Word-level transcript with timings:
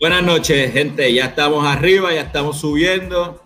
Buenas 0.00 0.22
noches, 0.22 0.72
gente. 0.72 1.12
Ya 1.12 1.24
estamos 1.24 1.66
arriba, 1.66 2.14
ya 2.14 2.20
estamos 2.20 2.60
subiendo. 2.60 3.42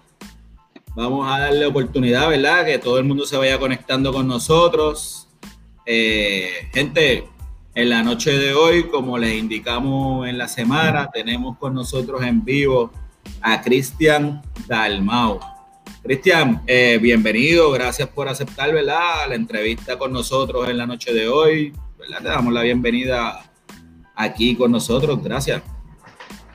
Vamos 0.94 1.26
a 1.26 1.38
darle 1.38 1.64
oportunidad, 1.64 2.28
¿verdad? 2.28 2.66
Que 2.66 2.78
todo 2.78 2.98
el 2.98 3.04
mundo 3.04 3.24
se 3.24 3.38
vaya 3.38 3.58
conectando 3.58 4.12
con 4.12 4.28
nosotros. 4.28 5.28
Eh, 5.86 6.68
gente, 6.74 7.26
en 7.74 7.88
la 7.88 8.02
noche 8.02 8.32
de 8.32 8.52
hoy, 8.52 8.82
como 8.88 9.16
les 9.16 9.38
indicamos 9.38 10.28
en 10.28 10.36
la 10.36 10.46
semana, 10.46 11.08
tenemos 11.10 11.56
con 11.56 11.72
nosotros 11.72 12.22
en 12.22 12.44
vivo 12.44 12.92
a 13.40 13.62
Cristian 13.62 14.42
Dalmau. 14.66 15.40
Cristian, 16.02 16.62
eh, 16.66 16.98
bienvenido, 17.00 17.70
gracias 17.70 18.10
por 18.10 18.28
aceptar, 18.28 18.74
¿verdad? 18.74 19.26
La 19.26 19.36
entrevista 19.36 19.98
con 19.98 20.12
nosotros 20.12 20.68
en 20.68 20.76
la 20.76 20.86
noche 20.86 21.14
de 21.14 21.28
hoy, 21.28 21.72
¿verdad? 21.98 22.18
Te 22.20 22.28
damos 22.28 22.52
la 22.52 22.60
bienvenida 22.60 23.42
aquí 24.14 24.54
con 24.54 24.70
nosotros, 24.70 25.22
gracias 25.24 25.62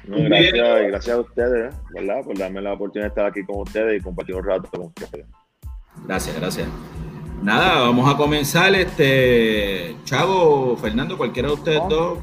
gracias, 0.08 0.54
y 0.54 0.88
gracias 0.88 1.16
a 1.16 1.20
ustedes, 1.20 1.76
¿verdad? 1.94 2.24
Por 2.24 2.38
darme 2.38 2.62
la 2.62 2.74
oportunidad 2.74 3.06
de 3.06 3.10
estar 3.10 3.26
aquí 3.26 3.44
con 3.44 3.62
ustedes 3.62 4.00
y 4.00 4.04
compartir 4.04 4.36
un 4.36 4.46
rato 4.46 4.70
con 4.70 4.82
ustedes. 4.88 5.26
Gracias, 6.06 6.36
gracias. 6.40 6.68
Nada, 7.42 7.82
vamos 7.82 8.14
a 8.14 8.18
comenzar. 8.18 8.74
Este 8.76 9.96
Chavo, 10.04 10.76
Fernando, 10.78 11.18
cualquiera 11.18 11.50
de 11.50 11.54
ustedes 11.54 11.82
dos. 11.90 12.20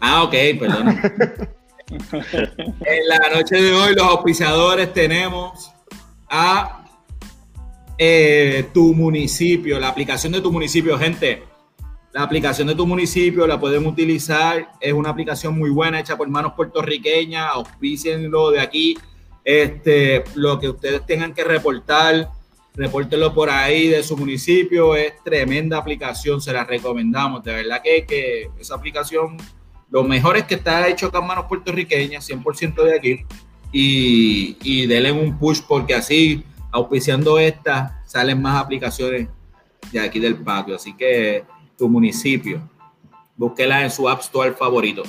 Ah, 0.00 0.24
ok, 0.24 0.34
perdón. 0.58 1.00
en 1.90 3.08
la 3.08 3.18
noche 3.34 3.56
de 3.56 3.72
hoy, 3.72 3.94
los 3.94 4.04
auspiciadores 4.04 4.92
tenemos 4.92 5.72
a 6.28 6.84
eh, 7.98 8.68
tu 8.74 8.92
municipio, 8.94 9.78
la 9.80 9.88
aplicación 9.88 10.32
de 10.32 10.40
tu 10.40 10.52
municipio, 10.52 10.98
gente 10.98 11.42
la 12.16 12.22
aplicación 12.22 12.66
de 12.66 12.74
tu 12.74 12.86
municipio 12.86 13.46
la 13.46 13.60
pueden 13.60 13.86
utilizar. 13.86 14.72
Es 14.80 14.94
una 14.94 15.10
aplicación 15.10 15.58
muy 15.58 15.68
buena, 15.68 16.00
hecha 16.00 16.16
por 16.16 16.26
manos 16.30 16.54
puertorriqueñas. 16.54 17.50
Auspicienlo 17.52 18.50
de 18.52 18.60
aquí. 18.60 18.96
Este, 19.44 20.24
lo 20.34 20.58
que 20.58 20.70
ustedes 20.70 21.04
tengan 21.04 21.34
que 21.34 21.44
reportar, 21.44 22.30
repórtenlo 22.72 23.34
por 23.34 23.50
ahí 23.50 23.88
de 23.88 24.02
su 24.02 24.16
municipio. 24.16 24.96
Es 24.96 25.22
tremenda 25.24 25.76
aplicación, 25.76 26.40
se 26.40 26.54
la 26.54 26.64
recomendamos. 26.64 27.44
De 27.44 27.52
verdad 27.52 27.82
que, 27.84 28.06
que 28.06 28.48
esa 28.58 28.76
aplicación, 28.76 29.36
lo 29.90 30.02
mejor 30.02 30.38
es 30.38 30.44
que 30.44 30.54
está 30.54 30.88
hecho 30.88 31.12
con 31.12 31.26
manos 31.26 31.44
puertorriqueñas, 31.44 32.26
100% 32.30 32.82
de 32.82 32.96
aquí. 32.96 33.26
Y, 33.72 34.56
y 34.62 34.86
denle 34.86 35.12
un 35.12 35.38
push 35.38 35.60
porque 35.68 35.94
así, 35.94 36.42
auspiciando 36.72 37.38
esta, 37.38 38.02
salen 38.06 38.40
más 38.40 38.64
aplicaciones 38.64 39.28
de 39.92 40.00
aquí 40.00 40.18
del 40.18 40.36
patio. 40.36 40.76
Así 40.76 40.96
que 40.96 41.44
tu 41.76 41.88
municipio. 41.88 42.60
Búsquela 43.36 43.82
en 43.82 43.90
su 43.90 44.08
App 44.08 44.20
Store 44.20 44.52
favorito. 44.52 45.02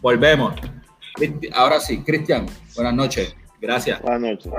Volvemos. 0.00 0.54
Ahora 1.52 1.80
sí, 1.80 2.02
Cristian, 2.02 2.46
buenas 2.74 2.94
noches. 2.94 3.36
Gracias. 3.60 4.00
Buenas 4.00 4.20
noches. 4.20 4.52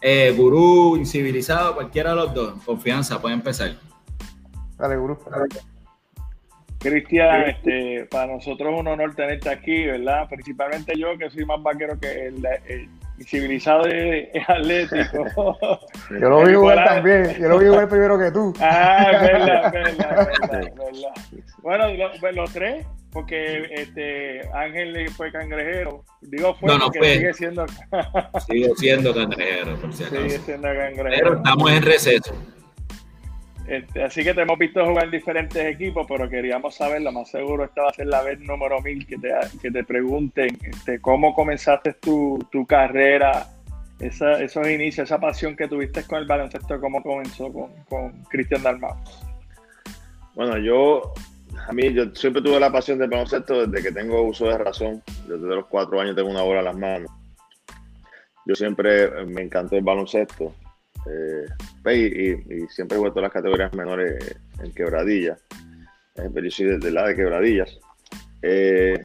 Eh, 0.00 0.32
gurú, 0.36 0.96
incivilizado, 0.96 1.74
cualquiera 1.74 2.10
de 2.10 2.16
los 2.16 2.34
dos. 2.34 2.62
Confianza, 2.64 3.20
puede 3.20 3.34
empezar. 3.34 3.72
Dale, 4.76 4.96
gurú. 4.96 5.18
Cristian, 6.78 7.48
este, 7.48 8.06
para 8.08 8.32
nosotros 8.32 8.72
es 8.72 8.80
un 8.80 8.86
honor 8.86 9.14
tenerte 9.16 9.50
aquí, 9.50 9.86
¿verdad? 9.86 10.28
Principalmente 10.28 10.96
yo, 10.96 11.18
que 11.18 11.28
soy 11.30 11.44
más 11.44 11.60
vaquero 11.60 11.98
que 11.98 12.26
el, 12.26 12.46
el 12.66 12.88
civilizado 13.24 13.86
es, 13.86 14.28
atlético. 14.48 15.26
Yo 16.10 16.28
lo 16.28 16.44
vi 16.44 16.54
jugar 16.54 16.84
también, 16.84 17.36
yo 17.38 17.48
lo 17.48 17.58
vi 17.58 17.66
jugar 17.66 17.88
primero 17.88 18.18
que 18.18 18.30
tú. 18.30 18.54
Ah, 18.60 19.10
es 19.12 19.20
verdad, 19.20 19.72
verdad, 19.72 20.28
verdad, 20.48 21.12
Bueno, 21.62 21.84
pues, 22.20 22.34
los, 22.34 22.52
tres, 22.52 22.86
porque 23.12 23.68
este 23.72 24.48
Ángel 24.54 25.10
fue 25.10 25.30
cangrejero. 25.30 26.04
Digo 26.22 26.54
fue 26.54 26.68
no, 26.68 26.78
no 26.78 26.84
porque 26.86 27.14
sigue 27.14 27.34
siendo 27.34 27.66
sigue 28.46 28.70
siendo 28.76 29.14
cangrejero, 29.14 29.76
por 29.76 29.92
si 29.92 30.04
acaso. 30.04 30.22
Sigue 30.22 30.38
siendo 30.38 30.68
cangrejero. 30.68 31.10
Pero 31.10 31.36
estamos 31.36 31.70
en 31.70 31.82
receso. 31.82 32.34
Este, 33.68 34.02
así 34.02 34.24
que 34.24 34.32
te 34.32 34.40
hemos 34.40 34.58
visto 34.58 34.82
jugar 34.82 35.04
en 35.04 35.10
diferentes 35.10 35.62
equipos, 35.62 36.06
pero 36.08 36.26
queríamos 36.26 36.74
saber, 36.74 37.02
lo 37.02 37.12
más 37.12 37.30
seguro 37.30 37.64
esta 37.64 37.82
va 37.82 37.88
a 37.90 37.92
ser 37.92 38.06
la 38.06 38.22
vez 38.22 38.40
número 38.40 38.80
mil 38.80 39.06
que 39.06 39.18
te, 39.18 39.30
que 39.60 39.70
te 39.70 39.84
pregunten 39.84 40.56
este, 40.62 40.98
cómo 41.00 41.34
comenzaste 41.34 41.92
tu, 42.00 42.38
tu 42.50 42.64
carrera, 42.66 43.46
esa, 44.00 44.42
esos 44.42 44.66
inicios, 44.66 45.06
esa 45.06 45.20
pasión 45.20 45.54
que 45.54 45.68
tuviste 45.68 46.02
con 46.04 46.18
el 46.18 46.26
baloncesto, 46.26 46.80
cómo 46.80 47.02
comenzó 47.02 47.52
con, 47.52 48.22
Cristian 48.30 48.62
Dalmau. 48.62 48.96
Bueno, 50.34 50.56
yo, 50.56 51.12
a 51.68 51.72
mí, 51.74 51.92
yo 51.92 52.06
siempre 52.14 52.40
tuve 52.40 52.58
la 52.58 52.72
pasión 52.72 52.98
del 52.98 53.10
baloncesto 53.10 53.66
desde 53.66 53.86
que 53.86 53.92
tengo 53.92 54.22
uso 54.22 54.46
de 54.46 54.56
razón, 54.56 55.02
desde 55.26 55.46
los 55.46 55.66
cuatro 55.66 56.00
años 56.00 56.16
tengo 56.16 56.30
una 56.30 56.42
bola 56.42 56.60
en 56.60 56.64
las 56.64 56.78
manos. 56.78 57.10
Yo 58.46 58.54
siempre 58.54 59.26
me 59.26 59.42
encantó 59.42 59.76
el 59.76 59.84
baloncesto 59.84 60.54
eh, 61.06 61.46
y, 61.86 62.66
siempre 62.68 62.96
he 62.96 63.00
vuelto 63.00 63.20
a 63.20 63.22
las 63.22 63.32
categorías 63.32 63.72
menores 63.74 64.36
en 64.62 64.72
quebradillas. 64.72 65.40
Eh, 66.16 66.28
yo 66.34 66.50
soy 66.50 66.78
de, 66.78 66.90
la 66.90 67.06
de 67.06 67.16
quebradillas. 67.16 67.78
Eh, 68.42 69.02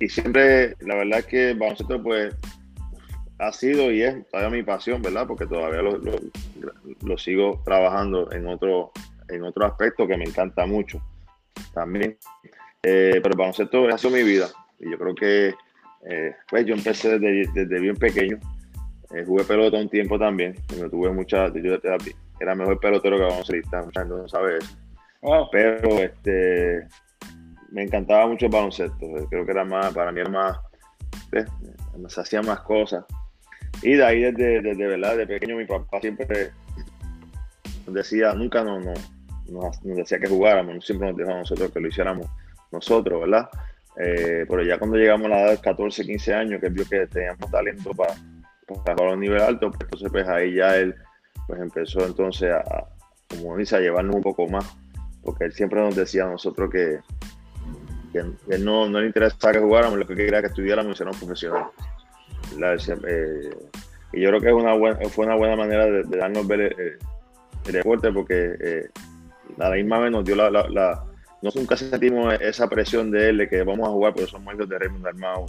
y 0.00 0.08
siempre, 0.08 0.76
la 0.80 0.96
verdad 0.96 1.20
es 1.20 1.26
que 1.26 1.50
el 1.50 2.02
pues 2.02 2.34
ha 3.38 3.52
sido 3.52 3.90
y 3.92 4.02
es 4.02 4.28
todavía 4.28 4.58
mi 4.58 4.62
pasión, 4.62 5.00
¿verdad? 5.00 5.26
Porque 5.26 5.46
todavía 5.46 5.82
lo, 5.82 7.18
sigo 7.18 7.62
trabajando 7.64 8.30
en 8.32 8.46
otro, 8.46 8.92
en 9.28 9.44
otro 9.44 9.66
aspecto 9.66 10.06
que 10.06 10.16
me 10.16 10.24
encanta 10.24 10.66
mucho 10.66 11.00
también. 11.72 12.16
pero 12.80 13.30
el 13.30 13.36
baloncesto 13.36 13.88
ha 13.88 13.98
sido 13.98 14.16
mi 14.16 14.22
vida. 14.22 14.48
Y 14.80 14.90
yo 14.90 14.98
creo 14.98 15.14
que 15.14 15.54
pues 16.48 16.64
yo 16.64 16.74
empecé 16.74 17.18
desde, 17.18 17.50
desde 17.52 17.80
bien 17.80 17.96
pequeño 17.96 18.38
eh, 19.14 19.24
jugué 19.26 19.44
pelota 19.44 19.78
un 19.78 19.88
tiempo 19.88 20.18
también. 20.18 20.54
Me 20.78 20.88
tuve 20.88 21.10
mucha, 21.12 21.52
yo 21.54 21.78
era 22.40 22.54
mejor 22.54 22.78
pelotero 22.78 23.16
que 23.16 23.22
baloncelista, 23.24 23.82
mucha 23.82 24.00
gente 24.00 24.16
no 24.16 24.28
sabe 24.28 24.58
eso. 24.58 25.48
Pero 25.50 25.88
este, 25.98 26.86
me 27.70 27.84
encantaba 27.84 28.26
mucho 28.26 28.46
el 28.46 28.52
baloncesto. 28.52 29.06
Creo 29.28 29.44
que 29.44 29.50
era 29.50 29.64
más, 29.64 29.92
para 29.94 30.12
mí 30.12 30.20
era 30.20 30.30
más, 30.30 30.58
se 32.08 32.20
hacían 32.20 32.46
más 32.46 32.60
cosas. 32.60 33.04
Y 33.82 33.94
de 33.94 34.04
ahí 34.04 34.20
desde, 34.22 34.60
desde, 34.60 34.86
verdad, 34.86 35.16
de 35.16 35.26
pequeño 35.26 35.56
mi 35.56 35.64
papá 35.64 36.00
siempre 36.00 36.50
decía, 37.86 38.34
nunca 38.34 38.62
nos, 38.64 38.84
nos, 39.46 39.82
decía 39.82 40.18
que 40.18 40.28
jugáramos, 40.28 40.84
siempre 40.84 41.08
nos 41.08 41.16
dejó 41.16 41.30
a 41.32 41.38
nosotros 41.38 41.70
que 41.72 41.80
lo 41.80 41.88
hiciéramos 41.88 42.26
nosotros, 42.70 43.20
¿verdad? 43.20 43.48
Eh, 43.96 44.44
pero 44.48 44.62
ya 44.62 44.78
cuando 44.78 44.96
llegamos 44.96 45.26
a 45.26 45.30
la 45.30 45.42
edad 45.42 45.50
de 45.52 45.58
14, 45.58 46.04
15 46.04 46.34
años, 46.34 46.60
que 46.60 46.68
vio 46.68 46.84
que 46.88 47.06
teníamos 47.06 47.50
talento 47.50 47.90
para 47.92 48.14
para 48.84 49.12
un 49.12 49.20
nivel 49.20 49.40
alto, 49.40 49.70
pues 49.70 49.82
entonces 49.82 50.10
pues 50.10 50.28
ahí 50.28 50.54
ya 50.54 50.76
él 50.76 50.94
pues 51.46 51.60
empezó 51.60 52.04
entonces 52.04 52.52
a, 52.52 52.86
como 53.28 53.56
dice, 53.56 53.76
a 53.76 53.80
llevarnos 53.80 54.16
un 54.16 54.22
poco 54.22 54.46
más, 54.48 54.76
porque 55.22 55.44
él 55.44 55.52
siempre 55.52 55.80
nos 55.80 55.96
decía 55.96 56.24
a 56.24 56.30
nosotros 56.30 56.70
que, 56.70 57.00
que 58.12 58.58
no, 58.58 58.88
no 58.88 59.00
le 59.00 59.06
interesaba 59.06 59.52
que 59.52 59.60
jugáramos, 59.60 59.98
lo 59.98 60.06
que 60.06 60.14
quería 60.14 60.40
que 60.40 60.48
estudiáramos 60.48 60.94
y 60.94 60.98
ser 60.98 61.08
profesional. 61.08 61.66
Eh, 63.06 63.50
y 64.12 64.20
yo 64.20 64.30
creo 64.30 64.40
que 64.40 64.48
es 64.48 64.54
una 64.54 64.74
buena, 64.74 65.08
fue 65.08 65.26
una 65.26 65.36
buena 65.36 65.56
manera 65.56 65.86
de, 65.86 66.02
darnos 66.04 66.46
ver 66.46 66.60
el, 66.60 66.98
deporte, 67.72 68.10
porque 68.10 68.54
eh, 68.60 68.88
a 69.58 69.68
la 69.68 69.76
misma 69.76 69.98
vez 69.98 70.10
nos 70.10 70.24
dio 70.24 70.34
la, 70.34 70.50
la, 70.50 71.04
nunca 71.42 71.76
sentimos 71.76 72.34
esa 72.40 72.68
presión 72.68 73.10
de 73.10 73.28
él 73.28 73.38
de 73.38 73.48
que 73.48 73.62
vamos 73.62 73.88
a 73.88 73.92
jugar, 73.92 74.14
pero 74.14 74.26
somos 74.26 74.54
hijos 74.54 74.68
de 74.68 74.78
Raymond 74.78 75.06
Armado 75.06 75.46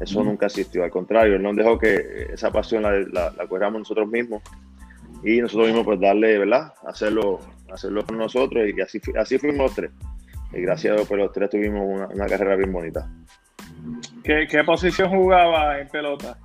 eso 0.00 0.24
nunca 0.24 0.46
existió. 0.46 0.84
Al 0.84 0.90
contrario, 0.90 1.36
él 1.36 1.42
nos 1.42 1.56
dejó 1.56 1.78
que 1.78 2.28
esa 2.32 2.50
pasión 2.50 2.82
la, 2.82 2.92
la, 2.92 3.70
nosotros 3.70 4.08
mismos 4.08 4.42
y 5.22 5.40
nosotros 5.40 5.68
mismos 5.68 5.84
pues 5.84 6.00
darle, 6.00 6.38
¿verdad? 6.38 6.72
Hacerlo, 6.86 7.40
hacerlo 7.72 8.04
con 8.04 8.18
nosotros 8.18 8.64
y 8.68 8.80
así, 8.80 9.00
así 9.18 9.38
fuimos 9.38 9.58
los 9.58 9.74
tres. 9.74 9.90
Y 10.52 10.60
gracias 10.60 10.92
a 10.92 10.96
Dios 10.96 11.08
pues 11.08 11.20
los 11.20 11.32
tres 11.32 11.50
tuvimos 11.50 11.82
una, 12.14 12.26
carrera 12.26 12.56
bien 12.56 12.72
bonita. 12.72 13.08
¿Qué, 14.22 14.62
posición 14.64 15.10
jugaba 15.10 15.80
en 15.80 15.88
pelota? 15.88 16.38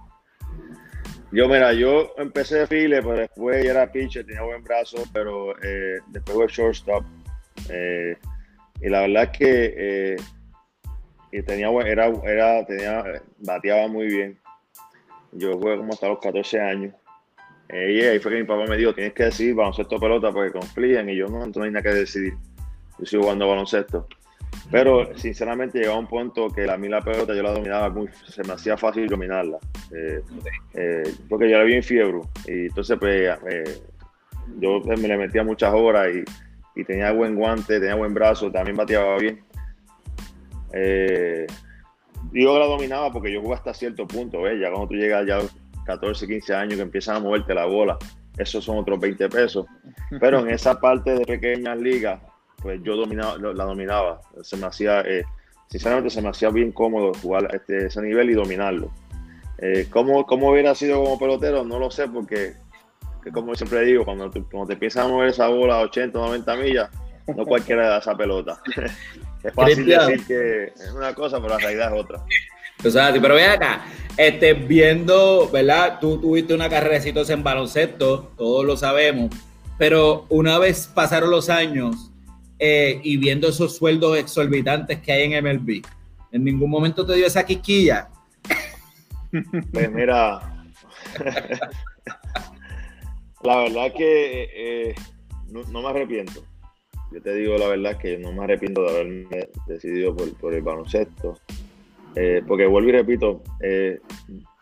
Yo, 1.31 1.47
mira, 1.47 1.73
yo 1.73 2.13
empecé 2.17 2.59
de 2.59 2.67
file, 2.67 3.01
pero 3.01 3.17
después 3.17 3.63
ya 3.63 3.71
era 3.71 3.91
pitcher, 3.91 4.25
tenía 4.25 4.41
buen 4.41 4.63
brazo, 4.63 5.03
pero 5.13 5.51
eh, 5.61 5.99
después 6.07 6.35
fue 6.35 6.47
shortstop. 6.47 7.03
Eh, 7.69 8.17
y 8.81 8.89
la 8.89 9.01
verdad 9.01 9.23
es 9.23 9.37
que 9.37 9.73
eh, 9.77 10.15
y 11.31 11.41
tenía, 11.43 11.69
era, 11.85 12.07
era, 12.23 12.65
tenía, 12.65 13.03
bateaba 13.39 13.87
muy 13.87 14.07
bien. 14.07 14.39
Yo 15.31 15.57
jugué 15.57 15.77
como 15.77 15.93
hasta 15.93 16.07
los 16.07 16.19
14 16.19 16.59
años. 16.59 16.93
y 17.69 18.01
ahí 18.01 18.19
fue 18.19 18.31
que 18.31 18.39
mi 18.39 18.45
papá 18.45 18.65
me 18.65 18.77
dijo, 18.77 18.93
tienes 18.93 19.13
que 19.13 19.25
decidir 19.25 19.55
baloncesto 19.55 19.99
pelota 19.99 20.31
porque 20.31 20.51
confían 20.51 21.09
y 21.09 21.15
yo 21.15 21.27
no, 21.27 21.45
no 21.45 21.63
hay 21.63 21.71
nada 21.71 21.83
que 21.83 21.93
decidir. 21.93 22.33
Yo 22.97 23.05
sigo 23.05 23.23
jugando 23.23 23.47
baloncesto. 23.47 24.07
Pero 24.71 25.15
sinceramente 25.17 25.79
llegaba 25.79 25.99
un 25.99 26.07
punto 26.07 26.49
que 26.49 26.69
a 26.69 26.77
mí 26.77 26.87
la 26.89 27.01
pelota 27.01 27.33
yo 27.35 27.41
la 27.41 27.51
dominaba 27.51 27.89
muy, 27.89 28.07
se 28.27 28.43
me 28.43 28.53
hacía 28.53 28.77
fácil 28.77 29.07
dominarla. 29.07 29.57
Eh, 29.91 30.21
eh, 30.73 31.13
porque 31.27 31.49
yo 31.49 31.55
era 31.55 31.63
bien 31.63 31.83
fiebre. 31.83 32.19
Y 32.47 32.67
entonces 32.67 32.97
pues 32.99 33.37
eh, 33.49 33.81
yo 34.59 34.79
me 34.81 35.07
le 35.07 35.17
metía 35.17 35.43
muchas 35.43 35.73
horas 35.73 36.07
y, 36.13 36.23
y 36.79 36.83
tenía 36.83 37.11
buen 37.11 37.35
guante, 37.35 37.79
tenía 37.79 37.95
buen 37.95 38.13
brazo, 38.13 38.51
también 38.51 38.77
bateaba 38.77 39.17
bien. 39.17 39.43
Eh, 40.73 41.47
que 42.31 42.43
la 42.43 42.65
dominaba 42.65 43.11
porque 43.11 43.31
yo 43.31 43.41
jugué 43.41 43.55
hasta 43.55 43.73
cierto 43.73 44.07
punto, 44.07 44.41
¿ves? 44.41 44.59
Ya 44.59 44.69
cuando 44.69 44.87
tú 44.87 44.95
llegas 44.95 45.25
ya 45.25 45.37
a 45.37 45.39
los 45.39 45.55
14, 45.85 46.27
15 46.27 46.53
años 46.53 46.75
que 46.75 46.81
empiezan 46.81 47.15
a 47.15 47.19
moverte 47.19 47.53
la 47.53 47.65
bola, 47.65 47.97
esos 48.37 48.63
son 48.63 48.77
otros 48.77 48.99
20 48.99 49.29
pesos. 49.29 49.65
Pero 50.19 50.39
en 50.39 50.49
esa 50.49 50.79
parte 50.79 51.15
de 51.15 51.25
pequeñas 51.25 51.77
ligas, 51.77 52.21
pues 52.61 52.81
yo 52.83 52.95
dominaba, 52.95 53.37
la 53.37 53.65
dominaba. 53.65 54.21
Se 54.41 54.57
me 54.57 54.67
hacía, 54.67 55.01
eh, 55.01 55.23
sinceramente, 55.67 56.09
se 56.09 56.21
me 56.21 56.29
hacía 56.29 56.49
bien 56.49 56.71
cómodo 56.71 57.11
jugar 57.21 57.53
este, 57.53 57.87
ese 57.87 58.01
nivel 58.01 58.29
y 58.29 58.33
dominarlo. 58.33 58.91
Eh, 59.57 59.87
¿cómo, 59.89 60.25
¿Cómo 60.25 60.51
hubiera 60.51 60.73
sido 60.75 61.03
como 61.03 61.19
pelotero? 61.19 61.63
No 61.63 61.79
lo 61.79 61.91
sé, 61.91 62.07
porque, 62.07 62.53
como 63.33 63.55
siempre 63.55 63.83
digo, 63.83 64.05
cuando 64.05 64.29
te, 64.29 64.39
te 64.39 64.73
empiezas 64.73 65.05
a 65.05 65.07
mover 65.07 65.29
esa 65.29 65.47
bola 65.47 65.75
a 65.75 65.81
80, 65.81 66.17
90 66.17 66.55
millas, 66.55 66.89
no 67.35 67.45
cualquiera 67.45 67.89
da 67.89 67.97
esa 67.97 68.15
pelota. 68.15 68.61
es 69.43 69.53
fácil 69.53 69.85
decir 69.85 70.25
que 70.25 70.63
es 70.65 70.91
una 70.95 71.13
cosa, 71.13 71.37
pero 71.37 71.49
la 71.55 71.59
realidad 71.59 71.93
es 71.93 72.01
otra. 72.01 72.23
O 72.83 72.89
sea, 72.89 73.13
pero 73.21 73.35
ve 73.35 73.45
acá, 73.45 73.85
este, 74.15 74.53
viendo, 74.53 75.49
¿verdad? 75.51 75.99
Tú 75.99 76.19
tuviste 76.19 76.53
una 76.53 76.69
carrera 76.69 76.95
exitosa 76.95 77.33
en 77.33 77.43
baloncesto, 77.43 78.31
todos 78.37 78.65
lo 78.65 78.77
sabemos, 78.77 79.35
pero 79.77 80.25
una 80.29 80.57
vez 80.59 80.89
pasaron 80.93 81.29
los 81.29 81.49
años 81.49 82.11
eh, 82.57 83.01
y 83.03 83.17
viendo 83.17 83.49
esos 83.49 83.75
sueldos 83.75 84.17
exorbitantes 84.17 84.99
que 84.99 85.11
hay 85.11 85.33
en 85.33 85.43
MLB, 85.43 85.81
¿en 86.31 86.43
ningún 86.43 86.69
momento 86.69 87.05
te 87.05 87.15
dio 87.15 87.25
esa 87.25 87.45
quisquilla? 87.45 88.09
Pues 89.71 89.91
mira, 89.91 90.39
la 93.43 93.57
verdad 93.57 93.93
que 93.95 94.49
eh, 94.51 94.95
no, 95.49 95.81
me 95.83 95.87
arrepiento. 95.87 96.43
Yo 97.11 97.21
te 97.21 97.33
digo 97.33 97.57
la 97.57 97.67
verdad 97.67 97.97
que 97.97 98.17
no 98.17 98.31
me 98.31 98.43
arrepiento 98.43 98.83
de 98.83 98.89
haberme 98.89 99.49
decidido 99.67 100.15
por, 100.15 100.53
el 100.53 100.61
baloncesto. 100.61 101.37
Eh, 102.15 102.41
porque 102.47 102.65
vuelvo 102.65 102.89
y 102.89 102.93
repito, 102.93 103.41
eh, 103.61 103.99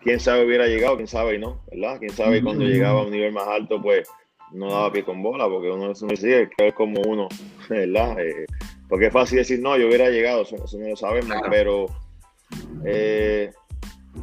quién 0.02 0.20
sabe 0.20 0.46
hubiera 0.46 0.68
llegado, 0.68 0.96
quién 0.96 1.08
sabe 1.08 1.36
y 1.36 1.40
no, 1.40 1.62
¿verdad? 1.72 2.00
Quién 2.00 2.12
sabe 2.12 2.44
cuando 2.44 2.66
llegaba 2.66 3.02
a 3.02 3.04
un 3.04 3.12
nivel 3.12 3.32
más 3.32 3.48
alto, 3.48 3.82
pues 3.82 4.08
no 4.52 4.70
daba 4.70 4.92
pie 4.92 5.04
con 5.04 5.22
bola, 5.24 5.48
porque 5.48 5.70
uno 5.70 5.88
no 5.88 6.08
decía 6.08 6.50
que 6.50 6.68
es 6.68 6.74
como 6.74 7.02
uno, 7.02 7.28
¿verdad? 7.70 8.16
porque 8.90 9.08
es 9.08 9.14
fácil 9.14 9.40
decir, 9.40 9.60
no, 9.60 9.78
yo 9.78 9.88
hubiera 9.88 10.10
llegado, 10.10 10.44
eso, 10.44 10.56
no 10.78 10.88
lo 10.88 10.96
sabemos, 10.96 11.36
pero 11.50 11.88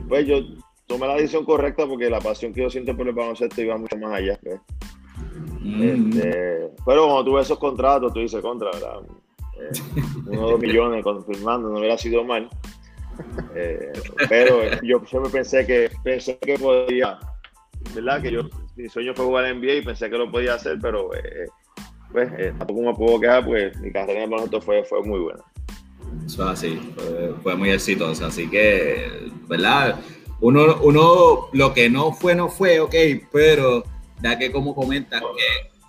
pues 0.09 0.27
yo 0.27 0.41
tomé 0.87 1.07
la 1.07 1.15
decisión 1.15 1.45
correcta 1.45 1.87
porque 1.87 2.11
la 2.11 2.21
pasión 2.21 2.53
que 2.53 2.63
yo 2.63 2.71
siento 2.71 2.97
por 2.97 3.09
el 3.09 3.15
baloncesto 3.15 3.63
iba 3.63 3.77
mucho 3.77 3.97
más 3.97 4.13
allá. 4.13 4.39
Pues. 4.43 4.61
Mm. 5.65 5.83
Este, 5.83 6.69
pero 6.85 7.07
cuando 7.07 7.25
tú 7.25 7.33
ves 7.33 7.47
esos 7.47 7.59
contratos, 7.59 8.13
tú 8.13 8.21
dices 8.21 8.43
contra, 8.43 8.71
¿verdad? 8.71 9.01
Eh, 9.59 10.03
uno 10.27 10.43
o 10.43 10.51
dos 10.53 10.61
millones 10.61 11.03
confirmando, 11.03 11.71
no 11.71 11.79
hubiera 11.79 11.97
sido 11.97 12.23
mal. 12.23 12.49
Eh, 13.55 13.93
pero 14.29 14.81
yo 14.83 15.01
siempre 15.07 15.31
pensé 15.31 15.65
que 15.67 15.91
pensé 16.03 16.37
que 16.39 16.59
podía, 16.59 17.19
¿verdad? 17.95 18.21
Que 18.21 18.33
yo, 18.33 18.43
mi 18.77 18.89
sueño 18.89 19.15
fue 19.15 19.25
jugar 19.25 19.47
en 19.47 19.61
NBA 19.61 19.73
y 19.75 19.83
pensé 19.83 20.11
que 20.11 20.19
lo 20.19 20.31
podía 20.31 20.55
hacer, 20.55 20.79
pero 20.83 21.15
eh, 21.15 21.49
pues 22.13 22.31
tampoco 22.59 22.83
me 22.83 22.95
puedo 22.95 23.21
quejar, 23.21 23.47
pues 23.47 23.79
mi 23.81 23.91
carrera 23.91 24.25
en 24.25 24.33
el 24.33 24.63
fue, 24.63 24.85
fue 24.85 25.03
muy 25.03 25.21
buena. 25.21 25.43
Eso 26.27 26.43
es 26.45 26.49
así, 26.49 26.95
fue, 27.43 27.57
muy 27.57 27.71
exitoso. 27.71 28.27
Así 28.27 28.49
que, 28.49 29.31
¿verdad? 29.49 29.99
Uno, 30.41 30.77
uno, 30.83 31.49
lo 31.53 31.73
que 31.73 31.89
no 31.89 32.13
fue, 32.13 32.35
no 32.35 32.49
fue, 32.49 32.81
ok, 32.81 32.95
pero 33.33 33.85
ya 34.23 34.39
que 34.39 34.51
como 34.51 34.75
comentas 34.75 35.23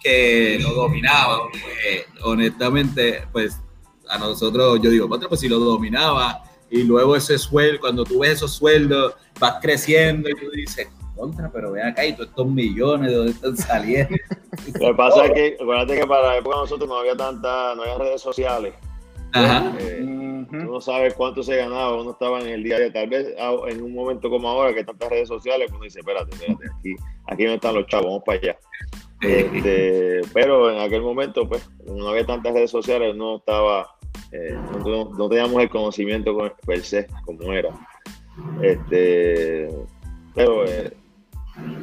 que, 0.01 0.59
lo 0.61 0.73
dominaba, 0.73 1.39
pues, 1.51 2.05
honestamente, 2.23 3.23
pues 3.31 3.59
a 4.07 4.19
nosotros, 4.19 4.79
yo 4.81 4.89
digo, 4.89 5.09
pues 5.09 5.39
si 5.39 5.49
lo 5.49 5.59
dominaba 5.59 6.43
y 6.69 6.83
luego 6.83 7.15
ese 7.15 7.39
sueldo, 7.39 7.79
cuando 7.79 8.03
tú 8.03 8.19
ves 8.19 8.33
esos 8.33 8.53
sueldos, 8.53 9.15
vas 9.39 9.55
creciendo 9.61 10.29
y 10.29 10.33
tú 10.35 10.51
dices, 10.51 10.87
contra, 11.15 11.49
pero 11.49 11.71
ve 11.71 11.81
acá 11.81 12.05
y 12.05 12.13
todos 12.13 12.29
estos 12.29 12.47
millones, 12.47 13.09
¿de 13.09 13.15
dónde 13.15 13.31
están 13.31 13.57
saliendo? 13.57 14.15
Lo 14.79 14.87
que 14.87 14.93
pasa 14.93 15.25
es 15.25 15.31
que, 15.31 15.57
acuérdate 15.59 15.99
que 15.99 16.07
para 16.07 16.27
la 16.27 16.37
época 16.37 16.57
nosotros 16.57 16.87
no 16.87 16.97
había 16.97 17.15
tanta, 17.15 17.75
no 17.75 17.83
había 17.83 17.97
redes 17.97 18.21
sociales. 18.21 18.73
Eh, 19.33 20.24
tú 20.49 20.55
no 20.55 20.81
sabes 20.81 21.13
cuánto 21.13 21.43
se 21.43 21.57
ganaba, 21.57 22.01
uno 22.01 22.11
estaba 22.11 22.41
en 22.41 22.47
el 22.47 22.63
día 22.63 22.79
de 22.79 22.91
tal 22.91 23.09
vez 23.09 23.33
ah, 23.39 23.55
en 23.67 23.81
un 23.81 23.93
momento 23.93 24.29
como 24.29 24.49
ahora 24.49 24.73
que 24.73 24.83
tantas 24.83 25.09
redes 25.09 25.27
sociales, 25.27 25.69
uno 25.71 25.83
dice, 25.83 25.99
espérate, 25.99 26.35
espérate, 26.35 26.65
aquí, 26.79 26.95
aquí 27.27 27.43
no 27.45 27.51
están 27.53 27.75
los 27.75 27.87
chavos, 27.87 28.07
vamos 28.07 28.23
para 28.25 28.39
allá. 28.39 28.57
Este, 29.21 30.21
pero 30.33 30.71
en 30.71 30.79
aquel 30.79 31.01
momento, 31.01 31.47
pues, 31.47 31.67
no 31.85 32.09
había 32.09 32.25
tantas 32.25 32.53
redes 32.53 32.71
sociales, 32.71 33.15
no 33.15 33.37
estaba, 33.37 33.95
eh, 34.31 34.57
no, 34.85 35.29
teníamos 35.29 35.61
el 35.61 35.69
conocimiento 35.69 36.37
per 36.65 36.81
se 36.81 37.07
como 37.25 37.51
era. 37.53 37.69
Este, 38.61 39.69
pero 40.33 40.65
eh, 40.65 40.93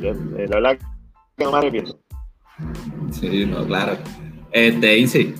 la 0.01 0.57
verdad 0.61 0.79
que 1.37 1.45
no 1.45 1.53
me 1.53 1.59
arrepiento. 1.59 1.99
Sí, 3.11 3.47
no, 3.47 3.67
claro. 3.67 3.97
Este, 4.51 4.99
Insi. 4.99 5.35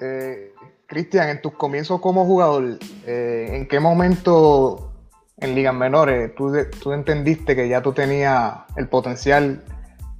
Eh, 0.00 0.45
Cristian, 0.86 1.28
en 1.28 1.42
tus 1.42 1.52
comienzos 1.54 2.00
como 2.00 2.24
jugador, 2.24 2.78
eh, 3.06 3.48
¿en 3.52 3.66
qué 3.66 3.80
momento 3.80 4.92
en 5.38 5.54
ligas 5.54 5.74
menores 5.74 6.34
tú, 6.34 6.52
tú, 6.82 6.92
entendiste 6.92 7.56
que 7.56 7.68
ya 7.68 7.82
tú 7.82 7.92
tenías 7.92 8.54
el 8.76 8.88
potencial 8.88 9.64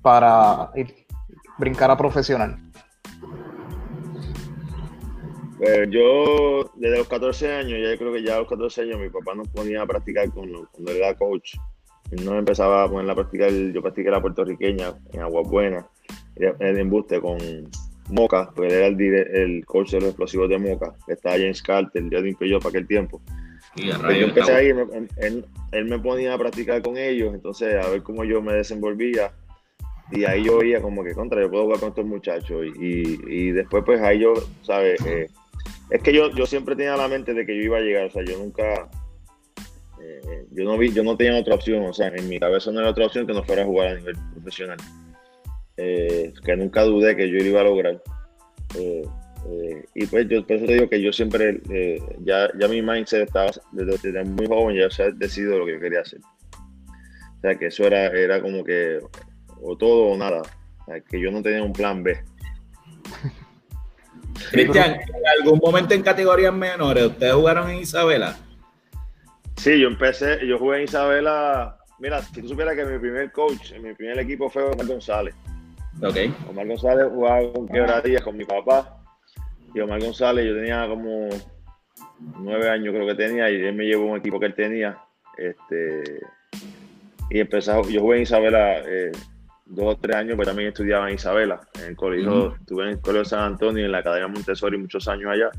para 0.02 0.72
brincar 1.58 1.90
a 1.90 1.96
profesional? 1.96 2.58
Pues 5.58 5.88
yo, 5.88 6.70
desde 6.74 6.98
los 6.98 7.08
14 7.08 7.54
años, 7.54 7.78
ya 7.82 7.96
creo 7.96 8.12
que 8.12 8.22
ya 8.22 8.36
a 8.36 8.40
los 8.40 8.48
14 8.48 8.82
años 8.82 9.00
mi 9.00 9.08
papá 9.08 9.34
nos 9.34 9.48
ponía 9.48 9.82
a 9.82 9.86
practicar 9.86 10.30
con, 10.30 10.50
cuando 10.72 10.90
era 10.90 11.14
coach. 11.14 11.54
Él 12.10 12.24
nos 12.24 12.34
empezaba 12.34 12.84
a 12.84 12.88
poner 12.88 13.10
a 13.10 13.14
practicar, 13.14 13.50
yo 13.50 13.80
practiqué 13.80 14.10
la 14.10 14.20
puertorriqueña 14.20 14.94
en 15.12 15.20
Aguas 15.22 15.48
Buenas, 15.48 15.86
en 16.36 16.78
embuste 16.78 17.20
con 17.20 17.38
Moca, 18.08 18.50
porque 18.54 18.72
era 18.72 18.86
el, 18.86 19.00
el 19.00 19.66
coach 19.66 19.92
de 19.92 20.00
los 20.00 20.08
explosivos 20.10 20.48
de 20.48 20.58
Moca, 20.58 20.94
que 21.06 21.14
estaba 21.14 21.36
James 21.36 21.62
Carter, 21.62 22.02
el 22.02 22.10
día 22.10 22.22
de 22.22 22.30
Impeyó 22.30 22.58
para 22.58 22.70
aquel 22.70 22.86
tiempo. 22.86 23.20
Y 23.76 23.88
yo 23.88 24.26
empecé 24.26 24.52
ahí, 24.52 24.72
él, 25.18 25.84
me 25.84 25.98
ponía 25.98 26.32
a 26.32 26.38
practicar 26.38 26.80
con 26.82 26.96
ellos, 26.96 27.34
entonces 27.34 27.74
a 27.74 27.88
ver 27.90 28.02
cómo 28.02 28.24
yo 28.24 28.40
me 28.40 28.54
desenvolvía. 28.54 29.32
Y 30.10 30.24
ahí 30.24 30.44
yo 30.44 30.58
veía 30.58 30.80
como 30.80 31.02
que 31.04 31.12
contra, 31.12 31.42
yo 31.42 31.50
puedo 31.50 31.64
jugar 31.64 31.80
con 31.80 31.88
estos 31.90 32.06
muchachos. 32.06 32.64
Y, 32.80 33.18
y, 33.26 33.50
después, 33.50 33.82
pues 33.84 34.00
ahí 34.00 34.20
yo, 34.20 34.34
¿sabes? 34.62 35.04
Eh, 35.04 35.28
es 35.90 36.02
que 36.02 36.12
yo, 36.12 36.30
yo 36.30 36.46
siempre 36.46 36.76
tenía 36.76 36.96
la 36.96 37.08
mente 37.08 37.34
de 37.34 37.44
que 37.44 37.56
yo 37.56 37.62
iba 37.62 37.78
a 37.78 37.80
llegar, 37.80 38.06
o 38.06 38.10
sea, 38.10 38.24
yo 38.24 38.38
nunca. 38.38 38.88
Eh, 40.00 40.46
yo 40.52 40.64
no 40.64 40.78
vi, 40.78 40.92
yo 40.92 41.02
no 41.02 41.16
tenía 41.16 41.38
otra 41.38 41.56
opción, 41.56 41.84
o 41.84 41.92
sea, 41.92 42.08
en 42.08 42.28
mi 42.28 42.38
cabeza 42.38 42.70
no 42.70 42.80
era 42.80 42.90
otra 42.90 43.06
opción 43.06 43.26
que 43.26 43.34
no 43.34 43.42
fuera 43.42 43.62
a 43.62 43.66
jugar 43.66 43.88
a 43.88 43.94
nivel 43.96 44.16
profesional. 44.32 44.78
Eh, 45.76 46.32
que 46.42 46.56
nunca 46.56 46.82
dudé 46.82 47.16
que 47.16 47.28
yo 47.28 47.38
iba 47.38 47.60
a 47.60 47.64
lograr. 47.64 48.02
Eh, 48.78 49.02
eh, 49.48 49.84
y 49.94 50.06
pues 50.06 50.26
yo 50.28 50.44
por 50.46 50.56
eso 50.56 50.66
te 50.66 50.72
digo 50.72 50.88
que 50.88 51.02
yo 51.02 51.12
siempre, 51.12 51.60
ya, 52.24 52.50
ya 52.58 52.68
mi 52.68 52.82
mindset 52.82 53.26
estaba 53.26 53.50
desde, 53.72 54.24
muy 54.24 54.46
joven, 54.46 54.76
ya 54.76 54.90
se 54.90 55.04
ha 55.04 55.10
decidido 55.10 55.58
lo 55.58 55.66
que 55.66 55.74
yo 55.74 55.80
quería 55.80 56.00
hacer. 56.00 56.20
O 56.20 57.40
sea, 57.42 57.54
que 57.54 57.66
eso 57.66 57.84
era, 57.84 58.06
era 58.06 58.40
como 58.40 58.64
que 58.64 58.98
o 59.62 59.76
todo 59.76 60.12
o 60.12 60.16
nada. 60.16 60.42
que 61.08 61.20
yo 61.20 61.30
no 61.30 61.42
tenía 61.42 61.62
un 61.62 61.72
plan 61.72 62.02
B. 62.02 62.18
Cristian, 64.50 64.94
¿en 64.94 65.26
algún 65.40 65.58
momento 65.58 65.94
en 65.94 66.02
categorías 66.02 66.52
menores 66.52 67.06
ustedes 67.06 67.34
jugaron 67.34 67.70
en 67.70 67.78
Isabela? 67.78 68.36
Sí, 69.56 69.80
yo 69.80 69.88
empecé, 69.88 70.46
yo 70.46 70.58
jugué 70.58 70.78
en 70.78 70.84
Isabela. 70.84 71.78
Mira, 71.98 72.20
si 72.22 72.42
tú 72.42 72.48
supieras 72.48 72.76
que 72.76 72.84
mi 72.84 72.98
primer 72.98 73.32
coach 73.32 73.72
en 73.72 73.82
mi 73.82 73.94
primer 73.94 74.18
equipo 74.18 74.50
fue 74.50 74.64
Omar 74.64 74.86
González. 74.86 75.34
Okay. 76.02 76.34
Omar 76.50 76.66
González 76.66 77.06
jugaba 77.10 77.52
con 77.52 77.68
quebradillas 77.68 78.22
con 78.22 78.36
mi 78.36 78.44
papá. 78.44 79.02
Y 79.74 79.80
Omar 79.80 80.00
González, 80.00 80.46
yo 80.46 80.54
tenía 80.54 80.86
como 80.88 81.28
nueve 82.38 82.68
años 82.68 82.94
creo 82.94 83.06
que 83.06 83.14
tenía, 83.14 83.50
y 83.50 83.56
él 83.56 83.74
me 83.74 83.84
llevó 83.84 84.06
un 84.06 84.18
equipo 84.18 84.38
que 84.38 84.46
él 84.46 84.54
tenía. 84.54 84.98
Este, 85.36 86.20
y 87.30 87.40
empezó, 87.40 87.82
yo 87.88 88.00
jugué 88.00 88.16
en 88.16 88.22
Isabela 88.22 88.78
eh, 88.86 89.12
dos 89.66 89.94
o 89.94 89.98
tres 89.98 90.16
años, 90.16 90.36
pero 90.36 90.48
también 90.48 90.68
estudiaba 90.68 91.08
en 91.08 91.16
Isabela, 91.16 91.60
en 91.78 91.88
el 91.90 91.96
colegio, 91.96 92.54
estuve 92.56 92.84
en 92.84 92.88
el 92.90 93.00
colegio 93.00 93.24
San 93.24 93.40
Antonio, 93.40 93.84
en 93.84 93.92
la 93.92 93.98
Academia 93.98 94.28
Montessori 94.28 94.78
muchos 94.78 95.08
años 95.08 95.30
allá. 95.32 95.50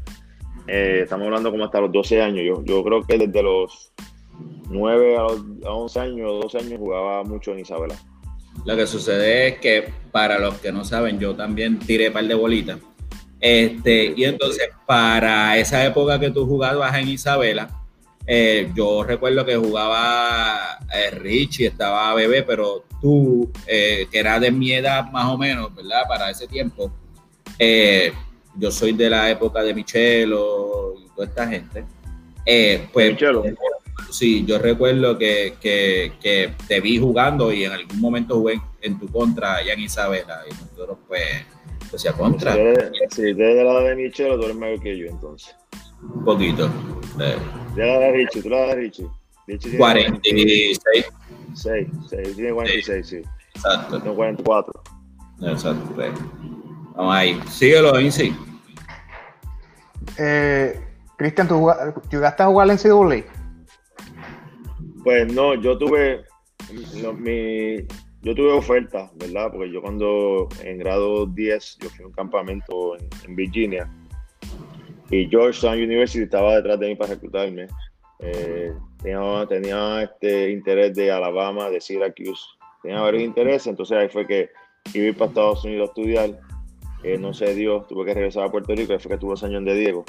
Eh, 0.67 1.01
estamos 1.03 1.25
hablando 1.25 1.51
como 1.51 1.65
hasta 1.65 1.82
los 1.82 1.91
12 1.91 2.22
años. 2.22 2.44
Yo, 2.46 2.63
yo 2.65 2.84
creo 2.84 3.03
que 3.03 3.17
desde 3.17 3.44
los 3.44 3.94
9 4.70 5.17
a, 5.17 5.22
los, 5.24 5.44
a 5.65 5.72
11 5.72 6.00
años, 6.00 6.41
12 6.41 6.58
años 6.58 6.79
jugaba 6.79 7.24
mucho 7.24 7.53
en 7.53 7.60
Isabela. 7.60 7.96
Lo 8.67 8.75
que 8.75 8.86
sucede 8.86 9.47
es 9.47 9.59
que, 9.59 9.93
para 10.12 10.39
los 10.39 10.55
que 10.55 10.74
no 10.74 10.83
saben, 10.83 11.17
yo 11.21 11.33
también 11.33 11.79
tiré 11.79 12.12
par 12.12 12.25
de 12.25 12.33
bolitas. 12.33 12.77
Este, 13.39 14.13
y 14.17 14.25
entonces, 14.25 14.67
para 14.86 15.57
esa 15.57 15.86
época 15.86 16.19
que 16.19 16.31
tú 16.31 16.45
jugabas 16.45 16.93
en 16.97 17.07
Isabela, 17.07 17.69
eh, 18.25 18.69
yo 18.75 19.05
recuerdo 19.05 19.45
que 19.45 19.55
jugaba 19.55 20.79
eh, 20.93 21.12
Richie, 21.12 21.67
estaba 21.67 22.13
bebé, 22.13 22.43
pero 22.43 22.83
tú, 23.00 23.50
eh, 23.67 24.05
que 24.12 24.19
era 24.19 24.38
de 24.38 24.51
mi 24.51 24.74
edad 24.74 25.09
más 25.12 25.27
o 25.27 25.38
menos, 25.38 25.74
¿verdad? 25.74 26.01
Para 26.05 26.29
ese 26.29 26.45
tiempo, 26.45 26.91
yo 28.57 28.69
soy 28.69 28.91
de 28.91 29.09
la 29.09 29.29
época 29.29 29.63
de 29.63 29.74
Michelo, 29.74 30.93
toda 31.15 31.25
esta 31.25 31.47
gente. 31.47 31.86
Pues, 32.91 33.12
Michelo. 33.13 33.45
Sí, 34.12 34.46
yo 34.46 34.58
recuerdo 34.60 35.18
que, 35.18 35.56
que, 35.62 36.13
que 36.22 36.54
te 36.68 36.80
vi 36.82 37.00
jugando 37.00 37.51
y 37.51 37.66
en 37.66 37.72
algún 37.74 38.00
momento 38.00 38.36
jugué 38.36 38.54
en, 38.54 38.62
en 38.82 39.00
tu 39.00 39.08
contra 39.08 39.56
allá 39.56 39.74
en 39.74 39.80
Isabela 39.82 40.42
y 40.50 40.54
nosotros 40.54 40.98
pues 41.08 41.24
decía 41.92 42.13
contra 42.13 42.54
Si 42.54 42.60
eres, 42.60 42.92
si 43.12 43.22
eres 43.22 43.38
de 43.38 43.63
la 43.63 43.80
de 43.82 43.96
Michelo, 43.96 44.38
tú 44.38 44.44
eres 44.46 44.56
mayor 44.58 44.80
que 44.82 44.98
yo, 44.98 45.08
entonces. 45.08 45.56
un 46.01 46.24
poquito. 46.25 46.70
Eh, 47.20 47.36
De 47.75 47.86
la 47.86 48.00
de 48.00 48.12
Richie, 48.12 48.42
tú 48.42 48.50
la 48.50 48.58
de 48.68 48.75
Richie. 48.75 49.08
Richie 49.48 49.70
tiene 49.70 49.77
46, 49.77 51.06
46, 51.63 51.88
sí, 52.10 52.34
tiene 52.36 52.51
46, 52.54 53.08
sí. 53.08 53.22
exacto. 53.56 53.98
Yo 53.98 54.04
tengo 54.04 54.16
44. 54.16 54.84
exacto 55.44 55.92
pues. 55.96 56.12
Vamos 56.96 57.16
ahí. 57.16 57.39
Síguelo, 57.50 58.00
Insi. 58.00 58.36
Eh, 60.18 60.80
Cristian, 61.16 61.48
¿tú 61.48 61.56
juga- 61.60 61.94
llegaste 62.12 62.44
a 62.44 62.48
jugar 62.48 62.70
en 62.70 62.75
NCAA? 62.77 63.24
Pues 65.08 65.34
no, 65.34 65.56
yo 65.56 65.78
tuve 65.78 66.26
lo- 67.02 67.14
mi, 67.14 67.78
yo 68.24 68.36
tuve 68.36 68.52
ofertas, 68.52 69.10
¿verdad? 69.16 69.50
Porque 69.54 69.72
yo 69.72 69.82
cuando 69.82 70.50
en 70.62 70.80
grado 70.80 71.26
10 71.28 71.78
yo 71.80 71.90
fui 71.92 72.04
a 72.04 72.08
un 72.08 72.12
campamento 72.12 72.98
en, 73.26 73.34
Virginia 73.34 73.90
y 75.10 75.30
Georgetown 75.30 75.82
University 75.82 76.26
estaba 76.26 76.58
detrás 76.58 76.78
de 76.82 76.90
mí 76.90 76.96
para 76.98 77.12
reclutarme. 77.14 77.68
Eh, 78.20 78.74
tenía 79.02 79.46
tenía 79.48 80.04
este 80.04 80.52
interés 80.52 80.94
de 80.94 81.10
Alabama, 81.10 81.70
de 81.70 81.80
Syracuse, 81.80 82.44
tenía 82.84 83.00
varios 83.00 83.24
intereses, 83.24 83.68
entonces 83.68 83.98
ahí 83.98 84.10
fue 84.10 84.28
que 84.28 84.50
iba 84.94 85.18
para 85.18 85.30
Estados 85.30 85.64
Unidos 85.64 85.88
a 85.88 85.92
estudiar. 85.92 86.40
Eh, 87.06 87.18
no 87.18 87.34
se 87.34 87.56
dio, 87.56 87.84
tuve 87.84 88.08
que 88.08 88.14
regresar 88.14 88.44
a 88.44 88.52
Puerto 88.52 88.76
Rico, 88.76 88.92
ahí 88.92 89.00
fue 89.00 89.12
que 89.12 89.20
tuve 89.20 89.30
dos 89.30 89.44
años 89.46 89.64
de 89.64 89.74
Diego. 89.74 90.04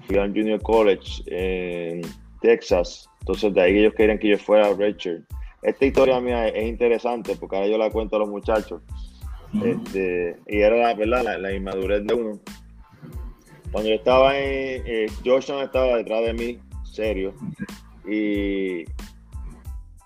Fui 0.00 0.18
a 0.18 0.22
un 0.22 0.34
junior 0.34 0.60
college 0.62 1.22
en 1.26 2.02
Texas, 2.42 3.08
entonces 3.20 3.54
de 3.54 3.60
ahí 3.60 3.78
ellos 3.78 3.94
querían 3.94 4.18
que 4.18 4.28
yo 4.28 4.38
fuera 4.38 4.74
Richard. 4.74 5.22
Esta 5.62 5.86
historia 5.86 6.20
mía 6.20 6.48
es, 6.48 6.54
es 6.56 6.68
interesante 6.68 7.36
porque 7.36 7.56
ahora 7.56 7.68
yo 7.68 7.78
la 7.78 7.90
cuento 7.90 8.16
a 8.16 8.18
los 8.18 8.28
muchachos. 8.28 8.82
Este, 9.64 10.36
y 10.48 10.60
era 10.60 10.76
la, 10.76 10.94
¿verdad? 10.94 11.22
La, 11.24 11.38
la 11.38 11.52
inmadurez 11.52 12.04
de 12.04 12.14
uno. 12.14 12.40
Cuando 13.70 13.90
yo 13.90 13.96
estaba 13.96 14.36
en 14.36 14.82
eh, 14.86 15.06
estaba 15.06 15.96
detrás 15.96 16.24
de 16.24 16.32
mí, 16.32 16.58
serio. 16.84 17.32
Y, 18.06 18.84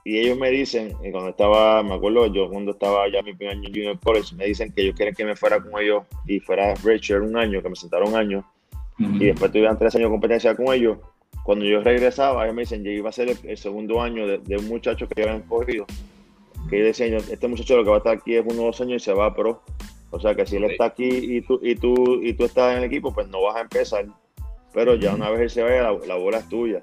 y 0.05 0.19
ellos 0.19 0.38
me 0.38 0.50
dicen, 0.50 0.93
y 1.02 1.11
cuando 1.11 1.31
estaba, 1.31 1.83
me 1.83 1.95
acuerdo 1.95 2.26
yo 2.33 2.49
cuando 2.50 2.73
estaba 2.73 3.09
ya 3.11 3.23
mi 3.23 3.35
primer 3.35 3.57
año 3.57 3.69
en 3.69 3.75
Junior 3.75 4.00
College, 4.00 4.37
me 4.37 4.47
dicen 4.47 4.73
que 4.73 4.83
ellos 4.83 4.95
quieren 4.95 5.14
que 5.14 5.25
me 5.25 5.35
fuera 5.35 5.61
con 5.61 5.81
ellos 5.81 6.05
y 6.26 6.38
fuera 6.40 6.75
Richard 6.85 7.23
un 7.23 7.37
año, 7.37 7.62
que 7.62 7.69
me 7.69 7.76
sentara 7.76 8.05
un 8.05 8.14
año 8.14 8.45
y 8.99 9.26
después 9.26 9.52
tuvieran 9.52 9.78
tres 9.78 9.95
años 9.95 10.09
de 10.09 10.14
competencia 10.14 10.55
con 10.55 10.73
ellos. 10.73 10.99
Cuando 11.46 11.64
yo 11.64 11.80
regresaba, 11.80 12.42
ellos 12.44 12.54
me 12.56 12.62
dicen, 12.62 12.82
yo 12.84 12.90
iba 12.90 13.08
a 13.08 13.12
ser 13.12 13.28
el, 13.30 13.38
el 13.44 13.56
segundo 13.56 14.02
año 14.02 14.26
de, 14.26 14.38
de 14.38 14.56
un 14.56 14.66
muchacho 14.68 15.06
que 15.08 15.22
habían 15.22 15.42
cogido. 15.42 15.86
Que 16.68 16.82
decían, 16.82 17.14
este 17.14 17.46
muchacho 17.48 17.76
lo 17.76 17.84
que 17.84 17.90
va 17.90 17.96
a 17.96 17.98
estar 17.98 18.16
aquí 18.16 18.34
es 18.34 18.44
uno 18.44 18.62
o 18.62 18.66
dos 18.66 18.80
años 18.80 19.00
y 19.00 19.04
se 19.04 19.12
va 19.12 19.26
a 19.26 19.34
pro. 19.34 19.62
O 20.10 20.18
sea 20.20 20.34
que 20.34 20.44
si 20.44 20.56
él 20.56 20.64
está 20.64 20.86
aquí 20.86 21.06
y 21.08 21.40
tú, 21.42 21.60
y 21.62 21.76
tú, 21.76 22.20
y 22.22 22.32
tú 22.34 22.44
estás 22.44 22.72
en 22.72 22.78
el 22.78 22.84
equipo, 22.84 23.14
pues 23.14 23.28
no 23.28 23.42
vas 23.42 23.56
a 23.56 23.60
empezar. 23.60 24.06
Pero 24.74 24.96
ya 24.96 25.14
una 25.14 25.30
vez 25.30 25.40
él 25.40 25.50
se 25.50 25.62
vaya, 25.62 25.82
la, 25.82 25.96
la 26.06 26.16
bola 26.16 26.38
es 26.38 26.48
tuya. 26.48 26.82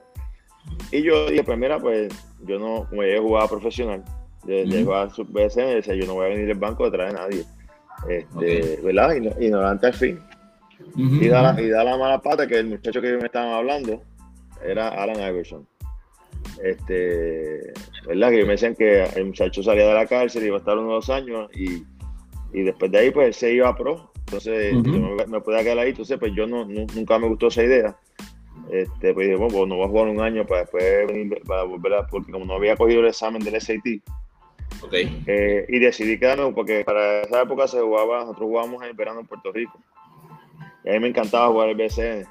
Y 0.91 1.01
yo 1.03 1.29
dije, 1.29 1.43
pues 1.43 1.57
mira, 1.57 1.77
pues 1.79 2.13
yo 2.47 2.57
no, 2.57 2.87
como 2.89 3.03
yo 3.03 3.21
jugaba 3.21 3.47
profesional, 3.49 4.03
de, 4.45 4.65
de 4.65 4.83
jugar 4.85 5.11
sub 5.11 5.27
BSN, 5.29 5.75
decía, 5.75 5.95
yo 5.95 6.05
no 6.07 6.13
voy 6.13 6.25
a 6.27 6.29
venir 6.29 6.47
del 6.47 6.57
banco 6.57 6.85
detrás 6.89 7.11
de 7.13 7.19
nadie. 7.19 7.43
Este, 8.07 8.79
¿Verdad? 8.81 9.15
Igno- 9.15 9.35
Ignorante 9.41 9.87
al 9.87 9.93
fin. 9.93 10.19
Ujú. 10.95 11.15
Y 11.21 11.27
da, 11.27 11.53
la, 11.53 11.61
y 11.61 11.69
da 11.69 11.83
la 11.83 11.97
mala 11.97 12.21
pata 12.21 12.47
que 12.47 12.59
el 12.59 12.67
muchacho 12.67 13.01
que 13.01 13.17
me 13.17 13.25
estaban 13.25 13.51
hablando 13.53 14.01
era 14.65 14.89
Alan 14.89 15.17
Iverson. 15.17 15.67
Este, 16.63 17.73
¿verdad? 18.07 18.31
Que 18.31 18.43
me 18.45 18.51
decían 18.51 18.75
que 18.75 19.03
el 19.03 19.25
muchacho 19.25 19.63
salía 19.63 19.87
de 19.87 19.93
la 19.93 20.05
cárcel, 20.07 20.45
iba 20.45 20.57
a 20.57 20.59
estar 20.59 20.77
unos 20.77 21.07
dos 21.07 21.09
años 21.09 21.49
y, 21.55 21.83
y 22.53 22.63
después 22.63 22.91
de 22.91 22.99
ahí 22.99 23.11
pues 23.11 23.27
él 23.27 23.33
se 23.33 23.53
iba 23.53 23.69
a 23.69 23.75
pro. 23.75 24.11
Entonces 24.25 24.75
Ujú. 24.75 24.89
yo 24.89 24.99
me, 25.01 25.25
me 25.27 25.41
podía 25.41 25.63
quedar 25.63 25.79
ahí, 25.79 25.89
entonces 25.89 26.17
pues 26.19 26.31
yo 26.35 26.47
no, 26.47 26.65
nu- 26.65 26.87
nunca 26.95 27.19
me 27.19 27.27
gustó 27.27 27.47
esa 27.47 27.63
idea. 27.63 27.97
Este, 28.71 29.13
pues 29.13 29.27
dije, 29.27 29.35
bueno, 29.35 29.53
pues 29.53 29.67
no 29.67 29.75
voy 29.75 29.85
a 29.85 29.89
jugar 29.89 30.07
un 30.07 30.21
año 30.21 30.45
para 30.45 30.61
después 30.61 31.07
venir, 31.07 31.41
para 31.45 31.63
volver 31.63 31.93
a, 31.95 32.07
porque 32.07 32.31
como 32.31 32.45
no 32.45 32.53
había 32.55 32.77
cogido 32.77 33.01
el 33.01 33.07
examen 33.07 33.43
del 33.43 33.59
SAT, 33.59 34.01
Ok. 34.81 34.93
eh, 35.27 35.65
y 35.67 35.79
decidí 35.79 36.17
quedarme 36.17 36.51
porque 36.53 36.83
para 36.85 37.21
esa 37.21 37.41
época 37.41 37.67
se 37.67 37.79
jugaba, 37.81 38.21
nosotros 38.21 38.47
jugábamos 38.47 38.81
en 38.83 38.89
el 38.89 38.95
verano 38.95 39.19
en 39.19 39.27
Puerto 39.27 39.51
Rico. 39.51 39.79
Y 40.85 40.89
a 40.89 40.93
mí 40.93 40.99
me 40.99 41.07
encantaba 41.09 41.47
jugar 41.49 41.69
el 41.69 41.75
BCN. 41.75 42.25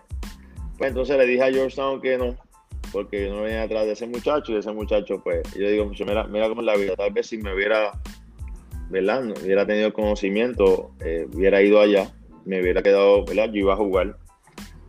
Pues 0.82 0.90
entonces 0.90 1.16
le 1.16 1.26
dije 1.26 1.44
a 1.44 1.52
Georgetown 1.52 2.00
que 2.00 2.18
no, 2.18 2.36
porque 2.90 3.26
yo 3.26 3.32
no 3.36 3.42
venía 3.42 3.62
atrás 3.62 3.86
de 3.86 3.92
ese 3.92 4.08
muchacho 4.08 4.50
y 4.50 4.56
ese 4.56 4.72
muchacho, 4.72 5.20
pues, 5.22 5.40
yo 5.54 5.68
digo, 5.68 5.84
"Mucho, 5.86 6.04
mira, 6.04 6.24
mira 6.24 6.48
cómo 6.48 6.60
es 6.60 6.66
la 6.66 6.74
vida. 6.74 6.96
Tal 6.96 7.12
vez 7.12 7.28
si 7.28 7.38
me 7.38 7.54
hubiera, 7.54 7.92
¿verdad? 8.90 9.22
No 9.22 9.34
hubiera 9.44 9.64
tenido 9.64 9.92
conocimiento, 9.92 10.90
eh, 11.04 11.28
hubiera 11.32 11.62
ido 11.62 11.80
allá, 11.80 12.10
me 12.44 12.60
hubiera 12.60 12.82
quedado, 12.82 13.24
¿verdad? 13.24 13.46
Yo 13.52 13.60
iba 13.60 13.74
a 13.74 13.76
jugar. 13.76 14.16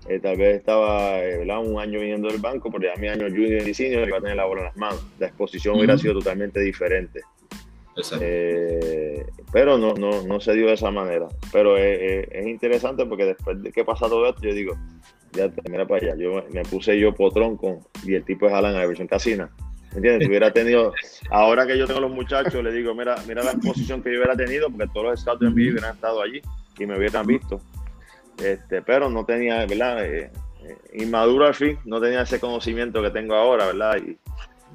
Eh, 0.09 0.19
tal 0.19 0.35
vez 0.35 0.55
estaba, 0.57 1.19
eh, 1.23 1.37
¿verdad? 1.37 1.59
Un 1.63 1.79
año 1.79 1.99
viniendo 1.99 2.27
del 2.27 2.41
banco, 2.41 2.71
porque 2.71 2.87
ya 2.87 2.99
mi 2.99 3.07
año 3.09 3.27
junior 3.29 3.61
y 3.69 3.73
senior 3.75 4.07
iba 4.07 4.17
a 4.17 4.21
tener 4.21 4.35
la 4.37 4.45
bola 4.45 4.61
en 4.61 4.65
las 4.69 4.75
manos. 4.77 5.05
La 5.19 5.27
exposición 5.27 5.75
hubiera 5.77 5.95
sido 5.99 6.15
totalmente 6.15 6.59
diferente. 6.59 7.21
Eh, 8.19 9.23
pero 9.51 9.77
no, 9.77 9.93
no, 9.93 10.23
no 10.23 10.39
se 10.41 10.53
dio 10.53 10.65
de 10.65 10.73
esa 10.73 10.89
manera. 10.89 11.27
Pero 11.51 11.77
es, 11.77 12.01
es- 12.01 12.27
es 12.31 12.47
interesante 12.47 13.05
porque 13.05 13.25
después 13.25 13.61
de 13.61 13.71
que 13.71 13.85
pasa 13.85 14.09
todo 14.09 14.27
esto, 14.27 14.41
yo 14.41 14.55
digo, 14.55 14.75
ya 15.33 15.51
mira 15.69 15.85
para 15.87 16.05
allá, 16.11 16.15
yo 16.17 16.43
me- 16.51 16.63
puse 16.63 16.97
yo 16.99 17.13
potrón 17.13 17.57
con, 17.57 17.79
y 18.03 18.13
el 18.15 18.23
tipo 18.23 18.47
es 18.47 18.53
Alan 18.53 18.75
Iverson 18.81 19.07
Casina. 19.07 19.49
¿Me 19.91 19.97
entiendes? 19.97 20.23
Si 20.25 20.29
hubiera 20.29 20.51
tenido, 20.51 20.93
ahora 21.29 21.67
que 21.67 21.77
yo 21.77 21.85
tengo 21.85 21.99
los 21.99 22.09
muchachos, 22.11 22.63
le 22.63 22.71
digo, 22.71 22.95
mira, 22.95 23.15
mira 23.27 23.43
la 23.43 23.51
exposición 23.51 24.01
que 24.01 24.11
yo 24.11 24.17
hubiera 24.17 24.35
tenido, 24.35 24.69
porque 24.71 24.87
todos 24.91 25.05
los 25.11 25.21
scouts 25.21 25.39
de 25.41 25.47
NBA 25.47 25.71
hubieran 25.71 25.93
estado 25.95 26.21
allí 26.21 26.41
y 26.79 26.85
me 26.87 26.97
hubieran 26.97 27.27
visto. 27.27 27.61
Este, 28.43 28.81
pero 28.81 29.09
no 29.09 29.23
tenía, 29.25 29.65
¿verdad? 29.67 30.03
Eh, 30.03 30.31
eh, 30.63 30.77
inmaduro 30.93 31.45
al 31.45 31.53
fin, 31.53 31.77
no 31.85 32.01
tenía 32.01 32.21
ese 32.23 32.39
conocimiento 32.39 33.01
que 33.03 33.11
tengo 33.11 33.35
ahora, 33.35 33.67
¿verdad? 33.67 33.97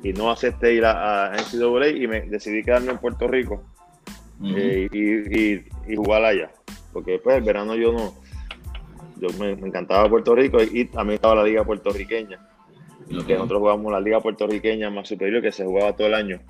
Y, 0.03 0.09
y 0.09 0.12
no 0.12 0.31
acepté 0.31 0.75
ir 0.75 0.85
a, 0.85 1.33
a 1.33 1.37
NCAA 1.37 1.88
y 1.88 2.07
me 2.07 2.21
decidí 2.23 2.62
quedarme 2.62 2.93
en 2.93 2.99
Puerto 2.99 3.27
Rico 3.27 3.65
eh, 4.57 4.88
y, 4.93 5.41
y- 5.55 5.65
y 5.88 5.97
jugar 5.97 6.25
allá. 6.25 6.50
Porque 6.93 7.12
después 7.12 7.37
el 7.37 7.43
verano 7.43 7.75
yo 7.75 7.93
no, 7.93 8.15
yo 9.20 9.28
me, 9.38 9.56
me 9.56 9.68
encantaba 9.68 10.08
Puerto 10.08 10.34
Rico 10.34 10.62
y, 10.62 10.80
y 10.80 10.84
también 10.87 11.16
estaba 11.16 11.37
la 11.37 11.44
liga 11.44 11.64
puertorriqueña, 11.64 12.38
que 13.26 13.34
nosotros 13.34 13.60
jugamos 13.60 13.92
la 13.92 14.00
liga 14.00 14.20
puertorriqueña 14.20 14.90
más 14.90 15.08
superior 15.08 15.42
que 15.42 15.52
se 15.52 15.64
jugaba 15.64 15.94
todo 15.94 16.08
el 16.08 16.14
año. 16.14 16.40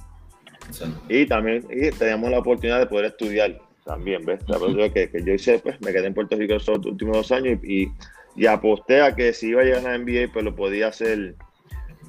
Y 1.09 1.27
también 1.27 1.67
y 1.71 1.91
teníamos 1.91 2.31
la 2.31 2.41
oportunidad 2.41 2.79
de 2.79 2.87
poder 2.87 3.07
estudiar 3.07 3.59
también, 3.85 4.25
¿ves? 4.27 4.41
La 4.49 4.59
verdad 4.59 4.93
que, 4.93 5.11
que 5.11 5.25
yo 5.25 5.33
hice, 5.33 5.59
pues 5.61 5.81
me 5.81 5.93
quedé 5.93 6.07
en 6.09 6.15
Puerto 6.15 6.37
Rico 6.37 6.55
esos 6.55 6.85
últimos 6.85 7.17
dos 7.17 7.33
años 7.33 7.59
y, 7.63 7.85
y, 7.85 7.93
y 8.37 8.47
aposté 8.47 9.01
a 9.01 9.15
que 9.15 9.33
si 9.33 9.49
iba 9.49 9.63
a 9.63 9.65
llegar 9.65 9.87
a 9.87 9.93
la 9.93 9.99
NBA, 9.99 10.33
pues 10.33 10.45
lo 10.45 10.55
podía 10.55 10.89
hacer 10.89 11.35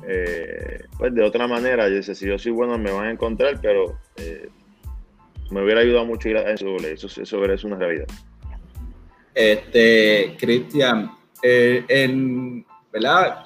eh, 0.07 0.83
pues 0.97 1.13
de 1.13 1.23
otra 1.23 1.47
manera. 1.47 1.87
Yo 1.87 1.95
decía, 1.95 2.15
si 2.15 2.27
yo 2.27 2.37
soy 2.37 2.51
bueno 2.51 2.77
me 2.77 2.91
van 2.91 3.07
a 3.07 3.11
encontrar, 3.11 3.59
pero 3.61 3.97
eh, 4.17 4.49
me 5.51 5.63
hubiera 5.63 5.81
ayudado 5.81 6.05
mucho 6.05 6.29
ir 6.29 6.37
a 6.37 6.51
NCAA, 6.53 6.89
eso, 6.89 7.07
eso 7.07 7.45
es 7.45 7.63
una 7.63 7.77
realidad. 7.77 8.07
Este, 9.33 10.35
Cristian, 10.39 11.11
eh, 11.41 11.85
en, 11.87 12.65
¿verdad? 12.91 13.45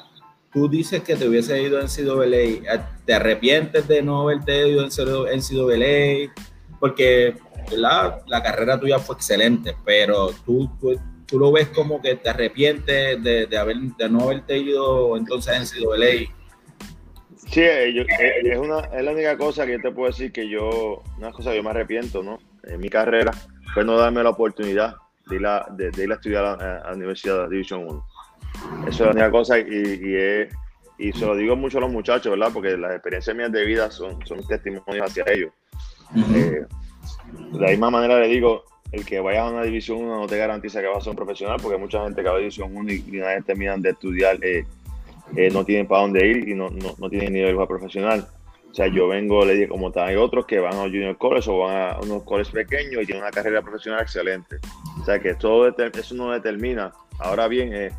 Tú 0.52 0.70
dices 0.70 1.02
que 1.04 1.16
te 1.16 1.28
hubiese 1.28 1.62
ido 1.62 1.80
en 1.80 1.86
NCAA. 1.86 2.90
¿Te 3.06 3.14
arrepientes 3.14 3.88
de 3.88 4.02
no 4.02 4.22
haberte 4.22 4.70
ido 4.70 4.84
en 4.84 4.90
NCAA? 4.90 6.34
Porque, 6.80 7.36
¿verdad? 7.70 8.22
La 8.28 8.44
carrera 8.44 8.80
tuya 8.80 9.00
fue 9.00 9.16
excelente, 9.16 9.76
pero 9.84 10.32
tú, 10.46 10.70
tú, 10.80 11.00
tú 11.26 11.40
lo 11.40 11.52
ves 11.52 11.70
como 11.70 12.02
que 12.02 12.16
te 12.16 12.30
arrepientes 12.30 13.22
de, 13.24 13.48
de, 13.48 13.58
haber, 13.58 13.78
de 13.78 14.10
no 14.10 14.22
haberte 14.22 14.58
ido 14.58 15.18
entonces 15.18 15.56
en 15.56 15.64
NCAA. 15.64 16.34
Sí, 17.50 17.62
eh, 17.62 18.02
eh, 18.02 18.06
es, 18.44 18.58
una, 18.58 18.80
es 18.80 19.04
la 19.04 19.12
única 19.12 19.38
cosa 19.38 19.66
que 19.66 19.74
yo 19.74 19.82
te 19.82 19.92
puedo 19.92 20.08
decir 20.08 20.32
que 20.32 20.48
yo, 20.48 21.04
una 21.18 21.32
cosa 21.32 21.52
que 21.52 21.58
yo 21.58 21.64
me 21.64 21.70
arrepiento, 21.70 22.24
¿no? 22.24 22.40
En 22.64 22.80
mi 22.80 22.90
carrera 22.90 23.32
fue 23.74 23.84
no 23.84 23.98
darme 23.98 24.24
la 24.24 24.30
oportunidad 24.30 24.96
de 25.30 25.36
ir 25.36 25.46
a, 25.46 25.66
de, 25.72 25.92
de 25.92 26.04
ir 26.04 26.12
a 26.12 26.16
estudiar 26.16 26.46
a, 26.46 26.54
a 26.80 26.90
la 26.90 26.94
Universidad 26.96 27.50
División 27.50 27.86
1. 27.88 28.06
Eso 28.88 28.90
es 28.90 29.00
la 29.02 29.12
única 29.12 29.32
cosa 29.32 29.60
y, 29.60 29.64
y, 29.64 30.16
es- 30.16 30.54
y 30.98 31.12
se 31.12 31.26
lo 31.26 31.36
digo 31.36 31.56
mucho 31.56 31.80
a 31.80 31.82
los 31.82 31.92
muchachos, 31.92 32.32
¿verdad? 32.38 32.52
Porque 32.54 32.78
las 32.78 32.92
experiencias 32.94 33.36
mías 33.36 33.52
de 33.52 33.66
vida 33.66 33.90
son, 33.90 34.24
son 34.26 34.46
testimonios 34.48 35.10
hacia 35.10 35.24
ellos. 35.28 35.52
Eh, 36.36 36.66
de 37.52 37.60
la 37.60 37.70
misma 37.70 37.90
manera 37.90 38.20
le 38.20 38.28
digo, 38.28 38.64
el 38.92 39.04
que 39.06 39.20
vaya 39.20 39.42
a 39.42 39.50
una 39.50 39.64
División 39.64 39.98
1 40.04 40.20
no 40.22 40.28
te 40.28 40.38
garantiza 40.38 40.82
que 40.82 40.88
vas 40.88 40.98
a 41.00 41.02
ser 41.02 41.10
un 41.12 41.16
profesional, 41.16 41.58
porque 41.62 41.78
mucha 41.80 42.04
gente 42.04 42.22
que 42.22 42.30
va 42.30 42.36
a 42.36 42.40
División 42.40 42.76
1 42.78 42.92
y, 42.92 43.04
y 43.12 43.18
una 43.18 43.30
vez 43.30 43.44
terminan 43.44 43.82
de 43.82 43.90
estudiar, 43.90 44.38
eh, 44.44 44.66
eh, 45.36 45.50
no 45.52 45.66
tienen 45.66 45.88
para 45.88 46.02
dónde 46.02 46.28
ir 46.28 46.48
y 46.48 46.54
no, 46.54 46.70
no, 46.70 46.94
no 47.00 47.10
tienen 47.10 47.34
nivel 47.34 47.56
profesional. 47.68 48.28
O 48.74 48.76
sea, 48.76 48.88
yo 48.88 49.08
vengo, 49.08 49.46
le 49.46 49.54
dije, 49.54 49.68
como 49.68 49.92
tal, 49.92 50.08
hay 50.08 50.16
otros 50.16 50.48
que 50.48 50.58
van 50.58 50.74
a 50.74 50.86
Junior 50.86 51.16
College 51.16 51.48
o 51.48 51.60
van 51.60 51.92
a 51.92 52.00
unos 52.00 52.24
colegios 52.24 52.56
pequeños 52.56 53.04
y 53.04 53.06
tienen 53.06 53.22
una 53.22 53.30
carrera 53.30 53.62
profesional 53.62 54.02
excelente. 54.02 54.58
O 55.00 55.06
sea, 55.06 55.20
que 55.20 55.36
todo 55.36 55.68
eso 55.68 56.16
no 56.16 56.32
determina. 56.32 56.92
Ahora 57.20 57.48
bien, 57.48 57.72
eh, 57.72 57.92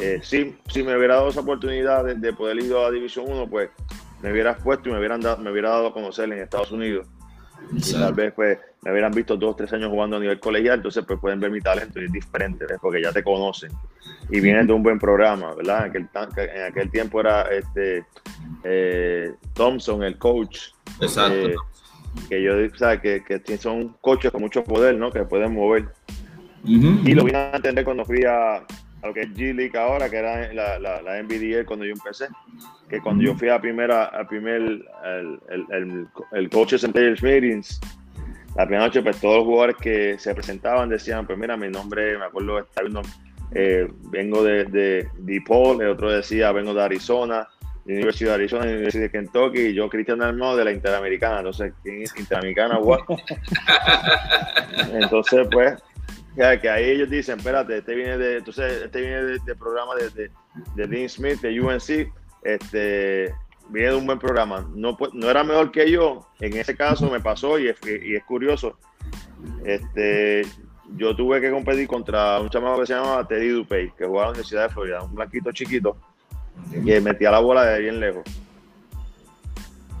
eh, 0.00 0.18
si, 0.20 0.56
si 0.66 0.82
me 0.82 0.96
hubiera 0.96 1.14
dado 1.14 1.28
esa 1.28 1.38
oportunidad 1.38 2.04
de, 2.04 2.32
poder 2.32 2.58
ir 2.58 2.74
a 2.74 2.90
División 2.90 3.26
1, 3.28 3.48
pues 3.48 3.70
me 4.20 4.32
hubieras 4.32 4.60
puesto 4.60 4.88
y 4.88 4.92
me, 4.92 4.98
hubieran 4.98 5.20
dado, 5.20 5.40
me 5.40 5.52
hubiera 5.52 5.70
dado 5.70 5.86
a 5.86 5.92
conocer 5.92 6.24
en 6.32 6.40
Estados 6.40 6.72
Unidos. 6.72 7.06
Y 7.72 7.92
tal 7.92 8.14
vez 8.14 8.32
pues 8.32 8.58
me 8.82 8.92
hubieran 8.92 9.12
visto 9.12 9.36
dos, 9.36 9.56
tres 9.56 9.72
años 9.72 9.90
jugando 9.90 10.16
a 10.16 10.20
nivel 10.20 10.40
colegial, 10.40 10.76
entonces 10.76 11.04
pues 11.06 11.18
pueden 11.20 11.40
ver 11.40 11.50
mi 11.50 11.60
talento 11.60 12.00
y 12.00 12.04
es 12.06 12.12
diferente, 12.12 12.66
porque 12.80 13.02
ya 13.02 13.12
te 13.12 13.22
conocen. 13.22 13.72
Y 14.30 14.40
vienes 14.40 14.66
de 14.66 14.72
un 14.72 14.82
buen 14.82 14.98
programa, 14.98 15.54
¿verdad? 15.54 15.86
En 15.86 15.90
aquel, 15.90 16.08
en 16.36 16.62
aquel 16.62 16.90
tiempo 16.90 17.20
era 17.20 17.42
este 17.42 18.04
eh, 18.64 19.32
Thompson, 19.54 20.02
el 20.02 20.18
coach. 20.18 20.70
Exacto. 21.00 21.48
Eh, 21.48 21.56
que 22.28 22.42
yo, 22.42 22.52
¿sabes? 22.76 23.00
Que, 23.00 23.22
que 23.22 23.58
son 23.58 23.94
coaches 24.00 24.30
con 24.32 24.40
mucho 24.40 24.64
poder, 24.64 24.96
¿no? 24.96 25.10
Que 25.10 25.24
pueden 25.24 25.54
mover. 25.54 25.88
Y 26.64 27.14
lo 27.14 27.24
vine 27.24 27.38
a 27.38 27.56
entender 27.56 27.84
cuando 27.84 28.04
fui 28.04 28.24
a, 28.24 28.64
lo 29.02 29.14
que 29.14 29.22
es 29.22 29.34
G-League 29.34 29.78
ahora, 29.78 30.10
que 30.10 30.16
era 30.16 30.52
la, 30.52 30.78
la, 30.78 31.02
la 31.02 31.22
NBDL 31.22 31.64
cuando 31.64 31.84
yo 31.84 31.92
empecé, 31.92 32.26
que 32.88 33.00
cuando 33.00 33.22
yo 33.22 33.34
fui 33.34 33.48
a 33.48 33.60
primera, 33.60 34.06
al 34.06 34.26
primer, 34.26 34.62
el, 34.62 34.84
el, 35.48 35.66
el, 35.70 36.06
el 36.32 36.50
Coaches 36.50 36.84
and 36.84 36.92
Players 36.92 37.22
Meetings, 37.22 37.80
la 38.56 38.66
primera 38.66 38.86
noche, 38.86 39.02
pues 39.02 39.20
todos 39.20 39.36
los 39.36 39.44
jugadores 39.44 39.76
que 39.76 40.18
se 40.18 40.34
presentaban 40.34 40.88
decían, 40.88 41.26
pues 41.26 41.38
mira, 41.38 41.56
mi 41.56 41.68
nombre, 41.68 42.18
me 42.18 42.24
acuerdo, 42.24 42.58
está 42.58 42.82
viendo, 42.82 43.02
eh, 43.52 43.88
vengo 44.10 44.42
de, 44.42 44.64
de 44.64 45.08
DePaul, 45.18 45.80
el 45.82 45.90
otro 45.90 46.10
decía, 46.10 46.50
vengo 46.50 46.74
de 46.74 46.82
Arizona, 46.82 47.46
de 47.84 47.92
la 47.92 47.98
Universidad 47.98 48.30
de 48.30 48.34
Arizona, 48.34 48.62
de 48.62 48.70
la 48.70 48.76
Universidad 48.76 49.04
de 49.04 49.10
Kentucky, 49.10 49.60
y 49.60 49.74
yo, 49.74 49.88
Cristian 49.88 50.22
Armado, 50.22 50.56
de 50.56 50.64
la 50.64 50.72
Interamericana, 50.72 51.38
entonces, 51.38 51.72
¿quién 51.84 52.02
es 52.02 52.18
Interamericana? 52.18 52.78
entonces, 54.92 55.46
pues, 55.52 55.74
que 56.38 56.70
ahí 56.70 56.90
ellos 56.90 57.10
dicen, 57.10 57.38
espérate, 57.38 57.78
este 57.78 57.94
viene 57.94 58.16
de, 58.16 58.38
entonces, 58.38 58.82
este 58.84 59.00
viene 59.00 59.22
de, 59.22 59.54
programa 59.56 59.96
de, 59.96 60.10
de, 60.10 60.30
de, 60.76 60.86
Dean 60.86 61.08
Smith, 61.08 61.40
de 61.40 61.60
UNC, 61.60 62.12
este, 62.44 63.34
viene 63.70 63.90
de 63.90 63.94
un 63.96 64.06
buen 64.06 64.18
programa. 64.18 64.68
No, 64.74 64.96
no 65.12 65.30
era 65.30 65.42
mejor 65.42 65.72
que 65.72 65.90
yo, 65.90 66.28
en 66.40 66.56
ese 66.56 66.76
caso 66.76 67.10
me 67.10 67.20
pasó 67.20 67.58
y 67.58 67.68
es, 67.68 67.76
y 67.84 68.14
es 68.14 68.22
curioso. 68.24 68.78
Este, 69.64 70.46
yo 70.96 71.14
tuve 71.16 71.40
que 71.40 71.50
competir 71.50 71.88
contra 71.88 72.40
un 72.40 72.48
chamaco 72.48 72.80
que 72.80 72.86
se 72.86 72.94
llamaba 72.94 73.26
Teddy 73.26 73.48
Dupey, 73.48 73.90
que 73.90 74.06
jugaba 74.06 74.28
en 74.28 74.32
la 74.32 74.38
Universidad 74.38 74.68
de 74.68 74.74
Florida, 74.74 75.02
un 75.02 75.14
blanquito 75.14 75.50
chiquito, 75.50 75.96
que 76.84 77.00
metía 77.00 77.32
la 77.32 77.40
bola 77.40 77.64
de 77.64 77.80
bien 77.80 77.98
lejos. 77.98 78.24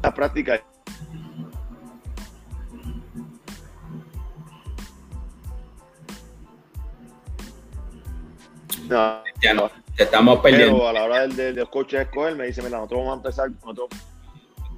La 0.02 0.14
práctica 0.14 0.62
No, 8.88 9.22
ya 9.42 9.54
no, 9.54 9.70
te 9.96 10.04
estamos 10.04 10.40
perdiendo. 10.40 10.78
Pero 10.78 10.88
a 10.88 10.92
la 10.92 11.04
hora 11.04 11.20
del, 11.20 11.36
del, 11.36 11.54
del 11.54 11.68
coche 11.68 11.98
de 11.98 12.02
escoger, 12.04 12.36
me 12.36 12.46
dice, 12.46 12.62
mira, 12.62 12.78
nosotros 12.78 13.00
vamos 13.00 13.12
a 13.12 13.16
empezar. 13.16 13.50
Nosotros... 13.50 13.88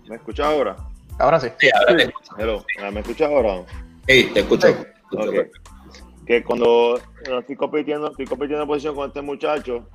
¿Me 0.09 0.17
escuchas 0.17 0.47
ahora? 0.47 0.76
Ahora 1.19 1.38
sí. 1.38 1.49
Sí, 1.59 1.71
ahora 1.73 2.05
sí. 2.05 2.11
Hello. 2.38 2.64
¿Me 2.93 3.00
escuchas 3.00 3.31
ahora? 3.31 3.62
Sí, 4.09 4.31
te 4.35 4.40
escucho. 4.40 4.69
Okay. 5.12 5.43
Que 6.26 6.43
cuando 6.43 7.00
estoy 7.38 7.57
compitiendo, 7.57 8.11
estoy 8.11 8.26
compitiendo 8.26 8.62
en 8.62 8.69
posición 8.69 8.95
con 8.95 9.09
este 9.09 9.23
muchacho 9.23 9.88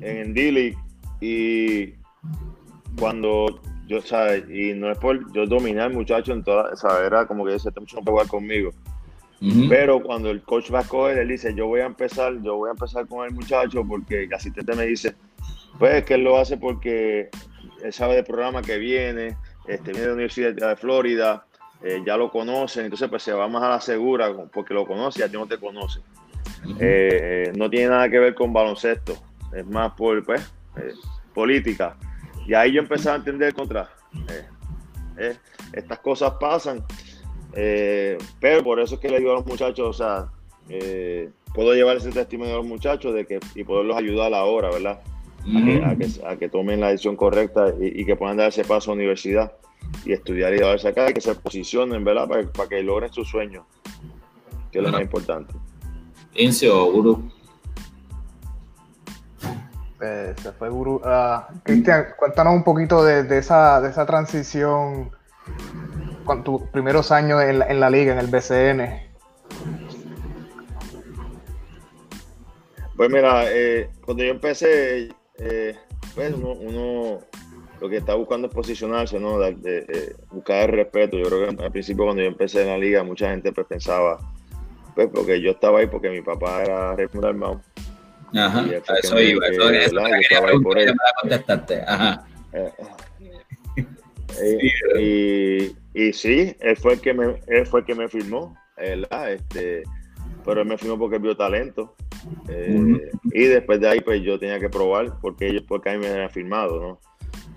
en 0.00 0.32
Dili 0.32 0.76
y 1.20 1.94
cuando 2.98 3.60
yo, 3.86 4.00
¿sabes? 4.02 4.44
Y 4.48 4.72
no 4.74 4.90
es 4.90 4.98
por 4.98 5.32
yo 5.32 5.46
dominar 5.46 5.86
al 5.86 5.94
muchacho 5.94 6.32
en 6.32 6.44
toda, 6.44 6.72
esa 6.72 7.04
Era 7.04 7.26
como 7.26 7.44
que 7.44 7.54
ese 7.54 7.70
muchacho 7.70 7.96
no 7.96 8.02
puede 8.02 8.12
jugar 8.12 8.28
conmigo. 8.28 8.70
Pero 9.68 10.02
cuando 10.02 10.30
el 10.30 10.42
coach 10.42 10.72
va 10.72 10.80
a 10.80 10.84
coger, 10.84 11.16
él 11.18 11.28
dice, 11.28 11.54
yo 11.54 11.66
voy 11.66 11.80
a 11.80 11.86
empezar, 11.86 12.34
yo 12.42 12.56
voy 12.56 12.68
a 12.68 12.72
empezar 12.72 13.06
con 13.06 13.26
el 13.26 13.32
muchacho 13.32 13.82
porque 13.88 14.24
el 14.24 14.34
asistente 14.34 14.74
me 14.74 14.84
dice, 14.84 15.14
pues 15.78 16.04
que 16.04 16.14
él 16.14 16.24
lo 16.24 16.38
hace 16.38 16.58
porque 16.58 17.30
él 17.82 17.92
sabe 17.92 18.16
del 18.16 18.24
programa 18.24 18.60
que 18.60 18.76
viene, 18.76 19.38
este, 19.66 19.92
viene 19.92 20.00
de 20.00 20.06
la 20.08 20.12
Universidad 20.12 20.52
de 20.52 20.76
Florida, 20.76 21.46
eh, 21.82 22.02
ya 22.04 22.18
lo 22.18 22.30
conocen, 22.30 22.84
entonces 22.84 23.08
pues 23.08 23.22
se 23.22 23.32
va 23.32 23.48
más 23.48 23.62
a 23.62 23.70
la 23.70 23.80
segura 23.80 24.30
porque 24.52 24.74
lo 24.74 24.86
conoce 24.86 25.24
a 25.24 25.28
ti 25.28 25.34
no 25.34 25.46
te 25.46 25.56
conoce. 25.56 26.00
Eh, 26.78 27.46
eh, 27.48 27.52
no 27.56 27.70
tiene 27.70 27.88
nada 27.88 28.10
que 28.10 28.18
ver 28.18 28.34
con 28.34 28.52
baloncesto, 28.52 29.16
es 29.54 29.66
más 29.66 29.92
por 29.92 30.22
pues, 30.22 30.52
política. 31.32 31.96
Y 32.46 32.52
ahí 32.52 32.72
yo 32.72 32.82
empecé 32.82 33.08
a 33.08 33.14
entender 33.14 33.54
contra, 33.54 33.88
estas 35.72 35.98
cosas 36.00 36.34
pasan 36.38 36.84
eh, 37.54 38.18
pero 38.40 38.62
por 38.62 38.80
eso 38.80 38.94
es 38.94 39.00
que 39.00 39.08
le 39.08 39.18
digo 39.18 39.32
a 39.32 39.34
los 39.34 39.46
muchachos, 39.46 39.88
o 39.88 39.92
sea, 39.92 40.28
eh, 40.68 41.30
puedo 41.54 41.74
llevar 41.74 41.96
ese 41.96 42.10
testimonio 42.10 42.54
a 42.54 42.56
los 42.58 42.66
muchachos 42.66 43.14
de 43.14 43.26
que, 43.26 43.40
y 43.54 43.64
poderlos 43.64 43.96
ayudar 43.96 44.32
ahora, 44.34 44.70
¿verdad? 44.70 45.00
A, 46.24 46.36
que, 46.36 46.48
tomen 46.48 46.80
la 46.80 46.88
decisión 46.88 47.16
correcta 47.16 47.72
y, 47.80 48.04
que 48.04 48.14
puedan 48.14 48.36
dar 48.36 48.48
ese 48.48 48.62
paso 48.62 48.90
a 48.90 48.94
la 48.94 48.98
universidad 48.98 49.52
y 50.04 50.12
estudiar 50.12 50.52
y 50.54 50.58
darse 50.58 50.88
acá 50.88 51.10
y 51.10 51.14
que 51.14 51.20
se 51.20 51.34
posicionen, 51.34 52.04
¿verdad? 52.04 52.28
Para, 52.28 52.68
que 52.68 52.82
logren 52.82 53.12
sus 53.12 53.28
sueños, 53.28 53.64
que 54.70 54.78
es 54.78 54.84
lo 54.84 54.92
más 54.92 55.00
importante. 55.00 55.54
Incio, 56.34 56.92
Guru. 56.92 57.30
Eh, 60.02 60.34
se 60.40 60.52
fue 60.52 60.68
Guru. 60.68 61.00
Ah, 61.04 61.48
Cristian, 61.62 62.08
cuéntanos 62.18 62.54
un 62.54 62.62
poquito 62.62 63.02
de, 63.02 63.24
de, 63.24 63.38
esa, 63.38 63.80
de 63.80 63.88
esa 63.88 64.06
transición 64.06 65.10
con 66.30 66.44
tus 66.44 66.62
primeros 66.68 67.10
años 67.10 67.42
en 67.42 67.58
la, 67.58 67.66
en 67.66 67.80
la 67.80 67.90
liga, 67.90 68.12
en 68.12 68.20
el 68.20 68.28
BCN? 68.28 68.88
Pues 72.96 73.10
mira, 73.10 73.50
eh, 73.50 73.90
cuando 74.04 74.22
yo 74.22 74.30
empecé, 74.30 75.08
eh, 75.38 75.76
pues 76.14 76.32
uno, 76.32 77.18
lo 77.80 77.88
que 77.88 77.96
está 77.96 78.14
buscando 78.14 78.46
es 78.46 78.54
posicionarse, 78.54 79.18
¿no? 79.18 79.40
De, 79.40 80.14
buscar 80.30 80.70
el 80.70 80.76
respeto. 80.76 81.18
Yo 81.18 81.24
creo 81.24 81.48
que 81.48 81.64
al 81.64 81.72
principio 81.72 82.04
cuando 82.04 82.22
yo 82.22 82.28
empecé 82.28 82.62
en 82.62 82.68
la 82.68 82.78
liga, 82.78 83.02
mucha 83.02 83.30
gente 83.30 83.50
pues, 83.52 83.66
pensaba, 83.66 84.20
pues 84.94 85.08
porque 85.12 85.40
yo 85.40 85.50
estaba 85.50 85.80
ahí 85.80 85.88
porque 85.88 86.10
mi 86.10 86.22
papá 86.22 86.62
era 86.62 86.94
Raymond 86.94 87.24
Armado. 87.24 87.60
Ajá, 88.36 88.66
eso 89.02 89.18
iba, 89.18 89.48
eso, 89.48 89.68
eso, 89.68 89.98
yo 89.98 90.14
estaba 90.14 90.50
ahí 90.50 90.60
por 90.60 90.78
él. 90.78 90.94
contestarte, 91.22 91.82
ajá. 91.84 92.24
Eh, 92.52 92.70
y, 94.98 95.74
y, 95.94 96.12
sí, 96.12 96.54
él 96.60 96.76
fue 96.76 96.94
el 96.94 97.00
que 97.00 97.14
me, 97.14 97.40
él 97.46 97.66
fue 97.66 97.80
el 97.80 97.86
que 97.86 97.94
me 97.94 98.08
firmó, 98.08 98.56
¿verdad? 98.76 99.32
Este, 99.32 99.82
pero 100.44 100.62
él 100.62 100.68
me 100.68 100.78
firmó 100.78 100.98
porque 100.98 101.18
vio 101.18 101.36
talento. 101.36 101.94
Eh, 102.48 103.10
y 103.32 103.44
después 103.44 103.80
de 103.80 103.88
ahí, 103.88 104.00
pues 104.00 104.22
yo 104.22 104.38
tenía 104.38 104.60
que 104.60 104.68
probar 104.68 105.18
porque 105.20 105.48
ellos, 105.48 105.64
porque 105.66 105.90
a 105.90 105.92
mí 105.94 105.98
me 106.00 106.08
habían 106.08 106.30
firmado, 106.30 106.80
¿no? 106.80 107.00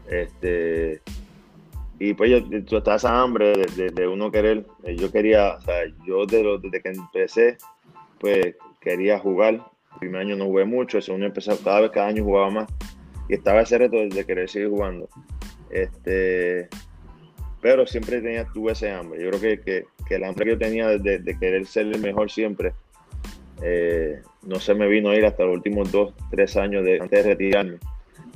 Este, 0.09 1.01
y 1.99 2.13
pues 2.13 2.31
yo, 2.31 2.39
yo 2.39 2.77
estaba 2.79 2.97
esa 2.97 3.21
hambre 3.21 3.53
de, 3.75 3.89
de, 3.89 4.07
uno 4.07 4.31
querer, 4.31 4.65
eh, 4.83 4.95
yo 4.95 5.11
quería, 5.11 5.55
o 5.55 5.61
sea, 5.61 5.83
yo 6.05 6.25
de 6.25 6.59
desde 6.61 6.81
que 6.81 6.89
empecé, 6.89 7.57
pues 8.19 8.55
quería 8.81 9.19
jugar. 9.19 9.53
El 9.93 9.99
primer 9.99 10.21
año 10.21 10.35
no 10.35 10.45
jugué 10.45 10.65
mucho, 10.65 10.97
el 10.97 11.03
segundo 11.03 11.27
empecé, 11.27 11.55
cada 11.63 11.81
vez 11.81 11.91
cada 11.91 12.07
año 12.07 12.23
jugaba 12.23 12.49
más. 12.49 12.67
Y 13.29 13.35
estaba 13.35 13.61
ese 13.61 13.77
reto 13.77 13.97
de 13.97 14.25
querer 14.25 14.49
seguir 14.49 14.69
jugando. 14.69 15.07
Este, 15.73 16.69
pero 17.61 17.87
siempre 17.87 18.21
tenía, 18.21 18.45
tuve 18.45 18.73
ese 18.73 18.91
hambre. 18.91 19.23
Yo 19.23 19.29
creo 19.31 19.41
que, 19.41 19.61
que, 19.61 19.85
que 20.07 20.15
el 20.15 20.23
hambre 20.23 20.45
que 20.45 20.51
yo 20.51 20.57
tenía 20.57 20.87
de, 20.87 21.37
querer 21.39 21.65
ser 21.65 21.87
el 21.87 21.99
mejor 21.99 22.29
siempre, 22.29 22.73
eh, 23.61 24.21
no 24.43 24.59
se 24.59 24.75
me 24.75 24.87
vino 24.87 25.09
a 25.09 25.15
ir 25.15 25.25
hasta 25.25 25.43
los 25.43 25.55
últimos 25.55 25.91
dos, 25.91 26.13
tres 26.29 26.55
años 26.57 26.83
de, 26.83 26.99
antes 27.01 27.23
de 27.23 27.29
retirarme. 27.29 27.77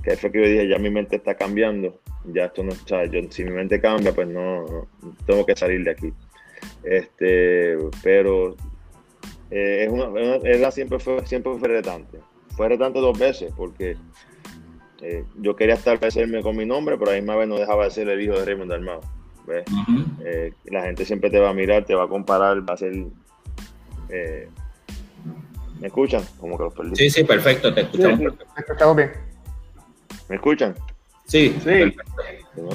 Que 0.04 0.16
fue 0.16 0.32
que 0.32 0.42
yo 0.42 0.48
dije, 0.48 0.68
ya 0.68 0.80
mi 0.80 0.90
mente 0.90 1.18
está 1.18 1.36
cambiando, 1.36 2.00
ya 2.26 2.46
esto 2.46 2.64
no 2.64 2.72
está, 2.72 3.06
yo, 3.06 3.20
si 3.30 3.44
mi 3.44 3.52
mente 3.52 3.80
cambia, 3.80 4.14
pues 4.14 4.28
no, 4.28 4.88
tengo 5.26 5.46
que 5.46 5.56
salir 5.56 5.84
de 5.84 5.92
aquí. 5.92 6.14
Este, 6.84 7.78
pero 8.02 8.56
eh, 9.52 9.86
es 9.86 9.90
una, 9.92 10.72
siempre 10.72 10.98
fue, 11.00 11.26
siempre 11.28 11.54
fue 11.60 11.68
retante. 11.68 12.20
Fue 12.56 12.70
retante 12.70 13.00
dos 13.00 13.20
veces, 13.20 13.54
porque 13.56 13.98
eh, 15.02 15.26
yo 15.36 15.56
quería 15.56 15.76
establecerme 15.76 16.42
con 16.42 16.56
mi 16.56 16.66
nombre, 16.66 16.98
pero 16.98 17.12
a 17.12 17.14
la 17.14 17.20
misma 17.20 17.36
vez 17.36 17.48
no 17.48 17.58
dejaba 17.58 17.86
de 17.86 17.92
ser 17.92 18.10
el 18.10 18.22
hijo 18.22 18.34
de 18.38 18.46
Raymond 18.46 18.72
Armado. 18.72 19.02
Eh, 20.26 20.54
la 20.66 20.84
gente 20.84 21.06
siempre 21.06 21.30
te 21.30 21.40
va 21.40 21.50
a 21.50 21.54
mirar, 21.54 21.86
te 21.86 21.96
va 21.96 22.04
a 22.04 22.08
comparar, 22.08 22.68
va 22.68 22.74
a 22.74 22.78
ser... 22.78 22.94
Eh, 24.10 24.50
¿Me 25.80 25.88
escuchan? 25.88 26.24
Como 26.40 26.58
que 26.58 26.64
los 26.64 26.74
perdí. 26.74 26.96
Sí, 26.96 27.10
sí, 27.10 27.24
perfecto, 27.24 27.74
te 27.74 27.82
escuchamos. 27.82 28.34
Estamos 28.68 28.96
bien. 28.96 29.12
¿Me 30.28 30.36
escuchan? 30.36 30.76
Sí, 31.26 31.56
sí. 31.64 31.96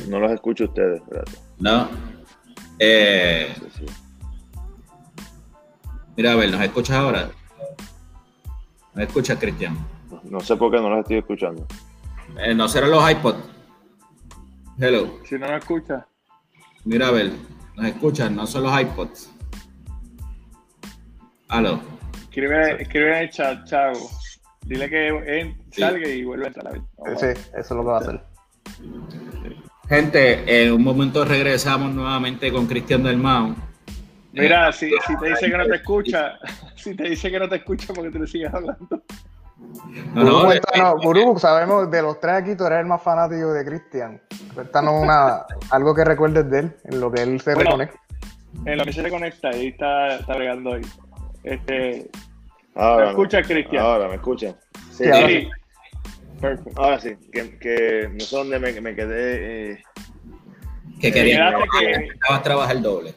No, 0.09 0.21
los 0.21 0.33
escucho 0.33 0.65
ustedes, 0.65 1.03
No. 1.59 1.89
Eh, 2.79 3.53
Mira, 6.17 6.33
a 6.33 6.37
ver, 6.37 6.51
¿nos 6.51 6.61
escuchas 6.61 6.97
ahora? 6.97 7.31
¿Me 8.95 9.05
escuchas, 9.05 9.39
Cristian? 9.39 9.77
No 10.25 10.41
sé 10.41 10.57
por 10.57 10.71
qué 10.71 10.77
no 10.77 10.91
los 10.91 11.01
estoy 11.01 11.19
escuchando. 11.19 11.67
Eh, 12.39 12.55
no 12.55 12.69
serán 12.69 12.91
los 12.91 13.11
iPods. 13.11 13.39
Hello. 14.79 15.19
Si 15.25 15.37
no 15.37 15.47
nos 15.47 15.59
escucha. 15.59 16.07
Mira, 16.85 17.09
a 17.09 17.11
ver, 17.11 17.31
nos 17.77 17.87
escuchan, 17.87 18.35
no 18.35 18.47
son 18.47 18.65
los 18.65 18.81
iPods. 18.81 19.31
Aló. 21.49 21.81
Escribe, 22.23 22.83
escribe 22.83 23.17
en 23.17 23.23
el 23.25 23.31
chat, 23.31 23.65
chavo. 23.67 24.11
Dile 24.63 24.89
que 24.89 25.57
salga 25.71 26.09
y 26.09 26.25
vuelve 26.25 26.45
a 26.45 26.49
entrar. 26.49 26.75
Sí, 27.17 27.27
eso 27.27 27.59
es 27.59 27.71
lo 27.71 27.81
que 27.81 27.89
va 27.89 27.99
a 27.99 28.01
hacer. 28.01 28.21
Gente, 29.89 30.65
en 30.65 30.73
un 30.73 30.83
momento 30.83 31.25
regresamos 31.25 31.93
nuevamente 31.93 32.51
con 32.51 32.67
Cristian 32.67 33.03
del 33.03 33.19
Mao. 33.19 33.55
Mira, 34.33 34.73
si, 34.73 34.91
si, 35.07 35.17
te 35.19 35.29
dice 35.29 35.51
que 35.51 35.59
no 35.59 35.67
te 35.67 35.77
escucha, 35.77 36.39
si 36.77 36.95
te 36.95 37.11
dice 37.11 37.31
que 37.31 37.39
no 37.39 37.49
te 37.49 37.57
escucha 37.57 37.93
porque 37.93 38.11
te 38.11 38.19
le 38.19 38.27
sigues 38.27 38.53
hablando. 38.55 39.03
No, 40.15 40.25
no, 40.25 41.15
no, 41.15 41.39
sabemos 41.39 41.91
de 41.91 42.03
los 42.03 42.21
tres 42.21 42.35
aquí, 42.35 42.57
tú 42.57 42.65
eres 42.65 42.81
el 42.81 42.87
más 42.87 43.03
fanático 43.03 43.53
de 43.53 43.65
Cristian. 43.65 44.21
Cuéntanos 44.55 45.03
una, 45.03 45.45
algo 45.71 45.95
que 45.95 46.05
recuerdes 46.05 46.51
de 46.51 46.59
él, 46.61 46.77
en 46.85 47.01
lo 47.01 47.11
que 47.11 47.23
él 47.23 47.41
se 47.41 47.55
reconecta. 47.55 47.99
En 48.67 48.79
lo 48.79 48.85
que 48.85 48.93
se 48.93 49.03
reconecta, 49.03 49.49
ahí 49.49 49.69
está, 49.69 50.17
está 50.17 50.35
bregando 50.35 50.71
hoy. 50.71 50.87
Este, 51.43 52.11
ahora, 52.75 53.05
¿Me 53.05 53.11
escuchas, 53.11 53.47
Cristian? 53.47 53.85
Ahora, 53.85 54.09
¿me 54.09 54.15
escuchan? 54.15 54.57
Sí, 54.91 55.05
sí. 55.05 55.51
Ahora 56.77 56.99
sí, 56.99 57.17
que, 57.33 57.59
que, 57.59 58.11
no 58.13 58.21
sé 58.21 58.37
dónde 58.37 58.59
me, 58.59 58.81
me 58.81 58.95
quedé. 58.95 59.73
Eh, 59.73 59.83
que 61.01 61.13
quería 61.13 61.53
que 61.79 62.43
trabajar 62.43 62.77
el 62.77 62.83
doble. 62.83 63.15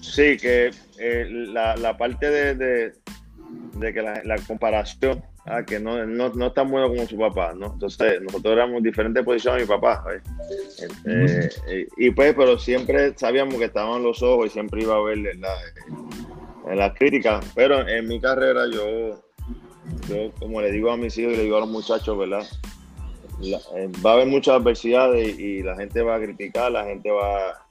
Sí, 0.00 0.36
que 0.36 0.70
eh, 0.98 1.26
la, 1.28 1.76
la, 1.76 1.96
parte 1.96 2.28
de, 2.28 2.54
de, 2.54 2.92
de 3.80 3.92
que 3.92 4.02
la, 4.02 4.22
la 4.24 4.36
comparación, 4.38 5.24
ah, 5.46 5.64
que 5.64 5.80
no, 5.80 6.04
no, 6.06 6.28
no, 6.28 6.46
es 6.46 6.54
tan 6.54 6.70
bueno 6.70 6.88
como 6.88 7.06
su 7.06 7.16
papá, 7.16 7.54
¿no? 7.54 7.72
Entonces, 7.72 8.20
nosotros 8.22 8.52
éramos 8.52 8.82
diferentes 8.82 9.24
posiciones 9.24 9.60
de 9.60 9.64
mi 9.64 9.80
papá, 9.80 10.04
eh, 10.12 11.48
eh, 11.66 11.88
y 11.96 12.10
pues, 12.10 12.34
pero 12.34 12.58
siempre 12.58 13.14
sabíamos 13.16 13.54
que 13.56 13.64
estaban 13.64 14.02
los 14.02 14.22
ojos 14.22 14.46
y 14.46 14.50
siempre 14.50 14.82
iba 14.82 14.96
a 14.96 15.02
ver 15.02 15.18
la, 15.18 16.74
la 16.74 16.94
crítica, 16.94 17.40
pero 17.54 17.86
en 17.88 18.06
mi 18.06 18.20
carrera 18.20 18.64
yo 18.70 19.22
yo 20.08 20.30
como 20.38 20.60
le 20.60 20.70
digo 20.70 20.90
a 20.90 20.96
mis 20.96 21.16
hijos 21.18 21.32
y 21.34 21.36
le 21.36 21.42
digo 21.44 21.56
a 21.56 21.60
los 21.60 21.68
muchachos, 21.68 22.16
¿verdad? 22.16 22.46
Eh, 23.42 23.90
va 24.04 24.10
a 24.10 24.14
haber 24.14 24.26
muchas 24.26 24.56
adversidades 24.56 25.38
y, 25.38 25.62
la 25.62 25.74
gente 25.76 26.02
va 26.02 26.16
a 26.16 26.20
criticar, 26.20 26.70
la 26.70 26.84
gente 26.84 27.10
va, 27.10 27.66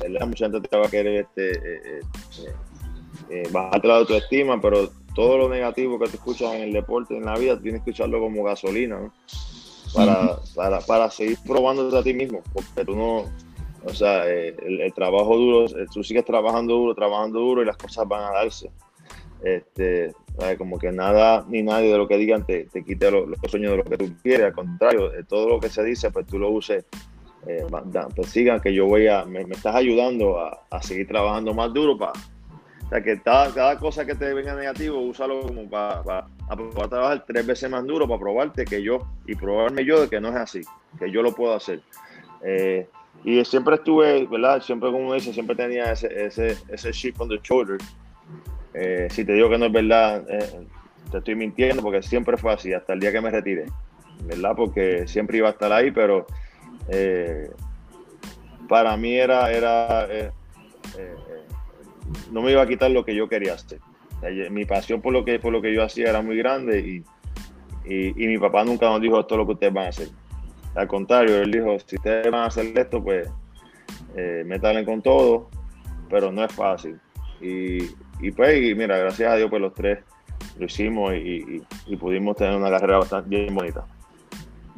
¿verdad? 0.00 0.26
Mucha 0.26 0.50
gente 0.50 0.68
te 0.68 0.76
va 0.76 0.86
a 0.86 0.90
querer 0.90 1.26
este, 1.36 2.02
bajarte 3.50 3.88
la 3.88 3.96
autoestima, 3.96 4.60
pero 4.60 4.90
todo 5.18 5.36
lo 5.36 5.48
negativo 5.48 5.98
que 5.98 6.06
te 6.06 6.14
escuchas 6.14 6.54
en 6.54 6.62
el 6.62 6.72
deporte, 6.72 7.16
en 7.16 7.24
la 7.24 7.36
vida, 7.36 7.60
tienes 7.60 7.82
que 7.82 7.90
escucharlo 7.90 8.20
como 8.20 8.44
gasolina, 8.44 9.00
¿no? 9.00 9.12
Para, 9.92 10.38
para, 10.54 10.78
para 10.78 11.10
seguir 11.10 11.36
probándote 11.44 11.98
a 11.98 12.04
ti 12.04 12.14
mismo, 12.14 12.40
porque 12.52 12.84
tú 12.84 12.94
no, 12.94 13.24
o 13.84 13.94
sea, 13.94 14.24
el, 14.28 14.80
el, 14.80 14.94
trabajo 14.94 15.36
duro, 15.36 15.66
tú 15.92 16.04
sigues 16.04 16.24
trabajando 16.24 16.74
duro, 16.74 16.94
trabajando 16.94 17.40
duro 17.40 17.62
y 17.62 17.64
las 17.64 17.76
cosas 17.76 18.06
van 18.06 18.22
a 18.22 18.30
darse. 18.30 18.70
Este, 19.42 20.12
como 20.56 20.78
que 20.78 20.92
nada 20.92 21.44
ni 21.48 21.64
nadie 21.64 21.90
de 21.90 21.98
lo 21.98 22.06
que 22.06 22.16
digan 22.16 22.46
te, 22.46 22.66
te 22.66 22.84
quite 22.84 23.10
los, 23.10 23.28
sueños 23.48 23.72
de 23.72 23.76
lo 23.78 23.84
que 23.84 23.98
tú 23.98 24.12
quieres, 24.22 24.46
al 24.46 24.52
contrario, 24.52 25.10
de 25.10 25.24
todo 25.24 25.48
lo 25.48 25.58
que 25.58 25.68
se 25.68 25.82
dice, 25.82 26.12
pues 26.12 26.26
tú 26.28 26.38
lo 26.38 26.48
uses, 26.50 26.84
eh, 27.48 27.66
pues 28.14 28.28
sigan 28.28 28.60
que 28.60 28.72
yo 28.72 28.86
voy 28.86 29.08
a, 29.08 29.24
me, 29.24 29.40
estás 29.40 29.74
ayudando 29.74 30.38
a, 30.38 30.60
a, 30.70 30.80
seguir 30.80 31.08
trabajando 31.08 31.54
más 31.54 31.74
duro 31.74 31.98
para, 31.98 32.12
o 32.88 32.90
sea, 32.90 33.02
que 33.02 33.20
cada, 33.20 33.78
cosa 33.78 34.06
que 34.06 34.14
te 34.14 34.32
venga 34.32 34.54
negativo, 34.54 34.98
úsalo 34.98 35.42
como 35.42 35.68
para, 35.68 36.02
para, 36.02 36.88
trabajar 36.88 37.22
tres 37.26 37.44
veces 37.44 37.68
más 37.68 37.84
duro 37.84 38.08
para 38.08 38.18
probarte 38.18 38.64
que 38.64 38.82
yo 38.82 39.06
y 39.26 39.34
probarme 39.34 39.84
yo 39.84 40.00
de 40.00 40.08
que 40.08 40.18
no 40.22 40.30
es 40.30 40.36
así, 40.36 40.62
que 40.98 41.10
yo 41.10 41.20
lo 41.20 41.34
puedo 41.34 41.54
hacer. 41.54 41.82
Eh, 42.42 42.88
y 43.24 43.44
siempre 43.44 43.74
estuve, 43.74 44.26
¿verdad? 44.26 44.62
Siempre 44.62 44.90
como 44.90 45.12
dice, 45.12 45.34
siempre 45.34 45.54
tenía 45.54 45.92
ese, 45.92 46.08
ese, 46.24 46.56
ese 46.68 46.90
chip 46.92 47.20
on 47.20 47.28
the 47.28 47.38
shoulder 47.42 47.76
eh, 48.72 49.08
si 49.10 49.22
te 49.22 49.34
digo 49.34 49.50
que 49.50 49.58
no 49.58 49.66
es 49.66 49.72
verdad, 49.72 50.24
eh, 50.30 50.66
te 51.10 51.18
estoy 51.18 51.34
mintiendo 51.34 51.82
porque 51.82 52.02
siempre 52.02 52.38
fue 52.38 52.54
así, 52.54 52.72
hasta 52.72 52.94
el 52.94 53.00
día 53.00 53.12
que 53.12 53.20
me 53.20 53.30
retire, 53.30 53.66
¿verdad? 54.24 54.54
Porque 54.56 55.06
siempre 55.06 55.36
iba 55.36 55.48
a 55.48 55.52
estar 55.52 55.72
ahí, 55.72 55.90
pero 55.90 56.26
para 58.66 58.96
mí 58.96 59.14
era, 59.14 59.52
era 59.52 60.08
no 62.32 62.42
me 62.42 62.52
iba 62.52 62.62
a 62.62 62.66
quitar 62.66 62.90
lo 62.90 63.04
que 63.04 63.14
yo 63.14 63.28
quería 63.28 63.54
hacer. 63.54 63.80
Mi 64.50 64.64
pasión 64.64 65.00
por 65.00 65.12
lo 65.12 65.24
que, 65.24 65.38
por 65.38 65.52
lo 65.52 65.62
que 65.62 65.72
yo 65.72 65.82
hacía 65.84 66.10
era 66.10 66.22
muy 66.22 66.36
grande 66.36 66.80
y, 66.80 67.04
y, 67.84 68.26
mi 68.26 68.36
papá 68.36 68.64
nunca 68.64 68.86
nos 68.86 69.00
dijo 69.00 69.20
esto 69.20 69.34
es 69.34 69.38
lo 69.38 69.46
que 69.46 69.52
ustedes 69.52 69.72
van 69.72 69.86
a 69.86 69.88
hacer. 69.88 70.08
Al 70.74 70.86
contrario, 70.88 71.38
él 71.38 71.50
dijo, 71.50 71.76
si 71.86 71.96
ustedes 71.96 72.30
van 72.30 72.42
a 72.42 72.46
hacer 72.46 72.76
esto, 72.76 73.02
pues 73.02 73.28
eh, 74.16 74.42
métanle 74.44 74.84
con 74.84 75.02
todo, 75.02 75.48
pero 76.10 76.32
no 76.32 76.44
es 76.44 76.52
fácil. 76.52 76.98
Y, 77.40 77.78
y 78.20 78.30
pues, 78.32 78.76
mira, 78.76 78.98
gracias 78.98 79.32
a 79.32 79.36
Dios, 79.36 79.48
pues 79.48 79.62
los 79.62 79.72
tres 79.72 79.98
lo 80.58 80.66
hicimos 80.66 81.14
y, 81.14 81.62
pudimos 81.98 82.36
tener 82.36 82.56
una 82.56 82.70
carrera 82.70 82.98
bastante 82.98 83.28
bien 83.28 83.54
bonita. 83.54 83.86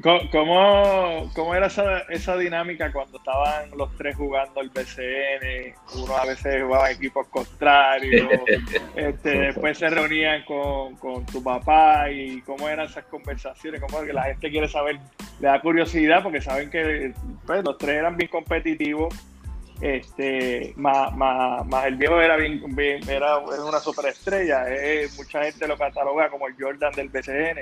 ¿Cómo, 0.03 1.31
cómo 1.35 1.55
era 1.55 1.67
esa, 1.67 2.01
esa, 2.09 2.37
dinámica 2.37 2.91
cuando 2.93 3.19
estaban 3.19 3.71
los 3.77 3.95
tres 3.97 4.17
jugando 4.17 4.61
el 4.61 4.71
BCN? 4.71 5.75
Uno 6.03 6.17
a 6.17 6.25
veces 6.25 6.63
jugaba 6.63 6.91
equipos 6.91 7.27
contrarios, 7.29 8.31
este, 8.97 9.31
después 9.39 9.77
se 9.77 9.91
reunían 9.91 10.45
con, 10.45 10.97
con, 10.97 11.27
tu 11.27 11.43
papá 11.43 12.11
y 12.11 12.41
cómo 12.43 12.69
eran 12.69 12.87
esas 12.87 13.05
conversaciones, 13.07 13.81
cómo 13.81 14.03
que 14.03 14.13
la 14.13 14.25
gente 14.25 14.51
quiere 14.51 14.69
saber, 14.69 14.99
le 15.41 15.49
da 15.49 15.61
curiosidad 15.61 16.23
porque 16.23 16.41
saben 16.41 16.71
que 16.71 17.13
pues, 17.45 17.63
los 17.65 17.77
tres 17.77 17.97
eran 17.97 18.17
bien 18.17 18.31
competitivos 18.31 19.15
este 19.83 20.75
más, 20.77 21.15
más, 21.17 21.87
el 21.87 21.97
viejo 21.97 22.21
era 22.21 22.37
bien, 22.37 22.63
era, 23.09 23.39
una 23.39 23.81
superestrella 23.81 24.65
eh, 24.69 25.09
mucha 25.17 25.43
gente 25.45 25.67
lo 25.67 25.79
cataloga 25.79 26.29
como 26.29 26.47
el 26.47 26.55
Jordan 26.59 26.93
del 26.93 27.09
BCN 27.09 27.61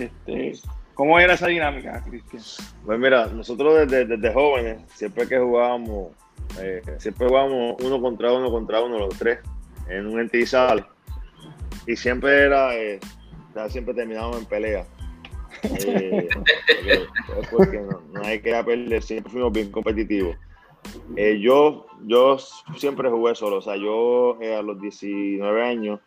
este 0.00 0.52
¿cómo 0.94 1.18
era 1.18 1.34
esa 1.34 1.48
dinámica 1.48 2.02
Cristian? 2.04 2.42
pues 2.86 2.98
mira 2.98 3.26
nosotros 3.26 3.86
desde, 3.88 4.06
desde 4.06 4.32
jóvenes 4.32 4.78
siempre 4.94 5.26
que 5.28 5.38
jugábamos 5.38 6.12
eh, 6.60 6.82
siempre 6.98 7.28
jugábamos 7.28 7.76
uno 7.82 8.00
contra 8.00 8.32
uno 8.32 8.50
contra 8.50 8.80
uno 8.80 8.98
los 8.98 9.18
tres 9.18 9.40
en 9.88 10.06
un 10.06 10.20
entizal 10.20 10.86
y 11.86 11.96
siempre 11.96 12.44
era 12.44 12.74
eh, 12.74 13.00
siempre 13.68 13.94
terminábamos 13.94 14.38
en 14.38 14.46
pelea. 14.46 14.86
Eh, 15.66 16.28
porque, 17.50 17.78
no, 17.78 18.02
no 18.12 18.22
hay 18.22 18.40
que 18.40 18.52
perder 18.64 19.02
siempre 19.02 19.32
fuimos 19.32 19.50
bien 19.50 19.70
competitivos. 19.70 20.36
Eh, 21.16 21.40
yo, 21.40 21.86
yo 22.06 22.36
siempre 22.76 23.08
jugué 23.08 23.34
solo, 23.34 23.58
o 23.58 23.62
sea, 23.62 23.76
yo 23.76 24.36
eh, 24.42 24.54
a 24.54 24.60
los 24.60 24.78
19 24.78 25.62
años, 25.62 26.00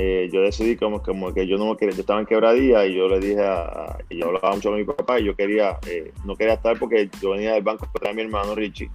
eh, 0.00 0.30
yo 0.32 0.42
decidí 0.42 0.76
como, 0.76 1.02
como, 1.02 1.34
que 1.34 1.46
yo 1.46 1.58
no 1.58 1.76
quería, 1.76 1.94
yo 1.94 2.02
estaba 2.02 2.20
en 2.20 2.26
quebradía 2.26 2.86
y 2.86 2.94
yo 2.94 3.08
le 3.08 3.18
dije 3.18 3.42
a, 3.42 3.98
y 4.08 4.20
yo 4.20 4.26
hablaba 4.26 4.54
mucho 4.54 4.70
con 4.70 4.78
mi 4.78 4.84
papá 4.84 5.18
y 5.18 5.24
yo 5.24 5.34
quería, 5.34 5.76
no 6.24 6.36
quería 6.36 6.54
estar 6.54 6.78
porque 6.78 7.10
yo 7.20 7.30
venía 7.30 7.54
del 7.54 7.64
banco 7.64 7.88
para 7.92 8.12
mi 8.12 8.22
hermano 8.22 8.54
Richie. 8.54 8.88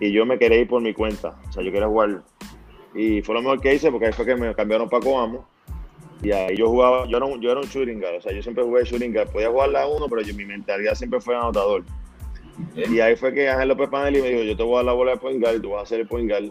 Y 0.00 0.12
yo 0.12 0.26
me 0.26 0.38
quería 0.38 0.60
ir 0.60 0.68
por 0.68 0.82
mi 0.82 0.92
cuenta, 0.92 1.34
o 1.48 1.52
sea, 1.52 1.62
yo 1.62 1.72
quería 1.72 1.88
jugar. 1.88 2.22
Y 2.94 3.22
fue 3.22 3.34
lo 3.34 3.40
mejor 3.40 3.60
que 3.62 3.74
hice 3.74 3.90
porque 3.90 4.06
ahí 4.06 4.12
fue 4.12 4.26
que 4.26 4.36
me 4.36 4.54
cambiaron 4.54 4.88
para 4.88 5.02
Coamo. 5.02 5.48
Y 6.22 6.32
ahí 6.32 6.56
yo 6.56 6.68
jugaba, 6.68 7.06
yo 7.06 7.16
era 7.16 7.26
un, 7.26 7.40
yo 7.40 7.50
era 7.50 7.60
un 7.60 7.66
shooting 7.66 7.98
guard, 7.98 8.16
o 8.16 8.20
sea, 8.20 8.32
yo 8.32 8.42
siempre 8.42 8.62
jugué 8.62 8.84
shooting 8.84 9.12
guard, 9.12 9.28
podía 9.30 9.50
jugar 9.50 9.70
la 9.70 9.86
uno, 9.86 10.06
pero 10.08 10.22
yo, 10.22 10.34
mi 10.34 10.44
mentalidad 10.44 10.94
siempre 10.94 11.20
fue 11.20 11.34
anotador. 11.34 11.82
Y 12.76 13.00
ahí 13.00 13.16
fue 13.16 13.34
que 13.34 13.48
Ángel 13.48 13.68
López 13.68 13.88
Panelli 13.88 14.22
me 14.22 14.30
dijo, 14.30 14.42
yo 14.42 14.56
te 14.56 14.62
voy 14.62 14.74
a 14.74 14.76
dar 14.76 14.84
la 14.86 14.92
bola 14.92 15.10
de 15.12 15.16
point 15.16 15.40
guard 15.40 15.56
y 15.56 15.60
tú 15.60 15.70
vas 15.70 15.80
a 15.80 15.82
hacer 15.82 16.00
el 16.00 16.06
point 16.06 16.30
guard. 16.30 16.50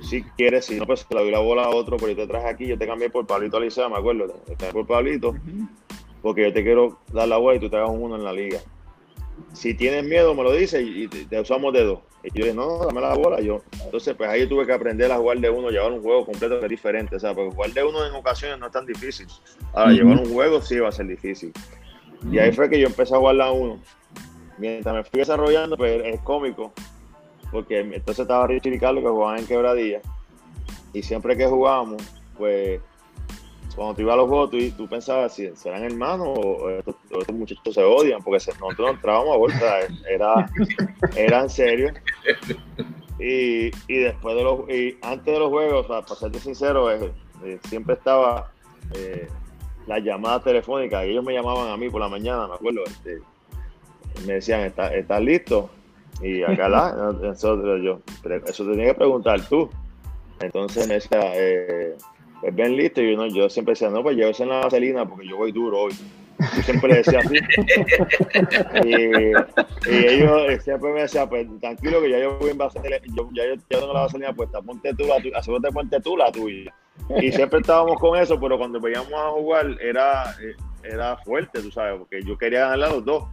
Si 0.00 0.22
quieres, 0.22 0.66
si 0.66 0.76
no, 0.76 0.86
pues 0.86 1.06
le 1.10 1.20
doy 1.20 1.30
la 1.30 1.38
bola 1.38 1.64
a 1.64 1.70
otro, 1.70 1.96
pero 1.96 2.12
yo 2.12 2.16
te 2.16 2.26
traje 2.26 2.48
aquí, 2.48 2.66
yo 2.66 2.78
te 2.78 2.86
cambié 2.86 3.10
por 3.10 3.26
Pablito 3.26 3.56
Alicia, 3.56 3.88
me 3.88 3.96
acuerdo, 3.96 4.26
te 4.46 4.54
cambié 4.54 4.72
por 4.72 4.86
Pablito, 4.86 5.34
porque 6.22 6.42
yo 6.42 6.52
te 6.52 6.62
quiero 6.62 6.98
dar 7.12 7.28
la 7.28 7.36
bola 7.36 7.56
y 7.56 7.60
tú 7.60 7.68
te 7.68 7.76
hagas 7.76 7.90
un 7.90 8.02
uno 8.02 8.16
en 8.16 8.24
la 8.24 8.32
liga. 8.32 8.58
Si 9.52 9.74
tienes 9.74 10.04
miedo, 10.04 10.34
me 10.34 10.42
lo 10.42 10.52
dices 10.52 10.82
y 10.84 11.08
te, 11.08 11.40
usamos 11.40 11.72
de 11.72 11.84
dos. 11.84 12.00
Y 12.22 12.30
yo 12.30 12.44
dije, 12.44 12.54
no, 12.54 12.84
dame 12.86 13.00
la 13.00 13.14
bola. 13.14 13.40
Yo, 13.40 13.62
entonces, 13.84 14.14
pues 14.14 14.28
ahí 14.28 14.46
tuve 14.48 14.66
que 14.66 14.72
aprender 14.72 15.12
a 15.12 15.18
jugar 15.18 15.38
de 15.38 15.50
uno, 15.50 15.70
llevar 15.70 15.92
un 15.92 16.02
juego 16.02 16.24
completo 16.24 16.58
que 16.58 16.66
es 16.66 16.70
diferente. 16.70 17.16
O 17.16 17.20
sea, 17.20 17.34
porque 17.34 17.54
jugar 17.54 17.72
de 17.72 17.84
uno 17.84 18.04
en 18.04 18.14
ocasiones 18.14 18.58
no 18.58 18.66
es 18.66 18.72
tan 18.72 18.86
difícil. 18.86 19.26
Ahora, 19.72 19.92
llevar 19.92 20.18
un 20.18 20.32
juego 20.32 20.60
sí 20.62 20.78
va 20.78 20.88
a 20.88 20.92
ser 20.92 21.06
difícil. 21.06 21.52
Y 22.30 22.38
ahí 22.38 22.50
fue 22.52 22.68
que 22.68 22.80
yo 22.80 22.86
empecé 22.86 23.14
a 23.14 23.18
jugar 23.18 23.36
la 23.36 23.52
uno 23.52 23.78
mientras 24.58 24.94
me 24.94 25.04
fui 25.04 25.20
desarrollando, 25.20 25.76
pues 25.76 26.02
es 26.04 26.20
cómico, 26.20 26.72
porque 27.50 27.80
entonces 27.80 28.20
estaba 28.20 28.46
Richie 28.46 28.74
y 28.74 28.78
Carlos 28.78 29.02
que 29.02 29.10
jugaban 29.10 29.38
en 29.38 29.46
quebradilla, 29.46 30.00
y 30.92 31.02
siempre 31.02 31.36
que 31.36 31.46
jugábamos, 31.46 32.02
pues 32.36 32.80
cuando 33.76 33.94
te 33.94 34.02
ibas 34.02 34.14
a 34.14 34.16
los 34.16 34.28
juegos, 34.28 34.50
tú, 34.50 34.58
tú 34.70 34.88
pensabas 34.88 35.34
si 35.34 35.54
serán 35.54 35.84
hermanos 35.84 36.28
o, 36.34 36.70
estos, 36.70 36.96
muchachos 37.34 37.74
se 37.74 37.82
odian, 37.82 38.22
porque 38.22 38.42
nosotros 38.58 38.90
entrábamos 38.90 39.34
a 39.34 39.38
vuelta, 39.38 39.78
era, 40.10 40.50
era 41.14 41.42
en 41.42 41.50
serio. 41.50 41.92
Y, 43.18 43.66
y, 43.86 43.98
después 43.98 44.34
de 44.34 44.42
los, 44.42 44.68
y 44.70 44.98
antes 45.02 45.26
de 45.26 45.38
los 45.38 45.50
juegos, 45.50 45.86
para 45.86 46.06
serte 46.06 46.38
sincero, 46.38 46.90
eh, 46.90 47.12
eh, 47.44 47.58
siempre 47.68 47.94
estaba 47.94 48.50
eh, 48.94 49.28
la 49.86 49.98
llamada 49.98 50.42
telefónica, 50.42 51.04
ellos 51.04 51.24
me 51.24 51.34
llamaban 51.34 51.68
a 51.68 51.76
mí 51.76 51.90
por 51.90 52.00
la 52.00 52.08
mañana, 52.08 52.48
me 52.48 52.54
acuerdo, 52.54 52.82
este, 52.84 53.20
me 54.26 54.34
decían, 54.34 54.60
¿estás 54.60 54.92
está 54.94 55.20
listo? 55.20 55.68
Y 56.20 56.42
acá 56.42 56.68
la, 56.68 57.14
eso, 57.32 57.78
yo, 57.78 58.00
eso 58.46 58.64
tenía 58.64 58.86
que 58.86 58.94
preguntar 58.94 59.40
tú. 59.48 59.68
Entonces 60.40 60.86
me 60.86 60.94
decía, 60.94 61.20
eh, 61.34 61.96
pues 62.40 62.54
ven 62.54 62.76
listo. 62.76 63.00
Y 63.02 63.14
yo, 63.14 63.26
yo 63.26 63.48
siempre 63.48 63.72
decía, 63.72 63.90
no, 63.90 64.02
pues 64.02 64.16
llévese 64.16 64.42
en 64.42 64.50
la 64.50 64.60
vaselina 64.60 65.06
porque 65.06 65.26
yo 65.26 65.36
voy 65.36 65.52
duro 65.52 65.82
hoy. 65.82 65.94
Yo 66.38 66.62
siempre 66.62 66.94
decía 66.96 67.20
así. 67.20 67.36
y, 68.84 68.94
ellos 69.90 70.62
siempre 70.62 70.92
me 70.92 71.00
decían, 71.02 71.28
pues 71.28 71.46
tranquilo 71.60 72.02
que 72.02 72.10
ya 72.10 72.18
yo 72.18 72.38
voy 72.38 72.50
en 72.50 72.58
vaselina, 72.58 72.98
yo, 73.14 73.28
ya 73.32 73.46
yo, 73.46 73.54
tengo 73.68 73.92
la 73.92 74.02
vaselina 74.02 74.34
puesta, 74.34 74.60
ponte 74.60 74.92
tú 74.94 75.04
la 75.04 75.20
tuya, 75.20 75.38
asegúrate 75.38 75.72
ponte 75.72 76.00
tú 76.00 76.16
la 76.16 76.30
tuya. 76.30 76.74
Y 77.20 77.32
siempre 77.32 77.60
estábamos 77.60 77.98
con 77.98 78.18
eso, 78.18 78.38
pero 78.38 78.58
cuando 78.58 78.80
veíamos 78.80 79.12
a 79.12 79.30
jugar 79.30 79.76
era, 79.80 80.34
eh, 80.42 80.56
era 80.82 81.16
fuerte, 81.18 81.60
tú 81.60 81.70
sabes, 81.70 81.98
porque 81.98 82.22
yo 82.22 82.36
quería 82.36 82.68
ganar 82.68 82.90
a 82.90 82.92
los 82.94 83.04
dos. 83.04 83.24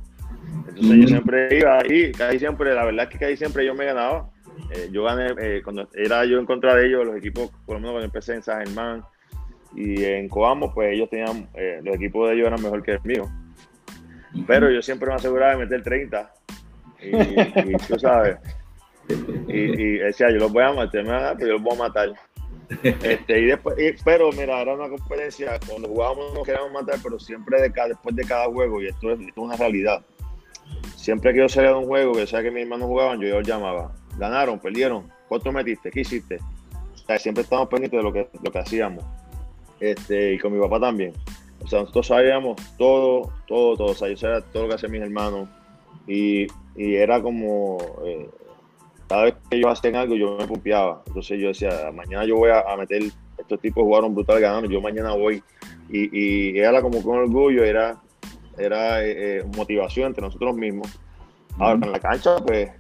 Entonces 0.68 0.98
yo 1.02 1.08
siempre 1.08 1.58
iba 1.58 1.80
ahí, 1.80 2.12
casi 2.12 2.40
siempre, 2.40 2.74
la 2.74 2.86
verdad 2.86 3.06
es 3.06 3.10
que 3.10 3.20
casi 3.20 3.38
siempre 3.38 3.66
yo 3.66 3.76
me 3.76 3.86
ganaba. 3.86 4.30
Eh, 4.72 4.90
yo 4.92 5.04
gané, 5.04 5.34
eh, 5.40 5.62
cuando 5.64 5.88
era 5.94 6.26
yo 6.26 6.40
en 6.40 6.46
contra 6.46 6.76
de 6.76 6.88
ellos, 6.88 7.06
los 7.06 7.18
equipos, 7.18 7.52
por 7.66 7.76
lo 7.76 7.80
menos 7.80 7.92
cuando 7.92 8.06
empecé 8.06 8.36
en 8.36 8.44
San 8.44 8.66
Germán 8.66 9.04
y 9.76 10.04
en 10.04 10.30
Coamo, 10.30 10.74
pues 10.74 10.94
ellos 10.94 11.10
tenían, 11.10 11.48
eh, 11.54 11.80
los 11.84 11.96
equipos 11.96 12.30
de 12.30 12.36
ellos 12.36 12.48
eran 12.48 12.62
mejor 12.62 12.84
que 12.84 12.92
el 12.94 13.02
mío. 13.04 13.30
Pero 14.48 14.72
yo 14.72 14.82
siempre 14.82 15.10
me 15.10 15.16
aseguraba 15.16 15.54
de 15.54 15.58
meter 15.60 15.84
30. 15.84 16.34
Y, 17.02 17.12
tú 17.88 18.00
sabes, 18.00 18.38
y, 19.48 19.98
decía, 19.98 20.32
yo 20.32 20.38
los 20.38 20.52
voy 20.52 20.64
a 20.64 20.74
matar, 20.74 21.04
pero 21.04 21.36
pues 21.36 21.48
yo 21.48 21.54
los 21.54 21.62
voy 21.62 21.76
a 21.76 21.80
matar. 21.80 22.14
Este, 22.82 23.40
y 23.40 23.46
después, 23.46 23.76
pero 24.04 24.32
mira, 24.32 24.62
era 24.62 24.74
una 24.74 24.90
competencia, 24.90 25.60
cuando 25.68 25.90
jugábamos 25.90 26.34
nos 26.34 26.46
queríamos 26.46 26.72
matar, 26.72 26.96
pero 27.04 27.20
siempre 27.20 27.62
de 27.62 27.72
cada, 27.72 27.90
después 27.90 28.16
de 28.16 28.24
cada 28.24 28.46
juego, 28.46 28.82
y 28.82 28.88
esto 28.88 29.12
es, 29.12 29.20
una 29.36 29.56
realidad. 29.56 30.04
Siempre 31.04 31.34
que 31.34 31.40
yo 31.40 31.50
salía 31.50 31.72
de 31.72 31.76
un 31.76 31.86
juego, 31.86 32.14
que 32.14 32.26
sabía 32.26 32.50
que 32.50 32.56
mis 32.56 32.64
hermanos 32.64 32.88
jugaban, 32.88 33.20
yo, 33.20 33.28
los 33.28 33.46
llamaba. 33.46 33.92
Ganaron, 34.18 34.58
perdieron, 34.58 35.12
¿cuánto 35.28 35.52
metiste? 35.52 35.92
¿Qué 35.92 36.00
hiciste? 36.00 36.40
siempre 37.20 37.44
estábamos 37.44 37.68
pendientes 37.68 37.98
de 38.00 38.04
lo 38.04 38.14
que, 38.14 38.30
lo 38.42 38.50
que 38.50 38.60
hacíamos. 38.60 39.04
Este, 39.82 40.36
y 40.36 40.40
con 40.40 40.54
mi 40.54 40.62
papá 40.62 40.80
también. 40.80 41.12
O 41.62 41.68
sea, 41.68 41.82
nosotros 41.82 42.08
sabíamos 42.08 42.56
todo, 42.78 43.34
todo, 43.50 43.76
todo. 43.76 43.88
O 43.88 43.94
sea, 43.94 44.08
yo 44.08 44.16
sabía 44.16 44.40
todo 44.54 44.64
lo 44.64 44.70
que 44.70 44.76
hacían 44.76 44.94
mis 44.94 45.02
hermanos. 45.02 45.50
Y, 46.08 46.48
y 46.78 46.96
era 46.96 47.22
como, 47.22 47.80
eh, 48.06 48.30
cada 49.10 49.24
vez 49.26 49.34
que 49.50 49.58
ellos 49.58 49.78
hacían 49.78 49.98
algo, 49.98 50.16
yo 50.16 50.38
me 50.38 50.48
pumpeaba. 50.48 51.04
Entonces 51.06 51.38
yo 51.38 51.50
decía, 51.50 51.92
mañana 51.94 52.24
yo 52.24 52.38
voy 52.38 52.52
a, 52.52 52.78
meter, 52.78 53.04
estos 53.38 53.60
tipos 53.60 53.84
jugaron 53.84 54.16
brutal 54.16 54.40
ganando, 54.40 54.70
yo 54.70 54.80
mañana 54.80 55.14
voy. 55.16 55.44
Y, 55.90 56.18
y 56.18 56.60
era 56.60 56.82
como 56.82 57.04
con 57.04 57.18
orgullo, 57.18 57.66
era, 57.66 58.02
era 58.58 59.04
eh, 59.04 59.40
eh, 59.40 59.44
motivación 59.56 60.08
entre 60.08 60.24
nosotros 60.24 60.56
mismos. 60.56 60.88
Ahora, 61.60 61.86
en 61.86 61.92
la 61.92 62.00
cancha, 62.00 62.38
pues, 62.38 62.72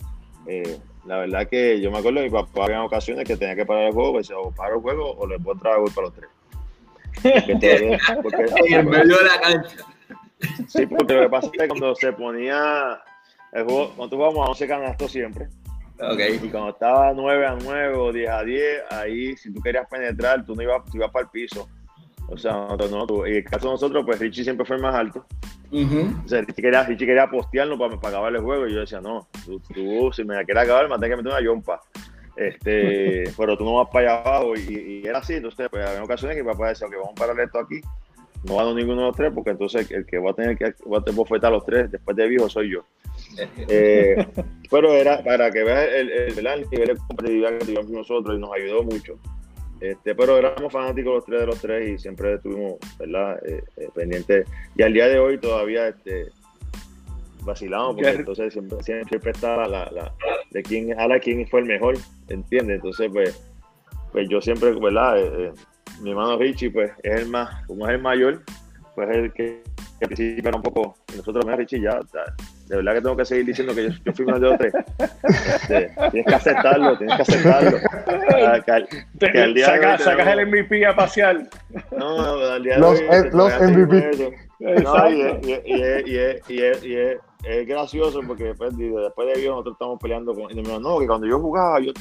eh, 0.48 0.80
la 1.06 1.18
verdad 1.20 1.48
que 1.48 1.80
yo 1.80 1.92
me 1.92 2.00
acuerdo 2.00 2.20
de 2.20 2.26
mi 2.26 2.32
papá 2.32 2.66
había 2.66 2.84
ocasiones 2.84 3.28
que 3.28 3.38
tenía 3.38 3.56
que 3.56 3.66
parar 3.66 3.84
el 3.84 3.94
juego, 3.94 4.14
pues, 4.14 4.32
o 4.32 4.52
paro 4.52 4.76
el 4.76 4.82
juego 4.82 5.12
o 5.12 5.28
le 5.28 5.38
puedo 5.40 5.60
traer 5.60 5.80
gol 5.80 5.92
para 5.94 6.08
los 6.08 6.16
tres. 6.16 6.30
Porque, 8.22 8.46
en 8.76 8.90
medio 8.90 9.18
de 9.18 9.24
la 9.24 9.40
cancha. 9.40 9.86
Sí, 10.68 10.86
porque 10.86 11.14
lo 11.14 11.22
que 11.22 11.30
pasa 11.30 11.48
es 11.48 11.60
que 11.60 11.68
cuando 11.68 11.96
se 11.96 12.12
ponía 12.14 13.00
el 13.52 13.64
juego, 13.64 13.94
cuando 13.96 14.16
jugábamos 14.18 14.48
a 14.48 14.52
11 14.52 14.68
canastos 14.68 15.12
siempre, 15.12 15.48
y 16.00 16.50
cuando 16.50 16.72
estaba 16.72 17.14
9 17.14 17.46
a 17.46 17.58
9 17.62 17.96
o 17.96 18.12
10 18.12 18.30
a 18.30 18.44
10, 18.44 18.84
ahí 18.92 19.38
si 19.38 19.54
tú 19.54 19.62
querías 19.62 19.88
penetrar, 19.88 20.46
tú 20.46 20.56
no 20.56 20.62
ibas, 20.62 20.84
tú 20.86 20.98
ibas 20.98 21.12
para 21.12 21.26
el 21.26 21.32
piso. 21.32 21.70
O 22.34 22.38
sea, 22.38 22.54
nosotros 22.54 22.91
no, 22.91 23.26
en 23.26 23.36
el 23.36 23.43
caso 23.43 23.67
de 23.67 23.74
nosotros, 23.74 24.04
pues 24.06 24.19
Richie 24.19 24.43
siempre 24.43 24.65
fue 24.65 24.78
el 24.78 24.82
más 24.82 24.96
alto. 24.96 25.26
O 25.72 26.28
sea, 26.28 26.41
Richie 26.41 26.62
quería, 26.62 26.84
Richie 26.84 27.06
quería 27.06 27.28
postearnos 27.28 27.80
para, 27.80 27.96
para, 28.00 28.10
acabar 28.10 28.36
el 28.36 28.41
juego. 28.41 28.67
Y 28.67 28.74
yo 28.74 28.80
decía, 28.82 29.02
no, 29.02 29.28
tú, 29.46 29.60
tú 29.74 30.12
si 30.13 30.24
me 30.24 30.36
la 30.36 30.43
quieres 30.43 30.63
acabar, 30.63 30.89
me 30.89 30.98
tienes 30.98 31.10
que 31.12 31.24
meter 31.24 31.32
una 31.32 31.41
yompa. 31.41 31.82
Este, 32.36 33.24
pero 33.38 33.58
tú 33.58 33.63
no 33.63 33.76
vas 33.76 33.89
para 33.91 34.13
allá 34.13 34.22
abajo. 34.22 34.56
Y, 34.56 35.02
y 35.04 35.08
era 35.08 35.19
así. 35.19 35.36
Entonces, 35.36 35.67
pues 35.69 35.86
había 35.86 36.04
ocasiones 36.04 36.38
que 36.38 36.43
mi 36.43 36.52
papá 36.52 36.69
decía, 36.69 36.88
ok, 36.88 36.93
vamos 36.96 37.12
a 37.12 37.15
parar 37.15 37.39
esto 37.39 37.60
aquí. 37.60 37.82
No 38.43 38.58
gano 38.58 38.74
ninguno 38.74 39.02
de 39.02 39.08
los 39.08 39.15
tres, 39.15 39.32
porque 39.34 39.52
entonces 39.52 39.89
el 39.91 40.06
que 40.06 40.17
va 40.17 40.32
a 40.32 40.34
tener 40.34 40.58
que 40.58 40.65
va 40.86 40.98
a 40.98 41.02
tener 41.02 41.15
bofetar 41.15 41.50
a 41.50 41.56
los 41.56 41.65
tres 41.65 41.89
después 41.89 42.15
de 42.17 42.28
viejo 42.28 42.50
soy 42.50 42.72
yo. 42.72 42.86
Eh, 43.67 44.28
pero 44.69 44.91
era 44.93 45.24
para 45.24 45.50
que 45.50 45.63
veas 45.63 45.88
el, 45.93 46.12
el, 46.12 46.48
el, 46.48 46.69
nivel 46.69 46.88
de 46.89 46.96
competitividad 46.96 47.58
que 47.58 47.65
tuvimos 47.65 47.89
nosotros 47.89 48.36
y 48.36 48.39
nos 48.39 48.52
ayudó 48.54 48.84
mucho. 48.84 49.19
Este, 49.80 50.16
pero 50.16 50.38
éramos 50.38 50.72
fanáticos 50.72 51.16
los 51.16 51.26
tres 51.26 51.40
de 51.42 51.46
los 51.46 51.60
tres 51.60 51.90
y 51.90 51.98
siempre 51.98 52.36
estuvimos 52.36 52.76
¿verdad? 52.98 53.38
Eh, 53.46 53.64
eh, 53.78 53.90
pendientes. 53.94 54.48
Y 54.76 54.84
al 54.84 54.94
día 54.94 55.08
de 55.08 55.20
hoy 55.20 55.38
todavía 55.38 55.90
este, 55.90 56.32
vacilamos, 57.44 57.96
porque 57.96 58.10
entonces 58.10 58.54
siempre, 58.54 58.82
siempre 58.84 59.32
está 59.32 59.68
la, 59.68 59.90
la, 59.92 60.14
de 60.52 60.64
quién, 60.64 60.98
a 61.00 61.08
la 61.08 61.20
quién 61.20 61.46
fue 61.48 61.62
el 61.62 61.66
mejor, 61.66 61.98
¿entiendes? 62.30 62.78
Entonces, 62.78 63.10
pues, 63.12 63.44
pues 64.12 64.30
yo 64.30 64.42
siempre, 64.42 64.72
¿verdad? 64.72 65.20
Eh, 65.20 65.52
mi 66.02 66.12
hermano 66.12 66.38
Richie, 66.38 66.72
pues 66.72 66.92
es 67.04 67.22
el 67.22 67.28
más, 67.28 67.66
como 67.68 67.88
es 67.88 67.96
el 67.96 68.02
mayor, 68.02 68.42
pues 68.96 69.10
es 69.10 69.18
el 69.18 69.34
que, 69.34 69.64
que 70.00 70.38
era 70.38 70.56
un 70.56 70.64
poco, 70.64 70.96
nosotros, 71.16 71.46
mira, 71.46 71.58
Richie, 71.58 71.82
ya, 71.82 72.00
de 72.74 72.78
verdad 72.78 72.94
que 72.96 73.02
tengo 73.02 73.18
que 73.18 73.26
seguir 73.26 73.46
diciendo 73.46 73.76
que 73.76 73.92
yo, 74.04 74.14
fui 74.14 74.26
más 74.26 74.42
de 74.42 74.48
otro. 74.48 74.68
Este, 75.24 75.92
tienes 76.10 76.26
que 76.26 76.36
aceptarlo, 76.36 76.98
tienes 76.98 77.16
que 77.18 77.22
aceptarlo. 77.22 77.78
Que, 78.66 79.40
al, 79.40 79.54
día 79.54 79.68
Saca, 79.68 79.92
de 79.92 79.98
sacas 80.00 80.28
el 80.30 80.48
MVP 80.48 80.84
a 80.88 80.96
pasear. 80.96 81.48
No, 81.96 82.18
no, 82.18 82.46
al 82.52 82.64
día 82.64 82.80
los, 82.80 83.00
de 83.00 83.10
hoy. 83.10 83.30
Los 83.32 83.62
MVP. 83.62 84.36
No, 84.60 85.12
y, 85.12 85.22
es, 85.22 85.46
y, 85.46 85.52
es, 85.52 85.68
y, 85.68 85.82
es, 85.84 86.50
y, 86.50 86.62
es, 86.64 86.84
y 86.84 86.96
es, 86.96 87.18
es, 87.44 87.68
gracioso 87.68 88.22
porque 88.26 88.46
después, 88.46 88.76
después 88.76 89.28
de 89.28 89.40
Dios 89.40 89.52
nosotros 89.52 89.74
estamos 89.74 90.00
peleando 90.02 90.34
con. 90.34 90.50
Y 90.50 90.56
me 90.56 90.80
no, 90.80 91.00
que 91.00 91.06
cuando 91.06 91.28
yo 91.28 91.40
jugaba, 91.40 91.80
yo, 91.80 91.92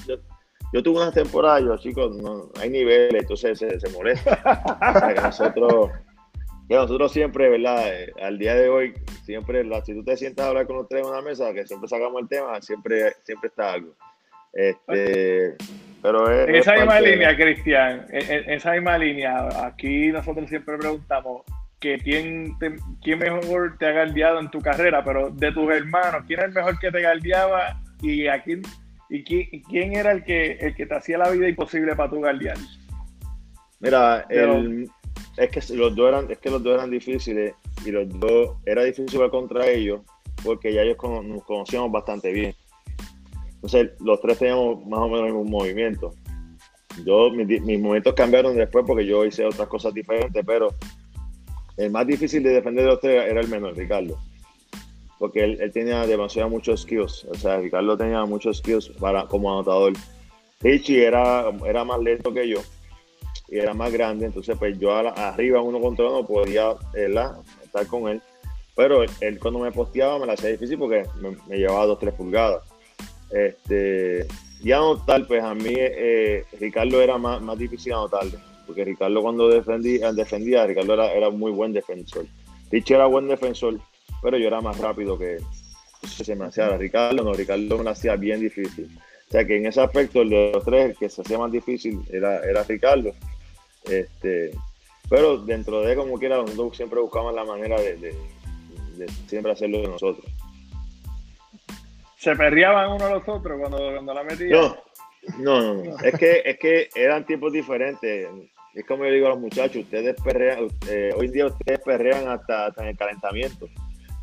yo, 0.73 0.83
tuve 0.83 1.03
una 1.03 1.13
temporada, 1.13 1.61
yo, 1.61 1.77
chicos, 1.77 2.17
no, 2.17 2.51
hay 2.59 2.71
niveles, 2.71 3.21
entonces 3.21 3.59
se, 3.59 3.79
se 3.79 3.91
molesta. 3.91 4.41
o 4.97 4.99
sea, 4.99 5.15
que 5.15 5.21
nosotros 5.21 5.91
nosotros 6.68 7.12
siempre, 7.12 7.48
¿verdad? 7.48 7.92
Eh, 7.92 8.12
al 8.22 8.38
día 8.38 8.55
de 8.55 8.68
hoy, 8.68 8.94
siempre, 9.25 9.64
si 9.85 9.94
tú 9.94 10.05
te 10.05 10.16
sientas 10.16 10.46
a 10.46 10.48
hablar 10.48 10.66
con 10.66 10.77
los 10.77 10.88
tres 10.88 11.03
en 11.03 11.09
una 11.09 11.22
mesa, 11.22 11.53
que 11.53 11.66
siempre 11.66 11.88
sacamos 11.88 12.22
el 12.22 12.29
tema, 12.29 12.61
siempre, 12.61 13.12
siempre 13.25 13.48
está 13.48 13.72
algo. 13.72 13.94
Este, 14.53 15.57
pero 16.03 16.31
en 16.31 16.55
esa 16.55 16.75
misma 16.75 17.01
línea, 17.01 17.37
Cristian, 17.37 18.07
en, 18.11 18.51
esa 18.51 18.72
misma 18.72 18.98
línea, 18.98 19.48
aquí 19.64 20.09
nosotros 20.09 20.48
siempre 20.48 20.77
preguntamos 20.77 21.42
que 21.81 21.98
quién, 21.98 22.55
quién 23.03 23.18
mejor 23.18 23.77
te 23.79 23.87
ha 23.87 23.92
galdeado 23.92 24.40
en 24.40 24.51
tu 24.51 24.61
carrera, 24.61 25.03
pero 25.05 25.31
de 25.31 25.53
tus 25.53 25.70
hermanos, 25.70 26.22
¿quién 26.27 26.40
es 26.40 26.46
el 26.46 26.53
mejor 26.53 26.79
que 26.79 26.90
te 26.90 27.01
galdeaba 27.01 27.81
y 28.03 28.27
a 28.27 28.42
quién, 28.42 28.62
y 29.09 29.25
quién, 29.25 29.94
era 29.94 30.12
el 30.12 30.22
que, 30.22 30.53
el 30.53 30.75
que 30.75 30.87
te 30.87 30.94
hacía 30.94 31.18
la 31.18 31.31
vida 31.31 31.48
imposible 31.48 31.96
para 31.96 32.11
tu 32.11 32.20
galdear? 32.20 32.57
Mira, 33.81 34.27
el, 34.29 34.88
es 35.37 35.51
que 35.51 35.75
los 35.75 35.94
dos 35.94 36.09
eran, 36.09 36.31
es 36.31 36.38
que 36.38 36.51
los 36.51 36.62
dos 36.62 36.75
eran 36.75 36.90
difíciles 36.90 37.55
y 37.85 37.90
los 37.90 38.09
dos 38.20 38.57
era 38.66 38.85
difícil 38.85 39.11
jugar 39.11 39.31
contra 39.31 39.68
ellos 39.68 40.01
porque 40.44 40.72
ya 40.72 40.83
ellos 40.83 40.96
nos 41.25 41.44
conocíamos 41.44 41.90
bastante 41.90 42.33
bien. 42.33 42.55
Entonces, 43.55 43.90
los 44.01 44.20
tres 44.20 44.38
teníamos 44.38 44.85
más 44.87 45.01
o 45.01 45.09
menos 45.09 45.29
el 45.29 45.35
mismo 45.35 45.44
movimiento. 45.44 46.14
Yo, 47.07 47.31
mis, 47.31 47.61
movimientos 47.61 48.14
cambiaron 48.14 48.57
después 48.57 48.85
porque 48.87 49.07
yo 49.07 49.25
hice 49.25 49.44
otras 49.46 49.68
cosas 49.68 49.94
diferentes, 49.94 50.44
pero 50.44 50.75
el 51.77 51.90
más 51.90 52.07
difícil 52.07 52.42
de 52.42 52.51
defender 52.51 52.85
de 52.85 52.90
los 52.90 53.01
tres 53.01 53.31
era 53.31 53.40
el 53.40 53.48
menor, 53.48 53.77
Ricardo. 53.77 54.18
Porque 55.18 55.44
él, 55.44 55.70
tenía 55.72 56.05
demasiado 56.07 56.51
muchos 56.51 56.83
skills. 56.83 57.25
O 57.31 57.35
sea, 57.35 57.59
Ricardo 57.59 57.96
tenía 57.96 58.25
muchos 58.25 58.59
skills 58.59 58.88
para, 58.98 59.27
como 59.27 59.53
anotador. 59.53 59.92
Richie 60.61 61.05
era, 61.05 61.51
era 61.64 61.85
más 61.85 62.01
lento 62.01 62.35
que 62.35 62.48
yo 62.48 62.61
y 63.53 63.59
era 63.59 63.75
más 63.75 63.93
grande, 63.93 64.25
entonces 64.25 64.57
pues 64.59 64.79
yo 64.79 64.95
arriba 64.95 65.61
uno 65.61 65.79
contra 65.79 66.07
uno 66.07 66.27
podía 66.27 66.75
estar 66.95 67.87
con 67.87 68.09
él, 68.09 68.23
pero 68.75 69.03
él, 69.03 69.38
cuando 69.38 69.61
me 69.61 69.71
posteaba 69.71 70.19
me 70.19 70.25
la 70.25 70.33
hacía 70.33 70.49
difícil 70.49 70.79
porque 70.79 71.05
me, 71.21 71.59
llevaba 71.59 71.85
dos, 71.85 71.99
tres 71.99 72.15
pulgadas. 72.15 72.62
Este, 73.31 74.27
y 74.62 74.73
anotar, 74.73 75.27
pues 75.27 75.45
a 75.45 75.55
mí 75.55 75.75
eh, 75.77 76.47
Ricardo 76.59 77.03
era 77.03 77.19
más, 77.19 77.43
más 77.43 77.59
difícil 77.59 77.93
anotarle, 77.93 78.38
porque 78.67 78.87
Ricardo 78.87 79.21
cuando 79.21 79.49
defendía, 79.49 80.11
defendía 80.15 80.67
Ricardo 80.67 80.95
era, 80.95 81.12
era 81.12 81.29
muy 81.29 81.53
buen 81.53 81.75
defensor. 81.75 82.25
Rich 82.71 82.93
era 82.93 83.05
buen 83.05 83.29
defensor, 83.29 83.79
pero 84.23 84.38
yo 84.38 84.47
era 84.47 84.62
más 84.62 84.79
rápido 84.79 85.19
que 85.19 85.35
él. 85.37 85.45
Entonces 85.97 86.27
se 86.27 86.35
me 86.35 86.47
hacía 86.47 86.75
Ricardo, 86.79 87.23
no, 87.23 87.35
Ricardo 87.35 87.77
me 87.77 87.85
la 87.85 87.91
hacía 87.91 88.17
bien 88.17 88.41
difícil. 88.41 88.88
O 89.29 89.31
sea 89.31 89.47
que 89.47 89.59
en 89.59 89.67
ese 89.67 89.83
aspecto, 89.83 90.23
el 90.23 90.31
de 90.31 90.53
los 90.53 90.65
tres, 90.65 90.91
el 90.91 90.97
que 90.97 91.11
se 91.11 91.21
hacía 91.21 91.37
más 91.37 91.53
difícil 91.53 92.01
era, 92.11 92.43
era 92.45 92.62
Ricardo. 92.62 93.12
Este, 93.85 94.53
pero 95.09 95.38
dentro 95.38 95.83
de 95.83 95.95
como 95.95 96.18
quiera, 96.18 96.37
nosotros 96.37 96.77
siempre 96.77 97.01
buscamos 97.01 97.35
la 97.35 97.45
manera 97.45 97.79
de, 97.81 98.14
siempre 99.27 99.53
hacerlo 99.53 99.83
de 99.83 99.88
nosotros. 99.88 100.25
¿Se 102.16 102.35
perreaban 102.37 102.92
uno 102.92 103.05
a 103.05 103.11
los 103.11 103.29
otros 103.29 103.59
cuando, 103.61 103.77
cuando 103.77 104.14
la 104.14 104.25
metían? 104.25 104.51
No, 104.51 104.77
no, 105.38 105.75
no, 105.75 105.99
Es, 105.99 106.14
que, 106.18 106.42
es 106.45 106.59
que 106.59 106.88
eran 106.95 107.27
tiempos 107.27 107.53
diferentes. 107.53 108.29
Es 108.75 108.87
como 108.87 109.05
yo 109.05 109.12
digo 109.12 109.27
a 109.27 109.31
los 109.31 109.40
muchachos, 109.40 109.83
ustedes 109.83 110.16
perrean, 110.23 110.68
eh, 110.88 111.12
hoy 111.14 111.27
en 111.27 111.33
día 111.33 111.47
ustedes 111.47 111.81
perrean 111.81 112.29
hasta, 112.29 112.66
hasta, 112.66 112.83
en 112.83 112.88
el 112.88 112.97
calentamiento. 112.97 113.68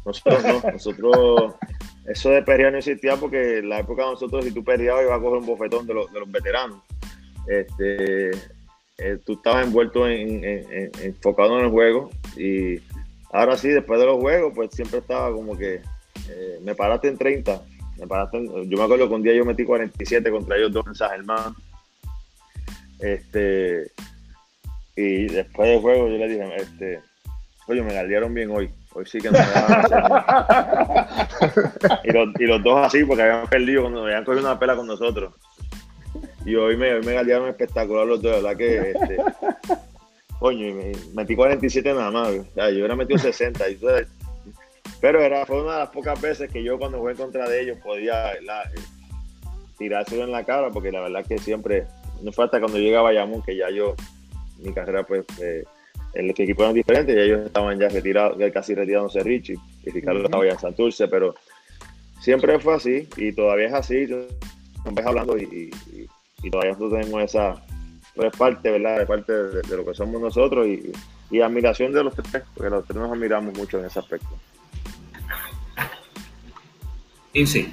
Nosotros 0.05 0.43
no, 0.43 0.71
nosotros, 0.71 1.53
eso 2.07 2.29
de 2.31 2.41
perrear 2.41 2.71
no 2.71 2.79
existía 2.79 3.15
porque 3.15 3.59
en 3.59 3.69
la 3.69 3.79
época 3.79 4.05
de 4.05 4.11
nosotros, 4.11 4.43
si 4.43 4.51
tú 4.51 4.63
perreabas, 4.63 5.03
ibas 5.03 5.19
a 5.19 5.21
coger 5.21 5.39
un 5.39 5.45
bofetón 5.45 5.85
de 5.85 5.93
los, 5.93 6.11
de 6.11 6.19
los 6.19 6.31
veteranos. 6.31 6.81
Este, 7.47 8.31
eh, 9.01 9.17
tú 9.25 9.33
estabas 9.33 9.65
envuelto 9.65 10.07
en, 10.07 10.43
enfocado 11.01 11.59
en 11.59 11.65
el 11.65 11.71
juego 11.71 12.09
y 12.37 12.79
ahora 13.31 13.57
sí, 13.57 13.69
después 13.69 13.99
de 13.99 14.05
los 14.05 14.19
juegos, 14.19 14.53
pues 14.55 14.69
siempre 14.71 14.99
estaba 14.99 15.31
como 15.31 15.57
que 15.57 15.81
eh, 16.29 16.59
me 16.61 16.75
paraste 16.75 17.07
en 17.07 17.17
30, 17.17 17.61
me 17.97 18.07
paraste 18.07 18.45
yo 18.45 18.77
me 18.77 18.83
acuerdo 18.83 19.07
que 19.07 19.15
un 19.15 19.23
día 19.23 19.33
yo 19.33 19.45
metí 19.45 19.63
47 19.63 20.29
contra 20.31 20.57
ellos 20.57 20.71
dos 20.71 20.85
mensajes 20.85 21.25
más 21.25 21.53
Este, 22.99 23.91
y 24.95 25.27
después 25.27 25.69
del 25.69 25.81
juego 25.81 26.09
yo 26.09 26.17
le 26.17 26.27
dije, 26.27 26.55
este, 26.57 27.01
oye, 27.67 27.81
me 27.81 27.93
galdearon 27.93 28.33
bien 28.33 28.51
hoy. 28.51 28.69
Hoy 28.93 29.05
sí 29.05 29.19
que 29.19 29.29
no 29.29 29.37
me 29.37 29.39
y, 32.03 32.11
los, 32.11 32.29
y 32.39 32.45
los 32.45 32.63
dos 32.63 32.87
así, 32.87 33.05
porque 33.05 33.21
habían 33.21 33.47
perdido 33.47 33.83
cuando 33.83 34.03
habían 34.03 34.25
cogido 34.25 34.43
una 34.43 34.59
pela 34.59 34.75
con 34.75 34.87
nosotros. 34.87 35.33
Y 36.45 36.55
hoy 36.55 36.77
me, 36.77 36.93
hoy 36.93 37.05
me 37.05 37.13
galdearon 37.13 37.49
espectacular 37.49 38.05
los 38.05 38.21
dos, 38.21 38.41
¿verdad? 38.41 38.57
Que, 38.57 38.91
este, 38.91 39.17
coño, 40.39 40.73
me, 40.75 40.91
metí 41.13 41.35
47 41.35 41.93
nada 41.93 42.11
más. 42.11 42.29
O 42.29 42.45
sea, 42.53 42.69
yo 42.69 42.77
hubiera 42.77 42.95
metido 42.95 43.19
60. 43.19 43.69
Y, 43.69 43.79
pero 45.01 45.21
era, 45.21 45.45
fue 45.45 45.61
una 45.61 45.73
de 45.73 45.79
las 45.79 45.89
pocas 45.89 46.19
veces 46.19 46.51
que 46.51 46.63
yo 46.63 46.77
cuando 46.77 46.99
jugué 46.99 47.15
contra 47.15 47.47
de 47.47 47.61
ellos 47.61 47.77
podía 47.83 48.31
tirárselo 49.77 50.23
en 50.23 50.31
la 50.31 50.43
cara, 50.43 50.69
porque 50.71 50.91
la 50.91 51.01
verdad 51.01 51.25
que 51.25 51.37
siempre, 51.37 51.85
no 52.21 52.31
fue 52.31 52.45
hasta 52.45 52.59
cuando 52.59 52.77
llega 52.77 52.99
a 52.99 53.03
Bayamón 53.03 53.41
que 53.41 53.55
ya 53.55 53.69
yo, 53.69 53.95
mi 54.59 54.73
carrera 54.73 55.03
pues... 55.03 55.25
Eh, 55.41 55.63
el 56.13 56.29
equipo 56.29 56.63
eran 56.63 56.73
diferentes 56.73 57.15
y 57.15 57.19
ellos 57.19 57.45
estaban 57.45 57.79
ya 57.79 57.87
retirados, 57.87 58.37
casi 58.51 58.73
retirándose 58.73 59.21
Richie 59.21 59.57
y 59.85 59.89
Ricardo 59.91 60.25
estaba 60.25 60.45
ya 60.45 60.53
en 60.53 60.59
Santurce, 60.59 61.07
pero 61.07 61.35
siempre 62.19 62.59
fue 62.59 62.75
así 62.75 63.07
y 63.17 63.31
todavía 63.31 63.67
es 63.67 63.73
así. 63.73 64.05
Ves 64.05 65.05
hablando 65.05 65.37
y, 65.37 65.71
todavía 66.49 66.73
nosotros 66.73 67.01
tenemos 67.01 67.23
esa 67.23 67.55
pues, 68.15 68.35
parte, 68.37 68.71
¿verdad? 68.71 68.99
De 68.99 69.05
parte 69.05 69.33
de, 69.33 69.77
lo 69.77 69.85
que 69.85 69.93
somos 69.93 70.21
nosotros 70.21 70.67
y, 70.67 71.41
admiración 71.41 71.93
de 71.93 72.03
los 72.03 72.15
tres, 72.15 72.43
porque 72.53 72.69
los 72.69 72.85
tres 72.85 72.97
nos 72.97 73.11
admiramos 73.11 73.55
mucho 73.57 73.79
en 73.79 73.85
ese 73.85 73.99
aspecto. 73.99 74.29
Y 77.33 77.45
sí. 77.45 77.71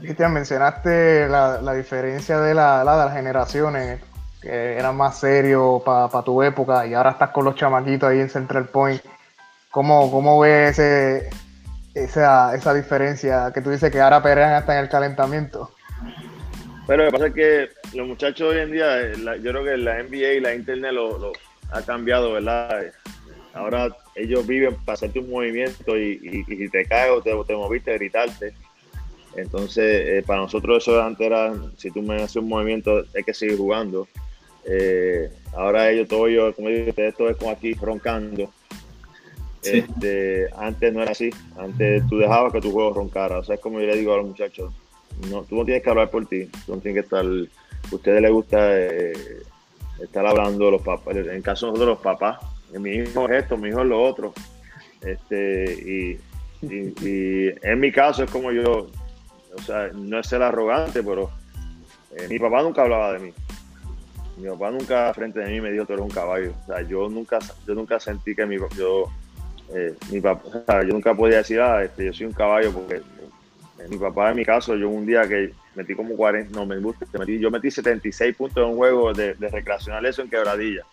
Cristian, 0.00 0.32
mencionaste 0.32 1.28
la, 1.28 1.62
la 1.62 1.74
diferencia 1.74 2.40
de, 2.40 2.54
la, 2.54 2.80
de 2.80 2.84
las 2.84 3.12
generaciones 3.12 4.00
que 4.40 4.78
era 4.78 4.92
más 4.92 5.18
serio 5.18 5.82
para 5.84 6.22
tu 6.22 6.42
época 6.42 6.86
y 6.86 6.94
ahora 6.94 7.10
estás 7.10 7.30
con 7.30 7.44
los 7.44 7.54
chamaquitos 7.54 8.08
ahí 8.08 8.20
en 8.20 8.30
Central 8.30 8.66
Point. 8.68 9.02
¿Cómo, 9.70 10.10
cómo 10.10 10.40
ves 10.40 10.78
ese, 10.78 11.30
esa, 11.94 12.54
esa 12.54 12.74
diferencia 12.74 13.52
que 13.54 13.60
tú 13.60 13.70
dices 13.70 13.92
que 13.92 14.00
ahora 14.00 14.22
pelean 14.22 14.54
hasta 14.54 14.76
en 14.76 14.84
el 14.84 14.88
calentamiento? 14.88 15.70
Pero 16.90 17.04
lo 17.04 17.10
que 17.12 17.18
pasa 17.18 17.26
es 17.28 17.34
que 17.34 17.96
los 17.96 18.08
muchachos 18.08 18.52
hoy 18.52 18.58
en 18.58 18.72
día, 18.72 19.00
eh, 19.00 19.12
yo 19.14 19.52
creo 19.52 19.62
que 19.62 19.76
la 19.76 20.02
NBA 20.02 20.32
y 20.32 20.40
la 20.40 20.56
internet 20.56 20.90
lo, 20.90 21.32
ha 21.70 21.82
cambiado, 21.82 22.32
¿verdad? 22.32 22.86
Ahora 23.54 23.96
ellos 24.16 24.44
viven 24.44 24.74
para 24.84 24.94
hacerte 24.94 25.20
un 25.20 25.30
movimiento 25.30 25.96
y, 25.96 26.18
si 26.48 26.68
te 26.68 26.84
caes 26.86 27.12
o 27.12 27.22
te, 27.22 27.30
te 27.46 27.54
moviste, 27.54 27.92
gritarte. 27.94 28.54
Entonces, 29.36 29.84
eh, 29.84 30.24
para 30.26 30.40
nosotros 30.40 30.82
eso 30.82 31.00
antes 31.00 31.24
era, 31.24 31.54
si 31.76 31.92
tú 31.92 32.02
me 32.02 32.16
haces 32.16 32.34
un 32.34 32.48
movimiento, 32.48 33.04
hay 33.14 33.22
que 33.22 33.34
seguir 33.34 33.56
jugando. 33.56 34.08
Eh, 34.64 35.30
ahora 35.52 35.92
ellos, 35.92 36.08
todo 36.08 36.26
yo, 36.26 36.52
como 36.56 36.70
digo, 36.70 36.92
esto 36.96 37.30
es 37.30 37.36
como 37.36 37.52
aquí 37.52 37.72
roncando. 37.74 38.52
Este, 39.62 40.48
antes 40.56 40.92
no 40.92 41.02
era 41.02 41.12
así. 41.12 41.30
Antes 41.56 42.04
tú 42.08 42.18
dejabas 42.18 42.52
que 42.52 42.60
tu 42.60 42.72
juego 42.72 42.94
roncara. 42.94 43.38
O 43.38 43.44
sea, 43.44 43.54
es 43.54 43.60
como 43.60 43.78
yo 43.78 43.86
le 43.86 43.96
digo 43.96 44.12
a 44.12 44.16
los 44.16 44.26
muchachos: 44.26 44.74
no, 45.30 45.42
tú 45.42 45.56
no 45.56 45.64
tienes 45.64 45.82
que 45.82 45.90
hablar 45.90 46.10
por 46.10 46.26
ti. 46.26 46.46
Tú 46.66 46.74
no 46.74 46.80
tienes 46.80 47.02
que 47.02 47.04
estar. 47.06 47.24
A 47.24 47.94
ustedes 47.94 48.22
les 48.22 48.30
gusta 48.30 48.58
eh, 48.78 49.12
estar 50.00 50.26
hablando 50.26 50.66
de 50.66 50.70
los 50.72 50.82
papás. 50.82 51.16
En 51.16 51.30
el 51.30 51.42
caso 51.42 51.72
de 51.72 51.86
los 51.86 51.98
papás. 51.98 52.38
Mi 52.72 52.90
hijo 52.90 53.28
es 53.28 53.42
esto, 53.42 53.56
mi 53.56 53.68
hijo 53.68 53.80
es 53.80 53.86
lo 53.86 54.02
otro. 54.02 54.32
Este, 55.00 55.72
y, 55.72 56.20
en 56.62 57.80
mi 57.80 57.90
caso 57.90 58.24
es 58.24 58.30
como 58.30 58.52
yo. 58.52 58.88
O 59.54 59.62
sea, 59.62 59.88
no 59.92 60.20
es 60.20 60.26
ser 60.26 60.42
arrogante, 60.42 61.02
pero 61.02 61.30
eh, 62.16 62.28
mi 62.28 62.38
papá 62.38 62.62
nunca 62.62 62.82
hablaba 62.82 63.14
de 63.14 63.18
mí 63.18 63.32
mi 64.40 64.48
papá 64.48 64.70
nunca 64.70 65.12
frente 65.14 65.40
de 65.40 65.50
mí 65.50 65.60
me 65.60 65.70
dijo 65.70 65.84
tú 65.84 65.92
eres 65.92 66.04
un 66.04 66.10
caballo. 66.10 66.52
O 66.62 66.66
sea, 66.66 66.82
yo 66.82 67.08
nunca, 67.08 67.38
yo 67.66 67.74
nunca 67.74 68.00
sentí 68.00 68.34
que 68.34 68.46
mi, 68.46 68.56
yo, 68.76 69.04
eh, 69.74 69.94
mi 70.10 70.20
papá, 70.20 70.42
o 70.48 70.64
sea, 70.64 70.82
yo 70.82 70.92
nunca 70.92 71.14
podía 71.14 71.38
decir, 71.38 71.60
ah, 71.60 71.84
este, 71.84 72.06
yo 72.06 72.12
soy 72.12 72.26
un 72.26 72.32
caballo, 72.32 72.72
porque 72.72 73.02
mi 73.88 73.96
papá 73.96 74.30
en 74.30 74.36
mi 74.36 74.44
caso, 74.44 74.76
yo 74.76 74.88
un 74.88 75.06
día 75.06 75.26
que 75.26 75.52
metí 75.74 75.94
como 75.94 76.16
40, 76.16 76.54
no 76.54 76.66
me 76.66 76.78
gusta, 76.78 77.06
yo 77.26 77.50
metí 77.50 77.70
76 77.70 78.36
puntos 78.36 78.62
en 78.62 78.70
un 78.70 78.76
juego 78.76 79.12
de, 79.12 79.34
de 79.34 79.48
recreacional, 79.48 80.04
eso 80.06 80.22
en 80.22 80.30
quebradilla, 80.30 80.84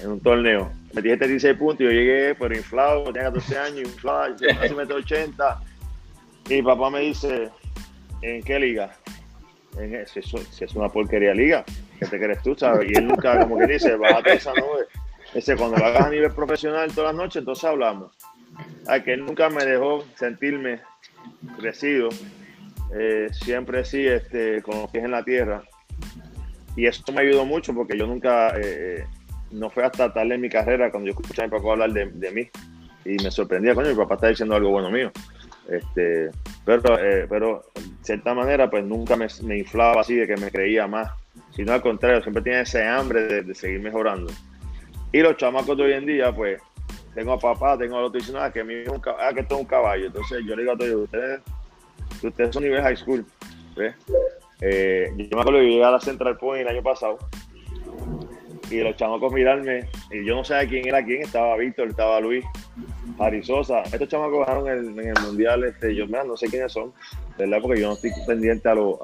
en 0.00 0.12
un 0.12 0.20
torneo. 0.20 0.70
Metí 0.92 1.08
76 1.08 1.56
puntos 1.56 1.80
y 1.80 1.84
yo 1.84 1.90
llegué, 1.90 2.34
pero 2.34 2.54
inflado, 2.54 3.04
tenía 3.04 3.24
14 3.24 3.58
años, 3.58 3.80
inflado, 3.80 4.36
casi 4.60 4.74
metí 4.74 4.92
80. 4.92 5.60
Y 6.50 6.54
mi 6.54 6.62
papá 6.62 6.90
me 6.90 7.00
dice, 7.00 7.50
¿en 8.22 8.42
qué 8.42 8.60
liga? 8.60 8.94
En, 9.78 9.94
es 9.94 10.74
una 10.74 10.88
porquería 10.88 11.34
liga 11.34 11.64
¿qué 11.98 12.06
te 12.06 12.18
crees 12.18 12.42
tú, 12.42 12.54
sabes? 12.54 12.90
Y 12.90 12.96
él 12.96 13.06
nunca, 13.06 13.40
como 13.40 13.58
que 13.58 13.66
dice, 13.66 13.96
bájate 13.96 14.34
esa 14.34 14.52
nube. 14.54 14.86
Dice, 15.34 15.56
cuando 15.56 15.76
lo 15.76 15.86
hagas 15.86 16.06
a 16.06 16.10
nivel 16.10 16.32
profesional 16.32 16.92
todas 16.94 17.12
las 17.12 17.22
noches, 17.22 17.36
entonces 17.40 17.64
hablamos. 17.64 18.12
Ay, 18.86 19.02
que 19.02 19.14
él 19.14 19.24
nunca 19.24 19.50
me 19.50 19.64
dejó 19.64 20.04
sentirme 20.14 20.80
crecido. 21.56 22.08
Eh, 22.94 23.28
siempre 23.32 23.84
sí, 23.84 24.06
este, 24.06 24.62
con 24.62 24.80
los 24.80 24.90
pies 24.90 25.04
en 25.04 25.10
la 25.10 25.24
tierra. 25.24 25.62
Y 26.76 26.86
eso 26.86 27.02
me 27.12 27.22
ayudó 27.22 27.44
mucho 27.44 27.74
porque 27.74 27.98
yo 27.98 28.06
nunca, 28.06 28.52
eh, 28.56 29.04
no 29.50 29.68
fue 29.70 29.84
hasta 29.84 30.12
tarde 30.12 30.34
en 30.34 30.40
mi 30.40 30.48
carrera 30.48 30.90
cuando 30.90 31.10
yo 31.10 31.18
escuché 31.18 31.42
a 31.42 31.46
mi 31.46 31.50
papá 31.50 31.72
hablar 31.72 31.92
de, 31.92 32.30
mí. 32.30 32.48
Y 33.04 33.22
me 33.22 33.30
sorprendía, 33.30 33.74
coño, 33.74 33.88
mi 33.88 33.96
papá 33.96 34.14
está 34.14 34.28
diciendo 34.28 34.54
algo 34.54 34.70
bueno 34.70 34.90
mío. 34.90 35.10
Este, 35.68 36.30
pero, 36.64 36.98
eh, 36.98 37.26
pero 37.28 37.64
de 37.74 37.82
cierta 38.02 38.34
manera, 38.34 38.70
pues 38.70 38.84
nunca 38.84 39.16
me, 39.16 39.26
me 39.42 39.58
inflaba 39.58 40.00
así 40.00 40.14
de 40.14 40.26
que 40.26 40.36
me 40.36 40.50
creía 40.50 40.86
más 40.86 41.10
sino 41.58 41.72
al 41.72 41.82
contrario, 41.82 42.22
siempre 42.22 42.42
tiene 42.42 42.60
ese 42.60 42.86
hambre 42.86 43.42
de, 43.42 43.54
seguir 43.54 43.80
mejorando. 43.80 44.32
Y 45.12 45.20
los 45.20 45.36
chamacos 45.36 45.76
de 45.76 45.84
hoy 45.84 45.92
en 45.92 46.06
día, 46.06 46.32
pues, 46.32 46.60
tengo 47.18 47.32
a 47.32 47.38
papá, 47.38 47.76
tengo 47.76 47.98
a 47.98 48.02
los 48.02 48.12
diciendo 48.12 48.40
ah, 48.40 48.52
que, 48.52 48.62
mi 48.62 48.74
un, 48.86 49.02
ah, 49.18 49.32
que 49.34 49.40
esto 49.40 49.56
es 49.56 49.60
un 49.62 49.66
caballo. 49.66 50.06
Entonces 50.06 50.40
yo 50.46 50.54
le 50.54 50.62
digo 50.62 50.74
a 50.74 50.78
todos 50.78 50.94
ustedes, 50.94 51.40
ustedes 52.22 52.54
son 52.54 52.62
nivel 52.62 52.80
high 52.80 52.96
school. 52.96 53.26
Eh, 54.60 55.12
yo 55.16 55.36
me 55.36 55.40
acuerdo 55.40 55.58
que 55.58 55.66
llegué 55.66 55.84
a 55.84 55.90
la 55.90 56.00
Central 56.00 56.36
Point 56.36 56.62
el 56.62 56.68
año 56.68 56.82
pasado 56.82 57.18
y 58.70 58.80
los 58.80 58.94
chamacos 58.96 59.32
mirarme, 59.32 59.88
y 60.12 60.24
yo 60.24 60.36
no 60.36 60.44
sé 60.44 60.54
quién 60.68 60.86
era 60.86 61.04
quién, 61.04 61.22
estaba 61.22 61.56
Víctor, 61.56 61.88
estaba 61.88 62.20
Luis, 62.20 62.44
Arizosa. 63.18 63.82
Estos 63.82 64.08
chamacos 64.08 64.40
bajaron 64.40 64.68
en 64.68 64.98
el 65.00 65.22
mundial, 65.22 65.64
este, 65.64 65.96
yo 65.96 66.06
no 66.06 66.36
sé 66.36 66.48
quiénes 66.48 66.70
son, 66.70 66.92
¿verdad? 67.36 67.58
Porque 67.60 67.80
yo 67.80 67.88
no 67.88 67.94
estoy 67.94 68.12
pendiente 68.28 68.68
a 68.68 68.74
los 68.74 68.96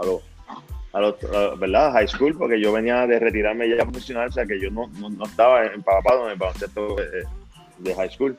a 0.92 1.00
los, 1.00 1.18
¿verdad? 1.58 1.92
High 1.94 2.06
school, 2.06 2.36
porque 2.38 2.60
yo 2.60 2.72
venía 2.72 3.04
de 3.08 3.18
retirarme 3.18 3.68
ya 3.68 3.82
profesional, 3.82 4.28
o 4.28 4.32
sea 4.32 4.46
que 4.46 4.60
yo 4.60 4.70
no, 4.70 4.88
no, 5.00 5.24
estaba 5.24 5.66
empapado 5.66 6.26
en 6.26 6.32
el 6.32 6.38
baloncesto 6.38 6.94
de, 6.94 7.24
de, 7.84 7.94
high 7.94 8.10
school. 8.10 8.36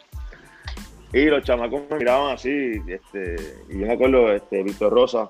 Y 1.13 1.25
los 1.25 1.43
chamacos 1.43 1.83
me 1.89 1.97
miraban 1.97 2.33
así, 2.33 2.81
este, 2.87 3.35
y 3.69 3.79
yo 3.79 3.87
me 3.87 3.93
acuerdo, 3.93 4.33
este, 4.33 4.63
Víctor 4.63 4.91
Rosa, 4.91 5.29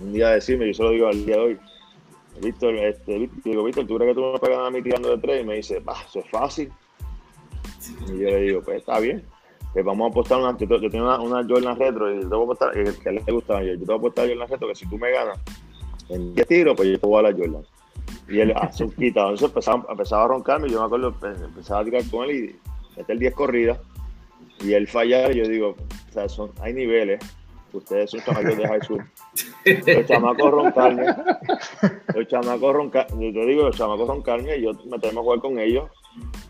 un 0.00 0.12
día 0.12 0.30
decirme, 0.30 0.66
yo 0.66 0.74
se 0.74 0.82
lo 0.82 0.90
digo 0.90 1.06
al 1.06 1.24
día 1.24 1.36
de 1.36 1.42
hoy, 1.42 1.58
Víctor, 2.42 2.74
este, 2.76 3.28
digo, 3.44 3.64
Víctor, 3.64 3.86
¿tú 3.86 3.96
crees 3.96 4.14
que 4.14 4.20
tú 4.20 4.32
me 4.32 4.38
pegas 4.38 4.66
a 4.66 4.70
mí 4.70 4.82
tirando 4.82 5.10
de 5.10 5.18
tres? 5.18 5.42
Y 5.42 5.46
me 5.46 5.54
dice, 5.56 5.80
bah, 5.80 5.96
eso 6.06 6.20
es 6.20 6.30
fácil. 6.30 6.72
Y 8.06 8.18
yo 8.18 8.28
le 8.28 8.40
digo, 8.42 8.62
pues 8.62 8.78
está 8.78 8.98
bien. 9.00 9.24
Pues 9.72 9.84
vamos 9.84 10.06
a 10.06 10.10
apostar 10.10 10.38
una, 10.38 10.56
yo, 10.56 10.90
tengo 10.90 11.04
una, 11.04 11.20
una 11.20 11.46
Jordan 11.46 11.78
Retro 11.78 12.10
y 12.10 12.22
yo 12.22 12.28
te 12.28 12.34
voy 12.34 12.40
a 12.40 12.44
apostar, 12.44 12.72
que, 12.72 12.80
a 12.80 13.12
él 13.12 13.22
le 13.26 13.32
yo, 13.32 13.40
yo 13.40 13.78
te 13.78 13.84
voy 13.84 13.94
a 13.94 13.98
apostar 13.98 14.28
Jordan 14.28 14.48
Retro 14.48 14.68
que 14.68 14.74
si 14.74 14.88
tú 14.88 14.98
me 14.98 15.10
ganas, 15.10 15.38
en 16.08 16.34
10 16.34 16.46
tiros, 16.46 16.76
pues 16.76 16.88
yo 16.88 16.98
voy 17.08 17.18
a 17.18 17.30
la 17.30 17.36
Jordan. 17.36 17.62
Y 18.28 18.40
él 18.40 18.52
hace 18.56 18.84
un 18.84 18.92
quita. 18.92 19.20
Entonces 19.22 19.48
empezaba, 19.48 19.84
empezaba, 19.88 20.24
a 20.24 20.28
roncarme, 20.28 20.68
yo 20.68 20.80
me 20.80 20.86
acuerdo, 20.86 21.12
pues, 21.12 21.40
empezaba 21.40 21.80
a 21.80 21.84
tirar 21.84 22.02
con 22.10 22.28
él 22.30 22.36
y 22.36 22.56
meter 22.98 23.18
10 23.18 23.34
corridas. 23.34 23.78
Y 24.60 24.72
él 24.72 24.88
fallaba, 24.88 25.32
y 25.32 25.36
yo 25.36 25.48
digo, 25.48 25.76
o 26.08 26.12
sea, 26.12 26.28
son, 26.28 26.50
hay 26.60 26.72
niveles. 26.72 27.20
Ustedes 27.72 28.10
son 28.10 28.20
chamacos 28.20 28.56
de 28.56 28.66
high 28.66 28.80
school. 28.82 29.04
Los 29.64 30.06
chamacos 30.06 30.50
roncarme. 30.50 31.06
Los 32.14 32.28
chamacos 32.28 32.74
roncarme. 32.74 33.32
Yo 33.32 33.46
digo, 33.46 33.62
los 33.64 33.76
chamacos 33.76 34.08
roncarme 34.08 34.56
y 34.56 34.62
yo 34.62 34.72
me 34.90 34.98
tengo 34.98 35.14
que 35.14 35.20
jugar 35.20 35.40
con 35.40 35.58
ellos. 35.58 35.90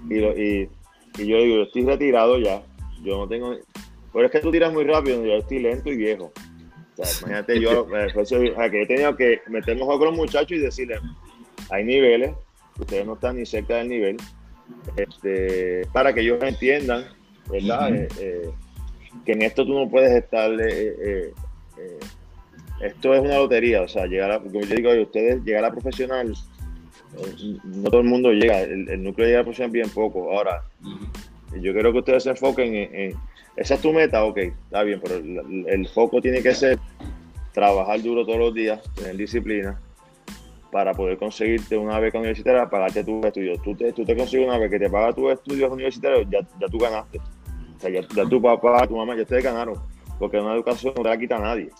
Y, 0.09 0.19
y, 0.19 0.71
y, 1.19 1.27
yo 1.27 1.37
digo, 1.39 1.57
yo 1.57 1.63
estoy 1.63 1.85
retirado 1.85 2.39
ya. 2.39 2.63
Yo 3.03 3.19
no 3.19 3.29
tengo. 3.29 3.55
Pero 4.13 4.27
es 4.27 4.33
que 4.33 4.41
tú 4.41 4.51
tiras 4.51 4.73
muy 4.73 4.85
rápido, 4.85 5.25
yo 5.25 5.35
estoy 5.35 5.59
lento 5.59 5.91
y 5.91 5.97
viejo 5.97 6.33
imagínate 7.21 7.61
yo, 7.61 7.87
pues, 8.15 8.29
que 8.31 8.83
he 8.83 8.87
tenido 8.87 9.17
que 9.17 9.41
meterme 9.49 9.87
con 9.87 10.05
los 10.05 10.17
muchachos 10.17 10.53
y 10.53 10.59
decirles, 10.59 11.01
hay 11.71 11.85
niveles, 11.85 12.33
ustedes 12.79 13.07
no 13.07 13.15
están 13.15 13.37
ni 13.37 13.47
cerca 13.47 13.77
del 13.77 13.89
nivel, 13.89 14.17
este, 14.97 15.87
para 15.93 16.13
que 16.13 16.21
ellos 16.21 16.43
entiendan, 16.43 17.05
¿verdad? 17.51 17.95
Eh, 17.95 18.09
eh, 18.21 18.51
que 19.25 19.33
en 19.33 19.43
esto 19.43 19.65
tú 19.65 19.75
no 19.75 19.89
puedes 19.89 20.13
estar, 20.13 20.51
esto 22.81 23.15
es 23.15 23.21
una 23.21 23.37
lotería, 23.37 23.83
o 23.83 23.89
sea, 23.89 24.07
llegar 24.07 24.31
a, 24.31 24.39
como 24.41 24.61
yo 24.61 24.75
digo, 24.75 24.91
ustedes 25.03 25.43
llegar 25.45 25.65
a 25.65 25.73
profesional 25.73 26.35
no 27.65 27.91
todo 27.91 28.01
el 28.01 28.07
mundo 28.07 28.33
llega, 28.33 28.61
el, 28.61 29.03
núcleo 29.03 29.27
llega 29.27 29.41
a 29.41 29.69
bien 29.69 29.89
poco. 29.91 30.31
Ahora, 30.33 30.65
yo 31.61 31.73
quiero 31.73 31.93
que 31.93 31.99
ustedes 31.99 32.25
se 32.25 32.31
enfoquen 32.31 32.75
en, 32.75 33.15
esa 33.57 33.75
es 33.75 33.81
tu 33.81 33.93
meta, 33.93 34.25
ok, 34.25 34.39
está 34.39 34.83
bien, 34.83 35.01
pero 35.03 35.17
el, 35.17 35.89
foco 35.89 36.21
tiene 36.21 36.43
que 36.43 36.55
ser 36.55 36.79
trabajar 37.53 38.01
duro 38.03 38.25
todos 38.25 38.39
los 38.39 38.55
días, 38.55 38.81
tener 38.95 39.17
disciplina, 39.17 39.81
para 40.71 40.93
poder 40.93 41.19
conseguirte 41.19 41.77
una 41.77 41.99
beca 41.99 42.19
universitaria, 42.19 42.69
pagarte 42.69 43.05
tus 43.05 43.25
estudios. 43.25 43.63
Tú 43.63 43.75
te, 43.75 43.93
tú 43.93 44.05
te 44.05 44.17
consigues 44.17 44.47
una 44.47 44.59
beca 44.59 44.71
que 44.71 44.85
te 44.85 44.91
paga 44.91 45.13
tus 45.13 45.33
estudios 45.33 45.71
universitarios, 45.71 46.27
ya, 46.31 46.41
ya 46.61 46.67
tú 46.69 46.79
ganaste. 46.79 47.19
O 47.19 47.81
sea, 47.81 47.91
ya, 47.91 48.03
tu 48.29 48.43
papá, 48.43 48.87
tu 48.87 48.97
mamá, 48.97 49.15
ya 49.17 49.23
ustedes 49.23 49.45
ganaron. 49.45 49.77
Porque 50.19 50.39
una 50.39 50.55
educación 50.55 50.95
no 50.97 51.03
te 51.03 51.09
la 51.09 51.19
quita 51.19 51.39
nadie. 51.39 51.71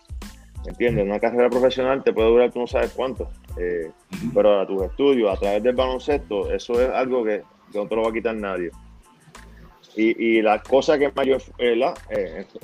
¿Entiendes? 0.67 1.05
Una 1.05 1.19
carrera 1.19 1.49
profesional 1.49 2.03
te 2.03 2.13
puede 2.13 2.29
durar 2.29 2.53
tú 2.53 2.61
no 2.61 2.67
sabes 2.67 2.93
cuánto. 2.93 3.29
Eh, 3.59 3.91
pero 4.33 4.61
a 4.61 4.67
tus 4.67 4.83
estudios, 4.83 5.33
a 5.33 5.41
través 5.41 5.63
del 5.63 5.75
baloncesto, 5.75 6.53
eso 6.53 6.81
es 6.81 6.89
algo 6.91 7.25
que, 7.25 7.43
que 7.73 7.79
no 7.79 7.89
te 7.89 7.97
lo 7.97 8.03
va 8.03 8.11
a 8.11 8.13
quitar 8.13 8.37
nadie. 8.37 8.71
Y, 9.97 10.39
y 10.39 10.43
la 10.43 10.63
cosa 10.63 10.99
que 10.99 11.11
más 11.11 11.27
yo 11.27 11.39
eh, 11.59 11.95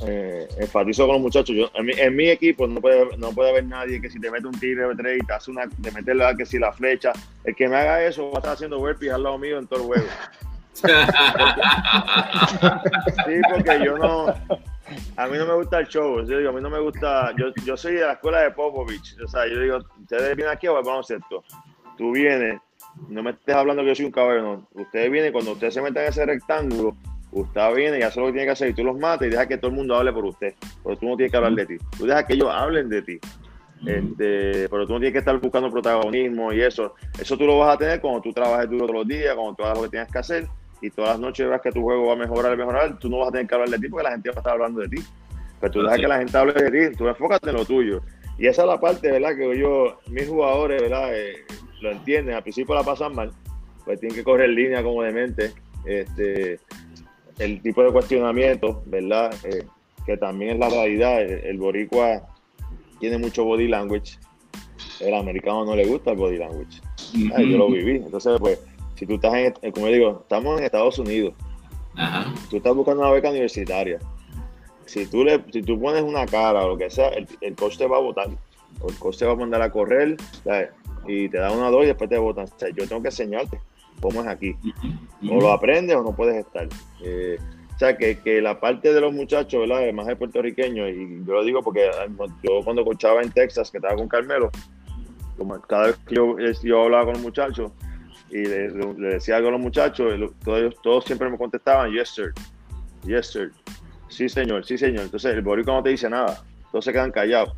eh, 0.07 0.49
enfatizo 0.59 1.07
con 1.07 1.15
los 1.15 1.23
muchachos, 1.23 1.57
yo, 1.57 1.71
en, 1.75 2.15
mi, 2.15 2.29
equipo 2.29 2.67
no 2.67 2.81
puede, 2.81 3.17
no 3.17 3.33
puede 3.33 3.51
haber 3.51 3.65
nadie 3.65 4.01
que 4.01 4.09
si 4.09 4.21
te 4.21 4.31
mete 4.31 4.47
un 4.47 4.59
tigre 4.59 4.87
de 4.87 4.95
tres 4.95 5.19
y 5.23 5.27
te 5.27 5.33
hace 5.33 5.51
una, 5.51 5.67
de 5.67 5.91
meterle 5.91 6.25
que 6.37 6.47
si 6.47 6.59
la 6.59 6.73
flecha, 6.73 7.13
el 7.45 7.57
que 7.57 7.69
me 7.69 7.77
haga 7.77 8.05
eso 8.05 8.31
va 8.31 8.37
a 8.37 8.39
estar 8.39 8.53
haciendo 8.53 8.79
burpees 8.79 9.13
al 9.13 9.25
lado 9.25 9.39
mío 9.39 9.59
en 9.59 9.67
todo 9.67 9.81
el 9.81 9.87
juego. 9.87 10.07
sí, 10.75 10.91
porque 13.51 13.85
yo 13.85 13.97
no, 13.97 14.27
a 15.17 15.27
mí 15.27 15.39
no 15.39 15.47
me 15.47 15.55
gusta 15.55 15.81
el 15.81 15.89
show, 15.89 16.25
yo 16.27 16.39
digo, 16.39 16.51
a 16.51 16.53
mí 16.53 16.61
no 16.61 16.71
me 16.71 16.81
gusta, 16.81 17.33
yo, 17.37 17.47
yo 17.65 17.77
soy 17.77 17.95
de 17.95 18.03
la 18.03 18.13
escuela 18.13 18.41
de 18.41 18.51
Popovich, 18.51 19.17
o 19.25 19.29
sea, 19.29 19.47
yo 19.47 19.61
digo, 19.61 19.79
ustedes 20.01 20.37
vienen 20.37 20.55
aquí 20.55 20.67
o 20.67 20.75
vamos 20.75 21.11
a 21.11 21.15
esto, 21.15 21.45
tú 21.97 22.13
vienes, 22.13 22.61
no 23.09 23.23
me 23.23 23.31
estés 23.31 23.55
hablando 23.55 23.83
que 23.83 23.89
yo 23.89 23.95
soy 23.95 24.05
un 24.07 24.13
cabrón, 24.13 24.67
ustedes 24.73 25.11
vienen, 25.11 25.33
cuando 25.33 25.53
ustedes 25.53 25.75
se 25.75 25.83
meten 25.83 26.03
en 26.03 26.09
ese 26.09 26.27
rectángulo, 26.27 26.97
Usted 27.35 27.75
viene 27.75 27.99
y 27.99 28.03
hace 28.03 28.21
lo 28.21 28.27
que 28.27 28.33
tiene 28.33 28.47
que 28.47 28.53
hacer 28.53 28.71
y 28.71 28.75
tú 28.75 28.85
los 28.85 28.97
matas 28.97 29.27
y 29.27 29.31
deja 29.31 29.47
que 29.47 29.59
todo 29.59 29.71
el 29.71 29.77
mundo 29.77 29.97
hable 29.97 30.13
por 30.13 30.25
usted. 30.25 30.55
Pero 30.85 30.97
tú 30.97 31.07
no 31.09 31.17
tienes 31.17 31.33
que 31.33 31.37
hablar 31.37 31.53
de 31.55 31.67
ti. 31.67 31.77
Tú 31.99 32.07
dejas 32.07 32.25
que 32.25 32.35
ellos 32.35 32.49
hablen 32.51 32.89
de 32.89 33.03
ti. 33.03 33.19
Este, 33.85 34.69
pero 34.69 34.87
tú 34.87 34.95
no 34.95 35.01
tienes 35.01 35.13
que 35.13 35.19
estar 35.19 35.39
buscando 35.41 35.71
protagonismo 35.71 36.53
y 36.53 36.63
eso. 36.63 36.95
Eso 37.19 37.37
tú 37.37 37.45
lo 37.45 37.59
vas 37.59 37.75
a 37.75 37.79
tener 37.79 38.01
cuando 38.01 38.21
tú 38.21 38.33
trabajes 38.33 38.71
duro 38.71 38.87
todos 38.87 39.01
los 39.01 39.09
días, 39.09 39.35
cuando 39.35 39.55
tú 39.55 39.65
hagas 39.65 39.77
lo 39.77 39.85
que 39.85 39.91
tienes 39.91 40.13
que 40.13 40.19
hacer 40.19 40.47
y 40.81 40.91
todas 40.91 41.11
las 41.11 41.21
noches 41.21 41.49
veas 41.49 41.61
que 41.61 41.73
tu 41.73 41.83
juego 41.83 42.07
va 42.07 42.13
a 42.13 42.17
mejorar 42.17 42.55
y 42.55 42.57
mejorar. 42.57 42.99
Tú 42.99 43.09
no 43.09 43.19
vas 43.19 43.29
a 43.29 43.33
tener 43.33 43.47
que 43.49 43.55
hablar 43.55 43.71
de 43.71 43.79
ti 43.79 43.89
porque 43.89 44.05
la 44.05 44.13
gente 44.13 44.31
va 44.31 44.37
a 44.37 44.39
estar 44.39 44.53
hablando 44.53 44.81
de 44.81 44.89
ti. 44.89 45.03
Pero 45.61 45.73
tú 45.73 45.83
dejas 45.83 45.99
que 45.99 46.09
la 46.09 46.19
gente 46.19 46.39
hable 46.39 46.53
de 46.53 46.91
ti, 46.91 46.97
tú 46.97 47.09
enfócate 47.09 47.51
en 47.51 47.57
lo 47.57 47.65
tuyo. 47.65 48.01
Y 48.39 48.47
esa 48.47 48.63
es 48.63 48.69
la 48.69 48.81
parte, 48.81 49.11
¿verdad? 49.11 49.37
Que 49.37 49.59
yo, 49.59 49.99
mis 50.09 50.29
jugadores, 50.29 50.83
¿verdad? 50.83 51.09
Eh, 51.13 51.45
lo 51.81 51.91
entienden. 51.91 52.35
Al 52.35 52.43
principio 52.43 52.75
la 52.75 52.83
pasan 52.83 53.15
mal, 53.15 53.33
pues 53.85 53.99
tienen 53.99 54.17
que 54.17 54.25
correr 54.25 54.51
línea 54.51 54.83
como 54.83 55.03
demente. 55.03 55.53
Este, 55.85 56.59
el 57.39 57.61
tipo 57.63 57.83
de 57.83 57.93
cuestionamiento, 57.93 58.83
¿verdad? 58.87 59.35
Eh, 59.45 59.67
que 60.07 60.17
también 60.17 60.53
es 60.53 60.59
la 60.59 60.69
realidad. 60.69 61.23
El, 61.23 61.59
boricua 61.59 62.23
tiene 63.01 63.19
mucho 63.19 63.45
body 63.45 63.69
language. 63.69 64.19
El 65.01 65.15
americano 65.15 65.65
no 65.65 65.77
le 65.77 65.87
gusta 65.87 66.13
el 66.13 66.17
body 66.17 66.39
language. 66.39 66.81
yo 67.13 67.59
lo 67.59 67.69
viví. 67.69 67.97
Entonces, 67.97 68.39
pues, 68.39 68.61
si 68.95 69.07
tú 69.07 69.15
estás 69.15 69.35
en, 69.35 69.73
como 69.73 69.87
digo, 69.87 70.21
estamos 70.23 70.59
en 70.59 70.65
Estados 70.65 70.99
Unidos. 70.99 71.35
Tú 72.51 72.57
estás 72.57 72.75
buscando 72.75 73.03
una 73.03 73.11
beca 73.11 73.31
universitaria. 73.31 73.99
Si 74.87 75.07
tú, 75.07 75.25
le, 75.25 75.43
si 75.53 75.63
tú 75.63 75.81
pones 75.81 76.03
una 76.03 76.27
cara 76.27 76.65
o 76.65 76.71
lo 76.71 76.79
que 76.79 76.91
sea, 76.91 77.09
el, 77.09 77.27
el 77.41 77.55
coach 77.55 77.79
te 77.79 77.87
va 77.87 77.97
a 77.97 78.01
votar. 78.01 78.29
O 78.81 78.89
el 78.89 78.99
coach 78.99 79.19
te 79.19 79.25
va 79.25 79.33
a 79.33 79.37
mandar 79.37 79.63
a 79.63 79.71
correr 79.71 80.17
y 81.07 81.29
te 81.29 81.39
da 81.39 81.53
una 81.53 81.71
dos 81.71 81.85
y 81.85 81.87
después 81.87 82.11
te 82.11 82.19
votan. 82.19 82.45
O 82.45 82.59
sea, 82.59 82.69
yo 82.71 82.87
tengo 82.87 83.03
que 83.03 83.09
enseñarte 83.09 83.59
cómo 84.05 84.21
es 84.21 84.29
aquí. 84.29 84.55
O 85.29 85.41
lo 85.41 85.53
aprendes 85.53 85.97
o 85.97 86.03
no 86.03 86.15
puedes 86.15 86.37
estar. 86.37 86.69
Eh, 87.03 87.39
o 87.75 87.79
sea, 87.79 87.97
que, 87.97 88.19
que, 88.21 88.41
la 88.41 88.61
parte 88.61 88.93
de 88.93 89.01
los 89.01 89.13
muchachos, 89.13 89.61
¿verdad? 89.61 89.79
Además 89.79 90.07
de 90.07 90.17
puertorriqueños, 90.17 90.91
y 90.91 91.25
yo 91.27 91.33
lo 91.33 91.45
digo 91.45 91.63
porque 91.63 91.91
yo 92.43 92.61
cuando 92.63 92.85
cochaba 92.85 93.23
en 93.23 93.33
Texas, 93.33 93.71
que 93.71 93.79
estaba 93.79 93.97
con 93.97 94.07
Carmelo, 94.07 94.51
como 95.37 95.61
cada 95.63 95.87
vez 95.87 95.97
que 96.07 96.15
yo, 96.15 96.37
yo 96.63 96.83
hablaba 96.83 97.07
con 97.07 97.15
los 97.15 97.23
muchachos 97.23 97.73
y 98.31 98.45
le, 98.45 98.69
decía 98.69 99.37
algo 99.37 99.49
a 99.49 99.53
los 99.53 99.61
muchachos, 99.61 100.15
todos, 100.45 100.75
todos 100.83 101.05
siempre 101.05 101.29
me 101.29 101.37
contestaban, 101.39 101.91
yes, 101.91 102.11
sir, 102.11 102.33
yes, 103.05 103.27
sir, 103.33 103.53
sí, 104.09 104.29
señor, 104.29 104.65
sí, 104.65 104.79
señor. 104.79 105.05
Entonces 105.05 105.35
el 105.35 105.43
boricua 105.43 105.75
no 105.75 105.83
te 105.83 105.91
dice 105.91 106.09
nada, 106.09 106.45
todos 106.71 106.85
se 106.85 106.93
quedan 106.93 107.11
callados. 107.11 107.55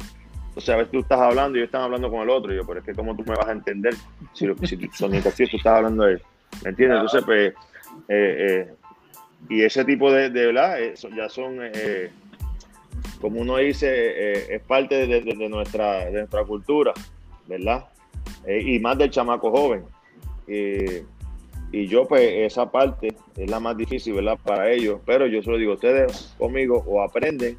Entonces 0.49 0.75
a 0.75 0.77
veces 0.79 0.93
tú 0.93 1.01
estás 1.01 1.21
hablando 1.21 1.59
y 1.59 1.61
ellos 1.61 1.69
están 1.69 1.83
hablando 1.83 2.11
con 2.11 2.23
el 2.23 2.31
otro, 2.31 2.55
y 2.55 2.57
yo, 2.57 2.67
pero 2.67 2.81
es 2.81 2.87
que 2.87 2.95
cómo 2.95 3.15
tú 3.15 3.23
me 3.27 3.37
vas 3.37 3.49
a 3.49 3.53
entender 3.53 3.95
si, 4.33 4.47
si 4.63 4.77
tú, 4.79 4.89
son 4.95 5.11
tú 5.11 5.17
estás 5.17 5.67
hablando 5.67 6.05
de 6.05 6.15
él. 6.15 6.23
¿Me 6.63 6.71
entiendes? 6.71 7.01
Entonces, 7.01 7.23
pues, 7.25 7.55
eh, 8.09 8.67
eh, 8.69 8.75
y 9.49 9.63
ese 9.63 9.85
tipo 9.85 10.11
de, 10.13 10.31
de 10.31 10.47
¿verdad? 10.47 10.83
Eh, 10.83 10.95
ya 11.17 11.29
son, 11.29 11.59
como 13.21 13.41
uno 13.41 13.57
dice, 13.59 14.55
es 14.55 14.63
parte 14.63 15.07
de, 15.07 15.49
nuestra, 15.49 16.07
de 16.07 16.13
nuestra 16.13 16.45
cultura, 16.45 16.93
¿verdad? 17.47 17.87
y 18.49 18.79
más 18.79 18.97
del 18.99 19.11
chamaco 19.11 19.51
joven. 19.51 19.85
y 20.47 21.87
yo, 21.87 22.07
pues, 22.07 22.53
esa 22.53 22.71
parte 22.71 23.15
es 23.37 23.51
la 23.51 23.61
más 23.61 23.77
difícil, 23.77 24.15
¿verdad? 24.15 24.39
Para 24.43 24.71
ellos, 24.71 25.01
pero 25.05 25.27
yo 25.27 25.43
solo 25.43 25.59
digo, 25.59 25.75
ustedes 25.75 26.35
conmigo 26.39 26.83
o 26.87 27.03
aprenden 27.03 27.59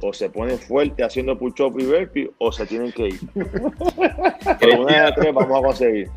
o 0.00 0.12
se 0.12 0.28
ponen 0.28 0.58
fuerte 0.58 1.02
haciendo 1.02 1.38
push-up 1.38 1.78
y 1.78 1.84
burpee 1.84 2.30
o 2.38 2.52
se 2.52 2.66
tienen 2.66 2.92
que 2.92 3.08
ir. 3.08 3.20
Pero 4.60 4.82
una 4.82 4.94
de 4.94 5.02
las 5.02 5.14
tres 5.14 5.34
vamos 5.34 5.58
a 5.58 5.66
conseguir. 5.66 6.10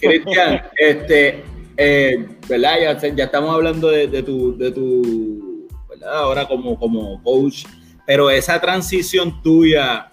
Cristian, 0.00 0.62
este, 0.78 1.42
eh, 1.76 2.26
¿verdad? 2.48 2.98
Ya, 3.00 3.08
ya, 3.14 3.24
estamos 3.24 3.54
hablando 3.54 3.88
de, 3.88 4.06
de, 4.06 4.22
tu, 4.22 4.56
de 4.56 4.70
tu, 4.70 5.68
¿verdad? 5.88 6.18
Ahora 6.18 6.46
como, 6.46 6.78
como 6.78 7.22
coach, 7.22 7.64
pero 8.06 8.30
esa 8.30 8.60
transición 8.60 9.42
tuya, 9.42 10.10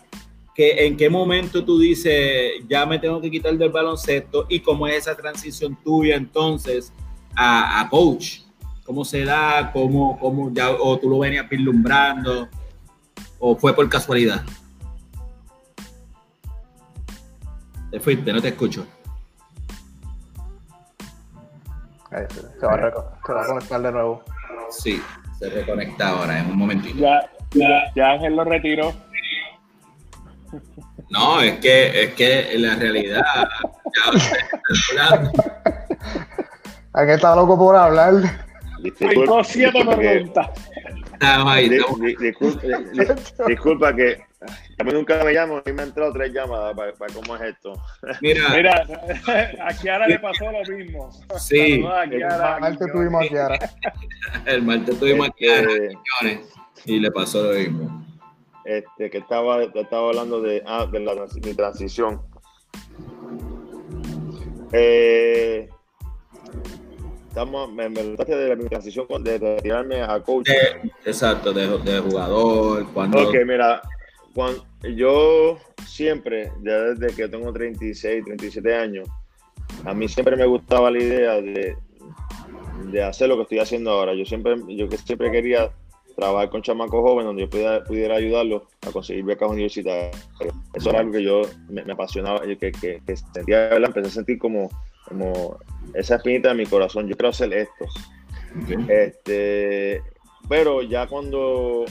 que 0.56 0.86
¿en 0.86 0.98
qué 0.98 1.10
momento 1.10 1.64
tú 1.64 1.80
dices, 1.80 2.54
ya 2.68 2.86
me 2.86 3.00
tengo 3.00 3.22
que 3.22 3.30
quitar 3.30 3.58
del 3.58 3.70
baloncesto? 3.70 4.46
¿Y 4.50 4.60
cómo 4.60 4.88
es 4.88 4.98
esa 4.98 5.16
transición 5.16 5.78
tuya 5.84 6.16
entonces 6.16 6.92
a, 7.36 7.82
a 7.82 7.90
coach? 7.90 8.43
¿Cómo 8.84 9.06
se 9.06 9.24
da? 9.24 9.72
¿Cómo, 9.72 10.20
cómo 10.20 10.52
ya, 10.54 10.72
o 10.72 11.00
tú 11.00 11.10
lo 11.10 11.20
venías 11.20 11.48
vislumbrando? 11.48 12.50
¿O 13.40 13.56
fue 13.56 13.74
por 13.74 13.88
casualidad? 13.90 14.44
Te 17.92 18.00
fuiste, 18.00 18.34
no 18.34 18.42
te 18.42 18.50
escucho. 18.50 18.86
se, 22.10 22.66
va 22.66 23.42
a 23.42 23.46
conectar 23.46 23.82
de 23.82 23.92
nuevo. 23.92 24.24
Sí, 24.70 25.02
se 25.40 25.50
reconecta 25.50 26.10
ahora 26.10 26.40
en 26.40 26.48
un 26.48 26.58
momentito. 26.58 26.98
Ya, 26.98 27.30
ya, 27.54 27.92
ya 27.96 28.12
Ángel 28.12 28.36
lo 28.36 28.44
retiró. 28.44 28.94
No, 31.10 31.40
es 31.42 31.60
que, 31.60 32.04
es 32.04 32.14
que 32.16 32.54
en 32.56 32.64
la 32.64 32.76
realidad. 32.76 33.24
Ya, 34.96 35.10
Ángel 36.94 37.16
está 37.16 37.36
loco 37.36 37.58
por 37.58 37.76
hablar. 37.76 38.14
Disculpa, 38.84 39.44
siete 39.44 39.84
preguntas. 39.86 40.50
Disculpa, 43.48 43.96
que 43.96 44.22
a 44.78 44.84
mí 44.84 44.92
nunca 44.92 45.24
me 45.24 45.32
llamo 45.32 45.62
y 45.66 45.72
me 45.72 45.84
han 45.84 45.88
entrado 45.88 46.12
tres 46.12 46.34
llamadas 46.34 46.76
para, 46.76 46.92
cómo 47.14 47.38
es 47.38 47.44
esto. 47.44 47.82
Mira, 48.22 48.50
Mira 48.50 48.82
a 49.62 49.74
Kiara 49.74 50.06
le 50.08 50.20
pasó 50.20 50.52
lo 50.52 50.62
mismo. 50.76 51.10
Sí, 51.38 51.86
el 52.12 52.28
martes 52.60 52.92
tuvimos 52.92 53.24
a 53.24 53.28
Kiara. 53.30 53.58
El 54.46 54.64
martes 54.64 55.00
tuvimos 55.00 55.30
a 55.30 55.32
Kiara, 55.32 55.70
y 56.86 57.00
le 57.00 57.10
pasó 57.12 57.44
lo 57.44 57.54
mismo. 57.58 58.06
Este, 58.66 59.10
que 59.10 59.20
estaba, 59.20 59.64
estaba 59.64 60.10
hablando 60.10 60.42
de, 60.42 60.62
ah, 60.66 60.86
de 60.92 61.00
la, 61.00 61.14
mi 61.44 61.54
transición. 61.54 62.22
Eh, 64.74 65.70
estamos, 67.34 67.74
me, 67.74 67.90
me 67.90 68.04
de 68.04 68.56
mi 68.56 68.66
transición 68.66 69.08
de 69.24 69.40
retirarme 69.40 70.04
a 70.04 70.20
coach. 70.20 70.48
exacto, 71.04 71.52
de, 71.52 71.68
de, 71.80 72.00
jugador. 72.00 72.86
Cuando... 72.94 73.28
Ok, 73.28 73.36
mira, 73.44 73.82
cuando, 74.36 74.64
yo 74.96 75.58
siempre, 75.84 76.52
ya 76.62 76.94
desde 76.94 77.16
que 77.16 77.28
tengo 77.28 77.52
36, 77.52 78.24
37 78.24 78.76
años, 78.76 79.10
a 79.84 79.96
mí 79.96 80.08
siempre 80.08 80.36
me 80.36 80.46
gustaba 80.46 80.92
la 80.92 81.00
idea 81.00 81.42
de, 81.42 81.76
de 82.92 83.04
hacer 83.04 83.30
lo 83.30 83.38
que 83.38 83.44
estoy 83.44 83.60
haciendo 83.60 83.90
ahora. 83.90 84.14
Yo 84.14 84.26
siempre, 84.26 84.56
yo 84.68 84.88
siempre 85.04 85.32
quería 85.32 85.72
trabajar 86.16 86.52
con 86.52 86.62
chamacos 86.62 87.02
jóvenes 87.02 87.26
donde 87.26 87.42
yo 87.42 87.50
pudiera, 87.50 87.84
pudiera 87.84 88.16
ayudarlos 88.18 88.62
a 88.88 88.92
conseguir 88.92 89.26
becas 89.26 89.50
universitarias. 89.50 90.30
Eso 90.76 90.92
era 90.92 91.00
algo 91.00 91.14
que 91.14 91.24
yo 91.24 91.42
me, 91.68 91.82
apasionaba, 91.92 92.42
que, 92.42 92.72
que, 92.72 93.02
que 93.04 93.18
sentía, 93.18 93.76
empecé 93.76 94.08
a 94.08 94.12
sentir 94.12 94.38
como 94.38 94.70
como 95.08 95.58
esa 95.94 96.16
espinita 96.16 96.50
de 96.50 96.56
mi 96.56 96.66
corazón, 96.66 97.08
yo 97.08 97.16
quiero 97.16 97.30
hacer 97.30 97.54
esto. 97.54 97.86
Este, 98.88 100.02
pero 100.48 100.82
ya 100.82 101.08
cuando, 101.08 101.86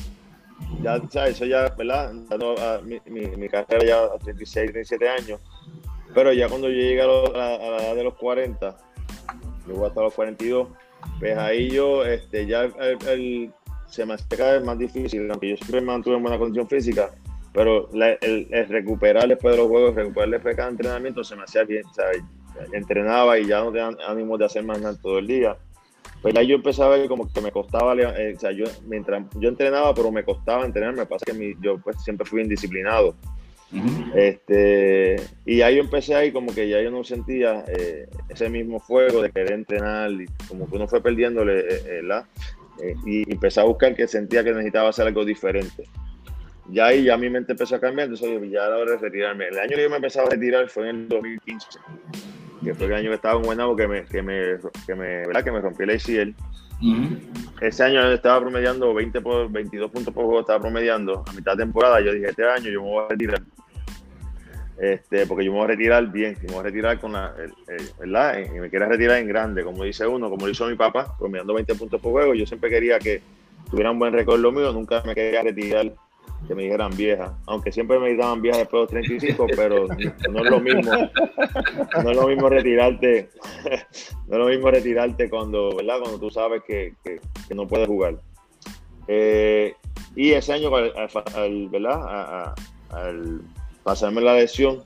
ya, 0.83 1.01
¿sabes? 1.11 1.37
Eso 1.37 1.47
ya, 1.47 1.69
¿verdad? 1.77 2.13
Mi, 2.83 3.01
mi, 3.09 3.49
carrera 3.49 3.85
ya 3.85 4.05
a 4.05 4.19
36, 4.19 4.73
37 4.73 5.09
años, 5.09 5.41
Pero 6.15 6.33
ya 6.33 6.49
cuando 6.49 6.69
yo 6.69 6.75
llegué 6.75 7.03
a, 7.03 7.07
la, 7.07 7.55
edad 7.57 7.95
de 7.97 8.05
los 8.05 8.15
40, 8.15 8.77
yo 9.67 9.87
hasta 9.87 10.01
los 10.01 10.15
42, 10.15 10.69
pues 11.19 11.37
ahí 11.37 11.71
yo, 11.71 12.05
este, 12.05 12.47
ya 12.47 12.65
el, 13.09 13.53
se 13.87 14.07
me 14.07 14.15
hace 14.15 14.25
cada 14.37 14.55
vez 14.55 14.65
más 14.65 14.79
difícil, 14.79 15.31
aunque 15.31 15.51
yo 15.51 15.57
siempre 15.57 15.81
me 15.81 15.89
mantuve 15.89 16.17
en 16.17 16.23
buena 16.23 16.39
condición 16.39 16.69
física, 16.69 17.11
pero 17.53 17.91
el, 17.93 18.49
recuperar 18.69 19.29
después 19.29 19.55
de 19.55 19.63
los 19.63 19.69
juegos, 19.69 19.95
recuperar 19.95 20.31
después 20.31 20.53
de 20.53 20.57
cada 20.57 20.71
entrenamiento 20.71 21.25
se 21.25 21.37
me 21.37 21.43
hacía 21.43 21.65
bien, 21.65 21.85
¿sabes? 21.95 22.23
Entrenaba 22.73 23.39
y 23.39 23.47
ya 23.47 23.61
no 23.61 23.73
tenía 23.73 23.91
ánimo 24.07 24.39
de 24.39 24.45
hacer 24.45 24.65
más 24.65 24.81
nada 24.81 24.97
todo 25.01 25.19
el 25.19 25.27
día. 25.27 25.57
Pues 26.21 26.37
ahí 26.37 26.47
yo 26.47 26.55
empezaba 26.55 26.95
a 26.95 26.99
ver 26.99 27.09
como 27.09 27.31
que 27.31 27.41
me 27.41 27.51
costaba, 27.51 27.95
eh, 27.95 28.35
o 28.37 28.39
sea, 28.41 28.53
yo, 28.53 28.65
mientras 28.87 29.25
yo 29.35 29.49
entrenaba, 29.49 29.93
pero 29.93 30.13
me 30.13 30.25
costaba 30.25 30.65
entrenar, 30.65 30.95
me 30.95 31.05
pasa 31.05 31.25
que 31.27 31.33
mi, 31.33 31.55
yo 31.61 31.79
pues 31.79 32.03
siempre 32.03 32.25
fui 32.25 32.43
indisciplinado. 32.43 33.17
este, 34.15 35.17
y 35.47 35.63
ahí 35.63 35.77
yo 35.77 35.83
empecé 35.83 36.15
ahí 36.15 36.31
como 36.31 36.55
que 36.55 36.69
ya 36.69 36.81
yo 36.83 36.91
no 36.91 37.03
sentía 37.03 37.65
eh, 37.67 38.07
ese 38.29 38.51
mismo 38.51 38.79
fuego 38.79 39.23
de 39.23 39.33
querer 39.33 39.53
entrenar 39.53 40.13
y 40.13 40.27
como 40.47 40.69
que 40.69 40.77
uno 40.77 40.87
fue 40.87 41.03
perdiéndole, 41.03 41.65
eh, 41.69 42.03
la, 42.03 42.29
y 43.05 43.31
empecé 43.31 43.61
a 43.61 43.65
buscar 43.65 43.95
que 43.97 44.07
sentía 44.07 44.45
que 44.45 44.53
necesitaba 44.53 44.91
hacer 44.91 45.07
algo 45.07 45.25
diferente. 45.25 45.85
Ya 46.69 46.87
ahí 46.87 47.05
ya 47.05 47.17
mi 47.17 47.29
mente 47.29 47.53
empezó 47.53 47.77
a 47.77 47.81
cambiar, 47.81 48.09
entonces 48.09 48.51
ya 48.51 48.67
era 48.67 48.77
hora 48.77 48.93
de 48.93 48.99
retirarme. 48.99 49.49
El 49.49 49.59
año 49.59 49.77
que 49.77 49.83
yo 49.83 49.91
me 49.91 49.97
empezaba 49.97 50.29
a 50.29 50.31
retirar 50.31 50.69
fue 50.69 50.89
en 50.89 50.97
el 50.97 51.09
2015 51.09 51.69
que 52.63 52.75
fue 52.75 52.87
el 52.87 52.95
año 52.95 53.09
que 53.11 53.17
estaba 53.17 53.39
en 53.39 53.45
Guaynabo 53.45 53.77
que 53.77 53.89
me, 53.89 54.05
que 54.05 54.23
me, 54.23 54.59
que 54.87 54.95
me, 54.95 55.27
¿verdad? 55.27 55.45
que 55.45 55.51
me 55.51 55.61
rompí 55.61 55.83
el 55.83 55.91
ACL. 55.91 56.35
Ese 57.61 57.85
año 57.85 58.11
estaba 58.11 58.41
promediando 58.41 58.93
20 58.93 59.21
por, 59.21 59.51
22 59.51 59.91
puntos 59.91 60.13
por 60.13 60.25
juego, 60.25 60.41
estaba 60.41 60.61
promediando 60.61 61.25
a 61.27 61.33
mitad 61.33 61.53
de 61.57 61.65
temporada. 61.65 62.01
Yo 62.01 62.13
dije, 62.13 62.31
este 62.31 62.49
año 62.49 62.71
yo 62.71 62.83
me 62.83 62.89
voy 62.89 63.05
a 63.05 63.09
retirar. 63.09 63.43
Este, 64.79 65.27
porque 65.27 65.45
yo 65.45 65.53
me 65.53 65.59
voy 65.59 65.65
a 65.67 65.69
retirar 65.69 66.11
bien, 66.11 66.37
me 66.43 66.53
voy 66.53 66.61
a 66.61 66.63
retirar 66.65 66.99
con 66.99 67.13
la, 67.13 67.33
¿verdad? 68.01 68.39
Y 68.45 68.59
me 68.59 68.69
quiero 68.69 68.87
retirar 68.87 69.19
en 69.19 69.29
grande, 69.29 69.63
como 69.63 69.85
dice 69.85 70.07
uno, 70.07 70.29
como 70.29 70.47
lo 70.47 70.53
hizo 70.53 70.67
mi 70.67 70.75
papá, 70.75 71.17
promediando 71.17 71.55
20 71.55 71.75
puntos 71.77 72.01
por 72.01 72.13
juego. 72.13 72.35
Yo 72.35 72.47
siempre 72.47 72.69
quería 72.69 72.99
que 72.99 73.23
tuviera 73.71 73.93
un 73.93 73.99
buen 73.99 74.13
récord 74.13 74.41
lo 74.41 74.51
mío, 74.51 74.73
nunca 74.73 75.03
me 75.07 75.15
quería 75.15 75.43
retirar 75.43 75.93
que 76.47 76.55
me 76.55 76.65
dijeran 76.65 76.97
vieja, 76.97 77.37
aunque 77.47 77.73
siempre 77.73 77.99
me 77.99 78.15
daban 78.17 78.43
vieja 78.43 78.59
después 78.59 78.91
de 78.91 79.01
los 79.01 79.09
35, 79.09 79.47
pero 79.57 79.87
no 80.31 80.45
es 80.45 80.51
lo 80.51 80.61
mismo, 80.61 80.93
no 82.03 82.11
es 82.11 82.17
lo 82.17 82.27
mismo 82.29 82.49
retirarte, 82.49 83.31
no 84.27 84.35
es 84.35 84.39
lo 84.39 84.47
mismo 84.47 84.71
retirarte 84.71 85.31
cuando, 85.31 85.75
¿verdad? 85.77 86.01
Cuando 86.01 86.19
tú 86.19 86.31
sabes 86.31 86.63
que, 86.67 86.95
que, 87.05 87.21
no 87.55 87.67
puedes 87.67 87.87
jugar. 87.87 88.17
Eh, 89.09 89.75
y 90.17 90.33
ese 90.33 90.53
año, 90.53 90.75
al, 90.75 91.69
¿verdad? 91.69 92.55
al 92.91 93.41
pasarme 93.83 94.21
la 94.21 94.35
lesión, 94.35 94.83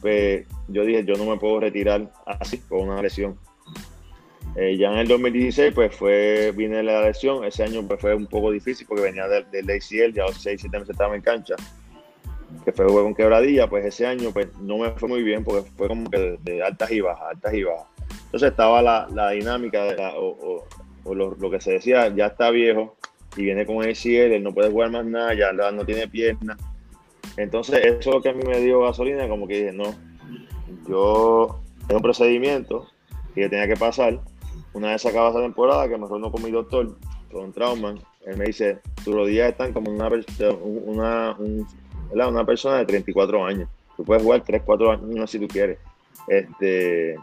pues 0.00 0.46
yo 0.68 0.84
dije, 0.84 1.04
yo 1.04 1.14
no 1.14 1.24
me 1.24 1.38
puedo 1.38 1.60
retirar 1.60 2.10
así, 2.26 2.58
con 2.58 2.88
una 2.88 3.02
lesión. 3.02 3.38
Eh, 4.56 4.76
ya 4.76 4.92
en 4.92 4.98
el 4.98 5.08
2016, 5.08 5.72
pues 5.74 5.94
fue, 5.94 6.52
vine 6.56 6.82
la 6.82 7.02
lesión. 7.02 7.44
Ese 7.44 7.64
año 7.64 7.86
pues, 7.86 8.00
fue 8.00 8.14
un 8.14 8.26
poco 8.26 8.50
difícil 8.50 8.86
porque 8.86 9.04
venía 9.04 9.28
del, 9.28 9.70
ACL, 9.70 10.12
ya 10.12 10.24
los 10.24 10.40
6, 10.40 10.60
7 10.60 10.78
meses 10.78 10.90
estaba 10.90 11.14
en 11.14 11.22
cancha, 11.22 11.54
que 12.64 12.72
fue 12.72 12.86
con 12.86 13.14
quebradilla. 13.14 13.68
Pues 13.68 13.84
ese 13.84 14.06
año 14.06 14.32
pues 14.32 14.48
no 14.60 14.78
me 14.78 14.90
fue 14.92 15.08
muy 15.08 15.22
bien 15.22 15.44
porque 15.44 15.68
fue 15.76 15.88
como 15.88 16.10
que 16.10 16.38
de, 16.42 16.62
altas 16.62 16.90
y 16.90 17.00
bajas, 17.00 17.28
altas 17.30 17.54
y 17.54 17.62
bajas. 17.62 17.86
Entonces 18.24 18.50
estaba 18.50 18.82
la, 18.82 19.08
la 19.14 19.30
dinámica 19.30 19.84
de 19.84 19.96
o, 20.16 20.64
o, 21.04 21.14
lo, 21.14 21.34
lo, 21.36 21.50
que 21.50 21.60
se 21.60 21.72
decía, 21.72 22.14
ya 22.14 22.26
está 22.26 22.50
viejo 22.50 22.96
y 23.36 23.44
viene 23.44 23.64
con 23.64 23.78
ACL, 23.78 24.32
él 24.32 24.42
no 24.42 24.52
puede 24.52 24.70
jugar 24.70 24.90
más 24.90 25.06
nada, 25.06 25.34
ya 25.34 25.52
no 25.52 25.84
tiene 25.84 26.08
piernas. 26.08 26.58
Entonces 27.36 27.84
eso 27.84 27.98
es 27.98 28.06
lo 28.06 28.20
que 28.20 28.30
a 28.30 28.32
mí 28.32 28.42
me 28.44 28.60
dio 28.60 28.80
gasolina, 28.80 29.28
como 29.28 29.46
que 29.46 29.58
dije, 29.58 29.72
no, 29.72 29.94
yo 30.88 31.60
tengo 31.86 31.98
un 31.98 32.02
procedimiento 32.02 32.88
que 33.34 33.48
tenía 33.48 33.68
que 33.68 33.76
pasar 33.76 34.20
una 34.78 34.92
vez 34.92 35.04
acaba 35.04 35.30
esa 35.30 35.40
temporada, 35.40 35.88
que 35.88 35.98
me 35.98 36.06
reúno 36.06 36.30
con 36.30 36.42
mi 36.42 36.50
doctor, 36.50 36.96
con 37.32 37.52
Trauman, 37.52 37.98
él 38.24 38.36
me 38.36 38.46
dice, 38.46 38.78
tus 39.04 39.14
rodillas 39.14 39.50
están 39.50 39.72
como 39.72 39.90
una, 39.90 40.08
una, 41.36 42.28
una 42.28 42.44
persona 42.44 42.78
de 42.78 42.86
34 42.86 43.44
años. 43.44 43.68
Tú 43.96 44.04
puedes 44.04 44.22
jugar 44.22 44.42
3, 44.44 44.62
4 44.64 44.92
años 44.92 45.30
si 45.30 45.38
tú 45.40 45.48
quieres. 45.48 45.78
Este, 46.28 47.16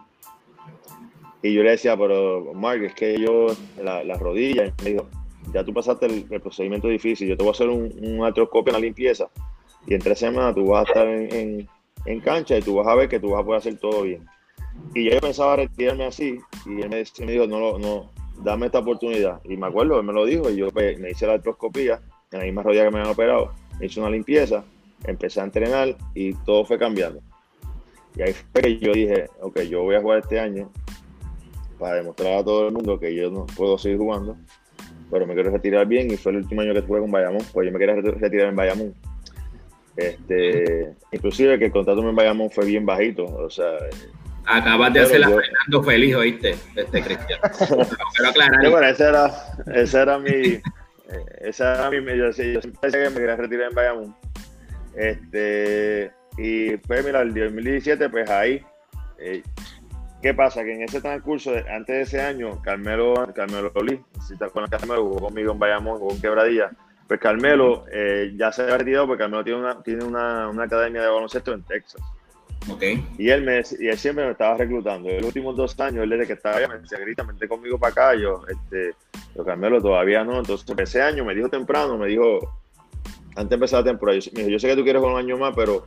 y 1.41 1.53
yo 1.53 1.63
le 1.63 1.71
decía, 1.71 1.95
pero 1.95 2.53
Mark, 2.53 2.83
es 2.83 2.93
que 2.93 3.17
yo, 3.19 3.47
la, 3.81 4.03
las 4.03 4.19
rodillas, 4.19 4.73
me 4.83 4.91
dijo, 4.91 5.07
ya 5.53 5.63
tú 5.63 5.73
pasaste 5.73 6.07
el, 6.07 6.41
procedimiento 6.41 6.87
difícil, 6.89 7.29
yo 7.29 7.37
te 7.37 7.43
voy 7.43 7.51
a 7.51 7.53
hacer 7.53 7.69
un, 7.69 7.93
un 8.01 8.23
artroscopio 8.25 8.71
en 8.71 8.81
la 8.81 8.85
limpieza 8.85 9.29
y 9.87 9.93
en 9.93 10.01
tres 10.01 10.19
semanas 10.19 10.55
tú 10.55 10.65
vas 10.65 10.85
a 10.85 10.91
estar 10.91 11.07
en, 11.07 11.69
en 12.05 12.19
cancha 12.19 12.57
y 12.57 12.61
tú 12.61 12.75
vas 12.75 12.87
a 12.87 12.95
ver 12.95 13.07
que 13.07 13.19
tú 13.19 13.29
vas 13.29 13.41
a 13.41 13.45
poder 13.45 13.59
hacer 13.59 13.77
todo 13.77 14.01
bien. 14.01 14.25
Y 14.93 15.09
yo 15.09 15.19
pensaba 15.19 15.57
retirarme 15.57 16.05
así, 16.05 16.39
y 16.65 16.81
él 16.81 16.89
me, 16.89 17.31
dijo, 17.31 17.47
no, 17.47 17.77
no, 17.77 18.11
dame 18.43 18.67
esta 18.67 18.79
oportunidad. 18.79 19.41
Y 19.43 19.57
me 19.57 19.67
acuerdo, 19.67 19.99
él 19.99 20.05
me 20.05 20.13
lo 20.13 20.25
dijo, 20.25 20.49
y 20.49 20.57
yo 20.57 20.69
pues, 20.71 20.99
me 20.99 21.11
hice 21.11 21.27
la 21.27 21.33
artroscopía, 21.33 22.01
en 22.31 22.39
la 22.39 22.45
misma 22.45 22.63
rodilla 22.63 22.85
que 22.85 22.91
me 22.91 22.99
habían 22.99 23.13
operado, 23.13 23.51
me 23.79 23.85
hice 23.85 23.99
una 23.99 24.09
limpieza, 24.09 24.63
empecé 25.03 25.41
a 25.41 25.43
entrenar 25.43 25.95
y 26.13 26.33
todo 26.33 26.65
fue 26.65 26.77
cambiando. 26.77 27.21
Y 28.15 28.21
ahí 28.21 28.33
fue 28.33 28.61
que 28.61 28.77
yo 28.77 28.93
dije, 28.93 29.27
ok, 29.41 29.61
yo 29.61 29.83
voy 29.83 29.95
a 29.95 30.01
jugar 30.01 30.19
este 30.19 30.39
año 30.39 30.71
para 31.77 31.95
demostrar 31.95 32.39
a 32.39 32.43
todo 32.43 32.67
el 32.67 32.73
mundo 32.73 32.99
que 32.99 33.13
yo 33.13 33.29
no 33.29 33.45
puedo 33.45 33.77
seguir 33.77 33.97
jugando, 33.97 34.37
pero 35.11 35.27
me 35.27 35.33
quiero 35.33 35.51
retirar 35.51 35.85
bien 35.85 36.09
y 36.11 36.17
fue 36.17 36.31
el 36.31 36.39
último 36.39 36.61
año 36.61 36.73
que 36.73 36.81
jugué 36.81 37.01
con 37.01 37.11
Bayamón, 37.11 37.41
pues 37.51 37.65
yo 37.67 37.73
me 37.73 37.79
quería 37.79 37.95
retirar 37.95 38.49
en 38.49 38.55
Bayamón. 38.55 38.93
Este, 39.97 40.93
inclusive 41.11 41.57
que 41.57 41.65
el 41.65 41.71
contrato 41.71 42.07
en 42.07 42.15
Bayamón 42.15 42.49
fue 42.49 42.65
bien 42.65 42.85
bajito, 42.85 43.25
o 43.25 43.49
sea, 43.49 43.77
Acabas 44.47 44.93
de 44.93 44.99
hacer 45.01 45.19
la 45.19 45.29
Fernando 45.29 45.83
feliz, 45.83 46.15
oíste, 46.15 46.55
este 46.75 47.01
Cristian. 47.01 47.39
Pero 48.17 48.29
aclarar. 48.29 48.69
bueno, 48.69 48.87
ese 48.87 49.03
era, 49.07 49.31
ese 49.73 50.01
era 50.01 50.19
mi. 50.19 50.31
Eh, 50.31 50.61
esa 51.41 51.73
era 51.73 51.89
mi. 51.89 51.97
Yo, 52.05 52.25
yo 52.25 52.33
siempre 52.33 52.71
decía 52.83 53.03
que 53.03 53.09
me 53.09 53.19
quería 53.19 53.35
retirar 53.35 53.69
en 53.69 53.75
Bayamón. 53.75 54.15
Este. 54.95 56.11
Y 56.37 56.77
pues, 56.77 57.05
mira, 57.05 57.21
el 57.21 57.33
2017, 57.33 58.09
pues 58.09 58.29
ahí. 58.29 58.63
Eh, 59.17 59.41
¿Qué 60.21 60.33
pasa? 60.33 60.63
Que 60.63 60.73
en 60.73 60.81
ese 60.81 61.01
transcurso, 61.01 61.51
antes 61.69 61.95
de 61.95 62.01
ese 62.01 62.21
año, 62.21 62.61
Carmelo, 62.61 63.13
Carmelo 63.35 63.71
Lee, 63.83 64.01
si 64.27 64.35
te 64.35 64.45
acuerdas, 64.45 64.71
Carmelo 64.71 65.03
jugó 65.03 65.27
conmigo 65.27 65.51
en 65.51 65.59
Bayamón, 65.59 65.99
jugó 65.99 66.13
en 66.13 66.21
Quebradilla. 66.21 66.71
Pues 67.07 67.19
Carmelo 67.19 67.85
eh, 67.91 68.33
ya 68.35 68.51
se 68.51 68.63
ha 68.63 68.77
retirado 68.77 69.05
porque 69.05 69.21
Carmelo 69.21 69.43
tiene 69.43 69.59
una, 69.59 69.83
tiene 69.83 70.03
una, 70.03 70.49
una 70.49 70.63
academia 70.63 71.03
de 71.03 71.09
baloncesto 71.09 71.53
en 71.53 71.61
Texas. 71.63 72.01
Y 73.17 73.29
él, 73.29 73.43
me, 73.43 73.61
y 73.79 73.87
él 73.87 73.97
siempre 73.97 74.25
me 74.25 74.31
estaba 74.31 74.57
reclutando. 74.57 75.09
Los 75.09 75.25
últimos 75.25 75.55
dos 75.55 75.79
años, 75.79 76.03
él 76.03 76.09
desde 76.09 76.27
que 76.27 76.33
estaba 76.33 76.57
allá 76.57 76.67
me 76.67 76.79
decía, 76.79 76.97
grita, 76.99 77.23
vente 77.23 77.47
conmigo 77.47 77.77
para 77.77 77.91
acá. 77.91 78.15
Yo, 78.15 78.41
este, 78.47 78.93
lo 79.35 79.45
Carmelo 79.45 79.81
todavía 79.81 80.23
no. 80.23 80.39
Entonces, 80.39 80.65
ese 80.77 81.01
año 81.01 81.23
me 81.23 81.35
dijo 81.35 81.49
temprano, 81.49 81.97
me 81.97 82.07
dijo, 82.07 82.39
antes 83.35 83.49
de 83.49 83.55
empezar 83.55 83.81
la 83.81 83.91
temporada, 83.91 84.17
yo, 84.17 84.31
me 84.33 84.39
dijo, 84.39 84.51
yo 84.51 84.59
sé 84.59 84.67
que 84.67 84.75
tú 84.75 84.83
quieres 84.83 85.01
un 85.01 85.17
año 85.17 85.37
más, 85.37 85.53
pero 85.55 85.85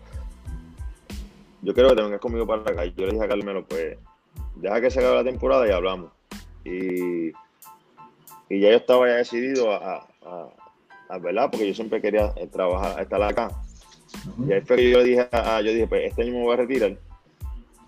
yo 1.62 1.74
quiero 1.74 1.90
que 1.90 1.96
te 1.96 2.02
vengas 2.02 2.20
conmigo 2.20 2.46
para 2.46 2.62
acá. 2.62 2.84
Yo 2.84 3.06
le 3.06 3.12
dije 3.12 3.24
a 3.24 3.28
Carmelo, 3.28 3.64
pues, 3.66 3.98
deja 4.56 4.80
que 4.80 4.90
se 4.90 5.00
acabe 5.00 5.16
la 5.16 5.24
temporada 5.24 5.66
y 5.66 5.70
hablamos. 5.70 6.12
Y, 6.64 7.28
y 8.48 8.60
ya 8.60 8.70
yo 8.70 8.76
estaba 8.76 9.08
ya 9.08 9.14
decidido 9.14 9.72
a, 9.72 10.06
a, 10.24 10.48
a, 11.08 11.18
¿verdad? 11.18 11.48
Porque 11.50 11.66
yo 11.66 11.74
siempre 11.74 12.00
quería 12.00 12.32
trabajar, 12.52 13.02
estar 13.02 13.22
acá. 13.22 13.50
Y 14.46 14.52
ahí 14.52 14.60
fue 14.62 14.76
que 14.76 14.90
yo 14.90 15.02
dije, 15.02 15.28
yo 15.32 15.72
dije, 15.72 15.86
pues 15.86 16.06
este 16.06 16.22
año 16.22 16.32
me 16.32 16.42
voy 16.42 16.54
a 16.54 16.56
retirar. 16.56 16.96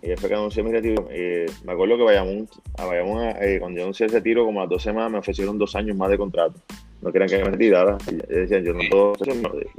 Y 0.03 0.09
después 0.09 0.31
que 0.31 0.35
anuncié 0.35 0.63
mi 0.63 0.73
retiro, 0.73 1.09
eh, 1.11 1.47
me 1.65 1.73
acuerdo 1.73 1.99
que 1.99 2.05
vayamos 2.05 2.49
a, 2.79 2.87
vayamos 2.87 3.23
eh, 3.41 3.59
cuando 3.61 3.79
yo 3.79 3.85
anuncié 3.85 4.07
el 4.07 4.13
retiro, 4.13 4.47
como 4.47 4.63
a 4.63 4.67
dos 4.67 4.83
semanas 4.83 5.13
me 5.13 5.19
ofrecieron 5.19 5.59
dos 5.59 5.77
años 5.77 5.97
más 5.97 6.09
de 6.09 6.17
contrato. 6.17 6.59
No 7.03 7.13
querían 7.13 7.29
que 7.29 7.39
me 7.39 7.51
retirara. 7.51 7.99
Y 8.11 8.15
decían, 8.35 8.65
yo 8.65 8.73
no 8.73 8.81
puedo, 8.91 9.13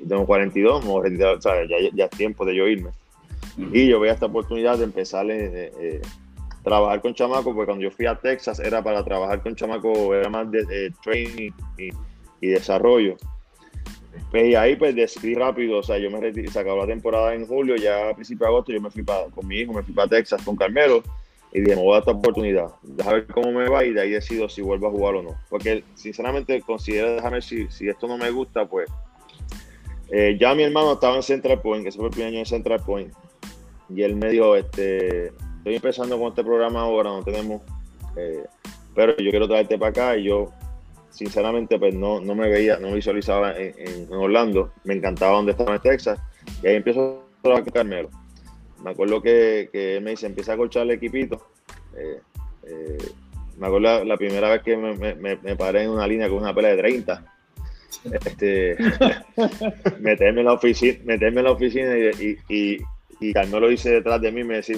tengo 0.07 0.25
42, 0.25 0.85
me 0.85 0.91
voy 0.91 0.99
a 0.99 1.09
retirar, 1.09 1.39
ya, 1.41 1.77
ya, 1.93 2.05
es 2.05 2.11
tiempo 2.11 2.45
de 2.45 2.55
yo 2.55 2.67
irme. 2.67 2.91
Y 3.73 3.87
yo 3.87 3.99
veía 3.99 4.13
esta 4.13 4.27
oportunidad 4.27 4.77
de 4.77 4.85
empezar 4.85 5.25
a 5.25 5.33
eh, 5.33 6.01
trabajar 6.63 7.01
con 7.01 7.15
chamaco, 7.15 7.53
porque 7.55 7.65
cuando 7.65 7.83
yo 7.83 7.91
fui 7.91 8.05
a 8.05 8.15
Texas 8.15 8.59
era 8.59 8.83
para 8.83 9.03
trabajar 9.03 9.41
con 9.41 9.55
chamaco, 9.55 10.13
era 10.13 10.29
más 10.29 10.49
de 10.51 10.93
training 11.03 11.51
y 12.39 12.47
desarrollo. 12.47 13.17
Pues, 14.29 14.45
y 14.45 14.55
ahí 14.55 14.75
pues 14.75 14.95
decidí 14.95 15.35
rápido, 15.35 15.79
o 15.79 15.83
sea, 15.83 15.97
yo 15.97 16.09
me 16.09 16.19
retiré, 16.19 16.49
se 16.49 16.59
acabó 16.59 16.81
la 16.81 16.87
temporada 16.87 17.33
en 17.33 17.45
julio, 17.45 17.75
ya 17.75 18.09
a 18.09 18.13
principios 18.13 18.47
de 18.47 18.47
agosto 18.47 18.71
yo 18.71 18.81
me 18.81 18.89
fui 18.89 19.03
para, 19.03 19.25
con 19.27 19.47
mi 19.47 19.57
hijo, 19.59 19.73
me 19.73 19.83
fui 19.83 19.93
para 19.93 20.07
Texas 20.07 20.41
con 20.43 20.55
Carmelo 20.55 21.03
y 21.53 21.61
dije, 21.61 21.75
me 21.75 21.81
voy 21.81 21.91
a 21.91 21.93
dar 21.95 22.01
esta 22.01 22.11
oportunidad, 22.11 22.67
déjame 22.83 23.15
ver 23.17 23.27
cómo 23.27 23.51
me 23.51 23.69
va 23.69 23.83
y 23.83 23.91
de 23.91 24.01
ahí 24.01 24.11
decido 24.11 24.47
si 24.47 24.61
vuelvo 24.61 24.87
a 24.87 24.91
jugar 24.91 25.15
o 25.15 25.23
no. 25.23 25.35
Porque 25.49 25.83
sinceramente 25.95 26.61
considero, 26.61 27.15
déjame 27.15 27.41
si, 27.41 27.67
si 27.69 27.89
esto 27.89 28.07
no 28.07 28.17
me 28.17 28.31
gusta, 28.31 28.65
pues 28.65 28.89
eh, 30.09 30.37
ya 30.39 30.53
mi 30.55 30.63
hermano 30.63 30.93
estaba 30.93 31.15
en 31.15 31.23
Central 31.23 31.61
Point, 31.61 31.83
que 31.83 31.89
ese 31.89 31.97
fue 31.97 32.07
el 32.07 32.11
primer 32.11 32.29
año 32.29 32.39
en 32.39 32.45
Central 32.45 32.81
Point, 32.85 33.13
y 33.89 34.01
él 34.01 34.15
me 34.15 34.29
dijo, 34.29 34.55
este, 34.55 35.27
estoy 35.27 35.75
empezando 35.75 36.17
con 36.17 36.29
este 36.29 36.43
programa 36.43 36.81
ahora, 36.81 37.09
no 37.09 37.23
tenemos, 37.23 37.61
eh, 38.17 38.43
pero 38.95 39.15
yo 39.17 39.29
quiero 39.29 39.47
traerte 39.47 39.77
para 39.77 39.89
acá 39.89 40.17
y 40.17 40.23
yo 40.23 40.51
sinceramente 41.11 41.77
pues 41.77 41.93
no, 41.93 42.19
no 42.19 42.35
me 42.35 42.49
veía, 42.49 42.77
no 42.77 42.93
visualizaba 42.93 43.53
en, 43.57 44.11
Orlando. 44.11 44.73
Me 44.83 44.95
encantaba 44.95 45.33
donde 45.33 45.51
estaba 45.51 45.75
en 45.75 45.81
Texas. 45.81 46.19
Y 46.63 46.67
ahí 46.67 46.75
empiezo 46.75 47.23
a 47.39 47.41
trabajar 47.41 47.63
con 47.65 47.73
Carmelo. 47.73 48.09
me 48.83 48.91
acuerdo 48.91 49.21
que, 49.21 49.69
que 49.71 49.99
me 50.01 50.11
dice, 50.11 50.25
empieza 50.25 50.53
a 50.53 50.57
colchar 50.57 50.83
el 50.83 50.91
equipito. 50.91 51.45
Eh, 51.95 52.21
eh, 52.63 52.97
me 53.57 53.67
acuerdo 53.67 54.03
la, 54.03 54.17
primera 54.17 54.49
vez 54.49 54.63
que 54.63 54.75
me, 54.77 54.95
me, 54.95 55.35
me, 55.35 55.55
paré 55.55 55.83
en 55.83 55.91
una 55.91 56.07
línea 56.07 56.29
con 56.29 56.39
una 56.39 56.53
pelea 56.53 56.71
de 56.71 56.77
30. 56.77 57.25
Este, 58.11 58.77
meterme 59.99 60.41
en 60.41 60.45
la 60.45 60.53
oficina, 60.53 60.97
meterme 61.03 61.41
en 61.41 61.45
la 61.45 61.51
oficina 61.51 61.95
y, 61.97 62.37
y, 62.49 62.77
y, 63.19 63.33
Carmelo 63.33 63.67
dice 63.67 63.91
detrás 63.91 64.21
de 64.21 64.31
mí, 64.31 64.43
me 64.43 64.55
decía, 64.55 64.77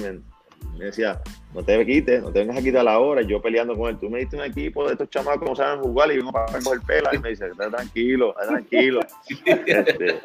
me, 0.77 0.85
decía, 0.85 1.21
no 1.53 1.63
te 1.63 1.85
quites, 1.85 2.21
no 2.21 2.31
te 2.31 2.39
vengas 2.39 2.57
a 2.57 2.61
quitar 2.61 2.83
la 2.83 2.99
hora. 2.99 3.21
yo 3.21 3.41
peleando 3.41 3.77
con 3.77 3.89
él, 3.89 3.97
tú 3.99 4.09
me 4.09 4.19
diste 4.19 4.35
un 4.35 4.43
equipo 4.43 4.85
de 4.85 4.93
estos 4.93 5.09
chamacos 5.09 5.49
no 5.49 5.55
saben 5.55 5.81
jugar 5.81 6.11
y 6.11 6.17
vengo 6.17 6.31
para 6.31 6.59
coger 6.59 6.81
pela. 6.81 7.09
Y 7.13 7.19
me 7.19 7.29
dice, 7.29 7.49
tranquilo, 7.51 8.35
tranquilo. 8.47 8.99
Este, 9.45 10.21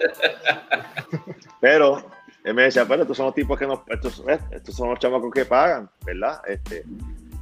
pero 1.61 2.03
él 2.45 2.55
me 2.55 2.63
decía, 2.63 2.87
pero 2.87 3.03
estos 3.03 3.17
son 3.17 3.27
los 3.27 3.35
tipos 3.35 3.59
que 3.59 3.67
nos, 3.67 3.81
estos, 3.89 4.23
estos 4.51 4.75
son 4.75 4.91
los 4.91 4.99
chamacos 4.99 5.33
que 5.33 5.45
pagan, 5.45 5.91
¿verdad? 6.05 6.41
Este, 6.47 6.85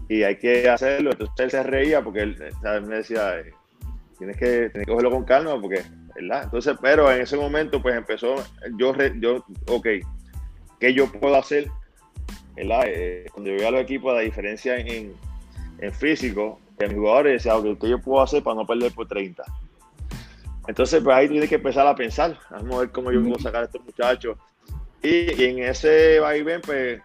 y 0.08 0.22
hay 0.22 0.36
que 0.36 0.68
hacerlo. 0.68 1.10
Entonces 1.12 1.34
él 1.38 1.50
se 1.50 1.62
reía 1.62 2.02
porque 2.02 2.20
él, 2.20 2.36
me 2.86 2.96
decía, 2.96 3.38
eh, 3.38 3.52
tienes 4.18 4.36
que, 4.36 4.70
tienes 4.70 4.86
que 4.86 4.92
cogerlo 4.92 5.10
con 5.10 5.24
calma 5.24 5.60
porque, 5.60 5.82
¿verdad? 6.14 6.44
Entonces, 6.44 6.76
pero 6.80 7.10
en 7.10 7.20
ese 7.20 7.36
momento 7.36 7.82
pues 7.82 7.94
empezó, 7.96 8.36
yo, 8.76 8.94
yo 9.20 9.44
ok, 9.68 9.86
¿qué 10.80 10.94
yo 10.94 11.10
puedo 11.10 11.36
hacer? 11.36 11.68
¿Verdad? 12.56 12.84
Eh, 12.86 13.26
cuando 13.32 13.50
yo 13.50 13.56
veía 13.56 13.68
a 13.68 13.72
los 13.72 13.80
equipos, 13.80 14.14
la 14.14 14.20
diferencia 14.20 14.76
en, 14.78 15.12
en 15.78 15.92
físico, 15.92 16.58
que 16.78 16.88
mis 16.88 16.96
jugadores 16.96 17.34
decían, 17.34 17.56
ok, 17.56 17.78
¿qué 17.80 17.88
yo 17.88 18.00
puedo 18.00 18.22
hacer 18.22 18.42
para 18.42 18.56
no 18.56 18.66
perder 18.66 18.92
por 18.92 19.06
30? 19.06 19.44
Entonces, 20.66 21.02
pues 21.02 21.16
ahí 21.16 21.28
tienes 21.28 21.48
que 21.48 21.54
empezar 21.56 21.86
a 21.86 21.94
pensar, 21.94 22.36
vamos 22.50 22.74
a 22.74 22.80
ver 22.80 22.90
cómo 22.90 23.12
yo 23.12 23.22
puedo 23.22 23.38
sacar 23.38 23.62
a 23.62 23.66
estos 23.66 23.84
muchachos. 23.84 24.36
Y, 25.02 25.44
en 25.44 25.60
ese 25.60 26.18
vaivén, 26.18 26.60
pues, 26.62 27.00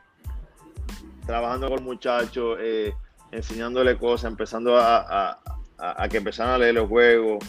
trabajando 1.25 1.69
con 1.69 1.83
muchachos, 1.83 2.57
eh, 2.59 2.93
enseñándole 3.31 3.97
cosas, 3.97 4.31
empezando 4.31 4.77
a, 4.77 5.39
a, 5.77 6.09
que 6.09 6.17
empezaran 6.17 6.53
a 6.53 6.57
leer 6.57 6.75
los 6.75 6.89
juegos, 6.89 7.43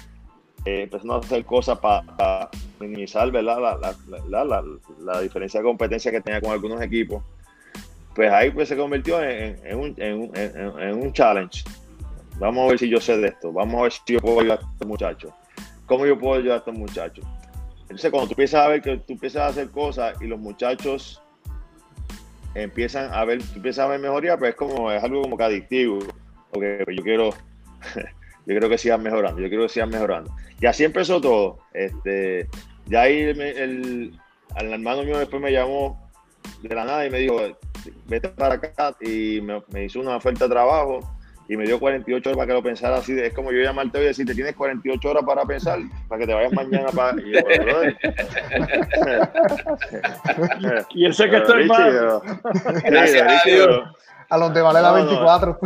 eh, 0.64 0.82
empezando 0.82 1.14
a 1.14 1.18
hacer 1.18 1.44
cosas 1.44 1.78
para 1.78 2.48
minimizar 2.78 3.30
¿verdad? 3.30 3.58
La, 4.28 4.44
la, 4.44 4.62
la, 5.00 5.20
diferencia 5.20 5.60
de 5.60 5.64
competencia 5.64 6.10
que 6.10 6.20
tenía 6.20 6.40
con 6.40 6.50
algunos 6.50 6.80
equipos. 6.82 7.22
Pues 8.14 8.30
ahí 8.30 8.50
pues 8.50 8.68
se 8.68 8.76
convirtió 8.76 9.22
en, 9.22 9.58
en, 9.64 9.78
un, 9.78 9.94
en, 9.96 10.94
un, 10.94 11.12
challenge. 11.12 11.64
Vamos 12.38 12.66
a 12.66 12.68
ver 12.70 12.78
si 12.78 12.88
yo 12.88 13.00
sé 13.00 13.16
de 13.16 13.28
esto, 13.28 13.52
vamos 13.52 13.80
a 13.80 13.82
ver 13.84 13.92
si 13.92 14.00
yo 14.12 14.20
puedo 14.20 14.40
ayudar 14.40 14.58
a 14.58 14.70
estos 14.72 14.86
muchachos. 14.86 15.32
¿Cómo 15.86 16.06
yo 16.06 16.18
puedo 16.18 16.34
ayudar 16.34 16.56
a 16.56 16.58
estos 16.58 16.74
muchachos? 16.74 17.24
Entonces, 17.82 18.10
cuando 18.10 18.28
tú 18.28 18.32
empiezas 18.32 18.60
a 18.64 18.68
ver 18.68 18.82
que 18.82 18.96
tú 18.98 19.12
empiezas 19.14 19.42
a 19.42 19.46
hacer 19.46 19.70
cosas 19.70 20.20
y 20.20 20.26
los 20.26 20.38
muchachos 20.38 21.22
empiezan 22.54 23.12
a 23.12 23.24
ver, 23.24 23.38
tú 23.42 23.56
empiezas 23.56 23.84
a 23.84 23.88
ver 23.88 24.00
mejoría, 24.00 24.36
pues 24.36 24.50
es 24.50 24.56
como, 24.56 24.90
es 24.90 25.02
algo 25.02 25.22
como 25.22 25.36
que 25.36 25.44
adictivo. 25.44 25.98
Porque 26.50 26.84
yo 26.94 27.02
quiero, 27.02 27.30
yo 28.46 28.56
creo 28.56 28.68
que 28.68 28.78
sigan 28.78 29.02
mejorando, 29.02 29.40
yo 29.40 29.48
quiero 29.48 29.64
que 29.64 29.70
sigan 29.70 29.90
mejorando. 29.90 30.34
Y 30.60 30.66
así 30.66 30.84
empezó 30.84 31.20
todo. 31.20 31.58
Este, 31.72 32.48
ya 32.86 33.02
ahí 33.02 33.20
el, 33.20 33.40
el, 33.40 34.20
el 34.56 34.72
hermano 34.72 35.02
mío 35.02 35.18
después 35.18 35.40
me 35.40 35.52
llamó 35.52 36.10
de 36.62 36.74
la 36.74 36.84
nada 36.84 37.06
y 37.06 37.10
me 37.10 37.18
dijo, 37.18 37.40
vete 38.06 38.28
para 38.28 38.54
acá 38.54 38.94
y 39.00 39.40
me, 39.40 39.62
me 39.72 39.84
hizo 39.84 40.00
una 40.00 40.16
oferta 40.16 40.44
de 40.44 40.50
trabajo 40.50 41.00
y 41.48 41.56
me 41.56 41.64
dio 41.64 41.78
48 41.78 42.30
horas 42.30 42.36
para 42.36 42.46
que 42.46 42.54
lo 42.54 42.62
pensara 42.62 42.96
así. 42.96 43.18
Es 43.18 43.34
como 43.34 43.52
yo 43.52 43.62
llamarte 43.62 43.98
hoy 43.98 44.04
y 44.04 44.08
decirte, 44.08 44.34
tienes 44.34 44.54
48 44.54 45.10
horas 45.10 45.24
para 45.24 45.44
pensar, 45.44 45.78
para 46.08 46.20
que 46.20 46.26
te 46.26 46.34
vayas 46.34 46.52
mañana 46.52 46.88
para... 46.88 47.20
Y, 47.20 47.32
y 51.00 51.04
él 51.04 51.14
sé 51.14 51.28
que 51.28 51.36
estoy 51.36 51.66
mal. 51.66 52.22
a 54.30 54.38
los 54.38 54.54
de 54.54 54.62
vale 54.62 54.80
la 54.80 54.92
24. 54.92 55.58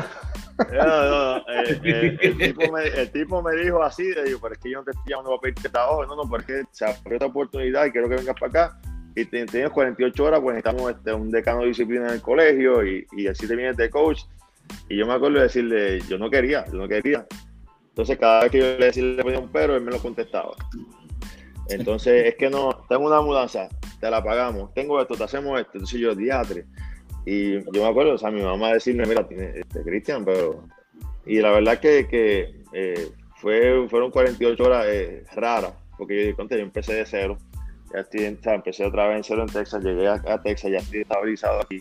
No, 0.73 0.85
no, 0.85 1.37
eh, 1.37 1.79
eh, 1.85 2.17
el, 2.23 2.39
tipo 2.39 2.73
me, 2.73 2.87
el, 2.87 3.13
tipo 3.13 3.43
me, 3.43 3.55
dijo 3.57 3.83
así, 3.83 4.05
de, 4.05 4.25
digo, 4.25 4.39
pero 4.41 4.55
es 4.55 4.61
que 4.61 4.71
yo 4.71 4.79
no 4.79 4.85
te 4.85 4.93
estoy 4.93 5.11
llamando 5.11 5.33
para 5.33 5.43
pedirte 5.43 5.69
trabajo, 5.69 6.07
no, 6.07 6.17
no, 6.17 6.23
porque 6.23 6.63
se 6.71 6.87
abrió 6.87 7.17
esta 7.17 7.27
oportunidad 7.27 7.85
y 7.85 7.93
quiero 7.93 8.09
que 8.09 8.17
vengas 8.17 8.37
para 8.41 8.49
acá 8.49 8.79
y 9.17 9.25
tienes 9.25 9.71
48 9.71 10.25
horas, 10.25 10.41
pues 10.41 10.57
necesitamos 10.57 10.93
este, 10.93 11.13
un 11.15 11.31
decano 11.31 11.61
de 11.61 11.69
disciplina 11.69 12.09
en 12.09 12.15
el 12.15 12.23
colegio 12.23 12.87
y, 12.87 13.27
así 13.27 13.49
te 13.49 13.57
vienes 13.57 13.77
de 13.77 13.89
coach 13.89 14.21
y 14.91 14.97
yo 14.97 15.07
me 15.07 15.15
acuerdo 15.15 15.39
de 15.39 15.45
decirle, 15.45 16.01
yo 16.03 16.19
no 16.19 16.29
quería, 16.29 16.67
yo 16.67 16.75
no 16.75 16.87
quería. 16.87 17.27
Entonces 17.89 18.19
cada 18.19 18.43
vez 18.43 18.53
que 18.53 18.59
yo 18.59 18.65
le 18.79 18.85
decía 18.85 19.03
le 19.03 19.23
ponía 19.23 19.39
un 19.39 19.49
pero, 19.49 19.75
él 19.75 19.83
me 19.83 19.91
lo 19.91 19.99
contestaba. 20.01 20.55
Entonces 21.71 22.27
es 22.27 22.35
que 22.35 22.51
no, 22.51 22.85
tengo 22.91 23.07
una 23.07 23.23
mudanza, 23.23 23.71
te 23.99 24.11
la 24.11 24.23
pagamos, 24.23 24.75
tengo 24.75 25.01
esto, 25.01 25.15
te 25.15 25.25
hacemos 25.25 25.59
esto. 25.59 25.73
Entonces 25.75 25.99
yo, 25.99 26.15
diatre. 26.15 26.67
Y 27.25 27.55
yo 27.55 27.83
me 27.83 27.89
acuerdo, 27.89 28.15
o 28.15 28.19
sea, 28.19 28.31
mi 28.31 28.43
mamá 28.43 28.75
decirme, 28.75 29.07
mira, 29.07 29.27
este, 29.31 29.83
Cristian, 29.83 30.25
pero... 30.25 30.63
Y 31.25 31.41
la 31.41 31.51
verdad 31.51 31.81
que, 31.81 32.07
que 32.07 32.63
eh, 32.73 33.09
fue, 33.37 33.89
fueron 33.89 34.11
48 34.11 34.63
horas 34.63 34.87
eh, 34.87 35.25
raras, 35.35 35.73
porque 35.99 36.33
yo, 36.37 36.47
yo 36.49 36.57
empecé 36.57 36.95
de 36.95 37.07
cero. 37.07 37.39
Estoy, 37.97 38.25
empecé 38.25 38.85
otra 38.85 39.09
vez 39.09 39.17
en 39.19 39.25
cero 39.25 39.43
en 39.43 39.53
Texas, 39.53 39.83
llegué 39.83 40.09
a, 40.09 40.15
a 40.15 40.43
Texas, 40.43 40.71
ya 40.71 40.79
estoy 40.79 41.01
estabilizado 41.01 41.61
aquí 41.61 41.81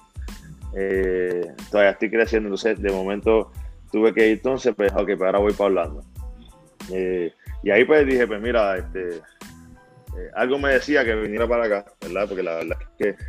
eh, 0.75 1.53
todavía 1.71 1.91
estoy 1.91 2.09
creciendo, 2.09 2.47
entonces 2.47 2.81
de 2.81 2.91
momento 2.91 3.51
tuve 3.91 4.13
que 4.13 4.27
ir 4.27 4.33
entonces, 4.33 4.73
pues 4.75 4.91
ok, 4.91 5.05
pues 5.05 5.21
ahora 5.21 5.39
voy 5.39 5.53
para 5.53 5.67
Orlando. 5.67 6.03
Eh, 6.91 7.31
y 7.63 7.71
ahí 7.71 7.85
pues 7.85 8.05
dije, 8.05 8.27
pues 8.27 8.41
mira, 8.41 8.77
este, 8.77 9.17
eh, 9.17 10.29
algo 10.35 10.59
me 10.59 10.73
decía 10.73 11.05
que 11.05 11.15
viniera 11.15 11.47
para 11.47 11.65
acá, 11.65 11.85
¿verdad? 12.01 12.27
Porque 12.27 12.43
la 12.43 12.55
verdad 12.55 12.77
es 12.81 12.87
que 12.97 13.25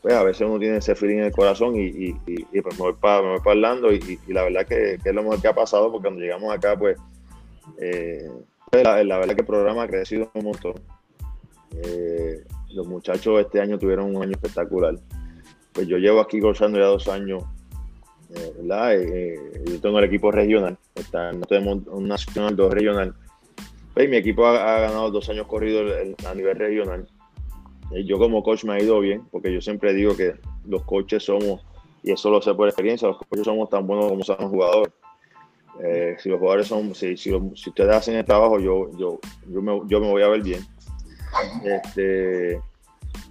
pues 0.00 0.14
a 0.14 0.22
veces 0.22 0.48
uno 0.48 0.58
tiene 0.58 0.78
ese 0.78 0.94
feeling 0.94 1.18
en 1.18 1.24
el 1.24 1.32
corazón 1.32 1.74
y, 1.76 2.14
pues 2.14 2.78
me 2.78 2.84
voy 2.84 2.94
para, 2.94 3.20
me 3.20 3.28
voy 3.32 3.38
para 3.40 3.50
Orlando 3.50 3.92
y, 3.92 4.18
la 4.28 4.44
verdad 4.44 4.64
que, 4.64 4.98
que, 5.02 5.10
es 5.10 5.14
lo 5.14 5.22
mejor 5.22 5.42
que 5.42 5.48
ha 5.48 5.54
pasado 5.54 5.90
porque 5.90 6.04
cuando 6.04 6.20
llegamos 6.20 6.54
acá 6.54 6.74
pues, 6.74 6.96
pues 7.76 8.82
la, 8.82 9.04
la, 9.04 9.18
verdad 9.18 9.34
que 9.34 9.42
el 9.42 9.46
programa 9.46 9.82
ha 9.82 9.88
crecido 9.88 10.30
un 10.32 10.44
montón. 10.44 10.74
Los 12.72 12.86
muchachos 12.86 13.40
este 13.40 13.60
año 13.60 13.78
tuvieron 13.78 14.14
un 14.14 14.22
año 14.22 14.32
espectacular 14.32 14.98
pues 15.72 15.86
yo 15.86 15.98
llevo 15.98 16.20
aquí 16.20 16.40
gozando 16.40 16.78
ya 16.78 16.86
dos 16.86 17.08
años, 17.08 17.44
eh, 18.34 18.52
¿verdad? 18.58 18.94
Eh, 18.94 19.34
eh, 19.34 19.64
yo 19.66 19.80
tengo 19.80 19.98
el 19.98 20.04
equipo 20.04 20.30
regional, 20.30 20.76
está, 20.94 21.32
no 21.32 21.44
tenemos 21.46 21.86
un 21.86 22.08
nacional, 22.08 22.56
dos 22.56 22.72
regional. 22.72 23.14
Pues 23.94 24.08
mi 24.08 24.16
equipo 24.16 24.46
ha, 24.46 24.80
ganado 24.80 25.10
dos 25.10 25.28
años 25.28 25.46
corridos 25.46 25.92
a 26.26 26.34
nivel 26.34 26.56
regional. 26.56 27.06
yo 28.06 28.18
como 28.18 28.42
coach 28.42 28.64
me 28.64 28.74
ha 28.74 28.82
ido 28.82 29.00
bien, 29.00 29.22
porque 29.30 29.52
yo 29.52 29.60
siempre 29.60 29.92
digo 29.92 30.16
que 30.16 30.34
los 30.66 30.82
coaches 30.84 31.24
somos, 31.24 31.62
y 32.02 32.12
eso 32.12 32.30
lo 32.30 32.40
sé 32.40 32.54
por 32.54 32.68
experiencia, 32.68 33.08
los 33.08 33.18
coaches 33.18 33.44
somos 33.44 33.68
tan 33.68 33.86
buenos 33.86 34.08
como 34.08 34.24
son 34.24 34.36
los 34.40 34.50
jugadores. 34.50 34.92
si 36.18 36.28
los 36.30 36.38
jugadores 36.38 36.66
son, 36.66 36.94
si, 36.94 37.12
ustedes 37.12 37.94
hacen 37.94 38.16
el 38.16 38.24
trabajo, 38.24 38.58
yo, 38.58 38.90
yo, 38.98 39.20
yo 39.46 40.00
me 40.00 40.10
voy 40.10 40.22
a 40.22 40.28
ver 40.28 40.42
bien. 40.42 40.62
Este, 41.64 42.60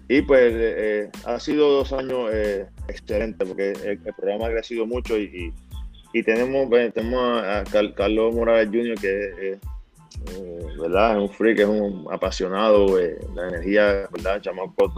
y 0.08 0.22
pues 0.24 0.54
eh, 0.56 1.10
ha 1.26 1.40
sido 1.40 1.70
dos 1.70 1.94
años 1.94 2.30
eh, 2.34 2.68
excelentes 2.88 3.48
porque 3.48 3.72
el, 3.72 4.00
programa 4.00 4.48
ha 4.48 4.52
crecido 4.52 4.86
mucho 4.86 5.18
y, 5.18 5.54
y, 6.14 6.24
tenemos, 6.24 6.68
pues, 6.68 6.94
tenemos 6.94 7.42
a, 7.44 7.64
Carlos 7.96 8.36
Morales 8.36 8.68
Jr. 8.68 8.96
que 9.00 9.30
es, 9.30 9.38
eh, 9.40 9.60
¿verdad? 10.80 11.12
es 11.12 11.18
un 11.18 11.30
freak, 11.30 11.60
es 11.60 11.68
un 11.68 12.08
apasionado, 12.12 12.98
la 13.36 13.48
energía, 13.48 14.10
¿verdad? 14.12 14.42
Chamaco 14.42 14.94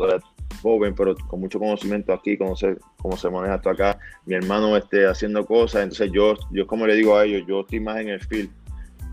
joven, 0.64 0.96
pero 0.96 1.16
con 1.28 1.42
mucho 1.42 1.60
conocimiento 1.60 2.14
aquí, 2.14 2.38
conocer 2.38 2.80
cómo 2.98 3.18
se 3.18 3.30
maneja 3.30 3.56
esto 3.56 3.70
acá. 3.70 4.00
Mi 4.26 4.36
hermano 4.36 4.76
esté 4.78 5.06
haciendo 5.06 5.46
cosas, 5.46 5.84
entonces 5.84 6.10
yo, 6.12 6.36
yo 6.52 6.66
como 6.66 6.88
le 6.88 6.96
digo 6.96 7.18
a 7.18 7.26
ellos, 7.26 7.44
yo 7.48 7.62
estoy 7.62 7.82
más 7.82 8.00
en 8.00 8.10
el 8.10 8.20
field, 8.22 8.50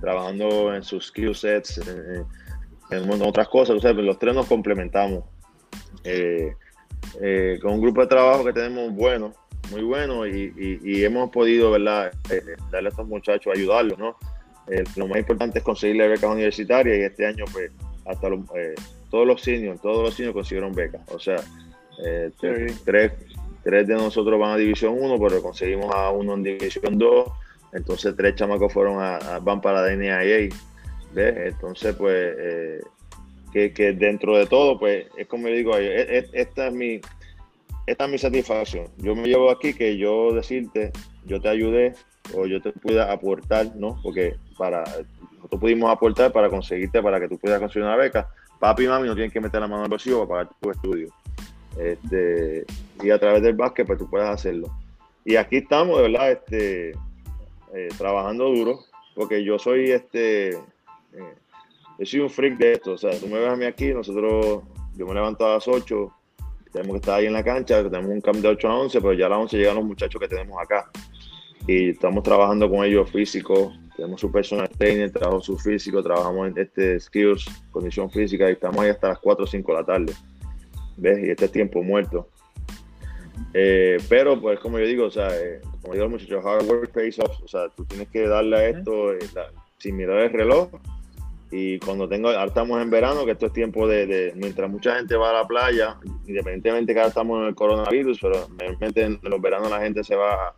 trabajando 0.01 0.75
en 0.75 0.83
sus 0.83 1.09
skill 1.09 1.35
sets, 1.35 1.81
en 2.91 3.23
otras 3.23 3.49
cosas, 3.49 3.77
entonces 3.77 4.05
los 4.05 4.19
tres 4.19 4.35
nos 4.35 4.47
complementamos. 4.47 5.25
Eh, 6.05 6.55
eh, 7.21 7.59
con 7.63 7.75
un 7.75 7.81
grupo 7.81 8.01
de 8.01 8.07
trabajo 8.07 8.45
que 8.45 8.53
tenemos 8.53 8.95
bueno, 8.95 9.33
muy 9.71 9.83
bueno, 9.83 10.27
y, 10.27 11.05
hemos 11.05 11.31
podido, 11.31 11.71
¿verdad?, 11.71 12.13
eh, 12.31 12.43
darle 12.71 12.89
a 12.89 12.91
estos 12.91 13.07
muchachos, 13.07 13.53
ayudarlos, 13.55 13.99
¿no? 13.99 14.17
lo 14.95 15.09
más 15.09 15.19
importante 15.19 15.59
es 15.59 15.65
conseguirle 15.65 16.07
becas 16.07 16.31
universitarias 16.31 16.97
y 16.97 17.03
este 17.03 17.27
año, 17.27 17.45
pues, 17.53 17.73
hasta 18.07 18.29
todos 19.11 19.27
los 19.27 19.43
seniors, 19.43 19.81
todos 19.81 20.05
los 20.05 20.15
seniors 20.15 20.35
consiguieron 20.35 20.73
becas. 20.73 21.01
O 21.11 21.19
sea, 21.19 21.39
tres, 22.39 23.13
tres 23.65 23.89
de 23.89 23.95
nosotros 23.95 24.39
van 24.39 24.53
a 24.53 24.57
División 24.57 24.95
1, 24.97 25.19
pero 25.19 25.43
conseguimos 25.43 25.93
a 25.93 26.11
uno 26.11 26.35
en 26.35 26.45
División 26.45 26.99
2, 26.99 27.29
entonces 27.73 28.15
tres 28.17 28.37
chamacos 28.37 28.73
fueron 28.73 29.03
a, 29.03 29.41
van 29.41 29.61
para 29.61 29.83
la 29.83 29.97
NIA. 29.97 30.49
Entonces, 31.15 31.95
pues, 31.97 32.85
que, 33.53 33.93
dentro 33.93 34.37
de 34.37 34.47
todo, 34.47 34.79
pues 34.79 35.07
es 35.17 35.27
como 35.27 35.49
le 35.49 35.57
digo, 35.57 35.77
esta 35.77 36.69
es 36.69 36.73
mi 36.73 37.01
esta 37.87 38.05
es 38.05 38.11
mi 38.11 38.19
satisfacción. 38.19 38.87
Yo 38.99 39.17
me 39.17 39.27
llevo 39.27 39.51
aquí 39.51 39.75
que 39.75 39.97
yo 39.97 40.33
decirte, 40.33 40.93
yo 41.27 41.41
te 41.41 41.49
ayudé 41.49 41.95
o 42.35 42.47
yo 42.47 42.63
te 42.63 42.71
pueda 42.71 43.11
aportar, 43.11 43.75
¿no? 43.75 43.99
Porque 44.03 44.37
para 44.57 44.85
nosotros 45.35 45.61
pudimos 45.61 45.91
aportar 45.91 46.31
para 46.33 46.49
conseguirte, 46.49 47.03
para 47.03 47.19
que 47.19 47.29
tú 47.29 47.37
puedas 47.39 47.59
conseguir 47.59 47.87
una 47.87 47.97
beca. 47.97 48.29
Papi 48.61 48.85
y 48.85 48.87
mami 48.87 49.09
no 49.09 49.15
tienen 49.15 49.33
que 49.33 49.41
meter 49.41 49.61
la 49.61 49.67
mano 49.67 49.83
al 49.83 49.89
bolsillo 49.89 50.27
para 50.29 50.45
pagar 50.45 50.61
tu 50.61 50.71
estudio. 50.71 51.09
Este, 51.79 52.65
y 53.03 53.11
a 53.11 53.19
través 53.19 53.43
del 53.43 53.57
básquet, 53.57 53.87
pues 53.87 53.99
tú 53.99 54.09
puedes 54.09 54.29
hacerlo. 54.29 54.69
Y 55.25 55.37
aquí 55.37 55.57
estamos, 55.57 55.97
de 55.97 56.03
verdad, 56.11 56.31
este, 56.31 56.91
eh, 57.75 57.89
trabajando 57.97 58.51
duro, 58.51 58.81
porque 59.15 59.43
yo 59.43 59.59
soy 59.59 59.91
este, 59.91 60.57
eh, 61.13 61.35
yo 61.99 62.07
soy 62.07 62.21
un 62.21 62.31
freak 62.31 62.59
de 62.59 62.73
esto. 62.73 62.93
O 62.93 62.99
sea, 62.99 63.19
tú 63.19 63.27
me 63.27 63.39
ves 63.39 63.49
a 63.49 63.57
mí 63.57 63.65
aquí, 63.65 63.93
nosotros, 63.93 64.63
yo 64.97 65.07
me 65.07 65.15
levanto 65.15 65.47
a 65.47 65.55
las 65.55 65.69
8, 65.69 66.13
tenemos 66.73 66.95
que 66.95 66.99
estar 66.99 67.19
ahí 67.19 67.27
en 67.27 67.33
la 67.33 67.45
cancha, 67.45 67.83
tenemos 67.83 68.11
un 68.11 68.21
cambio 68.21 68.43
de 68.43 68.49
8 68.49 68.69
a 68.69 68.79
11, 68.79 69.01
pero 69.01 69.13
ya 69.13 69.27
a 69.27 69.29
las 69.31 69.39
11 69.39 69.59
llegan 69.59 69.77
los 69.77 69.85
muchachos 69.85 70.21
que 70.21 70.29
tenemos 70.29 70.61
acá. 70.61 70.91
Y 71.67 71.91
estamos 71.91 72.23
trabajando 72.23 72.71
con 72.71 72.85
ellos 72.85 73.11
físicos, 73.11 73.79
tenemos 73.97 74.21
su 74.21 74.33
personal 74.33 74.69
trainer, 74.71 75.11
trabajo 75.11 75.41
su 75.41 75.59
físico, 75.59 76.03
trabajamos 76.03 76.49
en 76.49 76.59
este 76.59 76.99
skills, 76.99 77.45
condición 77.71 78.11
física, 78.11 78.49
y 78.49 78.53
estamos 78.53 78.81
ahí 78.81 78.91
hasta 78.91 79.09
las 79.09 79.19
4 79.19 79.45
o 79.45 79.47
5 79.47 79.73
de 79.73 79.79
la 79.79 79.85
tarde. 79.85 80.13
¿Ves? 80.97 81.19
Y 81.27 81.31
este 81.31 81.45
es 81.47 81.53
tiempo 81.53 81.83
muerto. 81.83 82.29
Eh, 83.53 83.99
pero, 84.09 84.41
pues, 84.41 84.59
como 84.61 84.79
yo 84.79 84.87
digo, 84.87 85.07
o 85.07 85.11
sea, 85.11 85.29
eh, 85.37 85.61
como 85.83 85.95
digo 85.95 86.07
los 86.07 86.13
muchachos, 86.13 86.45
hard 86.45 86.67
work 86.67 86.93
pays 86.93 87.19
off. 87.19 87.43
O 87.43 87.49
sea, 87.49 87.69
tú 87.71 87.85
tienes 87.85 88.09
que 88.09 88.27
darle 88.27 88.57
a 88.57 88.69
esto 88.69 89.13
eh, 89.13 89.19
sin 89.79 89.97
mirar 89.97 90.19
el 90.19 90.31
reloj. 90.31 90.71
Y 91.53 91.79
cuando 91.81 92.09
tengo, 92.09 92.29
ahora 92.29 92.45
estamos 92.45 92.81
en 92.81 92.91
verano, 92.91 93.25
que 93.25 93.33
esto 93.33 93.47
es 93.47 93.53
tiempo 93.53 93.89
de, 93.89 94.33
mientras 94.37 94.71
mucha 94.71 94.97
gente 94.97 95.17
va 95.17 95.31
a 95.31 95.33
la 95.33 95.47
playa, 95.47 95.99
independientemente 96.27 96.93
que 96.93 97.01
ahora 97.01 97.09
estamos 97.09 97.41
en 97.41 97.47
el 97.49 97.55
coronavirus, 97.57 98.21
pero 98.21 98.49
realmente 98.57 99.03
en 99.03 99.19
los 99.23 99.41
veranos 99.41 99.71
la 99.71 99.81
gente 99.81 100.05
se 100.05 100.15
va 100.15 100.55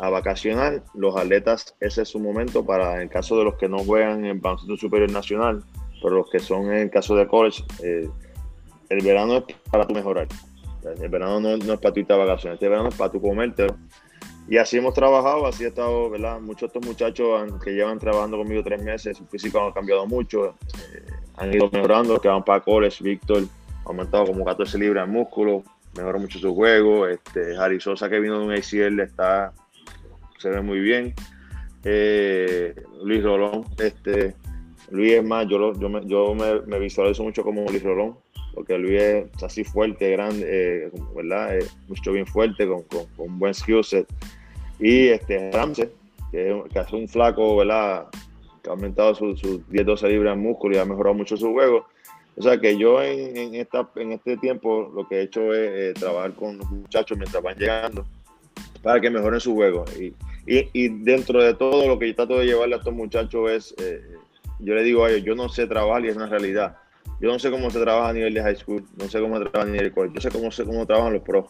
a, 0.00 0.10
vacacionar. 0.10 0.82
Los 0.94 1.16
atletas, 1.16 1.76
ese 1.78 2.02
es 2.02 2.08
su 2.08 2.18
momento 2.18 2.66
para, 2.66 3.02
en 3.02 3.08
caso 3.08 3.38
de 3.38 3.44
los 3.44 3.54
que 3.54 3.68
no 3.68 3.78
juegan 3.78 4.24
en 4.24 4.40
baloncesto 4.40 4.76
superior 4.76 5.12
nacional, 5.12 5.62
pero 6.02 6.16
los 6.16 6.30
que 6.30 6.40
son 6.40 6.66
en 6.72 6.78
el 6.78 6.90
caso 6.90 7.14
de 7.14 7.28
college, 7.28 7.62
el 7.80 9.04
verano 9.04 9.36
es 9.36 9.56
para 9.70 9.86
tu 9.86 9.94
mejorar. 9.94 10.26
El 11.00 11.08
verano 11.08 11.38
no, 11.38 11.54
es 11.54 11.80
para 11.80 11.94
tu 11.94 12.00
irte 12.00 12.12
a 12.12 12.16
vacaciones, 12.16 12.56
este 12.56 12.68
verano 12.68 12.88
es 12.88 12.94
para 12.96 13.12
tu 13.12 13.20
comértelo. 13.20 13.76
Y 14.48 14.56
así 14.56 14.76
hemos 14.76 14.94
trabajado, 14.94 15.46
así 15.46 15.64
ha 15.64 15.68
estado, 15.68 16.10
¿verdad? 16.10 16.40
Muchos 16.40 16.60
de 16.72 16.78
estos 16.78 16.86
muchachos 16.86 17.62
que 17.62 17.70
llevan 17.70 17.98
trabajando 17.98 18.38
conmigo 18.38 18.62
tres 18.62 18.82
meses, 18.82 19.16
su 19.16 19.24
físico 19.26 19.60
ha 19.60 19.72
cambiado 19.72 20.06
mucho, 20.06 20.56
eh, 20.94 21.06
han 21.36 21.54
ido 21.54 21.70
mejorando, 21.70 22.20
que 22.20 22.28
van 22.28 22.44
para 22.44 22.60
college, 22.60 23.02
Víctor 23.02 23.44
ha 23.84 23.88
aumentado 23.88 24.26
como 24.26 24.44
14 24.44 24.78
libras 24.78 25.06
de 25.06 25.12
músculo, 25.12 25.62
mejoró 25.96 26.18
mucho 26.18 26.38
su 26.38 26.54
juego, 26.54 27.06
este, 27.06 27.56
Harry 27.56 27.80
Sosa 27.80 28.08
que 28.08 28.20
vino 28.20 28.40
de 28.40 28.46
un 28.46 28.52
ACL 28.52 29.00
está, 29.00 29.52
se 30.38 30.50
ve 30.50 30.60
muy 30.60 30.80
bien, 30.80 31.14
eh, 31.84 32.74
Luis 33.02 33.22
Rolón, 33.22 33.64
este, 33.78 34.34
Luis 34.90 35.12
es 35.12 35.24
más, 35.24 35.46
yo, 35.48 35.72
yo, 35.74 35.88
me, 35.88 36.04
yo 36.06 36.34
me 36.34 36.78
visualizo 36.78 37.22
mucho 37.22 37.42
como 37.42 37.64
Luis 37.66 37.82
Rolón, 37.82 38.16
porque 38.54 38.78
Luis 38.78 39.00
es 39.00 39.42
así 39.42 39.64
fuerte, 39.64 40.10
grande, 40.10 40.46
eh, 40.48 40.90
¿verdad? 41.14 41.58
mucho 41.88 42.12
bien 42.12 42.26
fuerte, 42.26 42.66
con, 42.66 42.84
un 43.18 43.38
buen 43.38 43.54
skill 43.54 43.82
set. 43.82 44.06
Y 44.78 45.08
este 45.08 45.50
Ramsey, 45.52 45.88
que, 46.30 46.62
que 46.72 46.78
hace 46.78 46.96
un 46.96 47.08
flaco, 47.08 47.56
¿verdad? 47.56 48.06
Que 48.62 48.70
ha 48.70 48.72
aumentado 48.72 49.14
sus 49.14 49.40
su 49.40 49.60
10-12 49.70 50.08
libras 50.08 50.36
de 50.36 50.42
músculo 50.42 50.76
y 50.76 50.78
ha 50.78 50.84
mejorado 50.84 51.14
mucho 51.14 51.36
su 51.36 51.52
juego. 51.52 51.86
O 52.36 52.42
sea 52.42 52.58
que 52.58 52.76
yo 52.78 53.02
en, 53.02 53.54
esta, 53.54 53.88
en 53.96 54.12
este 54.12 54.36
tiempo 54.38 54.90
lo 54.94 55.06
que 55.06 55.16
he 55.16 55.22
hecho 55.22 55.52
es 55.52 55.70
eh, 55.70 55.94
trabajar 55.94 56.32
con 56.34 56.58
los 56.58 56.70
muchachos 56.70 57.18
mientras 57.18 57.42
van 57.42 57.58
llegando 57.58 58.06
para 58.82 59.00
que 59.00 59.10
mejoren 59.10 59.40
su 59.40 59.54
juego. 59.54 59.84
Y, 59.98 60.14
y, 60.46 60.88
dentro 60.88 61.42
de 61.42 61.54
todo 61.54 61.86
lo 61.86 61.98
que 61.98 62.08
yo 62.08 62.16
trato 62.16 62.38
de 62.38 62.46
llevarle 62.46 62.74
a 62.74 62.78
estos 62.78 62.94
muchachos 62.94 63.50
es, 63.50 63.74
eh, 63.78 64.02
yo 64.60 64.74
le 64.74 64.82
digo 64.82 65.04
a 65.04 65.10
ellos, 65.10 65.24
yo 65.24 65.34
no 65.34 65.48
sé 65.48 65.66
trabajar 65.66 66.04
y 66.04 66.08
es 66.08 66.16
una 66.16 66.26
realidad 66.26 66.76
yo 67.22 67.30
no 67.30 67.38
sé 67.38 67.52
cómo 67.52 67.70
se 67.70 67.78
trabaja 67.78 68.08
a 68.08 68.12
nivel 68.12 68.34
de 68.34 68.42
high 68.42 68.56
school, 68.56 68.84
no 68.96 69.08
sé 69.08 69.20
cómo 69.20 69.38
se 69.38 69.44
trabaja 69.44 69.62
a 69.62 69.70
nivel 69.70 69.84
de 69.88 69.92
college, 69.92 70.14
yo 70.16 70.20
sé 70.20 70.30
cómo, 70.30 70.50
sé 70.50 70.64
cómo 70.64 70.84
trabajan 70.84 71.12
los 71.12 71.22
pros. 71.22 71.46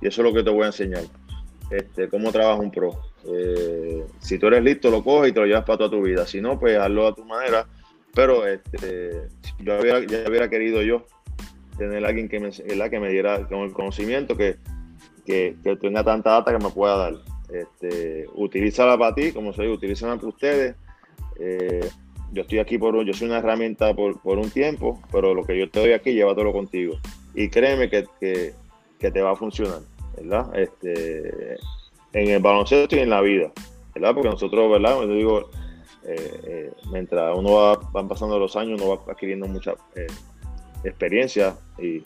Y 0.00 0.06
eso 0.06 0.22
es 0.22 0.28
lo 0.28 0.32
que 0.32 0.44
te 0.44 0.50
voy 0.50 0.62
a 0.62 0.66
enseñar. 0.66 1.02
Este, 1.68 2.08
cómo 2.08 2.30
trabaja 2.30 2.60
un 2.60 2.70
pro. 2.70 3.00
Eh, 3.24 4.04
si 4.20 4.38
tú 4.38 4.46
eres 4.46 4.62
listo, 4.62 4.88
lo 4.88 5.02
coges 5.02 5.30
y 5.30 5.32
te 5.32 5.40
lo 5.40 5.46
llevas 5.46 5.64
para 5.64 5.78
toda 5.78 5.90
tu 5.90 6.02
vida. 6.02 6.28
Si 6.28 6.40
no, 6.40 6.60
pues 6.60 6.78
hazlo 6.78 7.08
a 7.08 7.14
tu 7.14 7.24
manera. 7.24 7.66
Pero 8.14 8.46
este, 8.46 9.22
yo 9.58 9.80
hubiera, 9.80 10.00
ya 10.06 10.28
hubiera 10.28 10.48
querido 10.48 10.80
yo 10.82 11.06
tener 11.76 12.04
a 12.04 12.08
alguien 12.08 12.28
que 12.28 12.38
me, 12.38 12.50
que 12.52 13.00
me 13.00 13.08
diera 13.10 13.48
con 13.48 13.62
el 13.62 13.72
conocimiento 13.72 14.36
que, 14.36 14.58
que, 15.26 15.56
tenga 15.80 16.04
tanta 16.04 16.30
data 16.30 16.56
que 16.56 16.62
me 16.62 16.70
pueda 16.70 16.96
dar. 16.96 17.14
Este, 17.52 18.26
utilízala 18.34 18.96
para 18.96 19.12
ti, 19.12 19.32
como 19.32 19.52
se 19.52 19.62
dice, 19.62 19.74
utilízala 19.74 20.14
para 20.14 20.28
ustedes. 20.28 20.76
Eh, 21.40 21.90
yo 22.32 22.42
estoy 22.42 22.58
aquí 22.58 22.78
por, 22.78 23.02
yo 23.04 23.12
soy 23.12 23.28
una 23.28 23.38
herramienta 23.38 23.94
por, 23.94 24.18
un 24.24 24.50
tiempo, 24.50 25.00
pero 25.12 25.34
lo 25.34 25.44
que 25.44 25.58
yo 25.58 25.70
te 25.70 25.80
doy 25.80 25.92
aquí, 25.92 26.12
llévatelo 26.12 26.52
contigo. 26.52 26.96
Y 27.34 27.48
créeme 27.48 27.88
que, 27.88 28.06
te 28.98 29.22
va 29.22 29.32
a 29.32 29.36
funcionar, 29.36 29.80
¿verdad? 30.16 30.58
Este, 30.58 31.56
en 32.12 32.28
el 32.28 32.42
baloncesto 32.42 32.96
y 32.96 33.00
en 33.00 33.10
la 33.10 33.20
vida, 33.20 33.52
¿verdad? 33.94 34.14
Porque 34.14 34.30
nosotros, 34.30 34.70
¿verdad? 34.70 35.00
Yo 35.02 35.14
digo, 35.14 35.50
eh, 36.04 36.40
eh, 36.44 36.72
mientras 36.90 37.36
uno 37.36 37.52
va 37.52 37.76
van 37.92 38.08
pasando 38.08 38.38
los 38.38 38.56
años, 38.56 38.80
uno 38.80 38.96
va 38.96 39.12
adquiriendo 39.12 39.46
mucha 39.46 39.74
eh, 39.94 40.06
experiencia 40.84 41.56
y, 41.78 42.02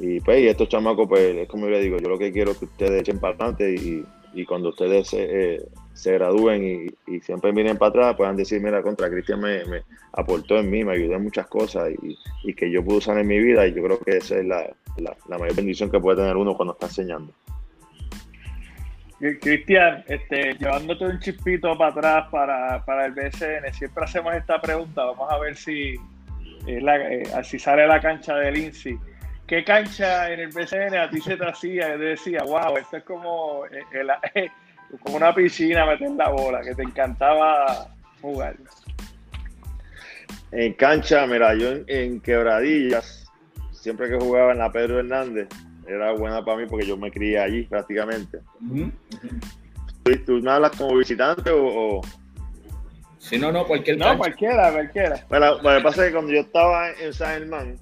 y 0.00 0.20
pues 0.20 0.40
y 0.40 0.48
estos 0.48 0.68
chamacos, 0.68 1.08
pues 1.08 1.36
es 1.36 1.48
como 1.48 1.66
yo 1.66 1.72
le 1.72 1.80
digo, 1.80 1.98
yo 1.98 2.08
lo 2.08 2.18
que 2.18 2.32
quiero 2.32 2.52
es 2.52 2.58
que 2.58 2.66
ustedes 2.66 3.00
echen 3.00 3.18
para 3.18 3.34
adelante 3.34 3.74
y, 3.74 4.04
y 4.34 4.44
cuando 4.44 4.70
ustedes 4.70 5.14
se, 5.94 6.12
gradúen 6.12 6.94
y, 7.06 7.20
siempre 7.20 7.52
miren 7.52 7.76
para 7.76 7.90
atrás, 7.90 8.16
puedan 8.16 8.36
decir, 8.36 8.60
mira, 8.60 8.82
contra 8.82 9.10
Cristian 9.10 9.40
me, 9.40 9.62
aportó 10.12 10.58
en 10.58 10.70
mí, 10.70 10.84
me 10.84 10.92
ayudó 10.92 11.14
en 11.14 11.24
muchas 11.24 11.46
cosas 11.46 11.90
y, 12.44 12.54
que 12.54 12.70
yo 12.70 12.84
pude 12.84 12.98
usar 12.98 13.18
en 13.18 13.26
mi 13.26 13.38
vida 13.38 13.66
y 13.66 13.74
yo 13.74 13.82
creo 13.82 13.98
que 14.00 14.16
esa 14.16 14.38
es 14.38 14.46
la, 14.46 14.74
mayor 15.28 15.54
bendición 15.54 15.90
que 15.90 16.00
puede 16.00 16.18
tener 16.18 16.36
uno 16.36 16.54
cuando 16.56 16.74
está 16.74 16.86
enseñando. 16.86 17.32
Cristian, 19.40 20.02
este, 20.08 20.54
llevándote 20.54 21.04
un 21.04 21.20
chispito 21.20 21.78
para 21.78 21.90
atrás 21.90 22.82
para, 22.84 23.06
el 23.06 23.12
BCN, 23.12 23.72
siempre 23.72 24.04
hacemos 24.04 24.34
esta 24.34 24.60
pregunta, 24.60 25.04
vamos 25.04 25.30
a 25.30 25.38
ver 25.38 25.56
si, 25.56 25.94
eh, 26.66 27.22
si 27.44 27.58
sale 27.58 27.86
la 27.86 28.00
cancha 28.00 28.34
del 28.34 28.56
INSI. 28.56 28.98
¿Qué 29.46 29.64
cancha 29.64 30.32
en 30.32 30.40
el 30.40 30.48
BCN 30.48 30.96
a 30.96 31.10
ti 31.10 31.20
se 31.20 31.36
te 31.36 31.44
hacía? 31.44 31.88
Te 31.88 31.98
decía, 31.98 32.42
wow, 32.42 32.76
esto 32.78 32.96
es 32.96 33.04
como 33.04 33.66
eh, 33.66 33.82
el, 33.92 34.10
como 35.00 35.16
una 35.16 35.34
piscina 35.34 35.86
meter 35.86 36.10
la 36.10 36.28
bola, 36.28 36.60
que 36.60 36.74
te 36.74 36.82
encantaba 36.82 37.88
jugar. 38.20 38.56
En 40.50 40.74
cancha, 40.74 41.26
mira, 41.26 41.54
yo 41.54 41.68
en, 41.86 42.20
quebradillas, 42.20 43.26
siempre 43.72 44.08
que 44.08 44.16
jugaba 44.16 44.52
en 44.52 44.58
la 44.58 44.70
Pedro 44.70 44.98
Hernández, 44.98 45.48
era 45.86 46.12
buena 46.12 46.44
para 46.44 46.58
mí 46.58 46.66
porque 46.68 46.86
yo 46.86 46.96
me 46.96 47.10
crié 47.10 47.38
allí 47.38 47.62
prácticamente. 47.64 48.38
¿Tú, 50.26 50.32
me 50.42 50.50
hablas 50.50 50.72
como 50.76 50.96
visitante 50.96 51.50
o, 51.52 52.00
Si 53.18 53.38
no, 53.38 53.50
no, 53.50 53.66
cualquier 53.66 53.98
No, 53.98 54.16
cualquiera, 54.18 54.72
cualquiera. 54.72 55.24
Bueno, 55.28 55.56
lo 55.62 55.76
que 55.76 55.80
pasa 55.80 56.02
es 56.02 56.08
que 56.08 56.12
cuando 56.12 56.32
yo 56.32 56.40
estaba 56.40 56.90
en 56.90 57.12
San 57.12 57.38
Germán, 57.38 57.78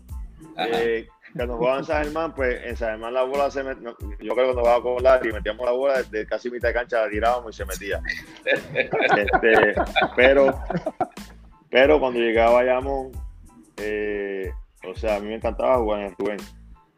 eh, 0.59 1.09
cuando 1.35 1.57
jugaban 1.57 1.79
en 1.81 1.85
San 1.85 2.05
Germán, 2.05 2.35
pues 2.35 2.61
en 2.65 2.77
San 2.77 2.91
Germán 2.91 3.15
la 3.15 3.23
bola 3.23 3.51
se 3.51 3.63
metía. 3.63 3.95
Yo 4.21 4.35
creo 4.35 4.35
que 4.35 4.35
cuando 4.35 4.61
jugaba 4.61 4.83
con 4.83 5.03
Larry, 5.03 5.33
metíamos 5.33 5.65
la 5.65 5.73
bola 5.73 6.03
de 6.03 6.27
casi 6.27 6.51
mitad 6.51 6.69
de 6.69 6.75
cancha, 6.75 7.03
la 7.03 7.11
tirábamos 7.11 7.55
y 7.55 7.57
se 7.57 7.65
metía. 7.65 8.01
Este, 8.45 9.75
pero, 10.17 10.61
pero 11.71 12.01
cuando 12.01 12.19
llegaba 12.19 12.51
a 12.51 12.55
Bayamón, 12.55 13.13
eh, 13.77 14.51
o 14.89 14.95
sea, 14.95 15.17
a 15.17 15.21
mí 15.21 15.29
me 15.29 15.37
encantaba 15.37 15.79
jugar 15.79 16.01
en 16.01 16.07
el 16.07 16.15
Rubén. 16.17 16.39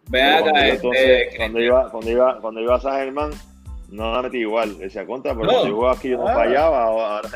cuando, 0.08 0.60
este, 0.60 1.36
cuando, 1.36 1.60
iba, 1.60 1.90
cuando, 1.90 2.10
iba, 2.10 2.40
cuando 2.40 2.60
iba 2.60 2.76
a 2.76 2.80
San 2.80 2.96
Germán, 2.98 3.30
no 3.88 4.12
la 4.12 4.22
metí 4.22 4.38
igual. 4.38 4.78
Decía 4.78 5.04
contra, 5.04 5.34
pero 5.34 5.46
cuando 5.46 5.68
yo 5.68 5.74
jugaba 5.74 5.94
aquí 5.94 6.08
yo 6.08 6.18
no 6.18 6.28
ah. 6.28 6.34
fallaba. 6.34 6.84
Ahora, 6.84 7.28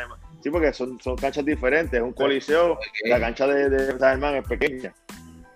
sí, 0.43 0.51
porque 0.51 0.73
son, 0.73 0.99
son 1.01 1.17
canchas 1.17 1.45
diferentes. 1.45 1.93
Es 1.93 2.03
un 2.03 2.13
coliseo. 2.13 2.79
La 3.05 3.21
cancha 3.21 3.47
de, 3.47 3.69
de 3.69 3.99
San 3.99 4.13
Germán 4.13 4.37
es 4.37 4.49
pequeña. 4.49 4.95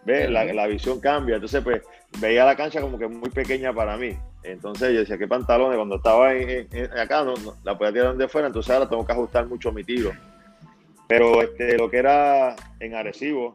La, 0.07 0.67
visión 0.67 1.01
cambia. 1.01 1.37
Entonces, 1.37 1.63
pues, 1.63 1.83
veía 2.19 2.45
la 2.45 2.57
cancha 2.57 2.81
como 2.81 2.99
que 2.99 3.07
muy 3.07 3.31
pequeña 3.31 3.73
para 3.73 3.97
mí. 3.97 4.17
Entonces 4.43 4.93
yo 4.93 5.01
decía, 5.01 5.19
¿qué 5.19 5.29
pantalones? 5.29 5.77
Cuando 5.77 5.97
estaba 5.97 6.31
acá, 7.01 7.25
no, 7.25 7.35
la 7.63 7.77
podía 7.77 7.93
tirar 7.93 8.17
de 8.17 8.29
fuera, 8.29 8.47
entonces 8.47 8.73
ahora 8.73 8.89
tengo 8.89 9.05
que 9.05 9.13
ajustar 9.13 9.47
mucho 9.47 9.71
mi 9.71 9.85
tiro. 9.85 10.13
Pero 11.07 11.43
este, 11.43 11.77
lo 11.77 11.91
que 11.91 11.99
era 11.99 12.57
en 12.79 12.95
Arecibo, 12.95 13.55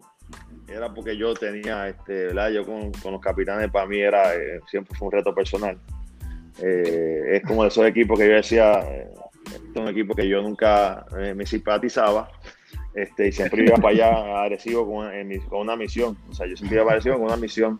era 0.67 0.93
porque 0.93 1.15
yo 1.15 1.33
tenía, 1.33 1.87
este, 1.87 2.27
¿verdad? 2.27 2.49
Yo 2.49 2.65
con, 2.65 2.91
los 3.11 3.21
capitanes, 3.21 3.71
para 3.71 3.85
mí 3.85 3.99
era, 3.99 4.35
eh, 4.35 4.59
siempre 4.67 4.95
fue 4.97 5.07
un 5.07 5.11
reto 5.11 5.33
personal. 5.33 5.77
Eh, 6.61 7.21
es 7.33 7.43
como 7.43 7.63
de 7.63 7.69
esos 7.69 7.85
equipos 7.85 8.19
que 8.19 8.27
yo 8.27 8.35
decía, 8.35 8.79
eh, 8.87 9.09
es 9.53 9.81
un 9.81 9.87
equipo 9.87 10.15
que 10.15 10.27
yo 10.27 10.41
nunca 10.41 11.05
me 11.35 11.45
simpatizaba, 11.45 12.29
este, 12.95 13.27
y 13.27 13.31
siempre 13.33 13.65
iba 13.65 13.75
para 13.75 13.89
allá 13.89 14.41
agresivo 14.43 14.85
con, 14.85 15.09
con, 15.49 15.59
una 15.59 15.75
misión. 15.75 16.17
O 16.29 16.33
sea, 16.33 16.47
yo 16.47 16.55
siempre 16.55 16.79
iba 16.79 16.89
agresivo 16.89 17.15
con 17.15 17.25
una 17.25 17.37
misión. 17.37 17.79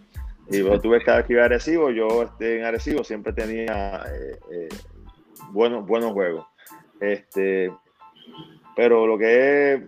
Y 0.52 0.62
vos 0.62 0.82
tuve 0.82 1.02
cada 1.04 1.18
vez 1.18 1.28
que 1.28 1.34
iba 1.34 1.44
agresivo, 1.44 1.90
yo 1.90 2.24
este, 2.24 2.60
en 2.60 2.66
agresivo 2.66 3.04
siempre 3.04 3.34
tenía 3.34 4.04
eh, 4.06 4.40
eh, 4.52 4.70
buenos, 5.52 5.88
buenos 5.88 6.12
juegos. 6.12 6.46
Este, 7.00 7.72
pero 8.76 9.08
lo 9.08 9.18
que 9.18 9.74
es, 9.74 9.82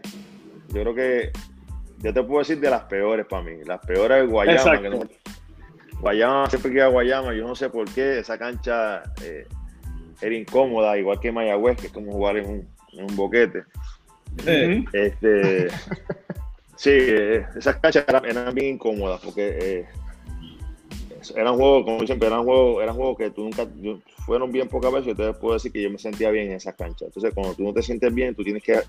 yo 0.69 0.82
creo 0.82 0.95
que 0.95 1.32
yo 1.99 2.13
te 2.13 2.23
puedo 2.23 2.39
decir 2.39 2.59
de 2.59 2.69
las 2.69 2.84
peores 2.84 3.25
para 3.28 3.43
mí. 3.43 3.63
Las 3.65 3.86
peores 3.86 4.21
de 4.21 4.25
Guayama. 4.25 4.82
Que 4.82 5.07
Guayama, 5.99 6.49
siempre 6.49 6.71
que 6.71 6.78
iba 6.78 6.86
a 6.86 6.89
Guayama, 6.89 7.34
yo 7.34 7.47
no 7.47 7.55
sé 7.55 7.69
por 7.69 7.89
qué, 7.91 8.19
esa 8.19 8.38
cancha 8.38 9.03
eh, 9.23 9.47
era 10.21 10.36
incómoda, 10.36 10.97
igual 10.97 11.19
que 11.19 11.32
Mayagüez, 11.32 11.78
que 11.78 11.88
es 11.88 11.93
como 11.93 12.11
jugar 12.13 12.38
en 12.38 12.49
un, 12.49 12.67
en 12.93 13.09
un 13.09 13.15
boquete. 13.15 13.63
Este, 14.45 15.69
sí, 16.75 16.89
eh, 16.91 17.45
esas 17.57 17.77
canchas 17.77 18.05
eran, 18.07 18.53
bien 18.53 18.75
incómodas 18.75 19.21
porque 19.21 19.57
eh, 19.59 19.85
eran 21.35 21.55
juegos, 21.55 21.85
como 21.85 22.05
siempre, 22.05 22.27
eran 22.27 22.43
juegos, 22.43 22.83
eran 22.83 22.95
juegos 22.95 23.17
que 23.17 23.29
tú 23.31 23.43
nunca, 23.43 23.67
fueron 24.25 24.51
bien 24.51 24.67
pocas 24.67 24.91
veces, 24.91 25.09
entonces 25.09 25.38
puedo 25.38 25.53
decir 25.53 25.71
que 25.71 25.81
yo 25.81 25.89
me 25.89 25.97
sentía 25.97 26.31
bien 26.31 26.47
en 26.47 26.53
esas 26.53 26.75
canchas. 26.75 27.07
Entonces, 27.07 27.33
cuando 27.33 27.53
tú 27.55 27.63
no 27.63 27.73
te 27.73 27.81
sientes 27.81 28.13
bien, 28.13 28.35
tú 28.35 28.43
tienes 28.43 28.63
que, 28.63 28.79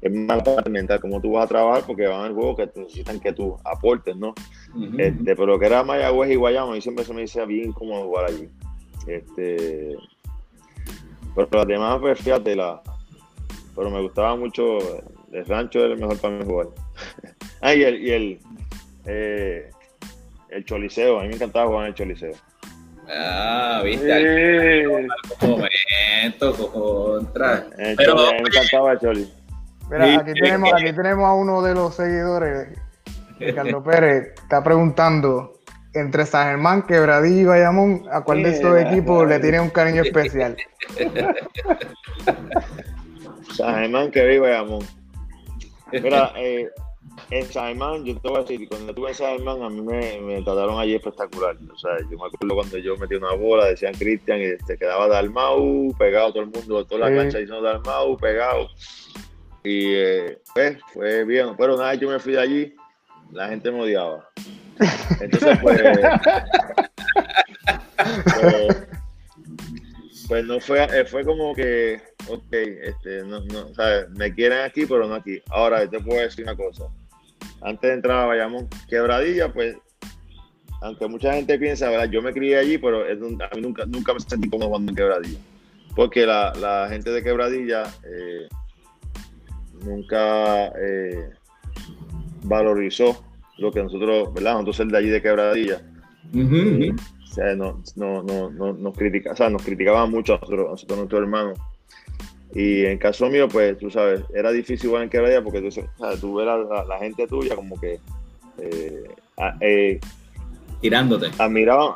es 0.00 0.12
más 0.12 0.42
mental 0.70 1.00
cómo 1.00 1.20
tú 1.20 1.32
vas 1.32 1.44
a 1.46 1.48
trabajar 1.48 1.84
porque 1.86 2.06
van 2.06 2.20
a 2.20 2.24
haber 2.24 2.34
juegos 2.34 2.56
que 2.56 2.80
necesitan 2.80 3.18
que 3.18 3.32
tú 3.32 3.56
aportes, 3.64 4.16
¿no? 4.16 4.34
este, 4.98 5.34
pero 5.34 5.58
que 5.58 5.66
era 5.66 5.82
Mayagüez 5.82 6.30
y 6.30 6.36
Guayama, 6.36 6.76
y 6.76 6.80
siempre 6.80 7.04
se 7.04 7.12
me 7.12 7.22
decía 7.22 7.44
bien 7.44 7.72
cómodo 7.72 8.04
jugar 8.04 8.26
allí. 8.26 8.48
Este, 9.06 9.96
pero 11.34 11.48
las 11.52 11.66
demás, 11.66 11.98
pues 12.00 12.20
fíjate, 12.20 12.54
la, 12.54 12.82
pero 13.78 13.90
me 13.90 14.02
gustaba 14.02 14.34
mucho 14.34 14.78
el 15.32 15.46
rancho 15.46 15.78
era 15.78 15.94
el 15.94 16.00
mejor 16.00 16.18
para 16.18 16.34
mí 16.34 16.44
jugar. 16.44 16.66
ah, 17.60 17.72
y 17.72 17.84
el, 17.84 18.02
y 18.02 18.10
el, 18.10 18.40
eh, 19.06 19.70
el 20.50 20.64
choliseo, 20.64 21.20
a 21.20 21.22
mí 21.22 21.28
me 21.28 21.36
encantaba 21.36 21.66
jugar 21.66 21.82
en 21.82 21.88
el 21.88 21.94
choliseo. 21.94 22.32
Ah, 23.08 23.80
viste. 23.84 24.84
momento, 25.40 26.72
contra. 26.72 27.66
Pero, 27.96 28.18
a 28.18 28.32
mí 28.32 28.42
me 28.42 28.48
encantaba 28.48 28.92
el 28.94 28.98
choli. 28.98 29.32
Mira, 29.88 30.18
aquí 30.18 30.32
tenemos, 30.34 30.72
aquí 30.74 30.92
tenemos 30.92 31.24
a 31.26 31.34
uno 31.34 31.62
de 31.62 31.74
los 31.74 31.94
seguidores, 31.94 32.76
Ricardo 33.38 33.82
Pérez, 33.84 34.34
está 34.42 34.64
preguntando 34.64 35.52
entre 35.94 36.26
San 36.26 36.48
Germán, 36.48 36.82
Quebradillo 36.82 37.42
y 37.42 37.44
Bayamón, 37.44 38.02
¿a 38.10 38.22
cuál 38.22 38.42
de 38.42 38.50
estos 38.50 38.76
equipos 38.76 39.26
le 39.28 39.38
tiene 39.38 39.60
un 39.60 39.70
cariño 39.70 40.02
especial? 40.02 40.56
San 43.58 43.74
Germán, 43.74 44.10
Quebradillo 44.12 44.36
y 44.36 44.48
Bayamón. 44.48 44.86
Mira, 45.92 46.32
eh, 46.36 46.70
en 47.30 47.44
San 47.46 47.66
Germán, 47.66 48.04
yo 48.04 48.16
te 48.16 48.28
voy 48.28 48.38
a 48.38 48.40
decir, 48.42 48.68
cuando 48.68 48.90
estuve 48.90 49.08
en 49.08 49.14
San 49.16 49.36
Germán, 49.36 49.62
a 49.62 49.68
mí 49.68 49.80
me, 49.80 50.20
me, 50.20 50.42
trataron 50.42 50.78
allí 50.78 50.94
espectacular. 50.94 51.56
O 51.56 51.76
sea, 51.76 51.98
yo 52.08 52.16
me 52.16 52.26
acuerdo 52.26 52.54
cuando 52.54 52.78
yo 52.78 52.96
metí 52.96 53.16
una 53.16 53.34
bola, 53.34 53.66
decían 53.66 53.94
Cristian, 53.94 54.40
y 54.40 54.64
se 54.64 54.78
quedaba 54.78 55.08
Dalmau, 55.08 55.92
pegado 55.98 56.32
todo 56.32 56.44
el 56.44 56.50
mundo, 56.50 56.86
toda 56.86 57.10
la 57.10 57.16
cancha 57.16 57.38
diciendo 57.38 57.60
Dalmau, 57.60 58.16
pegado. 58.16 58.68
Y 59.64 59.92
eh, 59.92 60.38
pues 60.54 60.78
fue 60.94 61.24
bien, 61.24 61.56
pero 61.58 61.76
nada, 61.76 61.94
yo 61.94 62.08
me 62.08 62.20
fui 62.20 62.34
de 62.34 62.40
allí, 62.40 62.76
la 63.32 63.48
gente 63.48 63.72
me 63.72 63.80
odiaba. 63.80 64.30
Entonces, 65.20 65.58
pues, 65.60 65.82
pues, 68.40 68.86
pues, 70.28 70.44
no 70.44 70.60
fue, 70.60 70.84
eh, 70.84 71.04
fue 71.04 71.24
como 71.24 71.52
que, 71.56 72.00
ok, 72.28 72.52
este, 72.52 73.24
no, 73.24 73.40
no, 73.40 73.74
¿sabes? 73.74 74.08
me 74.10 74.34
quieren 74.34 74.60
aquí, 74.60 74.86
pero 74.86 75.06
no 75.06 75.14
aquí. 75.14 75.40
Ahora, 75.50 75.88
te 75.88 76.00
puedo 76.00 76.20
decir 76.20 76.44
una 76.44 76.56
cosa. 76.56 76.84
Antes 77.60 77.88
de 77.88 77.94
entrar 77.94 78.24
a 78.24 78.26
Bayamón, 78.26 78.68
quebradilla, 78.88 79.52
pues, 79.52 79.76
aunque 80.80 81.08
mucha 81.08 81.34
gente 81.34 81.58
piensa, 81.58 81.90
¿verdad? 81.90 82.10
Yo 82.10 82.22
me 82.22 82.32
crié 82.32 82.58
allí, 82.58 82.78
pero 82.78 83.02
a 83.02 83.54
mí 83.54 83.60
nunca, 83.60 83.84
nunca 83.86 84.14
me 84.14 84.20
sentí 84.20 84.48
como 84.48 84.68
cuando 84.68 84.90
en 84.90 84.96
quebradilla. 84.96 85.38
Porque 85.96 86.24
la, 86.24 86.52
la 86.54 86.88
gente 86.88 87.10
de 87.10 87.22
quebradilla, 87.22 87.82
eh, 88.04 88.48
nunca 89.84 90.68
eh, 90.80 91.30
valorizó 92.44 93.24
lo 93.58 93.72
que 93.72 93.82
nosotros, 93.82 94.32
¿verdad? 94.34 94.52
Nosotros 94.54 94.80
el 94.80 94.88
de 94.88 94.98
allí 94.98 95.08
de 95.08 95.22
Quebradilla. 95.22 95.82
O 96.34 97.26
sea, 97.26 97.54
no, 97.54 97.82
no, 97.96 98.22
no, 98.22 98.50
no, 98.50 98.72
nos, 98.72 98.96
critica, 98.96 99.32
o 99.32 99.36
sea, 99.36 99.50
nos 99.50 99.62
criticaban 99.62 100.10
mucho 100.10 100.34
a 100.34 100.38
nosotros, 100.38 100.66
a 100.66 100.70
nosotros, 100.70 100.98
nuestros 100.98 101.22
hermanos. 101.22 101.58
Y 102.54 102.86
en 102.86 102.98
caso 102.98 103.28
mío, 103.28 103.48
pues 103.48 103.76
tú 103.78 103.90
sabes, 103.90 104.22
era 104.34 104.50
difícil 104.50 104.88
jugar 104.88 105.04
en 105.04 105.10
Quebradilla 105.10 105.42
porque 105.42 105.60
tú, 105.60 105.70
sabes, 105.70 106.20
tú 106.20 106.36
ves 106.36 106.46
la, 106.46 106.84
la, 106.84 106.98
gente 106.98 107.26
tuya 107.26 107.54
como 107.54 107.78
que 107.78 108.00
eh, 108.58 109.04
eh, 109.60 110.00
tirándote. 110.80 111.28
Admiraban, 111.38 111.94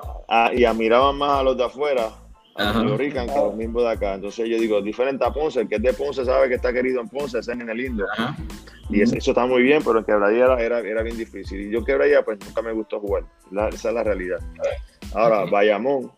y 0.54 0.64
admiraban 0.64 1.16
más 1.16 1.40
a 1.40 1.42
los 1.42 1.56
de 1.56 1.64
afuera 1.64 2.10
a 2.56 2.96
Rican 2.96 3.26
que 3.26 3.34
los 3.34 3.54
mismos 3.54 3.82
de 3.82 3.90
acá. 3.90 4.14
Entonces 4.14 4.48
yo 4.48 4.58
digo, 4.58 4.82
diferente 4.82 5.24
a 5.24 5.32
Ponce, 5.32 5.60
el 5.60 5.68
que 5.68 5.76
es 5.76 5.82
de 5.82 5.92
Ponce 5.92 6.24
sabe 6.24 6.48
que 6.48 6.56
está 6.56 6.72
querido 6.72 7.00
en 7.00 7.08
Ponce, 7.08 7.38
es 7.38 7.48
en 7.48 7.68
el 7.68 7.76
lindo. 7.76 8.06
Y 8.90 9.00
eso, 9.00 9.16
está 9.16 9.46
muy 9.46 9.62
bien, 9.62 9.82
pero 9.82 9.98
en 9.98 10.04
Quebradilla 10.04 10.58
era, 10.58 10.80
era, 10.80 11.02
bien 11.02 11.16
difícil. 11.16 11.60
Y 11.60 11.70
yo 11.70 11.84
Quebradilla 11.84 12.24
pues 12.24 12.38
nunca 12.44 12.62
me 12.62 12.72
gustó 12.72 13.00
jugar. 13.00 13.24
esa 13.72 13.88
es 13.88 13.94
la 13.94 14.02
realidad. 14.02 14.38
Ahora, 15.14 15.44
Bayamón, 15.44 16.12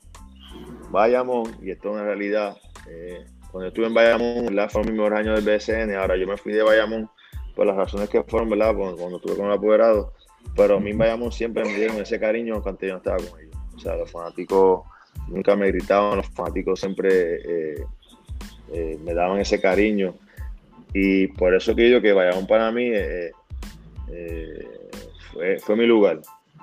Bayamón, 0.90 1.56
y 1.62 1.70
esto 1.70 1.88
es 1.88 1.94
una 1.94 2.04
realidad. 2.04 2.56
Eh, 2.88 3.24
cuando 3.54 3.68
estuve 3.68 3.86
en 3.86 3.94
Bayamón, 3.94 4.56
la 4.56 4.68
fue 4.68 4.82
mi 4.82 4.90
mejor 4.90 5.14
año 5.14 5.32
del 5.32 5.44
BSN. 5.44 5.94
Ahora 5.94 6.16
yo 6.16 6.26
me 6.26 6.36
fui 6.36 6.52
de 6.52 6.64
Bayamón 6.64 7.08
por 7.54 7.64
las 7.64 7.76
razones 7.76 8.08
que 8.08 8.20
fueron, 8.24 8.50
¿verdad? 8.50 8.74
Cuando, 8.74 9.16
estuve 9.16 9.36
con 9.36 9.46
el 9.46 9.52
apoderado. 9.52 10.12
Pero 10.56 10.78
a 10.78 10.80
mí 10.80 10.90
en 10.90 10.98
Bayamón 10.98 11.30
siempre 11.30 11.62
me 11.62 11.72
dieron 11.72 11.98
ese 11.98 12.18
cariño 12.18 12.60
cuando 12.60 12.80
yo 12.80 12.96
estaba 12.96 13.16
con 13.18 13.40
ellos. 13.40 13.56
O 13.76 13.78
sea, 13.78 13.94
los 13.94 14.10
fanáticos 14.10 14.82
nunca 15.28 15.54
me 15.54 15.68
gritaban, 15.68 16.16
los 16.16 16.28
fanáticos 16.30 16.80
siempre 16.80 17.36
eh, 17.36 17.86
eh, 18.72 18.98
me 19.04 19.14
daban 19.14 19.38
ese 19.38 19.60
cariño. 19.60 20.16
Y 20.92 21.28
por 21.28 21.54
eso 21.54 21.76
que 21.76 21.82
digo 21.82 22.00
que 22.00 22.12
Bayamón 22.12 22.48
para 22.48 22.72
mí 22.72 22.90
eh, 22.92 23.30
fue, 25.32 25.60
fue, 25.60 25.76
mi 25.76 25.86
lugar. 25.86 26.20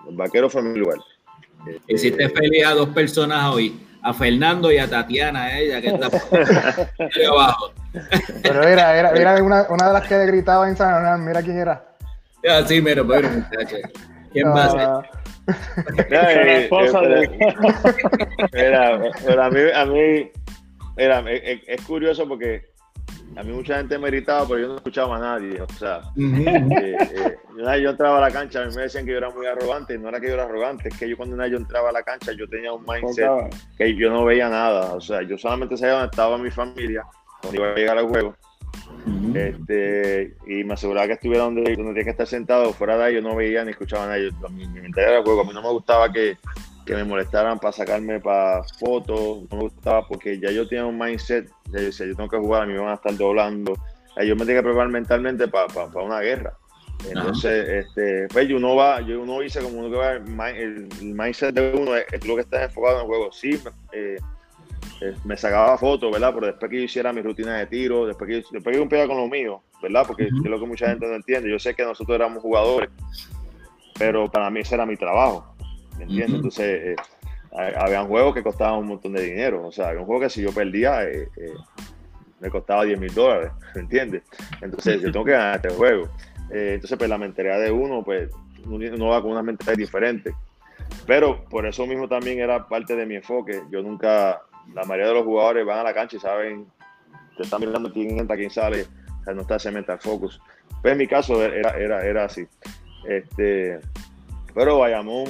El 0.09 0.17
vaquero 0.17 0.49
fue 0.49 0.61
mi 0.61 0.77
lugar. 0.77 0.97
Hiciste 1.87 2.27
feliz 2.27 2.65
a 2.65 2.73
dos 2.73 2.89
personas 2.89 3.45
hoy, 3.55 3.79
a 4.03 4.13
Fernando 4.13 4.71
y 4.71 4.77
a 4.77 4.89
Tatiana, 4.89 5.57
ella 5.57 5.81
que 5.81 5.87
está 5.89 6.07
abajo. 7.29 7.71
Pero 8.41 8.63
era, 8.63 8.97
era, 8.97 9.11
era 9.11 9.43
una, 9.43 9.67
una, 9.69 9.87
de 9.87 9.93
las 9.93 10.07
que 10.07 10.17
le 10.17 10.25
gritaba 10.25 10.67
en 10.67 10.75
San 10.75 10.95
Hernán, 10.95 11.25
mira 11.25 11.41
quién 11.41 11.59
era. 11.59 11.83
Ah, 12.49 12.63
sí, 12.65 12.81
mira, 12.81 13.03
pero 13.07 13.29
¿Quién 14.31 14.47
no, 14.47 14.53
más? 14.53 14.73
la 16.09 16.57
esposa 16.57 17.01
de... 17.01 17.29
a 19.39 19.49
mí, 19.49 19.59
a 19.73 19.85
mí 19.85 20.31
era, 20.97 21.23
es, 21.29 21.81
curioso 21.81 22.27
porque 22.27 22.70
a 23.35 23.43
mí 23.43 23.51
mucha 23.51 23.77
gente 23.77 23.97
me 23.97 24.07
gritaba, 24.09 24.47
pero 24.47 24.59
yo 24.59 24.67
no 24.67 24.75
escuchaba 24.77 25.17
a 25.17 25.19
nadie. 25.19 25.61
O 25.61 25.67
sea, 25.73 26.01
eh, 26.17 26.97
eh, 27.15 27.81
yo 27.81 27.89
entraba 27.89 28.17
a 28.17 28.21
la 28.21 28.31
cancha, 28.31 28.61
a 28.61 28.65
mí 28.65 28.75
me 28.75 28.83
decían 28.83 29.05
que 29.05 29.11
yo 29.11 29.17
era 29.17 29.29
muy 29.29 29.45
arrogante, 29.45 29.97
no 29.97 30.09
era 30.09 30.19
que 30.19 30.27
yo 30.27 30.33
era 30.33 30.43
arrogante, 30.43 30.89
es 30.89 30.97
que 30.97 31.09
yo 31.09 31.17
cuando 31.17 31.45
yo 31.47 31.57
entraba 31.57 31.89
a 31.89 31.93
la 31.93 32.03
cancha, 32.03 32.31
yo 32.33 32.47
tenía 32.47 32.73
un 32.73 32.85
mindset 32.85 33.29
que 33.77 33.95
yo 33.95 34.09
no 34.09 34.25
veía 34.25 34.49
nada. 34.49 34.93
O 34.93 35.01
sea, 35.01 35.21
yo 35.21 35.37
solamente 35.37 35.77
sabía 35.77 35.93
dónde 35.93 36.09
estaba 36.11 36.37
mi 36.37 36.51
familia, 36.51 37.05
cuando 37.41 37.61
iba 37.61 37.71
a 37.71 37.75
llegar 37.75 37.97
al 37.97 38.07
juego 38.07 38.35
este, 39.33 40.35
y 40.45 40.63
me 40.63 40.73
aseguraba 40.73 41.07
que 41.07 41.13
estuviera 41.13 41.43
donde, 41.43 41.61
donde 41.75 41.91
tenía 41.91 42.03
que 42.03 42.09
estar 42.11 42.27
sentado, 42.27 42.73
fuera 42.73 42.97
de 42.97 43.03
ahí 43.05 43.15
yo 43.15 43.21
no 43.21 43.35
veía 43.35 43.63
ni 43.63 43.71
escuchaba 43.71 44.05
a 44.05 44.07
nadie. 44.07 44.31
Mi, 44.51 44.67
mi 44.67 44.81
mentalidad 44.81 45.15
era 45.15 45.23
juego. 45.23 45.41
A 45.41 45.43
mí 45.45 45.51
no 45.53 45.61
me 45.61 45.69
gustaba 45.69 46.11
que, 46.11 46.37
que 46.85 46.95
me 46.95 47.03
molestaran 47.03 47.59
para 47.59 47.71
sacarme 47.71 48.19
para 48.19 48.63
fotos, 48.79 49.49
no 49.49 49.57
me 49.57 49.63
gustaba 49.63 50.07
porque 50.07 50.39
ya 50.39 50.51
yo 50.51 50.67
tenía 50.67 50.85
un 50.85 50.97
mindset, 50.97 51.49
yo 51.65 51.79
decía, 51.79 52.07
yo 52.07 52.15
tengo 52.15 52.29
que 52.29 52.37
jugar, 52.37 52.63
a 52.63 52.65
mí 52.65 52.73
me 52.73 52.79
van 52.79 52.89
a 52.89 52.95
estar 52.95 53.15
doblando. 53.15 53.73
Yo 54.17 54.35
me 54.35 54.45
tenía 54.45 54.61
que 54.61 54.63
preparar 54.63 54.89
mentalmente 54.89 55.47
para, 55.47 55.67
para, 55.67 56.05
una 56.05 56.19
guerra. 56.19 56.53
Entonces, 57.07 57.85
este, 57.85 58.27
pues 58.27 58.51
uno 58.51 58.75
va, 58.75 59.01
yo 59.01 59.21
uno 59.21 59.39
dice 59.39 59.61
como 59.61 59.79
uno 59.79 59.89
que 59.89 59.97
va, 59.97 60.49
el, 60.49 60.87
mindset 61.01 61.55
de 61.55 61.73
uno 61.73 61.95
es, 61.95 62.05
es, 62.11 62.27
lo 62.27 62.35
que 62.35 62.41
está 62.41 62.63
enfocado 62.63 62.97
en 62.97 63.01
el 63.01 63.07
juego. 63.07 63.31
Sí, 63.31 63.59
eh, 63.93 64.17
eh, 65.01 65.15
me 65.25 65.35
sacaba 65.35 65.77
fotos, 65.79 66.11
¿verdad? 66.11 66.31
Pero 66.33 66.47
después 66.47 66.69
que 66.69 66.77
yo 66.77 66.83
hiciera 66.83 67.11
mi 67.11 67.21
rutina 67.21 67.57
de 67.57 67.65
tiro, 67.65 68.05
después 68.05 68.27
que, 68.27 68.35
después 68.35 68.63
que 68.65 68.73
yo 68.73 68.79
cumpliera 68.81 69.07
con 69.07 69.17
lo 69.17 69.27
mío, 69.27 69.63
¿verdad? 69.81 70.03
Porque 70.05 70.25
es 70.25 70.31
lo 70.31 70.59
que 70.59 70.65
mucha 70.67 70.89
gente 70.89 71.07
no 71.07 71.15
entiende. 71.15 71.49
Yo 71.49 71.57
sé 71.57 71.73
que 71.73 71.83
nosotros 71.83 72.15
éramos 72.15 72.43
jugadores, 72.43 72.89
pero 73.97 74.29
para 74.29 74.51
mí 74.51 74.59
ese 74.59 74.75
era 74.75 74.85
mi 74.85 74.97
trabajo, 74.97 75.55
¿me 76.01 76.05
entiendes? 76.05 76.35
Entonces, 76.35 76.81
eh, 76.87 76.95
había 77.51 78.03
juegos 78.03 78.33
que 78.33 78.43
costaban 78.43 78.79
un 78.79 78.87
montón 78.87 79.13
de 79.13 79.21
dinero. 79.21 79.67
O 79.67 79.71
sea, 79.71 79.89
había 79.89 80.01
un 80.01 80.07
juego 80.07 80.21
que 80.21 80.29
si 80.29 80.41
yo 80.41 80.51
perdía, 80.51 81.03
eh, 81.03 81.27
me 82.39 82.49
costaba 82.49 82.83
10 82.83 82.99
mil 82.99 83.13
dólares, 83.13 83.51
¿me 83.75 83.81
entiendes? 83.81 84.23
Entonces, 84.61 85.01
yo 85.01 85.11
tengo 85.11 85.25
que 85.25 85.31
ganar 85.31 85.57
este 85.57 85.69
juego. 85.69 86.09
entonces, 86.49 86.97
pues 86.97 87.09
la 87.09 87.17
mentalidad 87.17 87.61
de 87.61 87.71
uno, 87.71 88.03
pues 88.03 88.29
uno 88.65 89.07
va 89.07 89.21
con 89.21 89.31
una 89.31 89.43
mentalidad 89.43 89.77
diferente. 89.77 90.33
Pero 91.05 91.45
por 91.45 91.65
eso 91.65 91.85
mismo 91.85 92.07
también 92.07 92.39
era 92.39 92.67
parte 92.67 92.95
de 92.95 93.05
mi 93.05 93.15
enfoque. 93.15 93.61
Yo 93.69 93.81
nunca, 93.81 94.41
la 94.73 94.83
mayoría 94.83 95.07
de 95.09 95.13
los 95.13 95.23
jugadores 95.23 95.65
van 95.65 95.79
a 95.79 95.83
la 95.83 95.93
cancha 95.93 96.17
y 96.17 96.19
saben, 96.19 96.65
te 97.37 97.43
están 97.43 97.61
mirando 97.61 97.91
quién 97.91 98.19
entra, 98.19 98.35
quién 98.35 98.49
sale, 98.49 98.85
o 99.21 99.23
sea, 99.23 99.33
no 99.33 99.41
está 99.41 99.55
ese 99.55 99.71
mental 99.71 99.99
focus. 99.99 100.41
Pues 100.81 100.93
en 100.93 100.97
mi 100.97 101.07
caso 101.07 101.43
era, 101.43 101.77
era, 101.77 102.05
era 102.05 102.25
así. 102.25 102.47
Este, 103.07 103.79
pero 104.53 104.79
Bayamón, 104.79 105.25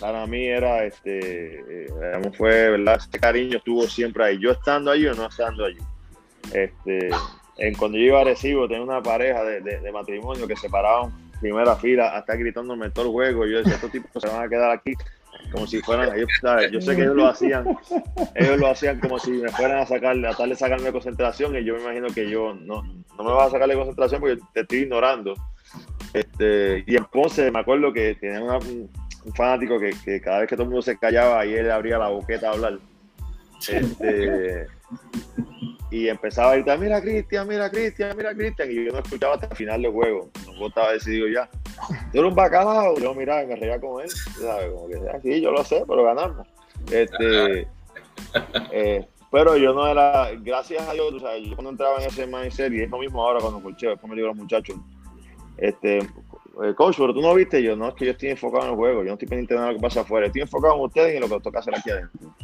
para 0.00 0.26
mí 0.26 0.46
era, 0.46 0.84
este, 0.84 1.60
eh, 1.60 2.30
fue, 2.36 2.70
¿verdad? 2.70 2.96
Ese 2.96 3.18
cariño 3.18 3.58
estuvo 3.58 3.82
siempre 3.86 4.24
ahí, 4.24 4.38
yo 4.38 4.52
estando 4.52 4.90
allí 4.90 5.06
o 5.06 5.14
no 5.14 5.26
estando 5.26 5.64
allí. 5.64 5.78
Este, 6.52 7.10
en, 7.58 7.74
cuando 7.74 7.98
yo 7.98 8.04
iba 8.04 8.20
a 8.20 8.24
Recibo, 8.24 8.68
tenía 8.68 8.82
una 8.82 9.02
pareja 9.02 9.42
de, 9.42 9.60
de, 9.60 9.92
matrimonio 9.92 10.46
que 10.46 10.56
se 10.56 10.68
paraban, 10.68 11.12
primera 11.40 11.76
fila 11.76 12.16
a 12.16 12.20
estar 12.20 12.38
gritándome 12.38 12.90
todo 12.90 13.06
el 13.06 13.12
juego. 13.12 13.46
Yo 13.46 13.58
decía, 13.58 13.74
estos 13.74 13.92
tipos 13.92 14.22
se 14.22 14.28
van 14.28 14.44
a 14.44 14.48
quedar 14.48 14.70
aquí 14.70 14.94
como 15.52 15.66
si 15.66 15.80
fueran, 15.80 16.14
ellos, 16.16 16.28
yo 16.72 16.80
sé 16.80 16.96
que 16.96 17.02
ellos 17.02 17.16
lo 17.16 17.28
hacían, 17.28 17.66
ellos 18.34 18.58
lo 18.58 18.68
hacían 18.68 19.00
como 19.00 19.18
si 19.18 19.30
me 19.30 19.48
fueran 19.50 19.78
a 19.78 19.86
sacar, 19.86 20.16
a 20.24 20.54
sacarme 20.54 20.86
de 20.86 20.92
concentración 20.92 21.56
y 21.56 21.64
yo 21.64 21.74
me 21.74 21.82
imagino 21.82 22.08
que 22.08 22.28
yo 22.28 22.54
no, 22.54 22.82
no 22.82 23.24
me 23.24 23.30
va 23.30 23.44
a 23.44 23.50
sacar 23.50 23.68
de 23.68 23.76
concentración 23.76 24.20
porque 24.20 24.38
te 24.52 24.60
estoy 24.60 24.78
ignorando. 24.78 25.34
Este, 26.12 26.84
y 26.86 26.96
en 26.96 27.04
Ponce 27.06 27.50
me 27.50 27.60
acuerdo 27.60 27.92
que 27.92 28.14
tenía 28.14 28.40
un, 29.26 29.34
fanático 29.34 29.78
que, 29.78 29.94
que, 30.04 30.20
cada 30.20 30.40
vez 30.40 30.48
que 30.48 30.56
todo 30.56 30.64
el 30.64 30.70
mundo 30.70 30.82
se 30.82 30.96
callaba 30.96 31.44
y 31.44 31.54
él 31.54 31.70
abría 31.70 31.98
la 31.98 32.08
boqueta 32.08 32.48
a 32.48 32.52
hablar. 32.52 32.78
Este, 33.68 34.66
y 35.90 36.08
empezaba 36.08 36.52
a 36.52 36.54
gritar, 36.54 36.78
mira 36.78 37.00
Cristian, 37.00 37.48
mira 37.48 37.70
Cristian, 37.70 38.16
mira 38.16 38.34
Cristian, 38.34 38.70
y 38.70 38.84
yo 38.84 38.92
no 38.92 38.98
escuchaba 38.98 39.34
hasta 39.34 39.46
el 39.46 39.56
final 39.56 39.82
del 39.82 39.92
juego, 39.92 40.30
no 40.58 40.66
estaba 40.66 40.92
decidido 40.92 41.28
ya. 41.28 41.48
Yo 42.12 42.20
era 42.20 42.28
un 42.28 42.34
bacalao, 42.34 42.98
yo 42.98 43.14
miraba 43.14 43.44
y 43.44 43.46
me 43.46 43.56
reía 43.56 43.80
con 43.80 44.02
él, 44.02 44.10
¿sabes? 44.10 44.72
Como 44.72 44.88
que, 44.88 44.96
ah, 44.96 45.18
sí, 45.22 45.40
yo 45.40 45.52
lo 45.52 45.64
sé, 45.64 45.84
pero 45.86 46.04
ganamos. 46.04 46.46
Este, 46.90 47.68
eh, 48.72 49.06
pero 49.30 49.56
yo 49.56 49.72
no 49.72 49.86
era, 49.86 50.30
gracias 50.40 50.88
a 50.88 50.92
Dios, 50.92 51.20
sea, 51.20 51.38
yo 51.38 51.54
cuando 51.54 51.70
entraba 51.70 51.98
en 52.00 52.08
ese 52.08 52.26
mindset, 52.26 52.72
y 52.72 52.82
es 52.82 52.90
lo 52.90 52.98
mismo 52.98 53.22
ahora 53.22 53.40
cuando 53.40 53.62
colcheo, 53.62 53.90
después 53.90 54.10
me 54.10 54.16
digo 54.16 54.28
a 54.28 54.30
los 54.30 54.38
muchachos, 54.38 54.76
este, 55.56 56.00
coach, 56.74 56.96
pero 56.98 57.12
tú 57.12 57.20
no 57.20 57.34
viste, 57.34 57.62
yo 57.62 57.76
no, 57.76 57.88
es 57.88 57.94
que 57.94 58.06
yo 58.06 58.12
estoy 58.12 58.30
enfocado 58.30 58.64
en 58.64 58.70
el 58.70 58.76
juego, 58.76 59.00
yo 59.02 59.08
no 59.08 59.12
estoy 59.14 59.28
pendiente 59.28 59.54
de 59.54 59.60
nada 59.60 59.72
lo 59.72 59.78
que 59.78 59.82
pasa 59.82 60.00
afuera, 60.00 60.26
estoy 60.26 60.42
enfocado 60.42 60.74
en 60.74 60.80
ustedes 60.80 61.12
y 61.12 61.16
en 61.16 61.22
lo 61.22 61.28
que 61.28 61.40
toca 61.40 61.58
hacer 61.58 61.74
aquí 61.74 61.90
adentro. 61.90 62.34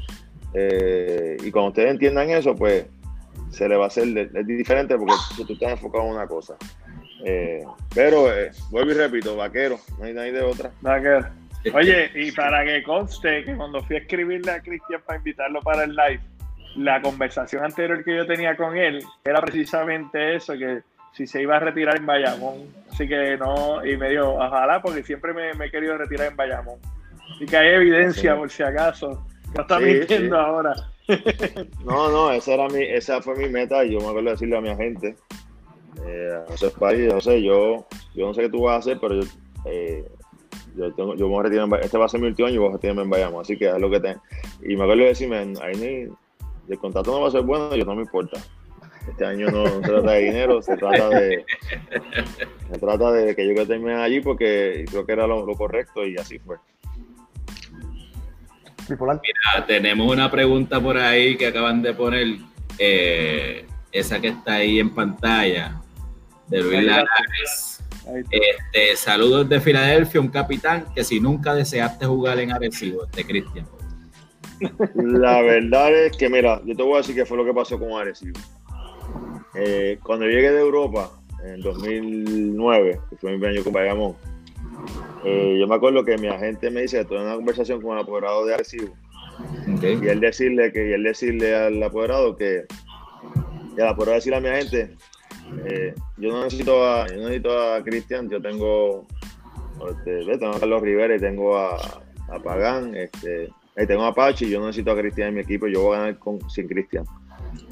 Eh, 0.54 1.36
y 1.42 1.50
cuando 1.50 1.68
ustedes 1.70 1.90
entiendan 1.90 2.30
eso, 2.30 2.54
pues 2.54 2.86
se 3.50 3.68
le 3.68 3.76
va 3.76 3.84
a 3.84 3.86
hacer 3.88 4.06
es 4.16 4.46
diferente 4.46 4.96
porque 4.96 5.14
tú 5.46 5.52
estás 5.52 5.72
enfocado 5.72 6.04
en 6.04 6.12
una 6.12 6.26
cosa. 6.26 6.56
Eh, 7.24 7.64
pero 7.94 8.32
eh, 8.32 8.50
vuelvo 8.70 8.90
y 8.90 8.94
repito, 8.94 9.36
vaquero, 9.36 9.78
no 9.98 10.04
hay 10.04 10.14
nadie 10.14 10.32
de 10.32 10.42
otra. 10.42 10.70
Vaquero. 10.80 11.26
Oye, 11.74 12.10
y 12.14 12.32
para 12.32 12.64
que 12.64 12.82
conste 12.82 13.44
que 13.44 13.54
cuando 13.54 13.82
fui 13.84 13.96
a 13.96 14.00
escribirle 14.00 14.50
a 14.50 14.60
Cristian 14.60 15.00
para 15.06 15.18
invitarlo 15.18 15.60
para 15.60 15.84
el 15.84 15.94
live, 15.94 16.20
la 16.76 17.00
conversación 17.00 17.64
anterior 17.64 18.02
que 18.02 18.16
yo 18.16 18.26
tenía 18.26 18.56
con 18.56 18.76
él 18.76 19.04
era 19.24 19.40
precisamente 19.40 20.36
eso, 20.36 20.54
que 20.54 20.82
si 21.12 21.26
se 21.26 21.42
iba 21.42 21.56
a 21.56 21.60
retirar 21.60 21.96
en 21.96 22.06
Bayamón. 22.06 22.68
Así 22.90 23.06
que 23.06 23.36
no, 23.36 23.84
y 23.84 23.96
me 23.96 24.10
dijo, 24.10 24.34
ojalá, 24.34 24.80
porque 24.82 25.02
siempre 25.02 25.32
me, 25.32 25.50
he 25.64 25.70
querido 25.70 25.96
retirar 25.96 26.28
en 26.28 26.36
Bayamón. 26.36 26.78
Y 27.40 27.46
que 27.46 27.56
hay 27.56 27.74
evidencia, 27.74 28.36
por 28.36 28.50
si 28.50 28.62
acaso. 28.62 29.26
No 29.54 29.62
está 29.62 29.78
mintiendo 29.78 30.38
ahora. 30.38 30.74
No, 31.84 32.10
no, 32.10 32.30
esa, 32.30 32.54
era 32.54 32.68
mi, 32.68 32.82
esa 32.84 33.20
fue 33.20 33.36
mi 33.36 33.48
meta 33.48 33.84
y 33.84 33.92
yo 33.92 33.98
me 33.98 34.06
acuerdo 34.06 34.22
de 34.22 34.30
decirle 34.30 34.56
a 34.56 34.60
mi 34.60 34.68
agente, 34.68 35.16
eh, 36.06 36.30
a 36.32 36.50
José 36.50 36.70
País, 36.70 37.12
José, 37.12 37.42
yo, 37.42 37.86
yo 38.14 38.26
no 38.26 38.32
sé 38.32 38.42
qué 38.42 38.48
tú 38.48 38.62
vas 38.62 38.76
a 38.76 38.78
hacer, 38.78 38.98
pero 39.00 39.20
yo, 39.20 39.28
eh, 39.66 40.04
yo, 40.76 40.92
tengo, 40.94 41.14
yo 41.16 41.26
me 41.26 41.32
voy 41.32 41.40
a 41.40 41.42
retirar 41.42 41.66
en, 41.66 41.74
este 41.74 41.98
va 41.98 42.06
a 42.06 42.08
ser 42.08 42.20
mi 42.20 42.28
último 42.28 42.46
año 42.46 42.54
y 42.54 42.58
voy 42.58 42.68
a 42.68 42.72
retirarme 42.74 43.02
en 43.02 43.10
Bayamo, 43.10 43.40
así 43.40 43.58
que 43.58 43.68
es 43.68 43.78
lo 43.78 43.90
que 43.90 44.00
tengo. 44.00 44.22
Y 44.62 44.76
me 44.76 44.84
acuerdo 44.84 45.02
de 45.02 45.08
decirme, 45.08 45.38
ahí 45.60 45.74
ni, 45.74 46.72
el 46.72 46.78
contrato 46.78 47.10
no 47.10 47.20
va 47.20 47.28
a 47.28 47.32
ser 47.32 47.42
bueno, 47.42 47.74
yo 47.74 47.84
no 47.84 47.96
me 47.96 48.02
importa. 48.02 48.40
Este 49.08 49.24
año 49.24 49.48
no, 49.50 49.66
se 49.66 49.80
trata 49.80 50.12
de 50.12 50.20
dinero, 50.20 50.62
se 50.62 50.76
trata 50.76 51.08
de 51.08 51.44
se 52.72 52.78
trata 52.78 53.12
de 53.12 53.34
que 53.34 53.48
yo 53.48 53.54
que 53.54 53.66
termine 53.66 53.94
allí 53.94 54.20
porque 54.20 54.84
creo 54.88 55.04
que 55.04 55.12
era 55.12 55.26
lo 55.26 55.46
correcto 55.56 56.06
y 56.06 56.16
así 56.16 56.38
fue. 56.38 56.56
Mira, 58.88 59.66
tenemos 59.66 60.10
una 60.10 60.30
pregunta 60.30 60.80
por 60.80 60.98
ahí 60.98 61.36
que 61.36 61.46
acaban 61.46 61.82
de 61.82 61.94
poner, 61.94 62.36
eh, 62.78 63.66
esa 63.90 64.20
que 64.20 64.28
está 64.28 64.54
ahí 64.54 64.78
en 64.78 64.90
pantalla, 64.90 65.80
de 66.48 66.62
Luis 66.62 66.84
Lagares. 66.84 67.84
Este, 68.30 68.96
saludos 68.96 69.48
de 69.48 69.60
Filadelfia, 69.60 70.20
un 70.20 70.28
capitán 70.28 70.86
que 70.94 71.04
si 71.04 71.20
nunca 71.20 71.54
deseaste 71.54 72.06
jugar 72.06 72.40
en 72.40 72.52
Arecibo, 72.52 73.04
este 73.04 73.24
Cristian. 73.24 73.66
La 74.94 75.40
verdad 75.42 75.94
es 75.94 76.16
que, 76.16 76.28
mira, 76.28 76.60
yo 76.64 76.76
te 76.76 76.82
voy 76.82 76.94
a 76.94 76.96
decir 76.98 77.14
qué 77.14 77.24
fue 77.24 77.36
lo 77.36 77.44
que 77.44 77.54
pasó 77.54 77.78
con 77.78 77.92
Arecibo. 77.92 78.38
Eh, 79.54 79.98
cuando 80.02 80.26
llegué 80.26 80.50
de 80.50 80.60
Europa, 80.60 81.10
en 81.44 81.60
2009, 81.60 83.00
que 83.10 83.16
fue 83.16 83.36
mi 83.36 83.46
año 83.46 83.64
con 83.64 83.72
Bayamón, 83.72 84.14
eh, 85.24 85.56
yo 85.58 85.66
me 85.66 85.74
acuerdo 85.74 86.04
que 86.04 86.18
mi 86.18 86.28
agente 86.28 86.70
me 86.70 86.82
dice 86.82 87.04
tuve 87.04 87.22
una 87.22 87.36
conversación 87.36 87.80
con 87.80 87.96
el 87.96 88.02
apoderado 88.02 88.44
de 88.44 88.54
Arecibo. 88.54 88.94
Y 89.66 89.86
él 89.86 90.20
decirle 90.20 90.72
que 90.72 90.90
y 90.90 90.92
él 90.92 91.02
decirle 91.02 91.54
al 91.54 91.82
apoderado 91.82 92.36
que 92.36 92.64
y 93.76 93.80
al 93.80 93.88
apoderado 93.88 94.16
decirle 94.16 94.36
a 94.36 94.40
mi 94.40 94.48
agente 94.48 94.96
eh, 95.66 95.94
yo 96.18 96.30
no 96.30 96.44
necesito 96.44 96.84
a 96.84 97.06
yo 97.08 97.16
necesito 97.16 97.58
a 97.58 97.82
Cristian 97.82 98.28
yo 98.28 98.40
tengo 98.40 99.06
este, 99.88 100.24
tengo 100.38 100.54
a 100.54 100.60
Carlos 100.60 100.82
Rivera 100.82 101.16
y 101.16 101.18
tengo 101.18 101.56
a, 101.56 101.76
a 101.76 102.38
Pagán 102.42 102.94
este 102.94 103.50
tengo 103.88 104.04
a 104.04 104.14
Pachi 104.14 104.48
yo 104.50 104.60
no 104.60 104.66
necesito 104.66 104.92
a 104.92 104.96
Cristian 104.96 105.28
en 105.28 105.34
mi 105.34 105.40
equipo 105.40 105.66
yo 105.66 105.82
voy 105.82 105.96
a 105.96 106.00
ganar 106.00 106.18
con, 106.18 106.38
sin 106.50 106.68
Cristian 106.68 107.04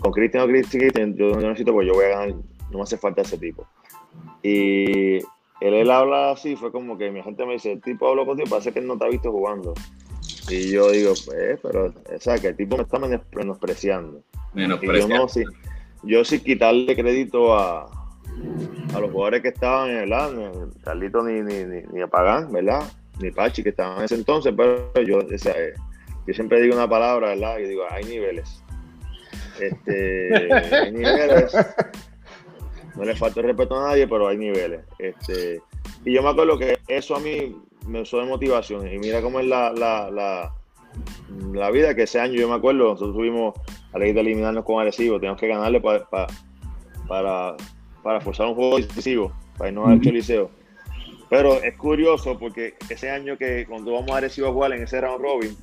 con 0.00 0.12
Cristian 0.12 0.44
o 0.44 0.46
Cristian 0.46 1.14
yo 1.14 1.30
no 1.30 1.40
necesito 1.40 1.72
pues 1.72 1.86
yo 1.86 1.94
voy 1.94 2.06
a 2.06 2.08
ganar 2.08 2.28
no 2.70 2.78
me 2.78 2.82
hace 2.82 2.96
falta 2.96 3.22
ese 3.22 3.38
tipo 3.38 3.66
y 4.42 5.16
él, 5.60 5.74
él 5.74 5.90
habla 5.90 6.30
así, 6.32 6.56
fue 6.56 6.72
como 6.72 6.96
que 6.96 7.10
mi 7.10 7.22
gente 7.22 7.44
me 7.44 7.54
dice, 7.54 7.72
el 7.72 7.82
tipo 7.82 8.08
habló 8.08 8.24
contigo, 8.24 8.48
parece 8.48 8.72
que 8.72 8.78
él 8.78 8.86
no 8.86 8.96
te 8.96 9.04
ha 9.04 9.08
visto 9.08 9.30
jugando. 9.30 9.74
Y 10.48 10.70
yo 10.70 10.90
digo, 10.90 11.12
pues, 11.26 11.60
pero, 11.62 11.86
o 11.86 12.20
sea, 12.20 12.38
que 12.38 12.48
el 12.48 12.56
tipo 12.56 12.76
me 12.76 12.82
está 12.82 12.98
menospreciando. 12.98 14.22
Menospreciando. 14.54 15.14
Yo, 15.14 15.22
no, 15.22 15.28
sí, 15.28 15.44
yo 16.02 16.24
sí 16.24 16.40
quitarle 16.40 16.96
crédito 16.96 17.54
a, 17.54 17.84
a 18.94 19.00
los 19.00 19.10
jugadores 19.10 19.42
que 19.42 19.48
estaban 19.48 19.90
en 19.90 19.96
el 19.98 20.12
año, 20.12 20.70
Carlito 20.82 21.22
ni, 21.22 21.42
ni, 21.42 21.64
ni, 21.64 21.82
ni 21.92 22.00
Apagán, 22.00 22.50
¿verdad? 22.50 22.90
Ni 23.20 23.30
Pachi, 23.30 23.62
que 23.62 23.68
estaban 23.68 23.98
en 23.98 24.04
ese 24.04 24.14
entonces, 24.14 24.54
pero 24.56 24.90
yo, 25.02 25.18
o 25.18 25.38
sea, 25.38 25.52
eh, 25.52 25.74
yo 26.26 26.34
siempre 26.34 26.62
digo 26.62 26.74
una 26.74 26.88
palabra, 26.88 27.28
¿verdad? 27.28 27.58
Y 27.58 27.68
digo, 27.68 27.82
hay 27.90 28.04
niveles. 28.04 28.59
Este, 29.60 30.52
hay 30.76 30.92
niveles 30.92 31.54
no 33.00 33.04
le 33.04 33.16
falta 33.16 33.40
el 33.40 33.46
respeto 33.46 33.80
a 33.80 33.88
nadie, 33.88 34.06
pero 34.06 34.28
hay 34.28 34.36
niveles. 34.36 34.80
Este, 34.98 35.62
y 36.04 36.12
yo 36.12 36.22
me 36.22 36.30
acuerdo 36.30 36.58
que 36.58 36.78
eso 36.88 37.16
a 37.16 37.20
mí 37.20 37.56
me 37.86 38.02
usó 38.02 38.18
de 38.18 38.26
motivación. 38.26 38.92
Y 38.92 38.98
mira 38.98 39.22
cómo 39.22 39.40
es 39.40 39.46
la, 39.46 39.72
la, 39.72 40.10
la, 40.10 40.52
la 41.52 41.70
vida 41.70 41.94
que 41.94 42.02
ese 42.02 42.20
año 42.20 42.34
yo 42.34 42.48
me 42.48 42.56
acuerdo, 42.56 42.90
nosotros 42.90 43.16
tuvimos 43.16 43.54
a 43.92 43.98
la 43.98 44.04
de 44.04 44.20
eliminarnos 44.20 44.64
con 44.64 44.80
Arecibo, 44.80 45.16
teníamos 45.16 45.40
que 45.40 45.48
ganarle 45.48 45.80
para, 45.80 46.06
para, 47.08 47.56
para 48.02 48.20
forzar 48.20 48.48
un 48.48 48.54
juego 48.54 48.76
decisivo, 48.76 49.32
para 49.56 49.70
irnos 49.70 49.88
al 49.88 50.00
Choliseo. 50.00 50.50
Pero 51.28 51.54
es 51.62 51.76
curioso 51.76 52.38
porque 52.38 52.74
ese 52.88 53.10
año 53.10 53.38
que 53.38 53.64
cuando 53.66 53.92
vamos 53.92 54.10
a 54.10 54.18
Arecibo 54.18 54.48
a 54.48 54.52
jugar 54.52 54.72
en 54.72 54.82
ese 54.82 55.00
round 55.00 55.22
robin, 55.22 55.56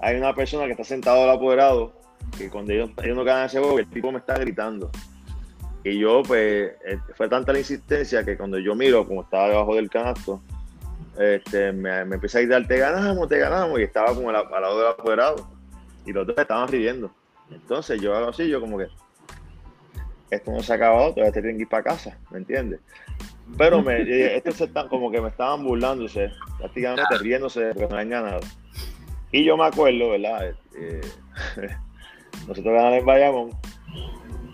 hay 0.00 0.16
una 0.16 0.34
persona 0.34 0.64
que 0.64 0.72
está 0.72 0.84
sentado 0.84 1.24
al 1.24 1.30
apoderado, 1.30 1.92
que 2.40 2.50
cuando 2.50 2.72
ellos, 2.72 2.90
ellos 3.02 3.16
no 3.16 3.24
ganan 3.24 3.46
ese 3.46 3.58
juego, 3.58 3.78
el 3.78 3.88
tipo 3.88 4.10
me 4.10 4.18
está 4.18 4.38
gritando. 4.38 4.90
Y 5.84 5.98
yo, 5.98 6.22
pues, 6.22 6.72
eh, 6.84 6.98
fue 7.14 7.28
tanta 7.28 7.52
la 7.52 7.58
insistencia 7.58 8.24
que 8.24 8.36
cuando 8.36 8.58
yo 8.58 8.74
miro, 8.74 9.06
como 9.06 9.22
estaba 9.22 9.48
debajo 9.48 9.74
del 9.74 9.88
canasto, 9.88 10.42
este, 11.18 11.72
me, 11.72 12.04
me 12.04 12.16
empecé 12.16 12.38
a 12.38 12.40
gritar, 12.42 12.66
te 12.66 12.78
ganamos, 12.78 13.28
te 13.28 13.38
ganamos, 13.38 13.78
y 13.80 13.82
estaba 13.82 14.14
como 14.14 14.30
al, 14.30 14.50
lado 14.50 14.78
del 14.78 14.88
apoderado. 14.88 15.48
Y 16.04 16.12
los 16.12 16.26
dos 16.26 16.36
estaban 16.38 16.68
riendo. 16.68 17.10
Entonces 17.50 18.00
yo 18.00 18.14
hago 18.14 18.28
así, 18.28 18.48
yo 18.48 18.60
como 18.60 18.78
que, 18.78 18.88
esto 20.30 20.52
no 20.52 20.62
se 20.62 20.72
ha 20.72 20.76
acabado, 20.76 21.12
todavía 21.12 21.32
te 21.32 21.40
tienen 21.40 21.56
que 21.56 21.62
ir 21.62 21.68
para 21.68 21.82
casa, 21.82 22.18
¿me 22.30 22.38
entiendes? 22.38 22.80
Pero 23.58 23.82
me, 23.82 24.02
estos 24.36 24.56
se 24.56 24.64
están, 24.64 24.88
como 24.88 25.10
que 25.10 25.20
me 25.20 25.28
estaban 25.28 25.64
burlándose, 25.64 26.30
prácticamente 26.58 27.18
riéndose 27.18 27.72
porque 27.74 27.88
no 27.88 27.96
habían 27.96 28.10
ganado. 28.10 28.40
Y 29.32 29.44
yo 29.44 29.56
me 29.56 29.64
acuerdo, 29.64 30.10
¿verdad? 30.10 30.54
Eh, 30.74 31.00
nosotros 32.46 32.74
ganamos 32.74 32.98
en 32.98 33.06
Bayamón 33.06 33.50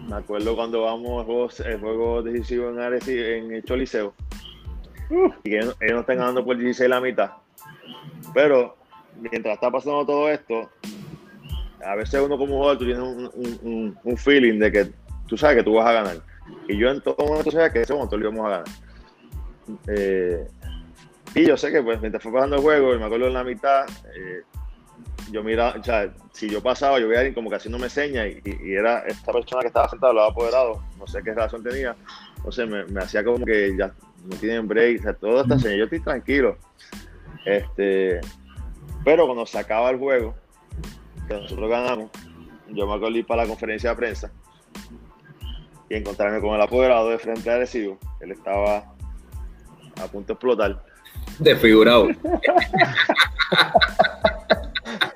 me 0.09 0.16
acuerdo 0.16 0.55
cuando 0.55 0.83
vamos 0.83 1.22
a 1.22 1.24
juegos, 1.24 1.61
el 1.61 1.81
juego 1.81 2.22
decisivo 2.22 2.70
en 2.70 2.79
Areci, 2.79 3.18
en 3.18 3.53
el 3.53 3.64
Choliseo. 3.64 4.14
y 5.45 5.51
que 5.51 5.59
ellos, 5.59 5.77
no 5.81 6.01
están 6.01 6.18
ganando 6.18 6.45
por 6.45 6.57
16 6.57 6.89
la 6.89 7.01
mitad. 7.01 7.31
Pero 8.33 8.77
mientras 9.20 9.55
está 9.55 9.70
pasando 9.70 10.07
todo 10.07 10.29
esto, 10.29 10.70
a 11.85 11.95
veces 11.97 12.20
uno 12.20 12.39
como 12.39 12.57
jugador 12.57 12.79
tú 12.79 12.85
tienes 12.85 13.03
un, 13.03 13.99
un, 14.03 14.16
feeling 14.16 14.59
de 14.59 14.72
que 14.72 14.93
tú 15.27 15.37
sabes 15.37 15.59
que 15.59 15.64
tú 15.64 15.74
vas 15.74 15.87
a 15.87 15.93
ganar. 15.93 16.16
Y 16.68 16.77
yo 16.77 16.91
en 16.91 17.01
todo 17.01 17.16
momento 17.18 17.51
sabía 17.51 17.72
que 17.72 17.83
ese 17.83 17.93
momento 17.93 18.16
lo 18.16 18.31
íbamos 18.31 18.47
a 18.47 18.51
ganar. 18.51 18.66
Eh, 19.89 20.47
y 21.35 21.47
yo 21.47 21.57
sé 21.57 21.72
que 21.72 21.83
pues 21.83 22.01
mientras 22.01 22.22
fue 22.22 22.33
pasando 22.33 22.57
el 22.57 22.62
juego, 22.62 22.95
y 22.95 22.99
me 22.99 23.07
acuerdo 23.07 23.27
en 23.27 23.35
la 23.35 23.45
mitad, 23.45 23.87
eh, 24.14 24.43
yo 25.31 25.43
mira, 25.43 25.74
o 25.79 25.83
sea, 25.83 26.12
si 26.33 26.49
yo 26.49 26.62
pasaba, 26.62 26.99
yo 27.01 27.09
veía 27.09 27.18
a 27.18 27.20
alguien 27.22 27.35
como 27.35 27.51
que 27.51 27.57
haciéndome 27.57 27.89
señas 27.89 28.27
y, 28.27 28.68
y, 28.68 28.74
era 28.74 29.01
esta 29.01 29.33
persona 29.33 29.62
que 29.62 29.68
estaba 29.68 29.89
sentada, 29.89 30.12
lo 30.12 30.20
había 30.20 30.33
apoderado, 30.33 30.83
no 30.99 31.07
sé 31.07 31.22
qué 31.22 31.35
razón 31.35 31.62
tenía, 31.62 31.97
no 32.45 32.53
sé, 32.53 32.66
me, 32.66 32.85
me 32.87 33.01
hacía 33.03 33.24
como 33.24 33.45
que 33.45 33.77
ya 33.77 33.93
no 34.24 34.37
tienen 34.37 34.68
break, 34.68 35.01
o 35.01 35.03
sea, 35.03 35.14
todo 35.14 35.43
está 35.43 35.59
señas, 35.59 35.79
yo 35.79 35.85
estoy 35.85 36.01
tranquilo. 36.01 36.57
Este, 37.45 38.20
pero 39.05 39.27
cuando 39.27 39.47
se 39.47 39.59
acaba 39.59 39.91
el 39.91 39.99
juego, 39.99 40.35
que 41.29 41.35
nosotros 41.35 41.70
ganamos, 41.70 42.11
yo 42.68 42.87
me 42.87 42.95
acuerdo 42.95 43.16
ir 43.16 43.27
para 43.27 43.43
la 43.43 43.49
conferencia 43.49 43.91
de 43.91 43.97
prensa 43.97 44.31
y 45.89 45.95
encontrarme 45.95 46.41
con 46.41 46.55
el 46.55 46.61
apoderado 46.61 47.11
de 47.11 47.18
frente 47.18 47.49
a 47.51 47.59
Recibo. 47.59 47.99
Él 48.20 48.33
estaba 48.33 48.79
a 50.03 50.07
punto 50.11 50.29
de 50.29 50.33
explotar. 50.33 50.83
Desfigurado. 51.39 52.09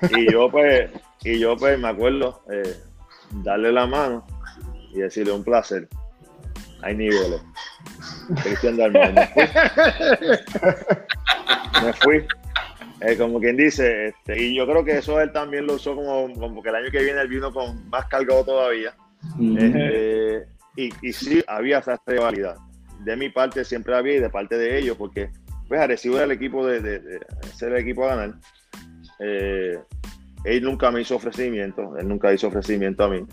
y 0.09 0.31
yo 0.31 0.49
pues, 0.49 0.89
y 1.23 1.39
yo 1.39 1.55
pues 1.57 1.77
me 1.79 1.89
acuerdo 1.89 2.43
eh, 2.51 2.75
darle 3.43 3.71
la 3.71 3.85
mano 3.87 4.25
y 4.93 4.99
decirle 4.99 5.31
un 5.31 5.43
placer. 5.43 5.87
Hay 6.81 6.95
niveles. 6.95 7.41
Cristian 8.43 8.77
Dalmau. 8.77 9.13
Me 9.13 9.27
fui. 9.27 9.43
Me 11.83 11.93
fui. 11.93 12.27
Eh, 13.01 13.17
como 13.17 13.39
quien 13.39 13.57
dice, 13.57 14.09
este, 14.09 14.39
y 14.39 14.55
yo 14.55 14.67
creo 14.67 14.85
que 14.85 14.99
eso 14.99 15.19
él 15.19 15.31
también 15.31 15.65
lo 15.65 15.73
usó 15.73 15.95
como, 15.95 16.31
como 16.35 16.61
que 16.61 16.69
el 16.69 16.75
año 16.75 16.91
que 16.91 17.03
viene 17.03 17.19
él 17.19 17.27
vino 17.27 17.51
con 17.51 17.89
más 17.89 18.05
cargado 18.05 18.45
todavía. 18.45 18.93
Este, 19.57 20.45
y, 20.75 20.89
y, 21.01 21.13
sí, 21.13 21.43
había 21.47 21.79
esa 21.79 21.99
rivalidad. 22.05 22.57
De 22.99 23.15
mi 23.15 23.29
parte 23.29 23.65
siempre 23.65 23.95
había 23.95 24.17
y 24.17 24.19
de 24.19 24.29
parte 24.29 24.55
de 24.55 24.77
ellos, 24.77 24.97
porque 24.97 25.31
pues 25.67 25.81
Arecibo 25.81 26.17
era 26.17 26.25
el 26.25 26.31
equipo 26.31 26.65
de, 26.67 26.79
de, 26.79 26.99
de 26.99 27.19
ser 27.55 27.71
el 27.71 27.79
equipo 27.79 28.05
a 28.05 28.15
ganar. 28.15 28.35
Eh, 29.21 29.79
él 30.43 30.63
nunca 30.63 30.91
me 30.91 31.01
hizo 31.01 31.15
ofrecimiento, 31.15 31.95
él 31.97 32.07
nunca 32.07 32.33
hizo 32.33 32.47
ofrecimiento 32.47 33.03
a 33.03 33.09
mí. 33.09 33.25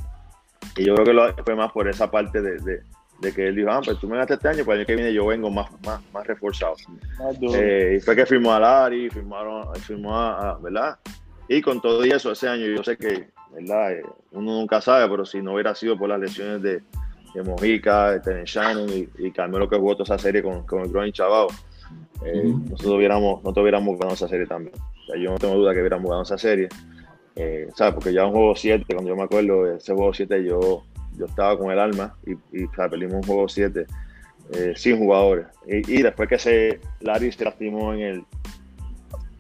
Y 0.77 0.85
yo 0.85 0.95
creo 0.95 1.07
que 1.07 1.13
lo, 1.13 1.35
fue 1.45 1.57
más 1.57 1.73
por 1.73 1.89
esa 1.89 2.11
parte 2.11 2.43
de, 2.43 2.59
de, 2.59 2.83
de, 3.21 3.35
que 3.35 3.49
él 3.49 3.57
dijo, 3.57 3.71
ah, 3.71 3.81
pues 3.85 3.99
tú 3.99 4.09
me 4.09 4.17
gastas 4.17 4.37
este 4.37 4.49
año, 4.49 4.65
pues 4.65 4.75
el 4.75 4.81
año 4.81 4.87
que 4.87 4.95
viene 4.95 5.15
yo 5.15 5.27
vengo 5.27 5.51
más, 5.51 5.71
más, 5.85 6.01
más 6.13 6.27
reforzado. 6.27 6.75
Eh, 7.55 7.97
y 7.99 8.01
fue 8.01 8.15
que 8.15 8.27
firmó 8.27 8.53
a 8.53 8.61
Lari, 8.61 9.09
firmaron, 9.09 9.75
firmó 9.77 10.17
a, 10.17 10.51
a, 10.51 10.59
¿verdad? 10.59 10.99
Y 11.49 11.63
con 11.63 11.81
todo 11.81 12.05
eso, 12.05 12.31
ese 12.31 12.49
año 12.49 12.67
yo 12.67 12.85
sé 12.85 12.99
que, 12.99 13.31
¿verdad? 13.53 13.93
Eh, 13.93 14.03
uno 14.33 14.53
nunca 14.53 14.81
sabe, 14.83 15.09
pero 15.09 15.25
si 15.25 15.41
no 15.41 15.55
hubiera 15.55 15.75
sido 15.75 15.97
por 15.99 16.11
las 16.11 16.21
lesiones 16.21 16.61
de, 16.61 16.83
de 17.35 17.43
Mojica, 17.43 18.13
de 18.13 18.21
Tenen 18.21 18.45
Shannon 18.45 18.89
y, 18.91 19.09
y 19.19 19.31
Carmelo 19.33 19.69
que 19.69 19.77
jugó 19.77 19.97
toda 19.97 20.15
esa 20.15 20.23
serie 20.23 20.43
con, 20.43 20.65
con 20.67 20.83
el 20.83 20.91
Groin 20.91 21.13
Chavao, 21.13 21.49
eh, 22.25 22.43
uh 22.45 22.55
-huh. 22.55 22.71
nosotros 22.71 22.97
hubiéramos, 22.97 23.43
no 23.43 23.51
hubiéramos 23.51 23.99
ganado 23.99 24.15
esa 24.15 24.29
serie 24.29 24.47
también. 24.47 24.75
O 24.77 25.07
sea, 25.07 25.21
yo 25.21 25.31
no 25.31 25.39
tengo 25.39 25.55
duda 25.55 25.73
que 25.73 25.81
hubiéramos 25.81 26.05
ganado 26.05 26.23
esa 26.23 26.39
serie. 26.39 26.69
Eh, 27.37 27.69
¿sabes? 27.77 27.95
Porque 27.95 28.13
ya 28.13 28.27
un 28.27 28.33
juego 28.33 28.57
7, 28.57 28.85
cuando 28.93 29.11
yo 29.11 29.17
me 29.17 29.23
acuerdo, 29.23 29.73
ese 29.73 29.95
juego 29.95 30.13
7 30.13 30.45
yo, 30.45 30.83
yo 31.17 31.27
estaba 31.27 31.57
con 31.57 31.71
el 31.71 31.79
alma 31.79 32.17
y, 32.27 32.33
y 32.53 32.65
o 32.65 32.75
sea, 32.75 32.89
perdimos 32.89 33.15
un 33.15 33.23
juego 33.23 33.49
7 33.49 33.87
eh, 34.53 34.73
sin 34.77 34.99
jugadores. 34.99 35.47
Y, 35.67 35.99
y, 35.99 36.03
después 36.03 36.29
que 36.29 36.39
se, 36.39 36.81
Larry 37.01 37.31
se 37.33 37.45
lastimó 37.45 37.93
en 37.93 38.01
el, 38.01 38.25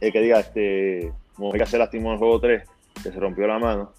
eh, 0.00 0.12
que 0.12 0.20
diga, 0.20 0.40
este, 0.40 1.12
Mojica 1.38 1.66
se 1.66 1.78
lastimó 1.78 2.08
en 2.08 2.12
el 2.14 2.18
juego 2.18 2.40
3, 2.40 2.62
que 3.02 3.10
se 3.10 3.18
rompió 3.18 3.46
la 3.46 3.58
mano. 3.58 3.92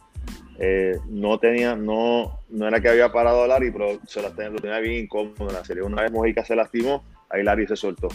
Eh, 0.60 0.98
no 1.08 1.40
tenía, 1.40 1.76
no, 1.76 2.40
no 2.50 2.68
era 2.68 2.80
que 2.80 2.90
había 2.90 3.12
parado 3.12 3.44
a 3.44 3.48
Larry, 3.48 3.72
pero 3.72 4.00
se 4.06 4.22
la 4.22 4.30
tenía, 4.32 4.50
lo 4.50 4.60
tenía 4.60 4.80
bien 4.80 5.06
incómodo 5.06 5.48
en 5.50 5.54
la 5.54 5.66
serie. 5.66 5.84
Una 5.84 6.04
vez 6.04 6.12
Mojica 6.12 6.44
se 6.46 6.56
lastimó, 6.56 7.04
ahí 7.30 7.44
Larry 7.44 7.66
se 7.66 7.76
soltó. 7.76 8.10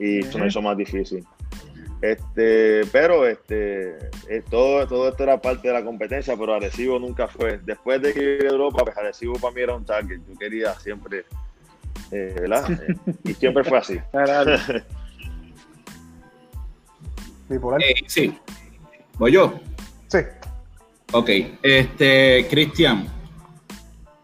Y 0.00 0.20
eso 0.20 0.38
me 0.38 0.48
hizo 0.48 0.60
más 0.62 0.76
difícil. 0.76 1.24
Este, 2.00 2.86
pero 2.90 3.26
este, 3.26 4.08
eh, 4.28 4.42
todo, 4.48 4.86
todo 4.86 5.10
esto 5.10 5.22
era 5.22 5.38
parte 5.40 5.68
de 5.68 5.74
la 5.74 5.84
competencia, 5.84 6.34
pero 6.36 6.54
Arecibo 6.54 6.98
nunca 6.98 7.28
fue. 7.28 7.58
Después 7.58 8.00
de 8.00 8.14
que 8.14 8.20
llegué 8.20 8.46
a 8.46 8.50
Europa, 8.50 8.82
pues 8.84 8.96
Arecibo 8.96 9.34
para 9.34 9.52
mí 9.54 9.60
era 9.60 9.74
un 9.74 9.84
target. 9.84 10.18
Yo 10.26 10.38
quería 10.38 10.72
siempre, 10.80 11.26
eh, 12.10 12.34
¿verdad? 12.40 12.80
y 13.24 13.34
siempre 13.34 13.62
fue 13.64 13.78
así. 13.78 14.00
eh, 17.50 17.94
sí. 18.06 18.34
¿Voy 19.18 19.32
yo? 19.32 19.60
Sí. 20.08 20.18
Ok, 21.12 21.28
este, 21.62 22.46
Cristian, 22.48 23.06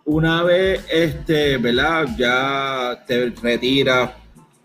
una 0.06 0.44
vez, 0.44 0.86
este, 0.90 1.58
¿verdad? 1.58 2.06
Ya 2.16 3.04
te 3.06 3.30
retiras 3.42 4.12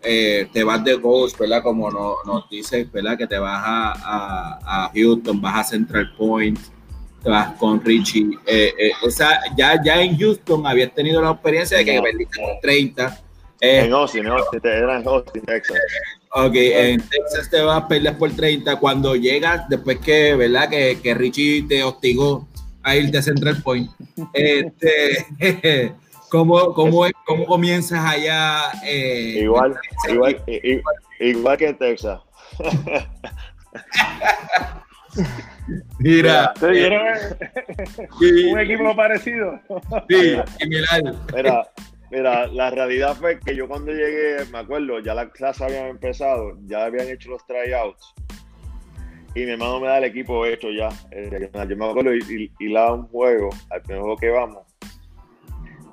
eh, 0.04 0.48
te 0.52 0.64
vas 0.64 0.82
de 0.84 0.94
Ghost, 0.94 1.38
¿verdad? 1.38 1.62
Como 1.62 1.90
nos, 1.90 2.16
nos 2.26 2.48
dices, 2.48 2.90
¿verdad? 2.90 3.16
Que 3.16 3.26
te 3.26 3.38
vas 3.38 3.62
a, 3.64 3.92
a, 3.92 4.84
a, 4.84 4.90
Houston, 4.94 5.40
vas 5.40 5.60
a 5.60 5.70
Central 5.70 6.12
Point, 6.16 6.58
te 7.22 7.30
vas 7.30 7.54
con 7.56 7.84
Richie. 7.84 8.38
Eh, 8.46 8.74
eh, 8.78 8.92
o 9.04 9.10
sea, 9.10 9.40
ya, 9.56 9.80
ya 9.82 10.02
en 10.02 10.18
Houston 10.18 10.66
habías 10.66 10.92
tenido 10.94 11.22
la 11.22 11.30
experiencia 11.30 11.78
de 11.78 11.84
que 11.84 11.96
no. 11.96 12.02
perdiste 12.02 12.40
con 12.40 12.60
30. 12.60 13.20
en 13.60 13.92
Austin, 13.92 14.26
en 14.26 14.32
Austin, 14.32 14.60
era 14.64 15.00
en 15.00 15.06
Austin, 15.06 15.42
Texas. 15.42 15.78
Ok, 16.34 16.54
en 16.54 17.00
Texas 17.00 17.50
te 17.50 17.60
vas 17.60 17.82
a 17.82 17.88
perder 17.88 18.18
por 18.18 18.30
30. 18.32 18.76
Cuando 18.80 19.14
llegas, 19.14 19.68
después 19.68 19.98
que, 19.98 20.34
¿verdad? 20.34 20.68
Que, 20.68 20.98
que 21.02 21.14
Richie 21.14 21.66
te 21.68 21.82
hostigó 21.84 22.48
a 22.82 22.96
irte 22.96 23.18
a 23.18 23.22
Central 23.22 23.62
Point. 23.62 23.90
este, 24.34 25.94
¿Cómo, 26.32 26.72
cómo, 26.72 27.04
es, 27.04 27.12
cómo 27.26 27.44
comienzas 27.44 28.02
allá? 28.02 28.70
Eh, 28.86 29.40
igual, 29.42 29.78
igual, 30.08 30.42
igual, 30.46 30.94
igual, 31.20 31.58
que 31.58 31.68
en 31.68 31.76
Texas. 31.76 32.22
Mira. 35.98 36.54
¿Te 36.58 36.70
dieron 36.70 37.06
sí, 38.18 38.50
un 38.50 38.60
equipo 38.60 38.96
parecido? 38.96 39.60
Sí, 40.08 40.36
similar. 40.58 41.02
Mira, 41.34 41.68
mira, 42.10 42.46
la 42.46 42.70
realidad 42.70 43.14
fue 43.14 43.38
que 43.38 43.54
yo 43.54 43.68
cuando 43.68 43.92
llegué, 43.92 44.36
me 44.50 44.60
acuerdo, 44.60 45.00
ya 45.00 45.12
la 45.12 45.28
clase 45.28 45.64
habían 45.64 45.88
empezado, 45.88 46.56
ya 46.64 46.86
habían 46.86 47.08
hecho 47.08 47.28
los 47.28 47.46
tryouts. 47.46 48.14
Y 49.34 49.40
mi 49.40 49.50
hermano 49.50 49.80
me 49.80 49.88
da 49.88 49.98
el 49.98 50.04
equipo 50.04 50.46
hecho 50.46 50.70
ya. 50.70 50.88
Yo 51.68 51.76
me 51.76 51.90
acuerdo 51.90 52.14
y, 52.14 52.50
y, 52.58 52.64
y 52.64 52.68
la 52.70 52.90
un 52.90 53.06
juego, 53.08 53.50
al 53.68 53.82
primer 53.82 54.00
juego 54.00 54.16
que 54.16 54.30
vamos 54.30 54.72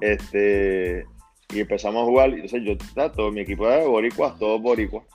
este, 0.01 1.05
y 1.53 1.59
empezamos 1.59 2.03
a 2.03 2.05
jugar. 2.05 2.37
Y, 2.37 2.41
o 2.41 2.47
sea, 2.47 2.59
yo, 2.59 2.77
todo 3.11 3.31
mi 3.31 3.41
equipo 3.41 3.67
era 3.67 3.77
de 3.77 3.87
boricuas, 3.87 4.37
todos 4.37 4.61
boricuas. 4.61 5.05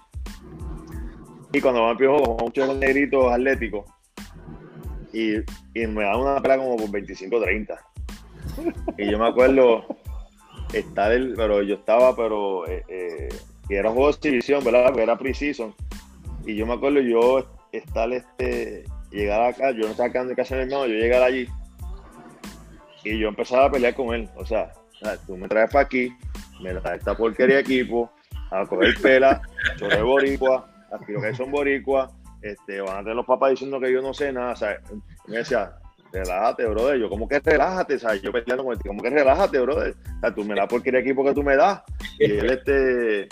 Y 1.52 1.60
cuando 1.60 1.84
me 1.84 1.90
empiezo 1.92 2.36
muchos 2.40 2.76
negritos 2.76 3.32
atléticos. 3.32 3.84
Y, 5.12 5.36
y 5.74 5.86
me 5.86 6.02
dan 6.02 6.20
una 6.20 6.42
pelea 6.42 6.58
como 6.58 6.76
por 6.76 6.88
25-30. 6.88 7.78
Y 8.98 9.10
yo 9.10 9.18
me 9.18 9.28
acuerdo 9.28 9.84
estar, 10.72 11.12
el, 11.12 11.34
pero 11.34 11.62
yo 11.62 11.76
estaba, 11.76 12.16
pero, 12.16 12.66
eh, 12.66 12.84
eh, 12.88 13.28
que 13.68 13.76
era 13.76 13.90
un 13.90 13.94
juego 13.94 14.10
de 14.10 14.16
exhibición, 14.16 14.64
¿verdad? 14.64 14.86
Porque 14.86 15.02
era 15.02 15.16
preciso. 15.16 15.74
Y 16.44 16.56
yo 16.56 16.66
me 16.66 16.74
acuerdo 16.74 17.00
yo 17.00 17.46
estar, 17.72 18.12
este, 18.12 18.84
llegar 19.10 19.42
acá, 19.42 19.70
yo 19.70 19.82
no 19.84 19.88
estaba 19.88 20.10
quedando 20.10 20.30
en 20.30 20.36
casa 20.36 20.56
de 20.56 20.66
mi 20.66 20.72
hermano, 20.72 20.92
yo 20.92 20.98
llegar 20.98 21.22
allí 21.22 21.48
y 23.04 23.18
yo 23.18 23.28
empezaba 23.28 23.66
a 23.66 23.70
pelear 23.70 23.94
con 23.94 24.14
él. 24.14 24.28
O 24.36 24.44
sea, 24.44 24.72
tú 25.26 25.36
me 25.36 25.48
traes 25.48 25.70
para 25.70 25.84
aquí, 25.84 26.12
me 26.60 26.74
traes 26.74 26.98
esta 26.98 27.16
porquería 27.16 27.60
equipo, 27.60 28.10
a 28.50 28.66
coger 28.66 28.94
pela, 29.00 29.42
chorre 29.76 30.02
boricua, 30.02 30.68
aquí 30.92 31.12
lo 31.12 31.20
que 31.20 31.34
son 31.34 31.50
boricua, 31.50 32.10
este, 32.42 32.80
van 32.80 32.96
a 32.96 33.00
tener 33.00 33.16
los 33.16 33.26
papás 33.26 33.50
diciendo 33.50 33.80
que 33.80 33.92
yo 33.92 34.02
no 34.02 34.14
sé 34.14 34.32
nada. 34.32 34.52
O 34.52 34.56
sea, 34.56 34.78
me 35.26 35.38
decía, 35.38 35.72
relájate, 36.12 36.66
brother. 36.66 36.98
Yo, 36.98 37.08
como 37.08 37.28
que 37.28 37.40
relájate? 37.40 37.94
O 37.94 37.98
sea, 37.98 38.14
yo 38.14 38.32
peleando 38.32 38.64
con 38.64 38.74
él, 38.74 38.80
como 38.86 39.02
que 39.02 39.10
relájate, 39.10 39.58
brother? 39.60 39.94
O 40.16 40.20
sea, 40.20 40.34
tú 40.34 40.44
me 40.44 40.54
das 40.54 40.68
porquería 40.68 41.00
equipo 41.00 41.24
que 41.24 41.34
tú 41.34 41.42
me 41.42 41.56
das. 41.56 41.82
Y 42.18 42.24
él, 42.24 42.50
este, 42.50 43.22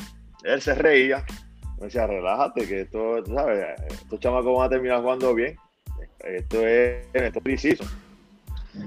él 0.44 0.60
se 0.60 0.74
reía. 0.74 1.24
Me 1.78 1.86
decía, 1.86 2.06
relájate, 2.06 2.66
que 2.66 2.82
esto, 2.82 3.24
sabes, 3.26 3.66
estos 3.88 4.20
chamacos 4.20 4.56
van 4.56 4.66
a 4.66 4.70
terminar 4.70 5.00
jugando 5.00 5.34
bien. 5.34 5.56
Esto 6.20 6.66
es, 6.66 7.06
esto 7.12 7.38
es 7.38 7.44
preciso. 7.44 7.84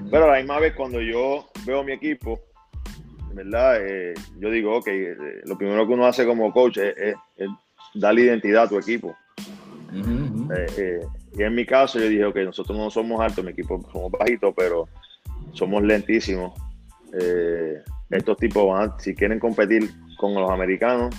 Pero 0.10 0.26
a 0.26 0.32
la 0.32 0.38
misma 0.38 0.60
vez, 0.60 0.74
cuando 0.74 1.02
yo 1.02 1.48
veo 1.66 1.84
mi 1.84 1.94
equipo, 1.94 2.40
¿verdad? 3.34 3.78
Eh, 3.86 4.14
yo 4.40 4.50
digo, 4.50 4.78
ok, 4.78 4.88
eh, 4.88 5.16
lo 5.46 5.58
primero 5.58 5.86
que 5.86 5.94
uno 5.94 6.06
hace 6.06 6.26
como 6.26 6.52
coach 6.52 6.78
es, 6.78 6.96
es, 6.98 7.16
es 7.38 7.50
darle 7.94 8.22
identidad 8.22 8.64
a 8.64 8.70
tu 8.70 8.80
equipo. 8.80 9.16
Uh 9.92 9.98
-huh. 9.98 10.68
eh, 10.78 11.02
y 11.38 11.44
en 11.44 11.54
mi 11.54 11.66
caso, 11.66 12.00
yo 12.00 12.08
dije, 12.08 12.26
ok, 12.26 12.38
nosotros 12.38 12.78
no 12.78 12.90
somos 12.90 13.22
altos, 13.22 13.44
mi 13.44 13.52
equipo 13.52 13.82
somos 13.92 14.12
bajitos, 14.12 14.54
pero 14.56 14.88
somos 15.54 15.84
lentísimos. 15.84 16.54
Estos 18.10 18.38
tipos 18.38 18.68
van, 18.68 19.00
si 19.00 19.16
quieren 19.16 19.40
competir 19.40 19.90
con 20.18 20.34
los 20.34 20.50
americanos, 20.50 21.16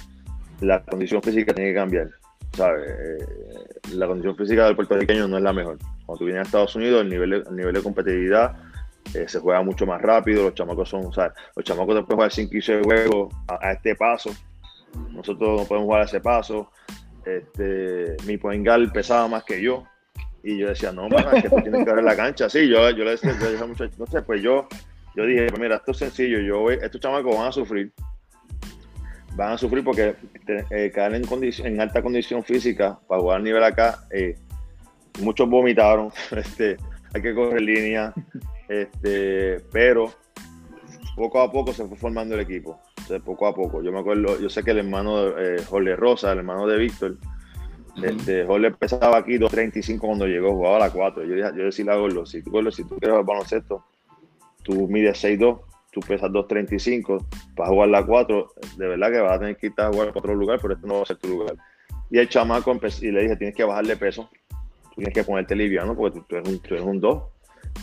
la 0.60 0.82
condición 0.82 1.22
física 1.22 1.54
tiene 1.54 1.70
que 1.70 1.76
cambiar. 1.76 2.10
¿sabes? 2.54 3.24
La 3.92 4.06
condición 4.06 4.36
física 4.36 4.66
del 4.66 4.76
puertorriqueño 4.76 5.28
no 5.28 5.36
es 5.36 5.42
la 5.42 5.52
mejor. 5.52 5.78
Cuando 6.06 6.18
tú 6.18 6.24
vienes 6.24 6.40
a 6.40 6.42
Estados 6.42 6.74
Unidos, 6.76 7.02
el 7.02 7.10
nivel 7.10 7.30
de, 7.30 7.36
el 7.36 7.56
nivel 7.56 7.74
de 7.74 7.82
competitividad 7.82 8.56
eh, 9.14 9.26
se 9.28 9.38
juega 9.38 9.62
mucho 9.62 9.86
más 9.86 10.00
rápido, 10.00 10.44
los 10.44 10.54
chamacos 10.54 10.88
son, 10.88 11.12
¿sabes? 11.12 11.32
Los 11.54 11.64
chamacos 11.64 11.96
después 11.96 12.14
jugar 12.14 12.32
5 12.32 12.56
y 12.56 12.62
6 12.62 12.84
juegos 12.84 13.34
a, 13.48 13.72
este 13.72 13.94
paso. 13.94 14.30
Nosotros 15.10 15.60
no 15.60 15.66
podemos 15.66 15.86
jugar 15.86 16.02
a 16.02 16.04
ese 16.04 16.20
paso. 16.20 16.70
Este, 17.24 18.16
mi 18.24 18.38
point 18.38 18.66
pesaba 18.92 19.28
más 19.28 19.44
que 19.44 19.60
yo. 19.60 19.84
Y 20.42 20.58
yo 20.58 20.68
decía, 20.68 20.92
no, 20.92 21.08
man, 21.08 21.24
que 21.42 21.50
tú 21.50 21.56
tienes 21.60 21.84
que 21.84 21.92
ver 21.92 22.04
la 22.04 22.14
cancha. 22.14 22.48
Sí, 22.48 22.68
yo, 22.68 22.88
yo 22.90 23.04
le 23.04 23.10
decía, 23.10 23.36
yo 23.38 23.50
decía 23.50 23.66
mucho, 23.66 23.84
sé, 24.06 24.22
pues 24.22 24.42
yo, 24.42 24.68
yo 25.16 25.26
dije, 25.26 25.46
pues 25.48 25.60
mira, 25.60 25.76
esto 25.76 25.90
es 25.90 25.98
sencillo, 25.98 26.38
yo, 26.38 26.70
estos 26.70 27.00
chamacos 27.00 27.36
van 27.36 27.48
a 27.48 27.52
sufrir 27.52 27.92
van 29.36 29.52
a 29.52 29.58
sufrir 29.58 29.84
porque 29.84 30.14
eh, 30.70 30.90
caen 30.94 31.14
en, 31.14 31.66
en, 31.66 31.80
alta 31.80 32.02
condición 32.02 32.42
física 32.42 32.98
para 33.06 33.20
jugar 33.20 33.40
a 33.40 33.42
nivel 33.42 33.62
acá. 33.62 34.06
Eh, 34.10 34.36
muchos 35.18 35.48
vomitaron, 35.48 36.10
este, 36.36 36.76
hay 37.14 37.22
que 37.22 37.34
correr 37.34 37.62
línea, 37.62 38.12
este, 38.68 39.60
pero 39.72 40.12
poco 41.16 41.40
a 41.40 41.50
poco 41.50 41.72
se 41.72 41.86
fue 41.86 41.96
formando 41.96 42.34
el 42.34 42.42
equipo. 42.42 42.78
poco 43.24 43.46
a 43.46 43.54
poco. 43.54 43.82
Yo 43.82 43.92
me 43.92 44.00
acuerdo, 44.00 44.38
yo 44.40 44.50
sé 44.50 44.62
que 44.62 44.72
el 44.72 44.78
hermano 44.78 45.24
de 45.24 45.56
eh, 45.56 45.62
Jorge 45.64 45.96
Rosa, 45.96 46.32
el 46.32 46.38
hermano 46.38 46.66
de 46.66 46.76
Víctor, 46.78 47.16
este, 48.02 48.44
Jorge 48.44 48.66
empezaba 48.66 49.16
aquí 49.16 49.38
2.35 49.38 49.98
cuando 49.98 50.26
llegó, 50.26 50.52
jugaba 50.52 50.76
a 50.76 50.80
la 50.80 50.90
4. 50.90 51.24
Yo, 51.24 51.36
yo 51.36 51.64
decía 51.64 51.92
a 51.92 51.96
Gordo, 51.96 52.26
si, 52.26 52.42
si 52.42 52.44
tú 52.44 52.52
quieres 52.52 53.10
jugar 53.10 53.24
baloncesto, 53.24 53.84
tú 54.62 54.86
mides 54.88 55.24
6'2, 55.24 55.60
tú 55.92 56.00
pesas 56.00 56.30
2.35, 56.30 57.24
para 57.54 57.70
jugar 57.70 57.88
la 57.88 58.04
4, 58.04 58.52
de 58.76 58.86
verdad 58.86 59.10
que 59.10 59.20
vas 59.20 59.32
a 59.32 59.38
tener 59.38 59.56
que 59.56 59.68
ir 59.68 59.72
a 59.78 59.88
jugar 59.88 60.08
para 60.08 60.18
otro 60.18 60.34
lugar, 60.34 60.58
pero 60.60 60.74
este 60.74 60.86
no 60.86 60.96
va 60.96 61.02
a 61.02 61.06
ser 61.06 61.16
tu 61.16 61.28
lugar. 61.28 61.56
Y 62.10 62.18
el 62.18 62.28
chamaco 62.28 62.78
y 63.00 63.10
le 63.10 63.22
dije, 63.22 63.36
tienes 63.36 63.56
que 63.56 63.64
bajarle 63.64 63.96
peso, 63.96 64.28
tienes 64.96 65.14
que 65.14 65.24
ponerte 65.24 65.54
liviano 65.54 65.94
porque 65.94 66.20
tú, 66.26 66.36
eres, 66.36 66.48
un, 66.48 66.58
tú 66.58 66.74
eres 66.74 66.86
un 66.86 67.00
2. 67.00 67.22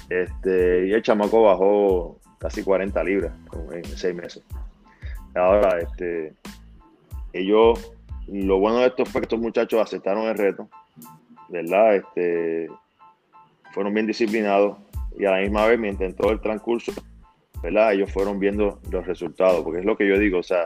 Este, 0.10 0.88
y 0.88 0.94
el 0.94 1.02
chamaco 1.02 1.44
bajó 1.44 2.20
casi 2.40 2.64
40 2.64 3.04
libras 3.04 3.34
en 3.72 3.86
6 3.86 4.16
meses. 4.16 4.44
Ahora, 5.36 5.80
este, 5.80 6.34
ellos, 7.32 7.94
lo 8.28 8.60
bueno 8.60 8.80
de 8.80 8.88
esto 8.88 9.06
fue 9.06 9.22
que 9.22 9.26
estos 9.26 9.40
muchachos 9.40 9.80
aceptaron 9.80 10.28
el 10.28 10.38
reto, 10.38 10.68
¿verdad? 11.50 11.96
Este, 11.96 12.68
fueron 13.72 13.94
bien 13.94 14.08
disciplinados 14.08 14.78
y 15.18 15.26
a 15.26 15.32
la 15.32 15.42
misma 15.42 15.68
vez, 15.68 15.80
mientras 15.80 16.10
en 16.10 16.16
todo 16.16 16.32
el 16.32 16.42
transcurso, 16.42 16.92
¿verdad? 17.62 17.94
Ellos 17.94 18.12
fueron 18.12 18.40
viendo 18.40 18.80
los 18.92 19.06
resultados, 19.06 19.64
porque 19.64 19.80
es 19.80 19.86
lo 19.86 19.96
que 19.96 20.08
yo 20.08 20.18
digo, 20.18 20.40
o 20.40 20.44
sea, 20.44 20.66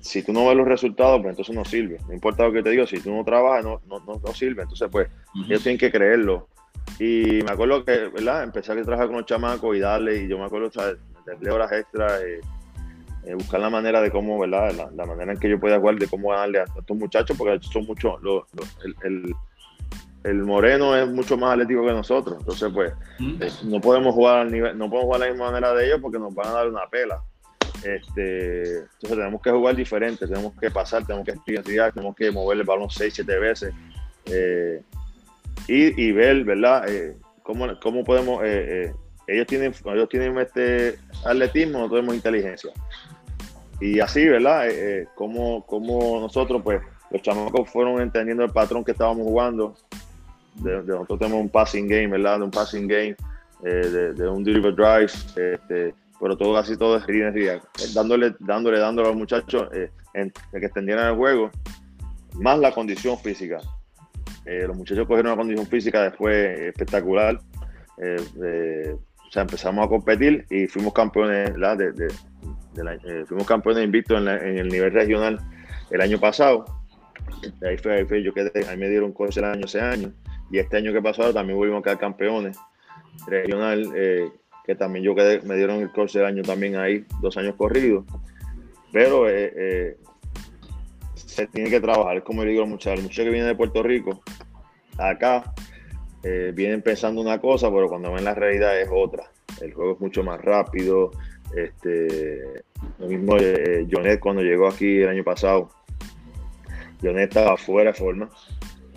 si 0.00 0.22
tú 0.22 0.32
no 0.32 0.46
ves 0.46 0.56
los 0.56 0.66
resultados, 0.66 1.20
pues 1.20 1.30
entonces 1.30 1.54
no 1.54 1.64
sirve. 1.64 1.98
No 2.06 2.14
importa 2.14 2.44
lo 2.44 2.52
que 2.52 2.62
te 2.62 2.70
digo, 2.70 2.86
si 2.86 3.00
tú 3.00 3.12
no 3.12 3.24
trabajas, 3.24 3.64
no, 3.64 3.80
no, 3.86 4.00
no, 4.04 4.34
sirve. 4.34 4.62
Entonces, 4.62 4.88
pues, 4.90 5.08
ellos 5.46 5.62
tienen 5.62 5.78
que 5.78 5.90
creerlo. 5.90 6.48
Y 6.98 7.42
me 7.42 7.52
acuerdo 7.52 7.84
que, 7.84 8.08
¿verdad? 8.08 8.44
Empecé 8.44 8.72
a 8.72 8.82
trabajar 8.82 9.08
con 9.08 9.16
los 9.16 9.26
chamacos 9.26 9.76
y 9.76 9.80
darle, 9.80 10.24
y 10.24 10.28
yo 10.28 10.38
me 10.38 10.44
acuerdo, 10.44 10.68
o 10.68 10.70
sea, 10.70 10.94
darle 11.26 11.50
horas 11.50 11.70
extras, 11.72 12.20
eh, 12.22 12.40
eh, 13.24 13.34
buscar 13.34 13.60
la 13.60 13.70
manera 13.70 14.00
de 14.00 14.10
cómo, 14.10 14.38
¿verdad? 14.38 14.90
La, 14.94 15.06
manera 15.06 15.32
en 15.32 15.38
que 15.38 15.50
yo 15.50 15.60
pueda 15.60 15.78
jugar, 15.78 15.96
de 15.96 16.08
cómo 16.08 16.32
darle 16.32 16.60
a 16.60 16.64
estos 16.64 16.96
muchachos, 16.96 17.36
porque 17.36 17.58
son 17.60 17.84
muchos, 17.84 18.18
el, 19.04 19.34
el, 20.24 20.44
moreno 20.44 20.96
es 20.96 21.08
mucho 21.08 21.36
más 21.36 21.52
atlético 21.52 21.84
que 21.84 21.92
nosotros. 21.92 22.38
Entonces, 22.40 22.70
pues, 22.72 22.92
eh, 23.20 23.50
no 23.64 23.80
podemos 23.80 24.14
jugar 24.14 24.40
al 24.40 24.52
nivel, 24.52 24.78
no 24.78 24.88
podemos 24.88 25.04
jugar 25.04 25.20
de 25.20 25.26
la 25.26 25.32
misma 25.32 25.50
manera 25.50 25.74
de 25.74 25.86
ellos 25.86 25.98
porque 26.00 26.18
nos 26.18 26.34
van 26.34 26.46
a 26.48 26.52
dar 26.52 26.68
una 26.68 26.86
pela. 26.90 27.22
Este, 27.84 28.78
entonces 28.78 29.10
tenemos 29.10 29.40
que 29.40 29.50
jugar 29.50 29.76
diferente, 29.76 30.26
tenemos 30.26 30.52
que 30.58 30.70
pasar, 30.70 31.06
tenemos 31.06 31.24
que 31.24 31.52
estudiar, 31.54 31.92
tenemos 31.92 32.16
que 32.16 32.30
mover 32.30 32.58
el 32.58 32.64
balón 32.64 32.90
6, 32.90 33.14
7 33.14 33.38
veces 33.38 33.72
eh, 34.26 34.82
y, 35.66 36.12
ver, 36.12 36.44
¿verdad? 36.44 36.88
Eh, 36.88 37.16
cómo, 37.42 37.66
cómo, 37.80 38.04
podemos, 38.04 38.40
eh, 38.44 38.92
ellos 39.26 39.46
tienen, 39.46 39.74
ellos 39.84 40.08
tienen 40.08 40.38
este 40.38 40.98
atletismo, 41.24 41.78
nosotros 41.78 41.98
tenemos 41.98 42.14
inteligencia. 42.14 42.72
Y 43.80 44.00
así, 44.00 44.26
¿verdad? 44.26 44.66
Como, 45.14 45.64
como 45.66 46.20
nosotros, 46.20 46.62
pues, 46.64 46.80
los 47.10 47.22
chamacos 47.22 47.70
fueron 47.70 48.00
entendiendo 48.00 48.44
el 48.44 48.50
patrón 48.50 48.84
que 48.84 48.92
estábamos 48.92 49.24
jugando. 49.24 49.74
De, 50.54 50.82
nosotros 50.82 51.18
tenemos 51.18 51.40
un 51.40 51.48
passing 51.48 51.86
game, 51.86 52.08
¿verdad? 52.08 52.38
De 52.38 52.44
un 52.44 52.50
passing 52.50 52.88
game, 52.88 53.14
de, 53.62 54.14
de, 54.14 54.28
un 54.28 54.42
deliver 54.42 54.74
drive, 54.74 55.12
este, 55.36 55.94
pero 56.20 56.36
todo 56.36 56.54
casi 56.54 56.76
todo 56.76 56.96
es 56.96 57.06
día, 57.06 57.60
dándole, 57.94 58.34
dándole, 58.40 58.78
dándole 58.78 59.08
a 59.08 59.10
los 59.10 59.18
muchachos 59.18 59.68
eh, 59.72 59.90
que 60.12 60.66
extendieran 60.66 61.10
el 61.10 61.16
juego, 61.16 61.50
más 62.34 62.58
la 62.58 62.72
condición 62.72 63.18
física. 63.18 63.58
Eh, 64.44 64.64
los 64.66 64.76
muchachos 64.76 65.06
cogieron 65.06 65.32
una 65.32 65.36
condición 65.36 65.66
física 65.66 66.02
después 66.02 66.58
espectacular. 66.60 67.38
Eh, 67.98 68.96
o 68.96 69.30
sea, 69.30 69.42
empezamos 69.42 69.84
a 69.86 69.88
competir 69.88 70.46
y 70.50 70.66
fuimos 70.66 70.92
campeones, 70.92 71.54
De, 71.54 73.24
fuimos 73.26 73.46
campeones 73.46 73.84
invictos 73.84 74.20
en, 74.20 74.28
en, 74.28 74.58
el 74.58 74.68
nivel 74.68 74.92
regional 74.92 75.38
el 75.90 76.00
año 76.00 76.18
pasado. 76.18 76.64
Ahí 77.62 77.76
fue, 77.76 77.96
ahí 77.96 78.04
fue 78.06 78.22
yo 78.22 78.32
quedé, 78.32 78.66
ahí 78.68 78.76
me 78.76 78.88
dieron 78.88 79.12
coche 79.12 79.40
el 79.40 79.46
año 79.46 79.66
ese 79.66 79.80
año. 79.80 80.12
Y 80.50 80.58
este 80.58 80.78
año 80.78 80.92
que 80.92 81.02
pasado 81.02 81.32
también 81.32 81.58
volvimos 81.58 81.80
a 81.80 81.84
quedar 81.84 81.98
campeones 81.98 82.58
regional 83.26 83.92
que 84.68 84.74
también 84.74 85.02
yo 85.02 85.14
quedé, 85.14 85.40
me 85.40 85.56
dieron 85.56 85.80
el 85.80 85.90
coche 85.90 86.18
del 86.18 86.28
año 86.28 86.42
también 86.42 86.76
ahí, 86.76 87.02
dos 87.22 87.34
años 87.38 87.54
corridos. 87.56 88.04
Pero 88.92 89.26
eh, 89.26 89.50
eh, 89.56 89.96
se 91.14 91.46
tiene 91.46 91.70
que 91.70 91.80
trabajar, 91.80 92.22
como 92.22 92.44
le 92.44 92.50
digo 92.50 92.60
a 92.60 92.64
los 92.64 92.72
muchachos, 92.72 93.02
muchachos 93.02 93.24
que 93.24 93.30
vienen 93.30 93.48
de 93.48 93.54
Puerto 93.54 93.82
Rico, 93.82 94.20
acá 94.98 95.54
eh, 96.22 96.52
vienen 96.54 96.82
pensando 96.82 97.22
una 97.22 97.40
cosa, 97.40 97.70
pero 97.70 97.88
cuando 97.88 98.12
ven 98.12 98.24
la 98.24 98.34
realidad 98.34 98.78
es 98.78 98.90
otra. 98.92 99.30
El 99.62 99.72
juego 99.72 99.94
es 99.94 100.00
mucho 100.00 100.22
más 100.22 100.38
rápido. 100.38 101.12
Este, 101.56 102.62
lo 102.98 103.06
mismo 103.06 103.36
Jonet 103.90 104.20
cuando 104.20 104.42
llegó 104.42 104.68
aquí 104.68 104.98
el 104.98 105.08
año 105.08 105.24
pasado, 105.24 105.70
Jonet 107.02 107.30
estaba 107.30 107.56
fuera 107.56 107.92
de 107.92 107.98
forma. 107.98 108.28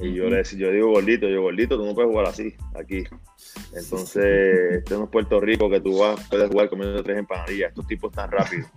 Y 0.02 0.14
yo 0.14 0.30
le 0.30 0.38
decía, 0.38 0.60
yo 0.60 0.72
digo 0.72 0.90
gordito, 0.90 1.30
yo 1.30 1.44
gordito, 1.44 1.78
tú 1.78 1.86
no 1.86 1.94
puedes 1.94 2.10
jugar 2.10 2.28
así, 2.28 2.56
aquí. 2.73 3.03
Entonces, 3.76 4.80
este 4.80 4.95
no 4.95 5.03
es 5.03 5.10
Puerto 5.10 5.40
Rico 5.40 5.69
que 5.69 5.80
tú 5.80 5.99
vas, 5.99 6.28
puedes 6.28 6.49
jugar 6.49 6.69
comiendo 6.69 7.03
tres 7.03 7.19
empanadillas, 7.19 7.69
estos 7.69 7.88
tipos 7.88 8.11
están 8.11 8.32
rápidos. 8.32 8.68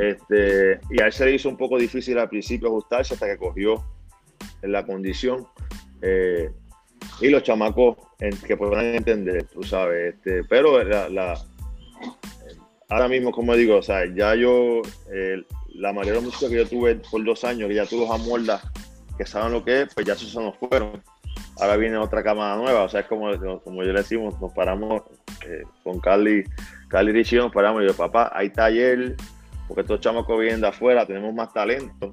este, 0.00 0.80
y 0.90 1.00
a 1.00 1.06
él 1.06 1.12
se 1.12 1.26
le 1.26 1.34
hizo 1.34 1.48
un 1.48 1.56
poco 1.56 1.78
difícil 1.78 2.18
al 2.18 2.28
principio 2.28 2.68
ajustarse 2.68 3.14
hasta 3.14 3.26
que 3.26 3.36
cogió 3.36 3.84
en 4.62 4.72
la 4.72 4.84
condición. 4.84 5.46
Eh, 6.00 6.50
y 7.20 7.28
los 7.28 7.42
chamacos 7.42 7.96
que 8.46 8.56
puedan 8.56 8.94
entender, 8.96 9.44
tú 9.44 9.62
sabes. 9.62 10.14
Este, 10.14 10.42
pero 10.44 10.82
la, 10.82 11.38
ahora 12.88 13.08
mismo, 13.08 13.30
como 13.30 13.54
digo, 13.54 13.76
o 13.76 13.82
sea, 13.82 14.04
ya 14.12 14.34
yo, 14.34 14.82
eh, 15.12 15.42
la 15.74 15.92
mayoría 15.92 16.20
de 16.20 16.26
los 16.26 16.38
que 16.38 16.50
yo 16.50 16.66
tuve 16.66 16.96
por 16.96 17.24
dos 17.24 17.44
años, 17.44 17.68
que 17.68 17.74
ya 17.76 17.86
tú 17.86 17.98
los 17.98 18.10
amoldas 18.10 18.62
que 19.16 19.26
saben 19.26 19.52
lo 19.52 19.64
que 19.64 19.82
es, 19.82 19.94
pues 19.94 20.06
ya 20.06 20.14
esos 20.14 20.30
se 20.30 20.40
nos 20.40 20.56
fueron. 20.56 21.02
Ahora 21.60 21.76
viene 21.76 21.96
otra 21.96 22.22
cámara 22.22 22.56
nueva, 22.56 22.84
o 22.84 22.88
sea, 22.88 23.00
es 23.00 23.06
como, 23.06 23.30
como 23.60 23.82
yo 23.82 23.92
le 23.92 24.00
decimos, 24.00 24.40
nos 24.40 24.52
paramos 24.52 25.02
eh, 25.46 25.62
con 25.82 26.00
Carly, 26.00 26.44
Carly 26.88 27.12
Richie, 27.12 27.38
nos 27.38 27.52
paramos 27.52 27.82
y 27.82 27.86
yo, 27.86 27.94
papá, 27.94 28.30
hay 28.34 28.50
taller, 28.50 29.16
porque 29.68 29.82
estos 29.82 30.00
chamacos 30.00 30.40
vienen 30.40 30.60
de 30.60 30.68
afuera, 30.68 31.06
tenemos 31.06 31.34
más 31.34 31.52
talento, 31.52 32.12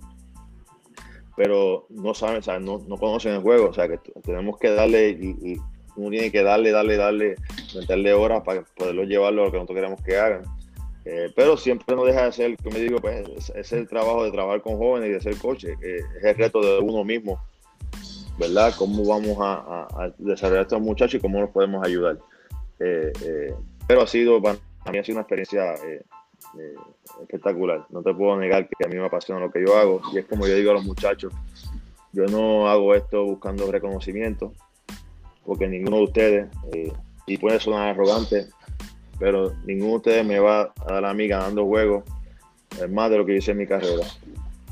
pero 1.35 1.88
no 1.89 2.13
saben, 2.13 2.38
o 2.38 2.41
sea, 2.41 2.59
no, 2.59 2.80
no, 2.88 2.97
conocen 2.97 3.34
el 3.34 3.41
juego, 3.41 3.69
o 3.69 3.73
sea, 3.73 3.88
que 3.88 3.97
tenemos 4.23 4.57
que 4.57 4.71
darle 4.71 5.09
y, 5.11 5.57
uno 5.95 6.11
tiene 6.11 6.31
que 6.31 6.43
darle, 6.43 6.71
darle, 6.71 6.95
darle, 6.95 7.35
meterle 7.76 8.13
horas 8.13 8.41
para 8.45 8.61
poderlo 8.77 9.03
llevarlo 9.03 9.41
a 9.41 9.45
lo 9.45 9.51
que 9.51 9.57
nosotros 9.57 9.76
queremos 9.76 10.01
que 10.01 10.17
hagan. 10.17 10.59
Eh, 11.11 11.34
pero 11.36 11.57
siempre 11.57 11.95
no 11.95 12.06
deja 12.06 12.26
de 12.26 12.31
ser, 12.31 12.57
como 12.57 12.77
digo, 12.77 12.99
pues 12.99 13.52
es, 13.56 13.72
el 13.72 13.88
trabajo 13.88 14.23
de 14.23 14.31
trabajar 14.31 14.61
con 14.61 14.77
jóvenes 14.77 15.10
y 15.10 15.14
de 15.14 15.22
ser 15.22 15.38
coche, 15.38 15.76
es 15.81 16.23
el 16.23 16.36
reto 16.36 16.61
de 16.61 16.77
uno 16.77 17.03
mismo, 17.03 17.41
¿verdad? 18.38 18.76
Cómo 18.77 19.03
vamos 19.03 19.36
a, 19.40 20.14
desarrollar 20.19 20.60
a 20.60 20.61
estos 20.64 20.80
muchachos 20.80 21.15
y 21.15 21.19
cómo 21.19 21.41
los 21.41 21.49
podemos 21.49 21.84
ayudar. 21.84 22.19
Eh, 22.80 23.11
eh, 23.26 23.53
pero 23.88 24.03
ha 24.03 24.07
sido, 24.07 24.40
para 24.40 24.60
mí 24.91 24.99
ha 24.99 25.03
sido 25.03 25.15
una 25.15 25.22
experiencia 25.22 25.73
espectacular. 27.23 27.88
No 27.90 28.03
te 28.03 28.14
puedo 28.14 28.38
negar 28.38 28.69
que 28.69 28.86
a 28.86 28.88
mí 28.88 28.95
me 28.95 29.07
apasiona 29.07 29.41
lo 29.41 29.52
que 29.52 29.65
yo 29.65 29.76
hago 29.77 30.02
y 30.14 30.19
es 30.19 30.26
como 30.26 30.45
yo 30.45 30.53
digo 30.53 30.69
a 30.69 30.76
los 30.76 30.86
muchachos, 30.86 31.34
yo 32.14 32.27
no 32.27 32.69
hago 32.69 32.94
esto 32.94 33.26
buscando 33.26 33.72
reconocimiento, 33.72 34.53
porque 35.44 35.68
ninguno 35.68 35.98
de 35.98 36.03
ustedes, 36.03 36.48
y 37.26 37.38
puede 37.38 37.60
sonar 37.60 37.90
arrogante, 37.90 38.45
pero 39.19 39.53
ninguno 39.65 39.91
de 39.91 39.97
ustedes 39.97 40.25
me 40.25 40.39
va 40.39 40.73
a 40.85 40.93
dar 40.93 41.05
a 41.05 41.13
mí 41.13 41.27
ganando 41.27 41.65
juegos 41.65 42.03
más 42.89 43.09
de 43.09 43.17
lo 43.17 43.25
que 43.25 43.35
hice 43.35 43.51
en 43.51 43.57
mi 43.57 43.67
carrera. 43.67 44.05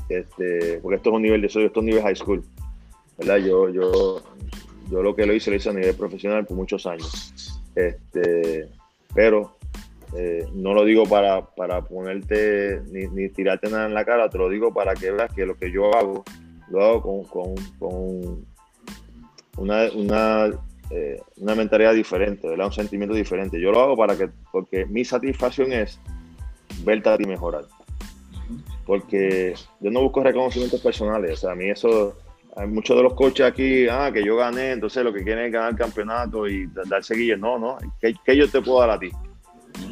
Este, 0.08 0.78
porque 0.80 0.96
esto 0.96 1.10
es 1.10 1.16
un 1.16 1.22
nivel 1.22 1.42
de 1.42 1.48
esto 1.48 1.60
es 1.60 1.76
un 1.76 1.86
nivel 1.86 2.02
high 2.02 2.16
school. 2.16 2.42
¿verdad? 3.18 3.38
Yo, 3.38 3.68
yo, 3.68 4.22
yo 4.90 5.02
lo 5.02 5.14
que 5.14 5.26
lo 5.26 5.34
hice 5.34 5.50
lo 5.50 5.56
hice 5.56 5.70
a 5.70 5.72
nivel 5.72 5.94
profesional 5.94 6.46
por 6.46 6.56
muchos 6.56 6.86
años. 6.86 7.60
Este, 7.74 8.68
pero 9.14 9.56
eh, 10.16 10.46
no 10.54 10.72
lo 10.72 10.84
digo 10.84 11.04
para, 11.04 11.44
para 11.44 11.82
ponerte 11.82 12.80
ni, 12.90 13.06
ni, 13.08 13.28
tirarte 13.28 13.68
nada 13.68 13.86
en 13.86 13.94
la 13.94 14.04
cara, 14.04 14.30
te 14.30 14.38
lo 14.38 14.48
digo 14.48 14.72
para 14.72 14.94
que 14.94 15.10
veas 15.10 15.32
que 15.32 15.44
lo 15.44 15.56
que 15.56 15.70
yo 15.70 15.94
hago, 15.94 16.24
lo 16.70 16.84
hago 16.84 17.02
con, 17.02 17.24
con, 17.24 17.54
con 17.78 18.46
una, 19.58 19.90
una 19.94 20.50
eh, 20.90 21.20
una 21.36 21.54
mentalidad 21.54 21.92
diferente, 21.92 22.48
un 22.48 22.72
sentimiento 22.72 23.14
diferente. 23.14 23.60
Yo 23.60 23.72
lo 23.72 23.80
hago 23.80 23.96
para 23.96 24.16
que, 24.16 24.30
porque 24.50 24.86
mi 24.86 25.04
satisfacción 25.04 25.72
es 25.72 26.00
verte 26.82 27.10
a 27.10 27.18
ti 27.18 27.26
mejorar. 27.26 27.64
Porque 28.86 29.54
yo 29.80 29.90
no 29.90 30.00
busco 30.00 30.22
reconocimientos 30.22 30.80
personales, 30.80 31.32
o 31.32 31.36
sea, 31.36 31.52
a 31.52 31.54
mí 31.54 31.68
eso, 31.68 32.16
hay 32.56 32.66
muchos 32.68 32.96
de 32.96 33.02
los 33.02 33.12
coches 33.12 33.46
aquí, 33.46 33.86
ah, 33.86 34.10
que 34.12 34.24
yo 34.24 34.36
gané, 34.36 34.72
entonces 34.72 35.04
lo 35.04 35.12
que 35.12 35.22
quieren 35.22 35.46
es 35.46 35.52
ganar 35.52 35.72
el 35.72 35.76
campeonato 35.76 36.48
y 36.48 36.66
darse 36.88 37.14
guille. 37.14 37.36
No, 37.36 37.58
no, 37.58 37.76
¿qué, 38.00 38.36
yo 38.36 38.48
te 38.50 38.62
puedo 38.62 38.80
dar 38.80 38.90
a 38.90 38.98
ti? 38.98 39.10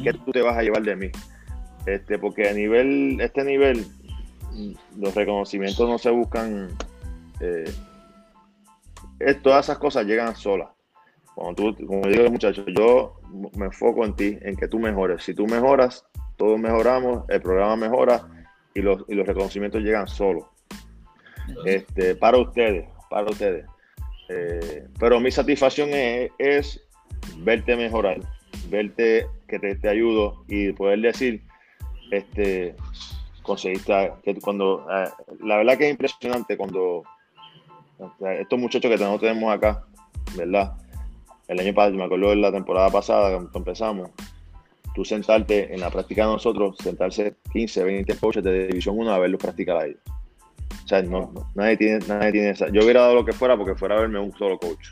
¿Qué 0.03 0.13
tú 0.13 0.31
te 0.31 0.41
vas 0.41 0.57
a 0.57 0.63
llevar 0.63 0.81
de 0.81 0.95
mí? 0.95 1.11
Este, 1.85 2.17
porque 2.17 2.49
a 2.49 2.53
nivel, 2.53 3.21
este 3.21 3.43
nivel, 3.43 3.85
los 4.97 5.13
reconocimientos 5.13 5.87
no 5.87 5.99
se 5.99 6.09
buscan, 6.09 6.69
eh, 7.39 7.71
todas 9.43 9.65
esas 9.65 9.77
cosas 9.77 10.07
llegan 10.07 10.35
solas. 10.35 10.69
Cuando 11.37 11.71
tú, 11.75 11.85
como 11.85 12.07
digo 12.07 12.31
muchachos, 12.31 12.65
yo 12.75 13.21
me 13.55 13.67
enfoco 13.67 14.03
en 14.03 14.15
ti, 14.15 14.39
en 14.41 14.55
que 14.55 14.67
tú 14.67 14.79
mejores. 14.79 15.21
Si 15.21 15.35
tú 15.35 15.45
mejoras, 15.45 16.03
todos 16.35 16.59
mejoramos, 16.59 17.25
el 17.29 17.39
programa 17.43 17.75
mejora 17.75 18.27
y 18.73 18.81
los, 18.81 19.05
reconocimientos 19.07 19.83
llegan 19.83 20.07
solos. 20.07 20.45
Este, 21.63 22.15
para 22.15 22.39
ustedes, 22.39 22.89
para 23.11 23.29
ustedes. 23.29 23.67
Eh, 24.29 24.87
pero 24.99 25.19
mi 25.19 25.29
satisfacción 25.29 25.89
es, 25.91 26.83
verte 27.37 27.75
mejorar, 27.75 28.19
verte 28.71 29.27
que 29.47 29.59
te, 29.59 29.87
ayudo 29.87 30.43
y 30.47 30.71
poder 30.71 31.01
decir, 31.01 31.43
este, 32.09 32.75
conseguiste, 33.43 34.11
cuando, 34.41 34.87
la 35.43 35.57
verdad 35.57 35.77
que 35.77 35.85
es 35.85 35.91
impresionante 35.91 36.57
cuando 36.57 37.03
estos 38.39 38.57
muchachos 38.57 38.89
que 38.89 38.97
tenemos 38.97 39.53
acá, 39.53 39.85
¿verdad? 40.35 40.75
El 41.47 41.59
año 41.59 41.73
pasado, 41.73 41.95
me 41.95 42.03
acuerdo 42.03 42.29
de 42.29 42.35
la 42.37 42.51
temporada 42.51 42.89
pasada, 42.89 43.31
cuando 43.31 43.57
empezamos, 43.57 44.09
tú 44.93 45.05
sentarte 45.05 45.73
en 45.73 45.79
la 45.79 45.89
práctica 45.89 46.25
de 46.25 46.33
nosotros, 46.33 46.75
sentarse 46.77 47.35
15, 47.53 47.83
20 47.83 48.15
coaches 48.17 48.43
de 48.43 48.67
División 48.67 48.95
1 48.97 49.11
a 49.11 49.19
verlos 49.19 49.41
practicar 49.41 49.77
ahí. 49.77 49.95
O 50.83 50.87
sea, 50.87 51.01
no, 51.01 51.31
nadie, 51.55 51.77
tiene, 51.77 51.99
nadie 52.07 52.31
tiene 52.31 52.49
esa. 52.49 52.69
Yo 52.69 52.83
hubiera 52.83 53.01
dado 53.01 53.15
lo 53.15 53.25
que 53.25 53.33
fuera 53.33 53.55
porque 53.55 53.75
fuera 53.75 53.97
a 53.97 54.01
verme 54.01 54.19
un 54.19 54.35
solo 54.37 54.57
coach. 54.57 54.89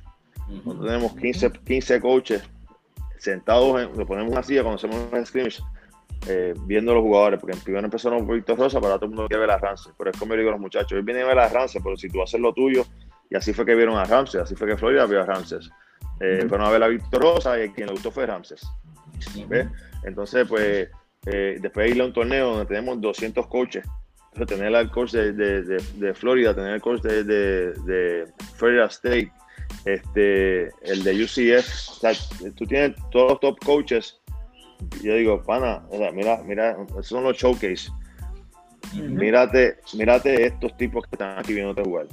Nosotros 0.48 0.86
tenemos 0.86 1.16
15, 1.16 1.52
15 1.66 2.02
coaches 2.02 2.44
sentados, 3.18 3.82
en, 3.82 3.98
le 3.98 4.06
ponemos 4.06 4.32
una 4.32 4.44
silla 4.44 4.62
cuando 4.62 4.76
hacemos 4.76 5.12
un 5.12 5.26
scrimmage, 5.26 5.64
eh, 6.28 6.54
viendo 6.66 6.92
a 6.92 6.96
los 6.96 7.04
jugadores, 7.04 7.40
porque 7.40 7.58
primero 7.64 7.86
empezaron 7.86 8.28
Víctor 8.28 8.58
Rosa, 8.58 8.80
pero 8.80 8.94
ahora 8.94 9.00
todo 9.00 9.06
el 9.06 9.16
mundo 9.16 9.28
quiere 9.28 9.42
ver 9.42 9.52
a 9.52 9.58
Ramsey. 9.58 9.92
Pero 9.98 10.12
es 10.12 10.18
como 10.18 10.34
yo 10.34 10.38
digo 10.38 10.50
a 10.50 10.54
los 10.54 10.62
muchachos, 10.62 10.94
hoy 10.94 11.02
vienen 11.02 11.24
a 11.24 11.28
ver 11.28 11.40
a 11.40 11.50
Ramsey, 11.50 11.82
pero 11.84 11.98
si 11.98 12.10
tú 12.10 12.22
haces 12.22 12.40
lo 12.40 12.54
tuyo, 12.54 12.86
y 13.30 13.36
así 13.36 13.54
fue 13.54 13.66
que 13.66 13.74
vieron 13.74 13.98
a 13.98 14.06
Ramsey, 14.06 14.40
así 14.40 14.56
fue 14.56 14.68
que 14.68 14.78
Florida 14.78 15.06
vio 15.08 15.22
a 15.22 15.26
Ramsey. 15.26 15.60
Eh, 16.20 16.46
Fueron 16.48 16.68
a 16.68 16.70
ver 16.70 16.84
a 16.84 16.88
Víctor 16.88 17.22
Rosa 17.22 17.64
y 17.64 17.70
quien 17.70 17.88
le 17.88 17.94
gustó 17.94 18.12
fue 18.12 18.26
Ramsey. 18.26 18.58
Entonces, 20.04 20.48
pues, 20.48 20.90
eh, 21.26 21.58
después 21.60 21.88
de 21.88 21.96
ir 21.96 22.02
a 22.02 22.06
un 22.06 22.14
torneo 22.14 22.52
donde 22.52 22.66
tenemos 22.66 23.02
200 23.02 23.48
coaches, 23.48 23.86
tener 24.46 24.76
el 24.76 24.92
coach 24.92 25.12
de, 25.12 25.32
de, 25.32 25.62
de, 25.62 26.14
Florida, 26.14 26.54
tener 26.54 26.74
el 26.74 26.82
coach 26.82 27.02
de, 27.02 27.24
de, 27.24 28.28
Florida 28.56 28.86
State, 28.86 29.32
este, 29.86 30.66
el 30.84 31.04
de 31.04 31.24
UCF, 31.24 31.90
o 31.90 31.94
sea, 32.00 32.12
tú 32.56 32.66
tienes 32.66 32.96
todos 33.12 33.32
los 33.32 33.40
top 33.40 33.58
coaches. 33.64 34.20
Yo 35.02 35.16
digo, 35.16 35.42
pana, 35.42 35.84
mira, 36.14 36.44
mira, 36.44 36.78
esos 36.90 37.08
son 37.08 37.24
los 37.24 37.38
showcase. 37.38 37.90
Mírate, 38.94 39.78
mírate 39.94 40.46
estos 40.46 40.76
tipos 40.78 41.06
que 41.06 41.16
están 41.16 41.40
aquí 41.40 41.54
viendo 41.54 41.82
jugar. 41.84 42.08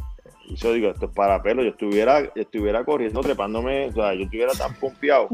Y 0.47 0.56
yo 0.56 0.73
digo, 0.73 0.90
esto 0.90 1.06
es 1.06 1.12
para 1.12 1.43
pelo. 1.43 1.62
Yo 1.62 1.70
estuviera, 1.70 2.31
estuviera 2.35 2.85
corriendo, 2.85 3.20
trepándome, 3.20 3.86
o 3.86 3.93
sea, 3.93 4.14
yo 4.14 4.24
estuviera 4.24 4.52
tan 4.52 4.74
pompeado 4.74 5.28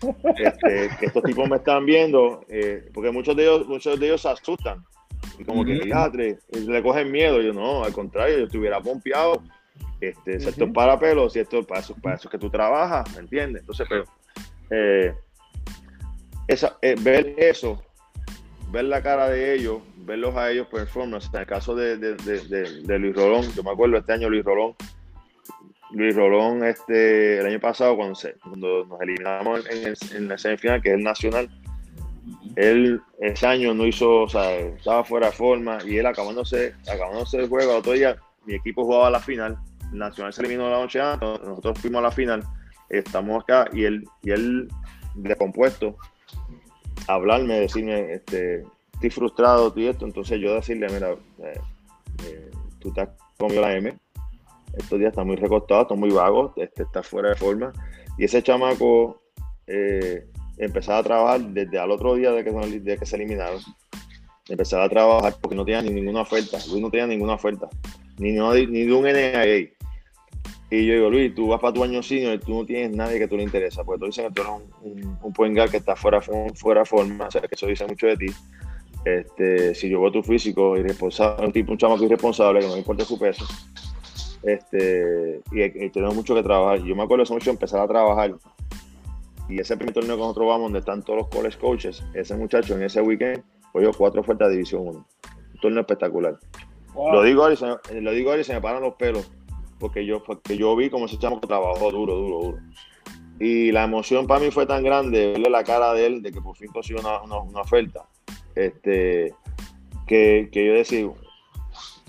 este, 0.36 0.90
que 0.98 1.06
estos 1.06 1.22
tipos 1.22 1.48
me 1.48 1.56
están 1.56 1.84
viendo, 1.86 2.44
eh, 2.48 2.88
porque 2.92 3.10
muchos 3.10 3.36
de 3.36 3.42
ellos, 3.44 3.66
muchos 3.66 3.98
de 3.98 4.06
ellos 4.06 4.22
se 4.22 4.28
asustan. 4.28 4.84
Y 5.38 5.44
como 5.44 5.64
que, 5.64 5.80
diatre, 5.80 6.38
le 6.52 6.82
cogen 6.82 7.10
miedo. 7.10 7.40
Yo 7.40 7.52
no, 7.52 7.84
al 7.84 7.92
contrario, 7.92 8.38
yo 8.38 8.44
estuviera 8.44 8.80
pompeado. 8.80 9.42
Este, 10.00 10.36
esto 10.36 10.64
es 10.64 10.72
para 10.72 10.98
pelo, 10.98 11.28
si 11.28 11.40
esto 11.40 11.58
es 11.58 11.66
para 11.66 11.80
eso, 11.80 11.94
para 11.94 12.16
eso 12.16 12.30
que 12.30 12.38
tú 12.38 12.48
trabajas, 12.48 13.14
¿me 13.14 13.20
entiendes? 13.20 13.60
Entonces, 13.60 13.86
pero 13.88 14.04
eh, 14.70 15.14
esa, 16.48 16.78
eh, 16.80 16.94
ver 16.98 17.34
eso, 17.36 17.82
ver 18.70 18.84
la 18.84 19.02
cara 19.02 19.28
de 19.28 19.54
ellos, 19.54 19.78
verlos 19.98 20.36
a 20.36 20.50
ellos 20.50 20.66
performance. 20.68 21.28
En 21.32 21.40
el 21.40 21.46
caso 21.46 21.74
de, 21.74 21.96
de, 21.96 22.14
de, 22.14 22.82
de, 22.82 22.98
Luis 22.98 23.14
Rolón, 23.14 23.44
yo 23.54 23.62
me 23.62 23.70
acuerdo 23.70 23.96
este 23.96 24.12
año 24.12 24.28
Luis 24.28 24.44
Rolón, 24.44 24.74
Luis 25.92 26.14
Rolón, 26.14 26.64
este, 26.64 27.38
el 27.38 27.46
año 27.46 27.60
pasado, 27.60 27.96
cuando, 27.96 28.14
se, 28.14 28.34
cuando 28.34 28.84
nos 28.84 29.00
eliminamos 29.00 29.66
en, 29.68 29.94
en 30.16 30.28
la 30.28 30.38
semifinal, 30.38 30.80
que 30.80 30.90
es 30.90 30.94
el 30.94 31.02
nacional, 31.02 31.50
él 32.56 33.00
ese 33.20 33.46
año 33.46 33.74
no 33.74 33.86
hizo, 33.86 34.22
o 34.22 34.28
sea, 34.28 34.56
estaba 34.56 35.04
fuera 35.04 35.26
de 35.26 35.32
forma 35.32 35.78
y 35.84 35.98
él 35.98 36.06
acabándose, 36.06 36.74
acabándose 36.82 37.38
el 37.38 37.48
juego, 37.48 37.76
otro 37.76 37.92
día 37.92 38.16
mi 38.44 38.54
equipo 38.54 38.84
jugaba 38.84 39.10
la 39.10 39.20
final, 39.20 39.58
el 39.92 39.98
Nacional 39.98 40.32
se 40.32 40.42
eliminó 40.42 40.70
la 40.70 40.78
noche 40.78 41.00
antes, 41.00 41.28
nosotros 41.42 41.78
fuimos 41.78 41.98
a 42.00 42.02
la 42.02 42.10
final, 42.10 42.44
estamos 42.88 43.42
acá 43.42 43.68
y 43.72 43.84
él, 43.84 44.04
y 44.22 44.30
él 44.30 44.68
descompuesto, 45.14 45.96
hablarme, 47.06 47.60
decirme, 47.60 48.14
este, 48.14 48.64
estoy 48.94 49.10
frustrado, 49.10 49.72
y 49.76 49.86
esto, 49.86 50.04
entonces 50.04 50.40
yo 50.40 50.54
decirle, 50.54 50.88
mira, 50.88 51.12
eh, 51.12 51.60
eh, 52.24 52.50
tú 52.78 52.92
has 52.96 53.08
comido 53.38 53.62
la 53.62 53.76
M, 53.76 53.96
estos 54.76 54.98
días 54.98 55.10
está 55.10 55.24
muy 55.24 55.36
recostado, 55.36 55.82
está 55.82 55.94
muy 55.94 56.10
vago, 56.10 56.52
este, 56.56 56.82
está 56.82 57.02
fuera 57.02 57.30
de 57.30 57.36
forma, 57.36 57.72
y 58.18 58.24
ese 58.24 58.42
chamaco 58.42 59.22
eh, 59.66 60.26
empezaba 60.58 60.98
a 60.98 61.02
trabajar 61.02 61.40
desde 61.40 61.78
al 61.78 61.90
otro 61.90 62.14
día 62.14 62.32
de 62.32 62.44
que, 62.44 63.06
se 63.06 63.16
eliminaron, 63.16 63.60
empezaba 64.48 64.84
a 64.84 64.88
trabajar 64.88 65.34
porque 65.40 65.56
no 65.56 65.64
tenía 65.64 65.82
ni 65.82 65.90
ninguna 65.90 66.22
oferta, 66.22 66.58
Luis 66.68 66.82
no 66.82 66.90
tenía 66.90 67.06
ninguna 67.06 67.34
oferta, 67.34 67.68
ni, 68.18 68.32
ni 68.32 68.84
de 68.84 68.92
un 68.92 69.04
NIA. 69.04 69.70
Y 70.70 70.86
yo 70.86 70.94
digo, 70.94 71.10
Luis, 71.10 71.34
tú 71.34 71.48
vas 71.48 71.60
para 71.60 71.74
tu 71.74 71.82
año 71.82 72.00
senior 72.00 72.34
y 72.34 72.38
tú 72.38 72.54
no 72.54 72.64
tienes 72.64 72.96
nadie 72.96 73.18
que 73.18 73.26
tú 73.26 73.36
le 73.36 73.42
interesa, 73.42 73.82
porque 73.82 73.98
tú 73.98 74.06
dices 74.06 74.24
que 74.26 74.32
tú 74.32 74.42
eres 74.42 74.52
un, 74.82 75.18
un, 75.20 75.32
point 75.32 75.56
guard 75.56 75.70
que 75.70 75.78
está 75.78 75.96
fuera, 75.96 76.20
fuera 76.20 76.84
forma, 76.84 77.26
o 77.26 77.30
sea, 77.30 77.40
que 77.40 77.48
eso 77.56 77.66
dice 77.66 77.86
mucho 77.86 78.06
de 78.06 78.16
ti. 78.16 78.26
Este, 79.04 79.74
si 79.74 79.88
yo 79.88 80.00
veo 80.00 80.12
tu 80.12 80.22
físico 80.22 80.76
irresponsable, 80.76 81.46
un 81.46 81.52
tipo, 81.52 81.72
un 81.72 81.78
chamaco 81.78 82.04
irresponsable 82.04 82.60
que 82.60 82.66
no 82.66 82.72
me 82.74 82.78
importa 82.78 83.04
su 83.04 83.18
peso, 83.18 83.44
este, 84.42 85.40
y, 85.52 85.90
tenemos 85.90 86.14
mucho 86.14 86.34
que 86.34 86.42
trabajar. 86.42 86.82
Yo 86.84 86.94
me 86.94 87.02
acuerdo 87.02 87.24
esa 87.24 87.34
mucho 87.34 87.50
empezar 87.50 87.80
a 87.80 87.88
trabajar. 87.88 88.34
Y 89.48 89.60
ese 89.60 89.76
primer 89.76 89.94
torneo 89.94 90.16
que 90.16 90.22
nosotros 90.22 90.46
vamos, 90.46 90.66
donde 90.66 90.78
están 90.78 91.02
todos 91.02 91.18
los 91.18 91.28
college 91.28 91.58
coaches, 91.58 92.04
ese 92.14 92.36
muchacho 92.36 92.76
en 92.76 92.84
ese 92.84 93.00
weekend 93.00 93.42
cogió 93.72 93.92
cuatro 93.92 94.20
ofertas 94.20 94.48
de 94.48 94.54
División 94.54 94.82
1. 94.82 94.90
Un 94.92 95.60
torneo 95.60 95.80
espectacular. 95.80 96.38
Se, 96.88 96.92
lo 96.94 97.22
digo 97.22 97.42
ahora 97.42 98.40
y 98.40 98.44
se 98.44 98.54
me 98.54 98.60
paran 98.60 98.82
los 98.82 98.94
pelos 98.94 99.30
porque 99.80 100.06
yo, 100.06 100.22
porque 100.22 100.56
yo 100.56 100.76
vi 100.76 100.90
cómo 100.90 101.06
ese 101.06 101.18
chamo 101.18 101.40
trabajó 101.40 101.90
duro, 101.90 102.14
duro, 102.14 102.38
duro. 102.42 102.58
Y 103.40 103.72
la 103.72 103.84
emoción 103.84 104.26
para 104.26 104.40
mí 104.40 104.50
fue 104.50 104.66
tan 104.66 104.84
grande 104.84 105.32
verle 105.32 105.48
la 105.48 105.64
cara 105.64 105.94
de 105.94 106.06
él, 106.06 106.22
de 106.22 106.30
que 106.30 106.42
por 106.42 106.54
fin 106.54 106.70
consiguió 106.70 107.00
una, 107.00 107.22
una, 107.22 107.60
oferta, 107.62 108.04
este, 108.54 109.34
que, 110.06 110.50
que, 110.52 110.66
yo 110.66 110.74
decía, 110.74 111.06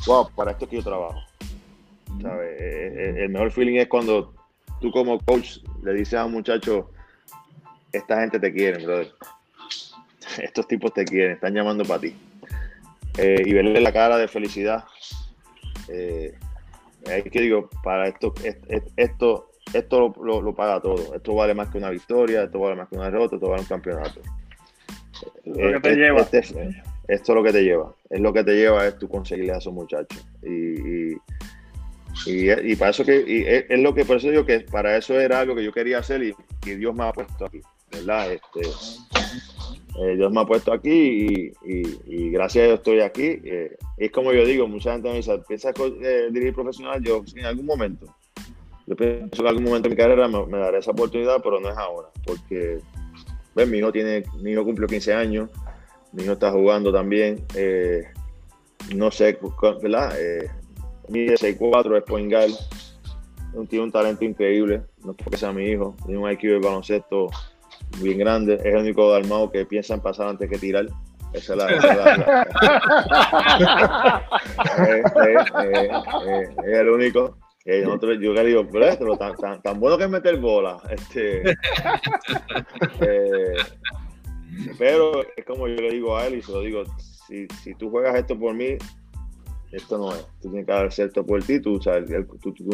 wow, 0.05 0.29
para 0.35 0.51
esto 0.51 0.65
es 0.65 0.69
que 0.69 0.75
yo 0.77 0.83
trabajo. 0.83 1.19
¿Sabes? 2.21 2.61
Eh, 2.61 2.93
eh, 2.95 3.23
el 3.23 3.29
mejor 3.29 3.49
feeling 3.51 3.77
es 3.77 3.87
cuando 3.87 4.33
tú 4.81 4.91
como 4.91 5.19
coach 5.19 5.59
le 5.83 5.93
dices 5.93 6.15
a 6.15 6.25
un 6.25 6.33
muchacho, 6.33 6.91
esta 7.93 8.19
gente 8.19 8.37
te 8.37 8.53
quiere, 8.53 8.83
brother. 8.83 9.13
Estos 10.41 10.67
tipos 10.67 10.93
te 10.93 11.05
quieren, 11.05 11.33
están 11.33 11.53
llamando 11.53 11.85
para 11.85 12.01
ti. 12.01 12.13
Eh, 13.17 13.43
y 13.45 13.53
verle 13.53 13.79
la 13.79 13.93
cara 13.93 14.17
de 14.17 14.27
felicidad. 14.27 14.83
Eh, 15.87 16.37
es 17.05 17.23
que 17.23 17.41
digo, 17.41 17.69
para 17.83 18.07
esto, 18.07 18.33
esto, 18.97 19.51
esto 19.73 20.13
lo, 20.21 20.55
paga 20.55 20.81
todo. 20.81 21.15
Esto 21.15 21.35
vale 21.35 21.53
más 21.53 21.69
que 21.69 21.77
una 21.77 21.89
victoria, 21.89 22.43
esto 22.43 22.59
vale 22.59 22.75
más 22.75 22.89
que 22.89 22.95
una 22.95 23.05
derrota, 23.05 23.35
esto 23.35 23.49
vale 23.49 23.61
un 23.61 23.67
campeonato. 23.67 24.21
Lo 25.45 25.81
que 25.81 25.89
te 25.89 25.95
lleva. 25.95 26.21
Este 26.21 26.39
esto 27.07 27.33
es 27.33 27.35
lo 27.35 27.43
que 27.43 27.51
te 27.51 27.63
lleva. 27.63 27.93
Es 28.09 28.19
lo 28.21 28.31
que 28.31 28.43
te 28.43 28.55
lleva 28.55 28.87
es 28.87 28.97
tú 28.97 29.09
conseguirle 29.09 29.53
a 29.53 29.57
esos 29.57 29.73
muchachos. 29.73 30.25
Y, 30.43 31.17
y, 32.25 32.75
para 32.75 32.91
eso 32.91 33.03
que, 33.03 33.65
es, 33.67 33.79
lo 33.79 33.93
que, 33.93 34.05
por 34.05 34.17
eso 34.17 34.29
digo 34.29 34.45
que 34.45 34.61
para 34.61 34.95
eso 34.97 35.19
era 35.19 35.39
algo 35.39 35.55
que 35.55 35.63
yo 35.63 35.71
quería 35.71 35.99
hacer 35.99 36.23
y, 36.23 36.35
Dios 36.63 36.93
me 36.93 37.03
ha 37.03 37.11
puesto 37.11 37.45
aquí, 37.45 37.61
¿verdad? 37.91 38.31
Este, 38.31 38.61
eh, 39.99 40.15
Dios 40.15 40.31
me 40.31 40.41
ha 40.41 40.45
puesto 40.45 40.71
aquí 40.71 41.51
y, 41.65 42.29
gracias 42.31 42.63
a 42.63 42.67
Dios 42.67 42.79
estoy 42.79 43.01
aquí. 43.01 43.39
Eh, 43.43 43.77
es 43.97 44.11
como 44.11 44.31
yo 44.31 44.45
digo, 44.45 44.67
mucha 44.67 44.93
gente 44.93 45.09
me 45.09 45.17
dice, 45.17 45.37
¿piensas 45.47 45.73
eh, 46.01 46.29
dirigir 46.31 46.53
profesional? 46.53 47.03
Yo, 47.03 47.23
en 47.35 47.45
algún 47.45 47.65
momento. 47.65 48.07
Yo 48.87 48.95
pienso 48.95 49.29
que 49.29 49.41
en 49.41 49.47
algún 49.47 49.63
momento 49.65 49.89
de 49.89 49.95
mi 49.95 50.01
carrera 50.01 50.27
me, 50.27 50.57
daré 50.57 50.79
esa 50.79 50.91
oportunidad, 50.91 51.41
pero 51.43 51.59
no 51.59 51.69
es 51.69 51.77
ahora, 51.77 52.09
porque 52.25 52.79
ven, 53.55 53.69
mi 53.69 53.77
hijo 53.77 53.91
tiene, 53.91 54.23
mi 54.41 54.51
hijo 54.51 54.65
cumplió 54.65 54.87
15 54.87 55.13
años, 55.13 55.49
mi 56.11 56.23
hijo 56.23 56.33
está 56.33 56.51
jugando 56.51 56.91
también, 56.91 57.45
no 58.93 59.11
sé, 59.11 59.37
¿verdad? 59.81 60.13
mide 61.07 61.35
6'4, 61.35 61.97
es 61.97 62.03
point 62.03 62.31
guard, 62.31 62.51
tiene 63.69 63.85
un 63.85 63.91
talento 63.91 64.25
increíble, 64.25 64.81
no 65.05 65.11
es 65.11 65.17
porque 65.17 65.37
sea 65.37 65.53
mi 65.53 65.65
hijo, 65.65 65.95
tiene 66.05 66.19
un 66.19 66.29
IQ 66.29 66.41
de 66.41 66.59
baloncesto 66.59 67.29
bien 68.01 68.19
grande, 68.19 68.55
es 68.55 68.65
el 68.65 68.77
único 68.77 69.13
armado 69.13 69.51
que 69.51 69.65
piensa 69.65 69.93
en 69.93 70.01
pasar 70.01 70.27
antes 70.27 70.49
que 70.49 70.57
tirar. 70.57 70.87
Esa 71.33 71.53
es 71.53 71.59
la. 71.59 71.67
es, 76.65 76.65
el 76.65 76.89
único. 76.89 77.37
Que 77.63 77.83
nosotros, 77.83 78.17
yo 78.19 78.33
le 78.33 78.43
digo, 78.45 78.67
pero 78.71 79.15
tan, 79.17 79.35
tan, 79.35 79.61
tan, 79.61 79.79
bueno 79.79 79.95
que 79.97 80.05
es 80.05 80.09
meter 80.09 80.37
bola. 80.37 80.81
Este, 80.89 81.41
eh, 83.01 83.53
pero 84.79 85.21
es 85.37 85.45
como 85.45 85.67
yo 85.67 85.75
le 85.75 85.91
digo 85.91 86.17
a 86.17 86.25
él 86.27 86.35
y 86.35 86.41
se 86.41 86.51
lo 86.51 86.61
digo: 86.61 86.83
si, 87.27 87.47
si 87.63 87.75
tú 87.75 87.91
juegas 87.91 88.15
esto 88.15 88.37
por 88.37 88.55
mí, 88.55 88.77
esto 89.71 89.97
no 89.97 90.13
es. 90.13 90.25
Tú 90.41 90.49
tienes 90.49 90.65
que 90.65 90.73
hacer 90.73 91.07
esto 91.07 91.25
por 91.25 91.41
ti, 91.43 91.59
tú, 91.59 91.81
sabes, 91.81 92.09
él, 92.11 92.27
tú, 92.41 92.53
tú, 92.53 92.69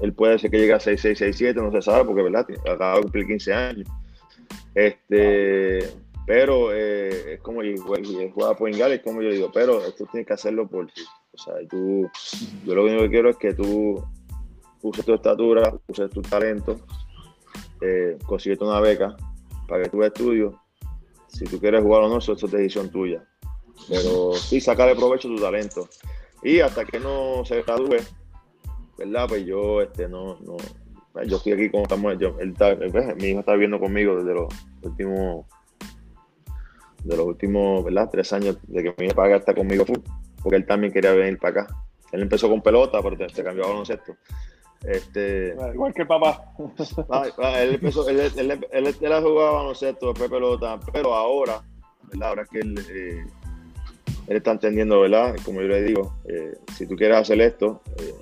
él 0.00 0.12
puede 0.12 0.38
ser 0.38 0.50
que 0.50 0.58
llegue 0.58 0.74
a 0.74 0.80
6, 0.80 1.00
6, 1.00 1.18
6, 1.18 1.36
7, 1.36 1.60
no 1.60 1.72
se 1.72 1.82
sabe, 1.82 2.04
porque, 2.04 2.22
¿verdad? 2.22 2.46
Acaba 2.70 2.96
de 2.96 3.02
cumplir 3.02 3.26
15 3.26 3.54
años. 3.54 3.88
Este, 4.78 5.92
pero 6.24 6.72
eh, 6.72 7.34
es 7.34 7.40
como 7.40 7.64
y, 7.64 7.76
juega 7.76 8.56
por 8.56 8.70
es 8.70 9.02
como 9.02 9.22
yo 9.22 9.30
digo, 9.30 9.50
pero 9.52 9.84
esto 9.84 10.06
tienes 10.06 10.24
que 10.24 10.34
hacerlo 10.34 10.68
por 10.68 10.86
ti. 10.86 11.02
O 11.32 11.36
sea, 11.36 11.54
tú, 11.68 12.08
yo 12.64 12.74
lo 12.76 12.84
único 12.84 13.02
que 13.02 13.10
quiero 13.10 13.30
es 13.30 13.36
que 13.38 13.54
tú 13.54 14.00
uses 14.82 15.04
tu 15.04 15.14
estatura, 15.14 15.74
uses 15.88 16.08
tu 16.10 16.22
talento, 16.22 16.78
eh, 17.80 18.18
consigues 18.24 18.60
una 18.60 18.78
beca 18.78 19.16
para 19.66 19.82
que 19.82 19.90
tú 19.90 20.00
estudies. 20.04 20.52
Si 21.26 21.44
tú 21.46 21.58
quieres 21.58 21.82
jugar 21.82 22.02
o 22.02 22.08
no, 22.08 22.18
eso 22.18 22.34
es 22.34 22.40
decisión 22.48 22.88
tuya. 22.88 23.26
Pero 23.88 24.32
sí, 24.34 24.60
sacarle 24.60 24.94
provecho 24.94 25.26
tu 25.26 25.40
talento. 25.40 25.88
Y 26.44 26.60
hasta 26.60 26.84
que 26.84 27.00
no 27.00 27.44
se 27.44 27.62
gradúe, 27.62 27.96
¿verdad? 28.96 29.26
Pues 29.28 29.44
yo 29.44 29.82
este, 29.82 30.08
no, 30.08 30.38
no, 30.38 30.56
yo 31.26 31.36
estoy 31.36 31.52
aquí 31.52 31.70
como 31.70 31.84
estamos, 31.84 32.18
yo, 32.18 32.36
él 32.40 32.50
está, 32.50 32.74
mi 33.16 33.28
hijo 33.28 33.40
está 33.40 33.52
viviendo 33.52 33.78
conmigo 33.78 34.16
desde 34.16 34.34
los 34.34 34.48
últimos 34.82 35.46
de 37.04 37.16
los 37.16 37.26
últimos 37.26 37.84
¿verdad? 37.84 38.08
tres 38.10 38.32
años 38.32 38.58
de 38.66 38.82
que 38.82 38.94
mi 38.98 39.08
papá 39.08 39.34
está 39.34 39.54
conmigo 39.54 39.84
porque 40.42 40.56
él 40.56 40.66
también 40.66 40.92
quería 40.92 41.12
venir 41.12 41.38
para 41.38 41.62
acá. 41.62 41.76
Él 42.12 42.22
empezó 42.22 42.48
con 42.48 42.62
pelota, 42.62 43.00
pero 43.02 43.28
se 43.28 43.44
cambió 43.44 43.64
a 43.64 43.68
baloncesto. 43.68 44.16
Este, 44.84 45.54
Igual 45.74 45.92
que 45.92 46.06
papá. 46.06 46.54
Ah, 47.10 47.24
ah, 47.38 47.60
él, 47.62 47.74
empezó, 47.74 48.08
él, 48.08 48.20
él, 48.20 48.50
él, 48.70 48.96
él, 49.00 49.12
ha 49.12 49.20
jugado 49.20 49.54
baloncesto, 49.54 50.08
después 50.08 50.30
pelota, 50.30 50.78
pero 50.92 51.14
ahora, 51.14 51.60
¿verdad? 52.04 52.28
ahora 52.28 52.44
que 52.44 52.60
él, 52.60 52.78
eh, 52.90 53.26
él 54.28 54.36
está 54.36 54.52
entendiendo, 54.52 55.00
¿verdad? 55.00 55.36
Como 55.44 55.60
yo 55.60 55.68
le 55.68 55.82
digo, 55.82 56.14
eh, 56.26 56.56
si 56.76 56.86
tú 56.86 56.94
quieres 56.94 57.16
hacer 57.18 57.40
esto, 57.40 57.82
eh, 57.98 58.14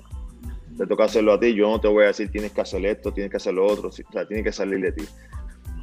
te 0.77 0.85
toca 0.85 1.05
hacerlo 1.05 1.33
a 1.33 1.39
ti. 1.39 1.53
Yo 1.53 1.69
no 1.69 1.81
te 1.81 1.87
voy 1.87 2.03
a 2.03 2.07
decir 2.07 2.31
tienes 2.31 2.51
que 2.51 2.61
hacer 2.61 2.85
esto, 2.85 3.11
tienes 3.11 3.31
que 3.31 3.37
hacer 3.37 3.53
lo 3.53 3.65
otro, 3.65 3.89
o 3.89 3.91
sea, 3.91 4.27
tiene 4.27 4.43
que 4.43 4.51
salir 4.51 4.79
de 4.79 4.91
ti. 4.91 5.05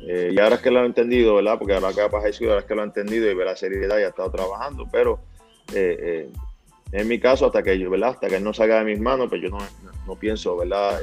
Eh, 0.06 0.32
y 0.32 0.38
ahora 0.38 0.56
es 0.56 0.60
que 0.60 0.70
lo 0.70 0.80
han 0.80 0.86
entendido, 0.86 1.34
¿verdad? 1.36 1.58
Porque 1.58 1.74
ahora 1.74 1.92
que 1.92 2.00
ha 2.02 2.10
pasado, 2.10 2.50
ahora 2.50 2.60
es 2.60 2.66
que 2.66 2.74
lo 2.74 2.82
ha 2.82 2.84
entendido 2.84 3.30
y 3.30 3.34
ve 3.34 3.44
la 3.44 3.56
seriedad 3.56 3.98
y 3.98 4.02
ha 4.02 4.08
estado 4.08 4.30
trabajando, 4.30 4.86
pero 4.90 5.20
eh, 5.72 5.96
eh, 6.00 6.30
en 6.92 7.08
mi 7.08 7.18
caso, 7.18 7.46
hasta 7.46 7.62
que 7.62 7.78
yo, 7.78 7.90
¿verdad? 7.90 8.10
Hasta 8.10 8.28
que 8.28 8.38
no 8.38 8.52
salga 8.52 8.78
de 8.78 8.84
mis 8.84 9.00
manos, 9.00 9.28
pues 9.28 9.40
yo 9.42 9.48
no, 9.48 9.58
no 10.06 10.14
pienso, 10.16 10.56
¿verdad? 10.56 11.00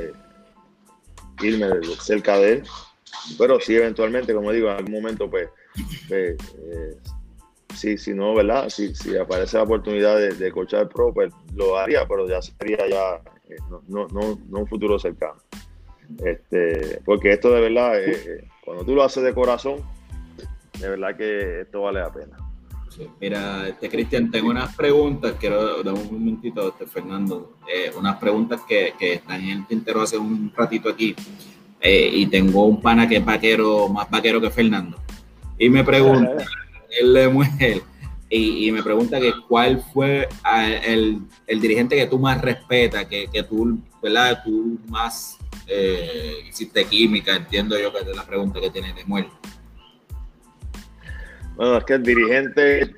irme 1.42 1.68
cerca 2.00 2.38
de 2.38 2.54
él. 2.54 2.64
Pero 3.38 3.60
sí, 3.60 3.76
eventualmente, 3.76 4.34
como 4.34 4.52
digo, 4.52 4.70
en 4.70 4.78
algún 4.78 4.94
momento, 4.94 5.30
pues, 5.30 5.50
pues 6.08 6.38
sí, 7.76 7.98
si 7.98 8.14
no, 8.14 8.36
¿verdad? 8.36 8.70
Si, 8.70 8.94
si 8.94 9.18
aparece 9.18 9.58
la 9.58 9.64
oportunidad 9.64 10.18
de, 10.18 10.34
de 10.34 10.52
cochar 10.52 10.88
pro, 10.88 11.12
pues 11.12 11.34
lo 11.56 11.78
haría, 11.78 12.08
pero 12.08 12.30
ya 12.30 12.42
sería 12.42 12.88
ya, 12.88 13.22
no, 13.70 13.82
no, 13.88 14.08
no, 14.08 14.40
no 14.50 14.60
un 14.60 14.68
futuro 14.68 14.98
cercano. 15.00 15.42
Este, 16.24 17.02
porque 17.06 17.34
esto 17.34 17.52
de 17.52 17.62
verdad, 17.62 18.04
eh, 18.04 18.48
cuando 18.64 18.84
tú 18.84 18.96
lo 18.96 19.04
haces 19.04 19.24
de 19.24 19.34
corazón, 19.34 19.78
de 20.80 20.90
verdad 20.90 21.16
que 21.16 21.62
esto 21.62 21.82
vale 21.82 22.00
la 22.00 22.12
pena. 22.12 22.38
mira, 23.20 23.68
este 23.68 23.90
Cristian, 23.90 24.30
tengo 24.32 24.50
unas 24.50 24.76
preguntas, 24.76 25.36
quiero 25.40 25.84
dar 25.84 25.94
un 25.94 26.12
momentito, 26.12 26.70
este 26.70 26.86
Fernando, 26.86 27.58
eh, 27.72 27.92
unas 27.98 28.18
preguntas 28.18 28.62
que, 28.68 28.94
que, 28.98 29.14
están 29.14 29.42
en 29.42 29.60
el 29.60 29.68
tintero 29.68 30.02
hace 30.02 30.18
un 30.18 30.52
ratito 30.56 30.90
aquí, 30.90 31.16
eh, 31.80 32.10
y 32.14 32.26
tengo 32.28 32.66
un 32.66 32.82
pana 32.82 33.08
que 33.08 33.18
es 33.18 33.26
vaquero, 33.26 33.88
más 33.90 34.10
vaquero 34.10 34.42
que 34.42 34.50
Fernando, 34.50 34.98
y 35.58 35.70
me 35.70 35.84
pregunta, 35.84 36.44
él 37.00 37.14
de 37.14 37.30
mujer, 37.30 37.82
y, 38.32 38.68
y, 38.68 38.72
me 38.72 38.82
pregunta 38.82 39.20
que 39.20 39.34
cuál 39.50 39.84
fue 39.94 40.30
el, 40.86 41.20
el, 41.48 41.60
dirigente 41.60 41.98
que 41.98 42.08
tú 42.08 42.18
más 42.18 42.42
respetas, 42.42 43.06
que, 43.06 43.28
que 43.28 43.44
tú, 43.44 43.78
¿verdad? 44.02 44.42
Tú 44.46 44.80
más 44.88 45.38
eh, 45.68 46.36
hiciste 46.48 46.86
química, 46.86 47.36
entiendo 47.36 47.78
yo 47.78 47.92
que 47.92 48.00
es 48.00 48.16
la 48.16 48.26
pregunta 48.26 48.62
que 48.62 48.70
tiene 48.70 48.94
de 48.94 49.04
muerte. 49.04 49.32
Bueno, 51.56 51.78
es 51.78 51.84
que 51.84 51.94
el 51.94 52.04
dirigente, 52.04 52.96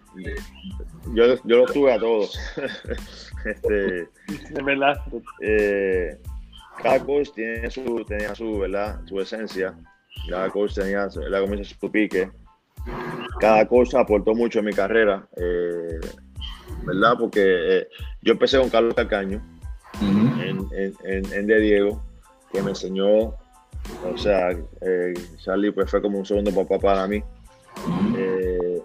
yo, 1.13 1.35
yo 1.43 1.57
lo 1.57 1.65
tuve 1.65 1.93
a 1.93 1.99
todos. 1.99 2.39
este, 3.45 3.71
de 3.71 4.63
verdad. 4.63 5.01
Eh, 5.41 6.15
cada 6.81 7.03
coach 7.03 7.29
tiene 7.33 7.71
su, 7.71 8.05
tenía 8.07 8.35
su, 8.35 8.59
¿verdad? 8.59 9.01
su 9.05 9.19
esencia. 9.19 9.75
Cada 10.29 10.51
coach 10.51 10.75
tenía 10.75 11.07
la 11.27 11.41
comisión 11.41 11.65
su 11.65 11.91
pique. 11.91 12.31
Cada 13.39 13.67
cosa 13.67 14.01
aportó 14.01 14.33
mucho 14.33 14.59
en 14.59 14.65
mi 14.65 14.73
carrera. 14.73 15.27
Eh, 15.37 15.99
¿Verdad? 16.85 17.15
Porque 17.19 17.41
eh, 17.43 17.87
yo 18.21 18.33
empecé 18.33 18.59
con 18.59 18.69
Carlos 18.69 18.93
Cacaño 18.93 19.41
en, 20.01 20.67
en, 20.73 21.33
en, 21.33 21.47
De 21.47 21.59
Diego 21.59 22.01
que 22.51 22.61
me 22.61 22.69
enseñó, 22.69 23.09
o 24.05 24.17
sea, 24.17 24.51
eh, 24.51 25.13
Charlie 25.37 25.71
pues 25.71 25.89
fue 25.89 26.01
como 26.01 26.19
un 26.19 26.25
segundo 26.25 26.51
papá 26.51 26.79
para 26.79 27.07
mí. 27.07 27.23
Eh, 28.17 28.81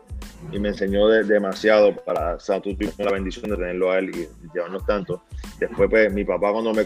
y 0.50 0.58
me 0.58 0.68
enseñó 0.68 1.08
demasiado 1.08 1.94
para, 1.94 2.36
o 2.36 2.40
sea, 2.40 2.60
tú 2.60 2.74
tuviste 2.74 3.04
la 3.04 3.12
bendición 3.12 3.50
de 3.50 3.56
tenerlo 3.56 3.90
a 3.90 3.98
él 3.98 4.10
y, 4.10 4.28
llevarnos 4.54 4.86
tanto. 4.86 5.22
Después, 5.58 5.90
pues, 5.90 6.12
mi 6.12 6.24
papá 6.24 6.52
cuando 6.52 6.72
me 6.72 6.82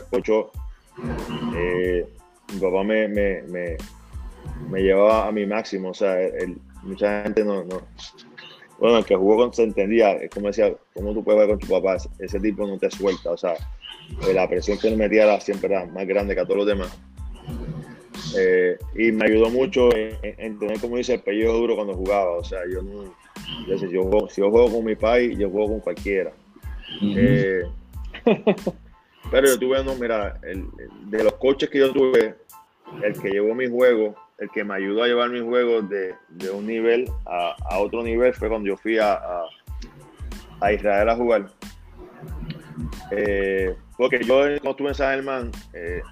eh, 1.56 2.06
mi 2.52 2.60
papá 2.60 2.82
me, 2.82 3.08
me, 3.08 3.42
me, 3.42 3.76
me, 4.68 4.82
llevaba 4.82 5.28
a 5.28 5.32
mi 5.32 5.46
máximo, 5.46 5.90
o 5.90 5.94
sea, 5.94 6.16
mucha 6.82 7.22
gente 7.22 7.44
no, 7.44 7.64
no, 7.64 7.82
bueno, 8.78 8.98
el 8.98 9.04
que 9.04 9.14
jugó 9.14 9.36
con 9.36 9.52
se 9.52 9.62
entendía, 9.62 10.12
es 10.14 10.30
como 10.30 10.48
decía, 10.48 10.74
¿cómo 10.94 11.14
tú 11.14 11.22
puedes 11.22 11.40
ver 11.40 11.50
con 11.50 11.58
tu 11.60 11.68
papá? 11.68 11.98
Ese 12.18 12.40
tipo 12.40 12.66
no 12.66 12.78
te 12.78 12.90
suelta, 12.90 13.30
o 13.30 13.36
sea, 13.36 13.54
eh, 14.26 14.34
la 14.34 14.48
presión 14.48 14.76
que 14.76 14.88
él 14.88 14.96
metía 14.96 15.22
era, 15.22 15.40
siempre 15.40 15.72
era 15.72 15.86
más 15.86 16.04
grande 16.06 16.34
que 16.34 16.40
a 16.40 16.44
todos 16.44 16.58
los 16.58 16.66
demás. 16.66 16.98
Eh, 18.36 18.76
y 18.96 19.12
me 19.12 19.26
ayudó 19.26 19.50
mucho 19.50 19.88
en, 19.94 20.58
tener, 20.58 20.80
como 20.80 20.96
dice, 20.96 21.14
el 21.14 21.20
pellejo 21.20 21.52
duro 21.52 21.76
cuando 21.76 21.94
jugaba. 21.94 22.32
O 22.32 22.44
sea, 22.44 22.60
yo 22.68 22.82
no. 22.82 23.14
Yo, 23.68 23.78
si, 23.78 23.90
yo 23.90 24.02
juego, 24.02 24.28
si 24.28 24.40
yo 24.40 24.50
juego 24.50 24.72
con 24.72 24.84
mi 24.84 24.96
país, 24.96 25.38
yo 25.38 25.50
juego 25.50 25.68
con 25.68 25.80
cualquiera. 25.80 26.32
Eh, 27.02 27.62
pero 29.30 29.46
yo 29.46 29.58
tuve, 29.58 29.84
no, 29.84 29.94
mira, 29.94 30.40
de 30.42 31.24
los 31.24 31.34
coches 31.34 31.68
que 31.68 31.78
yo 31.78 31.92
tuve, 31.92 32.34
el 33.02 33.20
que 33.20 33.30
llevó 33.30 33.54
mi 33.54 33.68
juego, 33.68 34.14
el 34.42 34.50
que 34.50 34.64
me 34.64 34.74
ayudó 34.74 35.04
a 35.04 35.06
llevar 35.06 35.30
mi 35.30 35.40
juego 35.40 35.82
de, 35.82 36.16
de 36.30 36.50
un 36.50 36.66
nivel 36.66 37.08
a, 37.26 37.54
a, 37.70 37.78
otro 37.78 38.02
nivel 38.02 38.34
fue 38.34 38.48
cuando 38.48 38.66
yo 38.66 38.76
fui 38.76 38.98
a, 38.98 39.20
a, 40.60 40.72
Israel 40.72 41.08
a 41.08 41.14
jugar. 41.14 41.46
Eh, 43.12 43.72
porque 43.96 44.18
yo 44.24 44.34
cuando 44.34 44.70
estuve 44.70 44.88
en 44.88 44.94
San 44.96 45.14
Germán, 45.14 45.52
eh, 45.72 46.02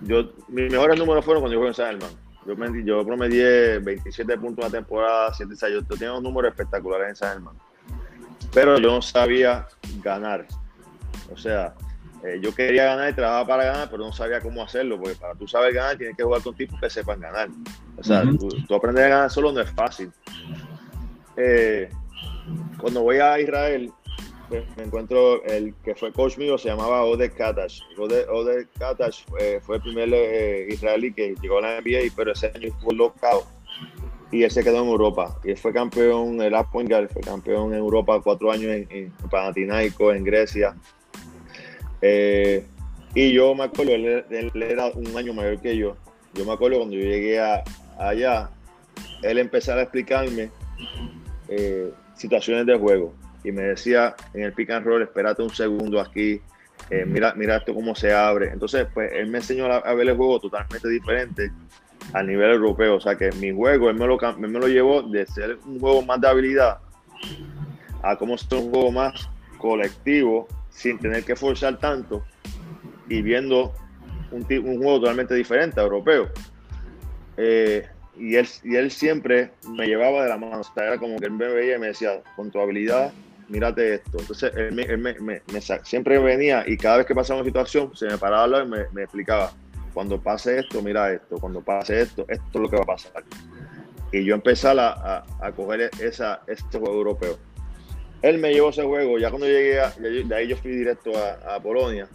yo, 0.00 0.32
mis 0.48 0.72
mejores 0.72 0.98
números 0.98 1.24
fueron 1.24 1.40
cuando 1.40 1.54
yo 1.54 1.60
jugué 1.60 1.68
en 1.68 1.74
San 1.74 2.00
Germán. 2.00 2.10
Yo, 2.44 2.56
me, 2.56 2.84
yo 2.84 3.06
promedié 3.06 3.78
27 3.78 4.36
puntos 4.36 4.64
en 4.64 4.72
la 4.72 4.78
temporada, 4.78 5.32
7 5.32 5.52
ensayos. 5.52 5.84
Yo 5.88 5.94
tenía 5.94 6.10
unos 6.10 6.24
números 6.24 6.50
espectaculares 6.50 7.10
en 7.10 7.16
San 7.16 7.32
Germán. 7.34 7.54
Pero 8.52 8.76
yo 8.78 8.90
no 8.90 9.02
sabía 9.02 9.68
ganar. 10.02 10.46
O 11.32 11.36
sea, 11.36 11.74
eh, 12.24 12.40
yo 12.42 12.54
quería 12.54 12.84
ganar 12.84 13.10
y 13.10 13.14
trabajaba 13.14 13.46
para 13.46 13.64
ganar, 13.64 13.88
pero 13.90 14.04
no 14.04 14.12
sabía 14.12 14.40
cómo 14.40 14.62
hacerlo, 14.62 14.98
porque 14.98 15.14
para 15.14 15.34
tú 15.34 15.46
saber 15.46 15.72
ganar 15.72 15.96
tienes 15.96 16.16
que 16.16 16.24
jugar 16.24 16.42
con 16.42 16.54
tipos 16.54 16.80
que 16.80 16.90
sepan 16.90 17.20
ganar. 17.20 17.48
O 17.96 18.02
sea, 18.02 18.22
tú, 18.22 18.74
aprender 18.74 19.04
a 19.04 19.08
ganar 19.08 19.30
solo 19.30 19.52
no 19.52 19.60
es 19.60 19.70
fácil. 19.70 20.10
Eh, 21.36 21.88
cuando 22.80 23.02
voy 23.02 23.18
a 23.18 23.38
Israel, 23.38 23.92
me 24.50 24.82
encuentro 24.82 25.44
el 25.44 25.74
que 25.84 25.94
fue 25.94 26.12
coach 26.12 26.38
mío, 26.38 26.58
se 26.58 26.68
llamaba 26.68 27.04
Ode 27.04 27.30
Katash. 27.30 27.82
Ode, 27.96 28.66
Katash 28.78 29.24
fue 29.60 29.76
el 29.76 29.82
primer 29.82 30.08
eh, 30.12 30.66
israelí 30.70 31.12
que 31.12 31.34
llegó 31.40 31.58
a 31.58 31.62
la 31.62 31.80
NBA, 31.80 32.12
pero 32.16 32.32
ese 32.32 32.50
año 32.54 32.70
fue 32.80 32.94
locado 32.94 33.44
y 34.30 34.42
él 34.42 34.50
se 34.50 34.62
quedó 34.62 34.82
en 34.82 34.88
Europa. 34.88 35.38
Y 35.44 35.50
él 35.50 35.56
fue 35.56 35.72
campeón, 35.72 36.40
el 36.42 36.54
Apoingal, 36.54 37.08
fue 37.08 37.22
campeón 37.22 37.72
en 37.72 37.78
Europa 37.78 38.20
cuatro 38.22 38.50
años 38.50 38.72
en, 38.72 38.86
en 38.90 39.12
Panathinaikos, 39.30 40.16
en 40.16 40.24
Grecia. 40.24 40.76
Eh, 42.02 42.64
y 43.14 43.32
yo 43.32 43.54
me 43.54 43.64
acuerdo, 43.64 43.94
él, 43.94 44.24
era 44.54 44.86
un 44.86 45.16
año 45.16 45.32
mayor 45.32 45.60
que 45.60 45.76
yo. 45.76 45.96
Yo 46.34 46.44
me 46.44 46.52
acuerdo 46.52 46.78
cuando 46.78 46.94
yo 46.94 47.02
llegué 47.02 47.40
allá, 47.98 48.50
él 49.22 49.38
empezó 49.38 49.72
a 49.72 49.82
explicarme 49.82 50.50
eh, 51.48 51.90
situaciones 52.14 52.66
de 52.66 52.78
juego 52.78 53.14
y 53.42 53.52
me 53.52 53.62
decía 53.62 54.14
en 54.34 54.42
el 54.42 54.52
pick 54.52 54.70
and 54.70 54.84
roll, 54.84 55.02
espérate 55.02 55.42
un 55.42 55.50
segundo 55.50 56.00
aquí, 56.00 56.40
eh, 56.90 57.04
mira, 57.06 57.34
mira 57.34 57.56
esto 57.56 57.74
cómo 57.74 57.94
se 57.94 58.12
abre. 58.12 58.50
Entonces, 58.52 58.86
pues 58.92 59.10
él 59.12 59.28
me 59.28 59.38
enseñó 59.38 59.66
a, 59.66 59.94
ver 59.94 60.08
el 60.08 60.16
juego 60.16 60.38
totalmente 60.40 60.88
diferente 60.88 61.50
a 62.12 62.22
nivel 62.22 62.52
europeo. 62.52 62.96
O 62.96 63.00
sea 63.00 63.16
que 63.16 63.32
mi 63.32 63.52
juego, 63.52 63.90
él 63.90 63.96
me 63.96 64.06
lo, 64.06 64.18
me 64.38 64.48
lo 64.48 64.68
llevó 64.68 65.02
de 65.02 65.26
ser 65.26 65.58
un 65.66 65.80
juego 65.80 66.02
más 66.02 66.20
de 66.20 66.28
habilidad 66.28 66.78
a 68.02 68.16
cómo 68.16 68.38
ser 68.38 68.58
un 68.58 68.70
juego 68.70 68.92
más 68.92 69.28
colectivo 69.58 70.46
sin 70.78 70.98
tener 70.98 71.24
que 71.24 71.34
forzar 71.34 71.78
tanto 71.78 72.24
y 73.08 73.20
viendo 73.20 73.74
un, 74.30 74.44
juego 74.44 75.00
totalmente 75.00 75.34
diferente, 75.34 75.80
europeo. 75.80 76.28
Eh, 77.36 77.84
y 78.16 78.36
él, 78.36 78.90
siempre 78.90 79.52
me 79.68 79.86
llevaba 79.86 80.22
de 80.22 80.28
la 80.28 80.38
mano, 80.38 80.60
o 80.60 80.64
sea, 80.64 80.84
era 80.84 80.98
como 80.98 81.18
que 81.18 81.26
él 81.26 81.32
me 81.32 81.48
veía 81.48 81.76
y 81.76 81.78
me 81.78 81.88
decía, 81.88 82.20
con 82.36 82.50
tu 82.50 82.60
habilidad, 82.60 83.12
mírate 83.48 83.94
esto. 83.94 84.18
Entonces, 84.18 84.52
él, 84.56 84.72
me, 84.72 84.82
él 84.82 84.98
me, 84.98 85.42
siempre 85.82 86.18
venía 86.18 86.64
y 86.66 86.76
cada 86.76 86.98
vez 86.98 87.06
que 87.06 87.14
pasaba 87.14 87.40
una 87.40 87.48
situación, 87.48 87.94
se 87.96 88.06
me 88.06 88.18
paraba 88.18 88.62
y 88.62 88.66
me, 88.66 89.02
explicaba, 89.02 89.52
cuando 89.94 90.20
pase 90.20 90.60
esto, 90.60 90.80
mira 90.80 91.12
esto, 91.12 91.38
cuando 91.38 91.60
pase 91.60 92.02
esto, 92.02 92.24
esto 92.28 92.44
es 92.54 92.60
lo 92.60 92.68
que 92.68 92.76
va 92.76 92.82
a 92.82 92.86
pasar. 92.86 93.24
y 94.12 94.24
yo 94.24 94.34
empezar 94.34 94.78
a, 94.78 95.24
a, 95.40 95.52
coger 95.52 95.90
esa, 96.00 96.42
este 96.46 96.78
juego 96.78 96.94
europeo. 96.94 97.38
Él 98.22 98.38
me 98.38 98.52
llevó 98.52 98.70
ese 98.70 98.82
juego, 98.82 99.18
ya 99.18 99.30
cuando 99.30 99.46
llegué, 99.46 99.80
a, 99.80 99.90
de 99.90 100.34
ahí 100.34 100.48
yo 100.48 100.56
fui 100.56 100.72
directo 100.72 101.12
a, 101.16 101.60
Polonia, 101.60 102.08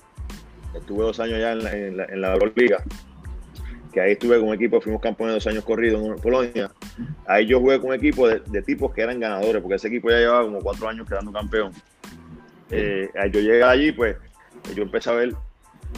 estuve 0.75 1.03
dos 1.03 1.19
años 1.19 1.39
ya 1.39 1.53
en 1.53 1.63
la, 1.63 1.71
en 1.71 1.97
la, 1.97 2.05
en 2.05 2.21
la 2.21 2.33
Euroliga, 2.33 2.83
que 3.93 4.01
ahí 4.01 4.13
estuve 4.13 4.39
con 4.39 4.49
un 4.49 4.55
equipo, 4.55 4.81
fuimos 4.81 5.01
campeones 5.01 5.35
dos 5.35 5.47
años 5.47 5.63
corridos 5.63 6.03
en 6.03 6.15
Polonia. 6.15 6.71
Ahí 7.27 7.45
yo 7.45 7.59
jugué 7.59 7.79
con 7.79 7.89
un 7.89 7.95
equipo 7.95 8.27
de, 8.27 8.39
de, 8.39 8.61
tipos 8.63 8.91
que 8.93 9.01
eran 9.01 9.19
ganadores, 9.19 9.61
porque 9.61 9.75
ese 9.75 9.87
equipo 9.87 10.09
ya 10.09 10.17
llevaba 10.17 10.43
como 10.43 10.59
cuatro 10.59 10.89
años 10.89 11.07
quedando 11.07 11.31
campeón. 11.31 11.71
Eh, 12.71 13.09
yo 13.31 13.39
llegué 13.39 13.63
allí, 13.63 13.91
pues 13.91 14.17
yo 14.75 14.83
empecé 14.83 15.11
a 15.11 15.13
ver 15.13 15.35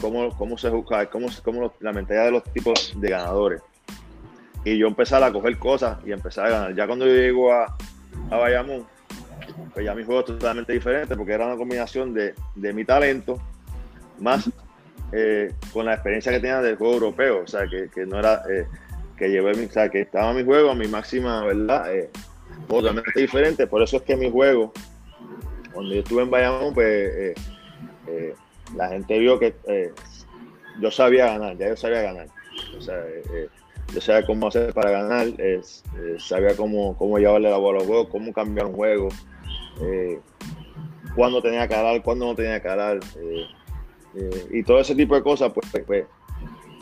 cómo, 0.02 0.30
cómo 0.38 0.58
se 0.58 0.70
juzga, 0.70 1.10
cómo, 1.10 1.28
cómo 1.44 1.74
la 1.80 1.94
mentalidad 1.94 2.26
de 2.26 2.32
los 2.32 2.44
tipos 2.44 2.94
de 3.00 3.10
ganadores. 3.10 3.62
Y 4.66 4.78
yo 4.78 4.88
empecé 4.88 5.16
a 5.16 5.32
coger 5.32 5.58
cosas 5.58 5.98
y 6.06 6.12
empecé 6.12 6.42
a 6.42 6.50
ganar. 6.50 6.76
Ya 6.76 6.86
cuando 6.86 7.06
yo 7.06 7.14
llego 7.14 7.54
a, 7.54 7.78
a 8.30 8.38
Bayamón, 8.38 8.86
pues 9.74 9.86
ya 9.86 9.96
mi 9.96 10.04
juego 10.04 10.22
es 10.22 10.26
totalmente 10.28 10.74
diferente 10.74 11.16
porque 11.16 11.34
era 11.34 11.46
una 11.46 11.58
combinación 11.58 12.14
de, 12.14 12.34
de 12.56 12.74
mi 12.74 12.86
talento 12.86 13.40
más 14.20 14.50
eh, 15.12 15.54
con 15.72 15.86
la 15.86 15.94
experiencia 15.94 16.32
que 16.32 16.40
tenía 16.40 16.62
del 16.62 16.76
juego 16.76 16.96
europeo. 16.96 17.44
O 17.44 17.48
sea, 17.48 17.68
que, 17.68 17.90
que 17.94 18.06
no 18.06 18.20
era 18.20 18.42
eh, 18.50 18.66
que 19.18 19.30
llevé 19.30 19.54
mi, 19.54 19.66
o 19.66 19.72
sea, 19.72 19.90
que 19.90 20.02
estaba 20.02 20.34
mi 20.34 20.44
juego 20.44 20.72
a 20.72 20.76
mi 20.76 20.88
máxima, 20.88 21.44
¿verdad? 21.44 21.94
Eh, 21.96 22.10
totalmente 22.68 23.20
diferente. 23.20 23.68
Por 23.68 23.82
eso 23.82 23.98
es 23.98 24.04
que 24.04 24.16
mi 24.16 24.30
juego, 24.30 24.74
cuando 25.74 25.94
yo 25.94 26.02
estuve 26.02 26.24
en 26.24 26.32
Bayamón, 26.32 26.74
pues 26.74 27.34
la 28.76 28.90
gente 28.90 29.20
vio 29.20 29.40
que 29.40 29.56
yo 30.80 30.92
sabía 30.92 31.28
ganar, 31.28 31.58
ya 31.58 31.70
yo 31.70 31.78
sabía 31.78 32.02
ganar. 32.02 32.28
O 32.78 32.82
sea, 32.82 33.02
yo 33.94 34.02
sabía 34.02 34.26
cómo 34.26 34.48
hacer 34.48 34.74
para 34.74 34.92
ganar, 34.92 35.28
sabía 36.18 36.56
cómo, 36.56 36.98
cómo 36.98 37.20
llevarle 37.20 37.50
la 37.50 37.58
bola 37.58 37.78
a 37.78 37.80
los 37.80 37.88
juegos, 37.88 38.08
cómo 38.10 38.34
cambiar 38.34 38.68
un 38.68 38.74
juego, 38.74 39.10
eh, 39.82 40.20
cuándo 41.16 41.42
tenía 41.42 41.68
que 41.68 41.76
ganar, 41.76 42.02
cuándo 42.02 42.26
no 42.26 42.36
tenía 42.36 42.62
que 42.62 42.68
ganar. 42.68 43.00
Eh, 43.18 43.46
eh, 44.16 44.48
y 44.52 44.64
todo 44.64 44.80
ese 44.80 44.96
tipo 44.96 45.16
de 45.16 45.24
cosas, 45.24 45.52
pues, 45.54 45.68
pues, 45.72 45.84
pues 45.86 46.06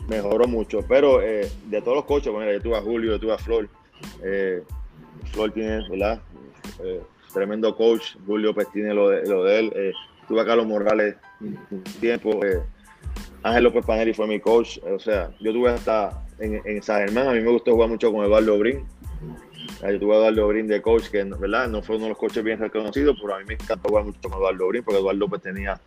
mejoró 0.08 0.46
mucho. 0.46 0.80
Pero 0.88 1.18
de 1.18 1.80
todos 1.82 1.96
los 1.96 2.04
coches, 2.04 2.32
bueno, 2.32 2.52
yo 2.52 2.60
tuve 2.60 2.76
a 2.76 2.82
Julio, 2.82 3.12
yo 3.12 3.20
tuve 3.20 3.32
a 3.34 3.38
Flor. 3.38 3.68
Flor 5.32 5.52
tiene, 5.52 5.88
¿verdad? 5.88 6.20
tremendo 7.32 7.74
coach. 7.74 8.16
Julio 8.26 8.54
pues 8.54 8.70
tiene 8.70 8.94
lo 8.94 9.08
de, 9.08 9.58
él. 9.58 9.94
tuve 10.28 10.40
a 10.40 10.44
Carlos 10.44 10.66
Morales 10.66 11.16
un 11.40 11.82
tiempo. 12.00 12.40
Ángel 13.42 13.64
López 13.64 13.84
Paneri 13.84 14.14
fue 14.14 14.26
mi 14.26 14.40
coach. 14.40 14.78
O 14.84 14.98
sea, 14.98 15.30
yo 15.40 15.52
tuve 15.52 15.70
hasta 15.70 16.24
en, 16.38 16.62
en 16.64 16.82
San 16.82 17.00
Germán. 17.00 17.28
A 17.28 17.32
mí 17.32 17.40
me 17.40 17.50
gustó 17.50 17.72
jugar 17.72 17.88
mucho 17.88 18.10
con 18.12 18.24
Eduardo 18.24 18.58
Brin. 18.58 18.86
Yo 19.92 20.00
tuve 20.00 20.14
a 20.14 20.18
Eduardo 20.18 20.48
Brin 20.48 20.66
de 20.66 20.80
coach, 20.80 21.08
que 21.08 21.24
¿verdad? 21.24 21.68
no 21.68 21.82
fue 21.82 21.96
uno 21.96 22.06
de 22.06 22.10
los 22.10 22.18
coaches 22.18 22.42
bien 22.42 22.58
reconocidos, 22.58 23.18
pero 23.20 23.34
a 23.34 23.38
mí 23.38 23.44
me 23.46 23.54
encantó 23.54 23.88
jugar 23.88 24.04
mucho 24.04 24.18
con 24.22 24.32
Eduardo 24.32 24.68
Brin, 24.68 24.82
porque 24.82 24.98
Eduardo 24.98 25.18
López 25.18 25.42
tenía 25.42 25.80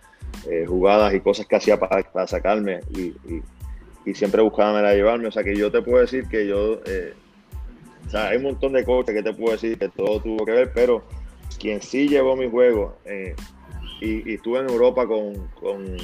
eh, 0.49 0.65
jugadas 0.67 1.13
y 1.13 1.19
cosas 1.19 1.45
que 1.47 1.55
hacía 1.55 1.79
para, 1.79 2.27
sacarme 2.27 2.81
y, 2.95 3.13
siempre 4.13 4.41
buscaba 4.41 4.81
de 4.81 4.95
llevarme. 4.95 5.27
O 5.27 5.31
sea, 5.31 5.43
que 5.43 5.55
yo 5.55 5.69
te 5.69 5.81
puedo 5.81 5.99
decir 5.99 6.27
que 6.29 6.47
yo. 6.47 6.79
Eh, 6.85 7.13
o 8.05 8.09
sea, 8.09 8.29
hay 8.29 8.37
un 8.37 8.43
montón 8.43 8.71
de 8.71 8.85
coaches 8.85 9.13
que 9.13 9.23
te 9.23 9.33
puedo 9.33 9.51
decir 9.51 9.77
que 9.77 9.89
todo 9.89 10.21
tuvo 10.21 10.45
que 10.45 10.51
ver, 10.51 10.71
pero 10.73 11.03
quien 11.59 11.81
sí 11.81 12.07
llevó 12.07 12.37
mi 12.37 12.49
juego 12.49 12.97
eh, 13.03 13.35
y, 13.99 14.31
y, 14.31 14.35
estuve 14.35 14.59
en 14.59 14.69
Europa 14.69 15.05
con, 15.05 15.47
con 15.59 15.97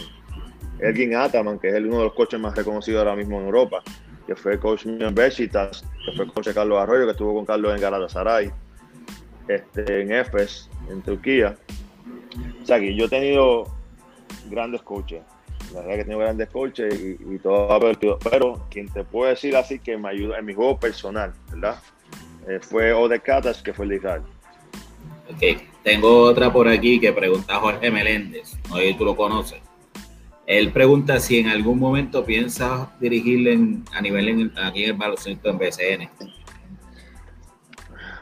Elgin 0.80 1.16
Ataman, 1.16 1.60
que 1.60 1.70
es 1.70 1.76
uno 1.76 2.00
de 2.00 2.04
los 2.06 2.14
coaches 2.14 2.40
más 2.40 2.56
reconocidos 2.56 3.00
ahora 3.00 3.16
mismo 3.16 3.40
en 3.40 3.46
Europa, 3.46 3.84
que 4.26 4.36
fue 4.36 4.60
coach 4.60 4.86
mío 4.86 5.08
en 5.08 5.16
Besiktas, 5.16 5.84
que 6.06 6.12
fue 6.14 6.28
coach 6.28 6.48
de 6.48 6.54
Carlos 6.54 6.80
Arroyo, 6.80 7.06
que 7.06 7.12
estuvo 7.12 7.34
con 7.34 7.46
Carlos 7.46 7.74
en 7.76 7.82
Galatasaray, 7.82 8.52
este, 9.48 10.02
en 10.02 10.12
Efes, 10.12 10.70
en 10.90 11.02
Turquía. 11.02 11.58
O 12.62 12.66
sea, 12.66 12.80
que 12.80 12.96
yo 12.96 13.06
he 13.06 13.10
tenido 13.10 13.66
grandes 14.50 14.82
coaches, 14.82 15.22
la 15.74 15.82
verdad 15.82 15.96
que 15.96 16.02
he 16.02 16.04
tenido 16.04 16.20
grandes 16.20 16.50
coaches 16.50 17.00
y, 17.00 17.18
y 17.34 17.40
todo, 17.40 17.80
pero 18.30 18.66
quien 18.70 18.88
te 18.90 19.04
puede 19.04 19.32
decir 19.32 19.56
así 19.56 19.80
que 19.80 19.98
me 19.98 20.10
ayudó 20.10 20.38
en 20.38 20.46
mi 20.46 20.54
juego 20.54 20.80
personal, 20.80 21.34
¿verdad? 21.52 21.80
Eh, 22.48 22.60
fue 22.62 22.94
Ode 22.94 23.20
Katas, 23.20 23.62
que 23.62 23.74
fue 23.74 23.86
el 23.86 23.90
de 23.90 23.96
Israel. 23.98 24.22
Ok, 25.30 25.62
tengo 25.84 26.24
otra 26.24 26.52
por 26.52 26.68
aquí 26.68 27.00
que 27.00 27.14
pregunta 27.14 27.56
Jorge 27.56 27.90
Meléndez, 27.90 28.58
no 28.70 28.76
sé 28.78 28.90
si 28.90 28.94
tú 28.96 29.06
lo 29.06 29.16
conoces. 29.16 29.62
Él 30.46 30.72
pregunta 30.72 31.20
si 31.20 31.40
en 31.40 31.48
algún 31.48 31.80
momento 31.80 32.26
piensas 32.26 32.88
dirigirle 33.00 33.80
a 33.94 34.02
nivel 34.02 34.28
en, 34.28 34.54
aquí 34.58 34.84
en 34.84 34.92
el 34.92 34.98
baloncesto 34.98 35.50
en 35.50 35.58
BCN. 35.58 36.10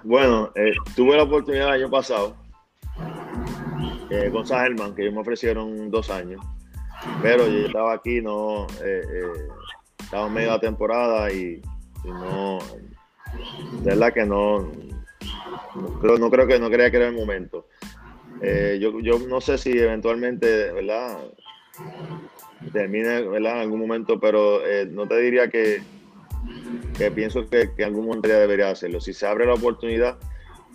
Bueno, 0.04 0.52
eh, 0.56 0.74
tuve 0.96 1.18
la 1.18 1.24
oportunidad 1.24 1.68
el 1.68 1.84
año 1.84 1.90
pasado 1.90 2.36
eh, 4.10 4.30
con 4.32 4.46
Sahelman, 4.46 4.96
que 4.96 5.04
ellos 5.04 5.14
me 5.14 5.22
ofrecieron 5.22 5.90
dos 5.90 6.10
años, 6.10 6.44
pero 7.22 7.48
yo 7.48 7.68
estaba 7.68 7.94
aquí, 7.94 8.22
no, 8.22 8.66
eh, 8.84 9.02
eh 9.04 9.48
estaba 10.00 10.28
en 10.28 10.34
medio 10.34 10.54
de 10.54 10.60
temporada 10.60 11.32
y, 11.32 11.62
no, 12.04 12.58
de 13.82 13.90
verdad 13.92 14.14
que 14.14 14.26
no, 14.26 14.72
no, 16.04 16.18
no 16.18 16.30
creo 16.30 16.48
que 16.48 16.60
no 16.60 16.70
creía 16.70 16.92
que 16.92 16.98
era 16.98 17.08
el 17.08 17.16
momento. 17.16 17.68
yo, 18.42 19.00
yo 19.00 19.20
no 19.20 19.40
sé 19.40 19.58
si 19.58 19.72
eventualmente, 19.72 20.74
¿verdad? 20.74 21.20
Termine 22.72 23.22
¿verdad? 23.22 23.56
en 23.56 23.62
algún 23.62 23.80
momento, 23.80 24.20
pero 24.20 24.66
eh, 24.66 24.86
no 24.90 25.08
te 25.08 25.18
diría 25.18 25.50
que, 25.50 25.82
que 26.98 27.12
pienso 27.12 27.46
que, 27.48 27.72
que, 27.76 27.84
algún 27.84 28.06
momento 28.06 28.30
debería 28.30 28.70
hacerlo. 28.70 29.00
Si 29.02 29.14
se 29.14 29.26
abre 29.26 29.46
la 29.46 29.54
oportunidad 29.54 30.18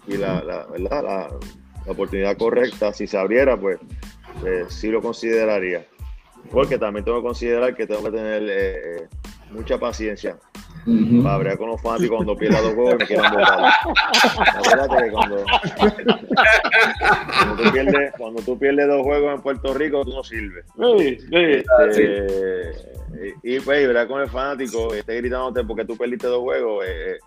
y 0.06 0.16
la, 0.16 0.66
¿verdad? 0.70 1.02
la, 1.02 1.38
oportunidad 1.86 2.36
correcta, 2.36 2.92
si 2.92 3.06
se 3.06 3.16
abriera, 3.16 3.58
pues 3.58 3.78
eh, 4.44 4.64
sí 4.68 4.88
lo 4.88 5.00
consideraría. 5.00 5.86
Porque 6.50 6.78
también 6.78 7.04
tengo 7.04 7.18
que 7.18 7.26
considerar 7.26 7.76
que 7.76 7.86
tengo 7.86 8.02
que 8.04 8.10
tener 8.10 8.42
eh 8.48 9.08
mucha 9.50 9.78
paciencia 9.78 10.38
para 11.22 11.34
hablar 11.34 11.58
con 11.58 11.68
los 11.68 11.80
fanáticos 11.80 12.16
cuando 12.16 12.36
pierda 12.36 12.60
dos 12.60 12.74
juegos 12.74 12.94
y 12.94 12.96
me 12.98 13.06
quieran 13.06 13.32
votar. 13.32 13.72
Acuérdate 14.54 15.04
que 15.04 15.10
cuando, 15.10 15.44
cuando, 17.38 17.62
tú 17.62 17.72
pierdes, 17.72 18.12
cuando 18.16 18.42
tú 18.42 18.58
pierdes 18.58 18.88
dos 18.88 19.02
juegos 19.02 19.34
en 19.34 19.42
Puerto 19.42 19.74
Rico, 19.74 20.04
tú 20.04 20.12
no 20.12 20.22
sirves. 20.22 20.64
Sí, 20.98 21.18
sí, 21.18 21.26
este, 21.32 22.70
y, 23.42 23.56
y 23.56 23.60
pues, 23.60 23.86
¿verdad? 23.86 24.06
Con 24.06 24.20
el 24.20 24.28
fanático, 24.28 24.94
esté 24.94 25.16
gritándote 25.16 25.64
porque 25.64 25.84
tú 25.84 25.96
perdiste 25.96 26.28
dos 26.28 26.42
juegos. 26.42 26.84
Eh, 26.86 27.18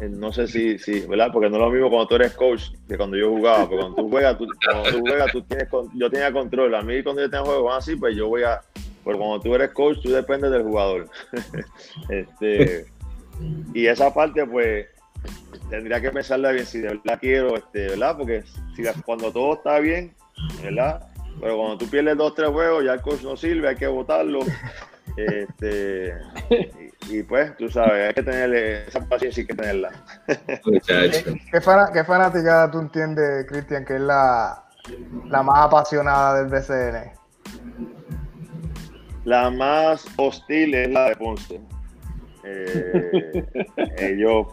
eh, 0.00 0.08
no 0.08 0.32
sé 0.32 0.46
si, 0.46 0.78
si, 0.78 1.00
¿verdad? 1.00 1.30
Porque 1.32 1.48
no 1.50 1.56
es 1.56 1.62
lo 1.62 1.70
mismo 1.70 1.90
cuando 1.90 2.06
tú 2.06 2.14
eres 2.16 2.34
coach 2.34 2.70
que 2.88 2.96
cuando 2.96 3.16
yo 3.16 3.30
jugaba. 3.30 3.68
Porque 3.68 3.76
cuando 3.76 3.96
tú 3.96 4.08
juegas, 4.08 4.38
tú, 4.38 4.46
cuando 4.64 4.90
tú 4.90 5.00
juegas, 5.00 5.32
tú 5.32 5.42
tienes, 5.42 5.68
yo 5.94 6.10
tenía 6.10 6.32
control. 6.32 6.74
A 6.74 6.82
mí 6.82 7.02
cuando 7.02 7.22
yo 7.22 7.30
tengo 7.30 7.44
juegos 7.44 7.76
así, 7.76 7.96
pues 7.96 8.16
yo 8.16 8.28
voy 8.28 8.42
a, 8.42 8.60
pero 9.08 9.20
cuando 9.20 9.40
tú 9.40 9.54
eres 9.54 9.70
coach, 9.70 10.02
tú 10.02 10.10
dependes 10.10 10.50
del 10.50 10.64
jugador. 10.64 11.08
este, 12.10 12.84
y 13.72 13.86
esa 13.86 14.12
parte, 14.12 14.44
pues, 14.44 14.86
tendría 15.70 15.98
que 15.98 16.10
pensarla 16.10 16.50
bien 16.50 16.66
si 16.66 16.80
de 16.80 16.88
verdad 16.88 17.18
quiero, 17.18 17.56
este, 17.56 17.88
¿verdad? 17.88 18.18
Porque 18.18 18.44
si, 18.76 18.82
cuando 19.06 19.32
todo 19.32 19.54
está 19.54 19.78
bien, 19.78 20.14
¿verdad? 20.62 21.08
Pero 21.40 21.56
cuando 21.56 21.78
tú 21.78 21.88
pierdes 21.88 22.18
dos, 22.18 22.34
tres 22.34 22.50
juegos, 22.50 22.84
ya 22.84 22.92
el 22.92 23.00
coach 23.00 23.22
no 23.22 23.34
sirve, 23.34 23.70
hay 23.70 23.76
que 23.76 23.86
votarlo. 23.86 24.40
Este, 25.16 26.14
y, 27.08 27.24
pues, 27.24 27.56
tú 27.56 27.68
sabes, 27.68 28.08
hay 28.08 28.14
que 28.14 28.22
tener 28.22 28.54
esa 28.86 29.00
paciencia, 29.00 29.40
hay 29.40 29.46
que 29.48 29.54
tenerla. 29.54 29.90
¿Qué, 30.86 31.38
qué, 31.50 31.60
fanática 32.04 32.70
tú 32.70 32.78
entiendes, 32.78 33.46
Cristian, 33.48 33.84
que 33.84 33.96
es 33.96 34.00
la, 34.00 34.64
la 35.26 35.42
más 35.42 35.66
apasionada 35.66 36.40
del 36.40 36.46
BCN? 36.46 37.18
La 39.28 39.50
más 39.50 40.06
hostil 40.16 40.72
es 40.72 40.88
la 40.88 41.10
de 41.10 41.16
Ponce. 41.16 41.60
Eh, 42.44 43.44
ellos, 43.98 44.46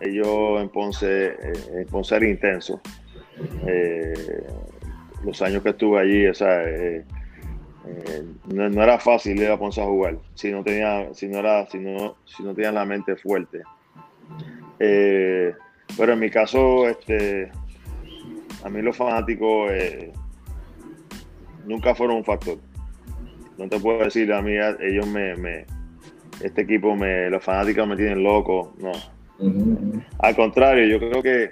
ellos 0.00 0.62
en 0.62 0.68
Ponce, 0.70 1.26
eh, 1.26 1.52
en 1.74 1.86
Ponce 1.88 2.16
era 2.16 2.26
intenso. 2.26 2.80
Eh, 3.66 4.14
los 5.26 5.42
años 5.42 5.62
que 5.62 5.68
estuve 5.68 6.00
allí, 6.00 6.26
o 6.26 6.32
sea, 6.32 6.64
no, 8.46 8.82
era 8.82 8.98
fácil 8.98 9.38
ir 9.38 9.50
a 9.50 9.58
Ponce 9.58 9.82
a 9.82 9.84
jugar 9.84 10.16
si 10.32 10.50
no 10.50 10.64
tenía, 10.64 11.12
si 11.12 11.28
no 11.28 11.40
era, 11.40 11.66
si 11.66 11.78
no, 11.78 12.16
si 12.24 12.42
no 12.42 12.54
tenía 12.54 12.72
la 12.72 12.86
mente 12.86 13.16
fuerte. 13.16 13.60
pero 14.78 16.12
en 16.14 16.18
mi 16.18 16.30
caso, 16.30 16.88
este, 16.88 17.52
a 18.64 18.70
mí 18.70 18.80
los 18.80 18.96
fanáticos 18.96 19.70
nunca 21.66 21.94
fueron 21.94 22.16
un 22.16 22.24
factor 22.24 22.56
no 23.58 23.68
te 23.68 23.78
puedo 23.78 24.04
decir, 24.04 24.32
a 24.32 24.42
mí 24.42 24.52
ellos 24.80 25.06
me, 25.06 25.36
me 25.36 25.66
este 26.40 26.62
equipo, 26.62 26.94
me, 26.96 27.30
los 27.30 27.42
fanáticos 27.42 27.86
me 27.86 27.96
tienen 27.96 28.22
loco, 28.22 28.74
no. 28.78 28.92
Al 30.18 30.36
contrario, 30.36 30.86
yo 30.86 30.98
creo 30.98 31.22
que 31.22 31.50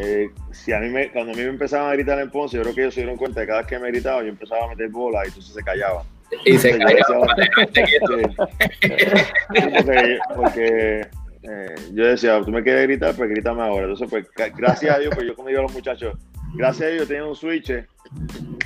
eh, 0.00 0.30
si 0.50 0.72
a 0.72 0.80
mí 0.80 0.88
me, 0.88 1.10
cuando 1.10 1.32
a 1.32 1.34
mí 1.34 1.42
me 1.42 1.48
empezaban 1.48 1.90
a 1.90 1.94
gritar 1.94 2.18
en 2.20 2.30
Ponce, 2.30 2.56
yo 2.56 2.62
creo 2.62 2.74
que 2.74 2.80
ellos 2.82 2.94
se 2.94 3.00
dieron 3.00 3.16
cuenta 3.16 3.40
de 3.40 3.46
que 3.46 3.50
cada 3.50 3.60
vez 3.60 3.68
que 3.68 3.78
me 3.78 3.88
gritaba, 3.88 4.22
yo 4.22 4.28
empezaba 4.28 4.64
a 4.64 4.68
meter 4.68 4.88
bola 4.88 5.20
y 5.24 5.28
entonces 5.28 5.54
se 5.54 5.62
callaban. 5.62 6.04
Y 6.44 6.58
se 6.58 6.78
callaban. 6.78 7.28
porque, 9.54 10.18
porque, 10.34 11.00
eh, 11.42 11.74
yo 11.92 12.06
decía, 12.06 12.40
tú 12.42 12.50
me 12.50 12.62
quieres 12.62 12.84
gritar, 12.84 13.14
pues 13.14 13.30
grítame 13.30 13.62
ahora. 13.62 13.82
Entonces, 13.82 14.08
pues 14.08 14.26
gracias 14.56 14.96
a 14.96 14.98
Dios, 14.98 15.14
pues 15.14 15.26
yo 15.26 15.34
como 15.34 15.48
digo 15.48 15.60
a 15.60 15.64
los 15.64 15.72
muchachos, 15.72 16.16
gracias 16.54 16.88
a 16.88 16.92
Dios 16.92 17.08
tenía 17.08 17.24
un 17.24 17.36
switch 17.36 17.72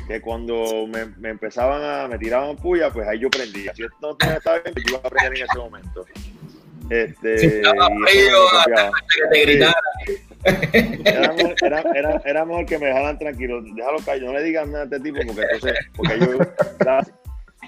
que 0.06 0.20
cuando 0.20 0.86
me, 0.86 1.06
me, 1.18 1.30
empezaban 1.30 1.82
a, 1.82 2.08
me 2.08 2.18
tiraban 2.18 2.56
puya, 2.56 2.90
pues 2.92 3.08
ahí 3.08 3.18
yo 3.18 3.30
prendía. 3.30 3.74
Si 3.74 3.82
esto 3.82 4.16
no 4.20 4.30
estaba 4.32 4.58
bien, 4.60 4.74
yo 4.74 4.82
iba 4.90 4.98
a 4.98 5.10
prender 5.10 5.36
en 5.36 5.44
ese 5.44 5.58
momento. 5.58 6.06
Este, 6.90 7.38
si 7.38 7.46
estaba 7.46 7.88
frío, 7.88 8.38
que 9.14 9.28
te 9.32 9.40
gritara. 9.42 9.74
Era 11.04 11.32
mejor, 11.32 11.54
era, 11.60 11.80
era, 11.94 12.22
era 12.24 12.44
mejor, 12.44 12.66
que 12.66 12.78
me 12.78 12.86
dejaran 12.86 13.18
tranquilo, 13.18 13.60
déjalo 13.62 13.98
caer, 14.04 14.22
no 14.22 14.32
le 14.32 14.42
digan 14.44 14.70
nada 14.70 14.82
a 14.82 14.84
este 14.84 15.00
tipo, 15.00 15.18
porque 15.26 15.42
entonces, 15.42 15.78
porque 15.96 16.20
yo, 16.20 16.38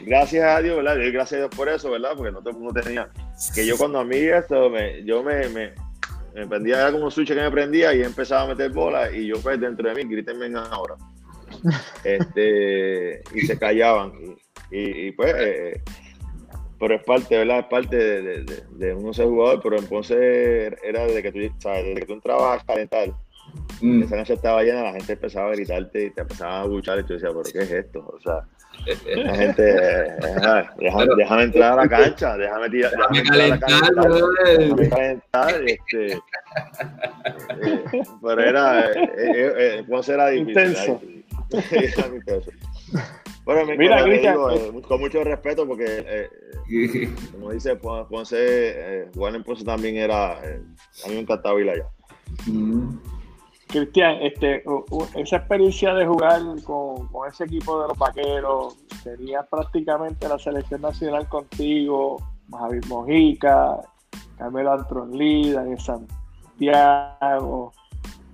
gracias 0.07 0.45
a 0.45 0.63
Dios, 0.63 0.77
¿verdad? 0.77 0.97
Yo 0.97 1.13
gracias 1.13 1.33
a 1.33 1.37
Dios 1.45 1.57
por 1.57 1.69
eso, 1.69 1.91
¿verdad? 1.91 2.13
Porque 2.17 2.31
no 2.31 2.39
todo 2.39 2.51
el 2.51 2.59
mundo 2.59 2.81
tenía. 2.81 3.09
Que 3.55 3.67
yo 3.67 3.77
cuando 3.77 3.99
a 3.99 4.05
mí 4.05 4.17
esto, 4.17 4.71
me, 4.71 5.03
yo 5.05 5.25
me, 5.25 5.49
me, 5.49 5.73
me 6.35 6.47
prendía, 6.47 6.81
era 6.81 6.93
como 6.93 7.05
un 7.05 7.11
switch 7.11 7.29
que 7.29 7.35
me 7.35 7.51
prendía 7.51 7.95
y 7.95 8.03
empezaba 8.03 8.43
a 8.43 8.47
meter 8.49 8.71
bola 8.71 9.11
y 9.11 9.27
yo 9.27 9.41
pues 9.41 9.61
dentro 9.61 9.89
de 9.89 9.95
mí, 9.95 10.11
grítenme 10.11 10.51
ahora. 10.71 10.97
Este, 12.05 13.23
y 13.35 13.41
se 13.41 13.59
callaban. 13.59 14.13
Y, 14.71 15.07
y, 15.07 15.13
pues, 15.13 15.35
eh, 15.37 15.83
pero 16.79 16.95
es 16.95 17.05
parte, 17.05 17.39
¿verdad? 17.39 17.61
Es 17.61 17.67
parte 17.67 17.97
de, 17.97 18.45
de, 18.45 18.63
de, 18.71 18.95
uno 18.95 19.13
ser 19.13 19.27
jugador, 19.27 19.61
pero 19.63 19.79
entonces 19.79 20.75
era 20.85 21.07
desde 21.07 21.23
que 21.23 21.33
tú, 21.33 21.39
¿sabes? 21.59 21.87
Desde 21.87 22.01
que 22.01 22.07
tú 22.07 22.13
entrabas 22.13 22.63
a 22.63 22.67
calentar 22.67 23.15
Mm. 23.81 24.03
Esa 24.03 24.17
noche 24.17 24.35
estaba 24.35 24.63
llena, 24.63 24.83
la 24.83 24.93
gente 24.93 25.13
empezaba 25.13 25.49
a 25.49 25.53
gritarte 25.53 26.07
y 26.07 26.11
te 26.11 26.21
empezaba 26.23 26.63
a 26.63 26.67
buchar 26.67 26.99
y 26.99 27.05
tú 27.05 27.13
decías, 27.13 27.33
pero 27.33 27.45
¿qué 27.53 27.59
es 27.61 27.71
esto? 27.71 28.07
O 28.13 28.21
sea, 28.21 28.45
la 28.87 29.35
gente, 29.35 29.63
déjame, 30.79 31.07
déjame, 31.17 31.43
entrar 31.43 31.73
a 31.73 31.77
la 31.77 31.89
cancha, 31.89 32.37
déjame, 32.37 32.71
tirar, 32.71 32.93
déjame, 32.93 33.19
entrar 33.19 33.41
a 33.41 33.49
la 33.49 33.59
cancha, 33.59 34.57
déjame 34.59 34.89
calentar, 34.89 35.63
este, 35.67 36.13
eh, 36.13 36.21
pero 38.23 38.41
era, 38.41 38.91
eh, 38.91 39.11
eh, 39.17 39.53
eh, 39.59 39.85
Ponce 39.89 40.15
era 40.15 40.29
difícil. 40.29 40.51
Intenso. 40.51 41.01
Era 41.71 42.15
intenso. 42.15 42.51
Bueno, 43.49 43.65
me 43.65 43.79
Mira, 43.79 44.05
digo, 44.05 44.51
eh, 44.51 44.83
con 44.87 45.01
mucho 45.01 45.25
respeto 45.25 45.67
porque, 45.67 46.05
eh, 46.07 47.09
como 47.33 47.51
dice 47.51 47.77
Ponce, 47.77 48.37
eh, 48.39 49.09
jugar 49.15 49.35
en 49.35 49.43
Ponce 49.43 49.65
también 49.65 49.97
era, 49.97 50.33
a 50.33 51.09
mí 51.09 51.15
me 51.15 51.21
encantaba 51.21 51.59
ir 51.59 51.71
allá. 51.71 51.87
Mm. 52.47 52.99
Cristian, 53.69 54.17
este, 54.23 54.65
esa 55.15 55.37
experiencia 55.37 55.95
de 55.95 56.07
jugar 56.07 56.41
con, 56.65 57.09
ese 57.29 57.45
equipo 57.45 57.81
de 57.83 57.89
los 57.89 57.99
vaqueros, 57.99 58.77
tenías 59.05 59.47
prácticamente 59.49 60.27
la 60.29 60.39
selección 60.39 60.81
nacional 60.81 61.29
contigo, 61.29 62.17
Javier 62.51 62.87
Mojica, 62.87 63.77
Carmelo 64.39 64.73
Antronlí, 64.73 65.53
Daniel 65.53 65.79
Santiago, 65.81 67.73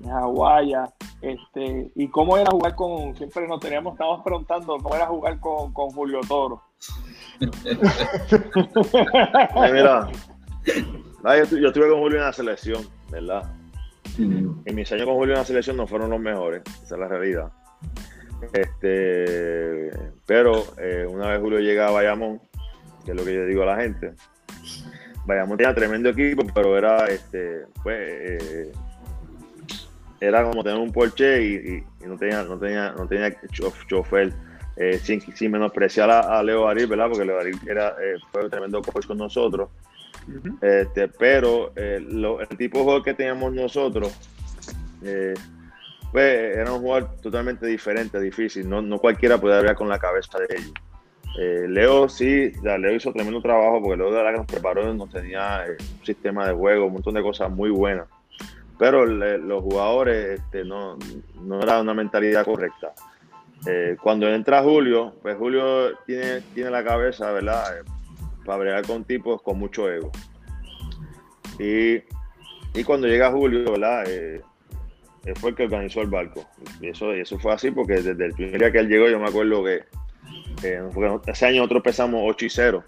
Aguaya, 0.08 0.88
este, 1.20 1.90
y 1.96 2.08
cómo 2.08 2.38
era 2.38 2.50
jugar 2.50 2.76
con, 2.76 3.16
siempre 3.16 3.48
nos 3.48 3.58
teníamos, 3.58 3.94
estábamos 3.94 4.22
preguntando 4.22 4.76
cómo 4.78 4.94
era 4.94 5.06
jugar 5.06 5.40
con, 5.40 5.72
Julio 5.72 6.20
Toro. 6.28 6.62
Mira, 9.72 10.08
yo, 11.24 11.58
yo 11.58 11.68
estuve 11.68 11.90
con 11.90 11.98
Julio 11.98 12.18
en 12.18 12.24
la 12.24 12.32
selección, 12.32 12.86
¿verdad? 13.10 13.42
En 14.18 14.74
mis 14.74 14.90
años 14.92 15.06
con 15.06 15.14
Julio 15.14 15.34
en 15.34 15.40
la 15.40 15.44
selección 15.44 15.76
no 15.76 15.86
fueron 15.86 16.10
los 16.10 16.20
mejores, 16.20 16.62
esa 16.82 16.94
es 16.94 17.00
la 17.00 17.08
realidad. 17.08 17.52
Este, 18.52 19.90
pero 20.26 20.64
eh, 20.78 21.06
una 21.08 21.28
vez 21.28 21.40
Julio 21.40 21.60
llega 21.60 21.88
a 21.88 21.90
Bayamón, 21.90 22.40
que 23.04 23.12
es 23.12 23.16
lo 23.16 23.24
que 23.24 23.34
yo 23.34 23.46
digo 23.46 23.62
a 23.62 23.66
la 23.66 23.76
gente, 23.76 24.12
Bayamón 25.26 25.56
tenía 25.56 25.74
tremendo 25.74 26.10
equipo, 26.10 26.44
pero 26.54 26.76
era 26.76 27.06
este, 27.06 27.62
pues, 27.82 27.98
eh, 27.98 28.72
era 30.20 30.44
como 30.44 30.62
tener 30.62 30.78
un 30.78 30.92
Porsche 30.92 31.42
y, 31.42 31.84
no 32.06 32.16
tenía, 32.16 32.42
no 32.44 32.58
tenía, 32.58 32.92
no 32.92 33.06
tenía 33.06 33.34
chofer. 33.86 34.32
Eh, 34.76 34.98
sin, 34.98 35.20
sin, 35.20 35.52
menospreciar 35.52 36.10
a, 36.10 36.42
Leo 36.42 36.64
Baril, 36.64 36.88
¿verdad? 36.88 37.06
Porque 37.08 37.24
Leo 37.24 37.36
Baril 37.36 37.56
era, 37.64 37.94
fue 38.32 38.42
un 38.42 38.50
tremendo 38.50 38.82
coach 38.82 39.06
con 39.06 39.18
nosotros 39.18 39.68
este, 40.60 41.08
pero 41.08 41.72
eh, 41.76 41.96
el 41.96 42.56
tipo 42.56 42.78
de 42.78 42.84
juego 42.84 43.02
que 43.02 43.14
teníamos 43.14 43.52
nosotros 43.52 44.12
eh, 45.02 45.34
pues, 46.12 46.56
era 46.56 46.72
un 46.72 46.80
jugador 46.80 47.16
totalmente 47.20 47.66
diferente, 47.66 48.18
difícil. 48.20 48.68
No, 48.68 48.80
no 48.82 48.98
cualquiera 48.98 49.38
puede 49.38 49.56
hablar 49.56 49.76
con 49.76 49.88
la 49.88 49.98
cabeza 49.98 50.38
de 50.38 50.56
ellos. 50.56 50.72
Eh, 51.38 51.66
Leo 51.68 52.08
sí, 52.08 52.52
Leo 52.62 52.94
hizo 52.94 53.12
tremendo 53.12 53.42
trabajo 53.42 53.82
porque 53.82 53.96
Leo 53.96 54.10
de 54.10 54.16
verdad 54.16 54.32
que 54.32 54.38
nos 54.38 54.46
preparó, 54.46 54.94
nos 54.94 55.10
tenía 55.10 55.64
un 55.68 56.06
sistema 56.06 56.46
de 56.46 56.54
juego, 56.54 56.86
un 56.86 56.92
montón 56.94 57.14
de 57.14 57.22
cosas 57.22 57.50
muy 57.50 57.70
buenas. 57.70 58.06
Pero 58.78 59.06
los 59.06 59.62
jugadores 59.62 60.40
este, 60.40 60.64
no, 60.64 60.98
no 61.40 61.60
era 61.60 61.80
una 61.80 61.94
mentalidad 61.94 62.44
correcta. 62.44 62.92
cuando 64.02 64.28
entra 64.28 64.62
Julio, 64.62 65.14
pues 65.22 65.36
Julio 65.36 65.96
tiene, 66.06 66.40
tiene 66.54 66.70
la 66.70 66.82
cabeza, 66.82 67.30
¿verdad? 67.30 67.84
Para 68.44 68.58
bregar 68.58 68.86
con 68.86 69.04
tipos 69.04 69.42
con 69.42 69.58
mucho 69.58 69.90
ego. 69.90 70.10
Y, 71.58 71.96
y 72.78 72.84
cuando 72.84 73.06
llega 73.06 73.30
Julio, 73.30 73.72
¿verdad? 73.72 74.04
Eh, 74.08 74.42
fue 75.36 75.50
el 75.50 75.56
que 75.56 75.64
organizó 75.64 76.02
el 76.02 76.08
barco. 76.08 76.44
Y 76.80 76.88
eso, 76.88 77.12
eso 77.12 77.38
fue 77.38 77.52
así 77.52 77.70
porque 77.70 77.94
desde 77.94 78.26
el 78.26 78.32
primer 78.32 78.58
día 78.58 78.72
que 78.72 78.78
él 78.78 78.88
llegó, 78.88 79.08
yo 79.08 79.18
me 79.18 79.28
acuerdo 79.28 79.64
que 79.64 79.84
ese 81.26 81.46
año 81.46 81.58
nosotros 81.58 81.78
empezamos 81.78 82.22
8 82.24 82.44
y 82.44 82.50
0. 82.50 82.84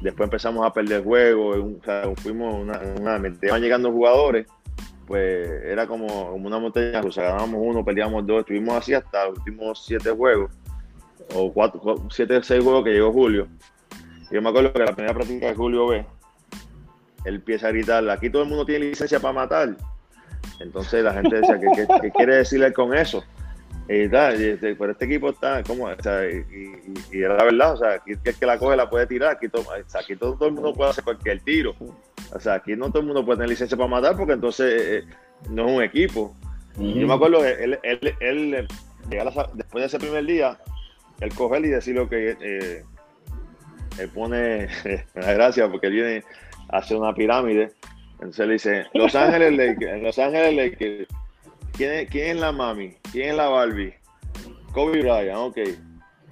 Después 0.00 0.26
empezamos 0.26 0.66
a 0.66 0.72
perder 0.72 1.04
juegos, 1.04 1.64
fuimos 2.16 2.54
una, 2.54 2.80
una, 2.98 3.36
iban 3.40 3.62
llegando 3.62 3.92
jugadores, 3.92 4.46
pues 5.06 5.48
era 5.64 5.86
como, 5.86 6.32
una 6.34 6.58
montaña 6.58 7.00
rusa, 7.00 7.22
ganábamos 7.22 7.60
uno, 7.62 7.84
perdíamos 7.84 8.26
dos, 8.26 8.40
estuvimos 8.40 8.74
así 8.74 8.94
hasta 8.94 9.26
los 9.26 9.38
últimos 9.38 9.84
siete 9.84 10.10
juegos, 10.10 10.50
o 11.34 11.52
cuatro, 11.52 12.08
siete, 12.10 12.42
seis 12.42 12.64
juegos 12.64 12.82
que 12.84 12.90
llegó 12.90 13.12
Julio. 13.12 13.46
Yo 14.32 14.40
me 14.40 14.48
acuerdo 14.48 14.72
que 14.72 14.78
la 14.78 14.94
primera 14.94 15.12
práctica 15.12 15.46
de 15.48 15.54
Julio 15.54 15.88
B, 15.88 16.06
él 17.26 17.34
empieza 17.34 17.68
a 17.68 17.70
gritar, 17.70 18.08
aquí 18.08 18.30
todo 18.30 18.42
el 18.42 18.48
mundo 18.48 18.64
tiene 18.64 18.86
licencia 18.86 19.20
para 19.20 19.34
matar. 19.34 19.76
Entonces 20.58 21.04
la 21.04 21.12
gente 21.12 21.36
decía, 21.36 21.60
¿qué, 21.60 22.10
quiere 22.10 22.36
decirle 22.36 22.72
con 22.72 22.94
eso? 22.94 23.22
Y 23.88 24.08
tal, 24.08 24.40
este, 24.40 24.74
pero 24.74 24.92
este 24.92 25.04
equipo 25.04 25.28
está, 25.28 25.62
como, 25.62 25.84
o 25.84 26.02
sea, 26.02 26.24
y, 26.30 26.40
era 27.12 27.36
la 27.36 27.44
verdad, 27.44 27.74
o 27.74 27.76
sea, 27.76 27.94
aquí 27.94 28.12
el 28.12 28.34
que 28.34 28.46
la 28.46 28.58
coge 28.58 28.74
la 28.74 28.88
puede 28.88 29.06
tirar, 29.06 29.32
aquí, 29.32 29.48
todo, 29.48 29.66
aquí 29.70 30.16
todo, 30.16 30.46
el 30.46 30.52
mundo 30.52 30.72
puede 30.72 30.90
hacer 30.90 31.04
cualquier 31.04 31.40
tiro. 31.40 31.74
O 32.32 32.40
sea, 32.40 32.54
aquí 32.54 32.74
no 32.74 32.88
todo 32.88 33.00
el 33.00 33.06
mundo 33.06 33.26
puede 33.26 33.38
tener 33.38 33.50
licencia 33.50 33.76
para 33.76 33.90
matar 33.90 34.16
porque 34.16 34.32
entonces 34.32 34.80
eh, 34.80 34.98
eh, 34.98 35.04
no 35.50 35.68
es 35.68 35.76
un 35.76 35.82
equipo. 35.82 36.34
Yo 36.78 37.06
me 37.06 37.12
acuerdo 37.12 37.40
que 37.40 37.64
él, 37.64 37.78
él, 37.82 38.16
él, 38.20 38.68
después 39.52 39.82
de 39.82 39.86
ese 39.86 39.98
primer 39.98 40.24
día, 40.24 40.56
él 41.20 41.34
coge 41.34 41.58
y 41.58 41.68
decirle 41.68 42.08
que 42.08 42.36
eh, 42.40 42.84
él 43.98 44.08
pone, 44.08 44.68
me 45.14 45.22
da 45.22 45.32
gracia 45.32 45.68
porque 45.68 45.88
él 45.88 45.92
viene 45.92 46.24
a 46.68 46.78
hacer 46.78 46.96
una 46.96 47.14
pirámide. 47.14 47.72
Entonces 48.14 48.46
le 48.46 48.52
dice, 48.52 48.86
Los 48.94 49.14
Ángeles 49.14 49.52
Lakers, 49.56 50.02
Los 50.02 50.18
Ángeles 50.18 50.54
Lakers, 50.54 51.08
¿quién 51.76 52.06
¿quién 52.06 52.36
es 52.36 52.40
la 52.40 52.52
mami? 52.52 52.94
¿Quién 53.10 53.30
es 53.30 53.36
la 53.36 53.48
Barbie? 53.48 53.94
Kobe 54.72 55.02
Bryant, 55.02 55.38
ok. 55.38 55.58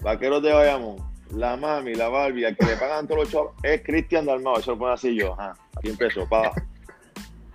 Vaqueros 0.03 0.43
de 0.43 0.53
Bayamón, 0.53 0.97
la 1.35 1.57
mami, 1.57 1.95
la 1.95 2.09
Barbie, 2.09 2.47
al 2.47 2.57
que 2.57 2.65
le 2.65 2.77
pagan 2.77 3.07
todos 3.07 3.20
los 3.20 3.31
chavos, 3.31 3.55
es 3.62 3.82
Cristian 3.82 4.24
Dalmao, 4.24 4.59
eso 4.59 4.73
lo 4.73 4.78
pone 4.78 4.95
así 4.95 5.15
yo, 5.15 5.35
ajá, 5.35 5.55
aquí 5.77 5.91
empezó, 5.91 6.27
pa. 6.28 6.53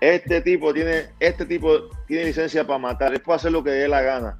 Este 0.00 0.42
tipo 0.42 0.72
tiene, 0.72 1.06
este 1.18 1.44
tipo 1.46 1.88
tiene 2.06 2.26
licencia 2.26 2.64
para 2.64 2.78
matar, 2.78 3.12
él 3.12 3.20
puede 3.20 3.36
hacer 3.36 3.50
lo 3.50 3.64
que 3.64 3.70
dé 3.70 3.88
la 3.88 4.02
gana 4.02 4.38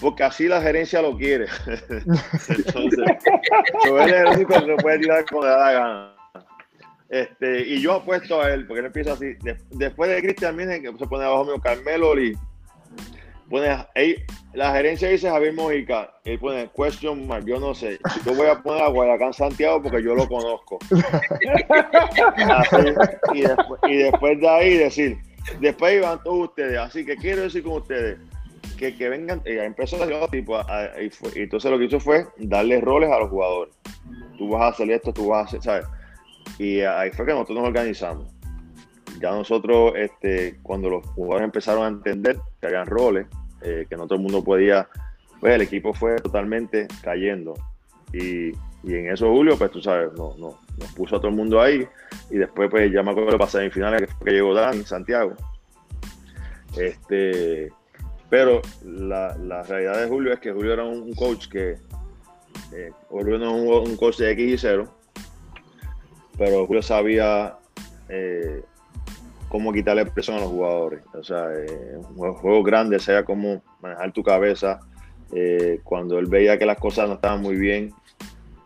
porque 0.00 0.24
así 0.24 0.48
la 0.48 0.60
gerencia 0.60 1.02
lo 1.02 1.16
quiere. 1.16 1.46
Entonces, 1.66 2.98
él 3.86 3.98
es 3.98 4.12
el 4.12 4.26
único 4.26 4.64
que 4.64 4.76
puede 4.76 4.98
tirar 4.98 5.24
como 5.26 5.42
le 5.42 5.48
da 5.48 5.58
la 5.58 5.72
gana. 5.72 6.16
Este, 7.08 7.60
y 7.60 7.80
yo 7.80 7.94
apuesto 7.94 8.42
a 8.42 8.50
él, 8.52 8.66
porque 8.66 8.80
él 8.80 8.86
empieza 8.86 9.12
así. 9.12 9.36
después 9.70 10.10
de 10.10 10.22
Cristian 10.22 10.56
viene 10.56 10.82
que 10.82 10.92
se 10.98 11.06
pone 11.06 11.24
abajo 11.24 11.44
mío 11.44 11.60
Carmelo 11.60 12.14
Lee. 12.14 12.36
Pone, 13.48 13.68
ahí, 13.94 14.16
la 14.54 14.72
gerencia 14.72 15.08
dice 15.08 15.30
Javier 15.30 15.54
Mojica, 15.54 16.12
él 16.24 16.36
pone 16.40 16.68
question 16.76 17.28
mark, 17.28 17.44
yo 17.46 17.60
no 17.60 17.74
sé. 17.74 18.00
Yo 18.24 18.34
voy 18.34 18.48
a 18.48 18.60
poner 18.60 18.82
a 18.82 18.88
Guadalajara 18.88 19.32
Santiago 19.32 19.80
porque 19.80 20.02
yo 20.02 20.16
lo 20.16 20.26
conozco. 20.26 20.80
y, 23.32 23.42
después, 23.42 23.80
y 23.86 23.96
después 23.98 24.40
de 24.40 24.48
ahí 24.48 24.76
decir, 24.78 25.18
después 25.60 25.94
iban 25.94 26.20
todos 26.24 26.48
ustedes, 26.48 26.76
así 26.76 27.06
que 27.06 27.16
quiero 27.16 27.42
decir 27.42 27.62
con 27.62 27.74
ustedes, 27.74 28.18
que, 28.76 28.94
que 28.94 29.08
vengan, 29.08 29.42
y 29.44 29.58
empezó 29.58 30.02
a 30.02 30.28
tipo, 30.28 30.58
y, 31.00 31.40
entonces 31.40 31.70
lo 31.70 31.78
que 31.78 31.84
hizo 31.84 32.00
fue 32.00 32.26
darle 32.38 32.80
roles 32.80 33.10
a 33.10 33.18
los 33.18 33.30
jugadores. 33.30 33.74
Tú 34.38 34.50
vas 34.50 34.62
a 34.62 34.68
hacer 34.68 34.90
esto, 34.90 35.12
tú 35.12 35.28
vas 35.28 35.40
a 35.40 35.44
hacer, 35.46 35.62
¿sabes? 35.62 35.86
Y 36.58 36.80
ahí 36.80 37.10
fue 37.10 37.26
que 37.26 37.32
nosotros 37.32 37.58
nos 37.58 37.68
organizamos. 37.68 38.32
Ya 39.20 39.30
nosotros, 39.30 39.94
este, 39.96 40.58
cuando 40.62 40.90
los 40.90 41.06
jugadores 41.08 41.44
empezaron 41.44 41.84
a 41.84 41.88
entender 41.88 42.38
que 42.60 42.66
habían 42.66 42.86
roles, 42.86 43.26
eh, 43.62 43.86
que 43.88 43.96
no 43.96 44.06
todo 44.06 44.16
el 44.16 44.22
mundo 44.22 44.44
podía, 44.44 44.88
pues 45.40 45.54
el 45.54 45.62
equipo 45.62 45.94
fue 45.94 46.16
totalmente 46.16 46.86
cayendo. 47.02 47.54
Y, 48.12 48.52
Y 48.86 48.94
en 48.94 49.10
eso 49.10 49.28
Julio, 49.30 49.56
pues 49.58 49.70
tú 49.72 49.80
sabes, 49.80 50.12
no, 50.12 50.34
no, 50.38 50.60
nos 50.78 50.92
puso 50.94 51.16
a 51.16 51.18
todo 51.18 51.28
el 51.28 51.36
mundo 51.36 51.60
ahí. 51.60 51.86
Y 52.30 52.38
después, 52.38 52.70
pues 52.70 52.92
ya 52.92 53.02
me 53.02 53.10
acuerdo 53.10 53.36
pasar 53.36 53.62
en 53.62 53.72
finales 53.72 54.02
que, 54.02 54.24
que 54.24 54.30
llegó 54.30 54.54
Dan, 54.54 54.84
Santiago. 54.84 55.32
Este, 56.76 57.72
pero 58.28 58.60
la, 58.84 59.36
la, 59.38 59.62
realidad 59.62 60.00
de 60.00 60.08
Julio 60.08 60.32
es 60.32 60.40
que 60.40 60.52
Julio 60.52 60.72
era 60.72 60.84
un, 60.84 61.12
coach 61.14 61.48
que, 61.48 61.76
eh, 62.72 62.90
Julio 63.08 63.38
no 63.38 63.82
es 63.82 63.88
un, 63.88 63.96
coach 63.96 64.18
de 64.18 64.32
X 64.32 64.52
y 64.52 64.58
0, 64.58 64.88
pero 66.36 66.66
Julio 66.66 66.82
sabía 66.82 67.56
eh, 68.08 68.62
cómo 69.48 69.72
quitarle 69.72 70.06
presión 70.06 70.38
a 70.38 70.40
los 70.40 70.50
jugadores. 70.50 71.02
O 71.14 71.22
sea, 71.22 71.46
eh, 71.54 71.96
un 71.96 72.34
juego 72.34 72.62
grande, 72.62 72.98
sabía 72.98 73.24
cómo 73.24 73.62
manejar 73.80 74.12
tu 74.12 74.22
cabeza. 74.22 74.80
Eh, 75.32 75.80
cuando 75.84 76.18
él 76.18 76.26
veía 76.26 76.58
que 76.58 76.66
las 76.66 76.78
cosas 76.78 77.08
no 77.08 77.14
estaban 77.14 77.42
muy 77.42 77.56
bien, 77.56 77.92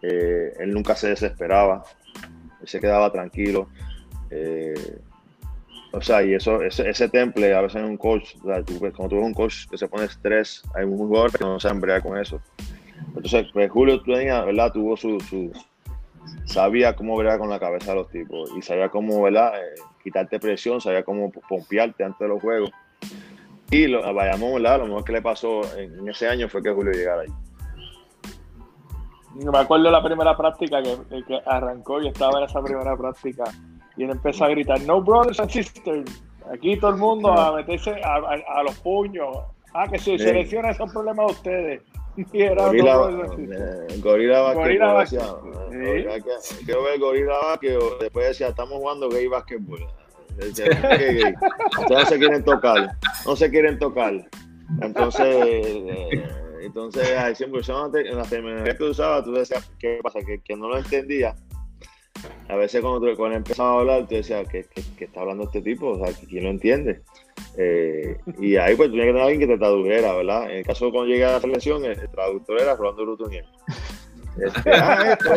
él 0.03 0.73
nunca 0.73 0.97
se 0.97 1.09
desesperaba, 1.09 1.85
él 2.63 2.69
se 2.69 2.81
quedaba 2.81 3.13
tranquilo. 3.13 3.69
O 5.93 6.01
sea, 6.01 6.23
y 6.23 6.35
eso, 6.35 6.63
ese, 6.63 7.09
temple, 7.09 7.55
a 7.55 7.63
veces 7.63 7.83
en 7.83 7.85
un 7.85 7.97
coach, 7.97 8.37
o 8.43 8.47
sea, 8.47 8.63
cuando 8.63 9.09
tú 9.09 9.17
ves 9.17 9.25
un 9.25 9.35
coach 9.35 9.67
que 9.69 9.77
se 9.77 9.89
pone 9.89 10.05
estrés, 10.05 10.63
hay 10.75 10.85
un 10.85 10.97
jugador 10.97 11.33
que 11.33 11.45
no 11.45 11.59
se 11.59 11.73
bregar 11.73 12.03
con 12.03 12.17
eso. 12.17 12.41
Entonces, 13.09 13.47
pues 13.53 13.71
Julio 13.71 14.01
tenía, 14.03 14.45
¿verdad? 14.45 14.73
Tuvo 14.73 14.97
su, 14.97 15.19
su 15.21 15.51
sabía 16.45 16.95
cómo 16.95 17.17
bregar 17.17 17.39
con 17.39 17.51
la 17.51 17.59
cabeza 17.59 17.93
de 17.93 17.99
los 17.99 18.09
tipos 18.11 18.51
y 18.57 18.63
sabía 18.63 18.89
cómo, 18.89 19.23
¿verdad? 19.23 19.53
Eh, 19.57 19.81
quitarte 20.03 20.39
presión, 20.39 20.81
sabía 20.81 21.03
cómo 21.03 21.33
pompearte 21.49 22.05
antes 22.05 22.21
de 22.21 22.29
los 22.29 22.41
juegos. 22.41 22.71
Y 23.73 23.89
lo, 23.89 24.05
a 24.05 24.13
Bayamón, 24.13 24.55
¿verdad? 24.55 24.79
Lo 24.79 24.87
mejor 24.87 25.05
que 25.05 25.13
le 25.13 25.23
pasó 25.23 25.63
en, 25.77 25.99
en 25.99 26.09
ese 26.09 26.29
año 26.29 26.49
fue 26.49 26.63
que 26.63 26.71
Julio 26.71 26.93
llegara 26.93 27.23
ahí. 27.23 27.33
Me 29.35 29.59
acuerdo 29.59 29.91
la 29.91 30.03
primera 30.03 30.37
práctica 30.37 30.83
que, 30.83 31.25
que 31.25 31.41
arrancó 31.47 32.01
y 32.01 32.09
estaba 32.09 32.39
en 32.39 32.45
esa 32.45 32.63
primera 32.63 32.97
práctica 32.97 33.45
y 33.97 34.05
él 34.05 34.11
empezó 34.11 34.45
a 34.45 34.49
gritar, 34.49 34.81
no 34.83 35.03
brothers 35.03 35.41
and 35.41 35.51
sisters, 35.51 36.23
aquí 36.53 36.77
todo 36.79 36.91
el 36.91 36.97
mundo 36.97 37.33
a 37.33 37.57
meterse 37.57 37.93
a, 38.03 38.15
a, 38.15 38.59
a 38.59 38.63
los 38.63 38.79
puños. 38.79 39.39
Ah, 39.73 39.87
que 39.89 39.99
si 39.99 40.19
sí. 40.19 40.25
selecciona 40.25 40.71
esos 40.71 40.91
problemas 40.93 41.27
de 41.27 41.33
ustedes. 41.33 41.83
Y 42.33 42.43
era 42.43 42.67
gorila, 42.67 42.97
gorila 44.03 44.53
Gorila 44.53 45.07
sí. 45.07 45.17
Quiero 46.65 46.83
ver 46.83 46.99
Gorila 46.99 47.39
Vázquez. 47.39 47.79
Después 48.01 48.27
decía, 48.27 48.49
estamos 48.49 48.79
jugando 48.79 49.09
gay 49.09 49.29
basquetbol. 49.29 49.87
Ustedes 50.41 51.35
no 51.89 52.05
se 52.07 52.19
quieren 52.19 52.45
tocar. 52.45 52.91
No 53.25 53.37
se 53.37 53.51
quieren 53.51 53.79
tocar. 53.79 54.29
Entonces, 54.83 55.27
eh, 55.27 56.23
entonces 56.63 57.39
siempre 57.39 57.61
en 58.05 58.17
la 58.17 58.25
terminología 58.25 58.77
que 58.77 58.85
usaba, 58.85 59.23
tú 59.23 59.33
decías, 59.33 59.71
¿qué 59.79 60.01
pasa? 60.03 60.21
Que, 60.21 60.41
que 60.41 60.57
no 60.57 60.69
lo 60.69 60.79
entendía. 60.79 61.35
A 62.49 62.57
veces 62.57 62.81
cuando, 62.81 63.17
cuando 63.17 63.37
empezaba 63.37 63.71
a 63.71 63.81
hablar, 63.81 64.09
tú 64.09 64.17
decías, 64.17 64.47
¿qué, 64.49 64.65
qué, 64.75 64.83
qué 64.99 65.05
está 65.05 65.21
hablando 65.21 65.45
este 65.45 65.63
tipo? 65.63 65.91
O 65.91 66.05
sea, 66.05 66.15
¿quién 66.29 66.45
lo 66.45 66.51
entiende? 66.51 67.03
Eh, 67.57 68.19
y 68.39 68.57
ahí 68.57 68.75
pues 68.75 68.91
tenía 68.91 69.05
que 69.05 69.13
tener 69.13 69.23
alguien 69.23 69.41
que 69.41 69.47
te 69.47 69.59
tradujera, 69.59 70.15
¿verdad? 70.15 70.51
En 70.51 70.59
el 70.59 70.65
caso 70.65 70.87
de 70.87 70.93
cuando 70.93 71.11
llegué 71.11 71.25
a 71.25 71.33
la 71.33 71.41
selección, 71.41 71.85
el, 71.85 71.99
el 71.99 72.11
traductor 72.11 72.61
era 72.61 72.75
Rolando 72.75 73.05
Brutunier. 73.05 73.45
Este, 74.39 74.71
ah, 74.73 75.13
esto, 75.13 75.35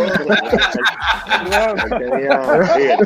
él, 2.78 2.98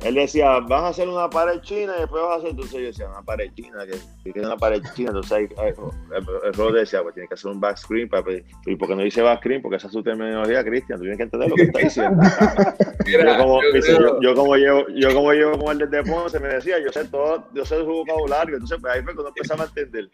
él 0.04 0.14
decía, 0.14 0.60
vas 0.60 0.82
a 0.82 0.88
hacer 0.88 1.08
una 1.08 1.28
pared 1.28 1.60
china 1.60 1.92
y 1.96 2.00
después 2.00 2.22
vas 2.22 2.32
a 2.32 2.36
hacer, 2.36 2.50
entonces 2.50 2.72
yo 2.72 2.86
decía, 2.86 3.08
una 3.08 3.22
pared 3.22 3.50
china, 3.54 3.84
que, 3.86 4.32
que 4.32 4.40
una 4.40 4.56
pared 4.56 4.82
china, 4.94 5.10
entonces 5.10 5.32
ahí, 5.32 5.48
ahí, 5.58 5.72
el, 6.16 6.26
el 6.46 6.54
rol 6.54 6.74
decía, 6.74 7.02
pues 7.02 7.14
tiene 7.14 7.28
que 7.28 7.34
hacer 7.34 7.50
un 7.50 7.60
back 7.60 7.76
screen, 7.76 8.08
para, 8.08 8.24
y 8.66 8.76
porque 8.76 8.96
no 8.96 9.02
dice 9.02 9.20
back 9.20 9.40
screen, 9.40 9.60
porque 9.60 9.76
esa 9.76 9.88
es 9.88 9.92
su 9.92 10.02
terminología, 10.02 10.64
Cristian, 10.64 10.98
tú 10.98 11.02
tienes 11.02 11.18
que 11.18 11.24
entender 11.24 11.50
lo 11.50 11.56
que 11.56 11.62
está 11.62 11.78
diciendo. 11.80 12.22
yo, 13.06 13.38
como, 13.38 13.60
dice, 13.74 13.92
yo, 13.92 14.20
yo, 14.20 14.34
como 14.34 14.56
llevo, 14.56 14.86
yo 14.88 15.14
como 15.14 15.32
llevo 15.32 15.58
con 15.58 15.80
el 15.80 15.90
desde 15.90 16.10
Ponce, 16.10 16.40
me 16.40 16.48
decía, 16.48 16.76
yo 16.82 16.90
sé 16.92 17.04
todo, 17.04 17.46
yo 17.54 17.64
sé 17.64 17.76
su 17.76 17.84
vocabulario, 17.84 18.54
entonces 18.54 18.78
pues 18.80 18.94
ahí 18.94 19.02
fue 19.02 19.14
cuando 19.14 19.28
empezaba 19.28 19.64
a 19.64 19.66
entender. 19.66 20.08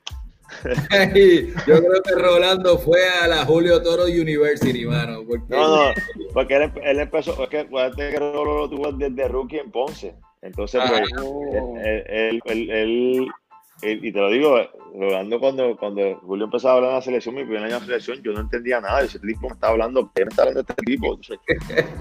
Yo 1.67 1.79
creo 1.79 2.03
que 2.03 2.15
Rolando 2.15 2.79
fue 2.79 3.01
a 3.09 3.27
la 3.27 3.45
Julio 3.45 3.83
Toro 3.83 4.05
University, 4.05 4.87
mano. 4.87 5.25
Porque... 5.27 5.55
No, 5.55 5.87
no, 5.87 5.93
porque 6.33 6.57
él, 6.57 6.73
él 6.83 7.01
empezó, 7.01 7.43
es 7.43 7.49
que 7.49 7.61
acuérdate 7.61 8.11
que 8.11 8.19
Rolando 8.19 8.59
lo 8.59 8.71
tuvo 8.71 8.93
desde 8.93 9.29
rookie 9.29 9.59
en 9.59 9.71
Ponce. 9.71 10.15
Entonces, 10.43 10.81
pues, 10.89 11.03
ah, 11.03 11.21
no. 11.21 11.81
él, 11.81 12.41
él, 12.45 12.71
él, 12.71 13.29
él, 13.83 14.05
y 14.05 14.13
te 14.13 14.21
lo 14.21 14.31
digo, 14.31 14.57
Rolando, 14.95 15.41
cuando, 15.41 15.77
cuando 15.77 16.17
Julio 16.21 16.45
empezaba 16.45 16.75
a 16.75 16.77
hablar 16.77 16.91
de 16.91 16.97
la 16.97 17.03
selección, 17.03 17.35
mi 17.35 17.45
primer 17.45 17.65
año 17.65 17.75
de 17.75 17.81
la 17.81 17.87
selección, 17.87 18.23
yo 18.23 18.33
no 18.33 18.41
entendía 18.41 18.81
nada. 18.81 19.03
Ese 19.03 19.19
tipo 19.19 19.49
me 19.49 19.55
estaba 19.55 19.73
hablando, 19.73 20.11
¿qué 20.15 20.25
me 20.25 20.29
está 20.29 20.43
hablando 20.43 20.61
este 20.61 20.75
tipo? 20.85 21.15
Entonces, 21.15 21.39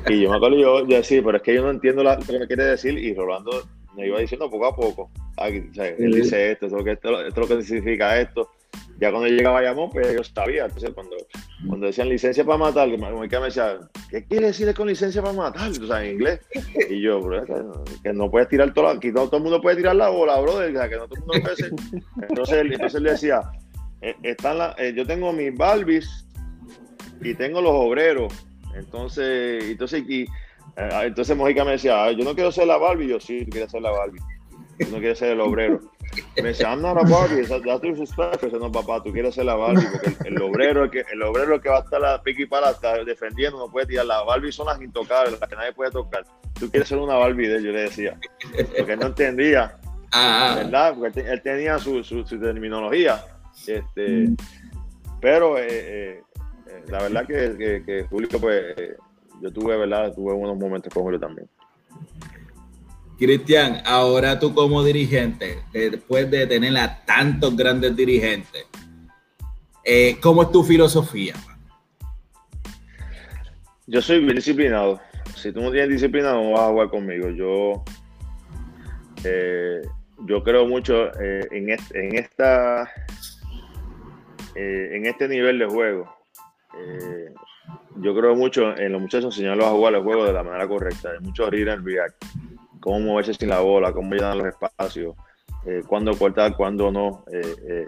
y 0.07 0.21
yo 0.21 0.29
me 0.29 0.37
acuerdo, 0.37 0.57
yo, 0.57 0.87
yo 0.87 0.97
decía, 0.97 1.21
pero 1.23 1.37
es 1.37 1.43
que 1.43 1.55
yo 1.55 1.63
no 1.63 1.71
entiendo 1.71 2.03
la, 2.03 2.15
lo 2.15 2.25
que 2.25 2.39
me 2.39 2.47
quiere 2.47 2.65
decir. 2.65 2.97
Y 2.97 3.13
Rolando 3.13 3.63
me 3.95 4.07
iba 4.07 4.19
diciendo 4.19 4.49
poco 4.49 4.65
a 4.65 4.75
poco. 4.75 5.11
Aquí, 5.37 5.67
o 5.69 5.73
sea, 5.73 5.87
él 5.87 6.11
dice 6.11 6.51
esto, 6.51 6.65
esto, 6.65 6.79
esto, 6.79 7.25
esto 7.25 7.41
es 7.41 7.49
lo 7.49 7.57
que 7.57 7.63
significa 7.63 8.19
esto. 8.19 8.49
Ya 8.99 9.11
cuando 9.11 9.27
llegaba 9.27 9.57
a 9.57 9.61
Bayamón, 9.61 9.89
pues 9.89 10.13
yo 10.13 10.23
sabía. 10.23 10.65
Entonces, 10.65 10.91
cuando, 10.93 11.17
cuando 11.67 11.87
decían 11.87 12.07
licencia 12.07 12.45
para 12.45 12.57
matar, 12.57 12.89
que 12.89 12.97
me 12.97 13.45
decía, 13.45 13.77
¿qué 14.09 14.23
quiere 14.23 14.47
decir 14.47 14.73
con 14.73 14.87
licencia 14.87 15.21
para 15.21 15.33
matar? 15.33 15.69
O 15.69 15.87
sea, 15.87 16.03
en 16.03 16.13
inglés. 16.13 16.39
Y 16.89 17.01
yo, 17.01 17.19
bro, 17.19 17.43
que 18.03 18.13
no 18.13 18.31
puedes 18.31 18.47
tirar 18.47 18.73
todo, 18.73 18.87
aquí 18.87 19.11
no 19.11 19.25
todo 19.25 19.37
el 19.37 19.43
mundo 19.43 19.61
puede 19.61 19.77
tirar 19.77 19.95
la 19.95 20.09
bola, 20.09 20.39
brother, 20.39 20.71
o 20.71 20.79
sea, 20.79 20.89
que 20.89 20.95
no 20.95 21.07
todo 21.07 21.15
el 21.15 21.25
mundo 21.25 21.41
puede. 21.41 21.71
Entonces, 22.29 22.61
entonces 22.71 22.95
él 22.95 23.03
decía, 23.03 23.41
están 24.23 24.57
la, 24.59 24.75
eh, 24.77 24.93
yo 24.95 25.05
tengo 25.05 25.33
mis 25.33 25.55
Barbies 25.55 26.25
y 27.21 27.33
tengo 27.33 27.61
los 27.61 27.73
obreros. 27.73 28.33
Entonces, 28.75 29.63
entonces, 29.65 30.03
y, 30.07 30.25
entonces 30.77 31.35
Mojica 31.35 31.63
me 31.63 31.71
decía, 31.71 32.11
yo 32.11 32.23
no 32.23 32.35
quiero 32.35 32.51
ser 32.51 32.67
la 32.67 32.77
Barbie, 32.77 33.07
yo 33.07 33.19
sí, 33.19 33.45
tú 33.45 33.51
quieres 33.51 33.71
ser 33.71 33.81
la 33.81 33.91
Barbie. 33.91 34.19
Tú 34.77 34.91
no 34.91 34.97
quieres 34.97 35.17
ser 35.19 35.31
el 35.31 35.39
obrero. 35.39 35.79
Me 36.35 36.49
decía, 36.49 36.69
I'm 36.69 36.81
not 36.81 36.97
a 36.97 37.03
Barbie, 37.03 37.45
that's 37.47 37.81
disrespect. 37.81 38.43
Yo 38.51 38.59
no, 38.59 38.71
papá, 38.71 39.01
tú 39.01 39.11
quieres 39.11 39.35
ser 39.35 39.45
la 39.45 39.55
Barbie, 39.55 39.85
porque 39.91 40.27
el, 40.27 40.35
el 40.35 40.41
obrero 40.41 40.83
el 40.83 40.91
que, 40.91 41.05
el 41.11 41.23
obrero 41.23 41.61
que 41.61 41.69
va 41.69 41.77
a 41.77 41.81
estar 41.81 42.01
la 42.01 42.21
piqui 42.21 42.45
para 42.45 42.71
estar 42.71 43.03
defendiendo, 43.05 43.57
no 43.57 43.71
puede 43.71 43.87
tirar. 43.87 44.05
Las 44.05 44.25
Barbie 44.25 44.51
son 44.51 44.67
las 44.67 44.81
intocables, 44.81 45.39
las 45.39 45.49
que 45.49 45.55
nadie 45.55 45.71
puede 45.71 45.91
tocar. 45.91 46.25
Tú 46.59 46.69
quieres 46.69 46.89
ser 46.89 46.97
una 46.97 47.15
Barbie 47.15 47.47
de 47.47 47.63
yo 47.63 47.71
le 47.71 47.81
decía. 47.81 48.19
Porque 48.77 48.97
no 48.97 49.07
entendía. 49.07 49.77
Ah, 50.11 50.55
¿Verdad? 50.57 50.95
Porque 50.97 51.21
él 51.21 51.41
tenía 51.41 51.79
su, 51.79 52.03
su, 52.03 52.25
su 52.25 52.39
terminología. 52.39 53.23
Este, 53.65 54.29
pero 55.21 55.57
eh, 55.57 55.67
eh, 55.69 56.23
la 56.87 57.01
verdad 57.01 57.25
que, 57.25 57.55
que, 57.57 57.83
que 57.85 58.03
Julio, 58.09 58.29
pues, 58.39 58.77
eh, 58.77 58.95
yo 59.41 59.51
tuve, 59.51 59.77
¿verdad? 59.77 60.13
Tuve 60.13 60.33
unos 60.33 60.57
momentos 60.57 60.93
con 60.93 61.03
Julio 61.03 61.19
también. 61.19 61.47
Cristian, 63.17 63.81
ahora 63.85 64.39
tú 64.39 64.53
como 64.53 64.83
dirigente, 64.83 65.59
después 65.71 66.29
de 66.29 66.45
tener 66.47 66.75
a 66.77 67.05
tantos 67.05 67.55
grandes 67.55 67.95
dirigentes, 67.95 68.65
eh, 69.83 70.17
¿cómo 70.21 70.43
es 70.43 70.51
tu 70.51 70.63
filosofía? 70.63 71.33
Yo 73.87 74.01
soy 74.01 74.19
bien 74.19 74.35
disciplinado. 74.35 74.99
Si 75.35 75.51
tú 75.51 75.61
no 75.61 75.71
tienes 75.71 75.89
disciplina, 75.89 76.33
no 76.33 76.51
vas 76.51 76.61
a 76.61 76.71
jugar 76.71 76.89
conmigo. 76.89 77.29
Yo, 77.29 77.83
eh, 79.23 79.81
yo 80.25 80.43
creo 80.43 80.67
mucho 80.67 81.07
eh, 81.21 81.47
en, 81.51 81.69
este, 81.69 82.05
en, 82.05 82.15
esta, 82.17 82.91
en 84.55 85.05
este 85.05 85.27
nivel 85.29 85.59
de 85.59 85.67
juego. 85.67 86.13
Yo 87.97 88.15
creo 88.15 88.35
mucho 88.35 88.77
en 88.77 88.91
los 88.91 89.01
muchachos 89.01 89.35
enseñarlos 89.35 89.65
a 89.65 89.71
jugar 89.71 89.95
el 89.95 90.03
juego 90.03 90.25
de 90.25 90.33
la 90.33 90.43
manera 90.43 90.67
correcta, 90.67 91.11
de 91.11 91.19
mucho 91.19 91.49
read 91.49 91.69
and 91.69 91.85
react 91.85 92.23
cómo 92.85 92.99
moverse 92.99 93.33
sin 93.33 93.49
la 93.49 93.61
bola, 93.61 93.91
cómo 93.91 94.13
llenar 94.13 94.37
los 94.37 94.45
espacios, 94.45 95.15
eh, 95.65 95.81
cuándo 95.87 96.15
cortar, 96.15 96.55
cuándo 96.55 96.91
no. 96.91 97.25
Eh, 97.33 97.55
eh, 97.67 97.87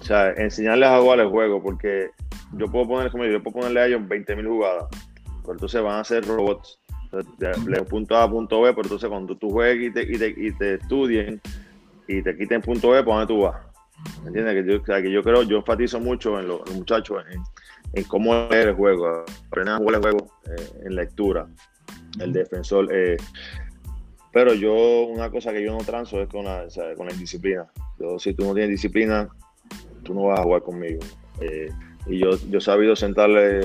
o 0.00 0.04
sea, 0.04 0.30
enseñarles 0.30 0.88
a 0.88 1.00
jugar 1.00 1.18
el 1.18 1.28
juego, 1.28 1.60
porque 1.60 2.10
yo 2.52 2.70
puedo 2.70 2.86
poner, 2.86 3.10
como 3.10 3.24
yo, 3.24 3.42
puedo 3.42 3.56
ponerle 3.56 3.80
a 3.80 3.86
ellos 3.86 4.02
20.000 4.02 4.46
jugadas, 4.46 4.84
pero 5.40 5.54
entonces 5.54 5.82
van 5.82 5.98
a 5.98 6.04
ser 6.04 6.24
robots. 6.24 6.78
De 7.36 7.82
punto 7.82 8.16
A 8.16 8.30
punto 8.30 8.62
B, 8.62 8.70
pero 8.70 8.84
entonces 8.84 9.10
cuando 9.10 9.36
tú 9.36 9.50
juegues 9.50 9.90
y 9.90 9.92
te, 9.92 10.02
y 10.02 10.16
te, 10.16 10.28
y 10.28 10.50
te 10.52 10.74
estudien 10.74 11.42
y 12.08 12.22
te 12.22 12.34
quiten 12.38 12.62
punto 12.62 12.88
B, 12.88 13.02
¿por 13.02 13.14
dónde 13.14 13.26
tú 13.26 13.42
vas? 13.42 13.60
¿Me 14.22 14.28
entiendes? 14.28 14.54
Que 14.54 14.72
yo, 14.72 14.80
o 14.80 14.86
sea, 14.86 15.02
que 15.02 15.10
yo 15.10 15.22
creo, 15.22 15.42
yo 15.42 15.58
enfatizo 15.58 16.00
mucho 16.00 16.40
en 16.40 16.48
los 16.48 16.74
muchachos, 16.74 17.22
en, 17.30 17.42
en, 17.92 18.04
cómo 18.04 18.48
leer 18.48 18.68
el 18.68 18.74
juego, 18.74 19.24
aprender 19.46 19.74
a 19.74 19.78
jugar 19.78 19.94
el 19.96 20.00
juego 20.02 20.32
eh, 20.46 20.70
en 20.84 20.94
lectura, 20.94 21.46
el 22.20 22.32
defensor. 22.32 22.88
Eh, 22.92 23.16
pero 24.32 24.54
yo, 24.54 25.04
una 25.04 25.30
cosa 25.30 25.52
que 25.52 25.62
yo 25.62 25.72
no 25.72 25.84
transo 25.84 26.20
es 26.22 26.28
con 26.28 26.46
la, 26.46 26.62
o 26.62 26.70
sea, 26.70 26.94
con 26.94 27.06
la 27.06 27.14
disciplina. 27.14 27.66
Yo, 27.98 28.18
si 28.18 28.32
tú 28.32 28.44
no 28.44 28.54
tienes 28.54 28.70
disciplina, 28.70 29.28
tú 30.02 30.14
no 30.14 30.24
vas 30.24 30.40
a 30.40 30.42
jugar 30.42 30.62
conmigo. 30.62 31.00
Eh, 31.40 31.70
y 32.06 32.18
yo, 32.18 32.30
yo 32.50 32.58
he 32.58 32.62
sabido 32.62 32.96
sentarle 32.96 33.60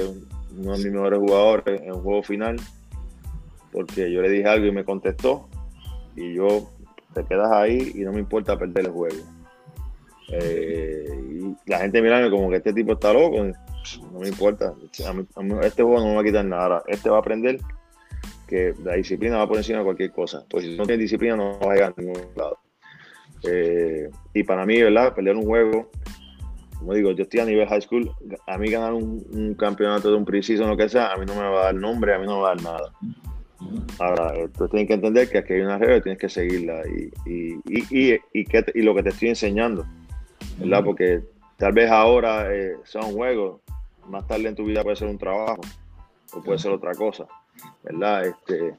uno 0.57 0.73
de 0.73 0.83
mis 0.83 0.91
mejores 0.91 1.19
jugadores 1.19 1.81
en 1.81 1.93
un 1.93 2.01
juego 2.01 2.23
final, 2.23 2.57
porque 3.71 4.11
yo 4.11 4.21
le 4.21 4.29
dije 4.29 4.47
algo 4.47 4.65
y 4.65 4.71
me 4.71 4.83
contestó, 4.83 5.47
y 6.15 6.33
yo 6.33 6.69
te 7.13 7.23
quedas 7.25 7.51
ahí 7.51 7.91
y 7.95 7.99
no 7.99 8.11
me 8.11 8.19
importa 8.19 8.57
perder 8.57 8.85
el 8.85 8.91
juego. 8.91 9.23
Eh, 10.29 11.07
y 11.39 11.69
la 11.69 11.79
gente 11.79 12.01
mirando 12.01 12.29
como 12.29 12.49
que 12.49 12.57
este 12.57 12.73
tipo 12.73 12.93
está 12.93 13.13
loco. 13.13 13.45
No 14.11 14.19
me 14.19 14.27
importa. 14.27 14.73
este 14.91 15.83
juego 15.83 15.99
no 15.99 16.07
me 16.07 16.15
va 16.15 16.21
a 16.21 16.25
quitar 16.25 16.45
nada. 16.45 16.83
Este 16.87 17.09
va 17.09 17.17
a 17.17 17.19
aprender 17.19 17.59
que 18.47 18.73
la 18.83 18.93
disciplina 18.93 19.37
va 19.37 19.47
por 19.47 19.57
encima 19.57 19.79
de 19.79 19.85
cualquier 19.85 20.11
cosa. 20.11 20.45
Pues 20.49 20.63
si 20.63 20.75
no 20.75 20.85
tienes 20.85 21.03
disciplina 21.03 21.35
no 21.35 21.59
va 21.59 21.71
a 21.71 21.75
llegar 21.75 21.93
a 21.95 22.01
ningún 22.01 22.21
lado. 22.35 22.57
Eh, 23.43 24.09
y 24.33 24.43
para 24.43 24.65
mí, 24.65 24.81
¿verdad? 24.81 25.13
Perder 25.13 25.35
un 25.35 25.45
juego, 25.45 25.91
como 26.79 26.93
digo, 26.93 27.11
yo 27.11 27.23
estoy 27.23 27.39
a 27.39 27.45
nivel 27.45 27.67
high 27.67 27.81
school, 27.81 28.11
a 28.45 28.57
mí 28.57 28.69
ganar 28.69 28.93
un, 28.93 29.55
campeonato 29.55 30.09
de 30.09 30.15
un 30.15 30.25
preciso 30.25 30.63
o 30.63 30.67
lo 30.67 30.77
que 30.77 30.89
sea, 30.89 31.13
a 31.13 31.17
mí 31.17 31.25
no 31.25 31.35
me 31.35 31.41
va 31.41 31.61
a 31.61 31.65
dar 31.65 31.75
nombre, 31.75 32.13
a 32.13 32.19
mí 32.19 32.25
no 32.25 32.37
me 32.37 32.41
va 32.43 32.51
a 32.51 32.55
dar 32.55 32.63
nada. 32.63 32.91
Ahora, 33.99 34.33
tú 34.55 34.67
tienes 34.67 34.87
que 34.87 34.93
entender 34.93 35.29
que 35.29 35.39
aquí 35.39 35.53
hay 35.53 35.61
una 35.61 35.77
regla 35.77 35.97
y 35.97 36.01
tienes 36.01 36.19
que 36.19 36.29
seguirla 36.29 36.83
y, 36.87 37.11
y, 37.25 37.59
y, 37.89 38.19
y, 38.33 38.81
lo 38.83 38.93
que 38.93 39.03
te 39.03 39.09
estoy 39.09 39.29
enseñando, 39.29 39.85
¿verdad? 40.59 40.83
Porque 40.83 41.21
tal 41.57 41.73
vez 41.73 41.89
ahora 41.89 42.53
eh, 42.53 42.75
sea 42.83 43.01
un 43.01 43.13
juego, 43.13 43.61
más 44.07 44.27
tarde 44.27 44.47
en 44.47 44.55
tu 44.55 44.65
vida 44.65 44.83
puede 44.83 44.95
ser 44.95 45.07
un 45.07 45.17
trabajo 45.17 45.61
o 46.33 46.41
puede 46.41 46.59
ser 46.59 46.71
otra 46.71 46.93
cosa, 46.93 47.25
¿verdad? 47.83 48.25
Este, 48.25 48.75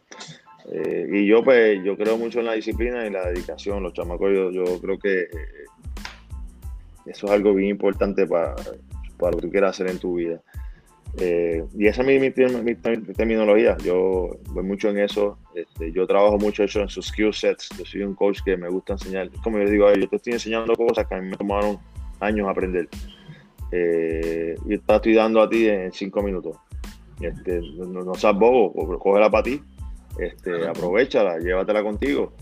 eh, 0.70 1.08
y 1.10 1.26
yo 1.26 1.42
pues 1.42 1.82
yo 1.82 1.96
creo 1.96 2.18
mucho 2.18 2.40
en 2.40 2.46
la 2.46 2.52
disciplina 2.54 3.06
y 3.06 3.10
la 3.10 3.28
dedicación, 3.28 3.82
los 3.82 3.92
chamacos, 3.92 4.30
yo, 4.52 4.80
creo 4.80 4.98
que 4.98 5.22
eh, 5.22 5.64
eso 7.06 7.26
es 7.26 7.32
algo 7.32 7.54
bien 7.54 7.70
importante 7.70 8.26
para, 8.26 8.54
para, 9.18 9.32
lo 9.32 9.38
que 9.38 9.46
tú 9.46 9.50
quieras 9.50 9.70
hacer 9.70 9.88
en 9.90 9.98
tu 9.98 10.16
vida. 10.16 10.40
Eh, 11.16 11.64
y 11.76 11.86
esa 11.86 12.02
es 12.02 12.20
mi, 12.20 12.74
terminología, 13.14 13.76
yo 13.78 14.38
voy 14.50 14.62
mucho 14.62 14.90
en 14.90 14.98
eso, 14.98 15.38
este, 15.54 15.90
yo 15.90 16.06
trabajo 16.06 16.38
mucho 16.38 16.62
eso 16.64 16.80
en 16.80 16.88
sus 16.88 17.06
skill 17.06 17.32
sets, 17.32 17.70
yo 17.78 17.84
soy 17.84 18.02
un 18.02 18.14
coach 18.14 18.40
que 18.44 18.56
me 18.56 18.68
gusta 18.68 18.92
enseñar, 18.92 19.30
como 19.42 19.58
yo 19.58 19.68
digo, 19.70 19.92
yo 19.94 20.08
te 20.08 20.16
estoy 20.16 20.34
enseñando 20.34 20.76
cosas 20.76 21.06
que 21.06 21.14
a 21.14 21.20
mí 21.20 21.30
me 21.30 21.36
tomaron 21.36 21.78
años 22.20 22.46
aprender. 22.46 22.88
Y 23.70 24.78
te 24.78 24.94
estoy 24.94 25.14
dando 25.14 25.42
a 25.42 25.48
ti 25.48 25.68
en 25.68 25.92
cinco 25.92 26.22
minutos. 26.22 26.56
Este, 27.20 27.60
no, 27.76 28.04
no 28.04 28.14
seas 28.14 28.34
bobo, 28.34 28.98
cógela 28.98 29.30
para 29.30 29.42
ti 29.42 29.60
este, 30.18 30.66
aprovechala, 30.66 31.38
llévatela 31.38 31.82
contigo. 31.82 32.32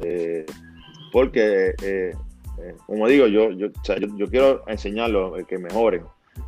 Eh, 0.00 0.44
porque, 1.12 1.74
eh, 1.82 2.14
eh, 2.58 2.74
como 2.86 3.08
digo, 3.08 3.26
yo, 3.26 3.50
yo, 3.52 3.68
yo, 4.16 4.26
quiero 4.28 4.64
enseñarlo 4.66 5.34
que 5.46 5.58
mejoren. 5.58 6.02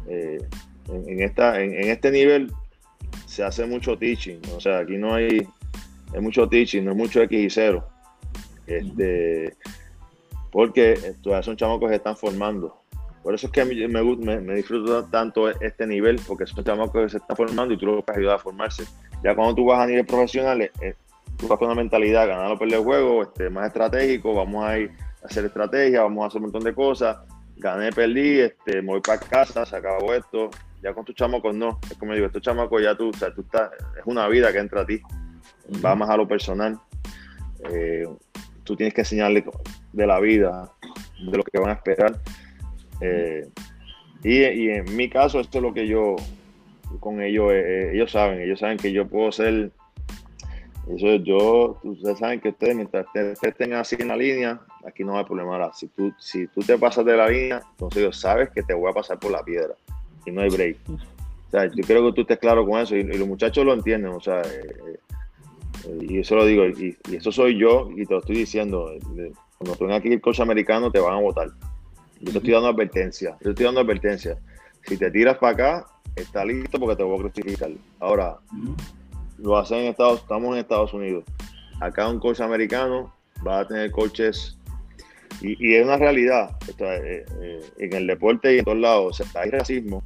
en, 0.09 1.23
esta, 1.23 1.61
en, 1.63 1.89
este 1.89 2.11
nivel 2.11 2.53
se 3.27 3.45
hace 3.45 3.65
mucho 3.67 3.97
teaching, 3.97 4.41
o 4.55 4.61
sea, 4.61 4.81
aquí 4.81 4.99
no 4.99 5.15
hay, 5.15 5.47
hay 6.13 6.21
mucho 6.21 6.49
teaching, 6.49 6.83
no 6.83 6.91
es 6.91 6.97
mucho 6.97 7.23
X 7.23 7.39
y 7.39 7.51
cero. 7.51 7.87
Este, 8.67 9.55
porque 10.51 11.15
todavía 11.23 11.43
son 11.43 11.57
chamacos 11.57 11.89
que 11.89 11.95
se 11.95 11.97
están 11.97 12.17
formando. 12.17 12.82
Por 13.23 13.35
eso 13.35 13.47
es 13.47 13.53
que 13.53 13.61
a 13.61 13.65
mí 13.65 13.77
me, 13.87 14.03
me, 14.03 14.41
me 14.41 14.55
disfruto 14.55 15.05
tanto 15.05 15.49
este 15.49 15.87
nivel, 15.87 16.21
porque 16.27 16.47
son 16.47 16.65
chamacos 16.65 17.05
que 17.05 17.09
se 17.09 17.17
están 17.19 17.37
formando 17.37 17.73
y 17.73 17.79
tú 17.79 17.87
los 17.87 18.05
puedes 18.05 18.19
ayudar 18.19 18.37
a 18.37 18.39
formarse. 18.39 18.85
Ya 19.23 19.35
cuando 19.35 19.55
tú 19.55 19.65
vas 19.67 19.81
a 19.81 19.87
nivel 19.87 20.05
profesional, 20.05 20.61
eh, 20.63 20.95
tú 21.37 21.47
vas 21.47 21.59
con 21.59 21.69
una 21.69 21.77
mentalidad, 21.77 22.27
ganar 22.27 22.51
o 22.51 22.59
perder 22.59 22.79
el 22.79 22.85
juego, 22.85 23.23
este, 23.23 23.49
más 23.49 23.69
estratégico, 23.69 24.35
vamos 24.35 24.65
a 24.65 24.79
ir 24.79 24.91
a 25.23 25.27
hacer 25.27 25.45
estrategia, 25.45 26.03
vamos 26.03 26.25
a 26.25 26.27
hacer 26.27 26.39
un 26.39 26.45
montón 26.45 26.65
de 26.65 26.75
cosas. 26.75 27.19
Gané, 27.57 27.93
perdí, 27.93 28.41
este, 28.41 28.83
me 28.83 28.89
voy 28.89 29.01
para 29.01 29.21
casa, 29.21 29.65
se 29.65 29.77
acabó 29.77 30.15
esto. 30.15 30.51
Ya 30.83 30.93
con 30.93 31.05
tus 31.05 31.15
chamacos 31.15 31.55
no. 31.55 31.79
Es 31.89 31.97
como 31.97 32.13
digo, 32.13 32.27
estos 32.27 32.43
chamacos 32.43 32.83
ya 32.83 32.97
tú, 32.97 33.11
o 33.11 33.13
sea, 33.13 33.33
tú 33.33 33.43
estás, 33.43 33.71
es 33.97 34.03
una 34.05 34.27
vida 34.27 34.53
que 34.53 34.59
entra 34.59 34.81
a 34.81 34.87
ti. 34.87 35.01
Va 35.85 35.95
más 35.95 36.11
a 36.11 36.17
lo 36.17 36.27
personal. 36.27 36.81
Eh, 37.71 38.05
tú 38.65 38.75
tienes 38.75 38.93
que 38.93 39.03
enseñarle 39.03 39.45
de 39.93 40.07
la 40.07 40.19
vida, 40.19 40.73
de 41.25 41.37
lo 41.37 41.45
que 41.45 41.61
van 41.61 41.71
a 41.71 41.75
esperar. 41.75 42.19
Y, 44.25 44.43
y, 44.45 44.71
en 44.71 44.97
mi 44.97 45.09
caso, 45.09 45.41
esto 45.41 45.59
es 45.59 45.63
lo 45.63 45.75
que 45.75 45.87
yo 45.87 46.17
con 47.01 47.21
ellos, 47.23 47.53
eh, 47.53 47.61
eh, 47.61 47.91
ellos 47.95 48.11
saben, 48.11 48.41
ellos 48.41 48.61
saben 48.61 48.79
que 48.79 48.93
yo 48.93 49.07
puedo 49.07 49.33
ser, 49.33 49.71
eso 50.95 51.15
yo, 51.17 51.79
ustedes 51.83 52.19
saben 52.19 52.41
que 52.41 52.51
ustedes 52.51 52.77
mientras 52.77 53.07
estén 53.43 53.73
así 53.75 53.97
en 53.99 54.09
la 54.09 54.17
línea, 54.17 54.61
aquí 54.87 55.05
no 55.05 55.19
hay 55.19 55.25
problema. 55.25 55.73
si 55.73 55.89
tú, 55.89 56.13
si 56.19 56.47
tú 56.49 56.61
te 56.61 56.79
pasas 56.79 57.05
de 57.05 57.17
la 57.17 57.29
línea, 57.29 57.63
entonces 57.73 58.03
ellos 58.03 58.21
sabes 58.21 58.51
que 58.51 58.63
te 58.63 58.75
voy 58.75 58.91
a 58.91 58.95
pasar 58.95 59.19
por 59.19 59.31
la 59.31 59.43
piedra 59.43 59.75
y 60.27 60.31
no 60.31 60.43
hay 60.43 60.51
break. 60.51 60.77
O 60.89 61.51
sea, 61.51 61.67
yo 61.67 61.85
creo 61.85 62.07
que 62.07 62.13
tú 62.13 62.21
estés 62.23 62.39
claro 62.39 62.67
con 62.67 62.81
eso 62.81 62.97
y, 62.97 63.03
los 63.05 63.29
muchachos 63.29 63.65
lo 63.65 63.75
entienden, 63.75 64.13
o 64.13 64.21
sea, 64.21 64.43
eh, 64.43 64.99
y 66.01 66.19
eso 66.19 66.37
lo 66.37 66.47
digo, 66.47 66.67
y, 66.67 66.97
eso 67.13 67.31
soy 67.31 67.59
yo 67.59 67.91
y 67.95 68.07
te 68.07 68.15
lo 68.15 68.21
estoy 68.21 68.37
diciendo. 68.37 68.93
Cuando 69.59 69.77
tú 69.77 69.93
aquí 69.93 70.09
el 70.09 70.21
coche 70.21 70.43
americano 70.43 70.91
te 70.91 70.99
van 70.99 71.15
a 71.15 71.21
votar. 71.21 71.49
Yo 72.23 72.31
te 72.31 72.39
estoy 72.39 72.53
dando 72.53 72.69
advertencia, 72.69 73.31
yo 73.33 73.45
te 73.45 73.51
estoy 73.51 73.67
dando 73.67 73.81
advertencia. 73.81 74.39
Si 74.87 74.97
te 74.97 75.11
tiras 75.11 75.39
para 75.39 75.53
acá, 75.53 75.87
está 76.15 76.45
listo 76.45 76.79
porque 76.79 76.97
te 76.97 77.03
voy 77.03 77.19
a 77.19 77.21
crucificar. 77.21 77.71
Ahora, 77.99 78.39
lo 79.39 79.59
hacen 79.59 79.79
en 79.79 79.87
Estados 79.87 80.21
estamos 80.21 80.55
en 80.55 80.61
Estados 80.61 80.95
Unidos. 80.95 81.25
Acá 81.81 82.09
un 82.09 82.21
coche 82.21 82.45
americano 82.45 83.13
va 83.45 83.61
a 83.61 83.67
tener 83.67 83.91
coches 83.91 84.57
y, 85.41 85.75
es 85.75 85.85
una 85.85 85.97
realidad. 85.97 86.57
Eh, 86.79 87.25
eh, 87.41 87.61
en 87.79 87.93
el 87.93 88.07
deporte 88.07 88.55
y 88.55 88.59
en 88.59 88.65
todos 88.65 88.79
lados 88.79 89.23
hay 89.35 89.51
racismo. 89.51 90.05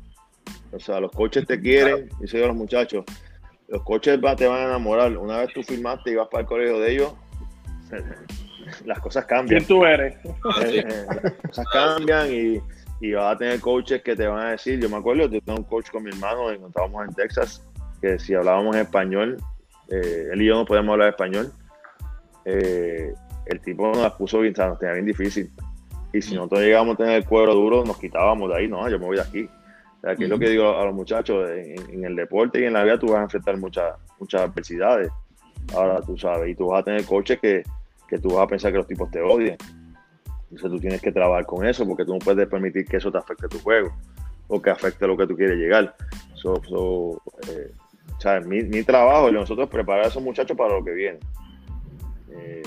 O 0.72 0.80
sea, 0.80 1.00
los 1.00 1.12
coches 1.12 1.46
te 1.46 1.60
quieren, 1.60 2.08
y 2.22 2.26
soy 2.26 2.40
los 2.40 2.56
muchachos, 2.56 3.04
los 3.68 3.82
coches 3.82 4.18
te 4.36 4.46
van 4.46 4.60
a 4.60 4.64
enamorar. 4.64 5.16
Una 5.16 5.38
vez 5.38 5.52
tú 5.52 5.62
firmaste 5.62 6.12
y 6.12 6.14
vas 6.14 6.28
para 6.28 6.42
el 6.42 6.46
colegio 6.46 6.80
de 6.80 6.92
ellos, 6.92 7.12
las 8.84 8.98
cosas 9.00 9.24
cambian. 9.24 9.60
¿Quién 9.60 9.68
tú 9.68 9.84
eres? 9.84 10.16
Eh, 10.64 10.84
las 11.06 11.32
cosas 11.42 11.66
cambian 11.72 12.32
y 12.32 12.60
y 13.00 13.12
vas 13.12 13.34
a 13.34 13.38
tener 13.38 13.60
coaches 13.60 14.02
que 14.02 14.16
te 14.16 14.26
van 14.26 14.46
a 14.46 14.50
decir, 14.52 14.80
yo 14.80 14.88
me 14.88 14.96
acuerdo, 14.96 15.28
yo 15.28 15.40
tenía 15.40 15.60
un 15.60 15.64
coach 15.64 15.90
con 15.90 16.02
mi 16.02 16.10
hermano 16.10 16.44
cuando 16.44 16.68
estábamos 16.68 17.08
en 17.08 17.14
Texas, 17.14 17.66
que 18.00 18.18
si 18.18 18.34
hablábamos 18.34 18.76
español, 18.76 19.36
eh, 19.90 20.28
él 20.32 20.42
y 20.42 20.46
yo 20.46 20.54
no 20.54 20.64
podíamos 20.64 20.94
hablar 20.94 21.10
español, 21.10 21.52
eh, 22.44 23.12
el 23.46 23.60
tipo 23.60 23.92
nos 23.92 24.12
puso 24.12 24.40
bien, 24.40 24.54
nos 24.56 24.78
tenía 24.78 24.94
bien 24.94 25.06
difícil. 25.06 25.50
Y 26.12 26.22
si 26.22 26.34
nosotros 26.34 26.60
llegábamos 26.60 26.94
a 26.94 26.98
tener 26.98 27.16
el 27.16 27.24
cuero 27.26 27.54
duro, 27.54 27.84
nos 27.84 27.98
quitábamos 27.98 28.48
de 28.50 28.56
ahí, 28.56 28.68
no, 28.68 28.88
yo 28.88 28.98
me 28.98 29.06
voy 29.06 29.16
de 29.16 29.22
aquí. 29.22 29.48
O 29.98 30.00
sea, 30.00 30.16
que 30.16 30.24
es 30.24 30.30
lo 30.30 30.38
que 30.38 30.48
digo 30.48 30.78
a 30.78 30.84
los 30.84 30.94
muchachos, 30.94 31.50
en, 31.50 32.04
el 32.04 32.16
deporte 32.16 32.60
y 32.60 32.64
en 32.64 32.72
la 32.72 32.84
vida 32.84 32.98
tú 32.98 33.08
vas 33.08 33.20
a 33.20 33.22
enfrentar 33.24 33.56
muchas 33.58 33.94
muchas 34.18 34.42
adversidades. 34.42 35.10
Ahora 35.74 36.00
tú 36.00 36.16
sabes, 36.16 36.50
y 36.50 36.54
tú 36.54 36.68
vas 36.68 36.80
a 36.80 36.84
tener 36.84 37.04
coaches 37.04 37.38
que, 37.40 37.64
que 38.08 38.18
tú 38.18 38.34
vas 38.34 38.44
a 38.44 38.46
pensar 38.46 38.72
que 38.72 38.78
los 38.78 38.86
tipos 38.86 39.10
te 39.10 39.20
odian. 39.20 39.56
Entonces 40.50 40.70
tú 40.70 40.78
tienes 40.78 41.00
que 41.00 41.12
trabajar 41.12 41.44
con 41.44 41.66
eso 41.66 41.86
porque 41.86 42.04
tú 42.04 42.12
no 42.12 42.18
puedes 42.18 42.48
permitir 42.48 42.86
que 42.86 42.98
eso 42.98 43.10
te 43.10 43.18
afecte 43.18 43.48
tu 43.48 43.58
juego 43.58 43.92
o 44.48 44.62
que 44.62 44.70
afecte 44.70 45.06
lo 45.06 45.16
que 45.16 45.26
tú 45.26 45.36
quieres 45.36 45.58
llegar. 45.58 45.94
So, 46.34 47.20
eh, 47.48 48.40
mi, 48.44 48.82
trabajo 48.84 49.28
y 49.28 49.32
nosotros 49.32 49.68
preparar 49.68 50.04
a 50.04 50.08
esos 50.08 50.22
muchachos 50.22 50.56
para 50.56 50.74
lo 50.74 50.84
que 50.84 50.92
viene. 50.92 51.18
Eh, 52.30 52.62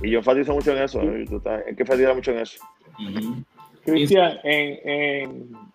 y 0.00 0.10
yo 0.10 0.18
enfatizo 0.18 0.54
mucho 0.54 0.72
en 0.72 0.82
eso, 0.82 1.00
hay 1.00 1.74
que 1.74 1.82
enfatizar 1.82 2.14
mucho 2.14 2.32
en 2.32 2.38
eso. 2.38 2.62
Cristian, 3.84 4.38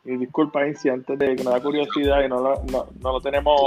y 0.07 0.15
disculpa, 0.15 0.65
Inci, 0.65 0.89
antes 0.89 1.19
de 1.19 1.35
que 1.35 1.43
me 1.43 1.51
da 1.51 1.61
curiosidad 1.61 2.23
y 2.23 2.29
no 2.29 2.39
lo, 2.39 2.63
no, 2.71 3.11
lo 3.11 3.21
tenemos 3.21 3.61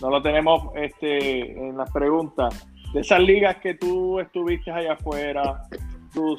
no 0.00 0.10
lo 0.10 0.22
tenemos 0.22 0.70
este, 0.76 1.52
en 1.52 1.76
las 1.76 1.90
preguntas. 1.90 2.68
De 2.92 3.00
esas 3.00 3.20
ligas 3.20 3.56
que 3.56 3.74
tú 3.74 4.18
estuviste 4.18 4.70
allá 4.70 4.94
afuera, 4.94 5.62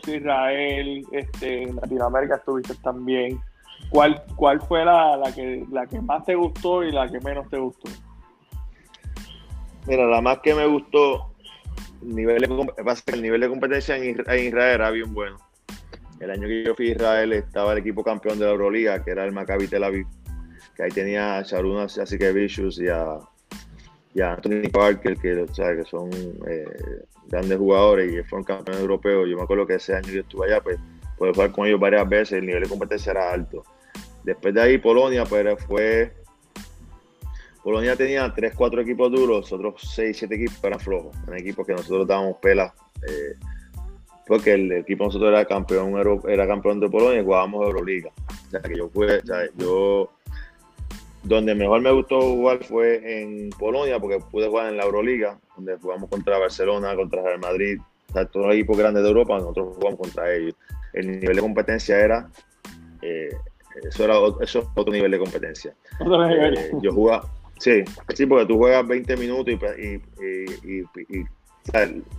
Israel, 0.07 1.05
este, 1.11 1.71
Latinoamérica 1.73 2.35
estuviste 2.35 2.75
también. 2.75 3.39
¿Cuál, 3.89 4.21
cuál 4.35 4.61
fue 4.61 4.85
la, 4.85 5.17
la, 5.17 5.33
que, 5.33 5.65
que 5.89 6.01
más 6.01 6.25
te 6.25 6.35
gustó 6.35 6.83
y 6.83 6.91
la 6.91 7.09
que 7.09 7.19
menos 7.21 7.49
te 7.49 7.57
gustó? 7.57 7.89
Mira, 9.87 10.05
la 10.05 10.21
más 10.21 10.39
que 10.39 10.53
me 10.53 10.67
gustó, 10.67 11.33
nivel 12.01 12.43
el 13.07 13.21
nivel 13.21 13.41
de 13.41 13.49
competencia 13.49 13.97
en 13.97 14.17
Israel 14.17 14.53
era 14.55 14.91
bien 14.91 15.13
bueno. 15.13 15.37
El 16.19 16.31
año 16.31 16.47
que 16.47 16.65
yo 16.65 16.75
fui 16.75 16.89
a 16.89 16.91
Israel 16.91 17.33
estaba 17.33 17.71
el 17.71 17.79
equipo 17.79 18.03
campeón 18.03 18.37
de 18.37 18.45
la 18.45 18.51
Euroliga, 18.51 19.03
que 19.03 19.11
era 19.11 19.25
el 19.25 19.31
Maccabi 19.31 19.67
Tel 19.67 19.85
Aviv, 19.85 20.05
que 20.75 20.83
ahí 20.83 20.91
tenía 20.91 21.37
a 21.37 21.43
Sharuna 21.43 21.87
Vicious 22.33 22.79
y 22.79 22.89
a, 22.89 23.19
y 24.13 24.21
a 24.21 24.33
Anthony 24.33 24.69
Parker, 24.71 25.17
que, 25.17 25.45
que 25.45 25.85
son 25.85 26.09
eh, 26.47 26.65
grandes 27.27 27.57
jugadores 27.57 28.11
y 28.11 28.23
fueron 28.23 28.43
campeones 28.43 28.81
europeos. 28.81 29.27
Yo 29.29 29.37
me 29.37 29.43
acuerdo 29.43 29.67
que 29.67 29.75
ese 29.75 29.95
año 29.95 30.09
yo 30.09 30.21
estuve 30.21 30.47
allá, 30.47 30.61
pues 30.61 30.79
pude 31.17 31.33
jugar 31.33 31.51
con 31.51 31.67
ellos 31.67 31.79
varias 31.79 32.07
veces, 32.07 32.39
el 32.39 32.45
nivel 32.45 32.63
de 32.63 32.69
competencia 32.69 33.11
era 33.11 33.31
alto. 33.31 33.63
Después 34.23 34.53
de 34.53 34.61
ahí 34.61 34.77
Polonia, 34.77 35.25
pues 35.25 35.63
fue... 35.65 36.13
Polonia 37.63 37.95
tenía 37.95 38.33
3, 38.33 38.53
4 38.55 38.81
equipos 38.81 39.11
duros, 39.11 39.51
otros 39.51 39.75
6, 39.93 40.17
7 40.17 40.35
equipos 40.35 40.63
eran 40.63 40.79
flojos, 40.79 41.15
eran 41.27 41.39
equipos 41.39 41.67
que 41.67 41.73
nosotros 41.73 42.07
dábamos 42.07 42.37
pelas, 42.37 42.71
eh, 43.07 43.35
porque 44.25 44.53
el 44.53 44.71
equipo 44.71 45.03
nosotros 45.03 45.29
era 45.29 45.43
campeón, 45.45 45.93
era 46.27 46.47
campeón 46.47 46.79
de 46.79 46.89
Polonia 46.89 47.19
y 47.19 47.23
jugábamos 47.23 47.65
Euroliga. 47.65 48.11
O 48.47 48.49
sea 48.49 48.61
que 48.61 48.77
yo 48.77 48.89
fui, 48.89 49.07
o 49.07 49.25
sea, 49.25 49.41
yo 49.57 50.09
donde 51.23 51.55
mejor 51.55 51.81
me 51.81 51.91
gustó 51.91 52.21
jugar 52.21 52.63
fue 52.63 53.21
en 53.21 53.49
Polonia, 53.51 53.99
porque 53.99 54.19
pude 54.19 54.47
jugar 54.47 54.69
en 54.69 54.77
la 54.77 54.83
Euroliga, 54.83 55.37
donde 55.55 55.77
jugamos 55.77 56.09
contra 56.09 56.37
Barcelona, 56.37 56.95
contra 56.95 57.21
Real 57.21 57.39
Madrid, 57.39 57.79
todos 58.31 58.47
los 58.47 58.55
equipos 58.55 58.77
grandes 58.77 59.03
de 59.03 59.09
Europa, 59.09 59.37
nosotros 59.37 59.75
jugamos 59.75 59.99
contra 59.99 60.33
ellos. 60.33 60.55
El 60.93 61.19
nivel 61.19 61.35
de 61.35 61.41
competencia 61.41 61.99
era, 61.99 62.29
eh, 63.01 63.29
eso 63.83 64.03
era 64.03 64.15
eso 64.41 64.71
otro 64.75 64.91
nivel 64.91 65.11
de 65.11 65.19
competencia. 65.19 65.73
Eh, 66.01 66.71
yo 66.81 66.91
jugaba, 66.91 67.29
sí, 67.59 67.83
sí, 68.15 68.25
porque 68.25 68.45
tú 68.45 68.57
juegas 68.57 68.87
20 68.87 69.17
minutos 69.17 69.53
y, 69.53 70.01
y, 70.65 70.83
y, 71.09 71.25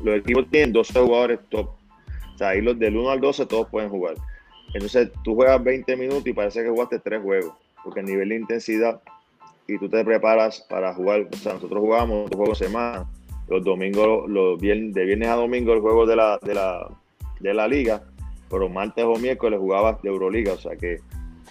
los 0.04 0.18
equipos 0.18 0.46
tienen 0.50 0.72
12 0.72 1.00
jugadores 1.00 1.40
top. 1.48 1.70
O 2.34 2.38
sea, 2.38 2.50
ahí 2.50 2.60
los 2.60 2.78
del 2.78 2.96
1 2.96 3.10
al 3.10 3.20
12 3.20 3.46
todos 3.46 3.66
pueden 3.68 3.88
jugar. 3.88 4.14
Entonces 4.72 5.10
tú 5.24 5.34
juegas 5.34 5.62
20 5.62 5.96
minutos 5.96 6.26
y 6.26 6.32
parece 6.32 6.62
que 6.62 6.68
jugaste 6.68 7.00
tres 7.00 7.20
juegos, 7.20 7.54
porque 7.84 8.00
el 8.00 8.06
nivel 8.06 8.30
de 8.30 8.36
intensidad 8.36 9.00
y 9.66 9.78
tú 9.78 9.88
te 9.88 10.04
preparas 10.04 10.66
para 10.68 10.92
jugar. 10.94 11.28
O 11.32 11.36
sea, 11.36 11.54
nosotros 11.54 11.80
jugamos 11.80 12.30
dos 12.30 12.36
juegos 12.36 12.58
semana, 12.58 13.06
los 13.48 13.64
domingos, 13.64 14.28
los 14.28 14.60
viernes, 14.60 14.94
de 14.94 15.04
viernes 15.04 15.28
a 15.28 15.36
domingo 15.36 15.72
el 15.72 15.80
juego 15.80 16.06
de 16.06 16.16
la, 16.16 16.38
de 16.42 16.54
la, 16.54 16.88
de 17.40 17.54
la 17.54 17.68
liga, 17.68 18.02
pero 18.48 18.68
martes 18.68 19.04
o 19.04 19.14
miércoles 19.16 19.58
jugabas 19.58 20.02
de 20.02 20.08
Euroliga, 20.08 20.54
o 20.54 20.58
sea 20.58 20.76
que 20.76 21.00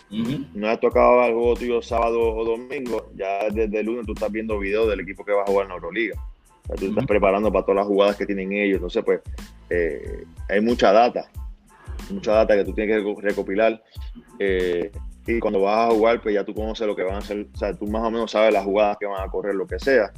no 0.09 0.67
has 0.67 0.79
tocado 0.79 1.23
el 1.23 1.33
juego 1.33 1.53
tuyo 1.55 1.81
sábado 1.81 2.19
o 2.19 2.43
domingo, 2.43 3.11
ya 3.15 3.47
desde 3.49 3.79
el 3.79 3.85
lunes 3.85 4.05
tú 4.05 4.13
estás 4.13 4.31
viendo 4.31 4.57
videos 4.57 4.89
del 4.89 5.01
equipo 5.01 5.23
que 5.23 5.33
va 5.33 5.43
a 5.43 5.45
jugar 5.45 5.67
en 5.67 5.73
Euroliga. 5.73 6.15
O 6.63 6.67
sea, 6.67 6.75
tú 6.75 6.85
estás 6.87 7.05
preparando 7.05 7.51
para 7.51 7.63
todas 7.63 7.77
las 7.77 7.87
jugadas 7.87 8.15
que 8.15 8.25
tienen 8.25 8.51
ellos. 8.53 8.77
Entonces, 8.77 9.03
pues, 9.03 9.21
eh, 9.69 10.25
hay 10.49 10.61
mucha 10.61 10.91
data, 10.91 11.29
mucha 12.09 12.33
data 12.33 12.55
que 12.55 12.65
tú 12.65 12.73
tienes 12.73 13.03
que 13.03 13.21
recopilar. 13.21 13.83
Eh, 14.39 14.91
y 15.29 15.39
cuando 15.39 15.61
vas 15.61 15.89
a 15.89 15.91
jugar, 15.93 16.21
pues 16.21 16.33
ya 16.33 16.43
tú 16.43 16.53
conoces 16.53 16.87
lo 16.87 16.95
que 16.95 17.03
van 17.03 17.15
a 17.15 17.17
hacer. 17.19 17.45
O 17.53 17.57
sea, 17.57 17.73
tú 17.73 17.85
más 17.87 18.01
o 18.01 18.11
menos 18.11 18.31
sabes 18.31 18.53
las 18.53 18.63
jugadas 18.63 18.97
que 18.99 19.05
van 19.05 19.21
a 19.21 19.29
correr, 19.29 19.53
lo 19.53 19.67
que 19.67 19.79
sea. 19.79 20.11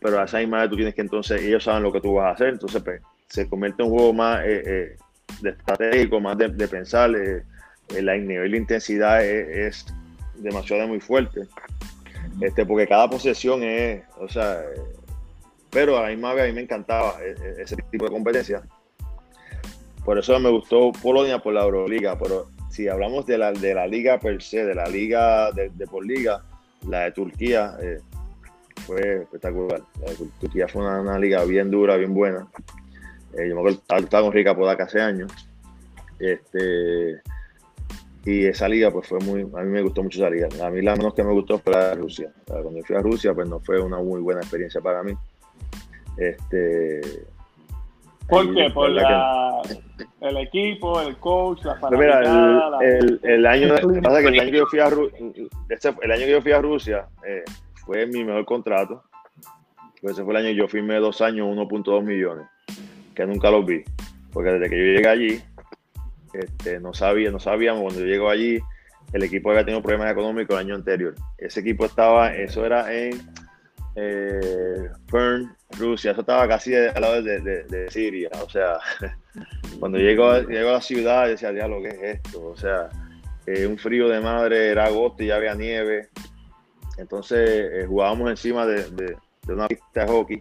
Pero 0.00 0.18
a 0.18 0.24
esa 0.24 0.38
misma 0.38 0.68
tú 0.68 0.76
tienes 0.76 0.94
que 0.94 1.02
entonces, 1.02 1.42
ellos 1.42 1.64
saben 1.64 1.82
lo 1.82 1.92
que 1.92 2.00
tú 2.00 2.14
vas 2.14 2.26
a 2.26 2.30
hacer. 2.30 2.48
Entonces, 2.48 2.82
pues, 2.82 3.02
se 3.28 3.48
convierte 3.48 3.82
en 3.82 3.90
un 3.90 3.96
juego 3.96 4.12
más 4.12 4.40
eh, 4.44 4.96
de 5.40 5.50
estratégico, 5.50 6.20
más 6.20 6.38
de, 6.38 6.68
pensar. 6.68 7.10
el 7.14 8.26
nivel 8.26 8.52
de 8.52 8.56
intensidad 8.56 9.24
es, 9.24 9.86
es 9.86 9.94
demasiado 10.36 10.88
muy 10.88 11.00
fuerte. 11.00 11.42
Este, 12.40 12.64
porque 12.64 12.86
cada 12.86 13.08
posesión 13.08 13.62
es, 13.62 14.02
o 14.18 14.28
sea, 14.28 14.62
pero 15.70 15.98
a 15.98 16.02
la 16.02 16.08
misma 16.08 16.32
vez 16.34 16.44
a 16.44 16.46
mí 16.46 16.52
me 16.52 16.62
encantaba 16.62 17.16
e, 17.22 17.30
e, 17.30 17.62
ese 17.62 17.76
tipo 17.90 18.06
de 18.06 18.10
competencia. 18.10 18.62
Por 20.04 20.18
eso 20.18 20.38
me 20.38 20.50
gustó 20.50 20.92
Polonia 20.92 21.38
por 21.38 21.54
la 21.54 21.62
Euroliga, 21.62 22.18
pero 22.18 22.48
si 22.74 22.88
hablamos 22.88 23.24
de 23.24 23.38
la, 23.38 23.52
de 23.52 23.72
la 23.72 23.86
liga 23.86 24.18
per 24.18 24.42
se, 24.42 24.64
de 24.64 24.74
la 24.74 24.86
liga 24.88 25.52
de, 25.52 25.70
por 25.86 26.04
liga, 26.04 26.42
la 26.88 27.04
de 27.04 27.12
Turquía 27.12 27.76
eh, 27.80 28.00
fue 28.84 29.22
espectacular. 29.22 29.80
La 30.00 30.10
de 30.10 30.16
Turquía 30.40 30.66
fue 30.66 30.82
una, 30.82 31.16
liga 31.16 31.44
bien 31.44 31.70
dura, 31.70 31.96
bien 31.96 32.12
buena. 32.12 32.48
Eh, 33.38 33.48
yo 33.48 33.54
me 33.54 33.60
acuerdo, 33.60 33.80
estaba 33.96 34.24
con 34.24 34.32
Rica 34.32 34.56
Podaca 34.56 34.84
hace 34.84 35.00
años. 35.00 35.30
Este, 36.18 37.20
y 38.24 38.46
esa 38.46 38.68
liga 38.68 38.90
pues 38.90 39.06
fue 39.06 39.20
muy, 39.20 39.42
a 39.42 39.62
mí 39.62 39.70
me 39.70 39.82
gustó 39.82 40.02
mucho 40.02 40.18
esa 40.18 40.30
liga. 40.30 40.48
A 40.60 40.68
mí 40.68 40.82
la 40.82 40.96
menos 40.96 41.14
que 41.14 41.22
me 41.22 41.32
gustó 41.32 41.60
fue 41.60 41.74
la 41.74 41.90
de 41.90 41.94
Rusia. 41.94 42.32
Cuando 42.44 42.82
fui 42.82 42.96
a 42.96 43.02
Rusia 43.02 43.34
pues 43.34 43.48
no 43.48 43.60
fue 43.60 43.80
una 43.80 43.98
muy 43.98 44.20
buena 44.20 44.40
experiencia 44.40 44.80
para 44.80 45.04
mí. 45.04 45.12
Este, 46.16 47.00
¿Por 48.28 48.54
qué? 48.54 48.70
Por 48.70 48.90
el 50.20 50.36
equipo, 50.38 51.00
el 51.00 51.16
coach, 51.18 51.64
la 51.64 51.76
fanaticada. 51.76 52.78
el, 52.82 53.20
el, 53.22 53.46
año, 53.46 53.74
pasa 54.02 54.22
que 54.22 54.28
el 54.28 54.40
año 54.40 54.50
que 54.50 54.56
yo 54.56 54.66
fui 54.66 54.80
a, 54.80 54.86
el 54.86 56.10
año 56.10 56.24
que 56.24 56.30
yo 56.30 56.42
fui 56.42 56.52
a 56.52 56.62
Rusia 56.62 57.06
eh, 57.26 57.44
fue 57.84 58.06
mi 58.06 58.24
mejor 58.24 58.44
contrato. 58.44 59.02
Pues 60.00 60.14
ese 60.14 60.24
fue 60.24 60.32
el 60.34 60.38
año 60.38 60.48
que 60.48 60.56
yo 60.56 60.68
firmé 60.68 60.96
dos 60.96 61.20
años, 61.20 61.46
1.2 61.46 62.02
millones, 62.02 62.46
que 63.14 63.26
nunca 63.26 63.50
los 63.50 63.64
vi. 63.66 63.84
Porque 64.32 64.50
desde 64.50 64.70
que 64.70 64.78
yo 64.78 64.84
llegué 64.84 65.08
allí, 65.08 65.42
este, 66.32 66.80
no 66.80 66.94
sabía, 66.94 67.30
no 67.30 67.38
sabíamos 67.38 67.82
cuando 67.82 68.00
yo 68.00 68.06
llego 68.06 68.28
allí, 68.28 68.58
el 69.12 69.22
equipo 69.22 69.50
había 69.50 69.64
tenido 69.64 69.82
problemas 69.82 70.10
económicos 70.10 70.54
el 70.54 70.66
año 70.66 70.74
anterior. 70.74 71.14
Ese 71.38 71.60
equipo 71.60 71.84
estaba, 71.84 72.34
eso 72.34 72.64
era 72.64 72.92
en 72.92 73.12
eh, 73.96 74.90
Fern, 75.08 75.56
Rusia, 75.78 76.12
eso 76.12 76.20
estaba 76.20 76.48
casi 76.48 76.74
al 76.74 77.00
lado 77.00 77.22
de, 77.22 77.86
Siria, 77.90 78.30
o 78.44 78.48
sea, 78.48 78.78
cuando 79.78 79.98
llego 79.98 80.28
a, 80.28 80.36
a 80.36 80.72
la 80.72 80.80
ciudad 80.80 81.28
decía, 81.28 81.52
lo 81.52 81.80
que 81.80 81.88
es 81.88 82.02
esto? 82.02 82.46
O 82.46 82.56
sea, 82.56 82.88
eh, 83.46 83.66
un 83.66 83.78
frío 83.78 84.08
de 84.08 84.20
madre, 84.20 84.70
era 84.70 84.86
agosto 84.86 85.22
y 85.22 85.28
ya 85.28 85.36
había 85.36 85.54
nieve, 85.54 86.08
entonces 86.96 87.48
eh, 87.48 87.86
jugábamos 87.86 88.30
encima 88.30 88.66
de, 88.66 89.16
una 89.48 89.68
pista 89.68 90.04
de 90.04 90.06
hockey, 90.06 90.40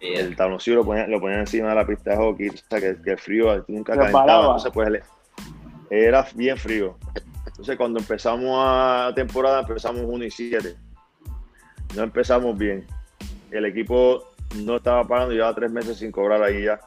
el 0.00 0.34
tabloncillo 0.34 0.76
lo 0.76 0.84
ponían, 0.84 1.10
lo 1.10 1.30
encima 1.30 1.70
de 1.70 1.74
la 1.74 1.86
pista 1.86 2.10
de 2.12 2.16
hockey, 2.16 2.48
o 2.48 2.52
sea, 2.70 2.80
que, 2.80 3.10
el 3.10 3.18
frío 3.18 3.64
nunca 3.68 3.94
calentaba, 3.94 4.44
entonces 4.44 4.72
pues 4.72 5.02
era 5.90 6.26
bien 6.34 6.56
frío. 6.56 6.96
Entonces 7.46 7.76
cuando 7.76 8.00
empezamos 8.00 8.56
a 8.58 9.12
temporada 9.14 9.60
empezamos 9.60 10.02
1 10.04 10.24
y 10.24 10.30
7 10.30 10.74
no 11.94 12.02
empezamos 12.02 12.56
bien. 12.56 12.84
El 13.50 13.66
equipo 13.66 14.32
no 14.56 14.76
estaba 14.76 15.06
pagando, 15.06 15.34
llevaba 15.34 15.54
tres 15.54 15.70
meses 15.70 15.98
sin 15.98 16.10
cobrar 16.10 16.42
ahí 16.42 16.64
ya. 16.64 16.80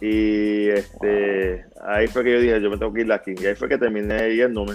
Y 0.00 0.68
este, 0.68 1.64
ahí 1.84 2.06
fue 2.08 2.24
que 2.24 2.32
yo 2.32 2.40
dije, 2.40 2.60
yo 2.60 2.70
me 2.70 2.76
tengo 2.76 2.92
que 2.92 3.00
ir 3.00 3.06
de 3.06 3.14
aquí. 3.14 3.34
Y 3.38 3.46
ahí 3.46 3.54
fue 3.54 3.68
que 3.68 3.78
terminé 3.78 4.34
yéndome, 4.34 4.74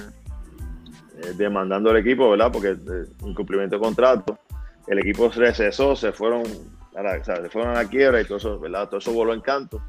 eh, 1.23 1.33
demandando 1.35 1.91
al 1.91 1.97
equipo, 1.97 2.31
¿verdad? 2.31 2.51
Porque 2.51 2.69
eh, 2.69 3.05
incumplimiento 3.25 3.75
de 3.75 3.81
contrato. 3.81 4.39
El 4.87 4.99
equipo 4.99 5.31
se 5.31 5.39
recesó, 5.39 5.95
se 5.95 6.11
fueron, 6.11 6.43
a 6.95 7.03
la, 7.03 7.23
se 7.23 7.49
fueron 7.49 7.71
a 7.71 7.83
la 7.83 7.89
quiebra 7.89 8.21
y 8.21 8.25
todo 8.25 8.37
eso, 8.37 8.59
¿verdad? 8.59 8.87
Todo 8.87 8.97
eso 8.97 9.13
voló 9.13 9.33
en 9.33 9.41
canto. 9.41 9.81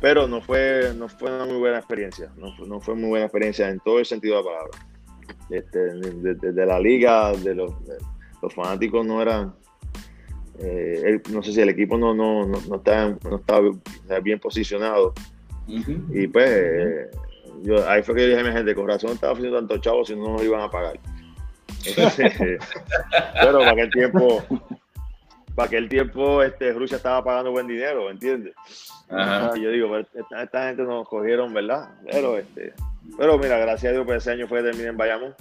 Pero 0.00 0.26
no 0.26 0.42
fue, 0.42 0.92
no 0.94 1.08
fue 1.08 1.34
una 1.34 1.46
muy 1.46 1.56
buena 1.56 1.78
experiencia. 1.78 2.30
No, 2.36 2.54
no 2.66 2.80
fue 2.80 2.94
muy 2.94 3.08
buena 3.08 3.24
experiencia 3.24 3.70
en 3.70 3.80
todo 3.80 3.98
el 3.98 4.04
sentido 4.04 4.36
de 4.36 4.42
la 4.42 4.50
palabra. 4.50 4.78
Este, 5.48 5.78
de, 5.78 6.66
la 6.66 6.78
liga, 6.78 7.32
de 7.32 7.54
los, 7.54 7.72
los 8.46 8.54
fanáticos 8.54 9.04
no 9.04 9.20
eran, 9.20 9.52
eh, 10.60 11.20
no 11.30 11.42
sé 11.42 11.52
si 11.52 11.60
el 11.60 11.68
equipo 11.68 11.98
no, 11.98 12.14
no, 12.14 12.46
no, 12.46 12.60
no 12.68 12.76
estaba, 12.76 14.20
bien 14.22 14.38
posicionado. 14.38 15.12
Y 15.66 16.28
pues, 16.28 16.48
eh, 16.48 17.10
yo, 17.62 17.88
ahí 17.88 18.04
fue 18.04 18.14
que 18.14 18.22
yo 18.22 18.28
dije 18.28 18.40
a 18.40 18.44
mi 18.44 18.52
gente, 18.52 18.72
con 18.76 18.86
razón 18.86 19.10
estaba 19.10 19.32
haciendo 19.32 19.58
tanto 19.58 19.78
chavos 19.78 20.06
si 20.06 20.14
no 20.14 20.28
nos 20.28 20.44
iban 20.44 20.60
a 20.60 20.70
pagar. 20.70 21.00
pero 23.40 23.58
para 23.58 23.72
aquel 23.72 23.90
tiempo, 23.90 24.44
para 25.56 25.66
aquel 25.66 25.88
tiempo 25.88 26.42
este, 26.42 26.72
Rusia 26.72 26.98
estaba 26.98 27.24
pagando 27.24 27.50
buen 27.50 27.66
dinero, 27.66 28.10
¿entiendes? 28.10 28.54
Y 29.56 29.60
yo 29.60 29.70
digo, 29.70 29.88
pues, 29.88 30.06
esta, 30.14 30.68
gente 30.68 30.84
nos 30.84 31.08
cogieron, 31.08 31.52
¿verdad? 31.52 31.90
Pero, 32.12 32.38
este, 32.38 32.74
pero 33.18 33.38
mira, 33.38 33.58
gracias 33.58 33.90
a 33.90 33.94
Dios, 33.94 34.06
pues 34.06 34.18
ese 34.18 34.30
año 34.30 34.46
fue 34.46 34.62
terminar 34.62 34.90
en 34.90 34.96
Bayamón 34.96 35.34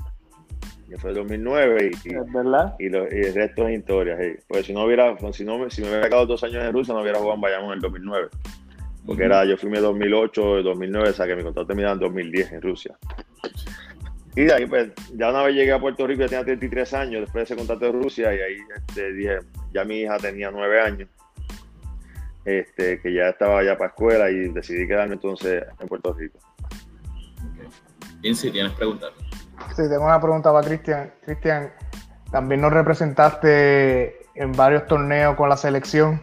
que 0.90 0.98
fue 0.98 1.12
el 1.12 1.16
2009 1.18 1.91
y, 2.03 2.10
y, 2.10 2.86
el 2.86 3.34
resto 3.34 3.68
es 3.68 3.80
historia. 3.80 4.18
Pues 4.48 4.66
si 4.66 4.74
no 4.74 4.84
hubiera, 4.86 5.16
si, 5.32 5.44
no, 5.44 5.70
si 5.70 5.82
me 5.82 5.90
hubiera 5.90 6.07
quedado 6.07 6.26
dos 6.26 6.44
años 6.44 6.64
en 6.64 6.74
Rusia, 6.74 6.94
no 6.94 7.02
hubiera 7.02 7.18
jugado 7.18 7.36
en 7.36 7.41
Bayamón 7.41 7.70
en 7.70 7.76
el 7.76 7.82
2009. 7.82 8.28
Porque 9.06 9.24
era, 9.24 9.45
yo 9.45 9.57
fui 9.57 9.70
en 9.70 9.82
2008, 9.82 10.64
2009, 10.64 11.10
o 11.10 11.14
sea 11.14 11.28
que 11.28 11.36
mi 11.36 11.44
contrato 11.44 11.68
terminaba 11.68 11.94
en 11.94 11.99
2010 11.99 12.52
en 12.53 12.62
Rusia. 12.62 12.98
Y 14.36 14.44
de 14.44 14.53
ahí, 14.53 14.66
pues, 14.66 14.91
ya 15.14 15.30
una 15.30 15.44
vez 15.44 15.56
llegué 15.56 15.72
a 15.72 15.80
Puerto 15.80 16.06
Rico, 16.06 16.22
ya 16.22 16.28
tenía 16.28 16.44
33 16.44 16.94
años, 16.94 17.22
después 17.22 17.41
de 17.41 17.44
ese 17.44 17.56
contrato 17.56 17.86
de 17.86 17.91
Rusia, 17.94 18.36
y 18.36 18.40
ahí 18.40 18.57
este, 18.76 19.14
dije, 19.14 19.40
ya 19.74 19.86
mi 19.86 20.02
hija 20.02 20.18
tenía 20.18 20.52
9 20.52 20.82
años, 20.82 21.10
este, 22.44 22.99
que 22.99 23.14
ya 23.14 23.30
estaba 23.30 23.64
ya 23.64 23.78
para 23.78 23.90
escuela, 23.90 24.30
y 24.30 24.49
decidí 24.49 24.88
quedarme 24.88 25.14
entonces 25.14 25.64
en 25.80 25.88
Puerto 25.88 26.14
Rico. 26.14 26.38
Bien, 28.20 28.36
si 28.36 28.52
tienes 28.52 28.74
preguntas. 28.74 29.12
Sí, 29.76 29.84
tengo 29.90 30.06
una 30.06 30.19
pregunta 30.19 30.52
para 30.52 30.65
Cristian. 30.65 31.11
Cristian, 31.26 31.72
también 32.32 32.61
nos 32.61 32.73
representaste 32.73 34.18
en 34.36 34.52
varios 34.53 34.88
torneos 34.88 35.36
con 35.36 35.49
la 35.49 35.57
selección. 35.57 36.22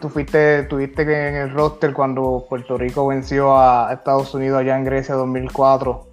Tú 0.00 0.08
fuiste, 0.08 0.62
tuviste 0.64 1.04
que 1.04 1.28
en 1.28 1.34
el 1.34 1.52
roster 1.52 1.92
cuando 1.92 2.46
Puerto 2.48 2.78
Rico 2.78 3.06
venció 3.06 3.58
a 3.58 3.92
Estados 3.92 4.32
Unidos 4.34 4.60
allá 4.60 4.76
en 4.76 4.84
Grecia 4.84 5.14
2004. 5.14 6.06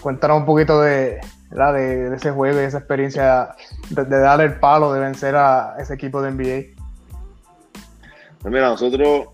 Cuéntanos 0.00 0.38
un 0.38 0.46
poquito 0.46 0.80
de, 0.80 1.20
de, 1.50 2.14
ese 2.14 2.30
juego 2.30 2.60
y 2.60 2.64
esa 2.64 2.78
experiencia 2.78 3.56
de, 3.90 4.04
darle 4.04 4.44
el 4.44 4.60
palo, 4.60 4.92
de 4.92 5.00
vencer 5.00 5.34
a 5.34 5.76
ese 5.78 5.94
equipo 5.94 6.22
de 6.22 6.30
NBA. 6.30 6.82
Pues 8.40 8.52
mira, 8.52 8.68
nosotros, 8.68 9.28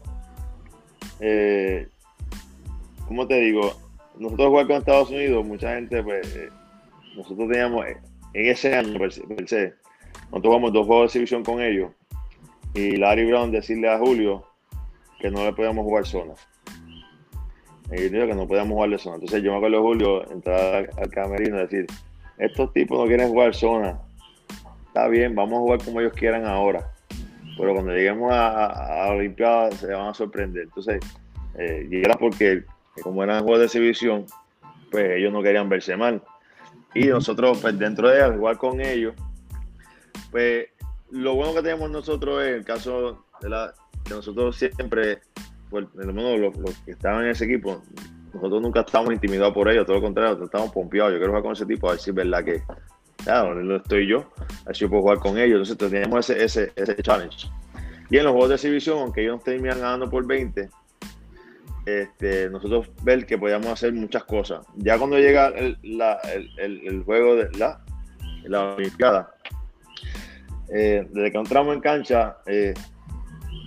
eh, 1.21 1.89
¿cómo 3.07 3.27
te 3.27 3.35
digo? 3.35 3.86
Nosotros 4.19 4.49
jugar 4.49 4.67
con 4.67 4.77
Estados 4.77 5.11
Unidos, 5.11 5.47
mucha 5.47 5.75
gente, 5.75 6.03
pues, 6.03 6.37
eh, 6.37 6.49
nosotros 7.17 7.49
teníamos 7.49 7.87
eh, 7.87 7.97
en 8.35 8.47
ese 8.47 8.75
año, 8.75 8.99
per 8.99 9.11
nosotros 10.31 10.43
jugamos 10.43 10.73
dos 10.73 10.87
juegos 10.87 11.03
de 11.03 11.07
exhibición 11.07 11.45
con 11.45 11.63
ellos 11.63 11.91
y 12.75 12.97
Larry 12.97 13.27
Brown 13.27 13.51
decirle 13.51 13.89
a 13.89 13.99
Julio 13.99 14.45
que 15.19 15.31
no 15.31 15.45
le 15.45 15.53
podíamos 15.53 15.85
jugar 15.85 16.07
zona. 16.07 16.35
Y 17.91 18.09
dijo 18.09 18.27
que 18.27 18.35
no 18.35 18.47
podíamos 18.47 18.73
jugar 18.75 18.91
de 18.91 18.99
zona. 18.99 19.15
Entonces 19.17 19.43
yo 19.43 19.53
me 19.53 19.57
acuerdo 19.59 19.77
de 19.77 19.83
Julio 19.83 20.31
entrar 20.31 20.91
al 20.99 21.11
camerino 21.11 21.57
y 21.57 21.61
decir, 21.61 21.87
estos 22.37 22.73
tipos 22.73 22.99
no 22.99 23.07
quieren 23.07 23.29
jugar 23.29 23.55
zona. 23.55 23.99
Está 24.89 25.09
bien, 25.09 25.35
vamos 25.35 25.55
a 25.55 25.61
jugar 25.61 25.85
como 25.85 26.01
ellos 26.01 26.13
quieran 26.13 26.45
ahora. 26.45 26.93
Pero 27.57 27.73
cuando 27.73 27.93
lleguemos 27.93 28.31
a, 28.33 29.05
a, 29.05 29.11
Olimpiada 29.13 29.71
se 29.73 29.87
van 29.87 30.09
a 30.09 30.15
sorprender. 30.15 30.65
Entonces, 30.65 31.01
eh, 31.59 31.89
y 31.91 32.01
era 32.01 32.15
porque 32.15 32.65
como 33.03 33.23
eran 33.23 33.43
juegos 33.43 33.61
de 33.61 33.67
exhibición, 33.67 34.27
pues 34.91 35.13
ellos 35.17 35.33
no 35.33 35.43
querían 35.43 35.69
verse 35.69 35.97
mal. 35.97 36.23
Y 36.95 37.07
nosotros, 37.07 37.59
pues 37.61 37.79
dentro 37.79 38.09
de 38.09 38.35
igual 38.35 38.57
con 38.59 38.81
ellos, 38.81 39.15
pues 40.31 40.69
lo 41.11 41.35
bueno 41.35 41.55
que 41.55 41.63
tenemos 41.63 41.91
nosotros 41.91 42.43
es 42.45 42.57
el 42.57 42.65
caso 42.65 43.25
de 43.41 43.49
la 43.49 43.75
que 44.05 44.15
nosotros 44.15 44.57
siempre, 44.57 45.21
pues, 45.69 45.87
los, 45.95 46.15
los 46.59 46.75
que 46.85 46.93
estaban 46.93 47.25
en 47.25 47.31
ese 47.31 47.45
equipo, 47.45 47.83
nosotros 48.33 48.63
nunca 48.63 48.81
estábamos 48.81 49.15
intimidados 49.15 49.55
por 49.55 49.69
ellos, 49.69 49.87
todo 49.87 49.97
lo 49.97 50.03
contrario, 50.03 50.45
estamos 50.45 50.71
pompeados. 50.73 51.13
Yo 51.13 51.19
quiero 51.19 51.33
jugar 51.33 51.43
con 51.43 51.53
ese 51.53 51.67
tipo, 51.67 51.89
a 51.89 51.93
ver 51.93 52.01
si 52.01 52.11
es 52.11 52.17
verdad 52.17 52.45
que, 52.45 52.63
claro, 53.25 53.55
no 53.55 53.77
estoy 53.77 54.07
yo, 54.07 54.31
así 54.67 54.81
yo 54.81 54.89
puedo 54.89 55.03
jugar 55.03 55.19
con 55.19 55.39
ellos. 55.39 55.71
Entonces 55.71 55.91
teníamos 55.91 56.31
ese, 56.31 56.45
ese, 56.45 56.73
ese 56.77 56.97
challenge. 57.03 57.49
Y 58.11 58.19
en 58.19 58.25
los 58.25 58.33
juegos 58.33 58.51
de 58.51 58.55
exhibición, 58.57 58.99
aunque 58.99 59.23
ellos 59.23 59.37
nos 59.37 59.45
terminan 59.45 59.81
ganando 59.81 60.09
por 60.09 60.27
20, 60.27 60.69
este, 61.87 62.51
nosotros 62.51 62.91
ver 63.03 63.25
que 63.27 63.39
podíamos 63.39 63.69
hacer 63.69 63.93
muchas 63.93 64.25
cosas. 64.25 64.67
Ya 64.77 64.99
cuando 64.99 65.19
llega 65.19 65.49
el, 65.49 67.03
juego 67.05 67.37
de 67.37 67.49
la, 67.59 67.81
la 68.45 68.75
Olimpiada, 68.75 69.33
eh, 70.69 71.07
desde 71.11 71.31
que 71.31 71.39
entramos 71.39 71.75
en 71.75 71.81
cancha, 71.81 72.39
eh, 72.47 72.75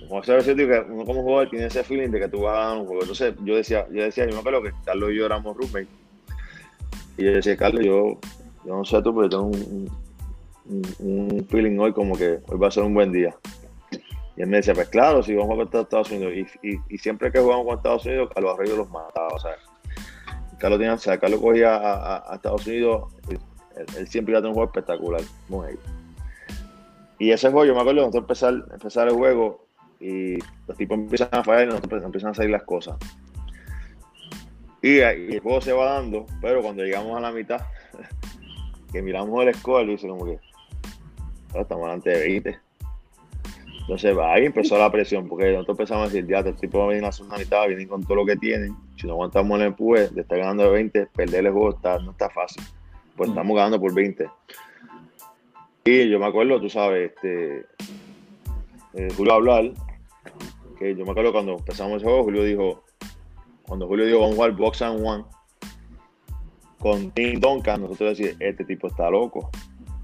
como 0.06 0.22
se 0.22 0.54
que 0.54 0.84
uno 0.88 1.04
como 1.04 1.22
jugador 1.22 1.48
tiene 1.48 1.66
ese 1.66 1.82
feeling 1.84 2.10
de 2.10 2.20
que 2.20 2.28
tú 2.28 2.42
vas 2.42 2.52
a 2.52 2.60
ganar 2.60 2.78
un 2.78 2.86
juego. 2.86 3.02
Entonces 3.02 3.34
yo 3.42 3.56
decía, 3.56 3.86
yo 3.90 4.02
decía, 4.02 4.26
yo 4.26 4.34
me 4.34 4.40
acuerdo 4.40 4.62
que 4.62 4.72
Carlos 4.84 5.12
y 5.12 5.16
yo 5.16 5.26
éramos 5.26 5.56
roommates. 5.56 5.88
Y 7.16 7.24
yo 7.24 7.32
decía, 7.32 7.56
Carlos, 7.56 7.84
yo, 7.84 8.18
yo 8.66 8.76
no 8.76 8.84
sé 8.84 9.00
tú, 9.02 9.14
pero 9.14 9.28
tengo 9.28 9.44
un, 9.44 9.90
un, 10.98 11.46
feeling 11.48 11.78
hoy 11.78 11.92
como 11.92 12.16
que 12.16 12.40
hoy 12.48 12.58
va 12.58 12.68
a 12.68 12.70
ser 12.70 12.82
un 12.82 12.92
buen 12.92 13.12
día. 13.12 13.34
Y 14.36 14.42
él 14.42 14.48
me 14.48 14.58
decía, 14.58 14.74
pues 14.74 14.88
claro, 14.88 15.22
si 15.22 15.34
vamos 15.34 15.54
a 15.54 15.56
contra 15.56 15.80
Estados 15.80 16.10
Unidos. 16.10 16.32
Y, 16.62 16.78
y, 16.88 16.98
siempre 16.98 17.32
que 17.32 17.40
jugamos 17.40 17.66
con 17.66 17.76
Estados 17.76 18.06
Unidos, 18.06 18.30
Carlos 18.32 18.54
Arroyo 18.54 18.76
los 18.76 18.90
mataba. 18.90 19.28
O 19.28 19.38
sea, 19.38 19.56
Carlos, 20.58 20.78
tenía, 20.78 20.94
o 20.94 20.98
sea, 20.98 21.18
Carlos 21.18 21.40
cogía 21.40 21.76
a, 21.76 22.32
a, 22.32 22.34
Estados 22.36 22.66
Unidos, 22.66 23.12
él, 23.96 24.08
siempre 24.08 24.32
iba 24.32 24.38
a 24.38 24.42
tener 24.42 24.50
un 24.50 24.54
juego 24.54 24.68
espectacular 24.68 25.22
Y 27.18 27.30
ese 27.30 27.50
juego, 27.50 27.66
yo 27.66 27.74
me 27.74 27.80
acuerdo, 27.80 28.02
nosotros 28.06 28.42
empezar, 28.72 29.08
el 29.08 29.14
juego 29.14 29.64
y 30.00 30.38
los 30.66 30.76
tipos 30.76 30.98
empiezan 30.98 31.28
a 31.32 31.44
fallar 31.44 31.64
y 31.64 31.70
nosotros 31.70 32.02
empiezan 32.02 32.30
a 32.30 32.34
salir 32.34 32.50
las 32.50 32.62
cosas. 32.62 32.96
Y, 34.82 34.98
el 34.98 35.40
juego 35.40 35.60
se 35.60 35.72
va 35.72 35.94
dando, 35.94 36.26
pero 36.40 36.62
cuando 36.62 36.82
llegamos 36.82 37.16
a 37.16 37.20
la 37.20 37.32
mitad, 37.32 37.60
que 38.92 39.02
miramos 39.02 39.46
el 39.46 39.54
score, 39.54 39.86
dice 39.86 40.08
como 40.08 40.24
que 40.24 40.38
oh, 41.54 41.60
estamos 41.60 41.84
delante 41.84 42.10
de 42.10 42.18
20 42.20 42.69
entonces 43.90 44.16
ahí 44.22 44.44
empezó 44.44 44.78
la 44.78 44.88
presión, 44.88 45.26
porque 45.26 45.50
nosotros 45.50 45.80
empezamos 45.80 46.04
a 46.04 46.12
decir, 46.12 46.24
ya, 46.28 46.38
este 46.38 46.52
tipo 46.52 46.78
va 46.78 46.84
a 46.84 46.88
venir 46.90 47.02
una 47.02 47.36
mitad, 47.36 47.66
vienen 47.66 47.88
con 47.88 48.04
todo 48.04 48.14
lo 48.14 48.24
que 48.24 48.36
tienen. 48.36 48.76
Si 48.96 49.04
no 49.04 49.14
aguantamos 49.14 49.58
el 49.58 49.66
empuje 49.66 50.06
de 50.10 50.20
estar 50.20 50.38
ganando 50.38 50.62
de 50.62 50.70
20, 50.70 51.06
perder 51.06 51.46
el 51.46 51.52
juego 51.52 51.70
está, 51.70 51.98
no 51.98 52.12
está 52.12 52.30
fácil. 52.30 52.62
Pues 53.16 53.28
mm. 53.28 53.32
estamos 53.32 53.56
ganando 53.56 53.80
por 53.80 53.92
20. 53.92 54.30
Y 55.86 56.08
yo 56.08 56.20
me 56.20 56.26
acuerdo, 56.26 56.60
tú 56.60 56.70
sabes, 56.70 57.10
este, 57.10 57.66
eh, 58.94 59.08
Julio 59.16 59.34
hablar, 59.34 59.72
que 60.78 60.94
yo 60.94 61.04
me 61.04 61.10
acuerdo 61.10 61.32
cuando 61.32 61.56
empezamos 61.58 61.96
ese 61.96 62.04
juego, 62.04 62.22
Julio 62.22 62.44
dijo, 62.44 62.84
cuando 63.66 63.88
Julio 63.88 64.06
dijo, 64.06 64.20
vamos 64.20 64.34
a 64.34 64.36
jugar 64.36 64.52
box 64.52 64.82
and 64.82 65.04
one 65.04 65.24
con 66.78 67.10
Tim 67.10 67.40
Duncan, 67.40 67.80
nosotros 67.80 68.16
decimos, 68.16 68.36
este 68.38 68.64
tipo 68.64 68.86
está 68.86 69.10
loco 69.10 69.50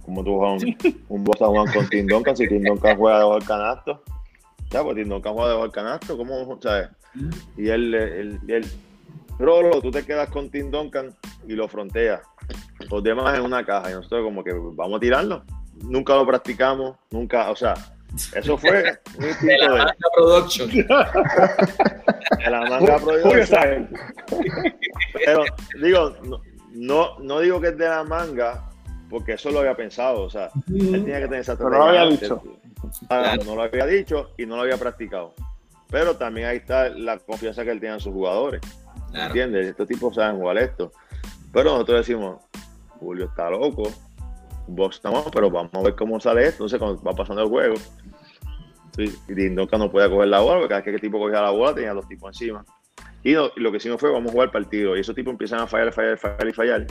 como 0.06 0.22
tú 0.22 0.38
juegas 0.38 0.62
un, 0.62 1.02
un 1.08 1.26
Juan 1.26 1.72
con 1.72 1.88
Tim 1.88 2.06
Duncan, 2.06 2.36
si 2.36 2.48
Tim 2.48 2.62
Duncan 2.62 2.96
juega 2.96 3.18
debajo 3.18 3.34
del 3.34 3.44
canasto, 3.44 4.02
ya, 4.70 4.82
pues 4.82 4.96
Tim 4.96 5.08
Duncan 5.08 5.34
juega 5.34 5.48
debajo 5.48 5.64
del 5.64 5.72
canasto, 5.72 6.16
¿cómo, 6.16 6.58
sabes? 6.62 6.88
Y 7.56 7.68
él, 7.68 7.92
él, 7.92 8.40
él, 8.46 8.66
Rolo, 9.38 9.82
tú 9.82 9.90
te 9.90 10.04
quedas 10.04 10.30
con 10.30 10.48
Tim 10.48 10.70
Duncan 10.70 11.12
y 11.46 11.54
lo 11.54 11.66
fronteas. 11.66 12.20
Los 12.88 13.02
demás 13.02 13.36
en 13.36 13.44
una 13.44 13.64
caja, 13.66 13.90
y 13.90 13.94
nosotros 13.94 14.22
como 14.22 14.44
que 14.44 14.52
vamos 14.52 14.96
a 14.96 15.00
tirarlo. 15.00 15.42
Nunca 15.82 16.14
lo 16.14 16.24
practicamos, 16.24 16.96
nunca, 17.10 17.50
o 17.50 17.56
sea, 17.56 17.74
eso 18.34 18.56
fue 18.56 18.98
un 19.18 19.24
de 19.46 19.58
la 19.58 19.68
manga 19.68 19.94
production. 20.14 20.70
de 20.70 22.50
la 22.50 22.60
manga 22.70 22.98
production. 22.98 23.90
Pero 25.24 25.44
digo, 25.82 26.16
no, 26.72 27.18
no 27.18 27.40
digo 27.40 27.60
que 27.60 27.68
es 27.68 27.76
de 27.76 27.88
la 27.88 28.04
manga, 28.04 28.68
porque 29.08 29.34
eso 29.34 29.50
lo 29.50 29.60
había 29.60 29.76
pensado, 29.76 30.22
o 30.22 30.30
sea, 30.30 30.50
él 30.68 31.04
tenía 31.04 31.20
que 31.20 31.26
tener 31.26 31.40
esa 31.40 31.56
Pero 31.56 31.70
no 31.70 31.78
lo 31.78 31.84
había 31.84 32.06
dicho. 32.06 32.42
Ah, 33.08 33.36
no 33.44 33.54
lo 33.54 33.62
había 33.62 33.86
dicho 33.86 34.30
y 34.36 34.46
no 34.46 34.56
lo 34.56 34.62
había 34.62 34.76
practicado. 34.76 35.34
Pero 35.88 36.16
también 36.16 36.48
ahí 36.48 36.56
está 36.58 36.88
la 36.88 37.18
confianza 37.18 37.64
que 37.64 37.70
él 37.70 37.80
tiene 37.80 37.94
en 37.94 38.00
sus 38.00 38.12
jugadores. 38.12 38.60
¿Entiendes? 39.12 39.66
Estos 39.66 39.86
tipos 39.86 40.14
saben 40.14 40.38
jugar 40.38 40.58
esto. 40.58 40.92
Pero 41.52 41.70
nosotros 41.72 42.06
decimos, 42.06 42.42
Julio 42.98 43.26
está 43.26 43.48
loco, 43.48 43.90
Box 44.66 44.96
estamos, 44.96 45.26
pero 45.32 45.50
vamos 45.50 45.72
a 45.74 45.82
ver 45.82 45.94
cómo 45.94 46.18
sale 46.18 46.42
esto. 46.42 46.64
Entonces, 46.64 46.78
cuando 46.78 47.02
va 47.02 47.12
pasando 47.12 47.42
el 47.42 47.48
juego, 47.48 47.74
y 48.98 49.34
Dindoka 49.34 49.78
no 49.78 49.90
podía 49.90 50.10
coger 50.10 50.28
la 50.28 50.40
bola, 50.40 50.54
porque 50.56 50.68
cada 50.68 50.80
vez 50.80 50.84
que 50.84 50.94
el 50.96 51.00
tipo 51.00 51.18
cogía 51.18 51.42
la 51.42 51.50
bola 51.50 51.74
tenía 51.74 51.94
dos 51.94 52.08
tipos 52.08 52.28
encima. 52.28 52.64
Y, 53.22 53.32
lo 53.32 53.70
que 53.70 53.76
hicimos 53.76 54.00
fue, 54.00 54.10
vamos 54.10 54.30
a 54.30 54.32
jugar 54.32 54.46
el 54.46 54.52
partido. 54.52 54.96
Y 54.96 55.00
esos 55.00 55.14
tipos 55.14 55.30
empiezan 55.30 55.60
a 55.60 55.66
fallar, 55.66 55.92
fallar, 55.92 56.18
fallar 56.18 56.48
y 56.48 56.52
fallar 56.52 56.86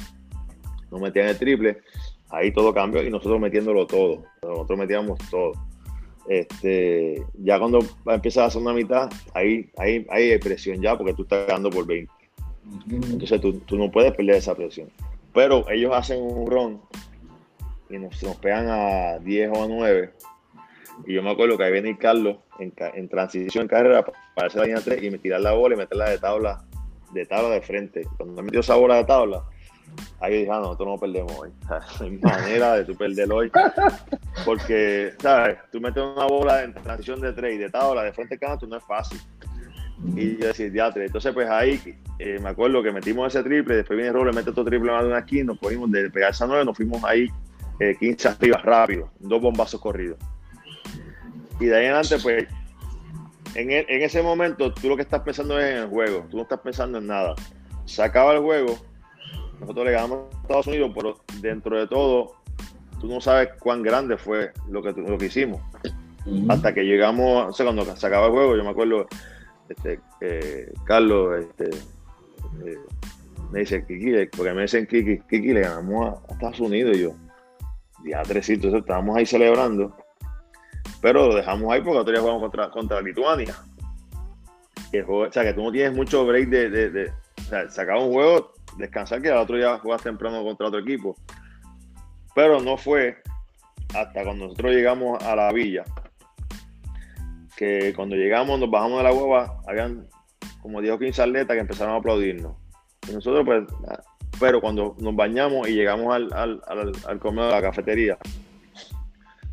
no 0.91 0.99
metían 0.99 1.27
el 1.27 1.37
triple, 1.37 1.81
ahí 2.29 2.51
todo 2.51 2.73
cambió 2.73 3.03
y 3.03 3.09
nosotros 3.09 3.39
metiéndolo 3.39 3.85
todo, 3.87 4.23
nosotros 4.43 4.79
metíamos 4.79 5.19
todo. 5.29 5.53
Este, 6.27 7.23
ya 7.35 7.59
cuando 7.59 7.79
empiezas 8.07 8.43
a 8.43 8.45
hacer 8.47 8.61
una 8.61 8.73
mitad, 8.73 9.09
ahí, 9.33 9.69
ahí, 9.77 10.05
hay 10.09 10.37
presión 10.39 10.81
ya 10.81 10.97
porque 10.97 11.13
tú 11.13 11.23
estás 11.23 11.47
ganando 11.47 11.69
por 11.69 11.85
20. 11.85 12.11
Entonces 12.89 13.39
tú, 13.39 13.59
tú, 13.59 13.77
no 13.77 13.91
puedes 13.91 14.11
perder 14.13 14.35
esa 14.35 14.55
presión. 14.55 14.89
Pero 15.33 15.69
ellos 15.69 15.91
hacen 15.93 16.21
un 16.21 16.49
run 16.49 16.81
y 17.89 17.99
nos, 17.99 18.21
nos 18.23 18.35
pegan 18.37 18.67
a 18.69 19.19
10 19.19 19.51
o 19.53 19.63
a 19.63 19.67
9. 19.67 20.09
Y 21.05 21.13
yo 21.13 21.21
me 21.21 21.29
acuerdo 21.29 21.57
que 21.57 21.63
ahí 21.63 21.73
viene 21.73 21.97
Carlos 21.97 22.37
en, 22.57 22.73
en 22.95 23.07
transición 23.07 23.63
en 23.63 23.67
carrera 23.67 24.03
para 24.33 24.47
hacer 24.47 24.61
la 24.61 24.67
línea 24.67 24.81
3 24.81 25.03
y 25.03 25.11
me 25.11 25.19
tirar 25.19 25.41
la 25.41 25.51
bola 25.51 25.75
y 25.75 25.77
meterla 25.77 26.09
de 26.09 26.17
tabla 26.17 26.65
de 27.15 27.25
tabla 27.25 27.49
de 27.49 27.61
frente. 27.61 28.07
Cuando 28.17 28.35
me 28.35 28.43
metió 28.43 28.59
esa 28.59 28.75
bola 28.75 28.97
de 28.97 29.05
tabla, 29.05 29.43
ahí 30.19 30.39
dije, 30.39 30.51
ah, 30.51 30.59
nosotros 30.59 30.87
no 30.89 30.97
perdemos 30.97 31.33
hoy. 31.37 31.49
No 32.09 32.29
manera 32.29 32.73
de 32.73 32.85
tú 32.85 32.95
perder 32.95 33.31
hoy. 33.31 33.51
Porque, 34.45 35.13
¿sabes? 35.19 35.57
Tú 35.71 35.79
metes 35.79 36.03
una 36.03 36.25
bola 36.25 36.63
en 36.63 36.73
transición 36.73 37.21
de 37.21 37.33
tres 37.33 37.55
y 37.55 37.57
de 37.57 37.69
tabla 37.69 38.03
de 38.03 38.13
frente 38.13 38.37
al 38.45 38.59
tú 38.59 38.67
no 38.67 38.77
es 38.77 38.83
fácil. 38.83 39.19
Y 40.15 40.37
yo 40.37 40.47
decía, 40.47 40.71
teatro. 40.71 41.03
Entonces, 41.03 41.33
pues 41.33 41.49
ahí 41.49 41.79
eh, 42.19 42.39
me 42.41 42.49
acuerdo 42.49 42.83
que 42.83 42.91
metimos 42.91 43.33
ese 43.33 43.43
triple, 43.43 43.77
después 43.77 43.97
viene 43.97 44.11
Roble, 44.11 44.33
mete 44.33 44.49
otro 44.49 44.63
triple 44.63 44.91
más 44.91 45.03
de 45.03 45.09
una 45.09 45.19
esquina, 45.19 45.45
nos 45.45 45.59
fuimos 45.59 45.91
de 45.91 46.09
pegar 46.09 46.31
esa 46.31 46.45
nueve, 46.45 46.65
nos 46.65 46.75
fuimos 46.75 47.03
ahí 47.03 47.27
eh, 47.79 47.95
15 47.99 48.27
arriba 48.29 48.57
rápido, 48.57 49.09
dos 49.19 49.41
bombazos 49.41 49.81
corridos. 49.81 50.17
Y 51.59 51.65
de 51.65 51.75
ahí 51.75 51.85
en 51.85 51.93
adelante, 51.93 52.17
pues, 52.21 52.47
en, 53.55 53.71
e, 53.71 53.85
en 53.87 54.01
ese 54.01 54.21
momento, 54.21 54.73
tú 54.73 54.89
lo 54.89 54.95
que 54.95 55.01
estás 55.01 55.21
pensando 55.21 55.59
es 55.59 55.71
en 55.71 55.77
el 55.83 55.87
juego, 55.87 56.25
tú 56.29 56.37
no 56.37 56.43
estás 56.43 56.59
pensando 56.59 56.97
en 56.97 57.07
nada. 57.07 57.35
Se 57.85 58.03
acaba 58.03 58.33
el 58.33 58.39
juego, 58.39 58.77
nosotros 59.59 59.85
le 59.85 59.91
ganamos 59.91 60.33
a 60.33 60.41
Estados 60.41 60.67
Unidos, 60.67 60.91
pero 60.95 61.17
dentro 61.41 61.77
de 61.77 61.87
todo, 61.87 62.35
tú 62.99 63.07
no 63.07 63.21
sabes 63.21 63.49
cuán 63.59 63.83
grande 63.83 64.17
fue 64.17 64.51
lo 64.69 64.81
que, 64.81 64.93
lo 64.93 65.17
que 65.17 65.25
hicimos. 65.25 65.61
Hasta 66.49 66.73
que 66.73 66.83
llegamos, 66.83 67.49
o 67.49 67.53
sea, 67.53 67.65
cuando 67.65 67.85
se 67.95 68.07
acaba 68.07 68.27
el 68.27 68.31
juego, 68.31 68.55
yo 68.55 68.63
me 68.63 68.71
acuerdo, 68.71 69.07
este, 69.69 69.99
eh, 70.21 70.73
Carlos 70.83 71.39
este, 71.39 71.69
eh, 72.65 72.79
me 73.51 73.59
dice, 73.59 73.85
Kiki, 73.85 74.25
porque 74.35 74.53
me 74.53 74.63
dicen 74.63 74.87
Kiki, 74.87 75.19
Kiki, 75.29 75.53
le 75.53 75.61
ganamos 75.61 76.15
a, 76.27 76.33
Estados 76.33 76.59
Unidos 76.59 76.97
y 76.97 77.01
yo, 77.01 77.11
ya 78.05 78.23
tres 78.23 78.49
entonces 78.49 78.81
estábamos 78.81 79.17
ahí 79.17 79.25
celebrando, 79.25 79.95
pero 80.99 81.27
lo 81.27 81.35
dejamos 81.35 81.71
ahí 81.71 81.81
porque 81.81 81.99
otro 81.99 82.11
día 82.11 82.21
jugamos 82.21 82.41
contra, 82.41 82.71
contra 82.71 83.01
Lituania. 83.01 83.55
o 85.07 85.31
sea, 85.31 85.43
que 85.43 85.53
tú 85.53 85.63
no 85.63 85.71
tienes 85.71 85.95
mucho 85.95 86.25
break 86.25 86.49
de, 86.49 86.69
de, 86.69 86.89
de 86.89 87.11
o 87.45 87.49
sea, 87.49 87.69
se 87.69 87.81
acaba 87.81 88.03
un 88.03 88.13
juego, 88.13 88.54
descansar, 88.77 89.21
que 89.21 89.29
el 89.29 89.37
otro 89.37 89.57
día 89.57 89.77
jugas 89.79 90.01
temprano 90.01 90.43
contra 90.43 90.67
otro 90.67 90.79
equipo. 90.79 91.15
Pero 92.33 92.59
no 92.59 92.77
fue 92.77 93.17
hasta 93.93 94.23
cuando 94.23 94.45
nosotros 94.45 94.73
llegamos 94.73 95.23
a 95.23 95.35
la 95.35 95.51
villa, 95.51 95.83
que 97.55 97.93
cuando 97.95 98.15
llegamos, 98.15 98.59
nos 98.59 98.69
bajamos 98.69 98.97
de 98.97 99.03
la 99.03 99.13
hueva, 99.13 99.61
habían 99.67 100.07
como 100.61 100.81
10 100.81 100.95
o 100.95 100.99
15 100.99 101.21
atletas 101.21 101.55
que 101.55 101.61
empezaron 101.61 101.93
a 101.93 101.97
aplaudirnos. 101.97 102.55
Y 103.07 103.13
nosotros, 103.13 103.45
pues, 103.45 103.63
pero 104.39 104.59
cuando 104.59 104.95
nos 104.99 105.15
bañamos 105.15 105.67
y 105.69 105.73
llegamos 105.73 106.13
al, 106.13 106.33
al, 106.33 106.61
al, 107.07 107.19
comedor 107.19 107.49
de 107.49 107.55
la 107.55 107.61
cafetería, 107.61 108.17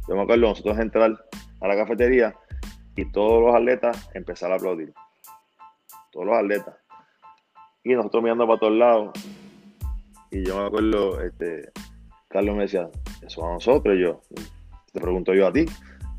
yo 0.08 0.16
me 0.16 0.22
acuerdo 0.22 0.48
nosotros 0.48 0.78
entrar 0.78 1.16
a 1.60 1.68
la 1.68 1.76
cafetería 1.76 2.34
y 2.96 3.04
todos 3.12 3.42
los 3.42 3.54
atletas 3.54 4.10
empezaron 4.14 4.54
a 4.54 4.56
aplaudir. 4.56 4.92
Todos 6.10 6.26
los 6.26 6.36
atletas. 6.36 6.74
Y 7.84 7.94
nosotros 7.94 8.22
mirando 8.22 8.46
para 8.46 8.58
todos 8.58 8.72
lados. 8.74 9.10
Y 10.30 10.44
yo 10.44 10.58
me 10.58 10.66
acuerdo, 10.66 11.20
este, 11.20 11.70
Carlos 12.28 12.56
me 12.56 12.62
decía, 12.62 12.88
eso 13.22 13.46
a 13.46 13.54
nosotros. 13.54 13.96
Yo, 13.98 14.20
te 14.92 15.00
pregunto 15.00 15.34
yo 15.34 15.46
a 15.46 15.52
ti, 15.52 15.66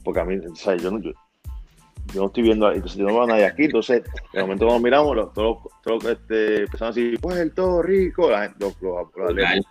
porque 0.04 0.20
a 0.20 0.26
mí, 0.26 0.38
o 0.38 0.56
sea, 0.56 0.76
yo, 0.76 0.92
no, 0.92 1.00
yo, 1.00 1.12
yo 2.14 2.22
no 2.22 2.28
estoy 2.28 2.44
viendo, 2.44 2.72
entonces 2.72 2.98
yo 2.98 3.06
no 3.06 3.14
veo 3.14 3.24
a 3.24 3.28
nadie 3.28 3.46
aquí, 3.46 3.66
entonces 3.66 4.04
de 4.34 4.42
momento 4.42 4.66
cuando 4.66 4.84
miramos, 4.84 5.16
los, 5.16 5.34
todos, 5.34 5.58
todos 5.84 6.06
este, 6.06 6.64
empezaron 6.64 6.92
así, 6.92 7.16
pues 7.22 7.38
el 7.38 7.54
todo 7.54 7.82
rico, 7.82 8.30
la 8.30 8.44
gente, 8.44 8.58
los, 8.60 8.82
los, 8.82 9.08
los 9.16 9.66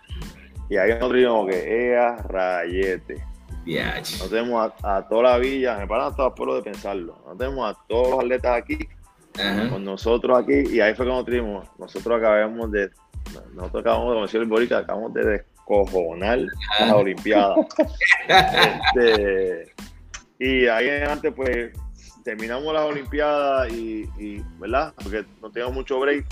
y 0.69 0.77
ahí 0.77 0.89
nosotros 0.89 1.13
dijimos 1.13 1.47
que 1.49 1.89
ea 1.91 2.15
rayete. 2.17 3.23
No 3.65 4.29
tenemos 4.29 4.73
a, 4.81 4.97
a, 4.97 5.07
toda 5.07 5.23
la 5.23 5.37
villa, 5.37 5.77
me 5.77 5.87
paran 5.87 6.07
hasta 6.07 6.23
los 6.23 6.33
pueblos 6.33 6.57
de 6.57 6.71
pensarlo. 6.71 7.21
No 7.25 7.35
tenemos 7.37 7.71
a 7.71 7.77
todos 7.87 8.09
los 8.09 8.19
atletas 8.19 8.57
aquí, 8.57 8.77
con 9.69 9.83
nosotros 9.83 10.39
aquí, 10.39 10.63
y 10.69 10.79
ahí 10.79 10.93
fue 10.93 11.05
cuando 11.05 11.25
tuvimos, 11.25 11.67
nosotros 11.77 12.19
acabamos 12.19 12.71
de, 12.71 12.89
nosotros 13.53 13.81
acabamos 13.81 14.09
de, 14.09 14.13
como 14.13 14.25
decía 14.25 14.39
el 14.39 14.47
Borica, 14.47 14.77
acabamos 14.79 15.13
de 15.13 15.25
descojonar 15.25 16.39
las 16.79 16.93
Olimpiadas. 16.93 17.57
este, 18.27 19.73
y 20.39 20.67
ahí 20.67 20.87
en 20.87 20.95
adelante, 20.95 21.31
pues, 21.31 21.71
terminamos 22.23 22.73
las 22.73 22.83
Olimpiadas 22.83 23.71
y, 23.71 24.43
¿verdad? 24.59 24.93
Porque 25.01 25.25
no 25.41 25.49
teníamos 25.49 25.75
mucho 25.75 25.99
break. 25.99 26.25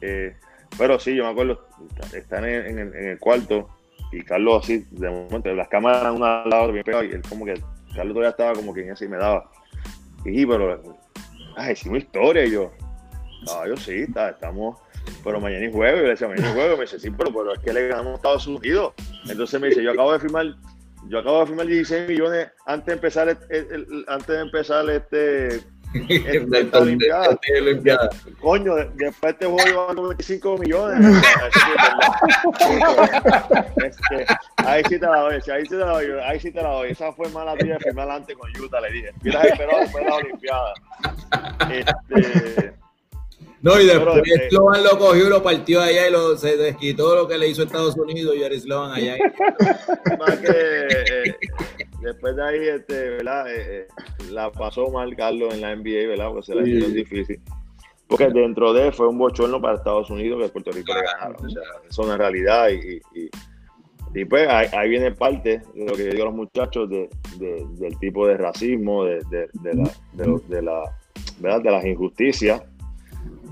Eh, 0.00 0.36
pero 0.76 0.98
sí, 0.98 1.14
yo 1.14 1.24
me 1.24 1.30
acuerdo, 1.30 1.66
están 2.12 2.44
en, 2.44 2.78
el, 2.78 3.18
cuarto 3.18 3.70
y 4.12 4.22
Carlos 4.22 4.64
así, 4.64 4.84
de 4.90 5.08
momento, 5.08 5.52
las 5.54 5.68
cámaras 5.68 6.12
una 6.14 6.42
al 6.42 6.50
lado 6.50 6.72
bien 6.72 6.84
pegado 6.84 7.04
y 7.04 7.10
él 7.12 7.22
como 7.28 7.44
que, 7.44 7.54
Carlos 7.94 8.14
todavía 8.14 8.30
estaba 8.30 8.52
como 8.54 8.74
que 8.74 8.90
así 8.90 9.06
me 9.06 9.16
daba. 9.16 9.50
Y 10.24 10.44
pero, 10.46 10.82
ay, 11.56 11.72
hicimos 11.72 11.98
historia 11.98 12.44
y 12.44 12.52
yo, 12.52 12.72
ah, 13.48 13.64
yo 13.66 13.76
sí, 13.76 14.02
está, 14.02 14.30
estamos, 14.30 14.78
pero 15.22 15.40
mañana 15.40 15.66
y 15.66 15.72
juego, 15.72 15.98
y 15.98 16.02
le 16.02 16.08
decía, 16.08 16.28
mañana 16.28 16.50
y 16.50 16.52
juego, 16.54 16.76
me 16.76 16.82
dice, 16.82 16.98
sí, 16.98 17.10
pero, 17.10 17.32
pero 17.32 17.54
es 17.54 17.60
que 17.60 17.72
le 17.72 17.88
ganamos 17.88 18.12
a 18.12 18.16
Estados 18.16 18.46
Unidos. 18.46 18.94
Entonces 19.28 19.60
me 19.60 19.68
dice, 19.68 19.82
yo 19.82 19.92
acabo 19.92 20.12
de 20.12 20.20
firmar 20.20 20.54
yo 21.08 21.18
acabo 21.18 21.40
de 21.40 21.46
firmar 21.46 21.66
16 21.66 22.08
millones 22.08 22.48
antes 22.66 22.86
de 22.86 22.92
empezar, 22.94 23.28
antes 23.28 24.26
de 24.26 24.40
empezar 24.40 24.88
este, 24.88 25.60
esta 26.08 26.78
Olimpiada. 26.78 27.38
Coño, 28.40 28.74
después 28.94 29.38
te 29.38 29.46
voy 29.46 29.62
a 29.62 29.92
25 29.92 30.58
millones. 30.58 31.22
ahí 34.56 34.82
sí 34.88 34.98
te 34.98 35.06
la 35.06 35.20
doy, 35.20 35.34
ahí 35.34 35.62
sí 35.62 35.68
te 35.68 35.76
la 35.76 35.86
doy, 35.86 36.06
ahí 36.24 36.40
sí 36.40 36.50
te 36.50 36.62
la 36.62 36.68
doy. 36.70 36.90
Esa 36.90 37.12
fue 37.12 37.28
mala 37.30 37.56
tía 37.56 37.74
de 37.74 37.80
firmar 37.80 38.10
antes 38.10 38.36
con 38.36 38.50
Utah, 38.60 38.80
le 38.80 38.90
dije. 38.90 39.12
Mira, 39.22 39.42
esperado 39.42 39.80
después 39.80 40.04
de 40.04 40.10
la 40.10 40.16
Olimpiada. 40.16 40.74
Este, 41.70 42.74
no, 43.64 43.80
y 43.80 43.86
después 43.86 44.18
eh, 44.18 44.48
Sloan 44.50 44.84
lo 44.84 44.98
cogió 44.98 45.26
y 45.26 45.30
lo 45.30 45.42
partió 45.42 45.80
allá 45.80 46.06
y 46.06 46.12
lo, 46.12 46.36
se 46.36 46.54
desquitó 46.58 47.14
lo 47.14 47.26
que 47.26 47.38
le 47.38 47.48
hizo 47.48 47.62
Estados 47.62 47.96
Unidos 47.96 48.36
y 48.36 48.60
Sloan 48.60 48.92
allá. 48.92 49.16
Más 50.18 50.36
que 50.36 50.50
eh, 50.50 51.36
después 52.04 52.36
de 52.36 52.42
ahí, 52.42 52.68
este, 52.68 53.10
¿verdad? 53.10 53.46
Eh, 53.48 53.86
la 54.30 54.52
pasó 54.52 54.88
mal 54.90 55.16
Carlos 55.16 55.54
en 55.54 55.62
la 55.62 55.74
NBA, 55.74 56.08
¿verdad? 56.08 56.28
Porque 56.28 56.46
se 56.46 56.54
la 56.54 56.68
hizo 56.68 56.88
difícil. 56.88 57.40
Porque 58.06 58.28
dentro 58.28 58.72
de 58.72 58.88
él 58.88 58.92
fue 58.92 59.08
un 59.08 59.18
bochorno 59.18 59.60
para 59.60 59.76
Estados 59.76 60.10
Unidos 60.10 60.42
que 60.42 60.48
Puerto 60.50 60.70
Rico 60.70 60.92
le 60.94 61.02
ganaron. 61.02 61.46
O 61.46 61.50
sea, 61.50 61.62
eso 61.88 62.02
es 62.02 62.06
una 62.06 62.16
realidad 62.16 62.68
y, 62.68 63.00
y, 63.18 63.30
y 64.14 64.24
pues 64.26 64.46
ahí, 64.48 64.88
viene 64.90 65.10
parte 65.10 65.62
de 65.74 65.86
lo 65.86 65.94
que 65.94 66.04
digo 66.04 66.22
a 66.22 66.26
los 66.26 66.34
muchachos 66.34 66.88
de, 66.90 67.08
de, 67.38 67.66
del 67.78 67.98
tipo 67.98 68.26
de 68.26 68.36
racismo, 68.36 69.04
de, 69.04 69.20
de, 69.30 69.48
de 69.54 69.74
la, 69.74 69.90
de, 70.48 70.62
la, 70.62 70.96
¿verdad? 71.40 71.62
de 71.62 71.70
las 71.70 71.84
injusticias 71.84 72.62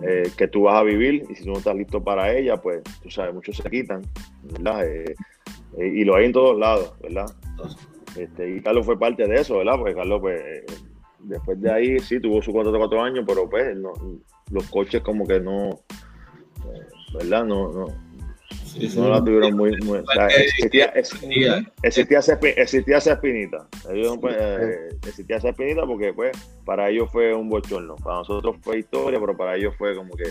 eh, 0.03 0.31
que 0.37 0.49
tú 0.49 0.63
vas 0.63 0.77
a 0.77 0.83
vivir 0.83 1.25
y 1.31 1.35
si 1.35 1.45
tú 1.45 1.51
no 1.51 1.59
estás 1.59 1.75
listo 1.75 2.03
para 2.03 2.33
ella, 2.33 2.57
pues 2.57 2.83
tú 3.03 3.11
sabes, 3.11 3.35
muchos 3.35 3.57
se 3.57 3.71
quitan, 3.71 4.03
¿verdad? 4.43 4.87
Eh, 4.87 5.15
eh, 5.79 5.87
y 5.87 6.05
lo 6.05 6.17
hay 6.17 6.27
en 6.27 6.33
todos 6.33 6.59
lados, 6.59 6.95
¿verdad? 7.01 7.27
Este, 8.17 8.57
y 8.57 8.61
Carlos 8.61 8.85
fue 8.85 8.99
parte 8.99 9.27
de 9.27 9.37
eso, 9.37 9.59
¿verdad? 9.59 9.77
Porque 9.79 9.95
Carlos, 9.95 10.21
pues, 10.21 10.43
después 11.21 11.61
de 11.61 11.73
ahí 11.73 11.99
sí 12.01 12.21
tuvo 12.21 12.43
su 12.43 12.53
contrato 12.53 12.73
de 12.73 12.79
cuatro 12.79 13.03
años, 13.03 13.25
pero 13.27 13.49
pues 13.49 13.77
los 14.51 14.65
coches 14.71 15.03
como 15.03 15.27
que 15.27 15.41
no, 15.41 15.81
¿verdad? 17.15 17.45
No, 17.45 17.73
no, 17.73 17.87
no 18.97 19.09
la 19.09 19.25
tuvieron 19.25 19.57
muy. 19.57 19.77
muy 19.79 19.99
existía, 19.99 20.87
existía, 20.87 21.65
existía, 21.83 22.19
esa, 22.19 22.39
existía, 22.43 22.99
esa, 22.99 23.13
espinita. 23.13 23.67
Ellos, 23.91 24.19
pues, 24.21 24.37
eh, 24.39 24.89
existía 25.07 25.37
esa 25.37 25.51
espinita 25.51 25.87
porque, 25.87 26.13
pues, 26.13 26.33
para 26.65 26.91
ellos 26.91 27.11
fue 27.11 27.35
un 27.35 27.49
bochorno. 27.49 27.97
Para 27.97 28.19
nosotros 28.19 28.57
fue 28.63 28.81
historia, 28.81 29.19
pero 29.21 29.37
para 29.37 29.57
ellos 29.57 29.75
fue 29.77 29.95
como 29.97 30.15
que 30.15 30.25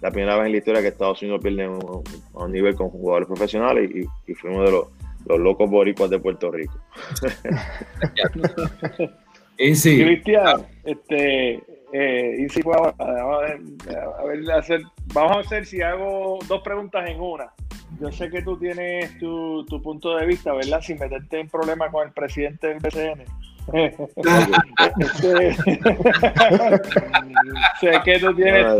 la 0.00 0.10
primera 0.10 0.36
vez 0.36 0.46
en 0.46 0.52
la 0.52 0.58
historia 0.58 0.82
que 0.82 0.88
Estados 0.88 1.22
Unidos 1.22 1.40
pierde 1.42 1.64
a 1.64 1.70
un, 1.70 2.52
nivel 2.52 2.74
con 2.74 2.90
jugadores 2.90 3.28
profesionales 3.28 3.90
y, 3.94 4.30
y 4.30 4.34
fuimos 4.34 4.64
de 4.66 4.72
los, 4.72 4.86
los, 5.26 5.38
locos 5.38 5.70
boricuas 5.70 6.10
de 6.10 6.18
Puerto 6.18 6.50
Rico. 6.50 6.74
y 9.58 9.74
sí. 9.74 10.02
Cristian, 10.02 10.66
este, 10.84 11.62
eh, 11.92 12.36
y 12.38 12.48
si 12.48 12.62
vamos 12.62 12.94
a, 12.98 13.38
ver, 13.40 13.60
a 13.96 14.24
ver, 14.24 14.50
hacer, 14.52 14.82
vamos 15.12 15.36
a 15.36 15.40
hacer 15.40 15.66
si 15.66 15.82
hago 15.82 16.38
dos 16.48 16.62
preguntas 16.62 17.08
en 17.08 17.20
una 17.20 17.52
yo 18.00 18.10
sé 18.10 18.30
que 18.30 18.42
tú 18.42 18.56
tienes 18.58 19.18
tu, 19.18 19.64
punto 19.82 20.16
de 20.16 20.26
vista, 20.26 20.52
¿verdad? 20.52 20.80
Sin 20.80 20.98
meterte 20.98 21.40
en 21.40 21.48
problemas 21.48 21.90
con 21.90 22.06
el 22.06 22.12
presidente 22.12 22.68
del 22.68 22.78
BCN. 22.78 23.24
sé 27.80 27.92
que 28.04 28.18
tú 28.18 28.34
tienes 28.34 28.76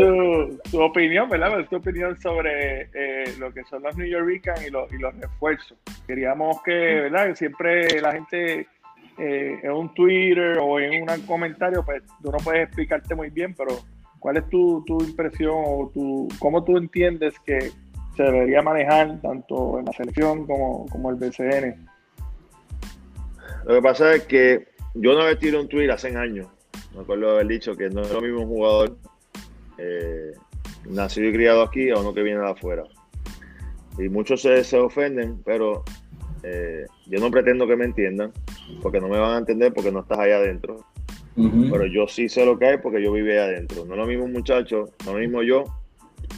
tu, 0.70 0.80
opinión, 0.80 1.28
¿verdad? 1.28 1.64
Tu 1.68 1.76
opinión 1.76 2.18
sobre 2.20 2.88
eh, 2.94 3.34
lo 3.38 3.52
que 3.52 3.62
son 3.64 3.82
los 3.82 3.94
New 3.96 4.06
Yorkers 4.06 4.66
y, 4.66 4.70
los, 4.70 4.90
y 4.92 4.98
los 4.98 5.14
refuerzos. 5.18 5.76
Queríamos 6.06 6.62
que, 6.62 6.72
¿verdad? 6.72 7.34
Siempre 7.34 8.00
la 8.00 8.12
gente 8.12 8.66
eh, 9.18 9.60
en 9.62 9.70
un 9.70 9.92
Twitter 9.94 10.58
o 10.60 10.80
en 10.80 11.08
un 11.08 11.20
comentario, 11.26 11.84
pues 11.84 12.02
tú 12.22 12.32
no 12.32 12.38
puedes 12.38 12.64
explicarte 12.64 13.14
muy 13.14 13.30
bien, 13.30 13.54
pero 13.54 13.78
¿cuál 14.18 14.38
es 14.38 14.48
tu, 14.48 14.82
tu 14.84 15.00
impresión 15.02 15.54
o 15.54 15.90
tu, 15.94 16.26
cómo 16.38 16.64
tú 16.64 16.76
entiendes 16.76 17.38
que 17.46 17.70
se 18.16 18.22
debería 18.22 18.62
manejar 18.62 19.20
tanto 19.20 19.78
en 19.78 19.86
la 19.86 19.92
selección 19.92 20.46
como, 20.46 20.86
como 20.86 21.10
el 21.10 21.16
BCN. 21.16 21.88
Lo 23.64 23.74
que 23.74 23.82
pasa 23.82 24.14
es 24.14 24.24
que 24.24 24.68
yo 24.94 25.14
no 25.14 25.22
había 25.22 25.38
tirado 25.38 25.62
un 25.62 25.68
tweet 25.68 25.90
hace 25.90 26.16
años. 26.16 26.48
Me 26.94 27.02
acuerdo 27.02 27.26
de 27.26 27.32
haber 27.32 27.46
dicho 27.46 27.74
que 27.74 27.88
no 27.88 28.02
es 28.02 28.12
lo 28.12 28.20
mismo 28.20 28.40
un 28.40 28.48
jugador 28.48 28.96
eh, 29.78 30.32
nacido 30.88 31.28
y 31.28 31.32
criado 31.32 31.62
aquí 31.62 31.90
a 31.90 31.96
uno 31.96 32.12
que 32.12 32.22
viene 32.22 32.40
de 32.40 32.50
afuera. 32.50 32.84
Y 33.98 34.08
muchos 34.08 34.42
se, 34.42 34.62
se 34.64 34.78
ofenden, 34.78 35.42
pero 35.44 35.84
eh, 36.42 36.86
yo 37.06 37.20
no 37.20 37.30
pretendo 37.30 37.66
que 37.66 37.76
me 37.76 37.84
entiendan, 37.84 38.32
porque 38.82 39.00
no 39.00 39.08
me 39.08 39.18
van 39.18 39.34
a 39.34 39.38
entender 39.38 39.72
porque 39.72 39.92
no 39.92 40.00
estás 40.00 40.18
allá 40.18 40.36
adentro. 40.36 40.84
Pero 41.34 41.86
yo 41.86 42.06
sí 42.08 42.28
sé 42.28 42.44
lo 42.44 42.58
que 42.58 42.66
hay 42.66 42.78
porque 42.78 43.02
yo 43.02 43.10
viví 43.10 43.32
allá 43.32 43.44
adentro. 43.44 43.86
No 43.86 43.94
es 43.94 44.00
lo 44.00 44.06
mismo 44.06 44.24
un 44.24 44.32
muchacho, 44.32 44.90
no 45.04 45.10
es 45.10 45.14
lo 45.14 45.18
mismo 45.18 45.42
yo, 45.42 45.64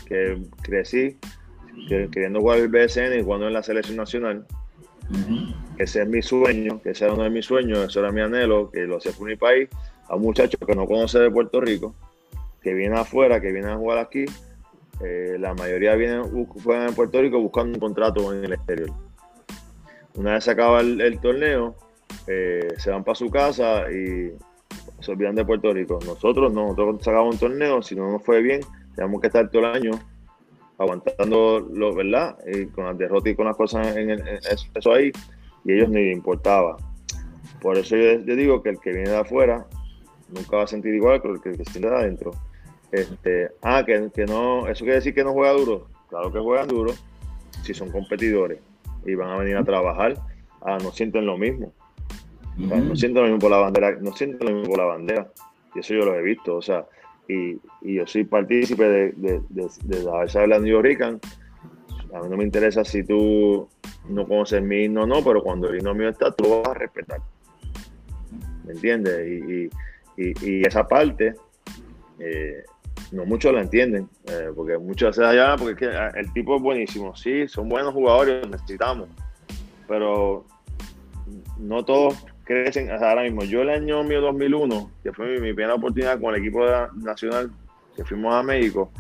que 0.07 0.41
crecí 0.63 1.17
queriendo 1.89 2.41
jugar 2.41 2.61
el 2.61 2.69
BSN 2.69 3.19
y 3.19 3.23
jugando 3.23 3.49
en 3.49 3.55
la 3.55 3.63
selección 3.63 3.97
nacional. 3.97 4.47
Ese 5.79 6.03
es 6.03 6.09
mi 6.09 6.23
sueño, 6.23 6.81
que 6.83 6.91
ese 6.91 7.05
era 7.05 7.15
uno 7.15 7.25
de 7.25 7.31
mis 7.31 7.47
sueños, 7.47 7.79
eso 7.79 8.01
era 8.01 8.13
mi 8.13 8.21
anhelo, 8.21 8.71
que 8.71 8.81
lo 8.83 8.99
hacía 8.99 9.13
por 9.13 9.27
mi 9.27 9.37
país, 9.37 9.69
a 10.09 10.17
un 10.17 10.23
muchacho 10.23 10.59
que 10.59 10.75
no 10.75 10.87
conoce 10.87 11.19
de 11.19 11.31
Puerto 11.31 11.61
Rico, 11.61 11.95
que 12.63 12.75
viene 12.75 12.99
afuera, 12.99 13.41
que 13.41 13.53
viene 13.53 13.71
a 13.71 13.77
jugar 13.77 13.99
aquí. 13.99 14.25
Eh, 15.03 15.37
la 15.41 15.55
mayoría 15.55 15.95
vienen 15.97 16.47
juegan 16.47 16.89
en 16.89 16.95
Puerto 16.95 17.21
Rico 17.21 17.41
buscando 17.41 17.75
un 17.75 17.81
contrato 17.81 18.33
en 18.33 18.45
el 18.45 18.53
exterior. 18.53 18.91
Una 20.15 20.35
vez 20.35 20.45
se 20.45 20.53
acaba 20.53 20.81
el, 20.81 21.19
torneo, 21.21 21.75
eh, 22.29 22.69
se 22.79 22.91
van 22.91 23.03
para 23.03 23.17
su 23.17 23.29
casa 23.29 23.91
y 23.91 24.33
se 25.01 25.11
olvidan 25.11 25.35
de 25.35 25.45
Puerto 25.45 25.73
Rico. 25.73 25.99
Nosotros 26.07 26.53
no, 26.53 26.69
nosotros 26.69 27.03
sacamos 27.03 27.35
un 27.35 27.41
torneo, 27.41 27.83
si 27.83 27.97
no 27.97 28.13
nos 28.13 28.23
fue 28.23 28.41
bien, 28.41 28.61
tenemos 28.95 29.21
que 29.21 29.27
estar 29.27 29.51
todo 29.51 29.67
el 29.67 29.75
año 29.75 29.91
aguantando 30.79 31.61
lo, 31.61 31.95
¿verdad? 31.95 32.37
Y 32.47 32.67
con 32.67 32.87
las 32.87 32.99
derrotas 32.99 33.33
y 33.33 33.37
con 33.37 33.47
las 33.47 33.57
cosas 33.57 33.97
en, 33.97 34.11
eso, 34.11 34.93
ahí, 34.93 35.13
y 35.65 35.73
ellos 35.73 35.89
ni 35.89 36.05
les 36.05 36.17
importaba. 36.17 36.77
Por 37.61 37.79
eso 37.79 37.97
yo, 37.97 38.19
digo 38.19 38.63
que 38.63 38.71
el 38.71 38.81
que 38.81 38.91
viene 38.91 39.11
de 39.11 39.19
afuera 39.19 39.67
nunca 40.29 40.57
va 40.57 40.65
a 40.65 40.67
sentir 40.67 40.95
igual 40.95 41.23
que 41.23 41.29
el 41.29 41.41
que, 41.41 41.53
que 41.53 41.65
siente 41.65 41.89
de 41.89 41.97
adentro. 41.97 42.33
Este, 42.93 43.51
ah, 43.63 43.83
que, 43.85 44.11
que, 44.15 44.27
no, 44.27 44.69
eso 44.69 44.85
quiere 44.85 44.97
decir 44.97 45.15
que 45.15 45.25
no 45.25 45.33
juega 45.33 45.53
duro. 45.53 45.89
Claro 46.09 46.33
que 46.33 46.39
juegan 46.39 46.69
duro 46.69 46.93
si 47.63 47.75
son 47.75 47.91
competidores 47.91 48.61
y 49.07 49.15
van 49.15 49.31
a 49.31 49.37
venir 49.39 49.57
a 49.57 49.65
trabajar. 49.65 50.17
Ah, 50.61 50.79
no 50.83 50.93
sienten 50.93 51.27
lo 51.27 51.37
mismo. 51.37 51.73
no 52.57 52.97
sienten 52.97 53.23
lo 53.23 53.29
mismo 53.29 53.39
por 53.39 53.51
la 53.51 53.59
bandera, 53.59 53.97
no 54.01 54.13
sienten 54.13 54.49
lo 54.49 54.55
mismo 54.55 54.71
por 54.71 54.79
la 54.79 54.87
bandera. 54.87 55.29
Y 55.75 55.81
eso 55.81 55.95
yo 55.95 56.05
lo 56.05 56.15
he 56.15 56.23
visto. 56.23 56.57
O 56.57 56.63
sea, 56.63 56.87
y, 57.29 57.61
yo 57.83 58.07
soy 58.07 58.25
partícipe 58.25 58.85
de, 58.85 59.13
de, 59.17 59.41
de, 59.49 59.69
de 59.85 60.11
hablado 60.39 60.63
New 60.63 60.83
Rican. 60.83 61.21
A 62.15 62.21
mí 62.21 62.29
no 62.29 62.37
me 62.37 62.45
interesa 62.45 62.85
si 62.85 63.03
tú 63.03 63.69
no 64.09 64.27
conoces 64.27 64.63
mi 64.63 64.85
himno 64.85 65.03
o 65.03 65.07
no, 65.07 65.23
pero 65.25 65.43
cuando 65.43 65.69
el 65.69 65.79
himno 65.79 65.95
mío 65.95 66.09
está, 66.09 66.31
tú 66.31 66.45
lo 66.45 66.63
vas 66.63 66.71
a 66.71 66.75
respetar. 66.75 67.21
¿Me 68.65 68.73
entiendes? 68.73 69.69
Y, 70.17 70.65
esa 70.65 70.87
parte, 70.87 71.35
eh, 72.21 72.63
no 73.11 73.25
muchos 73.25 73.53
la 73.53 73.63
entienden, 73.63 74.09
eh, 74.27 74.51
porque 74.55 74.79
muchos 74.79 75.17
se 75.17 75.25
allá, 75.25 75.57
porque 75.57 75.87
ah, 75.87 76.13
el 76.15 76.33
tipo 76.33 76.55
es 76.57 76.63
buenísimo, 76.63 77.17
sí, 77.17 77.49
son 77.49 77.69
buenos 77.69 77.93
jugadores, 77.93 78.49
necesitamos, 78.49 79.09
pero 79.89 80.45
no 81.59 81.85
todos 81.85 82.25
crecen, 82.45 82.91
ahora 82.91 83.23
mismo, 83.23 83.43
yo 83.45 83.63
el 83.63 83.71
año 83.71 84.05
mío 84.05 84.21
2001, 84.21 84.91
que 85.03 85.13
fue 85.13 85.41
mi, 85.41 85.53
primera 85.53 85.75
oportunidad 85.75 86.21
con 86.21 86.35
el 86.35 86.41
equipo 86.41 86.65
nacional 86.95 87.51
que 87.97 88.05
fuimos 88.05 88.35
a 88.35 88.43
México, 88.43 88.91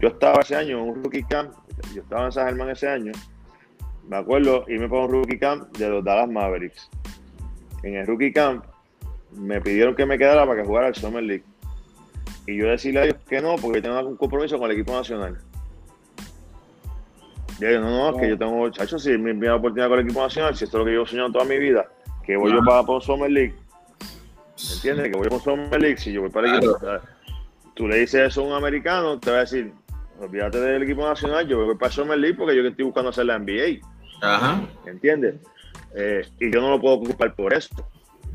yo 0.00 0.08
estaba 0.08 0.40
ese 0.40 0.56
año 0.56 0.78
en 0.78 0.88
un 0.90 1.04
rookie 1.04 1.22
camp, 1.24 1.52
yo 1.94 2.02
estaba 2.02 2.26
en 2.26 2.32
San 2.32 2.46
Germán 2.46 2.70
ese 2.70 2.88
año, 2.88 3.12
me 4.08 4.16
acuerdo, 4.16 4.64
y 4.68 4.78
me 4.78 4.88
pongo 4.88 5.06
un 5.06 5.12
rookie 5.12 5.38
camp 5.38 5.76
de 5.76 5.88
los 5.88 6.04
Dallas 6.04 6.28
Mavericks. 6.28 6.90
En 7.82 7.96
el 7.96 8.06
rookie 8.06 8.32
camp 8.32 8.64
me 9.32 9.60
pidieron 9.60 9.94
que 9.94 10.06
me 10.06 10.18
quedara 10.18 10.46
para 10.46 10.60
que 10.60 10.66
jugara 10.66 10.88
el 10.88 10.94
Summer 10.94 11.22
League. 11.22 11.44
Y 12.46 12.56
yo 12.56 12.68
decirle 12.68 13.00
a 13.00 13.04
ellos 13.04 13.16
que 13.28 13.40
no, 13.40 13.56
porque 13.56 13.80
tengo 13.80 13.98
un 14.06 14.16
compromiso 14.16 14.58
con 14.58 14.70
el 14.70 14.76
equipo 14.76 14.92
nacional. 14.92 15.38
Y 17.60 17.64
ellos, 17.64 17.82
no, 17.82 17.90
no, 17.90 18.10
es 18.10 18.20
que 18.20 18.28
yo 18.28 18.38
tengo, 18.38 18.68
chacho, 18.70 18.98
si 18.98 19.10
mi 19.12 19.30
primera 19.30 19.56
oportunidad 19.56 19.88
con 19.88 19.98
el 19.98 20.04
equipo 20.04 20.20
nacional, 20.20 20.56
si 20.56 20.64
esto 20.64 20.78
es 20.78 20.80
lo 20.80 20.84
que 20.84 20.94
yo 20.94 21.02
he 21.02 21.06
soñado 21.06 21.32
toda 21.32 21.44
mi 21.44 21.58
vida, 21.58 21.88
que 22.26 22.36
voy 22.36 22.52
yo 22.52 22.62
para, 22.64 23.00
Summer 23.00 23.30
League. 23.30 23.54
¿Me 24.68 24.74
entiendes? 24.74 25.10
Que 25.10 25.18
voy 25.18 25.28
por 25.28 25.42
Summer 25.42 25.80
League, 25.80 25.98
si 25.98 26.12
yo 26.12 26.22
voy 26.22 26.30
para 26.30 26.48
el 26.48 26.56
equipo. 26.56 26.78
tú 27.74 27.88
le 27.88 27.98
dices 27.98 28.28
eso 28.28 28.42
a 28.42 28.46
un 28.46 28.52
americano, 28.52 29.18
te 29.18 29.30
va 29.30 29.38
a 29.38 29.40
decir, 29.40 29.72
olvídate 30.20 30.60
del 30.60 30.82
equipo 30.82 31.06
nacional, 31.06 31.46
yo 31.46 31.64
voy 31.64 31.76
para 31.76 31.92
Summer 31.92 32.18
League 32.18 32.36
porque 32.36 32.56
yo 32.56 32.62
estoy 32.66 32.84
buscando 32.84 33.10
hacer 33.10 33.26
la 33.26 33.38
NBA. 33.38 33.80
Ajá. 34.22 34.62
¿Me 34.84 34.92
entiendes? 34.92 35.36
Eh, 35.94 36.26
y 36.40 36.52
yo 36.52 36.60
no 36.60 36.70
lo 36.70 36.80
puedo 36.80 36.94
ocupar 36.94 37.34
por 37.34 37.52
eso, 37.52 37.74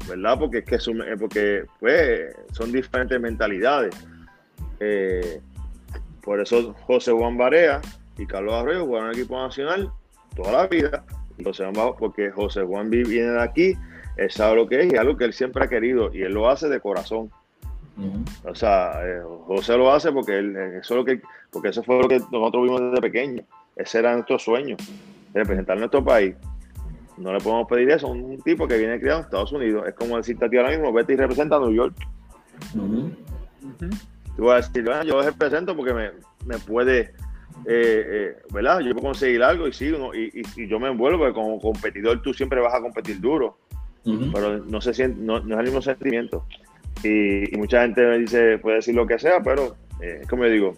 ¿verdad? 0.08 0.38
Porque 0.40 0.60
es 0.60 0.66
que 0.66 0.80
son, 0.80 1.04
porque, 1.20 1.66
pues, 1.80 2.36
son 2.52 2.72
diferentes 2.72 3.20
mentalidades. 3.20 3.96
Eh, 4.80 5.42
por 6.22 6.40
eso 6.40 6.76
José 6.86 7.12
Juan 7.12 7.38
Barea 7.38 7.82
y 8.18 8.26
Carlos 8.26 8.54
Arroyo 8.54 8.86
jugaron 8.86 9.10
en 9.10 9.16
el 9.16 9.20
equipo 9.20 9.42
nacional 9.42 9.92
toda 10.36 10.52
la 10.52 10.68
vida. 10.68 11.04
Porque 11.98 12.32
José 12.32 12.64
Juan 12.64 12.90
viene 12.90 13.32
de 13.32 13.42
aquí, 13.42 13.78
él 14.18 14.32
sabe 14.32 14.56
lo 14.56 14.68
que 14.68 14.82
es 14.82 14.92
y 14.92 14.96
es 14.96 15.00
algo 15.00 15.18
que 15.18 15.26
él 15.26 15.34
siempre 15.34 15.64
ha 15.64 15.68
querido 15.68 16.14
y 16.14 16.22
él 16.22 16.34
lo 16.34 16.50
hace 16.50 16.68
de 16.70 16.80
corazón. 16.80 17.32
O 18.46 18.56
sea, 18.56 19.02
José 19.46 19.78
lo 19.78 19.92
hace 19.92 20.12
porque 20.12 20.38
él, 20.38 20.56
eso 20.82 20.96
lo 20.96 21.04
que, 21.04 21.22
porque 21.52 21.70
eso 21.70 21.84
fue 21.84 22.02
lo 22.02 22.08
que 22.08 22.20
nosotros 22.32 22.64
vimos 22.64 22.82
desde 22.82 23.02
pequeño. 23.02 23.44
Ese 23.76 24.00
era 24.00 24.14
nuestro 24.14 24.40
sueño 24.40 24.78
representar 25.34 25.78
nuestro 25.78 26.04
país. 26.04 26.36
No 27.18 27.34
le 27.34 27.40
podemos 27.40 27.68
pedir 27.68 27.90
eso 27.92 28.08
a 28.08 28.12
un 28.12 28.42
tipo 28.42 28.68
que 28.68 28.78
viene 28.78 29.00
criado 29.00 29.20
en 29.20 29.26
Estados 29.26 29.52
Unidos. 29.52 29.86
Es 29.88 29.94
como 29.94 30.16
decirte 30.16 30.46
a 30.46 30.50
ti 30.50 30.58
ahora 30.58 30.70
mismo, 30.70 30.94
vete 30.94 31.14
y 31.14 31.16
representa 31.18 31.58
a 31.58 31.60
New 31.60 31.74
York. 31.74 31.94
Tú 34.36 34.46
vas 34.46 34.66
a 34.66 34.68
decir, 34.68 34.86
bueno, 34.86 35.04
yo 35.04 35.22
represento 35.22 35.76
porque 35.76 35.94
me, 35.94 36.12
me 36.46 36.58
puede, 36.60 37.14
eh, 37.66 38.06
eh, 38.08 38.38
¿verdad? 38.52 38.80
Yo 38.80 38.94
puedo 38.94 39.08
conseguir 39.08 39.44
algo 39.44 39.68
y 39.68 39.74
sí, 39.74 39.92
y, 40.14 40.68
yo 40.68 40.80
me 40.80 40.90
envuelvo, 40.90 41.20
porque 41.20 41.34
como 41.34 41.60
competidor 41.60 42.22
tú 42.22 42.34
siempre 42.34 42.60
vas 42.62 42.74
a 42.74 42.82
competir 42.82 43.20
duro, 43.20 43.58
pero 44.04 44.60
no, 44.60 44.82
se 44.82 44.94
siente, 44.94 45.20
no, 45.22 45.38
es 45.38 45.44
el 45.44 45.64
mismo 45.64 45.82
sentimiento. 45.82 46.46
Y, 47.04 47.56
mucha 47.58 47.82
gente 47.82 48.06
me 48.06 48.20
dice, 48.20 48.58
puede 48.58 48.78
decir 48.78 48.96
lo 48.96 49.08
que 49.08 49.20
sea, 49.20 49.42
pero 49.42 49.76
eh, 50.02 50.20
es 50.22 50.28
como 50.28 50.46
yo 50.46 50.52
digo, 50.52 50.74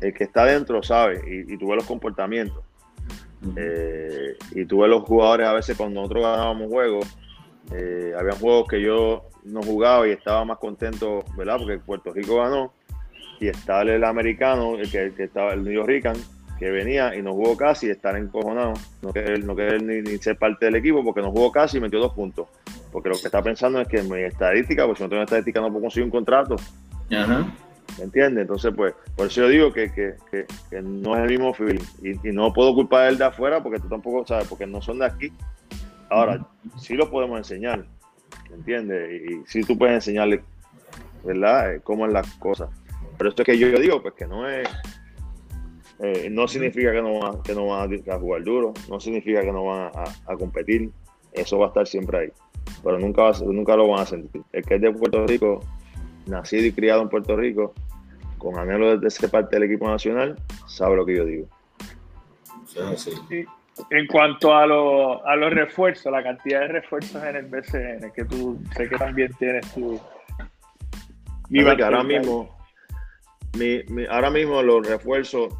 el 0.00 0.14
que 0.14 0.24
está 0.24 0.44
dentro 0.44 0.82
sabe 0.82 1.20
y, 1.26 1.52
y 1.52 1.56
tú 1.56 1.68
ves 1.68 1.76
los 1.76 1.86
comportamientos. 1.86 2.62
Eh, 3.56 4.36
y 4.52 4.66
tuve 4.66 4.88
los 4.88 5.02
jugadores 5.04 5.46
a 5.46 5.54
veces 5.54 5.76
cuando 5.76 6.00
nosotros 6.00 6.24
ganábamos 6.24 6.68
juegos, 6.68 7.06
eh, 7.72 8.12
había 8.18 8.32
juegos 8.32 8.68
que 8.68 8.82
yo 8.82 9.24
no 9.44 9.62
jugaba 9.62 10.06
y 10.06 10.10
estaba 10.10 10.44
más 10.44 10.58
contento, 10.58 11.24
¿verdad? 11.36 11.56
Porque 11.58 11.78
Puerto 11.78 12.12
Rico 12.12 12.36
ganó 12.36 12.72
y 13.40 13.48
estaba 13.48 13.82
el 13.82 14.04
americano, 14.04 14.76
el 14.76 14.90
que, 14.90 15.24
estaba 15.24 15.54
el 15.54 15.64
New 15.64 15.84
Rican, 15.84 16.16
que 16.58 16.70
venía 16.70 17.16
y 17.16 17.22
no 17.22 17.32
jugó 17.32 17.56
casi 17.56 17.86
y 17.86 17.90
estar 17.90 18.16
encojonado, 18.16 18.74
no 19.00 19.12
querer, 19.12 19.42
no 19.44 19.56
querer 19.56 19.82
ni, 19.82 20.18
ser 20.18 20.36
parte 20.36 20.66
del 20.66 20.76
equipo 20.76 21.02
porque 21.02 21.22
no 21.22 21.30
jugó 21.30 21.50
casi 21.50 21.78
y 21.78 21.80
metió 21.80 21.98
dos 21.98 22.12
puntos. 22.12 22.46
Porque 22.92 23.08
lo 23.08 23.14
que 23.16 23.26
está 23.26 23.42
pensando 23.42 23.80
es 23.80 23.88
que 23.88 24.00
en 24.00 24.10
mi 24.10 24.20
estadística, 24.20 24.84
pues 24.84 24.98
si 24.98 25.04
no 25.04 25.10
tengo 25.10 25.22
estadística 25.22 25.60
no 25.60 25.68
puedo 25.68 25.82
conseguir 25.82 26.04
un 26.04 26.10
contrato. 26.10 26.56
Ajá. 27.10 27.46
¿Me 27.98 28.04
entiendes? 28.04 28.42
Entonces, 28.42 28.72
pues, 28.76 28.94
por 29.16 29.26
eso 29.26 29.42
yo 29.42 29.48
digo 29.48 29.72
que, 29.72 29.90
que, 29.92 30.14
que, 30.30 30.82
no 30.82 31.16
es 31.16 31.22
el 31.22 31.28
mismo 31.28 31.54
feeling. 31.54 31.80
Y, 32.02 32.28
y, 32.28 32.32
no 32.32 32.52
puedo 32.52 32.74
culpar 32.74 33.02
a 33.02 33.08
él 33.08 33.18
de 33.18 33.24
afuera 33.24 33.62
porque 33.62 33.80
tú 33.80 33.88
tampoco 33.88 34.26
sabes, 34.26 34.46
porque 34.46 34.66
no 34.66 34.80
son 34.82 34.98
de 34.98 35.06
aquí. 35.06 35.32
Ahora, 36.08 36.46
sí 36.78 36.94
lo 36.94 37.10
podemos 37.10 37.38
enseñar, 37.38 37.84
¿me 38.50 38.56
entiendes? 38.56 39.22
Y, 39.22 39.42
sí 39.46 39.62
tú 39.62 39.78
puedes 39.78 39.94
enseñarle, 39.94 40.42
¿verdad? 41.24 41.74
Eh, 41.74 41.80
cómo 41.82 42.06
es 42.06 42.12
la 42.12 42.22
cosa. 42.38 42.68
Pero 43.20 43.28
esto 43.28 43.42
es 43.42 43.46
que 43.46 43.58
yo, 43.58 43.78
digo, 43.78 44.00
pues 44.00 44.14
que 44.14 44.26
no 44.26 44.48
es. 44.48 44.66
Eh, 45.98 46.30
no 46.30 46.48
significa 46.48 46.90
que 46.90 47.02
no, 47.02 47.20
van, 47.20 47.42
que 47.42 47.54
no 47.54 47.66
van 47.66 47.92
a, 48.08 48.18
jugar 48.18 48.42
duro, 48.42 48.72
no 48.88 48.98
significa 48.98 49.42
que 49.42 49.52
no 49.52 49.66
van 49.66 49.90
a, 49.94 50.32
a, 50.32 50.36
competir. 50.38 50.90
Eso 51.34 51.58
va 51.58 51.66
a 51.66 51.68
estar 51.68 51.86
siempre 51.86 52.18
ahí. 52.18 52.32
Pero 52.82 52.98
nunca, 52.98 53.30
nunca 53.44 53.76
lo 53.76 53.88
van 53.88 54.00
a 54.00 54.06
sentir. 54.06 54.40
El 54.54 54.64
que 54.64 54.76
es 54.76 54.80
de 54.80 54.90
Puerto 54.92 55.26
Rico 55.26 55.60
nacido 56.24 56.64
y 56.64 56.72
criado 56.72 57.02
en 57.02 57.10
Puerto 57.10 57.36
Rico, 57.36 57.74
con 58.38 58.58
anhelo 58.58 58.96
de 58.96 59.10
ser 59.10 59.28
parte 59.28 59.56
del 59.56 59.64
equipo 59.64 59.86
nacional, 59.86 60.36
sabe 60.66 60.96
lo 60.96 61.04
que 61.04 61.16
yo 61.18 61.26
digo. 61.26 61.46
En 63.90 64.06
cuanto 64.06 64.54
a, 64.54 64.62
a 64.62 65.36
los 65.36 65.52
refuerzos, 65.52 66.10
la 66.10 66.22
cantidad 66.22 66.60
de 66.60 66.68
refuerzos 66.68 67.22
en 67.22 67.36
el 67.36 67.44
BCN, 67.44 68.12
que 68.16 68.24
tú 68.24 68.58
sé 68.74 68.88
que 68.88 68.96
también 68.96 69.30
tienes 69.38 69.70
tu... 69.74 70.00
ahora 71.84 72.02
mismo, 72.02 72.59
ahora 74.08 74.30
mismo 74.30 74.62
los 74.62 74.86
refuerzos, 74.86 75.52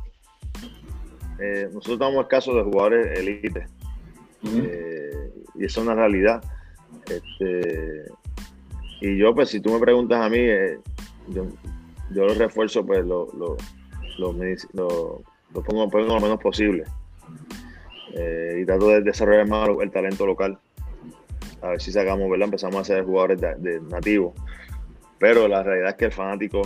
eh, 1.38 1.68
nosotros 1.72 1.94
estamos 1.94 2.22
escasos 2.22 2.54
de 2.54 2.62
jugadores 2.62 3.18
elite. 3.18 3.66
Eh, 4.44 5.32
y 5.54 5.64
eso 5.64 5.80
es 5.80 5.86
una 5.86 5.94
realidad. 5.94 6.42
Este, 7.06 8.04
y 9.00 9.16
yo, 9.16 9.34
pues, 9.34 9.48
si 9.48 9.60
tú 9.60 9.72
me 9.72 9.80
preguntas 9.80 10.20
a 10.20 10.28
mí, 10.28 10.38
eh, 10.38 10.78
yo, 11.28 11.46
yo 12.10 12.26
los 12.26 12.36
refuerzo, 12.36 12.84
pues, 12.84 13.04
lo, 13.04 13.26
lo, 13.34 13.56
lo, 14.18 14.32
pongo, 15.62 15.88
lo 15.98 16.20
menos 16.20 16.40
posible. 16.40 16.84
Y 18.58 18.66
trato 18.66 18.88
de 18.88 19.00
desarrollar 19.02 19.48
más 19.48 19.68
el 19.80 19.90
talento 19.90 20.26
local. 20.26 20.58
A 21.62 21.68
ver 21.68 21.80
si 21.80 21.92
sacamos, 21.92 22.30
¿verdad? 22.30 22.46
Empezamos 22.46 22.80
a 22.80 22.84
ser 22.84 23.04
jugadores 23.04 23.40
de, 23.40 23.80
nativos. 23.88 24.34
Pero 25.18 25.48
la 25.48 25.62
realidad 25.62 25.90
es 25.90 25.96
que 25.96 26.04
el 26.06 26.12
fanático 26.12 26.62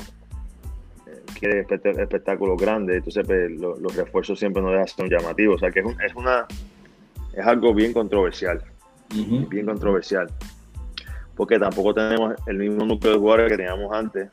quiere 1.39 1.61
espectáculos 1.61 2.61
grandes, 2.61 2.97
entonces 2.97 3.27
pues, 3.27 3.51
los 3.51 3.97
refuerzos 3.97 4.39
siempre 4.39 4.63
no 4.63 4.71
dejan 4.71 4.89
ser 4.89 5.09
llamativos. 5.09 5.57
O 5.57 5.59
sea 5.59 5.71
que 5.71 5.81
es, 5.81 5.87
es, 6.07 6.15
una, 6.15 6.47
es 7.33 7.47
algo 7.47 7.75
bien 7.75 7.93
controversial. 7.93 8.63
Bien 9.49 9.67
controversial 9.67 10.29
porque 11.37 11.59
tampoco 11.59 11.95
tenemos 11.95 12.35
el 12.47 12.59
mismo 12.59 12.85
núcleo 12.85 13.15
de 13.15 13.19
jugadores 13.19 13.51
que 13.51 13.57
teníamos 13.57 13.93
antes, 13.93 14.29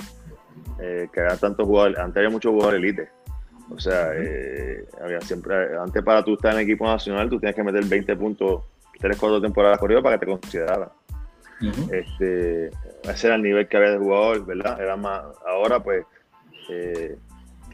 eh, 0.80 1.08
que 1.12 1.20
había 1.20 1.38
tantos 1.38 1.66
jugadores, 1.66 1.98
antes 1.98 2.18
había 2.18 2.30
muchos 2.30 2.52
jugadores 2.52 2.80
elite. 2.80 3.10
O 3.70 3.80
sea, 3.80 4.12
eh, 4.16 4.86
había 5.02 5.22
siempre, 5.22 5.78
antes 5.78 6.04
para 6.04 6.24
tú 6.24 6.34
estar 6.34 6.52
en 6.54 6.60
el 6.60 6.64
equipo 6.66 6.86
nacional, 6.86 7.30
tú 7.30 7.40
tienes 7.40 7.56
que 7.56 7.64
meter 7.64 7.86
20 7.86 8.16
puntos, 8.18 8.64
3, 9.00 9.18
4 9.18 9.42
temporadas 9.42 9.80
corridas 9.80 10.04
para 10.04 10.20
que 10.20 10.26
te 10.26 10.32
consideraran. 10.32 10.90
este, 11.92 12.68
ese 13.04 13.28
era 13.28 13.36
el 13.36 13.44
nivel 13.44 13.68
que 13.68 13.78
había 13.78 13.92
de 13.92 13.98
jugador, 13.98 14.46
¿verdad? 14.46 14.82
Era 14.82 14.98
más, 14.98 15.24
ahora 15.48 15.82
pues, 15.82 16.06
eh, 16.72 17.18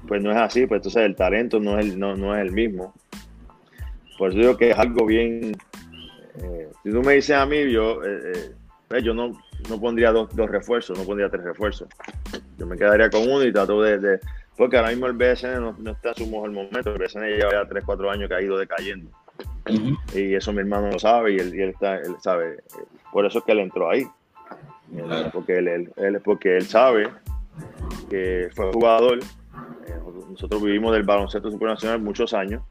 pues 0.07 0.21
no 0.21 0.31
es 0.31 0.37
así, 0.37 0.65
pues 0.65 0.79
entonces 0.79 1.03
el 1.03 1.15
talento 1.15 1.59
no 1.59 1.79
es 1.79 1.85
el, 1.85 1.99
no, 1.99 2.15
no 2.15 2.35
es 2.35 2.41
el 2.41 2.51
mismo. 2.51 2.93
Por 4.17 4.29
eso 4.29 4.39
digo 4.39 4.57
que 4.57 4.71
es 4.71 4.77
algo 4.77 5.05
bien, 5.05 5.55
si 6.83 6.91
tú 6.91 7.01
me 7.01 7.13
dices 7.13 7.35
a 7.35 7.45
mí, 7.45 7.71
yo, 7.71 7.99
pues 8.87 9.03
yo 9.03 9.13
no, 9.13 9.37
no 9.69 9.79
pondría 9.79 10.11
dos, 10.11 10.33
dos, 10.35 10.49
refuerzos, 10.49 10.97
no 10.97 11.03
pondría 11.03 11.29
tres 11.29 11.43
refuerzos. 11.43 11.87
Yo 12.57 12.65
me 12.65 12.77
quedaría 12.77 13.09
con 13.09 13.23
uno 13.23 13.43
y 13.43 13.51
trato 13.51 13.81
de, 13.81 14.19
porque 14.55 14.77
ahora 14.77 14.89
mismo 14.89 15.07
el 15.07 15.13
BSN 15.13 15.61
no, 15.61 15.91
está 15.91 16.09
en 16.09 16.15
su 16.15 16.27
mejor 16.27 16.51
momento, 16.51 16.93
el 16.93 16.99
BSN 16.99 17.21
lleva 17.25 17.51
ya 17.51 17.67
3, 17.67 17.83
4 17.85 18.11
años 18.11 18.29
que 18.29 18.35
ha 18.35 18.41
ido 18.41 18.57
decayendo. 18.57 19.09
Y 20.13 20.33
eso 20.33 20.53
mi 20.53 20.59
hermano 20.59 20.89
lo 20.89 20.99
sabe 20.99 21.33
y 21.33 21.37
él, 21.37 21.53
y 21.53 21.61
él, 21.61 21.69
está, 21.69 21.97
él 21.97 22.15
sabe. 22.21 22.57
Por 23.11 23.25
eso 23.25 23.39
es 23.39 23.45
que 23.45 23.51
él 23.51 23.59
entró 23.59 23.89
ahí. 23.89 24.07
Porque 25.33 25.57
él, 25.57 25.91
él, 25.97 26.21
porque 26.23 26.55
él 26.55 26.65
sabe 26.65 27.09
que 28.09 28.49
fue 28.55 28.71
jugador. 28.71 29.19
Eh, 29.19 29.99
nosotros 30.29 30.61
vivimos 30.61 30.93
del 30.93 31.03
baloncesto 31.03 31.51
supernacional 31.51 32.01
muchos 32.01 32.33
años 32.33 32.63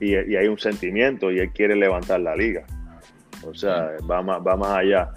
y, 0.00 0.12
y 0.12 0.36
hay 0.36 0.48
un 0.48 0.58
sentimiento 0.58 1.30
y 1.30 1.38
él 1.38 1.50
quiere 1.52 1.76
levantar 1.76 2.20
la 2.20 2.34
liga. 2.34 2.64
O 3.46 3.54
sea, 3.54 3.92
va 4.10 4.22
más, 4.22 4.40
va 4.46 4.56
más 4.56 4.76
allá. 4.78 5.10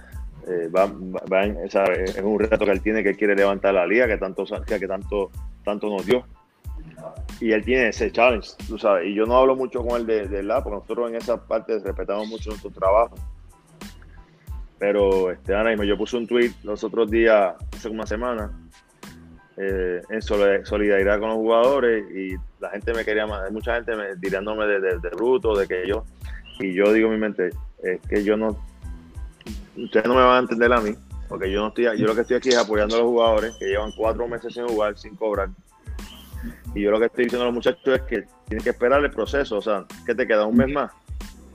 Eh, 0.47 0.67
va, 0.69 0.85
va 1.31 1.45
es 1.45 2.21
un 2.23 2.39
reto 2.39 2.65
que 2.65 2.71
él 2.71 2.81
tiene 2.81 3.03
que 3.03 3.15
quiere 3.15 3.35
levantar 3.35 3.73
la 3.73 3.85
liga 3.85 4.07
que 4.07 4.17
tanto, 4.17 4.45
que 4.65 4.87
tanto, 4.87 5.31
tanto 5.63 5.89
nos 5.89 6.05
dio. 6.05 6.25
Y 7.39 7.51
él 7.51 7.63
tiene 7.63 7.89
ese 7.89 8.11
challenge, 8.11 8.49
tú 8.67 8.77
sabes. 8.77 9.07
Y 9.07 9.13
yo 9.13 9.25
no 9.25 9.37
hablo 9.37 9.55
mucho 9.55 9.83
con 9.83 9.99
él 9.99 10.05
de, 10.05 10.27
de 10.27 10.43
la, 10.43 10.63
porque 10.63 10.79
nosotros 10.79 11.09
en 11.09 11.15
esa 11.15 11.45
parte 11.45 11.79
respetamos 11.79 12.27
mucho 12.27 12.49
nuestro 12.49 12.71
trabajo. 12.71 13.15
Pero 14.79 15.31
este, 15.31 15.53
ahora 15.53 15.71
mismo 15.71 15.83
yo 15.83 15.97
puse 15.97 16.17
un 16.17 16.25
tweet 16.25 16.51
los 16.63 16.83
otros 16.83 17.11
días, 17.11 17.53
hace 17.75 17.89
una 17.89 18.05
semana, 18.05 18.51
eh, 19.57 20.01
en 20.09 20.21
solidaridad 20.21 21.19
con 21.19 21.29
los 21.29 21.37
jugadores 21.37 22.05
y 22.15 22.35
la 22.61 22.69
gente 22.69 22.93
me 22.93 23.03
quería 23.03 23.27
más, 23.27 23.51
mucha 23.51 23.75
gente 23.75 23.93
me, 23.95 24.15
tirándome 24.15 24.65
de, 24.65 24.79
de, 24.79 24.99
de 24.99 25.09
bruto, 25.09 25.53
de 25.53 25.67
que 25.67 25.85
yo, 25.85 26.05
y 26.59 26.73
yo 26.73 26.93
digo 26.93 27.07
en 27.07 27.13
mi 27.15 27.19
mente, 27.19 27.49
es 27.83 27.99
que 28.07 28.23
yo 28.23 28.37
no, 28.37 28.57
ustedes 29.75 30.07
no 30.07 30.15
me 30.15 30.21
van 30.21 30.35
a 30.35 30.39
entender 30.39 30.71
a 30.71 30.79
mí, 30.79 30.95
porque 31.27 31.51
yo 31.51 31.61
no 31.61 31.67
estoy, 31.67 31.85
yo 31.97 32.07
lo 32.07 32.15
que 32.15 32.21
estoy 32.21 32.37
aquí 32.37 32.49
es 32.49 32.57
apoyando 32.57 32.95
a 32.95 32.99
los 32.99 33.07
jugadores 33.07 33.55
que 33.59 33.65
llevan 33.65 33.91
cuatro 33.91 34.27
meses 34.27 34.53
sin 34.53 34.67
jugar, 34.67 34.97
sin 34.97 35.15
cobrar. 35.15 35.49
Y 36.73 36.83
yo 36.83 36.91
lo 36.91 36.99
que 36.99 37.05
estoy 37.05 37.25
diciendo 37.25 37.43
a 37.43 37.47
los 37.47 37.55
muchachos 37.55 37.81
es 37.85 38.01
que 38.03 38.25
tienen 38.47 38.63
que 38.63 38.69
esperar 38.69 39.03
el 39.03 39.11
proceso, 39.11 39.57
o 39.57 39.61
sea, 39.61 39.85
que 40.05 40.15
te 40.15 40.25
queda 40.25 40.45
un 40.45 40.55
mes 40.55 40.69
más. 40.69 40.91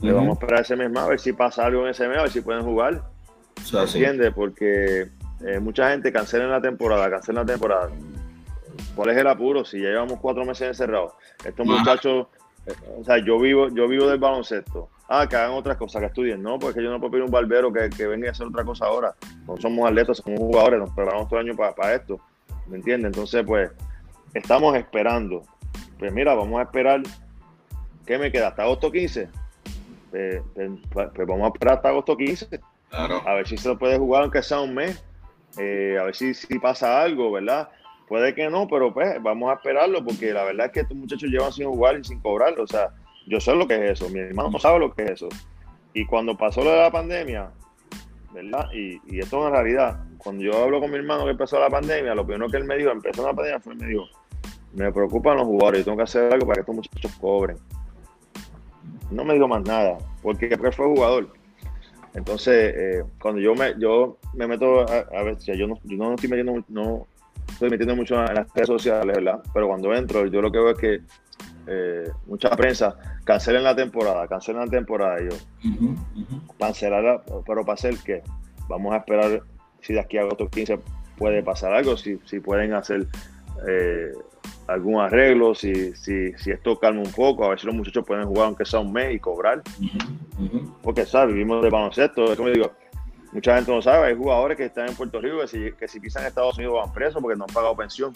Le 0.01 0.13
vamos 0.13 0.31
a 0.31 0.41
esperar 0.41 0.61
ese 0.61 0.77
mes 0.77 0.91
más 0.91 1.05
a 1.05 1.09
ver 1.09 1.21
si 1.21 1.33
pasa 1.33 1.65
algo 1.65 1.85
en 1.85 1.89
ese 1.89 2.07
mes, 2.09 2.19
a 2.19 2.23
ver 2.23 2.31
si 2.31 2.41
pueden 2.41 2.63
jugar. 2.63 3.03
¿Se 3.63 3.79
entiende? 3.81 4.33
Porque 4.33 5.09
eh, 5.47 5.61
mucha 5.61 5.91
gente 5.91 6.13
cancela 6.13 6.47
la 6.47 6.61
temporada, 6.61 7.11
cancela 7.11 7.41
la 7.41 7.47
temporada. 7.47 7.91
¿Cuál 8.95 9.11
es 9.11 9.17
el 9.17 9.27
apuro? 9.27 9.65
Si 9.65 9.81
ya 9.81 9.89
llevamos 9.89 10.19
cuatro 10.21 10.45
meses 10.45 10.69
encerrados. 10.69 11.13
Estos 11.45 11.67
muchachos, 11.67 12.29
eh, 12.67 12.73
o 12.99 13.05
sea, 13.05 13.19
yo 13.19 13.39
vivo, 13.39 13.69
yo 13.69 13.89
vivo 13.89 14.07
del 14.07 14.19
baloncesto. 14.19 14.89
Ah, 15.09 15.27
que 15.29 15.37
hagan 15.37 15.53
otras 15.53 15.77
cosas, 15.77 16.01
que 16.01 16.07
estudien. 16.07 16.43
No, 16.43 16.59
porque 16.59 16.83
yo 16.83 16.91
no 16.91 16.99
puedo 16.99 17.13
pedir 17.13 17.25
un 17.25 17.31
barbero 17.31 17.73
que, 17.73 17.91
que 17.91 18.07
venga 18.07 18.29
a 18.29 18.33
hacer 18.33 18.47
otra 18.47 18.65
cosa 18.65 18.87
ahora. 18.87 19.15
No 19.47 19.57
somos 19.59 19.89
atletas, 19.89 20.19
somos 20.19 20.39
jugadores, 20.39 20.81
nos 20.81 20.91
preparamos 20.91 21.29
todo 21.29 21.41
el 21.41 21.49
año 21.49 21.57
para, 21.57 21.95
esto. 21.95 22.19
¿Me 22.67 22.77
entiendes? 22.77 23.09
Entonces, 23.09 23.45
pues, 23.47 23.71
estamos 24.33 24.75
esperando. 24.77 25.43
Pues 25.99 26.13
mira, 26.13 26.35
vamos 26.35 26.59
a 26.59 26.63
esperar. 26.63 27.03
¿Qué 28.07 28.19
me 28.19 28.31
queda? 28.33 28.49
¿Hasta 28.49 28.63
agosto 28.63 28.91
15? 28.91 29.29
Pues, 30.11 30.43
pues, 30.55 30.71
pues, 31.15 31.29
vamos 31.29 31.45
a 31.45 31.49
esperar 31.49 31.77
hasta 31.77 31.89
agosto 31.91 32.17
15. 32.17 32.61
A 32.97 33.35
ver 33.35 33.47
si 33.47 33.57
se 33.57 33.69
lo 33.69 33.79
puede 33.79 33.99
jugar 33.99 34.23
aunque 34.23 34.43
sea 34.43 34.61
un 34.61 34.75
mes. 34.75 35.05
Eh, 35.59 35.97
a 36.01 36.05
ver 36.05 36.17
si, 36.17 36.35
si 36.35 36.59
pasa 36.59 37.03
algo, 37.03 37.31
¿verdad? 37.33 37.69
Puede 38.09 38.35
que 38.35 38.49
no, 38.51 38.69
pero 38.69 38.93
pues 38.93 39.23
vamos 39.23 39.51
a 39.51 39.55
esperarlo 39.55 40.05
porque 40.05 40.33
la 40.33 40.45
verdad 40.45 40.67
es 40.67 40.73
que 40.73 40.81
estos 40.81 40.97
muchachos 40.97 41.31
llevan 41.31 41.53
sin 41.53 41.67
jugar 41.67 41.99
y 41.99 42.05
sin 42.05 42.21
cobrarlo. 42.21 42.65
O 42.65 42.67
sea, 42.67 42.91
yo 43.27 43.41
sé 43.41 43.55
lo 43.55 43.67
que 43.67 43.75
es 43.77 43.93
eso, 43.93 44.09
mi 44.11 44.21
hermano 44.21 44.51
no 44.51 44.59
sabe 44.59 44.79
lo 44.79 44.93
que 44.93 45.05
es 45.05 45.11
eso. 45.13 45.29
Y 45.95 46.05
cuando 46.07 46.37
pasó 46.37 46.63
lo 46.63 46.71
de 46.71 46.77
la 46.77 46.91
pandemia, 46.91 47.51
¿verdad? 48.33 48.69
Y, 48.75 49.01
y 49.07 49.21
esto 49.21 49.39
es 49.39 49.47
una 49.47 49.51
realidad. 49.51 50.05
Cuando 50.19 50.43
yo 50.43 50.63
hablo 50.63 50.81
con 50.81 50.91
mi 50.91 50.97
hermano 50.97 51.25
que 51.25 51.31
empezó 51.31 51.59
la 51.61 51.71
pandemia, 51.71 52.15
lo 52.15 52.27
primero 52.27 52.51
que 52.51 52.57
él 52.57 52.65
me 52.65 52.77
dijo, 52.77 52.91
empezó 52.91 53.27
la 53.27 53.33
pandemia, 53.33 53.61
fue 53.61 53.75
me 53.75 53.87
dijo, 53.87 54.09
me 54.75 54.93
preocupan 54.93 55.37
los 55.37 55.47
jugadores, 55.47 55.81
yo 55.81 55.85
tengo 55.85 55.97
que 55.99 56.03
hacer 56.03 56.33
algo 56.33 56.47
para 56.47 56.57
que 56.57 56.61
estos 56.61 56.75
muchachos 56.75 57.13
cobren. 57.21 57.57
No 59.11 59.25
me 59.25 59.35
dijo 59.35 59.47
más 59.47 59.63
nada, 59.63 59.99
porque 60.23 60.47
él 60.47 60.73
fue 60.73 60.87
jugador. 60.87 61.29
Entonces, 62.15 62.75
eh, 62.77 63.05
cuando 63.21 63.41
yo 63.41 63.55
me, 63.55 63.75
yo 63.79 64.19
me 64.35 64.47
meto 64.47 64.81
a, 64.89 65.23
ver, 65.23 65.37
yo 65.39 65.67
no, 65.67 65.79
yo 65.83 65.97
no 65.97 66.15
estoy 66.15 66.31
metiendo, 66.31 66.65
no 66.69 67.07
estoy 67.49 67.71
metiendo 67.71 67.97
mucho 67.97 68.15
en 68.15 68.35
las 68.35 68.53
redes 68.55 68.69
sociales, 68.69 69.17
¿verdad? 69.17 69.41
Pero 69.53 69.69
cuando 69.69 69.93
entro, 69.95 70.27
yo 70.27 70.41
lo 70.41 70.51
que 70.51 70.59
veo 70.59 70.71
es 70.71 70.79
que 70.79 71.01
eh, 71.67 72.11
mucha 72.27 72.51
prensa 72.51 72.95
cancelen 73.25 73.65
la 73.65 73.75
temporada, 73.75 74.29
cancelen 74.29 74.61
la 74.61 74.71
temporada. 74.71 75.21
Y 75.21 75.29
yo, 75.29 75.37
cancelar, 76.59 77.25
pero 77.47 77.63
para 77.63 77.75
hacer 77.75 77.97
qué? 78.05 78.23
Vamos 78.69 78.95
a 78.95 78.99
esperar 78.99 79.43
si 79.81 79.93
de 79.93 80.01
aquí 80.01 80.17
a 80.17 80.23
agosto 80.23 80.49
15 80.49 80.79
puede 81.17 81.43
pasar 81.43 81.75
algo, 81.75 81.97
si, 81.97 82.19
si 82.25 82.41
pueden 82.41 82.75
hacer 82.75 83.07
eh, 83.69 84.13
algún 84.67 85.01
arreglo, 85.01 85.55
si, 85.55 85.95
si, 85.95 86.33
si 86.35 86.51
esto 86.51 86.79
calma 86.79 87.01
un 87.01 87.13
poco, 87.13 87.45
a 87.45 87.51
ver 87.51 87.61
si 87.61 87.67
los 87.67 87.75
muchachos 87.75 88.05
pueden 88.07 88.27
jugar 88.27 88.47
aunque 88.47 88.65
sea 88.65 88.81
un 88.81 88.93
mes 88.93 89.15
y 89.15 89.19
cobrar. 89.19 89.63
Porque, 90.83 91.07
¿sabes? 91.07 91.35
Vivimos 91.35 91.63
de 91.63 91.71
baloncesto, 91.71 92.33
es 92.33 92.37
como 92.37 92.49
digo, 92.51 92.73
mucha 93.33 93.57
gente 93.57 93.71
no 93.71 93.83
sabe, 93.83 94.09
hay 94.09 94.17
jugadores 94.17 94.57
que 94.57 94.65
están 94.65 94.89
en 94.89 94.95
Puerto 94.95 95.21
Rico 95.21 95.41
que 95.41 95.49
si, 95.49 95.73
que 95.73 95.89
si 95.89 96.01
pisan 96.01 96.25
Estados 96.25 96.57
Unidos 96.57 96.75
van 96.83 96.93
presos 96.93 97.21
porque 97.21 97.37
no 97.37 97.45
han 97.45 97.55
pagado 97.55 97.77
pensión. 97.77 98.13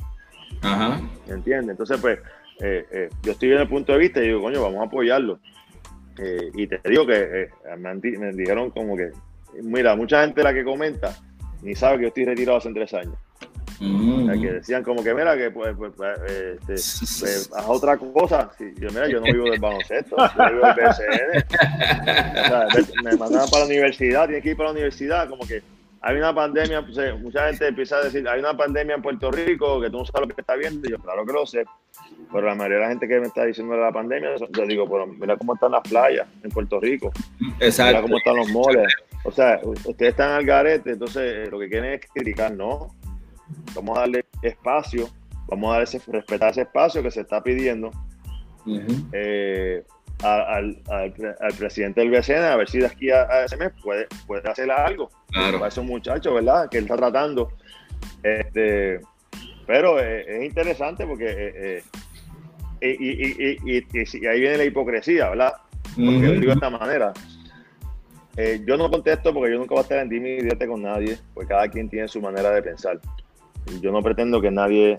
Ajá. 0.63 1.01
¿Entiendes? 1.29 1.71
Entonces, 1.71 1.99
pues, 2.01 2.19
eh, 2.61 2.87
eh, 2.91 3.09
yo 3.23 3.33
estoy 3.33 3.53
en 3.53 3.59
el 3.59 3.69
punto 3.69 3.93
de 3.93 3.99
vista 3.99 4.21
y 4.21 4.29
digo, 4.29 4.41
coño, 4.41 4.63
vamos 4.63 4.81
a 4.81 4.85
apoyarlo. 4.85 5.39
Eh, 6.19 6.51
y 6.55 6.67
te 6.67 6.81
digo 6.89 7.07
que 7.07 7.49
me, 7.77 7.95
me, 7.95 8.33
dijeron 8.33 8.71
como 8.71 8.97
que, 8.97 9.13
mira, 9.63 9.95
mucha 9.95 10.25
gente 10.25 10.43
la 10.43 10.53
que 10.53 10.65
comenta 10.65 11.17
ni 11.63 11.75
sabe 11.75 11.97
que 11.97 12.03
yo 12.03 12.09
estoy 12.09 12.25
retirado 12.25 12.59
hace 12.59 12.73
tres 12.73 12.95
años. 12.95 13.15
Mm. 13.81 14.41
que 14.41 14.53
decían 14.55 14.83
como 14.83 15.05
que, 15.05 15.15
mira, 15.15 15.37
que 15.37 15.51
pues, 15.51 15.77
pues, 15.77 15.93
pues 15.97 16.19
este, 16.27 16.73
pues, 17.25 17.51
haz 17.55 17.67
otra 17.69 17.97
cosa. 17.97 18.51
yo, 18.59 18.89
mira, 18.91 19.09
yo 19.09 19.21
no 19.21 19.25
vivo 19.25 19.51
del 19.51 19.61
baloncesto, 19.61 20.17
yo 20.17 20.51
vivo 20.51 20.67
del 20.67 20.75
BCN. 20.75 21.45
me, 23.05 23.17
mandaban 23.17 23.49
para 23.49 23.61
la 23.61 23.67
universidad, 23.67 24.27
tienes 24.27 24.43
que 24.43 24.51
ir 24.51 24.57
para 24.57 24.69
la 24.71 24.73
universidad, 24.73 25.29
como 25.29 25.47
que 25.47 25.63
hay 26.01 26.17
una 26.17 26.35
pandemia, 26.35 26.83
pues, 26.83 26.97
eh, 26.99 27.13
mucha 27.15 27.47
gente 27.49 27.67
empieza 27.67 27.97
a 27.97 28.05
decir, 28.05 28.27
hay 28.29 28.39
una 28.39 28.57
pandemia 28.57 28.95
en 28.95 29.03
Puerto 29.03 29.31
Rico 29.31 29.81
que 29.81 29.91
tú 29.91 29.99
no 29.99 30.07
sabes 30.07 30.29
lo 30.29 30.35
que 30.35 30.41
está 30.41 30.55
viendo. 30.55 30.87
Y 30.87 30.93
yo, 30.93 30.99
claro 30.99 31.27
que 31.27 31.33
lo 31.33 31.45
sé. 31.45 31.65
Pero 32.33 32.47
la 32.47 32.55
mayoría 32.55 32.77
de 32.77 32.83
la 32.85 32.89
gente 32.91 33.09
que 33.09 33.21
me 33.21 33.27
está 33.27 33.45
diciendo 33.45 33.75
de 33.75 33.81
la 33.81 33.93
pandemia, 33.93 34.31
yo 34.37 34.67
digo, 34.67 34.89
pero 34.89 35.07
mira 35.07 35.37
cómo 35.37 35.55
están 35.55 35.73
las 35.73 35.83
playas 35.83 36.27
en 36.43 36.51
Puerto 36.51 36.79
Rico. 36.79 37.11
Exacto. 37.59 37.91
Mira 37.91 38.03
cómo 38.03 38.19
están 38.19 38.37
los 38.37 38.49
moles. 38.51 38.95
O 39.25 39.33
sea, 39.33 39.61
ustedes 39.63 40.11
están 40.11 40.31
al 40.31 40.45
garete, 40.45 40.93
entonces 40.93 41.49
eh, 41.49 41.51
lo 41.51 41.59
que 41.59 41.69
quieren 41.69 41.95
es 41.95 42.01
criticar, 42.13 42.53
no. 42.53 42.95
Vamos 43.75 43.97
a 43.97 44.01
darle 44.03 44.25
espacio, 44.43 45.09
vamos 45.49 45.71
a 45.71 45.73
dar 45.75 45.83
ese, 45.83 46.01
respetar 46.07 46.51
ese 46.51 46.63
espacio 46.63 47.03
que 47.03 47.11
se 47.11 47.21
está 47.23 47.43
pidiendo 47.43 47.91
eh, 49.13 49.83
al, 50.23 50.83
presidente 51.57 52.01
del 52.01 52.11
BCN, 52.11 52.45
a 52.45 52.57
ver 52.57 52.69
si 52.69 52.79
de 52.79 52.87
aquí 52.87 53.11
a, 53.11 53.45
ese 53.45 53.57
mes 53.57 53.71
puede, 53.83 54.07
puede 54.27 54.49
hacer 54.49 54.71
algo 54.71 55.11
claro. 55.31 55.59
para 55.59 55.69
esos 55.69 55.85
muchachos, 55.85 56.35
¿verdad? 56.35 56.69
Que 56.69 56.79
él 56.79 56.85
está 56.85 56.97
tratando. 56.97 57.53
Este, 58.23 59.01
pero 59.67 60.01
eh, 60.01 60.25
es 60.39 60.45
interesante 60.45 61.07
porque 61.07 61.83
eh, 62.81 62.97
y, 62.97 64.27
ahí 64.27 64.41
viene 64.41 64.59
la 64.59 64.65
hipocresía, 64.65 65.31
¿verdad? 65.31 65.53
Porque 65.95 66.27
lo 66.27 66.33
digo 66.33 66.47
de 66.47 66.53
esta 66.53 66.71
manera. 66.71 67.13
yo 68.65 68.77
no 68.77 68.91
contesto 68.91 69.33
porque 69.33 69.53
yo 69.53 69.59
nunca 69.59 69.75
voy 69.75 69.79
a 69.79 69.83
estar 69.83 69.99
en 69.99 70.09
dime 70.09 70.49
con 70.67 70.83
nadie, 70.83 71.19
porque 71.35 71.49
cada 71.49 71.69
quien 71.69 71.89
tiene 71.89 72.09
su 72.09 72.21
manera 72.21 72.51
de 72.51 72.63
pensar 72.63 73.01
yo 73.81 73.93
no 73.93 74.03
pretendo 74.03 74.41
que 74.41 74.51
nadie 74.51 74.97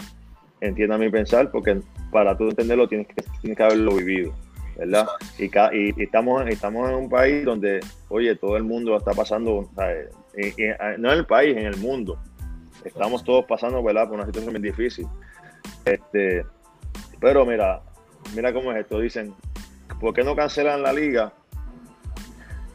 entienda 0.61 0.97
mi 0.97 1.09
pensar, 1.09 1.51
porque 1.51 1.81
para 2.11 2.37
tú 2.37 2.49
entenderlo 2.49 2.87
tienes 2.87 3.07
que, 3.07 3.23
tienes 3.41 3.57
que 3.57 3.63
haberlo 3.63 3.95
vivido, 3.95 4.33
¿verdad? 4.77 5.07
Y, 5.37 6.01
estamos, 6.01 6.47
estamos 6.47 6.89
en 6.89 6.95
un 6.95 7.09
país 7.09 7.45
donde, 7.45 7.79
oye, 8.09 8.35
todo 8.35 8.57
el 8.57 8.63
mundo 8.63 8.97
está 8.97 9.13
pasando, 9.13 9.69
no 9.75 11.11
en 11.11 11.17
el 11.17 11.25
país, 11.25 11.57
en 11.57 11.65
el 11.65 11.77
mundo. 11.77 12.19
Estamos 12.83 13.23
todos 13.23 13.45
pasando, 13.45 13.83
¿verdad? 13.83 14.07
Por 14.07 14.15
una 14.15 14.25
situación 14.25 14.53
muy 14.53 14.61
difícil. 14.61 15.07
Este, 15.85 16.45
pero 17.19 17.45
mira, 17.45 17.81
mira 18.35 18.53
cómo 18.53 18.71
es 18.71 18.79
esto. 18.79 18.99
Dicen, 18.99 19.33
¿por 19.99 20.13
qué 20.13 20.23
no 20.23 20.35
cancelan 20.35 20.81
la 20.81 20.93
liga 20.93 21.33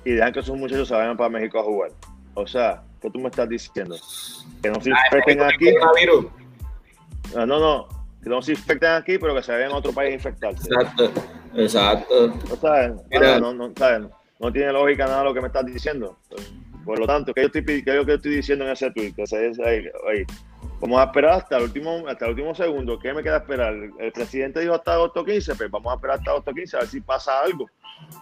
y 0.04 0.12
dejan 0.12 0.32
que 0.32 0.40
esos 0.40 0.56
muchachos 0.56 0.88
se 0.88 0.94
vayan 0.94 1.16
para 1.16 1.30
México 1.30 1.58
a 1.58 1.62
jugar? 1.62 1.90
O 2.34 2.46
sea, 2.46 2.82
¿qué 3.04 3.10
tú 3.10 3.18
me 3.20 3.28
estás 3.28 3.48
diciendo? 3.48 3.96
Que 4.62 4.70
no 4.70 4.80
se 4.80 4.90
infecten 4.90 5.42
aquí. 5.42 5.74
No, 7.34 7.46
no, 7.46 7.58
no. 7.58 7.88
Que 8.22 8.30
no 8.30 8.40
se 8.40 8.52
infecten 8.52 8.92
aquí, 8.92 9.18
pero 9.18 9.34
que 9.34 9.42
se 9.42 9.52
vayan 9.52 9.72
a 9.72 9.76
otro 9.76 9.92
país 9.92 10.12
a 10.12 10.14
infectarse. 10.14 10.66
Exacto. 10.66 11.12
Exacto. 11.54 12.28
No, 12.48 12.56
sabes, 12.56 12.92
no, 13.12 13.52
no, 13.52 13.68
no, 13.68 14.10
no 14.40 14.52
tiene 14.52 14.72
lógica 14.72 15.06
nada 15.06 15.24
lo 15.24 15.34
que 15.34 15.40
me 15.42 15.48
estás 15.48 15.66
diciendo. 15.66 16.18
Por 16.84 16.98
lo 16.98 17.06
tanto, 17.06 17.32
¿qué 17.34 17.42
yo 17.42 17.46
estoy, 17.46 17.64
qué 17.64 17.84
yo 17.84 18.00
estoy 18.00 18.36
diciendo 18.36 18.64
en 18.64 18.72
ese 18.72 18.90
tweet? 18.90 19.12
Que 19.12 19.26
se, 19.26 19.36
ahí, 19.36 19.84
ahí. 20.08 20.24
Vamos 20.80 21.00
a 21.00 21.04
esperar 21.04 21.32
hasta 21.32 21.58
el 21.58 21.64
último, 21.64 22.04
hasta 22.08 22.24
el 22.24 22.30
último 22.32 22.54
segundo. 22.54 22.98
¿Qué 22.98 23.12
me 23.12 23.22
queda 23.22 23.38
esperar? 23.38 23.74
El 23.98 24.12
presidente 24.12 24.60
dijo 24.60 24.74
hasta 24.74 24.94
agosto 24.94 25.24
15, 25.24 25.54
pues 25.54 25.70
vamos 25.70 25.92
a 25.92 25.96
esperar 25.96 26.18
hasta 26.18 26.30
agosto 26.30 26.52
15 26.52 26.76
a 26.76 26.80
ver 26.80 26.88
si 26.88 27.00
pasa 27.00 27.40
algo. 27.40 27.68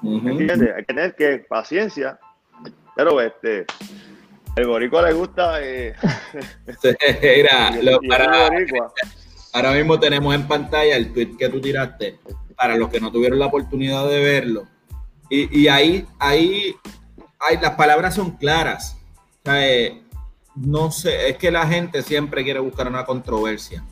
¿Entiendes? 0.02 0.74
Hay 0.74 0.82
que 0.82 0.94
tener 0.94 1.14
que 1.14 1.38
paciencia. 1.48 2.18
Pero 2.94 3.20
este, 3.20 3.64
el 4.56 4.66
boricua 4.66 5.02
le 5.02 5.12
gusta. 5.12 5.62
Eh. 5.62 5.94
ahora 9.52 9.72
mismo 9.72 9.98
tenemos 9.98 10.34
en 10.34 10.46
pantalla 10.46 10.96
el 10.96 11.12
tweet 11.12 11.36
que 11.38 11.48
tú 11.48 11.60
tiraste 11.60 12.18
para 12.56 12.76
los 12.76 12.88
que 12.88 13.00
no 13.00 13.10
tuvieron 13.10 13.38
la 13.38 13.46
oportunidad 13.46 14.08
de 14.08 14.20
verlo. 14.20 14.66
Y, 15.30 15.66
ahí, 15.68 16.06
ahí, 16.18 16.76
las 17.60 17.70
palabras 17.70 18.14
son 18.14 18.32
claras. 18.32 18.98
Eh, 19.46 20.02
no 20.56 20.90
sé, 20.90 21.30
es 21.30 21.38
que 21.38 21.50
la 21.50 21.66
gente 21.66 22.02
siempre 22.02 22.44
quiere 22.44 22.60
buscar 22.60 22.86
una 22.86 23.06
controversia. 23.06 23.82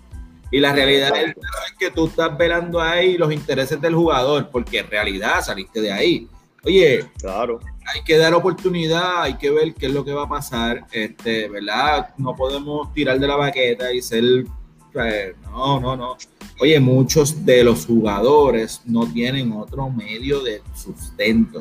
Y 0.50 0.60
la 0.60 0.74
realidad 0.74 1.12
es 1.16 1.34
que 1.78 1.90
tú 1.90 2.08
estás 2.08 2.36
velando 2.36 2.78
ahí 2.78 3.16
los 3.16 3.32
intereses 3.32 3.80
del 3.80 3.94
jugador, 3.94 4.50
porque 4.50 4.80
en 4.80 4.90
realidad 4.90 5.40
saliste 5.40 5.80
de 5.80 5.92
ahí. 5.92 6.28
Oye, 6.62 7.06
claro 7.18 7.58
hay 7.92 8.02
que 8.02 8.16
dar 8.16 8.34
oportunidad, 8.34 9.22
hay 9.22 9.34
que 9.34 9.50
ver 9.50 9.74
qué 9.74 9.86
es 9.86 9.92
lo 9.92 10.04
que 10.04 10.12
va 10.12 10.24
a 10.24 10.28
pasar, 10.28 10.86
este, 10.92 11.48
¿verdad? 11.48 12.14
No 12.18 12.34
podemos 12.34 12.92
tirar 12.92 13.18
de 13.18 13.26
la 13.26 13.36
baqueta 13.36 13.92
y 13.92 14.02
ser, 14.02 14.44
pues, 14.92 15.34
no, 15.42 15.80
no, 15.80 15.96
no. 15.96 16.16
Oye, 16.60 16.78
muchos 16.78 17.44
de 17.44 17.64
los 17.64 17.86
jugadores 17.86 18.82
no 18.84 19.10
tienen 19.10 19.52
otro 19.52 19.88
medio 19.88 20.40
de 20.40 20.62
sustento 20.74 21.60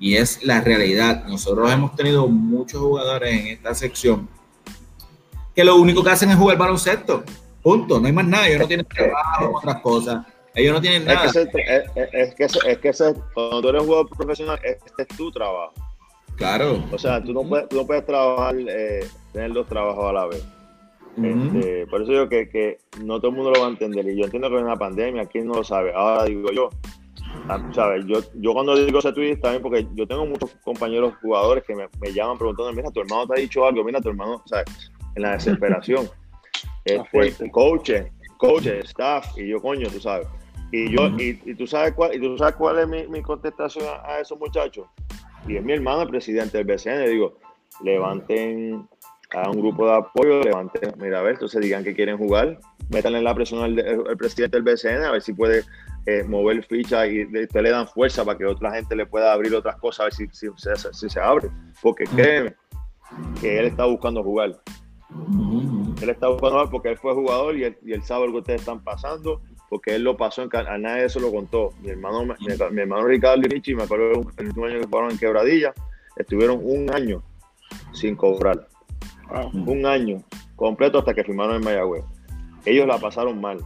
y 0.00 0.16
es 0.16 0.42
la 0.42 0.60
realidad. 0.60 1.24
Nosotros 1.26 1.70
hemos 1.72 1.94
tenido 1.94 2.26
muchos 2.26 2.80
jugadores 2.80 3.32
en 3.32 3.46
esta 3.48 3.74
sección 3.74 4.28
que 5.54 5.64
lo 5.64 5.76
único 5.76 6.02
que 6.02 6.10
hacen 6.10 6.30
es 6.30 6.36
jugar 6.36 6.58
baloncesto. 6.58 7.24
Punto, 7.62 8.00
no 8.00 8.06
hay 8.06 8.12
más 8.12 8.26
nada, 8.26 8.48
ellos 8.48 8.60
no 8.60 8.66
tienen 8.66 8.86
trabajo, 8.86 9.52
otras 9.54 9.80
cosas. 9.80 10.26
Ellos 10.54 10.74
no 10.74 10.80
tienen 10.80 11.04
nada. 11.04 11.26
Es 11.26 11.32
que, 11.32 11.40
es, 12.12 12.34
que, 12.34 12.44
es 12.44 12.78
que 12.78 13.14
cuando 13.34 13.62
tú 13.62 13.68
eres 13.68 13.82
un 13.82 13.86
jugador 13.86 14.08
profesional, 14.10 14.60
este 14.62 15.02
es 15.02 15.08
tu 15.08 15.30
trabajo. 15.30 15.72
Claro. 16.36 16.82
O 16.90 16.98
sea, 16.98 17.22
tú 17.22 17.32
no 17.32 17.42
puedes, 17.42 17.68
tú 17.68 17.76
no 17.76 17.86
puedes 17.86 18.04
trabajar, 18.04 18.54
eh, 18.58 19.06
tener 19.32 19.52
dos 19.52 19.66
trabajos 19.66 20.04
a 20.04 20.12
la 20.12 20.26
vez. 20.26 20.44
Este, 21.16 21.86
por 21.88 22.02
eso 22.02 22.12
digo 22.12 22.28
que, 22.28 22.48
que, 22.48 22.78
no 23.04 23.18
todo 23.18 23.30
el 23.30 23.36
mundo 23.36 23.50
lo 23.50 23.60
va 23.60 23.66
a 23.66 23.70
entender. 23.70 24.06
Y 24.08 24.16
yo 24.16 24.24
entiendo 24.24 24.48
que 24.48 24.56
es 24.56 24.62
una 24.62 24.76
pandemia, 24.76 25.26
¿quién 25.26 25.46
no 25.46 25.54
lo 25.54 25.64
sabe? 25.64 25.92
Ahora 25.94 26.24
digo 26.24 26.50
yo, 26.52 26.70
ah, 27.48 27.70
¿sabes? 27.74 28.06
Yo, 28.06 28.20
yo 28.34 28.54
cuando 28.54 28.74
digo 28.76 28.98
ese 28.98 29.12
tweet 29.12 29.36
también 29.36 29.62
porque 29.62 29.86
yo 29.94 30.06
tengo 30.06 30.24
muchos 30.24 30.54
compañeros 30.64 31.14
jugadores 31.20 31.64
que 31.64 31.74
me, 31.74 31.86
me, 32.00 32.12
llaman 32.12 32.38
preguntando, 32.38 32.72
mira, 32.72 32.90
tu 32.90 33.00
hermano 33.00 33.26
te 33.26 33.34
ha 33.34 33.42
dicho 33.42 33.66
algo, 33.66 33.84
mira, 33.84 34.00
tu 34.00 34.08
hermano, 34.08 34.42
¿sabes? 34.46 34.90
En 35.14 35.22
la 35.22 35.32
desesperación. 35.32 36.08
este, 36.84 37.50
coaches, 37.50 38.06
coaches, 38.38 38.86
staff, 38.86 39.36
y 39.36 39.48
yo, 39.48 39.60
coño, 39.60 39.88
tú 39.88 40.00
sabes. 40.00 40.26
Y 40.72 40.90
yo, 40.90 41.08
y, 41.18 41.38
y, 41.44 41.54
tú 41.54 41.66
sabes 41.66 41.92
cuál, 41.92 42.14
y 42.14 42.20
tú 42.20 42.36
sabes 42.38 42.56
cuál 42.56 42.78
es 42.78 42.88
mi, 42.88 43.06
mi 43.06 43.22
contestación 43.22 43.84
a, 43.86 44.14
a, 44.14 44.20
esos 44.20 44.38
muchachos. 44.38 44.86
Y 45.46 45.56
es 45.56 45.62
mi 45.62 45.74
hermano, 45.74 46.02
el 46.02 46.08
presidente 46.08 46.56
del 46.56 46.66
BCN. 46.66 47.00
Le 47.00 47.10
digo, 47.10 47.38
levanten 47.84 48.88
a 49.34 49.50
un 49.50 49.60
grupo 49.60 49.86
de 49.86 49.96
apoyo, 49.96 50.40
levanten, 50.42 50.94
mira, 50.98 51.18
a 51.18 51.22
ver, 51.22 51.34
entonces 51.34 51.60
digan 51.60 51.84
que 51.84 51.94
quieren 51.94 52.18
jugar, 52.18 52.58
métanle 52.90 53.22
la 53.22 53.34
presión 53.34 53.62
al, 53.62 53.78
al 54.08 54.16
presidente 54.16 54.60
del 54.60 54.64
BCN, 54.64 55.04
a 55.04 55.12
ver 55.12 55.22
si 55.22 55.32
puede 55.32 55.64
eh, 56.06 56.24
mover 56.24 56.62
ficha 56.64 57.06
y 57.06 57.26
te 57.46 57.62
le 57.62 57.70
dan 57.70 57.86
fuerza 57.86 58.24
para 58.24 58.36
que 58.36 58.44
otra 58.44 58.72
gente 58.72 58.96
le 58.96 59.06
pueda 59.06 59.32
abrir 59.32 59.54
otras 59.54 59.76
cosas, 59.76 60.00
a 60.00 60.04
ver 60.04 60.14
si, 60.14 60.26
si, 60.32 60.48
si, 60.56 60.68
si 60.92 61.08
se 61.08 61.20
abre. 61.20 61.48
Porque 61.80 62.04
créeme 62.04 62.54
que 63.40 63.58
él 63.58 63.66
está 63.66 63.84
buscando 63.84 64.22
jugar. 64.22 64.60
Él 66.00 66.08
está 66.08 66.28
buscando 66.28 66.56
jugar 66.56 66.70
porque 66.70 66.88
él 66.90 66.98
fue 66.98 67.14
jugador 67.14 67.56
y 67.56 67.64
él, 67.64 67.78
y 67.84 67.92
él 67.92 68.02
sabe 68.02 68.26
lo 68.26 68.32
que 68.32 68.38
ustedes 68.38 68.60
están 68.62 68.82
pasando 68.82 69.40
porque 69.72 69.94
él 69.94 70.02
lo 70.02 70.18
pasó, 70.18 70.42
en, 70.42 70.50
a 70.54 70.76
nadie 70.76 71.06
eso 71.06 71.18
lo 71.18 71.32
contó. 71.32 71.72
Mi 71.80 71.88
hermano, 71.88 72.26
mi, 72.26 72.34
mi 72.72 72.82
hermano 72.82 73.06
Ricardo 73.06 73.40
y 73.40 73.48
Richie, 73.48 73.74
me 73.74 73.84
acuerdo 73.84 74.10
el 74.36 74.46
último 74.48 74.66
año 74.66 74.80
que 74.80 74.86
fueron 74.86 75.10
en 75.10 75.16
Quebradilla, 75.16 75.72
estuvieron 76.14 76.60
un 76.62 76.94
año 76.94 77.22
sin 77.94 78.14
cobrar. 78.14 78.68
Wow. 79.30 79.50
Un 79.64 79.86
año 79.86 80.22
completo 80.56 80.98
hasta 80.98 81.14
que 81.14 81.24
firmaron 81.24 81.56
en 81.56 81.64
Mayagüez. 81.64 82.04
Ellos 82.66 82.86
la 82.86 82.98
pasaron 82.98 83.40
mal. 83.40 83.60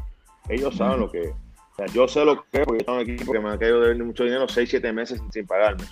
Ellos 0.49 0.77
saben 0.77 1.01
lo 1.01 1.11
que 1.11 1.23
es. 1.23 1.31
O 1.31 1.75
sea, 1.75 1.87
yo 1.87 2.07
sé 2.07 2.25
lo 2.25 2.37
que 2.37 2.61
es 2.61 2.65
porque 2.65 2.83
estaba 2.83 3.01
aquí 3.01 3.17
porque 3.27 3.43
me 3.43 3.51
han 3.51 3.59
caído 3.59 3.81
de 3.81 3.97
mucho 3.97 4.23
dinero 4.23 4.47
6, 4.47 4.71
7 4.71 4.93
meses 4.93 5.19
sin, 5.19 5.33
sin 5.33 5.45
pagarme. 5.45 5.83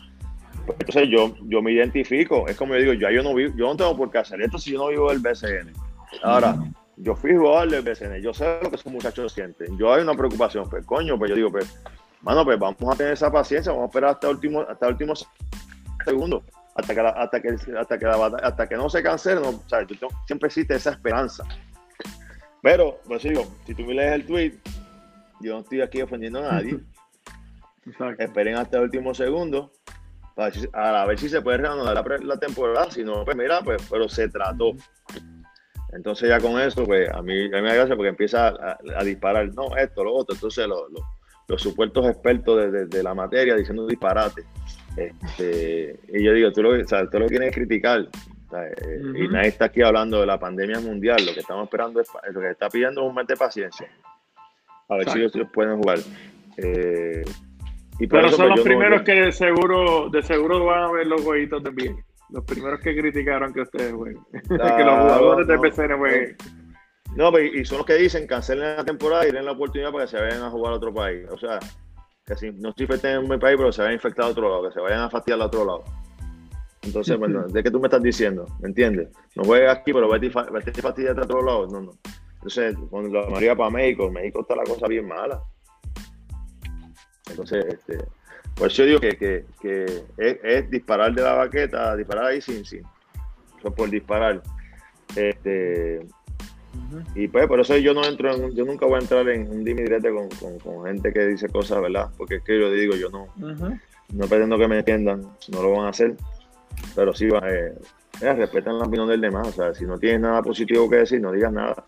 Pues 0.64 0.78
entonces 0.78 1.08
yo, 1.10 1.34
yo 1.48 1.60
me 1.60 1.72
identifico. 1.72 2.46
Es 2.46 2.56
como 2.56 2.74
yo 2.74 2.80
digo, 2.80 2.92
yo, 2.92 3.10
yo, 3.10 3.24
no 3.24 3.34
vivo, 3.34 3.52
yo 3.56 3.66
no 3.66 3.76
tengo 3.76 3.96
por 3.96 4.12
qué 4.12 4.18
hacer 4.18 4.40
esto 4.42 4.58
si 4.58 4.74
yo 4.74 4.78
no 4.78 4.90
vivo 4.90 5.10
del 5.10 5.18
BCN. 5.18 5.72
Ahora, 6.22 6.56
yo 6.96 7.14
fui 7.14 7.34
jugador 7.34 7.70
del 7.70 7.82
BCN, 7.82 8.20
yo 8.20 8.32
sé 8.32 8.58
lo 8.62 8.70
que 8.70 8.76
esos 8.76 8.92
muchachos 8.92 9.32
sienten. 9.32 9.76
Yo 9.78 9.92
hay 9.92 10.02
una 10.02 10.14
preocupación, 10.14 10.68
pues 10.68 10.84
coño, 10.86 11.18
pues 11.18 11.30
yo 11.30 11.36
digo, 11.36 11.50
pues, 11.50 11.78
mano, 12.22 12.44
pues 12.44 12.58
vamos 12.58 12.94
a 12.94 12.96
tener 12.96 13.12
esa 13.12 13.30
paciencia, 13.30 13.72
vamos 13.72 13.84
a 13.84 13.88
esperar 13.88 14.10
hasta 14.10 14.28
el 14.28 14.34
último, 14.34 14.60
hasta 14.60 14.86
el 14.86 14.92
último 14.92 15.14
segundo, 16.04 16.44
hasta 16.74 16.94
que, 16.94 17.02
la, 17.02 17.08
hasta 17.10 17.40
que, 17.40 17.48
hasta 17.78 17.98
que, 17.98 18.04
la, 18.04 18.26
hasta 18.42 18.68
que 18.68 18.76
no 18.76 18.88
se 18.88 19.02
cancele, 19.02 19.40
no, 19.40 19.48
o 19.48 19.62
sea, 19.68 19.80
yo 19.82 19.98
tengo, 19.98 20.12
siempre 20.26 20.46
existe 20.46 20.74
esa 20.74 20.90
esperanza. 20.90 21.44
Pero, 22.62 23.00
pues 23.06 23.22
digo, 23.22 23.46
si 23.66 23.74
tú 23.74 23.82
me 23.82 23.94
lees 23.94 24.14
el 24.14 24.26
tweet, 24.26 24.54
yo 25.40 25.54
no 25.54 25.60
estoy 25.60 25.82
aquí 25.82 26.00
ofendiendo 26.00 26.38
a 26.38 26.52
nadie. 26.52 26.78
Exacto. 27.86 28.22
Esperen 28.22 28.56
hasta 28.56 28.78
el 28.78 28.84
último 28.84 29.12
segundo 29.14 29.70
para, 30.34 31.02
a 31.02 31.06
ver 31.06 31.18
si 31.18 31.28
se 31.28 31.42
puede 31.42 31.58
reanudar 31.58 31.94
la, 31.94 32.18
la 32.18 32.38
temporada. 32.38 32.90
Si 32.90 33.04
no, 33.04 33.24
pues 33.24 33.36
mira, 33.36 33.60
pues, 33.62 33.86
pero 33.90 34.08
se 34.08 34.28
trató. 34.28 34.72
Entonces 35.94 36.28
ya 36.28 36.40
con 36.40 36.60
eso, 36.60 36.84
pues 36.84 37.08
a 37.10 37.22
mí, 37.22 37.46
a 37.46 37.48
mí 37.48 37.62
me 37.62 37.68
da 37.68 37.74
gracia 37.74 37.96
porque 37.96 38.08
empieza 38.08 38.48
a, 38.48 38.78
a, 38.96 39.04
disparar, 39.04 39.52
no, 39.54 39.76
esto, 39.76 40.04
lo 40.04 40.14
otro. 40.14 40.34
Entonces 40.34 40.66
lo, 40.66 40.88
lo, 40.88 41.00
los 41.48 41.62
supuestos 41.62 42.06
expertos 42.06 42.58
de, 42.58 42.70
de, 42.70 42.86
de, 42.86 43.02
la 43.02 43.14
materia 43.14 43.54
diciendo 43.54 43.86
disparate. 43.86 44.42
Este, 44.96 45.98
y 46.08 46.22
yo 46.22 46.32
digo, 46.32 46.52
tú 46.52 46.62
lo, 46.62 46.70
o 46.70 46.84
sea, 46.84 47.08
tú 47.08 47.18
lo 47.18 47.26
quieres 47.26 47.54
criticar. 47.54 48.00
Eh, 48.00 49.00
uh 49.00 49.04
-huh. 49.04 49.24
Y 49.24 49.28
nadie 49.28 49.48
está 49.48 49.66
aquí 49.66 49.82
hablando 49.82 50.20
de 50.20 50.26
la 50.26 50.38
pandemia 50.38 50.80
mundial. 50.80 51.24
Lo 51.24 51.32
que 51.32 51.40
estamos 51.40 51.64
esperando 51.64 52.00
es, 52.00 52.08
lo 52.32 52.40
que 52.40 52.50
está 52.50 52.68
pidiendo 52.68 53.02
es 53.02 53.08
un 53.08 53.14
mes 53.14 53.26
de 53.26 53.36
paciencia. 53.36 53.88
A 54.88 54.94
ver 54.94 55.02
Exacto. 55.02 55.28
si 55.30 55.38
ellos 55.38 55.50
pueden 55.52 55.76
jugar. 55.76 55.98
Eh, 56.56 57.24
y 57.98 58.06
Pero 58.06 58.26
eso, 58.26 58.36
son 58.36 58.46
pues, 58.46 58.56
los 58.56 58.64
primeros 58.64 58.98
no, 59.00 59.04
que 59.04 59.12
de 59.12 59.32
seguro, 59.32 60.08
de 60.10 60.22
seguro 60.22 60.64
van 60.64 60.84
a 60.84 60.92
ver 60.92 61.06
los 61.06 61.22
jueguitos 61.22 61.62
de 61.62 61.70
bien. 61.70 61.96
Los 62.30 62.44
primeros 62.44 62.80
que 62.80 62.96
criticaron 62.96 63.52
que 63.52 63.62
ustedes 63.62 63.92
jueguen. 63.92 64.22
Ah, 64.60 64.76
que 64.76 64.84
los 64.84 64.94
jugadores 64.94 65.46
no, 65.46 65.52
de 65.52 65.58
PCN 65.58 65.98
jueguen. 65.98 66.36
No, 67.16 67.30
pero 67.30 67.44
y 67.44 67.64
son 67.64 67.78
los 67.78 67.86
que 67.86 67.94
dicen 67.94 68.26
cancelen 68.26 68.76
la 68.76 68.84
temporada 68.84 69.26
y 69.26 69.32
den 69.32 69.44
la 69.44 69.52
oportunidad 69.52 69.92
para 69.92 70.04
que 70.04 70.10
se 70.10 70.20
vayan 70.20 70.42
a 70.42 70.50
jugar 70.50 70.72
a 70.72 70.76
otro 70.76 70.92
país. 70.92 71.26
O 71.30 71.38
sea, 71.38 71.60
que 72.26 72.34
si 72.36 72.50
no 72.50 72.72
se 72.72 72.82
infecten 72.82 73.16
en 73.16 73.28
mi 73.28 73.38
país, 73.38 73.56
pero 73.56 73.70
se 73.70 73.82
vayan 73.82 73.92
a 73.92 73.94
infectar 73.94 74.24
a 74.26 74.28
otro 74.28 74.48
lado, 74.48 74.68
que 74.68 74.74
se 74.74 74.80
vayan 74.80 75.00
a 75.00 75.10
fastidiar 75.10 75.40
a 75.42 75.46
otro 75.46 75.64
lado. 75.64 75.84
Entonces, 76.82 77.16
bueno, 77.18 77.42
¿de 77.48 77.62
qué 77.62 77.70
tú 77.70 77.78
me 77.78 77.86
estás 77.86 78.02
diciendo? 78.02 78.46
¿Me 78.60 78.68
entiendes? 78.68 79.10
No 79.36 79.44
juegues 79.44 79.70
aquí, 79.70 79.92
pero 79.92 80.08
vete 80.08 80.26
y, 80.26 80.32
vete 80.52 80.72
y 80.76 80.82
fastidiate 80.82 81.20
a 81.20 81.24
otro 81.24 81.42
lado. 81.42 81.66
No, 81.68 81.80
no. 81.82 81.92
Entonces, 82.34 82.76
cuando 82.90 83.20
la 83.20 83.26
mayoría 83.26 83.56
para 83.56 83.70
México, 83.70 84.10
México 84.10 84.40
está 84.40 84.56
la 84.56 84.64
cosa 84.64 84.86
bien 84.86 85.06
mala. 85.06 85.40
Entonces, 87.30 87.64
este, 87.66 87.98
por 88.56 88.68
eso 88.68 88.82
yo 88.82 88.86
digo 88.86 89.00
que, 89.00 89.16
que, 89.16 89.44
que 89.60 89.84
es, 90.16 90.38
es, 90.42 90.70
disparar 90.70 91.12
de 91.12 91.22
la 91.22 91.34
baqueta, 91.34 91.96
disparar 91.96 92.26
ahí 92.26 92.40
sin, 92.40 92.64
sin. 92.64 92.82
Eso 93.58 93.74
por 93.74 93.90
disparar. 93.90 94.42
Este, 95.16 96.00
uh 96.00 96.96
-huh. 96.96 97.04
Y 97.14 97.28
pues 97.28 97.46
por 97.46 97.60
eso 97.60 97.76
yo 97.76 97.94
no 97.94 98.04
entro 98.04 98.34
en, 98.34 98.54
yo 98.54 98.64
nunca 98.64 98.86
voy 98.86 98.96
a 98.96 98.98
entrar 99.00 99.28
en 99.28 99.50
un 99.50 99.64
dime 99.64 99.82
directo 99.82 100.14
con, 100.14 100.28
con, 100.28 100.58
con, 100.58 100.86
gente 100.86 101.12
que 101.12 101.26
dice 101.26 101.48
cosas, 101.48 101.80
¿verdad? 101.80 102.10
Porque 102.16 102.36
es 102.36 102.42
que 102.42 102.58
yo 102.60 102.70
digo, 102.70 102.94
yo 102.94 103.10
no, 103.10 103.24
uh 103.24 103.54
-huh. 103.54 103.80
no 104.12 104.26
pretendo 104.26 104.56
que 104.56 104.68
me 104.68 104.78
entiendan, 104.78 105.22
no 105.48 105.62
lo 105.62 105.72
van 105.72 105.86
a 105.86 105.90
hacer, 105.90 106.14
pero 106.94 107.12
sí, 107.12 107.26
eh, 107.26 107.74
eh, 108.20 108.32
respetan 108.34 108.78
la 108.78 108.84
opinión 108.84 109.08
del 109.08 109.20
demás, 109.20 109.48
o 109.48 109.52
sea, 109.52 109.74
si 109.74 109.84
no 109.84 109.98
tienes 109.98 110.20
nada 110.20 110.42
positivo 110.42 110.88
que 110.88 110.96
decir, 110.96 111.20
no 111.20 111.32
digas 111.32 111.52
nada. 111.52 111.84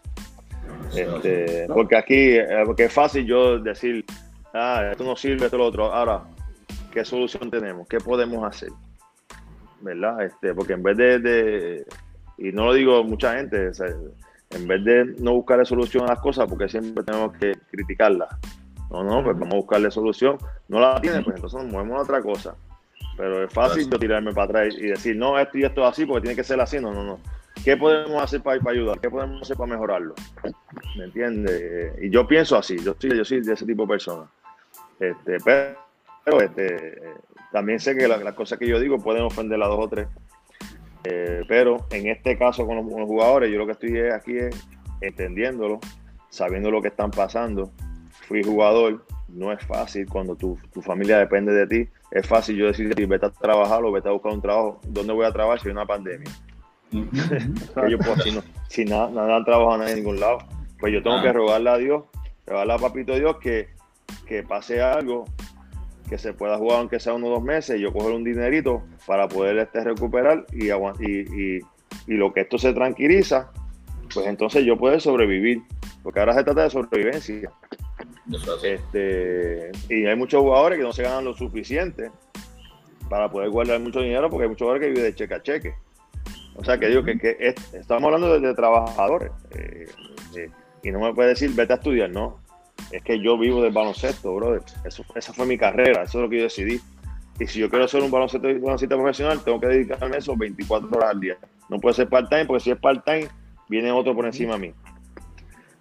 Este, 0.95 1.67
porque 1.73 1.97
aquí, 1.97 2.37
eh, 2.37 2.63
porque 2.65 2.85
es 2.85 2.93
fácil 2.93 3.27
yo 3.27 3.59
decir, 3.59 4.05
ah, 4.55 4.89
esto 4.91 5.05
no 5.05 5.17
sirve, 5.17 5.47
esto 5.47 5.59
lo 5.59 5.67
otro. 5.67 5.93
Ahora, 5.93 6.25
¿qué 6.91 7.05
solución 7.05 7.51
tenemos? 7.51 7.87
¿Qué 7.89 7.99
podemos 7.99 8.45
hacer? 8.45 8.71
¿Verdad? 9.81 10.25
Este, 10.25 10.55
porque 10.55 10.73
en 10.73 10.83
vez 10.83 10.97
de, 10.97 11.19
de 11.19 11.87
y 12.39 12.53
no 12.53 12.67
lo 12.67 12.75
digo 12.75 13.03
mucha 13.05 13.37
gente, 13.37 13.69
o 13.69 13.75
sea, 13.75 13.89
en 14.51 14.67
vez 14.67 14.85
de 14.85 15.05
no 15.19 15.35
buscarle 15.35 15.65
solución 15.65 16.05
a 16.05 16.09
las 16.09 16.21
cosas, 16.21 16.47
porque 16.49 16.69
siempre 16.69 17.03
tenemos 17.05 17.37
que 17.37 17.53
criticarlas. 17.71 18.29
No, 18.91 19.03
no, 19.03 19.25
pues 19.25 19.39
vamos 19.39 19.55
a 19.55 19.57
buscarle 19.57 19.91
solución. 19.91 20.39
No 20.69 20.81
la 20.81 21.01
tiene, 21.01 21.23
pues 21.23 21.37
entonces 21.37 21.63
nos 21.63 21.73
movemos 21.73 21.99
a 21.99 22.03
otra 22.03 22.23
cosa. 22.23 22.55
Pero 23.17 23.45
es 23.45 23.53
fácil 23.53 23.91
yo 23.91 23.99
tirarme 23.99 24.33
para 24.33 24.45
atrás 24.45 24.75
y 24.79 24.89
decir, 24.89 25.17
no, 25.17 25.39
esto 25.39 25.59
y 25.59 25.65
esto 25.65 25.83
es 25.83 25.89
así, 25.89 26.07
porque 26.07 26.23
tiene 26.23 26.37
que 26.37 26.45
ser 26.45 26.61
así. 26.61 26.79
No, 26.79 26.93
no, 26.93 27.03
no. 27.03 27.19
¿Qué 27.65 27.77
podemos 27.77 28.23
hacer 28.23 28.43
para, 28.43 28.61
para 28.61 28.77
ayudar? 28.77 29.01
¿Qué 29.01 29.11
podemos 29.11 29.43
hacer 29.43 29.57
para 29.57 29.73
mejorarlo? 29.73 30.15
¿Me 30.97 31.05
entiendes? 31.05 31.95
Y 32.01 32.11
yo 32.11 32.27
pienso 32.27 32.57
así, 32.57 32.79
yo 32.79 32.95
soy, 32.99 33.17
yo 33.17 33.25
soy 33.25 33.41
de 33.41 33.55
ese 33.55 33.65
tipo 33.65 33.83
de 33.83 33.89
persona. 33.89 34.27
Este, 35.01 35.39
pero 35.45 35.86
pero 36.27 36.41
este, 36.41 37.03
también 37.53 37.79
sé 37.79 37.97
que 37.97 38.09
las 38.09 38.21
la 38.21 38.35
cosas 38.35 38.59
que 38.59 38.67
yo 38.67 38.81
digo 38.81 38.99
pueden 38.99 39.23
ofender 39.23 39.63
a 39.63 39.69
dos 39.69 39.79
o 39.79 39.89
tres. 39.89 40.09
Eh, 41.05 41.45
pero 41.47 41.87
en 41.93 42.09
este 42.09 42.37
caso 42.37 42.67
con 42.67 42.77
los, 42.77 42.89
con 42.89 42.99
los, 42.99 43.09
jugadores, 43.09 43.53
yo 43.53 43.59
lo 43.59 43.67
que 43.67 43.73
estoy 43.73 44.01
aquí 44.13 44.37
es 44.37 44.67
entendiéndolo, 45.01 45.79
sabiendo 46.29 46.73
lo 46.73 46.83
que 46.83 46.89
están 46.89 47.13
pasando. 47.13 47.71
Fui 48.27 48.43
jugador, 48.43 49.07
no 49.29 49.53
es 49.53 49.65
fácil 49.65 50.09
cuando 50.09 50.35
tu, 50.35 50.59
tu 50.73 50.83
familia 50.83 51.19
depende 51.19 51.53
de 51.53 51.67
ti. 51.69 51.91
Es 52.11 52.27
fácil 52.27 52.57
yo 52.57 52.67
decir, 52.67 52.93
vete 53.07 53.27
a 53.27 53.31
trabajar 53.31 53.85
o 53.85 53.93
vete 53.93 54.09
a 54.09 54.13
buscar 54.13 54.33
un 54.33 54.43
trabajo. 54.43 54.81
¿Dónde 54.89 55.13
voy 55.13 55.27
a 55.27 55.33
trabajar 55.33 55.61
si 55.61 55.69
hay 55.69 55.73
una 55.73 55.87
pandemia? 55.87 56.29
yo, 56.91 57.99
pues, 57.99 58.25
si, 58.25 58.33
no, 58.33 58.43
si 58.69 58.85
nada, 58.85 59.11
nada 59.11 59.89
en 59.89 59.95
ningún 59.95 60.19
lado, 60.19 60.39
pues 60.81 60.93
yo 60.93 61.01
tengo 61.05 61.19
ah. 61.19 61.23
que 61.23 61.33
rogarle 61.33 61.71
a 61.71 61.77
Dios, 61.77 62.03
rogarle 62.47 62.73
a 62.73 62.79
Papito 62.79 63.15
Dios 63.15 63.37
que, 63.37 63.69
que 64.27 64.43
pase 64.43 64.83
algo 64.83 65.25
que 66.09 66.19
se 66.19 66.33
pueda 66.33 66.57
jugar 66.57 66.79
aunque 66.79 67.01
sea 67.01 67.15
uno 67.15 67.27
o 67.27 67.31
dos 67.31 67.43
meses, 67.43 67.79
y 67.79 67.83
yo 67.83 67.93
coger 67.93 68.13
un 68.13 68.25
dinerito 68.25 68.83
para 69.07 69.29
poder 69.29 69.59
este 69.59 69.83
recuperar 69.83 70.47
y, 70.53 70.71
y, 70.71 70.71
y, 70.71 71.61
y, 72.07 72.15
lo 72.15 72.33
que 72.33 72.43
esto 72.43 72.59
se 72.59 72.73
tranquiliza, 72.73 73.51
pues 74.13 74.27
entonces 74.27 74.65
yo 74.65 74.77
puedo 74.77 74.99
sobrevivir, 75.01 75.63
porque 76.03 76.21
ahora 76.21 76.35
se 76.35 76.45
trata 76.45 76.63
de 76.63 76.71
sobrevivencia. 76.71 77.51
Este, 78.63 79.71
y 79.89 80.07
hay 80.07 80.17
muchos 80.17 80.43
jugadores 80.43 80.79
que 80.79 80.85
no 80.85 80.93
se 80.93 81.03
ganan 81.03 81.25
lo 81.25 81.35
suficiente 81.35 82.11
para 83.09 83.31
poder 83.31 83.51
guardar 83.51 83.81
mucho 83.81 84.01
dinero, 84.01 84.31
porque 84.31 84.45
hay 84.45 84.49
muchos 84.49 84.67
jugadores 84.67 84.87
que 84.87 84.91
viven 84.93 85.11
de 85.11 85.15
cheque 85.15 85.35
a 85.35 85.43
cheque. 85.43 85.75
O 86.55 86.65
sea, 86.65 86.79
que 86.79 86.89
digo 86.89 87.05
que, 87.05 87.19
que 87.19 87.37
es, 87.39 87.55
estamos 87.75 88.05
hablando 88.05 88.33
de, 88.33 88.47
de 88.47 88.55
trabajadores. 88.55 89.31
Eh, 89.53 89.87
eh, 90.37 90.51
y 90.83 90.91
no 90.91 91.01
me 91.01 91.15
puede 91.15 91.31
decir, 91.31 91.51
vete 91.55 91.75
a 91.75 91.77
estudiar, 91.77 92.11
no 92.11 92.46
es 92.91 93.03
que 93.03 93.21
yo 93.21 93.39
vivo 93.39 93.63
del 93.63 93.73
baloncesto, 93.73 94.35
brother. 94.35 94.63
Eso, 94.85 95.05
esa 95.15 95.33
fue 95.33 95.47
mi 95.47 95.59
carrera, 95.59 96.03
eso 96.03 96.19
es 96.19 96.23
lo 96.23 96.31
que 96.31 96.39
yo 96.39 96.45
decidí. 96.45 96.81
Y 97.39 97.47
si 97.47 97.61
yo 97.61 97.69
quiero 97.69 97.87
ser 97.87 98.03
un 98.03 98.11
baloncesto, 98.11 98.49
baloncesto 98.49 98.97
profesional, 98.97 99.45
tengo 99.45 99.61
que 99.61 99.67
dedicarme 99.67 100.17
a 100.17 100.19
eso 100.19 100.37
24 100.37 100.89
horas 100.89 101.11
al 101.11 101.21
día. 101.21 101.37
No 101.69 101.79
puede 101.79 101.95
ser 101.95 102.09
part-time, 102.09 102.47
porque 102.47 102.65
si 102.65 102.71
es 102.71 102.79
part-time, 102.79 103.29
viene 103.69 103.93
otro 103.93 104.15
por 104.15 104.25
encima 104.25 104.55
de 104.55 104.59
mí. 104.61 104.75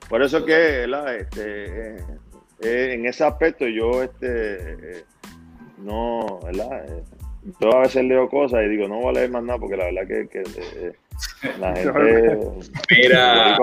Por 0.10 0.22
eso 0.22 0.44
que, 0.46 0.84
este, 1.20 1.96
eh, 2.62 2.94
en 2.94 3.06
ese 3.06 3.24
aspecto 3.24 3.68
yo 3.68 4.04
este, 4.04 4.28
eh, 5.00 5.06
no, 5.78 6.40
¿verdad? 6.44 6.86
Eh, 6.86 7.04
yo 7.60 7.76
a 7.76 7.82
veces 7.82 8.04
leo 8.04 8.30
cosas 8.30 8.64
y 8.66 8.70
digo, 8.70 8.88
no 8.88 9.00
voy 9.00 9.10
a 9.10 9.20
leer 9.20 9.30
más 9.30 9.44
nada 9.44 9.60
porque 9.60 9.78
la 9.78 9.86
verdad 9.86 10.08
que, 10.08 10.28
que 10.28 10.42
eh, 10.42 10.94
la 11.60 11.76
gente... 11.76 12.40
Mira, 12.90 13.58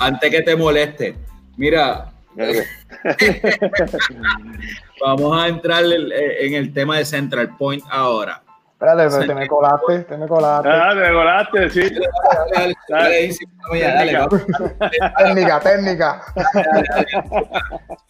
antes 0.00 0.30
que 0.30 0.42
te 0.42 0.56
moleste, 0.56 1.16
mira, 1.56 2.12
vamos 5.00 5.42
a 5.42 5.48
entrar 5.48 5.84
en 5.84 6.54
el 6.54 6.72
tema 6.72 6.98
de 6.98 7.04
Central 7.04 7.56
Point 7.56 7.84
ahora. 7.90 8.44
Espérate, 8.72 9.08
pero 9.08 9.26
te 9.26 9.34
me 9.34 9.46
colaste, 9.46 10.00
te 10.00 10.16
me 10.16 10.26
colaste. 10.26 10.68
Ah, 10.68 10.90
te 10.90 11.00
me 11.00 11.12
colaste, 11.12 11.70
sí. 11.70 11.90
técnica, 15.16 15.60
técnica. 15.60 16.22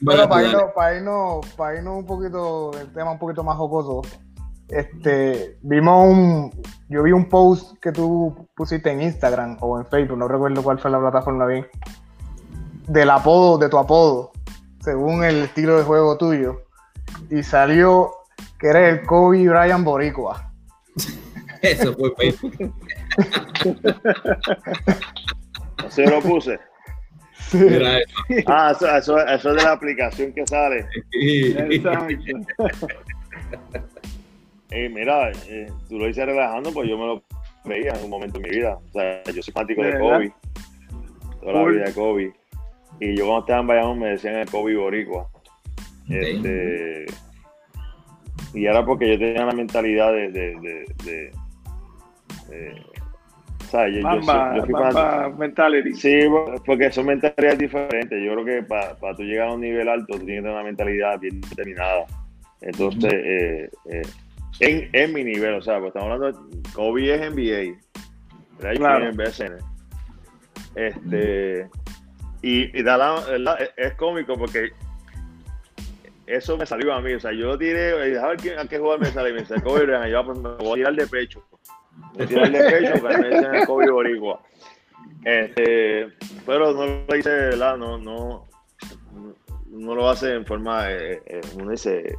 Bueno, 0.01 0.29
para 0.29 0.43
irnos, 0.43 0.73
para, 0.75 0.97
irnos, 0.97 1.47
para 1.57 1.77
irnos 1.77 1.99
un 1.99 2.07
poquito, 2.07 2.73
el 2.81 2.93
tema 2.93 3.13
un 3.13 3.19
poquito 3.19 3.45
más 3.45 3.57
jocoso, 3.57 4.03
este, 4.69 5.59
vimos 5.63 6.09
un, 6.09 6.51
yo 6.89 7.03
vi 7.03 7.13
un 7.13 7.29
post 7.29 7.79
que 7.81 7.93
tú 7.93 8.49
pusiste 8.55 8.91
en 8.91 9.03
Instagram 9.03 9.59
o 9.61 9.79
en 9.79 9.87
Facebook, 9.87 10.19
no 10.19 10.29
recuerdo 10.29 10.63
cuál 10.63 10.79
fue 10.79 10.91
la 10.91 11.01
plataforma 11.01 11.47
bien, 11.47 11.67
del 12.89 13.11
apodo, 13.11 13.59
de 13.59 13.69
tu 13.69 13.79
apodo, 13.79 14.33
según 14.81 15.25
el 15.25 15.45
estilo 15.45 15.79
de 15.79 15.85
juego 15.85 16.17
tuyo, 16.17 16.63
y 17.31 17.43
salió 17.43 18.13
que 18.59 18.69
eres 18.69 19.01
el 19.01 19.07
Kobe 19.07 19.49
Bryant 19.49 19.85
Boricua. 19.85 20.51
Eso 21.63 21.95
fue 21.95 22.13
Facebook. 22.17 22.75
Así 25.87 26.05
lo 26.05 26.21
puse. 26.21 26.59
Ah, 28.47 28.73
eso, 28.73 28.97
eso, 28.97 29.19
eso, 29.19 29.51
es 29.51 29.57
de 29.57 29.63
la 29.63 29.73
aplicación 29.73 30.33
que 30.33 30.47
sale. 30.47 30.89
y 34.75 34.89
mira, 34.89 35.31
eh, 35.49 35.69
tú 35.89 35.99
lo 35.99 36.07
dices 36.07 36.27
relajando, 36.27 36.73
pues 36.73 36.89
yo 36.89 36.99
me 36.99 37.07
lo 37.07 37.23
veía 37.65 37.93
en 37.93 38.05
un 38.05 38.11
momento 38.11 38.39
de 38.39 38.49
mi 38.49 38.57
vida. 38.57 38.77
O 38.77 38.93
sea, 38.93 39.23
yo 39.25 39.43
soy 39.43 39.53
fanático 39.53 39.83
de, 39.83 39.99
Kobe. 39.99 40.33
Toda 41.41 41.53
la 41.53 41.65
vida 41.65 41.85
de 41.85 41.93
Kobe. 41.93 42.33
Y 43.01 43.17
yo 43.17 43.27
cuando 43.27 43.41
estaba 43.41 43.61
en 43.61 43.67
Bayamón 43.67 43.99
me 43.99 44.09
decían 44.11 44.37
el 44.37 44.51
Kobe 44.51 44.77
Boricua. 44.77 45.29
Este, 46.09 47.07
y 48.53 48.67
era 48.67 48.85
porque 48.85 49.09
yo 49.09 49.19
tenía 49.19 49.47
la 49.47 49.53
mentalidad 49.53 50.13
de, 50.13 50.31
de, 50.31 50.85
de, 51.05 51.33
o 53.61 53.71
sea, 53.71 53.89
yo, 53.89 54.03
Mamba, 54.03 54.57
yo, 54.57 54.67
Mamba 54.67 55.31
mentality. 55.31 55.95
Sí, 55.95 56.21
porque 56.65 56.93
son 56.93 57.07
mentalidades 57.07 57.59
diferentes. 57.59 58.23
Yo 58.23 58.33
creo 58.35 58.45
que 58.45 58.63
para, 58.63 58.95
para 58.97 59.17
tú 59.17 59.23
llegar 59.23 59.49
a 59.49 59.55
un 59.55 59.61
nivel 59.61 59.89
alto, 59.89 60.19
tú 60.19 60.25
tienes 60.25 60.37
que 60.37 60.43
tener 60.43 60.53
una 60.53 60.63
mentalidad 60.63 61.19
bien 61.19 61.41
determinada. 61.41 62.07
Entonces, 62.61 63.13
eh, 63.13 63.71
eh, 63.91 64.03
en, 64.61 64.91
en, 64.93 65.13
mi 65.13 65.25
nivel, 65.25 65.55
o 65.55 65.63
sea, 65.63 65.79
pues 65.79 65.89
estamos 65.89 66.13
hablando 66.13 66.39
de 66.41 66.63
Kobe 66.73 67.15
es 67.15 67.33
NBA, 67.33 67.79
claro. 68.77 69.09
en 69.09 69.17
BSN. 69.17 69.57
Este, 70.75 71.69
y, 72.43 72.79
y 72.79 72.83
da 72.83 72.97
la, 72.97 73.59
es 73.77 73.95
cómico 73.95 74.35
porque 74.37 74.71
eso 76.27 76.57
me 76.57 76.67
salió 76.67 76.93
a 76.93 77.01
mí. 77.01 77.13
O 77.15 77.21
sea, 77.21 77.33
yo 77.33 77.57
tiré, 77.59 77.93
a 77.93 78.27
ver 78.29 78.59
a 78.59 78.67
qué 78.67 78.79
jugador 78.79 79.01
me 79.01 79.07
sale. 79.07 79.31
Y 79.31 79.33
me 79.35 79.41
dice, 79.41 79.61
Kobe 79.63 79.87
Bryant. 79.87 80.09
Yo 80.09 80.25
pues, 80.25 80.39
me 80.39 80.49
voy 80.57 80.71
a 80.71 80.75
tirar 80.75 80.95
de 80.95 81.07
pecho. 81.07 81.45
Me 82.17 82.25
voy 82.25 82.25
a 82.25 82.29
tirar 82.29 82.51
de 82.51 82.71
pecho 82.71 83.03
para 83.03 83.19
me 83.19 83.29
dicen 83.29 83.55
el 83.55 83.67
Kobe 83.67 83.91
Boricua. 83.91 84.41
Este, 85.25 86.09
pero 86.45 86.73
no 86.73 87.05
lo 87.09 87.17
hice, 87.17 87.31
¿verdad? 87.31 87.77
No, 87.77 87.99
no, 87.99 88.47
no 89.69 89.95
lo 89.95 90.09
hace 90.09 90.35
en 90.35 90.45
forma, 90.45 90.91
eh, 90.91 91.23
eh, 91.27 91.41
uno 91.55 91.71
dice, 91.71 92.15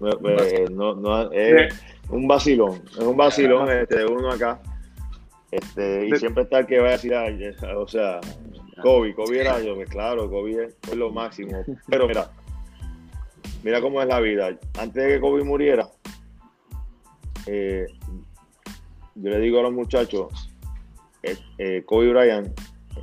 no, 0.00 0.94
no, 0.94 1.32
es 1.32 1.74
un 2.08 2.26
vacilón, 2.26 2.82
es 2.90 2.98
un 2.98 3.16
vacilón 3.16 3.70
este, 3.70 3.98
de 3.98 4.06
uno 4.06 4.30
acá. 4.30 4.60
Este, 5.50 6.06
y 6.06 6.16
siempre 6.16 6.44
está 6.44 6.60
el 6.60 6.66
que 6.66 6.78
va 6.78 6.88
a 6.88 6.92
decir, 6.92 7.12
o 7.76 7.86
sea, 7.86 8.20
Kobe, 8.82 9.14
Kobe 9.14 9.40
era 9.40 9.60
yo, 9.60 9.74
pues 9.74 9.88
claro, 9.88 10.30
Kobe 10.30 10.68
es 10.82 10.96
lo 10.96 11.10
máximo. 11.10 11.64
Pero 11.88 12.06
mira, 12.06 12.30
mira 13.62 13.80
cómo 13.80 14.00
es 14.00 14.08
la 14.08 14.20
vida. 14.20 14.56
Antes 14.78 15.02
de 15.02 15.08
que 15.08 15.20
Kobe 15.20 15.44
muriera, 15.44 15.88
eh, 17.46 17.86
yo 19.16 19.30
le 19.30 19.40
digo 19.40 19.58
a 19.58 19.62
los 19.62 19.72
muchachos, 19.72 20.50
eh, 21.22 21.36
eh, 21.58 21.82
Kobe 21.84 22.10
Bryant, 22.10 22.58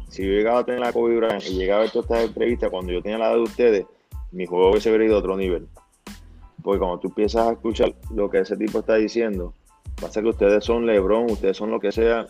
si 0.10 0.24
yo 0.24 0.32
llegaba 0.32 0.60
a 0.60 0.66
tener 0.66 0.80
la 0.80 0.94
Kobe 0.94 1.18
Bryant 1.18 1.44
y 1.46 1.56
llegaba 1.56 1.82
a 1.82 1.84
ver 1.84 1.92
todas 1.92 2.06
estas 2.10 2.26
entrevistas 2.26 2.70
cuando 2.70 2.92
yo 2.92 3.02
tenía 3.02 3.18
la 3.18 3.28
edad 3.28 3.36
de 3.36 3.42
ustedes, 3.42 3.86
mi 4.32 4.46
juego 4.46 4.72
hubiese 4.72 4.90
ido 4.92 5.16
a 5.16 5.20
otro 5.20 5.38
nivel. 5.38 5.68
Porque 6.68 6.80
cuando 6.80 7.00
tú 7.00 7.08
empiezas 7.08 7.48
a 7.48 7.52
escuchar 7.54 7.96
lo 8.14 8.30
que 8.30 8.40
ese 8.40 8.58
tipo 8.58 8.80
está 8.80 8.96
diciendo, 8.96 9.54
pasa 10.02 10.22
que 10.22 10.28
ustedes 10.28 10.66
son 10.66 10.86
LeBron, 10.86 11.32
ustedes 11.32 11.56
son 11.56 11.72
lo 11.72 11.80
que 11.80 11.94
sea. 11.94 12.28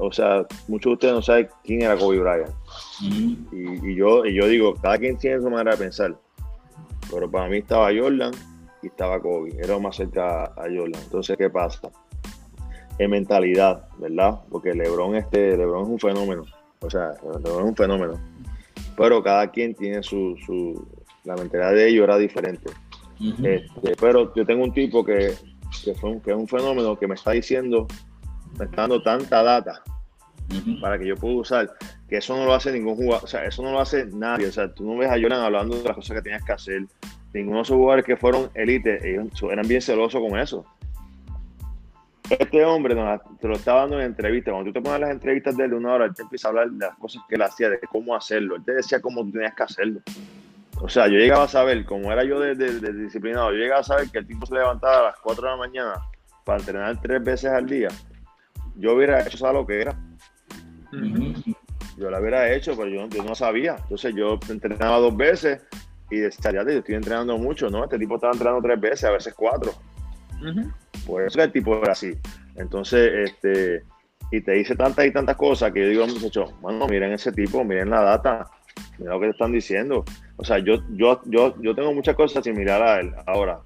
o 0.00 0.10
sea, 0.10 0.46
muchos 0.66 0.92
de 0.92 0.94
ustedes 0.94 1.14
no 1.14 1.20
saben 1.20 1.48
quién 1.62 1.82
era 1.82 1.98
Kobe 1.98 2.20
Bryant. 2.20 2.54
y, 3.02 3.94
yo, 3.94 4.24
y 4.24 4.32
yo 4.32 4.46
digo, 4.46 4.72
cada 4.80 4.96
quien 4.96 5.18
tiene 5.18 5.42
su 5.42 5.50
manera 5.50 5.72
de 5.72 5.76
pensar. 5.76 6.16
Pero 7.12 7.30
para 7.30 7.50
mí 7.50 7.58
estaba 7.58 7.90
Jordan 7.94 8.32
y 8.82 8.86
estaba 8.86 9.20
Kobe. 9.20 9.54
Era 9.62 9.78
más 9.78 9.96
cerca 9.96 10.44
a 10.44 10.62
Jordan. 10.62 11.02
Entonces, 11.02 11.36
¿qué 11.36 11.50
pasa? 11.50 11.90
En 12.98 13.10
mentalidad, 13.10 13.90
¿verdad? 13.98 14.40
Porque 14.48 14.72
LeBron, 14.72 15.16
este, 15.16 15.54
LeBron 15.54 15.82
es 15.82 15.88
un 15.90 15.98
fenómeno. 15.98 16.44
O 16.80 16.88
sea, 16.88 17.12
LeBron 17.22 17.64
es 17.64 17.68
un 17.68 17.76
fenómeno. 17.76 18.14
Pero 18.96 19.22
cada 19.22 19.50
quien 19.50 19.74
tiene 19.74 20.02
su, 20.02 20.34
su 20.46 20.82
la 21.24 21.36
mentalidad 21.36 21.74
de 21.74 21.88
ellos 21.88 22.04
era 22.04 22.16
diferente. 22.16 22.72
Este, 23.20 23.96
pero 24.00 24.32
yo 24.34 24.46
tengo 24.46 24.64
un 24.64 24.72
tipo 24.72 25.04
que, 25.04 25.34
que, 25.84 25.94
fue 25.94 26.20
que 26.22 26.30
es 26.30 26.36
un 26.36 26.48
fenómeno 26.48 26.98
que 26.98 27.06
me 27.06 27.14
está 27.14 27.32
diciendo, 27.32 27.86
me 28.58 28.64
está 28.64 28.82
dando 28.82 29.02
tanta 29.02 29.42
data 29.42 29.82
para 30.80 30.98
que 30.98 31.06
yo 31.06 31.16
pueda 31.16 31.34
usar, 31.34 31.70
que 32.08 32.16
eso 32.16 32.36
no 32.36 32.46
lo 32.46 32.54
hace 32.54 32.72
ningún 32.72 32.96
jugador, 32.96 33.24
o 33.24 33.26
sea, 33.26 33.44
eso 33.44 33.62
no 33.62 33.72
lo 33.72 33.80
hace 33.80 34.06
nadie, 34.06 34.46
o 34.46 34.52
sea, 34.52 34.72
tú 34.72 34.84
no 34.84 34.96
ves 34.96 35.10
a 35.10 35.20
Jordan 35.20 35.42
hablando 35.42 35.76
de 35.76 35.84
las 35.84 35.94
cosas 35.94 36.16
que 36.16 36.22
tenías 36.22 36.44
que 36.44 36.52
hacer, 36.52 36.86
ninguno 37.34 37.58
de 37.58 37.62
esos 37.62 37.76
jugadores 37.76 38.04
que 38.04 38.16
fueron 38.16 38.50
élite, 38.54 38.98
ellos 39.10 39.28
eran 39.50 39.66
bien 39.68 39.82
celosos 39.82 40.20
con 40.20 40.38
eso. 40.38 40.64
Este 42.30 42.62
hombre 42.62 42.94
te 43.40 43.48
lo 43.48 43.54
estaba 43.54 43.80
dando 43.82 43.98
en 44.00 44.06
entrevista, 44.06 44.50
cuando 44.50 44.70
tú 44.70 44.74
te 44.74 44.82
pones 44.82 45.00
las 45.00 45.10
entrevistas 45.10 45.56
de 45.56 45.64
él 45.64 45.70
de 45.70 45.76
una 45.76 45.94
hora, 45.94 46.04
él 46.06 46.14
te 46.14 46.22
empieza 46.22 46.48
a 46.48 46.50
hablar 46.50 46.70
de 46.70 46.86
las 46.86 46.96
cosas 46.96 47.22
que 47.28 47.34
él 47.36 47.42
hacía, 47.42 47.70
de 47.70 47.80
cómo 47.90 48.14
hacerlo, 48.14 48.56
él 48.56 48.64
te 48.64 48.72
decía 48.72 49.00
cómo 49.00 49.22
tú 49.24 49.32
tenías 49.32 49.54
que 49.54 49.62
hacerlo. 49.62 50.00
O 50.80 50.88
sea, 50.88 51.06
yo 51.08 51.18
llegaba 51.18 51.44
a 51.44 51.48
saber, 51.48 51.84
como 51.84 52.12
era 52.12 52.24
yo 52.24 52.38
de, 52.38 52.54
disciplinado, 52.92 53.50
yo 53.52 53.58
llegaba 53.58 53.80
a 53.80 53.84
saber 53.84 54.08
que 54.10 54.18
el 54.18 54.26
tipo 54.26 54.46
se 54.46 54.54
levantaba 54.54 54.98
a 54.98 55.02
las 55.10 55.18
4 55.20 55.42
de 55.42 55.50
la 55.50 55.56
mañana 55.56 55.94
para 56.44 56.60
entrenar 56.60 57.00
tres 57.00 57.22
veces 57.22 57.50
al 57.50 57.66
día. 57.66 57.88
Yo 58.76 58.94
hubiera 58.94 59.20
hecho, 59.20 59.38
¿sabes 59.38 59.54
lo 59.54 59.66
que 59.66 59.80
era? 59.82 59.96
Yo 61.96 62.10
la 62.10 62.20
hubiera 62.20 62.52
hecho, 62.54 62.76
pero 62.76 62.88
yo, 62.88 63.24
no 63.24 63.34
sabía. 63.34 63.76
Entonces 63.82 64.14
yo 64.14 64.38
entrenaba 64.48 64.98
dos 64.98 65.16
veces 65.16 65.62
y 66.10 66.18
decía, 66.18 66.52
yo 66.52 66.60
estoy 66.60 66.94
entrenando 66.94 67.36
mucho, 67.36 67.68
¿no? 67.68 67.84
Este 67.84 67.98
tipo 67.98 68.14
estaba 68.14 68.32
entrenando 68.32 68.62
tres 68.62 68.80
veces, 68.80 69.04
a 69.04 69.10
veces 69.10 69.34
cuatro. 69.34 69.72
Por 71.06 71.22
eso 71.22 71.42
el 71.42 71.50
tipo 71.50 71.76
era 71.82 71.92
así. 71.92 72.16
Entonces, 72.54 73.30
este, 73.30 73.82
y 74.30 74.40
te 74.40 74.52
dice 74.52 74.76
tantas 74.76 75.06
y 75.06 75.12
tantas 75.12 75.36
cosas 75.36 75.72
que 75.72 75.80
yo 75.80 75.88
digo, 75.88 76.06
muchachos, 76.06 76.54
bueno, 76.60 76.86
miren 76.86 77.12
ese 77.12 77.32
tipo, 77.32 77.64
miren 77.64 77.90
la 77.90 78.02
data, 78.02 78.46
miren 78.98 79.12
lo 79.12 79.20
que 79.20 79.26
te 79.26 79.32
están 79.32 79.52
diciendo. 79.52 80.04
O 80.36 80.44
sea, 80.44 80.58
yo, 80.58 80.76
yo, 80.90 81.20
yo, 81.26 81.54
yo 81.60 81.74
tengo 81.74 81.92
muchas 81.92 82.14
cosas 82.14 82.44
similares 82.44 82.88
a 82.88 83.00
él. 83.00 83.12
Ahora, 83.26 83.60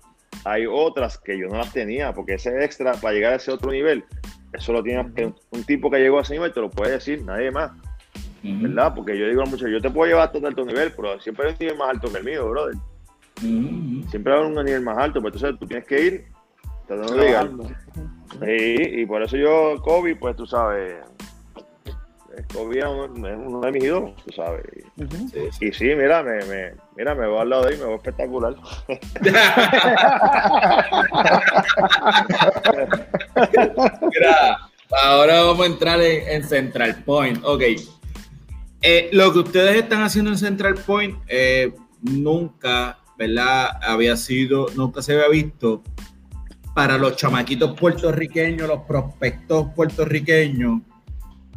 hay 0.45 0.67
otras 0.67 1.19
que 1.19 1.39
yo 1.39 1.49
no 1.49 1.59
las 1.59 1.73
tenía, 1.73 2.13
porque 2.13 2.35
ese 2.35 2.65
extra 2.65 2.95
para 2.95 3.15
llegar 3.15 3.33
a 3.33 3.37
ese 3.37 3.53
otro 3.53 3.71
nivel, 3.71 4.05
eso 4.53 4.73
lo 4.73 4.83
tiene 4.83 5.13
un 5.51 5.65
tipo 5.65 5.91
que 5.91 5.99
llegó 5.99 6.19
a 6.19 6.23
ese 6.23 6.35
nivel, 6.35 6.53
te 6.53 6.61
lo 6.61 6.71
puede 6.71 6.93
decir, 6.93 7.23
nadie 7.25 7.51
más. 7.51 7.73
¿Verdad? 8.43 8.93
Porque 8.95 9.17
yo 9.17 9.29
digo 9.29 9.45
mucho, 9.47 9.69
yo 9.69 9.81
te 9.81 9.89
puedo 9.89 10.11
llevar 10.11 10.29
a 10.29 10.33
todo 10.33 10.49
alto 10.49 10.65
nivel, 10.65 10.93
pero 10.97 11.21
siempre 11.21 11.47
hay 11.47 11.53
un 11.53 11.59
nivel 11.61 11.77
más 11.79 11.91
alto 11.91 12.11
que 12.11 12.19
el 12.19 12.25
mío, 12.25 12.51
brother. 12.51 12.75
Siempre 14.11 14.35
hay 14.35 14.41
un 14.41 14.55
nivel 14.55 14.83
más 14.83 14.99
alto, 14.99 15.21
pues 15.21 15.35
entonces 15.35 15.61
tú 15.61 15.67
tienes 15.67 15.87
que 15.87 16.03
ir 16.03 16.25
tratando 16.89 17.15
de 17.15 17.25
llegar. 17.25 17.51
Y, 18.45 19.03
y 19.03 19.07
por 19.07 19.23
eso 19.23 19.37
yo, 19.37 19.81
Kobe, 19.81 20.17
pues 20.17 20.35
tú 20.35 20.45
sabes, 20.45 20.97
Kobe 22.53 22.79
es 22.79 22.85
uno, 22.85 23.61
de 23.61 23.73
mis 23.73 23.85
ídolos, 23.85 24.15
tú 24.25 24.33
sabes. 24.33 24.65
Y, 25.61 25.73
sí, 25.73 25.85
mira, 25.85 26.23
me, 26.23 26.43
me, 26.45 26.73
mira, 26.97 27.15
me 27.15 27.27
voy 27.27 27.41
al 27.41 27.51
lado 27.51 27.65
de 27.65 27.73
ahí, 27.73 27.79
me 27.79 27.85
voy 27.85 27.97
espectacular. 27.97 28.55
mira, 34.11 34.59
ahora 35.03 35.45
vamos 35.45 35.61
a 35.61 35.67
entrar 35.67 36.01
en, 36.01 36.43
Central 36.45 37.03
Point. 37.05 37.45
Ok. 37.45 37.63
Eh, 38.83 39.11
lo 39.13 39.33
que 39.33 39.41
ustedes 39.41 39.77
están 39.77 40.03
haciendo 40.03 40.31
en 40.31 40.39
Central 40.39 40.75
Point 40.75 41.19
eh, 41.29 41.75
nunca, 42.01 42.99
¿verdad? 43.19 43.79
Había 43.83 44.17
sido, 44.17 44.69
nunca 44.75 45.03
se 45.03 45.13
había 45.13 45.29
visto 45.29 45.83
para 46.75 46.97
los 46.97 47.17
chamaquitos 47.17 47.79
puertorriqueños, 47.79 48.67
los 48.67 48.81
prospectos 48.83 49.69
puertorriqueños 49.75 50.81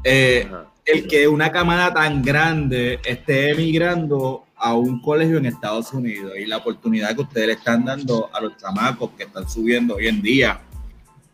eh, 0.06 0.48
el 0.86 1.08
que 1.08 1.28
una 1.28 1.52
camada 1.52 1.92
tan 1.92 2.22
grande 2.22 3.00
esté 3.04 3.50
emigrando 3.50 4.46
a 4.56 4.76
un 4.76 5.02
colegio 5.02 5.38
en 5.38 5.48
Estados 5.48 5.92
Unidos 5.94 6.34
y 6.38 6.46
la 6.46 6.58
oportunidad 6.58 7.16
que 7.16 7.24
ustedes 7.24 7.48
le 7.48 7.54
están 7.54 7.84
dando 7.84 8.30
a 8.32 8.40
los 8.40 8.56
chamacos 8.58 9.10
que 9.18 9.24
están 9.24 9.50
subiendo 9.50 9.96
hoy 9.96 10.08
en 10.08 10.22
día, 10.22 10.62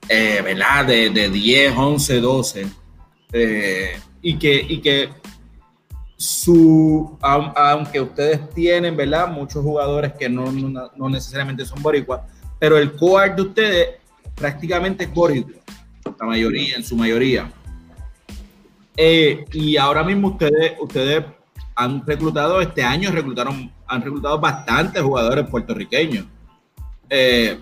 eh, 0.08 0.42
¿verdad? 0.42 0.86
De, 0.86 1.10
de, 1.10 1.30
10, 1.30 1.74
11, 1.76 2.22
12, 2.22 2.68
y, 4.22 4.40
que, 4.40 4.66
y 4.70 4.80
que 4.80 5.10
su, 6.16 7.18
aunque 7.22 8.00
ustedes 8.00 8.50
tienen, 8.52 8.96
¿verdad? 8.96 9.28
Muchos 9.28 9.64
jugadores 9.64 10.14
que 10.14 10.30
no, 10.30 10.50
no, 10.50 11.10
necesariamente 11.10 11.66
son 11.66 11.82
boricuas, 11.82 12.22
pero 12.58 12.78
el 12.78 12.96
core 12.96 13.34
de 13.36 13.42
ustedes 13.42 13.90
prácticamente 14.34 15.04
es 15.04 15.14
boricua, 15.14 15.62
la 16.20 16.26
mayoría, 16.26 16.78
en 16.78 16.86
su 16.86 16.96
mayoría. 16.96 17.52
Eh, 18.98 19.46
y 19.54 19.78
ahora 19.78 20.04
mismo 20.04 20.30
ustedes, 20.30 20.74
ustedes 20.80 21.24
han 21.76 22.06
reclutado, 22.06 22.62
este 22.62 22.84
año 22.84 23.12
reclutaron, 23.12 23.72
han 23.88 24.02
reclutado 24.02 24.40
bastantes 24.40 25.02
jugadores 25.02 25.48
puertorriqueños. 25.50 26.26
Eh, 27.10 27.60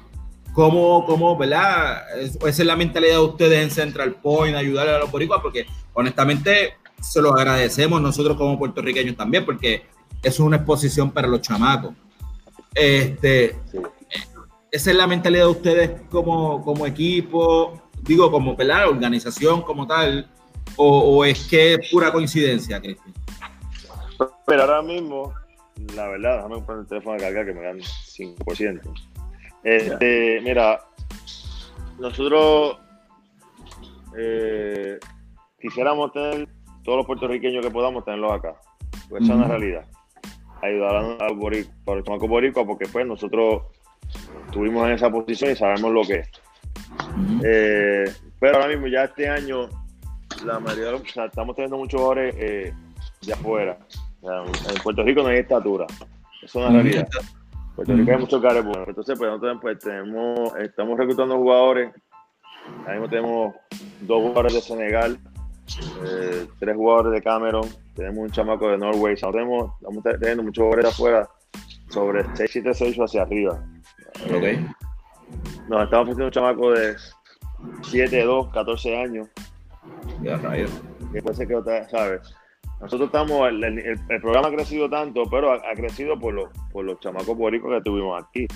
¿cómo, 0.54 1.06
¿Cómo, 1.06 1.38
verdad? 1.38 2.02
Esa 2.20 2.48
es 2.48 2.60
la 2.60 2.76
mentalidad 2.76 3.14
de 3.14 3.20
ustedes 3.20 3.64
en 3.64 3.72
Central 3.72 4.16
Point, 4.16 4.56
ayudarle 4.56 4.94
a 4.94 5.00
los 5.00 5.12
boricuas, 5.12 5.42
porque 5.42 5.66
honestamente 5.94 6.74
se 7.02 7.22
los 7.22 7.34
agradecemos 7.34 8.02
nosotros 8.02 8.36
como 8.36 8.60
puertorriqueños 8.60 9.16
también, 9.16 9.46
porque 9.46 9.86
eso 10.22 10.30
es 10.30 10.40
una 10.40 10.58
exposición 10.58 11.12
para 11.12 11.28
los 11.28 11.42
chamacos. 11.42 11.94
Este, 12.74 13.56
Esa 14.72 14.92
es 14.92 14.96
la 14.96 15.08
mentalidad 15.08 15.46
de 15.46 15.52
ustedes 15.52 15.92
como, 16.10 16.64
como 16.64 16.86
equipo, 16.86 17.82
digo, 18.02 18.30
como 18.32 18.56
¿verdad? 18.56 18.90
organización 18.90 19.62
como 19.62 19.88
tal, 19.88 20.30
o, 20.76 21.26
es 21.26 21.48
que 21.48 21.74
es 21.74 21.90
pura 21.92 22.12
coincidencia, 22.12 22.80
Cristian. 22.80 23.14
Pero 24.46 24.62
ahora 24.62 24.82
mismo, 24.82 25.34
la 25.96 26.08
verdad, 26.08 26.38
déjame 26.38 26.62
poner 26.62 26.82
el 26.82 26.88
teléfono 26.88 27.16
a 27.16 27.20
cargar 27.20 27.46
que 27.46 27.54
me 27.54 27.62
dan 27.62 27.80
5%. 27.80 28.82
Este, 29.64 30.40
mira, 30.42 30.80
nosotros 32.00 32.78
eh, 34.18 34.98
quisiéramos 35.60 36.12
tener 36.14 36.48
todos 36.84 36.98
los 36.98 37.06
puertorriqueños 37.06 37.64
que 37.64 37.72
podamos 37.72 38.06
tenerlos 38.06 38.32
acá. 38.32 38.56
Pues 39.10 39.24
esa 39.24 39.34
es 39.34 39.40
una 39.40 39.48
realidad. 39.48 39.86
Ayudar 40.62 40.96
a, 40.96 41.30
los 41.30 41.38
boricuas, 41.38 42.66
porque 42.66 42.86
pues 42.92 43.06
nosotros 43.06 43.64
estuvimos 44.46 44.88
en 44.88 44.94
esa 44.94 45.10
posición 45.12 45.52
y 45.52 45.56
sabemos 45.56 45.92
lo 45.92 46.02
que 46.04 46.16
es. 46.16 46.30
Eh, 47.44 48.06
pero 48.40 48.58
ahora 48.58 48.68
mismo 48.68 48.88
ya 48.88 49.06
este 49.06 49.30
año 49.30 49.70
la 50.46 50.60
mayoría 50.60 50.86
de 50.86 50.92
los, 50.94 51.02
o 51.02 51.06
sea, 51.06 51.26
estamos 51.26 51.56
teniendo 51.56 51.78
muchos 51.78 52.00
jugadores 52.00 52.36
eh, 52.38 52.74
de 53.22 53.34
afuera. 53.34 53.78
en 54.22 54.82
Puerto 54.84 55.04
Rico 55.04 55.24
no 55.24 55.30
hay 55.30 55.40
estatura. 55.40 55.86
Eso 56.42 56.46
es 56.46 56.56
una 56.56 56.70
realidad. 56.70 57.08
En 57.14 57.76
Puerto 57.76 57.94
Rico 57.94 58.12
hay 58.12 58.18
muchos 58.18 58.42
caras 58.42 58.64
buenos. 58.64 58.88
Entonces, 58.88 59.18
pues 59.18 59.30
nosotros 59.30 59.58
pues, 59.62 59.80
tenemos, 59.80 60.56
estamos 60.58 60.98
reclutando 60.98 61.38
jugadores. 61.38 61.94
Ahora 62.80 62.94
mismo 62.94 63.10
tenemos 63.10 63.56
dos 64.02 64.22
jugadores 64.22 64.54
de 64.54 64.62
Senegal, 64.62 65.20
eh, 66.06 66.48
tres 66.60 66.76
jugadores 66.76 67.14
de 67.14 67.22
Cameron, 67.22 67.68
tenemos 67.96 68.20
un 68.20 68.32
chamaco 68.32 68.70
de 68.70 68.78
Norway. 68.78 69.14
Estamos, 69.14 69.72
estamos 69.80 70.04
teniendo 70.04 70.44
muchos 70.44 70.64
jugadores 70.64 70.86
de 70.86 70.90
afuera 70.92 71.30
sobre 71.90 72.26
6, 72.36 72.50
7, 72.52 72.74
6 72.74 72.98
hacia 72.98 73.22
arriba. 73.24 73.64
Okay. 74.26 74.66
Nos 75.68 75.84
estamos 75.84 76.10
ofreciendo 76.10 76.26
un 76.26 76.32
chamaco 76.32 76.72
de 76.72 76.96
7, 77.84 78.24
2, 78.24 78.50
14 78.54 78.98
años 78.98 79.28
ya, 80.22 80.38
rayos. 80.38 80.72
puede 81.12 81.34
ser 81.34 81.48
que 81.48 81.56
otra, 81.56 81.88
¿sabes? 81.90 82.36
Nosotros 82.82 83.08
estamos, 83.08 83.50
el, 83.50 84.00
programa 84.22 84.48
ha 84.48 84.52
crecido 84.52 84.90
tanto, 84.90 85.24
pero 85.30 85.52
ha, 85.52 85.74
crecido 85.76 86.18
por 86.18 86.34
los, 86.34 86.50
por 86.72 86.86
los 86.86 86.98
chamacos 87.02 87.38
boricos 87.38 87.72
que 87.74 87.82
tuvimos 87.82 88.24
aquí. 88.24 88.48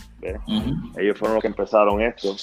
Ellos 0.97 1.19
fueron 1.19 1.35
los 1.35 1.41
que 1.41 1.47
empezaron 1.47 2.01
esto 2.01 2.33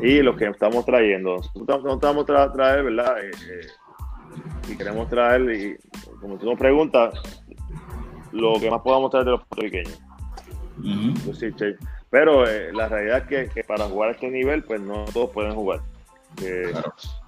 y 0.00 0.22
los 0.22 0.36
que 0.36 0.46
estamos 0.46 0.84
trayendo. 0.84 1.36
Nosotros 1.54 1.94
estamos 1.94 2.26
tra 2.26 2.52
traer, 2.52 2.84
¿verdad? 2.84 3.24
Eh, 3.24 3.30
eh, 3.50 3.66
y 4.70 4.76
queremos 4.76 5.08
traer, 5.08 5.50
y 5.50 5.76
como 6.20 6.38
tú 6.38 6.46
nos 6.46 6.58
preguntas, 6.58 7.12
lo 8.30 8.60
que 8.60 8.70
más 8.70 8.80
podamos 8.80 9.10
traer 9.10 9.26
de 9.26 9.32
los 9.32 9.44
puertorriqueños. 9.46 10.00
pero 12.08 12.48
eh, 12.48 12.72
la 12.72 12.88
realidad 12.88 13.18
es 13.18 13.24
que, 13.24 13.48
que, 13.52 13.64
para 13.64 13.86
jugar 13.86 14.10
a 14.10 14.12
este 14.12 14.30
nivel, 14.30 14.62
pues 14.62 14.80
no 14.80 15.04
todos 15.12 15.30
pueden 15.30 15.54
jugar. 15.54 15.80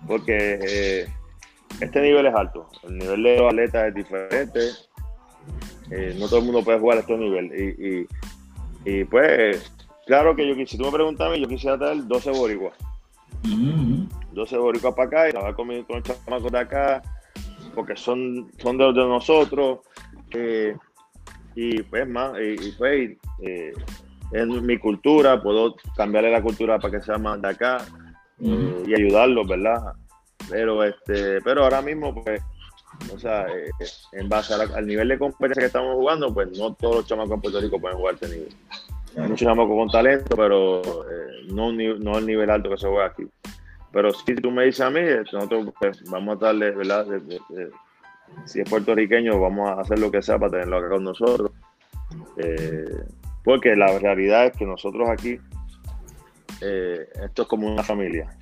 Porque 0.06 0.58
eh, 0.62 1.06
este 1.80 2.00
nivel 2.00 2.26
es 2.26 2.34
alto, 2.34 2.68
el 2.84 2.98
nivel 2.98 3.22
de 3.22 3.36
los 3.36 3.52
atletas 3.52 3.88
es 3.88 3.94
diferente, 3.94 4.60
eh, 5.90 6.16
no 6.18 6.26
todo 6.28 6.40
el 6.40 6.44
mundo 6.46 6.64
puede 6.64 6.78
jugar 6.78 6.98
a 6.98 7.00
este 7.00 7.16
nivel. 7.16 8.08
Y, 8.84 9.04
pues, 9.04 9.72
claro 10.06 10.34
que 10.34 10.46
yo, 10.46 10.54
si 10.66 10.76
tú 10.76 10.84
me 10.84 10.92
preguntas 10.92 11.38
yo 11.38 11.48
quisiera 11.48 11.78
traer 11.78 12.06
12 12.06 12.30
boricuas. 12.32 12.74
12 14.32 14.56
boricuas 14.56 14.94
para 14.94 15.08
acá 15.08 15.28
y 15.28 15.32
trabajar 15.32 15.54
con, 15.54 15.68
con 15.84 15.96
los 15.96 16.04
chamacos 16.04 16.52
de 16.52 16.58
acá, 16.58 17.02
porque 17.74 17.96
son, 17.96 18.50
son 18.58 18.78
de, 18.78 18.84
de 18.86 18.92
nosotros. 18.92 19.80
Eh, 20.30 20.74
y 21.54 21.82
pues 21.82 22.08
más, 22.08 22.32
y, 22.40 22.72
pues 22.72 23.16
en 24.32 24.66
mi 24.66 24.78
cultura, 24.78 25.42
puedo 25.42 25.76
cambiarle 25.94 26.30
la 26.30 26.40
cultura 26.40 26.78
para 26.78 26.98
que 26.98 27.04
sea 27.04 27.18
más 27.18 27.40
de 27.42 27.48
acá 27.48 27.84
y 28.42 28.94
ayudarlos, 28.94 29.46
¿verdad? 29.46 29.92
Pero 30.50 30.82
este, 30.82 31.40
pero 31.42 31.64
ahora 31.64 31.80
mismo, 31.80 32.14
pues, 32.22 32.42
o 33.14 33.18
sea, 33.18 33.46
eh, 33.46 33.70
en 34.12 34.28
base 34.28 34.54
al 34.54 34.86
nivel 34.86 35.08
de 35.08 35.18
competencia 35.18 35.60
que 35.60 35.66
estamos 35.66 35.94
jugando, 35.94 36.32
pues 36.34 36.56
no 36.58 36.74
todos 36.74 36.96
los 36.96 37.06
chamacos 37.06 37.32
en 37.32 37.40
Puerto 37.40 37.60
Rico 37.60 37.80
pueden 37.80 37.98
jugar 37.98 38.14
este 38.14 38.28
nivel. 38.28 38.48
Hay 39.16 39.28
muchos 39.28 39.46
chamacos 39.46 39.76
con 39.76 39.88
talento, 39.88 40.36
pero 40.36 40.82
eh, 40.82 41.46
no, 41.48 41.72
no 41.72 42.18
el 42.18 42.26
nivel 42.26 42.50
alto 42.50 42.70
que 42.70 42.78
se 42.78 42.88
juega 42.88 43.06
aquí. 43.06 43.24
Pero 43.92 44.10
si 44.12 44.34
tú 44.34 44.50
me 44.50 44.64
dices 44.64 44.80
a 44.80 44.90
mí, 44.90 45.00
nosotros 45.32 45.72
pues, 45.78 46.02
vamos 46.10 46.36
a 46.36 46.46
darle, 46.46 46.70
¿verdad? 46.70 47.06
si 48.46 48.60
es 48.60 48.68
puertorriqueño, 48.68 49.38
vamos 49.38 49.68
a 49.68 49.80
hacer 49.80 49.98
lo 49.98 50.10
que 50.10 50.22
sea 50.22 50.38
para 50.38 50.52
tenerlo 50.52 50.78
acá 50.78 50.88
con 50.88 51.04
nosotros. 51.04 51.50
Eh, 52.38 53.04
porque 53.44 53.76
la 53.76 53.98
realidad 53.98 54.46
es 54.46 54.56
que 54.56 54.64
nosotros 54.64 55.08
aquí 55.10 55.38
eh, 56.62 57.08
esto 57.24 57.42
es 57.42 57.48
como 57.48 57.72
una 57.72 57.82
familia. 57.82 58.36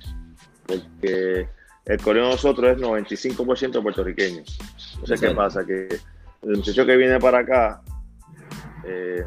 Porque 0.65 1.47
el 1.85 2.01
coreano 2.01 2.29
de 2.29 2.35
nosotros 2.35 2.71
es 2.71 2.77
95% 2.77 3.81
puertorriqueño. 3.81 4.43
Entonces, 4.93 5.19
¿qué 5.19 5.31
pasa? 5.31 5.65
Que 5.65 5.87
el 6.43 6.57
muchacho 6.57 6.85
que 6.85 6.95
viene 6.95 7.19
para 7.19 7.39
acá, 7.39 7.81
eh, 8.85 9.25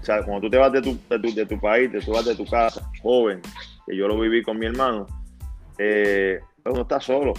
o 0.00 0.04
sea, 0.04 0.22
cuando 0.22 0.42
tú 0.42 0.50
te 0.50 0.56
vas 0.56 0.72
de 0.72 0.82
tu, 0.82 0.98
de 1.08 1.46
tu, 1.46 1.60
país, 1.60 1.90
te 1.92 2.00
tú 2.00 2.12
vas 2.12 2.24
de 2.24 2.34
tu 2.34 2.46
casa, 2.46 2.90
joven, 3.02 3.40
que 3.86 3.96
yo 3.96 4.08
lo 4.08 4.18
viví 4.18 4.42
con 4.42 4.58
mi 4.58 4.66
hermano, 4.66 5.06
eh, 5.78 6.40
pues 6.62 6.72
uno 6.72 6.82
está 6.82 7.00
solo. 7.00 7.34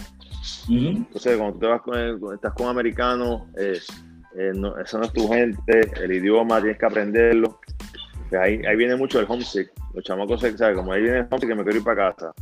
Entonces, 0.68 1.36
cuando 1.36 1.54
tú 1.54 1.60
te 1.60 1.66
vas 1.66 1.82
con, 1.82 2.34
estás 2.34 2.52
con 2.52 2.68
americanos, 2.68 3.42
eh, 3.56 4.52
no, 4.54 4.78
esa 4.78 4.98
no 4.98 5.04
es 5.04 5.12
tu 5.12 5.28
gente, 5.28 5.90
el 6.02 6.12
idioma 6.12 6.60
tienes 6.60 6.78
que 6.78 6.86
aprenderlo. 6.86 7.60
Ahí, 8.36 8.62
ahí 8.66 8.76
viene 8.76 8.96
mucho 8.96 9.20
el 9.20 9.26
homesick. 9.28 9.70
Los 9.94 10.04
chamacos, 10.04 10.40
¿sabes? 10.40 10.76
Como 10.76 10.92
ahí 10.92 11.02
viene 11.02 11.18
el 11.18 11.26
homesick 11.30 11.48
que 11.48 11.54
me 11.54 11.62
quiero 11.62 11.78
ir 11.78 11.84
para 11.84 12.10
casa. 12.10 12.32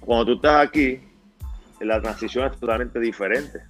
Cuando 0.00 0.26
tú 0.26 0.32
estás 0.34 0.66
aquí, 0.66 1.00
la 1.80 2.00
transición 2.00 2.46
es 2.46 2.58
totalmente 2.58 3.00
diferente. 3.00 3.60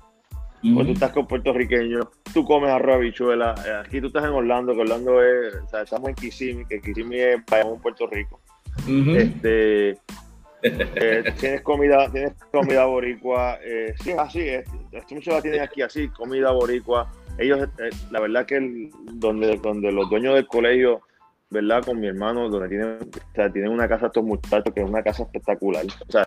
Cuando 0.62 0.86
tú 0.86 0.92
estás 0.92 1.12
con 1.12 1.28
puertorriqueños, 1.28 2.06
tú 2.34 2.44
comes 2.44 2.70
arroz, 2.70 2.96
habichuela. 2.96 3.54
Eh, 3.64 3.82
aquí 3.86 4.00
tú 4.00 4.08
estás 4.08 4.24
en 4.24 4.30
Orlando, 4.30 4.74
que 4.74 4.80
Orlando 4.80 5.22
es, 5.22 5.54
o 5.54 5.68
sea, 5.68 5.82
estamos 5.82 6.08
en 6.08 6.14
Kissimmee, 6.16 6.66
que 6.66 6.80
Kissimmee 6.80 7.34
es 7.34 7.34
en 7.52 7.80
Puerto 7.80 8.06
Rico. 8.08 8.40
Este, 8.88 9.90
eh, 10.62 11.32
tienes 11.38 11.60
comida, 11.62 12.10
tienes 12.10 12.34
comida 12.50 12.84
boricua, 12.84 13.58
eh, 13.62 13.94
sí, 14.02 14.12
así 14.12 14.40
es. 14.40 14.68
Muchos 15.10 15.34
la 15.34 15.42
tienen 15.42 15.60
aquí 15.60 15.82
así, 15.82 16.08
comida 16.08 16.50
boricua 16.50 17.10
ellos, 17.38 17.68
eh, 17.78 17.90
la 18.10 18.20
verdad 18.20 18.46
que 18.46 18.90
donde, 19.12 19.56
donde 19.58 19.92
los 19.92 20.08
dueños 20.10 20.34
del 20.34 20.46
colegio, 20.46 21.02
¿verdad? 21.50 21.84
Con 21.84 22.00
mi 22.00 22.08
hermano, 22.08 22.48
donde 22.48 22.68
tienen, 22.68 22.98
o 23.02 23.34
sea, 23.34 23.50
tienen 23.50 23.70
una 23.70 23.88
casa 23.88 24.06
estos 24.06 24.24
muchachos, 24.24 24.72
que 24.74 24.80
es 24.80 24.88
una 24.88 25.02
casa 25.02 25.22
espectacular. 25.24 25.84
O 25.84 26.12
sea, 26.12 26.26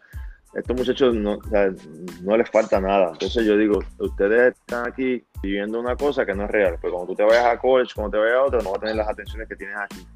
estos 0.53 0.75
muchachos 0.75 1.13
no, 1.13 1.39
no 2.21 2.37
les 2.37 2.49
falta 2.49 2.79
nada. 2.79 3.11
Entonces 3.11 3.45
yo 3.45 3.57
digo, 3.57 3.83
ustedes 3.99 4.55
están 4.55 4.87
aquí 4.87 5.23
viviendo 5.43 5.79
una 5.79 5.95
cosa 5.95 6.25
que 6.25 6.33
no 6.33 6.45
es 6.45 6.51
real. 6.51 6.77
Pero 6.81 6.93
cuando 6.93 7.13
tú 7.13 7.15
te 7.15 7.23
vayas 7.23 7.45
a 7.45 7.57
college, 7.59 7.91
cuando 7.93 8.11
te 8.11 8.17
vayas 8.17 8.37
a 8.37 8.43
otro, 8.43 8.61
no 8.61 8.69
vas 8.71 8.77
a 8.77 8.81
tener 8.81 8.95
las 8.95 9.09
atenciones 9.09 9.47
que 9.47 9.55
tienes 9.55 9.77
aquí. 9.77 10.07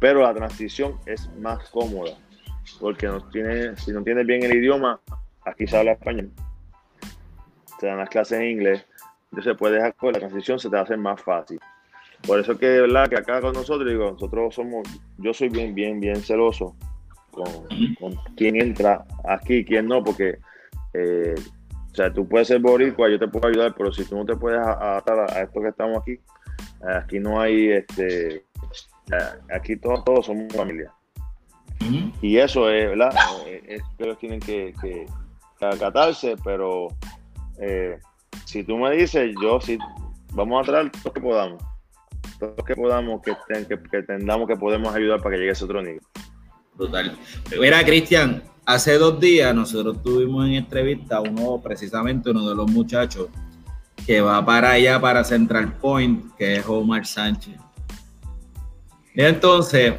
Pero 0.00 0.22
la 0.22 0.34
transición 0.34 0.98
es 1.06 1.30
más 1.38 1.68
cómoda. 1.70 2.16
Porque 2.80 3.06
no 3.06 3.20
tiene, 3.30 3.76
si 3.76 3.92
no 3.92 4.02
tienes 4.02 4.26
bien 4.26 4.42
el 4.42 4.54
idioma, 4.54 5.00
aquí 5.44 5.66
se 5.66 5.76
habla 5.76 5.92
español. 5.92 6.30
Te 7.80 7.86
dan 7.86 7.98
las 7.98 8.08
clases 8.08 8.40
en 8.40 8.50
inglés 8.50 8.84
entonces 9.30 9.56
puedes 9.58 9.94
con 9.94 10.12
la 10.12 10.18
transición 10.18 10.58
se 10.58 10.70
te 10.70 10.78
hace 10.78 10.96
más 10.96 11.20
fácil. 11.22 11.60
Por 12.26 12.40
eso 12.40 12.58
que 12.58 12.66
de 12.66 12.80
verdad 12.82 13.08
que 13.08 13.16
acá 13.16 13.40
con 13.40 13.52
nosotros, 13.52 13.88
digo, 13.88 14.10
nosotros 14.10 14.54
somos, 14.54 14.88
yo 15.18 15.32
soy 15.32 15.48
bien, 15.48 15.74
bien, 15.74 16.00
bien 16.00 16.16
celoso 16.16 16.74
con, 17.30 17.46
con 18.00 18.14
quién 18.36 18.60
entra 18.60 19.04
aquí, 19.24 19.64
quién 19.64 19.86
no, 19.86 20.02
porque 20.02 20.38
eh, 20.94 21.34
sea, 21.98 22.12
tú 22.12 22.26
puedes 22.28 22.48
ser 22.48 22.60
boricua, 22.60 23.10
yo 23.10 23.18
te 23.18 23.26
puedo 23.26 23.48
ayudar, 23.48 23.74
pero 23.76 23.92
si 23.92 24.04
tú 24.04 24.16
no 24.16 24.24
te 24.24 24.36
puedes 24.36 24.60
adaptar 24.60 25.18
a, 25.18 25.42
esto 25.42 25.60
que 25.60 25.68
estamos 25.68 25.98
aquí, 25.98 26.18
aquí 26.96 27.18
no 27.18 27.40
hay, 27.40 27.70
este, 27.70 28.44
aquí 29.52 29.76
todos, 29.76 30.04
todos 30.04 30.26
somos 30.26 30.52
familia. 30.54 30.92
Y 32.22 32.38
eso 32.38 32.70
es, 32.70 32.88
¿verdad? 32.88 33.12
Eh, 33.46 33.80
que 33.96 34.04
ellos 34.04 34.18
tienen 34.18 34.40
que, 34.40 34.72
que, 34.80 35.06
acatarse, 35.60 36.36
pero 36.44 36.88
eh, 37.60 37.98
si 38.44 38.64
tú 38.64 38.76
me 38.78 38.90
dices, 38.96 39.34
yo 39.42 39.60
sí, 39.60 39.78
vamos 40.32 40.62
a 40.62 40.70
traer 40.70 40.90
todo 40.90 41.02
lo 41.04 41.12
que 41.12 41.20
podamos, 41.20 41.62
todo 42.38 42.54
lo 42.56 42.64
que 42.64 42.74
podamos, 42.74 43.22
que, 43.22 43.32
que, 43.46 43.78
que 43.78 44.46
que 44.46 44.56
podemos 44.56 44.94
ayudar 44.94 45.20
para 45.20 45.34
que 45.34 45.38
llegue 45.38 45.50
a 45.50 45.52
ese 45.52 45.64
otro 45.64 45.82
nivel. 45.82 46.00
Total. 46.76 47.18
Mira, 47.60 47.84
Cristian, 47.84 48.42
hace 48.64 48.98
dos 48.98 49.18
días 49.18 49.54
nosotros 49.54 50.02
tuvimos 50.02 50.46
en 50.46 50.54
entrevista 50.54 51.20
uno, 51.20 51.60
precisamente 51.62 52.30
uno 52.30 52.48
de 52.48 52.54
los 52.54 52.70
muchachos 52.70 53.28
que 54.06 54.20
va 54.20 54.44
para 54.44 54.70
allá, 54.70 55.00
para 55.00 55.24
Central 55.24 55.72
Point, 55.74 56.34
que 56.36 56.56
es 56.56 56.66
Omar 56.66 57.04
Sánchez. 57.04 57.56
Entonces, 59.14 59.94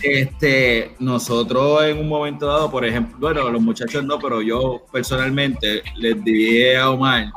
este, 0.00 0.94
nosotros 0.98 1.84
en 1.84 1.98
un 1.98 2.08
momento 2.08 2.46
dado, 2.46 2.70
por 2.70 2.84
ejemplo, 2.86 3.18
bueno, 3.20 3.50
los 3.50 3.60
muchachos 3.60 4.02
no, 4.02 4.18
pero 4.18 4.40
yo 4.40 4.86
personalmente 4.90 5.82
les 5.96 6.24
dije 6.24 6.78
a 6.78 6.90
Omar, 6.90 7.30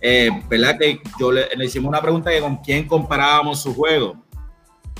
eh, 0.00 0.30
¿verdad? 0.48 0.78
Que 0.78 1.00
yo 1.18 1.30
le, 1.32 1.46
hicimos 1.64 1.88
una 1.88 2.00
pregunta 2.00 2.30
de 2.30 2.40
con 2.40 2.56
quién 2.56 2.86
comparábamos 2.86 3.62
su 3.62 3.74
juego 3.74 4.16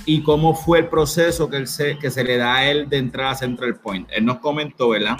y 0.05 0.23
cómo 0.23 0.55
fue 0.55 0.81
el 0.81 0.89
proceso 0.89 1.49
que, 1.49 1.57
él 1.57 1.67
se, 1.67 1.99
que 1.99 2.11
se 2.11 2.25
le 2.25 2.37
da 2.37 2.57
a 2.57 2.71
él 2.71 2.89
de 2.89 2.99
entrar 2.99 3.33
a 3.33 3.35
Central 3.35 3.77
Point. 3.77 4.09
Él 4.13 4.25
nos 4.25 4.39
comentó, 4.39 4.91
¿verdad? 4.91 5.17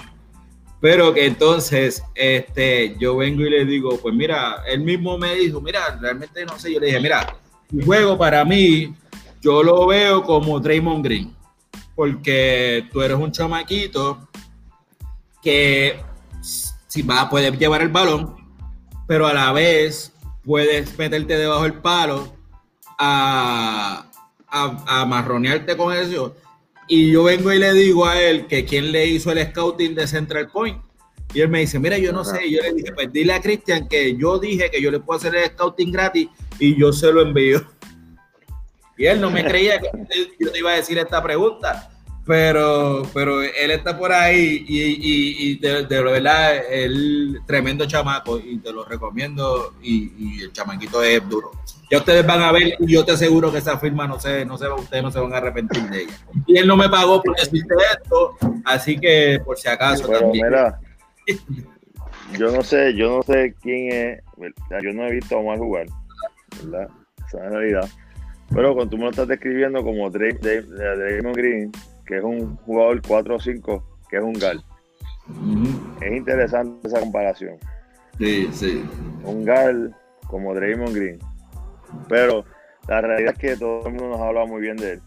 Pero 0.79 1.13
que 1.13 1.27
entonces 1.27 2.03
este, 2.15 2.95
yo 2.99 3.17
vengo 3.17 3.41
y 3.41 3.49
le 3.51 3.65
digo, 3.65 3.99
pues 4.01 4.15
mira, 4.15 4.63
él 4.67 4.81
mismo 4.81 5.17
me 5.17 5.35
dijo, 5.35 5.61
mira, 5.61 5.97
realmente 6.01 6.43
no 6.45 6.57
sé, 6.57 6.73
yo 6.73 6.79
le 6.79 6.87
dije, 6.87 6.99
mira, 6.99 7.37
tu 7.69 7.85
juego 7.85 8.17
para 8.17 8.43
mí 8.43 8.93
yo 9.41 9.61
lo 9.61 9.85
veo 9.87 10.23
como 10.23 10.59
Draymond 10.59 11.05
Green, 11.05 11.35
porque 11.95 12.87
tú 12.91 13.01
eres 13.01 13.17
un 13.17 13.31
chamaquito 13.31 14.27
que 15.41 15.99
si 16.41 17.01
va, 17.03 17.29
puedes 17.29 17.57
llevar 17.57 17.81
el 17.81 17.89
balón, 17.89 18.35
pero 19.11 19.27
a 19.27 19.33
la 19.33 19.51
vez 19.51 20.13
puedes 20.45 20.97
meterte 20.97 21.37
debajo 21.37 21.63
del 21.63 21.73
palo 21.73 22.33
a, 22.97 24.09
a, 24.47 25.05
marronearte 25.05 25.75
con 25.75 25.93
eso. 25.93 26.33
Y 26.87 27.11
yo 27.11 27.25
vengo 27.25 27.51
y 27.51 27.59
le 27.59 27.73
digo 27.73 28.05
a 28.05 28.17
él 28.17 28.47
que 28.47 28.63
quién 28.63 28.93
le 28.93 29.05
hizo 29.07 29.33
el 29.33 29.45
scouting 29.49 29.95
de 29.95 30.07
Central 30.07 30.47
Point. 30.47 30.81
Y 31.33 31.41
él 31.41 31.49
me 31.49 31.59
dice, 31.59 31.77
mira, 31.77 31.97
yo 31.97 32.13
no 32.13 32.23
sé. 32.23 32.49
yo 32.49 32.61
le 32.61 32.73
dije, 32.73 32.93
pues 32.93 33.11
dile 33.11 33.33
a 33.33 33.41
Cristian 33.41 33.89
que 33.89 34.15
yo 34.15 34.39
dije 34.39 34.71
que 34.71 34.81
yo 34.81 34.89
le 34.89 35.01
puedo 35.01 35.19
hacer 35.19 35.35
el 35.35 35.49
scouting 35.49 35.91
gratis 35.91 36.29
y 36.57 36.79
yo 36.79 36.93
se 36.93 37.11
lo 37.11 37.21
envío. 37.21 37.61
Y 38.97 39.07
él 39.07 39.19
no 39.19 39.29
me 39.29 39.43
creía 39.43 39.81
que 39.81 39.89
yo 40.39 40.51
te 40.51 40.59
iba 40.59 40.71
a 40.71 40.75
decir 40.75 40.97
esta 40.97 41.21
pregunta, 41.21 41.90
pero, 42.25 43.03
pero 43.13 43.41
él 43.41 43.71
está 43.71 43.97
por 43.97 44.11
ahí 44.11 44.63
y, 44.67 45.57
de, 45.57 45.83
verdad, 45.83 46.55
el 46.71 47.39
tremendo 47.47 47.85
chamaco 47.85 48.39
y 48.39 48.57
te 48.59 48.71
lo 48.71 48.85
recomiendo 48.85 49.73
y, 49.81 50.43
el 50.43 50.51
chamaquito 50.51 51.03
es 51.03 51.27
duro. 51.27 51.51
Ya 51.89 51.97
ustedes 51.97 52.25
van 52.25 52.41
a 52.41 52.51
ver 52.51 52.75
y 52.79 52.93
yo 52.93 53.03
te 53.03 53.11
aseguro 53.13 53.51
que 53.51 53.57
esa 53.57 53.77
firma 53.77 54.07
no 54.07 54.19
se, 54.19 54.45
no 54.45 54.57
se, 54.57 54.69
ustedes 54.69 55.03
no 55.03 55.11
se 55.11 55.19
van 55.19 55.33
a 55.33 55.37
arrepentir 55.37 55.83
de 55.89 56.03
ella. 56.03 56.13
Y 56.47 56.57
él 56.57 56.67
no 56.67 56.77
me 56.77 56.89
pagó 56.89 57.21
por 57.21 57.35
decirte 57.35 57.75
esto, 57.93 58.37
así 58.65 58.97
que 58.97 59.41
por 59.43 59.57
si 59.57 59.67
acaso 59.67 60.07
también. 60.07 60.47
yo 62.37 62.51
no 62.51 62.63
sé, 62.63 62.95
yo 62.95 63.17
no 63.17 63.23
sé 63.23 63.55
quién 63.61 63.91
es, 63.91 64.23
yo 64.83 64.93
no 64.93 65.07
he 65.07 65.11
visto 65.11 65.35
a 65.35 65.39
Omar 65.39 65.57
jugar, 65.57 65.87
¿verdad? 66.63 66.87
Esa 67.27 67.37
es 67.37 67.43
la 67.43 67.49
realidad 67.49 67.89
pero 68.53 68.73
cuando 68.73 68.91
tú 68.91 68.97
me 68.97 69.03
lo 69.05 69.09
estás 69.11 69.27
describiendo 69.27 69.81
como 69.83 70.09
Draymond 70.09 71.35
Green, 71.35 71.71
que 72.11 72.17
es 72.17 72.23
un 72.25 72.57
jugador 72.57 73.01
4 73.07 73.35
o 73.37 73.39
5, 73.39 73.83
que 74.09 74.17
es 74.17 74.21
un 74.21 74.33
gal. 74.33 74.61
Es 76.01 76.11
interesante 76.11 76.85
esa 76.85 76.99
comparación. 76.99 77.55
Sí, 78.17 78.49
sí. 78.51 78.83
Un 79.23 79.45
gal 79.45 79.95
como 80.27 80.53
Draymond 80.53 80.93
Green. 80.93 81.19
Pero 82.09 82.43
la 82.89 82.99
realidad 82.99 83.31
es 83.31 83.39
que 83.39 83.55
todo 83.55 83.87
el 83.87 83.93
mundo 83.93 84.09
nos 84.09 84.19
ha 84.19 84.27
hablado 84.27 84.47
muy 84.47 84.59
bien 84.59 84.75
de 84.75 84.91
él. 84.91 85.01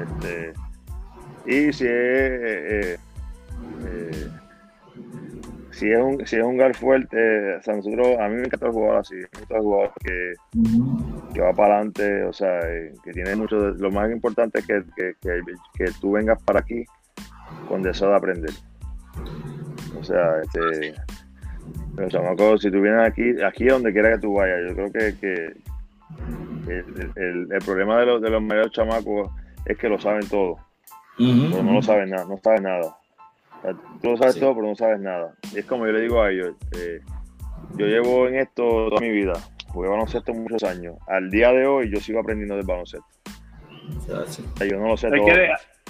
Este, 0.00 0.52
y 1.44 1.72
si 1.74 1.84
es 1.84 1.90
eh, 1.90 2.70
eh, 2.70 2.98
eh, 3.84 4.28
si 5.74 5.90
es 5.90 6.00
un, 6.00 6.24
si 6.26 6.36
es 6.36 6.44
un 6.44 6.56
gar 6.56 6.74
fuerte, 6.74 7.56
o 7.56 7.62
sea, 7.62 7.74
nosotros, 7.74 8.16
a 8.20 8.28
mí 8.28 8.36
me 8.36 8.44
encanta 8.44 8.70
jugar 8.70 8.98
así, 8.98 9.14
me 9.14 9.22
encanta 9.22 9.58
jugar 9.58 9.92
que, 10.04 10.32
que 11.34 11.40
va 11.40 11.52
para 11.52 11.76
adelante, 11.76 12.22
o 12.24 12.32
sea, 12.32 12.60
eh, 12.60 12.92
que 13.02 13.12
tiene 13.12 13.34
mucho, 13.34 13.56
lo 13.56 13.90
más 13.90 14.10
importante 14.10 14.60
es 14.60 14.66
que, 14.66 14.82
que, 14.96 15.14
que, 15.74 15.84
tú 16.00 16.12
vengas 16.12 16.40
para 16.42 16.60
aquí 16.60 16.84
con 17.68 17.82
deseo 17.82 18.10
de 18.10 18.16
aprender. 18.16 18.50
O 19.98 20.04
sea, 20.04 20.40
este, 20.42 20.94
los 21.96 22.12
chamacos, 22.12 22.62
si 22.62 22.70
tú 22.70 22.80
vienes 22.80 23.08
aquí, 23.08 23.42
aquí 23.42 23.64
donde 23.64 23.92
quiera 23.92 24.12
que 24.12 24.20
tú 24.20 24.34
vayas, 24.34 24.60
yo 24.68 24.74
creo 24.74 24.92
que, 24.92 25.18
que 25.18 25.34
el, 26.72 27.12
el, 27.16 27.52
el, 27.52 27.58
problema 27.64 27.98
de 27.98 28.06
los, 28.06 28.22
de 28.22 28.30
los 28.30 28.42
mayores 28.42 28.70
chamacos 28.70 29.28
es 29.66 29.76
que 29.76 29.88
lo 29.88 29.98
saben 29.98 30.28
todo, 30.28 30.56
pero 31.18 31.62
no 31.64 31.72
lo 31.72 31.82
saben 31.82 32.10
nada, 32.10 32.24
no 32.26 32.38
saben 32.42 32.62
nada 32.62 32.96
tú 34.02 34.10
lo 34.10 34.16
sabes 34.16 34.38
todo, 34.38 34.54
pero 34.54 34.66
no 34.66 34.74
sabes 34.74 35.00
nada. 35.00 35.34
es 35.54 35.64
como 35.64 35.86
yo 35.86 35.92
le 35.92 36.02
digo 36.02 36.22
a 36.22 36.30
ellos, 36.30 36.54
eh, 36.78 37.00
yo 37.76 37.86
llevo 37.86 38.28
en 38.28 38.36
esto 38.36 38.88
toda 38.88 39.00
mi 39.00 39.10
vida, 39.10 39.32
jugué 39.68 39.88
baloncesto 39.88 40.34
muchos 40.34 40.62
años. 40.64 40.96
Al 41.06 41.30
día 41.30 41.52
de 41.52 41.66
hoy 41.66 41.90
yo 41.90 42.00
sigo 42.00 42.20
aprendiendo 42.20 42.56
del 42.56 42.66
baloncesto. 42.66 43.06
yo 44.60 44.78
no 44.78 44.88
lo 44.88 44.96
sé 44.96 45.06
hay 45.06 45.18
todo. 45.18 45.26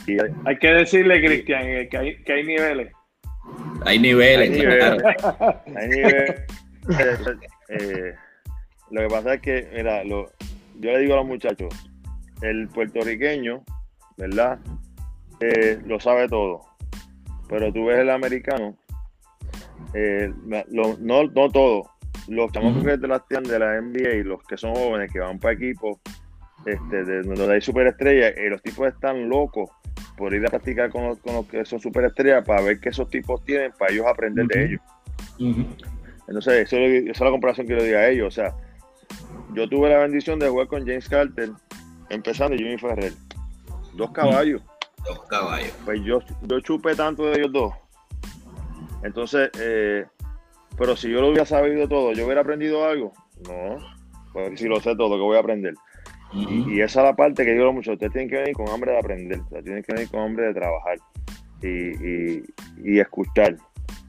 Que, 0.06 0.18
hay, 0.44 0.58
que 0.58 0.68
decirle, 0.68 1.24
Cristian, 1.24 1.62
eh, 1.62 1.88
que 1.88 1.96
hay, 1.96 2.22
que 2.22 2.32
hay 2.32 2.44
niveles. 2.44 2.92
Hay 3.84 3.98
niveles, 3.98 4.50
hay 4.50 4.58
niveles. 4.58 5.02
hay 5.76 5.88
niveles. 5.88 6.40
Eh, 7.70 8.14
lo 8.90 9.00
que 9.00 9.08
pasa 9.08 9.34
es 9.34 9.40
que, 9.40 9.68
mira, 9.74 10.04
lo, 10.04 10.30
yo 10.80 10.92
le 10.92 10.98
digo 10.98 11.14
a 11.14 11.16
los 11.16 11.26
muchachos, 11.26 11.74
el 12.42 12.68
puertorriqueño, 12.68 13.64
¿verdad? 14.18 14.58
lo 15.86 16.00
sabe 16.00 16.26
todo 16.28 16.73
pero 17.48 17.72
tú 17.72 17.86
ves 17.86 17.98
el 17.98 18.10
americano, 18.10 18.76
eh, 19.92 20.32
no, 20.70 20.96
no 20.98 21.50
todo, 21.50 21.90
los 22.28 22.52
chamacos 22.52 22.84
que 22.84 22.96
las 23.06 23.22
de 23.28 23.58
la 23.58 23.80
NBA 23.80 24.14
y 24.14 24.22
los 24.22 24.42
que 24.44 24.56
son 24.56 24.74
jóvenes 24.74 25.12
que 25.12 25.20
van 25.20 25.38
para 25.38 25.54
equipos 25.54 25.98
este, 26.64 27.04
de, 27.04 27.22
donde 27.22 27.54
hay 27.54 27.60
superestrellas, 27.60 28.34
y 28.38 28.48
los 28.48 28.62
tipos 28.62 28.88
están 28.88 29.28
locos 29.28 29.70
por 30.16 30.32
ir 30.32 30.46
a 30.46 30.48
practicar 30.48 30.90
con 30.90 31.08
los, 31.08 31.18
con 31.18 31.34
los 31.34 31.46
que 31.46 31.64
son 31.64 31.80
superestrellas 31.80 32.44
para 32.44 32.62
ver 32.62 32.80
qué 32.80 32.88
esos 32.90 33.08
tipos 33.10 33.44
tienen, 33.44 33.72
para 33.78 33.92
ellos 33.92 34.06
aprender 34.06 34.46
de 34.46 34.64
ellos. 34.64 34.80
Entonces, 36.26 36.54
eso, 36.54 36.76
esa 36.76 37.10
es 37.10 37.20
la 37.20 37.30
comparación 37.30 37.66
que 37.66 37.74
le 37.74 37.84
digo 37.84 37.98
a 37.98 38.08
ellos. 38.08 38.28
O 38.28 38.30
sea, 38.30 38.54
yo 39.54 39.68
tuve 39.68 39.90
la 39.90 39.98
bendición 39.98 40.38
de 40.38 40.48
jugar 40.48 40.68
con 40.68 40.86
James 40.86 41.08
Carter, 41.08 41.50
empezando 42.08 42.54
y 42.54 42.58
Jimmy 42.58 42.78
Ferrer. 42.78 43.12
Dos 43.94 44.10
caballos. 44.12 44.62
Dos 45.06 45.24
caballos. 45.26 45.72
Pues 45.84 46.00
yo, 46.02 46.20
yo 46.42 46.60
chupé 46.60 46.94
tanto 46.94 47.26
de 47.26 47.38
ellos 47.38 47.52
dos. 47.52 47.74
Entonces, 49.02 49.50
eh, 49.60 50.06
pero 50.78 50.96
si 50.96 51.10
yo 51.10 51.20
lo 51.20 51.28
hubiera 51.28 51.44
sabido 51.44 51.86
todo, 51.88 52.12
¿yo 52.12 52.24
hubiera 52.24 52.40
aprendido 52.40 52.84
algo? 52.84 53.12
No, 53.46 53.76
pues 54.32 54.58
si 54.58 54.66
lo 54.66 54.80
sé 54.80 54.96
todo, 54.96 55.16
que 55.16 55.22
voy 55.22 55.36
a 55.36 55.40
aprender? 55.40 55.74
y, 56.32 56.80
esa 56.80 57.00
es 57.00 57.06
la 57.06 57.14
parte 57.14 57.44
que 57.44 57.52
digo 57.52 57.72
mucho, 57.72 57.92
ustedes 57.92 58.12
tienen 58.12 58.28
que 58.28 58.38
venir 58.38 58.54
con 58.54 58.68
hambre 58.68 58.90
de 58.90 58.98
aprender, 58.98 59.40
tienen 59.62 59.84
que 59.84 59.92
venir 59.92 60.10
con 60.10 60.20
hambre 60.20 60.46
de 60.46 60.54
trabajar 60.54 60.98
y, 61.62 62.42
y, 62.82 62.98
escuchar, 62.98 63.56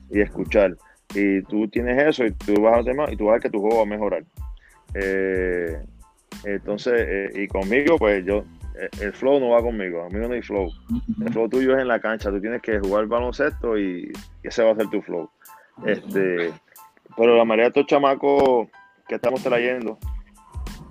y 0.10 0.22
escuchar. 0.22 0.76
Y 1.14 1.42
tú 1.44 1.68
tienes 1.68 2.02
eso 2.04 2.26
y 2.26 2.32
tú 2.32 2.62
vas 2.62 2.78
al 2.78 2.86
tema 2.86 3.06
y 3.12 3.16
tú 3.16 3.26
vas 3.26 3.34
a 3.34 3.36
ver 3.36 3.42
que 3.44 3.50
tu 3.50 3.62
juego 3.62 3.78
va 3.78 3.84
a 3.84 3.86
mejorar. 3.86 4.24
Eh, 4.96 5.80
entonces, 6.46 6.94
eh, 6.96 7.44
y 7.44 7.48
conmigo, 7.48 7.98
pues 7.98 8.26
yo 8.26 8.44
el 9.02 9.14
flow 9.14 9.40
no 9.40 9.50
va 9.50 9.62
conmigo, 9.62 10.04
a 10.04 10.10
mí 10.10 10.20
no 10.20 10.34
hay 10.34 10.42
flow. 10.42 10.70
El 11.22 11.32
flow 11.32 11.50
tuyo 11.50 11.76
es 11.76 11.82
en 11.82 11.88
la 11.88 12.00
cancha, 12.00 12.30
tú 12.30 12.42
tienes 12.42 12.62
que 12.62 12.80
jugar 12.80 13.08
baloncesto 13.08 13.78
y 13.78 14.12
ese 14.44 14.64
va 14.64 14.72
a 14.72 14.76
ser 14.76 14.90
tu 14.90 15.02
flow. 15.02 15.30
Este, 15.86 16.54
pero 17.16 17.38
la 17.38 17.46
mayoría 17.46 17.66
de 17.66 17.70
estos 17.70 17.86
chamacos 17.88 18.68
que 19.08 19.16
estamos 19.16 19.42
trayendo, 19.42 19.98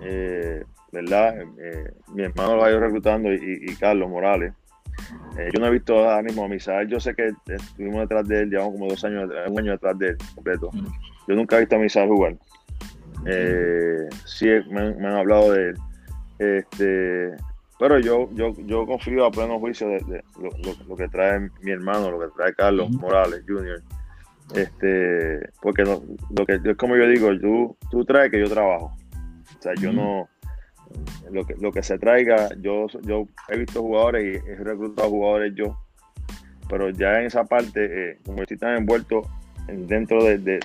eh, 0.01 0.63
¿verdad? 0.91 1.41
Eh, 1.59 1.93
mi 2.13 2.23
hermano 2.23 2.55
lo 2.55 2.63
ha 2.63 2.69
ido 2.69 2.79
reclutando 2.79 3.31
y, 3.33 3.75
Carlos 3.79 4.09
Morales. 4.09 4.53
Eh, 5.37 5.49
yo 5.53 5.59
no 5.59 5.67
he 5.67 5.71
visto 5.71 5.97
ahora 5.97 6.21
mismo 6.21 6.45
a 6.45 6.47
Misael, 6.47 6.87
yo 6.87 6.99
sé 6.99 7.13
que 7.13 7.33
estuvimos 7.47 8.01
detrás 8.01 8.27
de 8.27 8.41
él, 8.41 8.49
llevamos 8.49 8.73
como 8.73 8.87
dos 8.87 9.03
años, 9.03 9.29
un 9.47 9.59
año 9.59 9.71
detrás 9.73 9.97
de 9.99 10.09
él 10.09 10.17
completo. 10.33 10.69
Yo 11.27 11.35
nunca 11.35 11.57
he 11.57 11.61
visto 11.61 11.75
a 11.75 11.79
Misael 11.79 12.07
jugar. 12.07 12.35
sí, 14.25 14.47
me, 14.69 14.93
me, 14.95 15.07
han 15.07 15.15
hablado 15.15 15.51
de 15.51 15.69
él. 15.69 15.75
Este, 16.39 17.35
pero 17.77 17.99
yo, 17.99 18.29
yo, 18.33 18.53
yo 18.65 18.85
confío 18.85 19.25
a 19.25 19.31
pleno 19.31 19.59
juicio 19.59 19.87
de, 19.89 20.23
lo, 20.87 20.95
que 20.95 21.07
trae 21.07 21.49
mi 21.61 21.71
hermano, 21.71 22.11
lo 22.11 22.19
que 22.19 22.35
trae 22.35 22.53
Carlos 22.53 22.89
Morales 22.91 23.43
Jr. 23.47 23.81
Este, 24.53 25.49
porque 25.61 25.83
no, 25.83 26.01
lo 26.37 26.45
que 26.45 26.53
es 26.53 26.77
como 26.77 26.95
yo 26.95 27.07
digo, 27.07 27.37
tú, 27.39 27.77
tú 27.89 28.05
traes 28.05 28.31
que 28.31 28.39
yo 28.39 28.49
trabajo. 28.49 28.95
O 29.57 29.61
sea, 29.61 29.73
yo 29.75 29.91
no, 29.91 30.29
lo 31.31 31.45
que, 31.45 31.55
lo 31.55 31.71
que 31.71 31.83
se 31.83 31.97
traiga, 31.97 32.49
yo, 32.59 32.87
yo 33.01 33.27
he 33.49 33.57
visto 33.57 33.81
jugadores 33.81 34.23
y 34.23 34.49
he 34.49 34.55
reclutado 34.55 35.09
jugadores 35.09 35.53
yo, 35.55 35.77
pero 36.69 36.89
ya 36.89 37.19
en 37.19 37.25
esa 37.25 37.43
parte, 37.43 38.11
eh, 38.11 38.19
como 38.25 38.41
estoy 38.41 38.57
tan 38.57 38.77
envuelto 38.77 39.21
dentro 39.67 40.23
de, 40.23 40.59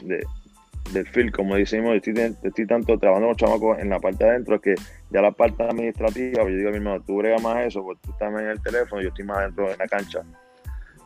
del 0.92 1.06
field, 1.06 1.32
como 1.32 1.56
decimos, 1.56 1.94
estoy, 1.94 2.36
estoy 2.42 2.66
tanto 2.66 2.98
trabajando 2.98 3.28
con 3.28 3.36
chamacos 3.36 3.78
en 3.78 3.90
la 3.90 3.98
parte 3.98 4.24
de 4.24 4.30
adentro 4.30 4.60
que 4.60 4.74
ya 5.10 5.22
la 5.22 5.32
parte 5.32 5.62
administrativa, 5.62 6.42
yo 6.42 6.48
digo 6.48 6.68
a 6.68 6.72
mi 6.72 6.78
hermano, 6.78 7.02
tú 7.02 7.16
brega 7.16 7.38
más 7.38 7.66
eso, 7.66 7.82
porque 7.82 8.00
tú 8.04 8.12
estás 8.12 8.28
en 8.40 8.46
el 8.46 8.62
teléfono, 8.62 9.02
yo 9.02 9.08
estoy 9.08 9.24
más 9.24 9.40
dentro 9.40 9.68
de 9.68 9.76
la 9.76 9.86
cancha. 9.86 10.20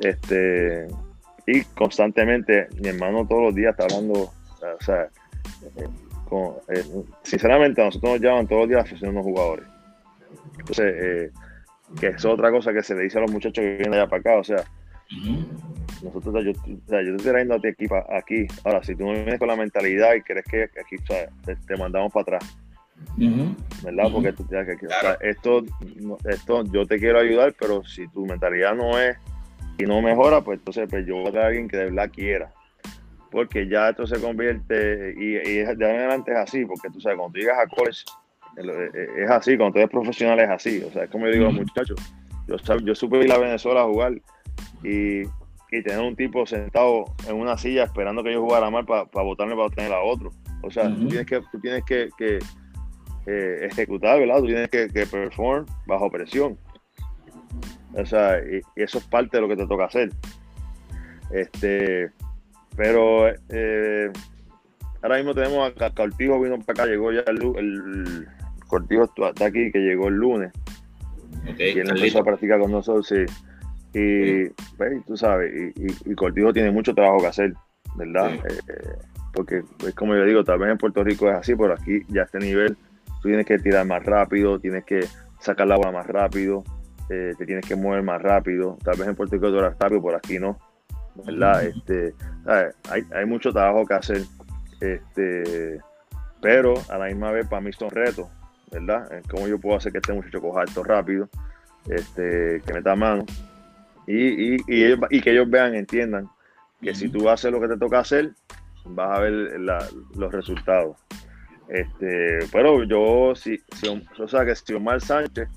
Este, 0.01 0.87
y 1.47 1.63
constantemente, 1.63 2.69
mi 2.81 2.89
hermano 2.89 3.27
todos 3.27 3.45
los 3.45 3.55
días 3.55 3.73
está 3.73 3.85
hablando, 3.85 4.15
o 4.23 4.85
sea, 4.85 5.09
eh, 5.77 5.89
eh, 6.69 6.85
sinceramente 7.23 7.81
a 7.81 7.87
nosotros 7.87 8.13
nos 8.13 8.21
llaman 8.21 8.47
todos 8.47 8.63
los 8.63 8.69
días 8.71 9.03
a 9.03 9.09
unos 9.09 9.25
jugadores. 9.25 9.67
Entonces, 10.59 10.95
eh, 10.97 11.31
que 12.01 12.09
es 12.09 12.25
otra 12.25 12.51
cosa 12.51 12.73
que 12.73 12.83
se 12.83 12.95
le 12.95 13.03
dice 13.03 13.19
a 13.19 13.23
los 13.23 13.31
muchachos 13.31 13.63
que 13.63 13.77
vienen 13.77 13.95
allá 13.95 14.07
para 14.09 14.21
acá, 14.21 14.37
o 14.37 14.45
sea, 14.45 14.65
nosotros, 16.03 16.45
yo, 16.45 16.51
o 16.51 16.89
sea, 16.89 17.03
yo 17.03 17.11
te 17.11 17.17
estoy 17.17 17.33
trayendo 17.33 17.55
a 17.55 17.61
ti 17.61 17.69
aquí, 17.69 17.87
aquí, 18.11 18.47
ahora, 18.65 18.83
si 18.83 18.95
tú 18.95 19.05
no 19.05 19.13
vienes 19.13 19.39
con 19.39 19.49
la 19.49 19.57
mentalidad 19.57 20.15
y 20.15 20.23
crees 20.23 20.45
que 20.47 20.65
aquí 20.65 20.97
te, 21.67 21.77
mandamos 21.77 22.13
para 22.13 22.37
atrás, 22.37 22.57
¿verdad? 23.83 24.05
Porque 24.13 24.33
tú, 24.33 24.47
que, 24.49 24.79
esto, 25.21 25.65
esto, 26.25 26.65
yo 26.65 26.87
te 26.87 26.99
quiero 26.99 27.21
ayudar, 27.21 27.55
pero 27.59 27.85
si 27.85 28.09
tu 28.09 28.27
mentalidad 28.27 28.75
no 28.75 28.99
es 28.99 29.17
y 29.79 29.85
no 29.85 30.01
mejora, 30.01 30.41
pues 30.41 30.59
entonces 30.59 30.87
pues 30.89 31.07
yo 31.07 31.17
voy 31.17 31.29
a 31.29 31.33
traer 31.33 31.45
a 31.45 31.49
alguien 31.49 31.69
que 31.69 31.77
de 31.77 31.85
verdad 31.87 32.11
quiera. 32.13 32.53
Porque 33.31 33.69
ya 33.69 33.89
esto 33.89 34.07
se 34.07 34.21
convierte, 34.21 35.15
y, 35.19 35.33
de 35.33 35.67
ahora 35.67 35.91
en 35.91 36.01
adelante 36.01 36.33
es 36.33 36.39
así, 36.39 36.65
porque 36.65 36.89
tú 36.91 37.01
sabes, 37.01 37.19
cuando 37.19 37.33
tú 37.33 37.41
llegas 37.41 37.59
a 37.59 37.67
college, 37.67 38.05
eh, 38.57 38.91
eh, 38.95 39.25
es 39.25 39.31
así, 39.31 39.57
cuando 39.57 39.73
tú 39.73 39.79
eres 39.81 39.91
profesional 39.91 40.39
es 40.39 40.51
así, 40.51 40.83
o 40.85 40.91
sea, 40.93 41.05
es 41.05 41.11
como 41.11 41.27
yo 41.27 41.33
digo 41.33 41.47
a 41.47 41.49
los 41.49 41.61
muchachos, 41.61 42.01
yo, 42.47 42.57
yo 42.79 42.95
supe 42.95 43.25
ir 43.25 43.33
a 43.33 43.39
Venezuela 43.39 43.83
a 43.83 43.87
jugar 43.87 44.13
y, 44.83 45.23
y, 45.23 45.83
tener 45.83 46.01
un 46.01 46.17
tipo 46.17 46.47
sentado 46.47 47.05
en 47.29 47.37
una 47.37 47.57
silla 47.57 47.85
esperando 47.85 48.23
que 48.23 48.33
yo 48.33 48.43
jugara 48.43 48.71
mal 48.71 48.85
para 48.85 49.05
botarme 49.05 49.55
para 49.55 49.67
obtener 49.67 49.93
a 49.93 50.01
otro, 50.01 50.31
o 50.63 50.71
sea, 50.71 50.89
tú 50.89 51.09
tienes 51.09 51.27
que, 51.27 51.41
tú 51.53 51.61
tienes 51.61 51.85
que, 51.85 52.09
que 52.17 52.39
eh, 53.27 53.69
ejecutar, 53.71 54.19
¿verdad? 54.19 54.39
Tú 54.39 54.47
tienes 54.47 54.69
que, 54.69 54.89
que 54.89 55.07
perform 55.07 55.67
bajo 55.87 56.11
presión. 56.11 56.59
O 57.93 58.05
sea, 58.05 58.39
y, 58.39 58.57
y, 58.77 58.83
eso 58.83 58.99
es 58.99 59.05
parte 59.05 59.37
de 59.37 59.41
lo 59.43 59.49
que 59.49 59.57
te 59.57 59.67
toca 59.67 59.85
hacer. 59.85 60.11
Este, 61.31 62.11
pero 62.77 63.29
eh, 63.49 64.11
ahora 65.03 65.17
mismo 65.17 65.35
tenemos 65.35 65.73
a 65.81 65.91
Cortijo 65.91 66.41
vino 66.41 66.59
para 66.61 66.83
acá, 66.83 66.91
llegó 66.91 67.13
ya 67.13 67.23
el, 67.27 67.43
el 67.57 68.29
Cortijo 68.67 69.05
está 69.05 69.47
aquí, 69.47 69.71
que 69.71 69.79
llegó 69.79 70.09
el 70.09 70.15
lunes. 70.15 70.53
y 71.59 71.79
él 71.79 71.91
empezó 71.91 72.21
a 72.21 72.25
practicar 72.25 72.61
con 72.61 72.73
nosotros, 72.73 73.07
sí. 73.07 73.25
Y 73.95 74.49
pues, 74.77 75.05
tú 75.07 75.17
sabes, 75.17 75.73
y, 75.77 76.11
y, 76.11 76.15
Cortijo 76.17 76.53
tiene 76.53 76.73
mucho 76.73 76.93
trabajo 76.93 77.21
que 77.21 77.27
hacer, 77.29 77.55
¿verdad? 77.95 78.35
Eh, 78.35 78.99
porque 79.33 79.63
es 79.87 79.95
como 79.95 80.17
yo 80.17 80.25
digo, 80.25 80.43
tal 80.43 80.59
vez 80.59 80.71
en 80.71 80.79
Puerto 80.79 81.05
Rico 81.05 81.31
es 81.31 81.37
así, 81.37 81.55
pero 81.55 81.75
aquí 81.75 82.03
ya 82.09 82.23
a 82.23 82.25
este 82.25 82.41
nivel 82.41 82.77
tú 83.23 83.29
tienes 83.29 83.47
que 83.47 83.59
tirar 83.59 83.87
más 83.87 84.05
rápido, 84.05 84.59
tienes 84.59 84.85
que 84.85 85.07
sacar 85.39 85.69
la 85.69 85.77
bola 85.77 85.93
más 85.93 86.07
rápido, 86.09 86.65
eh, 87.09 87.35
te 87.39 87.47
tienes 87.47 87.65
que 87.65 87.77
mover 87.77 88.03
más 88.03 88.21
rápido. 88.21 88.77
Tal 88.83 88.99
vez 88.99 89.07
en 89.07 89.15
Puerto 89.15 89.37
Rico 89.37 89.51
tú 89.51 89.59
eres 89.61 89.79
rápido, 89.79 90.03
por 90.03 90.17
aquí 90.17 90.41
no. 90.41 90.59
¿verdad? 91.25 91.65
Este, 91.65 92.15
hay, 92.91 93.03
hay, 93.15 93.25
mucho 93.25 93.53
trabajo 93.53 93.87
que 93.87 93.95
hacer, 93.95 94.23
este, 94.81 95.79
pero 96.43 96.75
a 96.89 96.99
la 96.99 97.07
misma 97.07 97.31
vez 97.31 97.47
para 97.47 97.63
mí 97.63 97.73
son 97.73 97.91
retos, 97.91 98.27
¿verdad? 98.73 99.09
¿Cómo 99.31 99.47
yo 99.47 99.61
puedo 99.61 99.77
hacer 99.77 99.93
que 99.93 99.99
este 99.99 100.13
muchacho 100.13 100.41
coja 100.41 100.65
esto 100.65 100.83
rápido, 100.83 101.29
este, 101.89 102.61
que 102.67 102.75
meta 102.75 102.97
mano 102.97 103.25
y, 104.07 104.55
y, 104.55 104.57
y, 104.69 105.21
que 105.21 105.31
ellos 105.31 105.49
vean, 105.49 105.75
entiendan 105.75 106.29
que 106.83 106.95
si 106.95 107.09
tú 107.09 107.29
haces 107.29 107.51
lo 107.51 107.61
que 107.61 107.69
te 107.69 107.79
toca 107.79 108.01
hacer, 108.01 108.33
vas 108.85 109.19
a 109.19 109.23
ver 109.23 109.33
los 109.33 110.33
resultados. 110.33 110.97
Este, 111.69 112.41
pero 112.53 112.85
yo, 112.85 113.35
si, 113.35 113.59
si, 113.73 113.89
o 114.19 114.29
sea, 114.29 114.45
que 114.45 114.55
si 114.55 114.75
Omar 114.75 115.01
Sánchez 115.01 115.49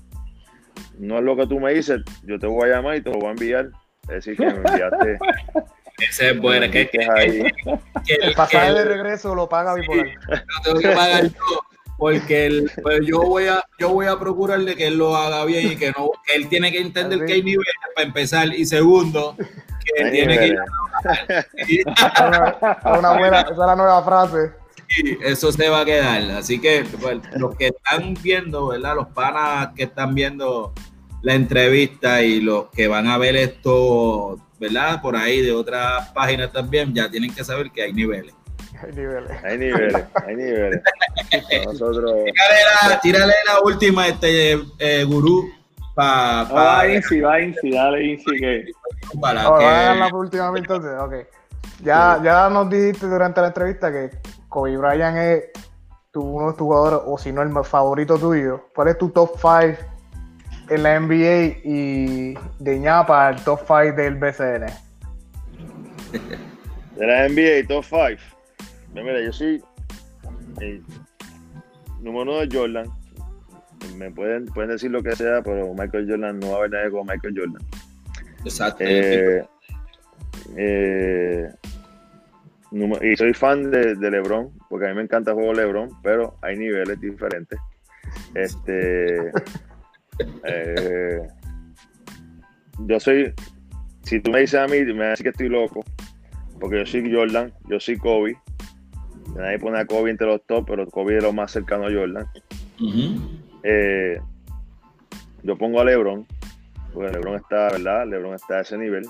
no 0.98 1.18
es 1.18 1.24
lo 1.24 1.36
que 1.36 1.46
tú 1.46 1.60
me 1.60 1.74
dices, 1.74 2.00
yo 2.24 2.38
te 2.38 2.46
voy 2.46 2.70
a 2.70 2.76
llamar 2.76 2.96
y 2.96 3.02
te 3.02 3.10
lo 3.10 3.18
voy 3.18 3.28
a 3.28 3.30
enviar 3.32 3.70
es 4.08 4.24
decir, 4.24 4.36
que 4.36 4.46
me 4.46 4.56
enviaste. 4.56 5.18
Ese 5.98 6.30
es 6.30 6.40
bueno, 6.40 6.70
que, 6.70 6.88
que, 6.88 7.52
el 8.06 8.34
pasaje 8.34 8.72
de 8.72 8.84
regreso 8.84 9.34
lo 9.34 9.48
paga 9.48 9.74
Bipolar. 9.74 10.06
Lo 10.06 10.62
tengo 10.62 10.78
que 10.78 10.88
pagar 10.90 11.24
yo, 11.24 11.60
porque 11.98 12.46
el, 12.46 12.70
pues 12.82 13.00
yo 13.04 13.20
voy 13.20 13.48
a 13.48 13.62
yo 13.78 13.90
voy 13.90 14.06
a 14.06 14.18
procurarle 14.18 14.76
que 14.76 14.86
él 14.86 14.96
lo 14.96 15.14
haga 15.16 15.44
bien 15.44 15.72
y 15.72 15.76
que 15.76 15.90
no 15.90 16.10
que 16.24 16.36
él 16.36 16.48
tiene 16.48 16.72
que 16.72 16.80
entender 16.80 17.26
que 17.26 17.34
hay 17.34 17.42
niveles 17.42 17.74
para 17.94 18.06
empezar 18.06 18.54
y 18.54 18.64
segundo 18.64 19.36
que 19.36 20.02
él 20.02 20.10
tiene 20.12 20.38
que 20.38 20.46
ir 20.46 20.58
a 21.86 22.98
una 22.98 23.12
buena, 23.18 23.40
esa 23.42 23.50
es 23.50 23.58
la 23.58 23.76
nueva 23.76 24.02
frase. 24.02 24.52
Sí, 24.88 25.18
eso 25.22 25.52
se 25.52 25.68
va 25.68 25.80
a 25.80 25.84
quedar. 25.84 26.30
Así 26.32 26.58
que 26.60 26.84
pues, 27.00 27.18
los 27.34 27.54
que 27.56 27.68
están 27.68 28.14
viendo, 28.22 28.68
¿verdad? 28.68 28.96
Los 28.96 29.08
panas 29.08 29.70
que 29.74 29.84
están 29.84 30.14
viendo 30.14 30.72
la 31.22 31.34
entrevista 31.34 32.22
y 32.22 32.40
los 32.40 32.66
que 32.70 32.88
van 32.88 33.06
a 33.06 33.18
ver 33.18 33.36
esto, 33.36 34.38
¿verdad? 34.58 35.02
Por 35.02 35.16
ahí 35.16 35.42
de 35.42 35.52
otras 35.52 36.08
páginas 36.10 36.52
también, 36.52 36.94
ya 36.94 37.10
tienen 37.10 37.34
que 37.34 37.44
saber 37.44 37.70
que 37.70 37.82
hay 37.82 37.92
niveles. 37.92 38.34
Hay 38.82 38.92
niveles. 38.92 39.44
Hay 39.44 39.58
niveles, 39.58 40.04
hay 40.26 40.36
niveles. 40.36 40.82
Nosotros... 41.66 42.12
Tírale 43.02 43.34
la, 43.46 43.60
última, 43.64 44.06
este 44.06 44.52
eh, 44.78 45.04
gurú. 45.04 45.50
Pa, 45.94 46.46
pa, 46.48 46.54
va 46.54 46.88
Insi, 46.88 47.20
va 47.20 47.40
Insi, 47.40 47.70
dale 47.72 48.04
Insi 48.04 48.36
que... 48.38 48.66
Para 49.20 49.50
oh, 49.50 49.58
que... 49.58 49.64
a 49.64 49.94
la 49.94 50.14
última 50.14 50.52
entonces, 50.56 50.92
ok. 50.98 51.14
Ya, 51.82 52.20
ya 52.22 52.48
nos 52.48 52.70
dijiste 52.70 53.06
durante 53.06 53.40
la 53.40 53.48
entrevista 53.48 53.90
que 53.90 54.10
Kobe 54.48 54.76
Bryant 54.76 55.16
es 55.16 55.44
tu, 56.12 56.22
uno 56.22 56.52
de 56.52 56.52
tus 56.52 56.66
jugadores, 56.66 57.00
o 57.04 57.18
si 57.18 57.32
no 57.32 57.42
el 57.42 57.52
favorito 57.64 58.18
tuyo. 58.18 58.68
¿Cuál 58.74 58.88
es 58.88 58.98
tu 58.98 59.10
top 59.10 59.32
5 59.36 59.76
en 60.70 60.82
la 60.82 61.00
NBA 61.00 61.58
y 61.64 62.34
de 62.58 62.78
ñapa 62.78 63.30
el 63.30 63.42
top 63.42 63.60
5 63.66 63.96
del 63.96 64.14
BCN? 64.14 64.66
De 66.96 67.06
la 67.06 67.28
NBA, 67.28 67.66
top 67.68 67.84
5. 67.84 68.37
Mira, 69.02 69.22
yo 69.22 69.32
soy 69.32 69.62
el 70.60 70.82
número 72.00 72.22
uno 72.22 72.40
de 72.40 72.48
Jordan. 72.50 72.86
Me 73.96 74.10
pueden, 74.10 74.46
pueden 74.46 74.70
decir 74.70 74.90
lo 74.90 75.02
que 75.02 75.14
sea, 75.14 75.42
pero 75.42 75.72
Michael 75.74 76.08
Jordan 76.08 76.38
no 76.40 76.48
va 76.48 76.54
a 76.54 76.58
haber 76.58 76.70
nadie 76.70 76.90
como 76.90 77.04
Michael 77.04 77.34
Jordan. 77.36 77.62
Exacto. 78.44 78.84
Eh, 78.86 79.44
eh, 80.56 81.48
y 82.70 83.16
soy 83.16 83.34
fan 83.34 83.70
de, 83.70 83.94
de, 83.94 84.10
LeBron, 84.10 84.50
porque 84.68 84.86
a 84.86 84.88
mí 84.90 84.96
me 84.96 85.02
encanta 85.02 85.30
el 85.30 85.36
juego 85.36 85.54
LeBron, 85.54 85.90
pero 86.02 86.36
hay 86.42 86.56
niveles 86.56 87.00
diferentes. 87.00 87.58
Este. 88.34 89.32
Eh, 90.42 91.20
yo 92.86 92.98
soy, 92.98 93.32
si 94.02 94.18
tú 94.20 94.32
me 94.32 94.40
dices 94.40 94.58
a 94.58 94.66
mí, 94.66 94.84
me 94.84 94.94
vas 94.94 95.06
a 95.06 95.10
decir 95.10 95.24
que 95.24 95.30
estoy 95.30 95.48
loco, 95.48 95.84
porque 96.58 96.78
yo 96.78 96.86
soy 96.86 97.14
Jordan, 97.14 97.52
yo 97.68 97.78
soy 97.78 97.96
Kobe. 97.98 98.36
Nadie 99.38 99.58
pone 99.60 99.78
a 99.78 99.86
Kobe 99.86 100.10
entre 100.10 100.26
los 100.26 100.42
top, 100.44 100.66
pero 100.66 100.86
Kobe 100.88 101.18
es 101.18 101.22
lo 101.22 101.32
más 101.32 101.52
cercano 101.52 101.86
a 101.86 101.92
Jordan. 101.92 102.26
Eh, 103.62 104.20
yo 105.44 105.56
pongo 105.56 105.80
a 105.80 105.84
LeBron, 105.84 106.26
porque 106.92 107.12
LeBron 107.12 107.36
está, 107.36 107.70
¿verdad? 107.70 108.06
LeBron 108.06 108.34
está 108.34 108.58
a 108.58 108.60
ese 108.62 108.76
nivel. 108.76 109.06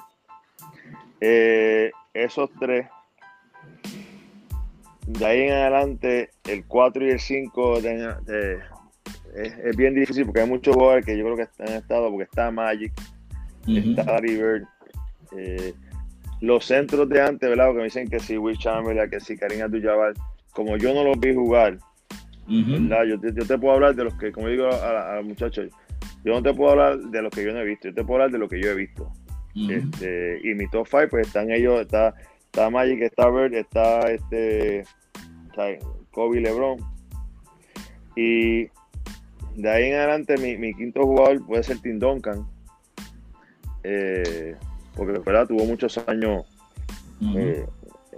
Eh, 1.20 1.90
esos 2.12 2.50
tres, 2.60 2.86
de 5.06 5.26
ahí 5.26 5.40
en 5.42 5.52
adelante, 5.52 6.30
el 6.44 6.66
4 6.66 7.06
y 7.06 7.10
el 7.10 7.20
5 7.20 7.80
de, 7.80 8.58
es, 9.34 9.76
bien 9.76 9.94
difícil 9.94 10.26
porque 10.26 10.42
hay 10.42 10.48
muchos 10.48 10.74
jugadores 10.74 11.06
que 11.06 11.16
yo 11.16 11.24
creo 11.24 11.36
que 11.36 11.62
han 11.62 11.72
estado, 11.72 12.10
porque 12.10 12.24
está 12.24 12.50
Magic, 12.50 12.92
está 13.66 14.18
River, 14.18 14.64
eh, 15.36 15.72
los 16.40 16.64
centros 16.64 17.08
de 17.08 17.20
antes, 17.20 17.48
¿verdad? 17.48 17.72
Que 17.72 17.78
me 17.78 17.84
dicen 17.84 18.08
que 18.08 18.20
si 18.20 18.36
Will 18.36 18.58
Chamberlain, 18.58 19.10
que 19.10 19.20
si 19.20 19.36
Karim 19.36 19.62
abdul 19.62 20.14
como 20.52 20.76
yo 20.76 20.94
no 20.94 21.04
los 21.04 21.18
vi 21.18 21.34
jugar, 21.34 21.78
¿verdad? 22.46 23.04
Yo, 23.04 23.20
te 23.20 23.58
puedo 23.58 23.74
hablar 23.74 23.94
de 23.94 24.04
los 24.04 24.14
que, 24.14 24.32
como 24.32 24.48
digo 24.48 24.68
a, 24.68 25.16
los 25.16 25.26
muchachos, 25.26 25.70
yo 26.24 26.32
no 26.32 26.42
te 26.42 26.54
puedo 26.54 26.72
hablar 26.72 26.98
de 26.98 27.22
los 27.22 27.32
que 27.32 27.44
yo 27.44 27.52
no 27.52 27.60
he 27.60 27.64
visto, 27.64 27.88
yo 27.88 27.94
te 27.94 28.04
puedo 28.04 28.22
hablar 28.22 28.32
de 28.32 28.38
lo 28.38 28.48
que 28.48 28.60
yo 28.60 28.70
he 28.70 28.74
visto. 28.74 29.12
este, 29.54 30.40
y 30.42 30.54
mi 30.54 30.68
top 30.68 30.86
5, 30.88 31.06
pues 31.10 31.26
están 31.26 31.50
ellos, 31.50 31.80
está, 31.80 32.14
está 32.44 32.70
Magic, 32.70 33.02
está 33.02 33.28
Bird, 33.28 33.54
está 33.54 34.00
este, 34.10 34.84
Kobe 36.10 36.40
LeBron. 36.40 36.78
Y 38.16 38.68
de 39.56 39.70
ahí 39.70 39.84
en 39.90 39.94
adelante, 39.94 40.36
mi, 40.36 40.74
quinto 40.74 41.02
jugador 41.02 41.44
puede 41.44 41.62
ser 41.62 41.78
Tim 41.80 41.98
Duncan. 41.98 42.46
Eh, 43.84 44.56
porque 44.98 45.18
¿verdad? 45.20 45.46
tuvo 45.46 45.64
muchos 45.64 45.96
años 46.06 46.44
eh, 47.34 47.64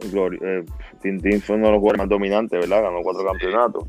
eh, 0.00 0.64
Tintín 1.02 1.40
fue 1.42 1.56
uno 1.56 1.66
de 1.66 1.72
los 1.72 1.80
jugadores 1.80 1.98
más 1.98 2.08
dominantes, 2.08 2.58
¿verdad? 2.58 2.82
Ganó 2.82 3.02
cuatro 3.02 3.24
campeonatos. 3.24 3.84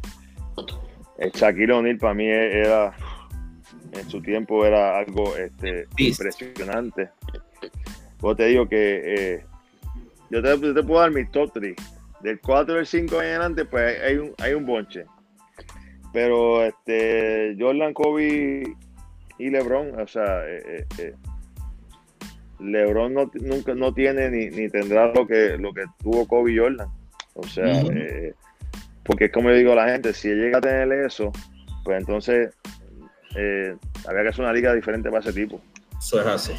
El 1.18 1.32
Shaquille 1.32 1.72
O'Neal 1.72 1.98
para 1.98 2.14
mí 2.14 2.28
era, 2.28 2.94
en 3.94 4.10
su 4.10 4.22
tiempo 4.22 4.66
era 4.66 5.00
algo 5.00 5.36
este, 5.38 5.88
impresionante. 5.98 7.10
Yo 8.22 8.36
te 8.36 8.46
digo 8.46 8.68
que 8.68 9.36
eh, 9.36 9.46
yo, 10.30 10.42
te, 10.42 10.84
puedo 10.84 11.00
dar 11.00 11.12
mi 11.12 11.26
top 11.28 11.52
3. 11.54 11.76
Del 12.22 12.40
4 12.40 12.80
al 12.80 12.86
5 12.86 13.16
en 13.16 13.28
adelante, 13.30 13.66
pues 13.66 14.02
hay 14.02 14.18
un, 14.18 14.34
hay 14.38 14.54
un 14.54 14.66
bonche. 14.66 15.06
Pero 16.14 16.64
este 16.64 17.56
Jordan, 17.58 17.94
Kobe 17.94 18.76
y 19.38 19.50
LeBron, 19.50 20.00
o 20.00 20.08
sea, 20.08 20.46
eh, 20.48 20.86
eh, 21.00 21.14
LeBron 22.62 23.14
no, 23.14 23.32
nunca 23.42 23.74
no 23.74 23.94
tiene 23.94 24.30
ni, 24.30 24.70
tendrá 24.70 25.12
lo 25.14 25.26
que 25.28 25.58
lo 25.58 25.74
que 25.74 25.84
tuvo 26.02 26.28
Kobe 26.28 26.54
y 26.54 26.58
Jordan. 26.58 26.90
O 27.34 27.44
sea, 27.44 27.84
porque 29.04 29.26
es 29.26 29.32
como 29.32 29.50
yo 29.50 29.56
digo 29.56 29.72
a 29.74 29.76
la 29.76 29.90
gente, 29.90 30.14
si 30.14 30.30
llega 30.30 30.60
a 30.60 30.62
tener 30.62 30.92
eso, 31.06 31.32
pues 31.84 32.00
entonces 32.00 32.54
había 33.36 34.24
que 34.24 34.30
hacer 34.30 34.44
una 34.44 34.54
liga 34.54 34.74
diferente 34.74 35.10
para 35.10 35.22
ese 35.22 35.34
tipo. 35.34 35.62
Eso 35.98 36.20
es 36.22 36.28
así. 36.28 36.54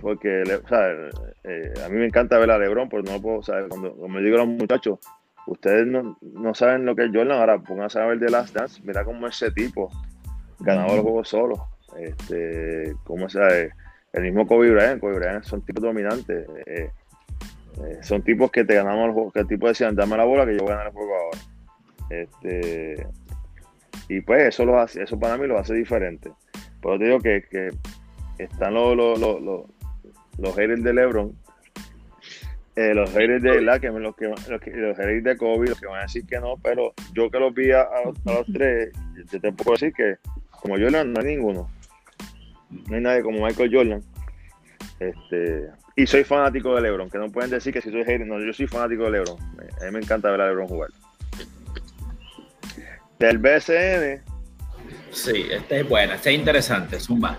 Porque 0.00 0.42
eh, 0.42 1.74
a 1.84 1.88
mí 1.88 1.96
me 1.96 2.06
encanta 2.06 2.38
ver 2.38 2.50
a 2.50 2.58
LeBron, 2.58 2.88
pero 2.88 3.02
no 3.02 3.20
puedo, 3.20 3.42
saber 3.42 3.68
cuando, 3.68 3.94
me 4.08 4.22
digo 4.22 4.36
a 4.36 4.44
los 4.44 4.48
muchachos, 4.48 4.98
ustedes 5.46 5.86
no, 5.86 6.54
saben 6.54 6.86
lo 6.86 6.96
que 6.96 7.04
es 7.04 7.10
Jordan, 7.12 7.38
ahora 7.38 7.58
pónganse 7.58 8.00
a 8.00 8.06
ver 8.06 8.20
The 8.20 8.30
Last 8.30 8.54
Dance, 8.54 8.80
mira 8.84 9.04
cómo 9.04 9.26
ese 9.26 9.50
tipo 9.50 9.90
ganaba 10.60 10.94
los 10.94 11.02
juegos 11.02 11.28
solo. 11.28 11.68
Este, 11.98 12.94
como 13.04 13.28
sea, 13.28 13.48
el 14.12 14.22
mismo 14.22 14.46
Kobe 14.46 14.70
Bryant, 14.70 15.00
Kobe 15.00 15.14
Bryant 15.14 15.44
son 15.44 15.62
tipos 15.62 15.82
dominantes. 15.82 16.46
Eh, 16.66 16.90
eh, 17.84 17.98
son 18.02 18.22
tipos 18.22 18.50
que 18.50 18.64
te 18.64 18.74
ganamos 18.74 19.06
el 19.06 19.12
juego, 19.12 19.30
que 19.30 19.40
el 19.40 19.46
tipo 19.46 19.68
decían, 19.68 19.94
dame 19.94 20.16
la 20.16 20.24
bola 20.24 20.44
que 20.44 20.52
yo 20.52 20.60
voy 20.60 20.72
a 20.72 20.76
ganar 20.76 20.86
el 20.88 20.92
juego 20.92 21.12
ahora. 21.14 21.38
Este, 22.10 23.06
y 24.08 24.20
pues 24.22 24.48
eso 24.48 24.64
lo 24.64 24.80
hace, 24.80 25.02
eso 25.02 25.18
para 25.18 25.36
mí 25.38 25.46
lo 25.46 25.58
hace 25.58 25.74
diferente. 25.74 26.32
Pero 26.82 26.98
te 26.98 27.04
digo 27.04 27.20
que, 27.20 27.44
que 27.48 27.70
están 28.38 28.74
los, 28.74 28.96
los, 28.96 29.18
los, 29.18 29.64
los, 30.38 30.56
haters 30.56 30.82
de 30.82 30.92
LeBron, 30.92 31.32
eh, 32.74 32.94
los 32.94 33.10
haters 33.10 33.42
de 33.42 33.62
la 33.62 33.78
que, 33.78 33.88
los, 33.90 34.16
que, 34.16 34.26
los, 34.26 34.48
los 34.48 34.96
haters 34.96 35.24
de 35.24 35.36
Kobe, 35.36 35.68
los 35.68 35.80
que 35.80 35.86
van 35.86 36.00
a 36.00 36.02
decir 36.02 36.26
que 36.26 36.40
no, 36.40 36.56
pero 36.62 36.92
yo 37.12 37.30
que 37.30 37.38
los 37.38 37.54
vi 37.54 37.70
a, 37.70 37.86
los 38.24 38.46
tres, 38.52 38.90
yo 39.30 39.40
te 39.40 39.52
puedo 39.52 39.72
decir 39.72 39.92
que 39.92 40.16
como 40.50 40.76
Jordan 40.76 41.12
no 41.12 41.20
hay 41.20 41.36
ninguno. 41.36 41.70
No 42.88 42.96
hay 42.96 43.02
nadie 43.02 43.22
como 43.22 43.44
Michael 43.44 43.70
Jordan. 43.72 44.02
Este, 44.98 45.70
y 45.96 46.06
soy 46.06 46.24
fanático 46.24 46.74
de 46.74 46.82
LeBron, 46.82 47.10
que 47.10 47.18
no 47.18 47.30
pueden 47.30 47.50
decir 47.50 47.72
que 47.72 47.80
si 47.80 47.90
soy 47.90 48.04
hater, 48.04 48.26
no, 48.26 48.38
yo 48.40 48.52
soy 48.52 48.66
fanático 48.66 49.04
de 49.04 49.12
LeBron. 49.12 49.36
A 49.38 49.84
mí 49.86 49.90
me 49.92 49.98
encanta 49.98 50.30
ver 50.30 50.40
a 50.40 50.48
LeBron 50.48 50.68
jugar. 50.68 50.90
Del 53.18 53.38
BSN. 53.38 54.22
Sí, 55.10 55.46
este 55.50 55.80
es 55.80 55.88
bueno, 55.88 56.14
este 56.14 56.32
es 56.32 56.38
interesante, 56.38 57.00
Zumba. 57.00 57.38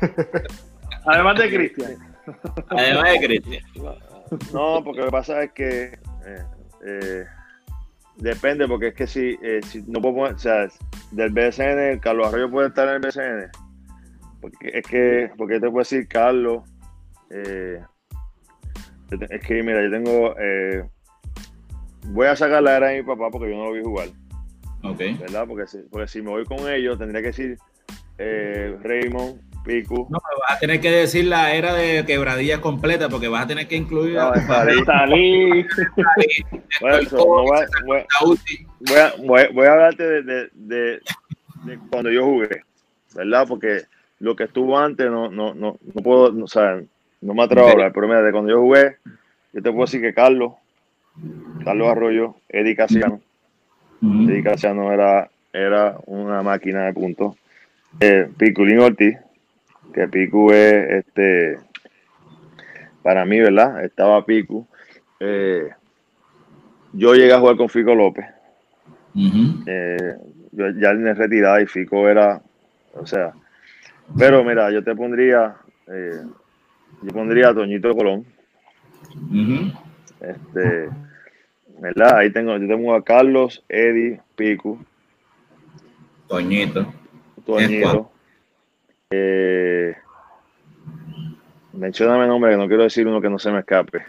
Además 1.06 1.38
de 1.38 1.54
Cristian. 1.54 1.96
Además 2.68 3.12
de 3.12 3.26
Cristian. 3.26 3.64
No, 4.52 4.82
porque 4.84 5.00
lo 5.00 5.06
que 5.06 5.12
pasa 5.12 5.42
es 5.42 5.52
que 5.52 5.98
eh, 6.26 6.44
eh, 6.86 7.24
depende, 8.16 8.66
porque 8.68 8.88
es 8.88 8.94
que 8.94 9.06
si, 9.06 9.38
eh, 9.42 9.60
si 9.66 9.82
no 9.82 10.00
puedo 10.00 10.34
o 10.34 10.38
sea, 10.38 10.68
del 11.10 11.30
BSN, 11.30 11.98
Carlos 12.00 12.28
Arroyo 12.28 12.50
puede 12.50 12.68
estar 12.68 12.88
en 12.88 12.94
el 12.94 13.00
BSN. 13.00 13.63
Porque 14.44 14.70
es 14.74 14.86
que, 14.86 15.30
porque 15.38 15.54
te 15.54 15.70
puedo 15.70 15.78
decir, 15.78 16.06
Carlos, 16.06 16.62
es 17.30 17.80
que 19.46 19.62
mira, 19.62 19.82
yo 19.82 19.90
tengo, 19.90 20.34
voy 22.08 22.26
a 22.26 22.36
sacar 22.36 22.62
la 22.62 22.76
era 22.76 22.88
de 22.88 23.00
mi 23.00 23.06
papá 23.06 23.30
porque 23.30 23.48
yo 23.50 23.56
no 23.56 23.64
lo 23.64 23.72
vi 23.72 23.82
jugar. 23.82 24.08
Ok. 24.82 25.00
¿Verdad? 25.18 25.46
Porque 25.48 25.66
si, 25.66 25.78
porque 25.90 26.08
si 26.08 26.20
me 26.20 26.28
voy 26.28 26.44
con 26.44 26.70
ellos, 26.70 26.98
tendría 26.98 27.22
que 27.22 27.28
decir 27.28 27.56
Raymond, 28.18 29.40
Pico. 29.64 30.06
No, 30.10 30.18
vas 30.48 30.58
a 30.58 30.58
tener 30.58 30.78
que 30.82 30.90
decir 30.90 31.24
la 31.24 31.54
era 31.54 31.72
de 31.72 32.04
quebradillas 32.04 32.58
completa 32.60 33.08
porque 33.08 33.28
vas 33.28 33.44
a 33.44 33.46
tener 33.46 33.66
que 33.66 33.76
incluir 33.76 34.16
no, 34.16 34.30
voy, 39.22 39.66
a, 39.66 39.72
hablarte 39.72 40.22
de, 40.22 40.50
de, 40.52 41.00
cuando 41.90 42.10
yo 42.10 42.26
jugué, 42.26 42.62
¿verdad? 43.14 43.46
Porque 43.48 43.84
lo 44.24 44.34
que 44.34 44.44
estuvo 44.44 44.78
antes 44.78 45.10
no, 45.10 45.30
no, 45.30 45.52
no, 45.52 45.76
no 45.82 46.02
puedo, 46.02 46.34
o 46.42 46.48
sea, 46.48 46.80
no 47.20 47.34
me 47.34 47.42
atrevo 47.42 47.68
a 47.68 47.72
hablar, 47.72 47.92
pero 47.92 48.08
mira, 48.08 48.22
de 48.22 48.32
cuando 48.32 48.50
yo 48.50 48.60
jugué, 48.60 48.96
yo 49.52 49.62
te 49.62 49.70
puedo 49.70 49.84
decir 49.84 50.00
que 50.00 50.14
Carlos, 50.14 50.54
Carlos 51.62 51.88
Arroyo, 51.88 52.34
Eddie 52.48 52.74
Casiano, 52.74 53.20
Eddie 54.00 54.42
Casiano 54.42 54.90
era, 54.92 55.30
era 55.52 55.98
una 56.06 56.42
máquina 56.42 56.86
de 56.86 56.94
puntos. 56.94 57.36
Eh, 58.00 58.30
Piculín 58.38 58.78
Ortiz, 58.78 59.18
que 59.92 60.08
Piku 60.08 60.50
es, 60.52 61.04
este, 61.04 61.58
para 63.02 63.26
mí, 63.26 63.38
¿verdad? 63.40 63.84
Estaba 63.84 64.24
Piku. 64.24 64.66
Eh, 65.20 65.68
yo 66.94 67.14
llegué 67.14 67.34
a 67.34 67.40
jugar 67.40 67.56
con 67.58 67.68
Fico 67.68 67.94
López. 67.94 68.24
Eh, 69.66 70.16
yo 70.52 70.70
ya 70.70 70.90
en 70.92 71.14
retirada 71.14 71.60
y 71.60 71.66
Fico 71.66 72.08
era, 72.08 72.40
o 72.94 73.06
sea, 73.06 73.34
pero 74.16 74.44
mira, 74.44 74.70
yo 74.70 74.82
te 74.82 74.94
pondría, 74.94 75.56
eh, 75.88 76.22
yo 77.02 77.12
pondría 77.12 77.48
a 77.48 77.54
Toñito 77.54 77.94
Colón. 77.94 78.24
Este, 80.20 80.88
¿verdad? 81.78 82.18
Ahí 82.18 82.30
tengo, 82.30 82.56
yo 82.56 82.66
tengo 82.66 82.94
a 82.94 83.04
Carlos, 83.04 83.62
Eddie, 83.68 84.20
Pico. 84.36 84.78
Toñito. 86.28 86.92
Toñito. 87.44 88.10
Eh, 89.10 89.94
mencioname 91.72 92.26
nombre, 92.26 92.52
que 92.52 92.56
no 92.56 92.68
quiero 92.68 92.84
decir 92.84 93.06
uno 93.06 93.20
que 93.20 93.30
no 93.30 93.38
se 93.38 93.50
me 93.50 93.60
escape. 93.60 94.02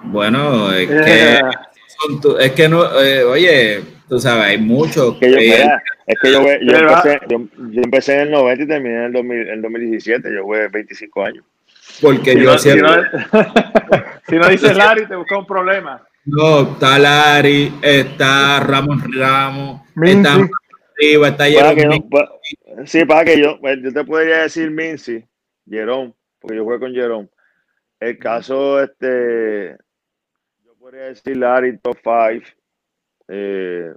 Bueno, 0.00 0.72
es 0.72 0.88
que, 0.88 1.40
es 2.40 2.52
que 2.52 2.68
no, 2.68 3.00
eh, 3.00 3.24
oye, 3.24 3.95
tú 4.08 4.18
sabes, 4.18 4.44
hay 4.44 4.58
muchos. 4.58 5.16
Que 5.18 5.30
yo, 5.30 5.38
es 5.38 6.16
que 6.20 6.32
yo, 6.32 6.42
yo, 6.42 6.76
empecé, 6.76 7.20
yo, 7.28 7.82
empecé, 7.82 8.14
en 8.14 8.20
el 8.20 8.30
90 8.30 8.62
y 8.62 8.66
terminé 8.66 8.94
en 8.96 9.02
el, 9.04 9.12
2000, 9.12 9.38
en 9.38 9.48
el 9.48 9.62
2017, 9.62 10.34
yo 10.34 10.44
jugué 10.44 10.68
25 10.68 11.24
años. 11.24 11.44
Porque 12.00 12.32
si 12.32 12.40
yo 12.40 12.52
no, 12.52 12.58
siempre... 12.58 12.90
si, 14.28 14.36
no, 14.36 14.48
dice 14.48 14.74
Larry, 14.74 15.06
te 15.06 15.16
busca 15.16 15.38
un 15.38 15.46
problema. 15.46 16.06
No, 16.24 16.72
está 16.72 16.98
Larry, 16.98 17.72
está 17.82 18.60
Ramón 18.60 19.00
Ramos, 19.12 19.82
está 20.02 20.34
arriba, 20.34 21.28
está 21.28 21.44
Jerome. 21.46 22.08
Sí, 22.84 23.04
para 23.04 23.24
que 23.24 23.40
yo, 23.40 23.58
pues, 23.60 23.78
yo 23.82 23.92
te 23.92 24.04
podría 24.04 24.42
decir 24.42 24.70
Mincy, 24.70 25.24
Jerome, 25.68 26.12
porque 26.40 26.56
yo 26.56 26.64
juego 26.64 26.80
con 26.80 26.92
Jerome. 26.92 27.28
El 28.00 28.18
caso, 28.18 28.82
este, 28.82 29.76
yo 30.64 30.74
podría 30.78 31.04
decir 31.04 31.36
Larry 31.36 31.78
top 31.78 31.96
5. 32.02 32.44
Eh, 33.28 33.92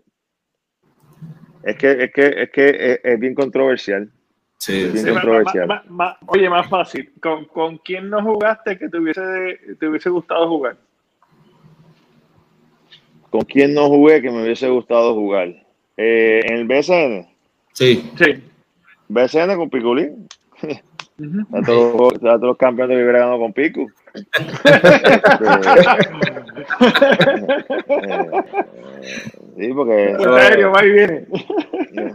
es 1.63 1.75
que, 1.77 2.03
es 2.03 2.13
que, 2.13 2.43
es 2.43 2.49
que 2.51 2.99
es, 3.03 3.19
bien 3.19 3.35
controversial. 3.35 4.09
Sí, 4.57 4.81
es 4.81 4.93
bien 4.93 5.13
controversial. 5.15 5.83
oye, 6.27 6.49
más 6.49 6.67
fácil. 6.69 7.11
¿Con, 7.21 7.45
¿Con, 7.45 7.77
quién 7.79 8.09
no 8.09 8.21
jugaste 8.23 8.77
que 8.77 8.89
te 8.89 8.97
hubiese, 8.97 9.59
te 9.79 9.87
hubiese 9.87 10.09
gustado 10.09 10.47
jugar? 10.47 10.77
¿Con 13.29 13.41
quién 13.41 13.73
no 13.73 13.87
jugué 13.87 14.21
que 14.21 14.31
me 14.31 14.43
hubiese 14.43 14.69
gustado 14.69 15.13
jugar? 15.13 15.49
Eh, 15.97 16.41
¿En 16.45 16.55
el 16.55 16.65
BSN? 16.65 17.27
Sí. 17.73 18.09
Sí. 18.17 18.43
BCN 19.09 19.55
con 19.55 19.69
Piculín. 19.69 20.27
a, 21.53 21.61
todos, 21.61 22.13
a, 22.15 22.19
todos, 22.19 22.41
los 22.41 22.57
campeones 22.57 22.95
que 22.95 23.03
hubiera 23.03 23.19
ganado 23.19 23.39
con 23.39 23.53
Pico. 23.53 23.87
sí, 29.57 29.73
porque. 29.73 30.11
En 30.11 30.21
serio, 30.21 30.71
va 30.71 30.85
y 30.85 30.91
viene. 30.91 31.25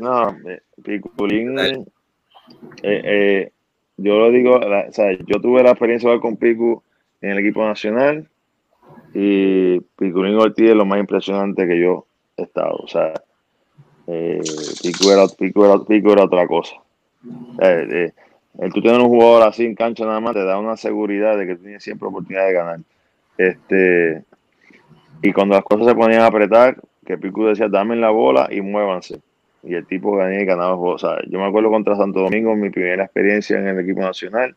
no, 0.01 0.37
Piculín. 0.83 1.59
Eh, 1.59 1.85
eh, 2.83 3.51
yo 3.97 4.19
lo 4.19 4.31
digo, 4.31 4.57
o 4.57 4.93
sea, 4.93 5.13
yo 5.13 5.41
tuve 5.41 5.63
la 5.63 5.71
experiencia 5.71 6.11
de 6.11 6.21
con 6.21 6.37
Pico 6.37 6.83
en 7.21 7.31
el 7.31 7.39
equipo 7.39 7.65
nacional 7.65 8.29
y 9.15 9.81
Piculín 9.97 10.35
Ortiz 10.35 10.71
es 10.71 10.77
lo 10.77 10.85
más 10.85 10.99
impresionante 10.99 11.67
que 11.67 11.81
yo 11.81 12.07
he 12.37 12.43
estado. 12.43 12.77
O 12.77 12.89
sea, 12.89 13.15
eh, 14.07 14.41
Pico, 14.83 15.13
era, 15.13 15.27
Pico, 15.29 15.65
era, 15.65 15.85
Pico 15.85 16.13
era 16.13 16.25
otra 16.25 16.47
cosa. 16.49 16.75
Eh, 17.61 17.89
eh, 17.91 18.13
el 18.59 18.73
tú 18.73 18.81
tener 18.81 19.01
un 19.01 19.09
jugador 19.09 19.49
así 19.49 19.65
en 19.65 19.75
cancha 19.75 20.05
nada 20.05 20.21
más 20.21 20.35
te 20.35 20.45
da 20.45 20.59
una 20.59 20.77
seguridad 20.77 21.37
de 21.37 21.47
que 21.47 21.57
tienes 21.57 21.83
siempre 21.83 22.09
oportunidad 22.09 22.47
de 22.47 22.53
ganar. 22.53 22.81
Este, 23.37 24.23
y 25.23 25.33
cuando 25.33 25.55
las 25.57 25.65
cosas 25.65 25.89
se 25.89 25.95
ponían 25.95 26.23
a 26.23 26.27
apretar, 26.27 26.77
que 27.05 27.19
Pico 27.19 27.47
decía, 27.47 27.69
dame 27.69 27.97
la 27.97 28.11
bola 28.11 28.49
y 28.51 28.61
muévanse. 28.61 29.21
Y 29.63 29.75
el 29.75 29.87
tipo 29.87 30.17
ganaba 30.17 30.41
y 30.41 30.45
ganaba 30.45 30.75
el. 30.75 30.79
O 30.81 30.99
sea, 30.99 31.19
yo 31.29 31.39
me 31.39 31.47
acuerdo 31.47 31.71
contra 31.71 31.97
Santo 31.97 32.21
Domingo, 32.21 32.55
mi 32.55 32.71
primera 32.71 33.05
experiencia 33.05 33.59
en 33.59 33.67
el 33.69 33.81
equipo 33.81 34.01
nacional. 34.01 34.55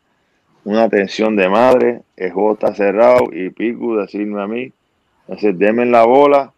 una 0.64 0.90
tensión 0.90 1.36
de 1.38 1.48
madre, 1.48 2.02
el 2.18 2.32
juego 2.32 2.54
está 2.54 2.74
cerrado 2.76 3.30
y 3.32 3.50
Pico 3.50 3.98
decirme 3.98 4.42
a 4.42 4.48
mí, 4.48 4.74
decir, 5.28 5.56
denme 5.56 5.86
la 5.86 6.06
bola 6.06 6.52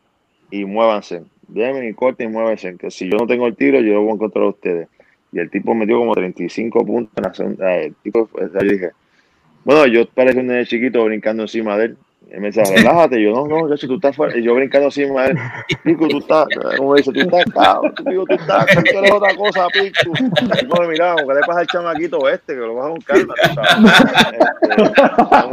y 0.50 0.66
muévanse, 0.66 1.24
denme 1.48 1.88
y 1.88 1.94
corten 1.94 2.30
y 2.30 2.34
muévanse, 2.34 2.76
que 2.78 2.90
si 2.90 3.10
yo 3.10 3.18
no 3.18 3.28
tengo 3.28 3.46
el 3.46 3.56
tiro, 3.56 3.80
yo 3.80 3.94
lo 3.94 4.02
voy 4.02 4.12
a 4.12 4.14
encontrar 4.16 4.46
a 4.46 4.50
ustedes. 4.50 4.88
Y 5.32 5.40
el 5.40 5.50
tipo 5.50 5.76
metió 5.76 5.98
como 6.00 6.14
35 6.14 6.86
puntos 6.86 7.14
en 7.18 7.24
la 7.24 7.34
segunda. 7.34 7.76
El 7.76 7.96
tipo, 7.96 8.30
yo 8.34 8.60
dije, 8.60 8.92
bueno, 9.64 9.86
yo 9.88 10.08
parece 10.10 10.40
un 10.40 10.48
nene 10.48 10.66
chiquito 10.66 11.04
brincando 11.04 11.44
encima 11.44 11.78
de 11.78 11.86
él. 11.86 11.98
Y 12.32 12.40
me 12.40 12.48
dice, 12.48 12.64
relájate. 12.64 13.22
Yo, 13.22 13.32
no, 13.32 13.48
no, 13.48 13.70
yo 13.70 13.78
si 13.78 13.88
tú 13.88 13.96
estás 13.96 14.16
fuera. 14.16 14.38
Y 14.38 14.44
yo 14.44 14.54
brincando 14.56 14.88
encima 14.88 15.24
de 15.24 15.32
él. 15.32 15.38
Pico, 15.84 16.08
tú 16.08 16.20
estás, 16.20 16.48
como 16.78 16.96
dice, 16.96 17.12
tú 17.12 17.20
estás, 17.20 17.46
cabrón. 17.54 17.94
Pico, 17.96 18.26
tú 18.26 18.34
estás, 18.34 18.66
tú 18.66 18.98
eres 18.98 19.12
otra 19.12 19.36
cosa, 19.36 19.68
Pico. 19.74 20.14
No, 20.68 20.88
mira, 20.88 21.16
¿qué 21.16 21.34
le 21.34 21.42
pasa 21.42 21.60
al 21.60 21.68
chamaquito 21.68 22.30
este? 22.30 22.54
Que 22.54 22.60
lo 22.60 22.76
vas 22.76 22.88
a 22.88 22.90
un 22.90 23.02
calma, 23.02 23.34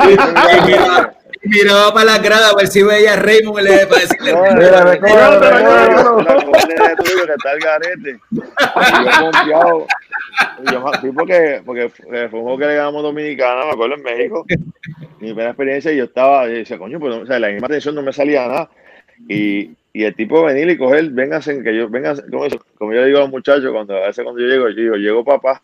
Este, 0.08 1.10
miraba 1.49 1.92
para 1.92 2.12
la 2.12 2.18
grada 2.18 2.50
a 2.50 2.55
ver 2.55 2.66
si 2.68 2.83
veía 2.83 3.15
a 3.15 3.16
Raymond 3.16 3.60
y 3.60 3.62
le 3.62 3.86
para 3.86 4.00
decirle. 4.00 4.33
No, 4.36 4.42
mira, 4.55 4.84
me 4.84 4.99
que 6.97 7.33
está 7.33 7.52
el 7.52 7.60
garete. 7.60 8.18
Yo 8.31 8.42
confiado. 9.20 9.86
Yo, 10.70 10.91
sí, 11.00 11.08
porque, 11.15 11.62
porque 11.65 11.89
fue 11.89 12.39
un 12.39 12.42
juego 12.42 12.58
que 12.58 12.66
le 12.66 12.76
ganamos 12.76 13.02
Dominicana, 13.02 13.66
me 13.66 13.73
acuerdo 13.73 13.94
en 13.97 14.02
México. 14.02 14.44
Mi 15.20 15.28
primera 15.28 15.50
experiencia, 15.50 15.92
y 15.92 15.97
yo 15.97 16.05
estaba, 16.05 16.49
y 16.49 16.55
decía, 16.55 16.78
coño, 16.78 17.00
pues, 17.00 17.15
o 17.15 17.26
sea, 17.26 17.39
la 17.39 17.49
misma 17.49 17.66
atención 17.66 17.94
no 17.94 18.02
me 18.02 18.12
salía 18.12 18.47
nada. 18.47 18.70
Y, 19.28 19.70
y 19.92 20.05
el 20.05 20.15
tipo 20.15 20.44
venir 20.44 20.68
y 20.68 20.76
coger, 20.76 21.10
véngase, 21.10 21.62
que 21.62 21.75
yo, 21.76 21.89
venga 21.89 22.15
como, 22.31 22.44
eso, 22.44 22.60
como 22.76 22.92
yo 22.92 23.00
le 23.00 23.07
digo 23.07 23.18
a 23.18 23.23
los 23.23 23.31
muchachos, 23.31 23.73
cuando 23.73 23.97
a 23.97 24.07
veces 24.07 24.25
cuando 24.25 24.41
yo 24.41 24.47
llego, 24.47 24.68
yo 24.68 24.83
digo, 24.83 24.97
llego 24.97 25.25
papá. 25.25 25.62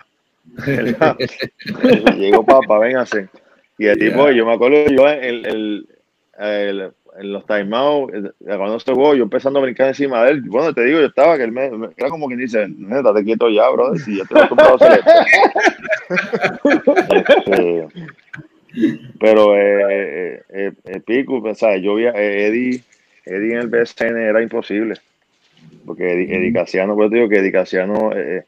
llego 2.17 2.45
papá, 2.45 2.79
véngase. 2.79 3.29
Y 3.83 3.87
el 3.89 3.99
tipo, 3.99 4.31
yo 4.31 4.47
me 4.47 4.53
acuerdo, 4.53 4.87
yo 4.87 5.09
el, 5.09 5.45
el, 5.45 5.89
el, 6.39 6.93
en 7.19 7.33
los 7.33 7.45
timeouts, 7.47 8.33
cuando 8.47 8.79
se 8.79 8.93
jugó, 8.93 9.17
yo 9.17 9.25
empezando 9.25 9.59
a 9.59 9.63
brincar 9.63 9.89
encima 9.89 10.23
de 10.23 10.31
él. 10.31 10.43
Bueno, 10.43 10.73
te 10.73 10.85
digo, 10.85 11.01
yo 11.01 11.07
estaba 11.07 11.37
que 11.37 11.43
él 11.43 11.51
me, 11.51 11.65
era 11.97 12.09
como 12.09 12.29
quien 12.29 12.39
dice, 12.39 12.65
te 12.69 13.25
quieto 13.25 13.51
ya, 13.51 13.69
bro, 13.71 13.97
si 13.97 14.19
yo 14.19 14.25
te 14.25 14.35
lo 14.35 14.41
a 14.41 14.75
hacer 14.75 15.01
este, 17.17 17.89
pero 19.19 19.57
eh, 19.57 19.83
eh, 19.91 20.43
eh, 20.49 20.73
eh 20.85 21.01
Pico, 21.01 21.43
pues, 21.43 21.59
¿sabes? 21.59 21.83
yo 21.83 21.97
vi 21.97 22.07
a 22.07 22.13
Eddie, 22.13 22.85
Eddie 23.25 23.55
en 23.55 23.59
el 23.63 23.67
BSN 23.67 24.17
era 24.17 24.41
imposible. 24.41 24.95
Porque 25.85 26.13
Eddie, 26.13 26.37
Eddie 26.37 26.53
Casiano, 26.53 26.95
pues 26.95 27.11
te 27.11 27.17
digo 27.17 27.29
que 27.29 27.39
Eddie 27.39 27.51
Casiano, 27.51 28.13
eh, 28.15 28.45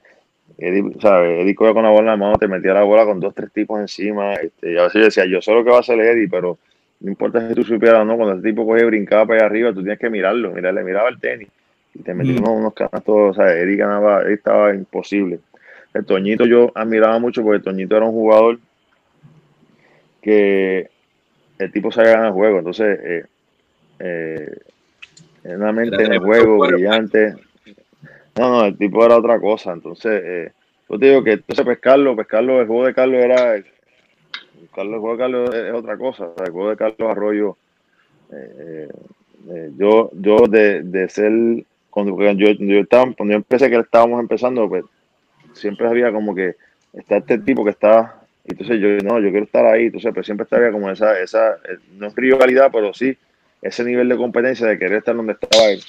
Eddie, 0.59 1.01
¿sabes? 1.01 1.43
Eddie 1.43 1.55
con 1.55 1.83
la 1.83 1.91
bola 1.91 2.01
en 2.01 2.07
la 2.07 2.17
mano, 2.17 2.37
te 2.39 2.49
metía 2.49 2.75
la 2.75 2.83
bola 2.83 3.05
con 3.05 3.21
dos, 3.21 3.35
tres 3.35 3.51
tipos 3.53 3.81
encima. 3.81 4.35
Este, 4.35 4.73
y 4.73 4.79
a 4.79 4.85
veces 4.85 4.95
yo 4.95 5.05
decía, 5.05 5.25
yo 5.27 5.43
sé 5.43 5.53
lo 5.53 5.65
que 5.65 5.71
va 5.71 5.79
a 5.79 5.81
hacer 5.81 5.99
Eddie, 6.01 6.29
pero 6.29 6.59
no 7.01 7.11
importa 7.11 7.47
si 7.49 7.55
tú 7.55 7.65
supieras 7.65 8.01
o 8.01 8.05
no, 8.05 8.17
cuando 8.17 8.35
el 8.35 8.43
tipo 8.43 8.67
coge 8.67 8.85
brincaba 8.85 9.27
para 9.27 9.41
allá 9.41 9.47
arriba, 9.47 9.73
tú 9.73 9.83
tienes 9.83 9.99
que 9.99 10.11
mirarlo, 10.11 10.53
mirarle, 10.53 10.85
miraba 10.85 11.09
el 11.09 11.21
tenis 11.21 11.49
y 11.95 12.03
te 12.03 12.15
metimos 12.15 12.51
mm. 12.51 12.59
unos 12.59 12.75
canastos, 12.75 13.31
o 13.31 13.35
sea, 13.35 13.57
Eddie 13.57 13.77
ganaba, 13.77 14.23
Eddie 14.23 14.35
estaba 14.35 14.75
imposible. 14.75 15.41
El 15.93 16.05
Toñito 16.05 16.45
yo 16.45 16.73
admiraba 16.75 17.19
mucho 17.19 17.43
porque 17.43 17.59
el 17.59 17.63
Toñito 17.63 17.97
era 17.97 18.07
un 18.07 18.13
jugador 18.13 18.59
que 20.21 20.89
el 21.59 21.73
tipo 21.73 21.93
sabía 21.93 22.13
ganar 22.13 22.27
el 22.29 22.33
juego, 22.33 22.59
entonces 22.59 22.99
eh, 23.03 23.25
eh, 24.01 24.59
una 25.45 25.73
mente 25.73 26.03
en 26.03 26.13
el 26.15 26.19
juego 26.19 26.59
brillante. 26.59 27.35
No, 28.37 28.51
no, 28.51 28.65
el 28.65 28.77
tipo 28.77 29.05
era 29.05 29.17
otra 29.17 29.39
cosa, 29.41 29.73
entonces 29.73 30.23
eh, 30.25 30.53
yo 30.89 30.99
te 30.99 31.07
digo 31.07 31.23
que 31.23 31.33
entonces 31.33 31.65
pescarlo, 31.65 32.17
pescarlo, 32.17 32.61
el 32.61 32.67
juego 32.67 32.87
de 32.87 32.95
Carlos 32.95 33.23
era 33.23 33.63
Carlos, 34.75 34.95
el 34.95 35.01
juego 35.01 35.13
de 35.13 35.19
Carlos 35.19 35.55
es 35.55 35.73
otra 35.73 35.97
cosa. 35.97 36.31
el 36.45 36.53
juego 36.53 36.71
de 36.71 36.77
Carlos 36.77 37.11
Arroyo, 37.11 37.57
eh, 38.33 38.89
eh, 39.51 39.71
yo, 39.77 40.11
yo 40.15 40.37
de, 40.49 40.83
de 40.83 41.09
ser, 41.09 41.33
cuando 41.91 42.21
yo, 42.33 42.51
yo, 42.51 42.81
estaba, 42.81 43.13
cuando 43.13 43.33
yo 43.33 43.37
empecé 43.37 43.71
que 43.71 43.77
estábamos 43.77 44.21
empezando, 44.21 44.69
pues 44.69 44.85
siempre 45.53 45.87
había 45.87 46.11
como 46.13 46.35
que 46.35 46.57
está 46.93 47.19
este 47.19 47.39
tipo 47.39 47.65
que 47.65 47.71
está, 47.71 48.21
entonces 48.45 48.81
yo 48.81 48.89
no, 48.99 49.21
yo 49.21 49.31
quiero 49.31 49.45
estar 49.45 49.65
ahí, 49.67 49.87
entonces 49.87 50.13
pues 50.13 50.27
siempre 50.27 50.45
estaba 50.45 50.71
como 50.73 50.91
esa, 50.91 51.21
esa, 51.21 51.55
eh, 51.55 51.79
no 51.97 52.09
es 52.09 52.15
rivalidad, 52.17 52.71
pero 52.73 52.93
sí 52.93 53.17
ese 53.63 53.83
nivel 53.83 54.09
de 54.11 54.17
competencia 54.17 54.67
de 54.67 54.79
querer 54.79 54.99
estar 54.99 55.17
donde 55.17 55.33
estaba 55.33 55.71
él. 55.71 55.81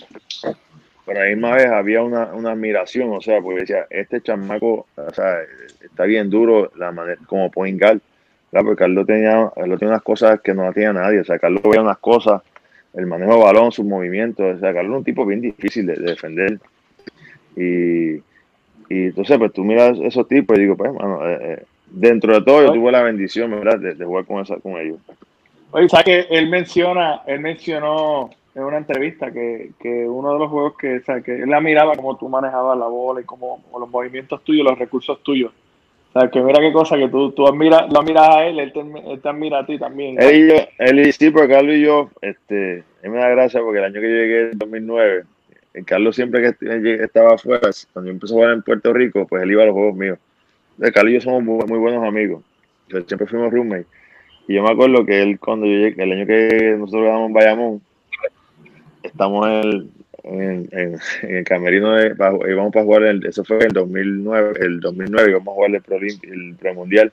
Pero 1.05 1.19
a 1.19 1.23
la 1.23 1.29
misma 1.29 1.55
había 1.77 2.01
una, 2.01 2.33
una 2.33 2.51
admiración, 2.51 3.11
o 3.11 3.21
sea, 3.21 3.41
porque 3.41 3.61
decía, 3.61 3.85
este 3.89 4.21
chamaco, 4.21 4.87
o 4.95 5.13
sea, 5.13 5.37
está 5.81 6.05
bien 6.05 6.29
duro 6.29 6.71
la 6.75 6.91
manera, 6.91 7.19
como 7.27 7.51
point 7.51 7.79
guard, 7.79 7.99
porque 8.63 8.79
Carlos 8.79 9.05
tenía, 9.05 9.51
Carlos 9.53 9.79
tenía 9.79 9.93
unas 9.93 10.03
cosas 10.03 10.39
que 10.41 10.53
no 10.53 10.63
la 10.63 10.71
tenía 10.71 10.93
nadie. 10.93 11.19
O 11.19 11.25
sea, 11.25 11.39
Carlos 11.39 11.61
veía 11.63 11.81
unas 11.81 11.97
cosas, 11.97 12.41
el 12.93 13.05
manejo 13.05 13.33
de 13.33 13.43
balón, 13.43 13.71
sus 13.71 13.85
movimientos. 13.85 14.55
O 14.55 14.59
sea, 14.59 14.73
Carlos 14.73 14.93
es 14.93 14.97
un 14.99 15.03
tipo 15.03 15.25
bien 15.25 15.41
difícil 15.41 15.85
de, 15.85 15.95
defender. 15.95 16.59
Y, 17.55 18.15
y, 18.15 19.07
entonces, 19.07 19.37
pues 19.37 19.51
tú 19.53 19.63
miras 19.63 19.97
esos 19.99 20.27
tipos 20.27 20.57
y 20.57 20.61
digo, 20.61 20.77
pues, 20.77 20.91
bueno, 20.93 21.27
eh, 21.27 21.37
eh, 21.41 21.63
dentro 21.89 22.33
de 22.33 22.41
todo, 22.43 22.65
yo 22.65 22.73
tuve 22.73 22.91
la 22.91 23.03
bendición, 23.03 23.51
¿verdad?, 23.51 23.79
de, 23.79 24.05
jugar 24.05 24.25
con, 24.25 24.41
esa, 24.41 24.57
con 24.57 24.77
ellos. 24.77 24.99
Oye, 25.71 25.89
¿sabes 25.89 26.05
que 26.05 26.19
él 26.29 26.49
menciona, 26.49 27.21
él 27.27 27.39
mencionó 27.39 28.29
en 28.55 28.63
una 28.63 28.77
entrevista 28.77 29.31
que, 29.31 29.71
que 29.79 30.07
uno 30.07 30.33
de 30.33 30.39
los 30.39 30.49
juegos 30.49 30.77
que, 30.77 30.97
o 30.97 31.03
sea, 31.03 31.21
que 31.21 31.43
él 31.43 31.49
la 31.49 31.61
miraba 31.61 31.95
como 31.95 32.17
tú 32.17 32.29
manejabas 32.29 32.77
la 32.77 32.87
bola 32.87 33.21
y 33.21 33.25
como, 33.25 33.63
los 33.77 33.89
movimientos 33.89 34.43
tuyos, 34.43 34.65
los 34.65 34.79
recursos 34.79 35.21
tuyos 35.21 35.51
sea, 36.19 36.29
que 36.29 36.41
mira 36.41 36.59
qué 36.59 36.71
cosa 36.71 36.97
que 36.97 37.09
tú, 37.09 37.31
tú 37.31 37.47
admiras, 37.47 37.91
lo 37.91 38.01
miras 38.01 38.29
a 38.29 38.45
él, 38.45 38.59
él 38.59 38.71
te, 38.71 39.29
admira 39.29 39.59
a 39.59 39.65
ti 39.65 39.77
también. 39.77 40.15
Él 40.21 40.35
y 40.35 40.47
yo, 40.49 40.55
él 40.79 40.99
y 40.99 41.11
sí, 41.11 41.29
porque 41.29 41.53
Carlos 41.53 41.75
y 41.75 41.81
yo, 41.81 42.09
este, 42.21 42.83
él 43.01 43.11
me 43.11 43.17
da 43.17 43.29
gracia 43.29 43.61
porque 43.61 43.79
el 43.79 43.85
año 43.85 44.01
que 44.01 44.09
yo 44.09 44.15
llegué 44.15 44.51
en 44.51 44.57
2009, 44.57 45.23
el 45.73 45.85
Carlos 45.85 46.15
siempre 46.15 46.55
que 46.57 47.03
estaba 47.03 47.35
afuera, 47.35 47.69
cuando 47.91 48.09
yo 48.09 48.13
empecé 48.13 48.33
a 48.33 48.37
jugar 48.37 48.53
en 48.53 48.61
Puerto 48.61 48.93
Rico, 48.93 49.27
pues 49.27 49.43
él 49.43 49.51
iba 49.51 49.63
a 49.63 49.65
los 49.65 49.75
juegos 49.75 49.95
míos. 49.95 50.17
El 50.79 50.93
Carlos 50.93 51.11
y 51.11 51.13
yo 51.15 51.21
somos 51.21 51.43
muy, 51.43 51.77
buenos 51.77 52.03
amigos. 52.03 52.43
siempre 53.07 53.27
fuimos 53.27 53.51
roommates. 53.51 53.87
Y 54.47 54.53
yo 54.53 54.63
me 54.63 54.71
acuerdo 54.71 55.05
que 55.05 55.21
él, 55.21 55.39
cuando 55.39 55.65
yo 55.65 55.73
llegué, 55.73 56.01
el 56.01 56.11
año 56.11 56.25
que 56.25 56.75
nosotros 56.77 57.03
ganamos 57.03 57.27
en 57.27 57.33
Bayamón, 57.33 57.81
estamos 59.05 59.47
en 59.47 59.53
el, 59.53 59.89
en, 60.23 60.69
en, 60.71 60.99
el 61.35 61.43
camerino 61.43 61.93
de, 61.93 62.15
íbamos 62.49 62.73
para 62.73 62.85
jugar, 62.85 63.03
el, 63.03 63.25
eso 63.25 63.43
fue 63.43 63.57
en 63.57 63.63
el 63.63 63.73
2009, 63.73 64.53
el 64.59 64.79
2009 64.79 65.29
íbamos 65.29 65.47
a 65.47 65.55
jugar 65.55 65.75
el, 65.75 65.81
Pro, 65.81 65.97
el 65.97 66.55
Premundial. 66.59 67.11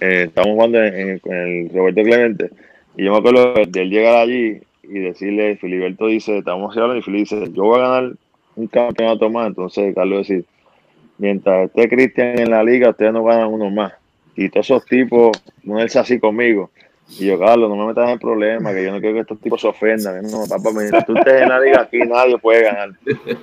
Eh, 0.00 0.30
jugando 0.34 0.82
en, 0.84 1.20
el 1.24 1.70
Roberto 1.70 2.02
Clemente 2.04 2.50
y 2.96 3.04
yo 3.04 3.12
me 3.12 3.18
acuerdo 3.18 3.54
de 3.66 3.82
él 3.82 3.90
llegar 3.90 4.16
allí 4.16 4.60
y 4.82 4.98
decirle, 4.98 5.56
Filiberto 5.56 6.06
dice, 6.06 6.38
estamos 6.38 6.76
hablando 6.76 6.96
y 6.96 7.02
Filipe 7.02 7.36
dice, 7.36 7.52
yo 7.52 7.64
voy 7.64 7.80
a 7.80 7.88
ganar 7.88 8.12
un 8.56 8.66
campeonato 8.66 9.30
más, 9.30 9.48
entonces 9.48 9.94
Carlos 9.94 10.26
decir, 10.26 10.44
mientras 11.18 11.66
esté 11.66 11.88
Cristian 11.88 12.40
en 12.40 12.50
la 12.50 12.64
liga, 12.64 12.90
ustedes 12.90 13.12
no 13.12 13.22
ganan 13.22 13.52
uno 13.52 13.70
más. 13.70 13.92
Y 14.34 14.48
todos 14.48 14.66
esos 14.66 14.84
tipos, 14.86 15.30
no 15.62 15.80
es 15.80 15.94
así 15.94 16.18
conmigo. 16.18 16.70
Y 17.10 17.26
yo, 17.26 17.38
Carlos, 17.38 17.70
no 17.70 17.76
me 17.76 17.86
metas 17.86 18.10
en 18.10 18.18
problemas, 18.18 18.74
que 18.74 18.84
yo 18.84 18.92
no 18.92 19.00
quiero 19.00 19.14
que 19.14 19.20
estos 19.20 19.40
tipos 19.40 19.60
se 19.60 19.68
ofendan. 19.68 20.22
No, 20.22 20.44
papá, 20.48 20.70
mientras 20.74 21.06
tú 21.06 21.16
estés 21.16 21.42
en 21.42 21.48
la 21.48 21.60
liga 21.60 21.80
aquí, 21.82 21.98
nadie 22.00 22.38
puede 22.38 22.64
ganar. 22.64 22.90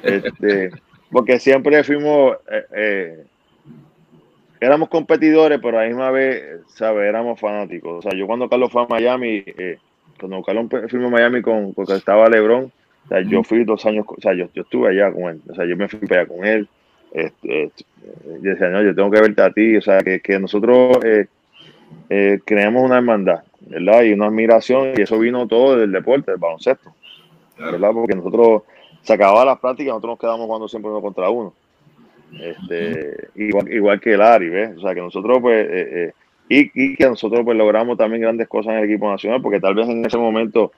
Este, 0.04 0.72
porque 1.12 1.40
siempre 1.40 1.84
fuimos, 1.84 2.38
eh, 2.52 2.66
eh, 2.76 3.26
éramos 4.60 4.90
competidores, 4.90 5.60
pero 5.62 5.80
a 5.80 5.82
la 5.82 5.88
misma 5.88 6.12
vez, 6.12 6.62
¿sabes? 6.68 7.08
Éramos 7.08 7.40
fanáticos. 7.40 8.00
O 8.00 8.02
sea, 8.02 8.18
yo 8.18 8.28
cuando 8.28 8.48
Carlos 8.50 8.72
fue 8.72 8.84
a 8.84 8.88
Miami, 8.88 9.44
eh, 9.46 9.80
cuando 10.20 10.44
Carlos 10.44 10.68
fuimos 10.90 11.08
a 11.08 11.16
Miami 11.16 11.42
con, 11.42 11.74
porque 11.74 11.94
estaba 11.94 12.30
Lebron, 12.30 12.72
o 13.06 13.08
sea, 13.08 13.22
yo 13.22 13.44
fui 13.44 13.64
dos 13.64 13.86
años, 13.86 14.06
o 14.08 14.22
sea, 14.22 14.34
yo, 14.34 14.48
yo 14.54 14.62
estuve 14.62 14.90
allá 14.90 15.12
con 15.12 15.24
él, 15.24 15.42
o 15.50 15.56
sea, 15.56 15.66
yo 15.66 15.76
me 15.76 15.88
fui 15.88 16.00
para 16.00 16.22
allá 16.22 16.30
con 16.30 16.46
él. 16.46 16.68
Este, 17.14 17.72
yo 18.42 18.52
decía, 18.52 18.70
no, 18.70 18.84
yo 18.84 18.94
tengo 18.94 19.10
que 19.10 19.22
verte 19.22 19.42
a 19.42 19.50
ti, 19.52 19.78
o 19.78 19.82
sea, 19.82 20.00
que, 20.00 20.20
que 20.20 20.38
nosotros 20.38 20.98
creamos 22.46 22.84
una 22.84 22.98
hermandad. 22.98 23.44
¿verdad? 23.66 24.04
Y 24.04 24.14
una 24.14 24.28
admiración, 24.28 24.94
y 24.96 25.02
eso 25.02 25.18
vino 25.20 25.48
todo 25.48 25.78
del 25.78 25.92
deporte, 25.92 26.32
del 26.32 26.40
baloncesto, 26.40 26.94
¿verdad? 27.58 27.92
Porque 27.94 28.16
nosotros 28.16 28.64
se 29.02 29.14
acababa 29.14 29.46
las 29.46 29.60
prácticas, 29.60 29.94
nosotros 29.94 30.12
nos 30.12 30.20
quedamos 30.20 30.46
jugando 30.46 30.68
siempre 30.68 30.92
uno 30.92 31.02
contra 31.02 31.30
uno. 31.30 31.54
Este, 32.40 33.30
igual, 33.36 33.72
igual 33.72 34.00
que 34.00 34.14
el 34.14 34.22
Ari, 34.22 34.50
¿ves? 34.50 34.78
O 34.78 34.82
sea, 34.82 34.94
que 34.94 35.02
nosotros, 35.02 35.40
pues, 35.42 35.68
eh, 35.70 36.14
eh, 36.50 36.70
y, 36.74 36.96
que 36.96 37.06
nosotros, 37.06 37.42
pues, 37.44 37.58
logramos 37.58 37.98
también 37.98 38.22
grandes 38.22 38.48
cosas 38.48 38.74
en 38.74 38.80
el 38.80 38.90
equipo 38.90 39.10
nacional, 39.10 39.42
porque 39.42 39.60
tal 39.60 39.76
vez 39.76 39.88
en 39.88 40.06
ese 40.06 40.18
momento 40.18 40.72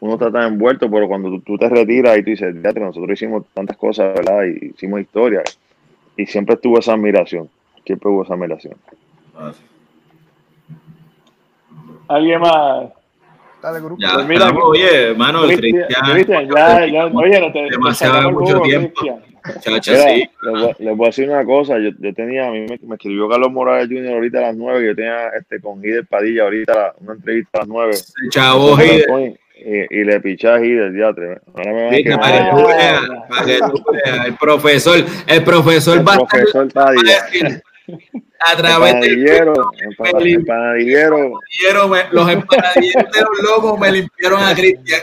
uno 0.00 0.14
está 0.14 0.30
tan 0.30 0.52
envuelto, 0.52 0.90
pero 0.90 1.08
cuando 1.08 1.40
tú, 1.40 1.56
te 1.56 1.68
retiras 1.68 2.18
y 2.18 2.22
tú 2.22 2.30
dices, 2.30 2.54
que 2.62 2.80
nosotros 2.80 3.10
hicimos 3.12 3.44
tantas 3.54 3.76
cosas, 3.76 4.14
¿verdad? 4.14 4.44
Y 4.44 4.66
hicimos 4.66 5.00
historia, 5.00 5.42
y 6.16 6.26
siempre 6.26 6.56
estuvo 6.56 6.78
esa 6.78 6.94
admiración, 6.94 7.48
siempre 7.84 8.10
hubo 8.10 8.22
esa 8.22 8.34
admiración. 8.34 8.74
Ah, 9.36 9.52
¿Alguien 12.08 12.40
más? 12.40 12.88
Dale, 13.62 13.80
grupo. 13.80 13.96
Ya, 14.00 14.14
pues 14.14 14.26
mira, 14.26 14.50
oye, 14.50 15.08
hermano, 15.08 15.42
Cristian, 15.42 15.84
Cristian, 16.12 16.48
ya, 16.48 16.86
ya, 16.86 17.06
oye, 17.06 17.40
no 17.40 17.52
te, 17.52 17.68
demasiado 17.70 18.30
mucho 18.30 18.60
tiempo. 18.60 19.00
Mira, 19.66 19.82
sí. 19.82 19.92
les, 20.42 20.52
voy, 20.52 20.74
les 20.78 20.96
voy 20.96 21.06
a 21.06 21.08
decir 21.08 21.28
una 21.28 21.44
cosa. 21.44 21.78
Yo, 21.78 21.90
yo 21.98 22.14
tenía, 22.14 22.48
a 22.48 22.50
mí 22.50 22.60
me, 22.60 22.78
me 22.82 22.94
escribió 22.94 23.28
Carlos 23.28 23.50
Morales 23.50 23.88
Jr. 23.88 24.14
ahorita 24.14 24.38
a 24.38 24.42
las 24.42 24.56
9, 24.56 24.80
que 24.80 24.86
yo 24.86 24.94
tenía 24.94 25.28
este, 25.30 25.60
con 25.60 25.84
Hider 25.84 26.06
Padilla 26.06 26.44
ahorita 26.44 26.94
una 27.00 27.14
entrevista 27.14 27.58
a 27.58 27.60
las 27.60 27.68
9. 27.68 27.94
Chavo, 28.30 28.76
ponen 29.08 29.38
Y, 29.56 30.00
y 30.00 30.04
le 30.04 30.20
piché 30.20 30.48
a 30.48 30.64
Hider, 30.64 30.92
diatre. 30.92 31.38
Ahora 31.54 31.72
me 31.72 31.84
van 31.84 31.86
a 31.86 31.96
Viste, 31.96 32.10
quemar 32.10 32.20
para 32.20 32.44
que 32.44 32.50
tú 32.50 32.68
veas, 32.68 33.02
para 33.28 33.46
que 33.46 33.58
tú 33.58 33.84
veas. 33.92 34.26
El 34.26 34.34
profesor, 34.34 35.04
el 35.26 35.44
profesor 35.44 35.98
El 35.98 36.06
va 36.08 36.12
a 36.12 36.16
estar 36.16 36.28
profesor 36.28 36.72
Padilla. 36.72 37.62
A 38.46 38.56
través 38.56 39.00
del 39.00 39.12
Empanadillero, 39.26 39.52
empa- 39.54 40.22
empanadillero. 40.22 41.32
los 42.12 42.28
empanadilleros 42.30 43.12
de 43.12 43.20
los 43.20 43.42
locos 43.50 43.78
me 43.80 43.92
limpiaron 43.92 44.42
a 44.42 44.54
Cristian. 44.54 45.00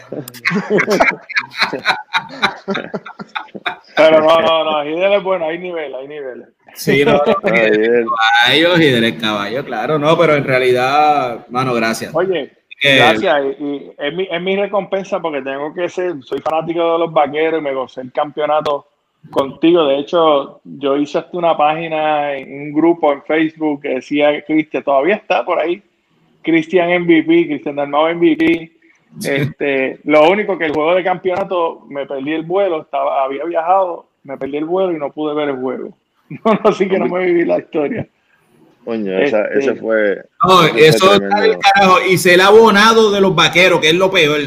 Pero 3.96 4.20
no, 4.22 4.42
no, 4.42 4.64
no, 4.64 4.86
Hidel 4.90 5.14
es 5.14 5.24
bueno, 5.24 5.48
hay 5.48 5.58
nivel, 5.58 5.96
hay 5.96 6.08
niveles. 6.08 6.50
Sí, 6.74 7.06
no, 7.06 7.14
no, 7.14 7.24
caballo 7.24 8.78
y 8.78 8.92
del 8.92 9.18
caballo, 9.18 9.64
claro, 9.64 9.98
no, 9.98 10.18
pero 10.18 10.36
en 10.36 10.44
realidad, 10.44 11.46
mano, 11.50 11.74
gracias. 11.74 12.14
Oye, 12.14 12.52
Que- 12.82 12.98
gracias. 12.98 13.42
Y, 13.60 13.64
y 13.64 13.94
es, 13.98 14.14
mi, 14.14 14.28
es 14.30 14.42
mi 14.42 14.58
recompensa 14.58 15.20
porque 15.22 15.42
tengo 15.42 15.74
que 15.74 15.88
ser, 15.88 16.16
soy 16.22 16.42
fanático 16.42 16.94
de 16.94 17.00
los 17.00 17.14
vaqueros 17.14 17.62
y 17.62 17.64
me 17.64 17.74
gocé 17.74 18.02
el 18.02 18.12
campeonato 18.12 18.88
contigo. 19.32 19.86
De 19.86 20.00
hecho, 20.00 20.62
yo 20.64 20.98
hice 20.98 21.18
hasta 21.18 21.38
una 21.38 21.56
página 21.58 22.36
en 22.36 22.62
un 22.62 22.74
grupo 22.74 23.12
en 23.12 23.24
Facebook 23.24 23.82
que 23.82 23.95
decía 23.95 24.44
Cristian, 24.45 24.84
todavía 24.84 25.16
está 25.16 25.44
por 25.45 25.60
ahí. 25.60 25.82
Cristian 26.42 27.02
MVP, 27.04 27.48
Cristian 27.48 27.76
Dalmau 27.76 28.14
MVP. 28.16 28.72
Este, 29.24 30.00
lo 30.04 30.30
único 30.30 30.58
que 30.58 30.66
el 30.66 30.74
juego 30.74 30.94
de 30.94 31.04
campeonato 31.04 31.86
me 31.90 32.06
perdí 32.06 32.34
el 32.34 32.44
vuelo, 32.44 32.82
estaba, 32.82 33.24
había 33.24 33.45
viajado, 33.45 34.08
me 34.24 34.38
perdí 34.38 34.58
el 34.58 34.66
vuelo 34.66 34.92
y 34.92 35.00
no 35.00 35.12
pude 35.12 35.34
ver 35.34 35.50
el 35.50 35.58
juego. 35.58 35.90
No, 36.28 36.60
así 36.64 36.88
que 36.90 36.98
no 36.98 37.06
me 37.06 37.24
viví 37.24 37.45
la 37.45 37.60
historia. 37.60 38.08
Coño, 38.84 39.16
esa, 39.20 39.45
Este- 39.45 39.60
ese 39.60 39.76
fue. 39.76 40.24
No, 40.44 40.64
eso 40.66 41.14
está 41.14 41.42
del 41.42 41.58
carajo. 41.60 41.98
Y 42.10 42.18
ser 42.18 42.42
abonado 42.42 43.12
de 43.12 43.22
los 43.22 43.36
vaqueros, 43.36 43.80
que 43.80 43.90
es 43.90 43.95
lo 43.95 44.10
peor. 44.10 44.40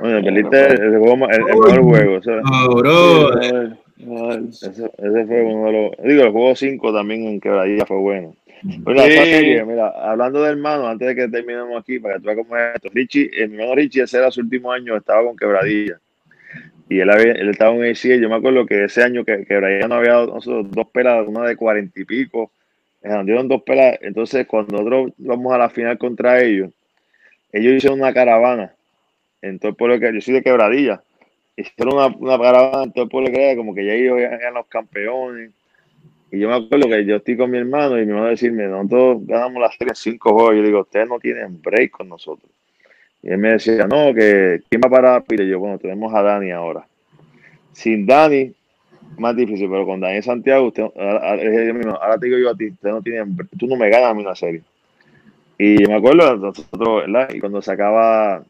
Perdiste 0.00 0.66
el, 0.74 0.98
juego 0.98 1.16
más- 1.16 1.30
el- 1.36 1.40
el 1.40 1.46
mejor 1.46 1.82
juego. 1.82 2.16
Eso, 2.18 2.30
No, 2.40 2.68
bro. 2.76 3.40
ese, 3.40 4.68
ese 4.70 5.26
fue 5.26 5.42
uno 5.42 5.66
de 5.66 5.72
los. 5.72 5.90
Digo, 6.04 6.22
el 6.24 6.30
juego 6.32 6.54
5 6.56 6.92
también 6.94 7.24
en 7.26 7.40
quebradilla 7.40 7.84
fue 7.86 7.96
bueno. 7.98 8.34
Sí. 8.62 8.82
serie, 8.84 9.64
mira, 9.64 9.88
hablando 9.88 10.42
de 10.42 10.50
hermanos, 10.50 10.86
antes 10.88 11.08
de 11.08 11.14
que 11.14 11.28
terminemos 11.28 11.80
aquí, 11.80 11.98
para 11.98 12.14
que 12.16 12.20
tú 12.20 12.26
veas 12.26 12.38
cómo 12.38 12.56
es 12.58 12.74
esto. 12.74 12.88
Richie, 12.92 13.30
el 13.38 13.48
mi 13.48 13.56
hermano 13.56 13.74
Richie, 13.74 14.02
ese 14.02 14.18
era 14.18 14.30
su 14.30 14.40
último 14.42 14.70
año, 14.70 14.96
estaba 14.96 15.22
con 15.24 15.34
quebradilla. 15.36 15.98
Y 16.90 17.00
él, 17.00 17.08
había, 17.08 17.32
él 17.32 17.48
estaba 17.48 17.74
en 17.74 17.84
ACA. 17.90 18.16
Yo 18.16 18.28
me 18.28 18.34
acuerdo 18.34 18.66
que 18.66 18.84
ese 18.84 19.02
año 19.02 19.24
que 19.24 19.46
quebradilla 19.46 19.88
no 19.88 19.94
había 19.94 20.10
dado 20.12 20.26
nosotros 20.34 20.70
dos 20.72 20.88
pelas, 20.92 21.26
una 21.26 21.46
de 21.46 21.56
cuarenta 21.56 21.98
y 22.00 22.04
pico. 22.04 22.50
eh, 23.02 23.08
Nos 23.08 23.24
dieron 23.24 23.48
dos 23.48 23.62
pelas. 23.62 23.96
Entonces, 24.02 24.46
cuando 24.46 24.72
nosotros 24.76 25.12
vamos 25.18 25.52
a 25.54 25.58
la 25.58 25.70
final 25.70 25.96
contra 25.96 26.42
ellos, 26.42 26.70
ellos 27.52 27.74
hicieron 27.74 28.00
una 28.00 28.12
caravana 28.12 28.74
en 29.42 29.58
todo 29.58 29.70
el 29.70 29.76
pueblo 29.76 29.98
que 29.98 30.12
yo 30.14 30.20
soy 30.20 30.34
de 30.34 30.42
quebradilla. 30.42 31.02
Hicieron 31.56 31.94
una, 31.94 32.06
una 32.06 32.38
caravana 32.38 32.84
en 32.84 32.92
todo 32.92 33.04
el 33.04 33.10
pueblo 33.10 33.30
que 33.32 33.56
como 33.56 33.74
que 33.74 33.84
ya 33.84 33.92
ellos 33.92 34.18
eran 34.18 34.54
los 34.54 34.66
campeones. 34.66 35.50
Y 36.32 36.38
yo 36.38 36.48
me 36.48 36.54
acuerdo 36.54 36.88
que 36.88 37.04
yo 37.04 37.16
estoy 37.16 37.36
con 37.36 37.50
mi 37.50 37.58
hermano 37.58 37.98
y 37.98 38.04
mi 38.06 38.10
hermano 38.12 38.28
decirme, 38.28 38.64
nosotros 38.66 39.26
ganamos 39.26 39.60
la 39.60 39.70
serie 39.72 39.90
en 39.90 39.96
cinco 39.96 40.32
juegos. 40.32 40.56
Yo 40.56 40.62
digo, 40.62 40.80
ustedes 40.80 41.08
no 41.08 41.18
tienen 41.18 41.60
break 41.60 41.90
con 41.90 42.08
nosotros. 42.08 42.50
Y 43.22 43.30
él 43.30 43.38
me 43.38 43.52
decía, 43.52 43.86
no, 43.86 44.14
que 44.14 44.62
¿quién 44.68 44.80
va 44.82 44.88
a 44.88 44.90
parar? 44.90 45.24
Y 45.28 45.48
yo, 45.48 45.58
bueno, 45.58 45.78
tenemos 45.78 46.14
a 46.14 46.22
Dani 46.22 46.50
ahora. 46.52 46.86
Sin 47.72 48.06
Dani, 48.06 48.52
más 49.18 49.36
difícil, 49.36 49.68
pero 49.68 49.84
con 49.84 50.00
Dani 50.00 50.22
Santiago, 50.22 50.68
usted, 50.68 50.84
ahora, 50.84 51.30
ahora- 51.30 52.18
te 52.18 52.26
digo 52.26 52.38
yo 52.38 52.50
a 52.50 52.56
ti, 52.56 52.68
ustedes 52.68 52.94
no 52.94 53.00
break. 53.02 53.50
tú 53.58 53.66
no 53.66 53.76
me 53.76 53.90
ganas 53.90 54.10
a 54.10 54.14
mí 54.14 54.22
una 54.22 54.34
serie. 54.34 54.62
Y 55.58 55.82
yo 55.82 55.88
me 55.88 55.96
acuerdo, 55.96 56.36
nosotros, 56.36 57.02
¿verdad? 57.06 57.28
Y 57.34 57.40
cuando 57.40 57.60
sacaba, 57.60 58.42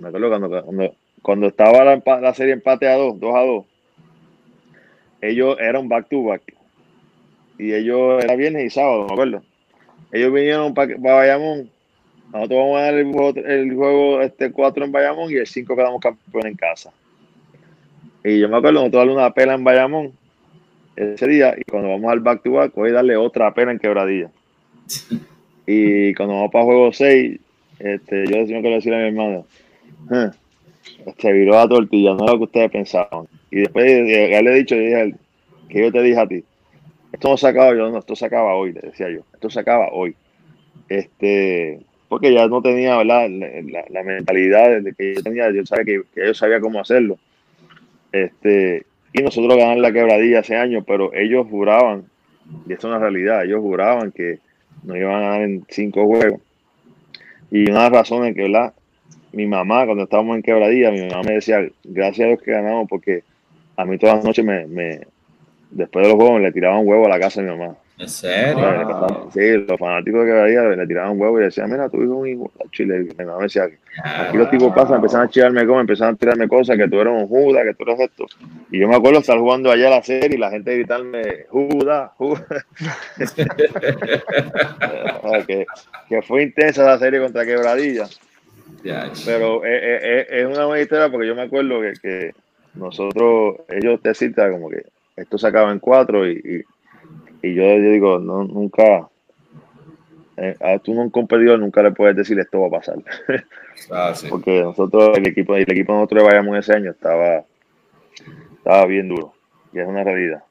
me 0.00 0.08
acuerdo 0.08 0.28
cuando, 0.28 0.64
cuando, 0.64 0.94
cuando 1.22 1.46
estaba 1.48 1.84
la, 1.84 2.34
serie 2.34 2.54
empate 2.54 2.88
a 2.88 2.96
dos, 2.96 3.20
dos 3.20 3.34
a 3.34 3.40
dos, 3.40 3.64
ellos 5.20 5.56
eran 5.60 5.88
back 5.88 6.08
to 6.08 6.24
back. 6.24 6.42
Y 7.58 7.74
ellos, 7.74 8.24
era 8.24 8.36
viernes 8.36 8.64
y 8.64 8.70
sábado, 8.70 9.06
me 9.06 9.12
acuerdo. 9.12 9.42
Ellos 10.12 10.32
vinieron 10.32 10.72
para 10.72 10.96
Bayamón. 10.96 11.70
Nosotros 12.32 12.58
vamos 12.58 12.78
a 12.78 12.82
dar 12.82 12.94
el 12.94 13.12
juego, 13.12 13.32
el 13.36 13.74
juego 13.74 14.20
este 14.22 14.50
4 14.50 14.84
en 14.84 14.92
Bayamón 14.92 15.30
y 15.30 15.34
el 15.34 15.46
5 15.46 15.76
quedamos 15.76 16.00
campeones 16.00 16.52
en 16.52 16.56
casa. 16.56 16.90
Y 18.24 18.38
yo 18.38 18.48
me 18.48 18.56
acuerdo, 18.56 18.80
nosotros 18.80 19.00
darle 19.00 19.14
una 19.14 19.34
pela 19.34 19.54
en 19.54 19.64
Bayamón 19.64 20.12
ese 20.96 21.26
día 21.26 21.54
y 21.58 21.64
cuando 21.64 21.90
vamos 21.90 22.10
al 22.10 22.20
back 22.20 22.42
to 22.42 22.52
back, 22.52 22.74
voy 22.74 22.90
a 22.90 22.94
darle 22.94 23.16
otra 23.16 23.52
pela 23.52 23.72
en 23.72 23.78
quebradilla. 23.78 24.30
Y 25.72 26.14
cuando 26.14 26.34
vamos 26.34 26.50
para 26.50 26.64
juego 26.64 26.92
6, 26.92 27.38
este, 27.78 28.26
yo 28.26 28.44
tengo 28.44 28.62
que 28.62 28.70
decirle 28.70 28.96
a 28.96 29.02
mi 29.02 29.08
hermano, 29.08 29.38
"Eh, 29.38 29.69
se 31.18 31.32
viró 31.32 31.52
la 31.52 31.68
tortilla, 31.68 32.14
no 32.14 32.24
es 32.24 32.30
lo 32.32 32.38
que 32.38 32.44
ustedes 32.44 32.70
pensaban. 32.70 33.26
Y 33.50 33.60
después 33.60 33.84
de 33.84 34.26
haberle 34.26 34.54
dicho, 34.54 34.74
yo 34.76 34.80
dije, 34.82 35.14
que 35.68 35.80
yo 35.82 35.92
te 35.92 36.02
dije 36.02 36.18
a 36.20 36.26
ti, 36.26 36.44
esto 37.12 37.28
no 37.28 37.36
se 37.36 37.48
acaba, 37.48 37.74
yo 37.74 37.90
no, 37.90 37.98
esto 37.98 38.16
se 38.16 38.26
acaba 38.26 38.54
hoy, 38.54 38.72
le 38.72 38.80
decía 38.80 39.08
yo, 39.10 39.20
esto 39.32 39.50
se 39.50 39.60
acaba 39.60 39.88
hoy. 39.92 40.14
Este, 40.88 41.80
porque 42.08 42.32
ya 42.32 42.46
no 42.48 42.60
tenía 42.62 43.02
la- 43.04 43.28
la 43.28 44.02
mentalidad 44.02 44.80
de 44.80 44.92
que 44.94 45.14
yo 45.14 45.22
tenía, 45.22 45.50
yo 45.52 45.64
sabía 45.66 45.84
que, 45.84 46.02
que 46.14 46.26
yo 46.26 46.34
sabía 46.34 46.60
cómo 46.60 46.80
hacerlo. 46.80 47.18
Este, 48.12 48.84
y 49.12 49.22
nosotros 49.22 49.56
ganamos 49.56 49.82
la 49.82 49.92
quebradilla 49.92 50.40
hace 50.40 50.56
años, 50.56 50.84
pero 50.86 51.12
ellos 51.14 51.46
juraban, 51.48 52.04
y 52.66 52.72
esto 52.72 52.88
es 52.88 52.90
una 52.92 52.98
realidad, 52.98 53.44
ellos 53.44 53.60
juraban 53.60 54.12
que 54.12 54.38
nos 54.82 54.96
iban 54.96 55.14
a 55.16 55.20
ganar 55.20 55.42
en 55.42 55.64
cinco 55.68 56.06
juegos. 56.06 56.40
Y 57.50 57.70
una 57.70 57.84
de 57.84 57.90
las 57.90 57.92
razones 57.92 58.34
que, 58.34 58.42
¿verdad? 58.42 58.72
Mi 59.32 59.46
mamá, 59.46 59.84
cuando 59.86 60.04
estábamos 60.04 60.36
en 60.36 60.42
quebradilla, 60.42 60.90
mi 60.90 61.02
mamá 61.08 61.22
me 61.22 61.34
decía, 61.34 61.66
gracias 61.84 62.24
a 62.24 62.28
Dios 62.28 62.42
que 62.42 62.50
ganamos, 62.52 62.88
porque 62.88 63.22
a 63.76 63.84
mí 63.84 63.96
todas 63.98 64.16
las 64.16 64.24
noches 64.24 64.44
me, 64.44 64.66
me 64.66 65.00
después 65.70 66.04
de 66.04 66.12
los 66.12 66.20
juegos 66.20 66.40
le 66.42 66.52
tiraban 66.52 66.86
huevo 66.86 67.06
a 67.06 67.10
la 67.10 67.20
casa 67.20 67.40
de 67.40 67.48
mi 67.50 67.56
mamá. 67.56 67.74
¿En 67.98 68.08
serio? 68.08 68.56
pasaban- 68.56 69.30
Sí, 69.30 69.40
los 69.68 69.78
fanáticos 69.78 70.20
de 70.24 70.26
quebradilla 70.26 70.62
le 70.70 70.86
tiraban 70.86 71.20
huevo 71.20 71.38
y 71.38 71.44
decían, 71.44 71.70
mira, 71.70 71.88
tu 71.90 72.02
hijo 72.02 72.14
un 72.16 72.26
hijo 72.28 72.50
Chile. 72.72 73.00
Mi 73.00 73.14
mamá 73.24 73.36
me 73.38 73.42
decía, 73.44 73.68
aquí 74.02 74.36
los 74.38 74.50
tipos 74.50 74.74
pasan, 74.74 74.96
empezaron 74.96 75.26
a 75.26 75.30
chillarme 75.30 75.66
como, 75.66 75.80
empezaron 75.80 76.14
a 76.14 76.18
tirarme 76.18 76.48
cosas, 76.48 76.76
que 76.78 76.88
tú 76.88 76.98
eres 77.00 77.12
un 77.12 77.28
Judas, 77.28 77.62
que 77.64 77.74
tú 77.74 77.84
eres 77.90 78.00
esto. 78.00 78.26
Y 78.70 78.78
yo 78.80 78.88
me 78.88 78.96
acuerdo 78.96 79.18
estar 79.20 79.38
jugando 79.38 79.70
allá 79.70 79.90
la 79.90 80.02
serie 80.02 80.36
y 80.36 80.40
la 80.40 80.50
gente 80.50 80.74
gritarme, 80.74 81.22
Judas, 81.50 82.10
Judas. 82.16 82.42
Que, 85.46 85.66
que 86.08 86.22
fue 86.22 86.42
intensa 86.44 86.82
esa 86.82 86.98
serie 86.98 87.20
contra 87.20 87.44
Quebradilla. 87.44 88.06
Pero 89.24 89.64
es, 89.64 89.82
es- 89.82 90.02
es- 90.02 90.26
es 90.30 90.46
una 90.46 90.66
buena 90.66 90.82
historia 90.82 91.10
porque 91.10 91.26
yo 91.26 91.34
me 91.34 91.42
acuerdo 91.42 91.80
que, 91.80 91.92
que 92.00 92.34
nosotros, 92.74 93.56
ellos 93.68 94.00
te 94.02 94.14
citan 94.14 94.52
como 94.52 94.70
que 94.70 94.84
esto 95.16 95.36
se 95.38 95.46
acaba 95.46 95.70
en 95.72 95.78
cuatro 95.80 96.26
y, 96.28 96.64
y, 97.42 97.48
y 97.48 97.54
yo, 97.54 97.62
yo 97.62 97.90
digo, 97.90 98.18
no, 98.18 98.44
nunca, 98.44 99.08
eh, 100.36 100.56
a 100.60 100.78
tú 100.78 100.94
no 100.94 101.02
un 101.02 101.10
competidor 101.10 101.58
nunca 101.58 101.82
le 101.82 101.90
puedes 101.92 102.16
decir 102.16 102.38
esto 102.38 102.60
va 102.60 102.68
a 102.68 102.80
pasar. 102.80 102.96
Ah, 103.90 104.12
sí. 104.14 104.26
porque 104.28 104.60
nosotros, 104.60 105.16
el 105.16 105.26
equipo, 105.26 105.56
el 105.56 105.62
equipo 105.62 105.92
de 105.94 105.98
nosotros 106.00 106.22
de 106.22 106.28
Bayamón 106.28 106.56
ese 106.56 106.74
año 106.74 106.90
estaba, 106.90 107.44
estaba 108.58 108.84
bien 108.86 109.08
duro 109.08 109.32
y 109.72 109.78
es 109.78 109.86
una 109.86 110.04
realidad. 110.04 110.44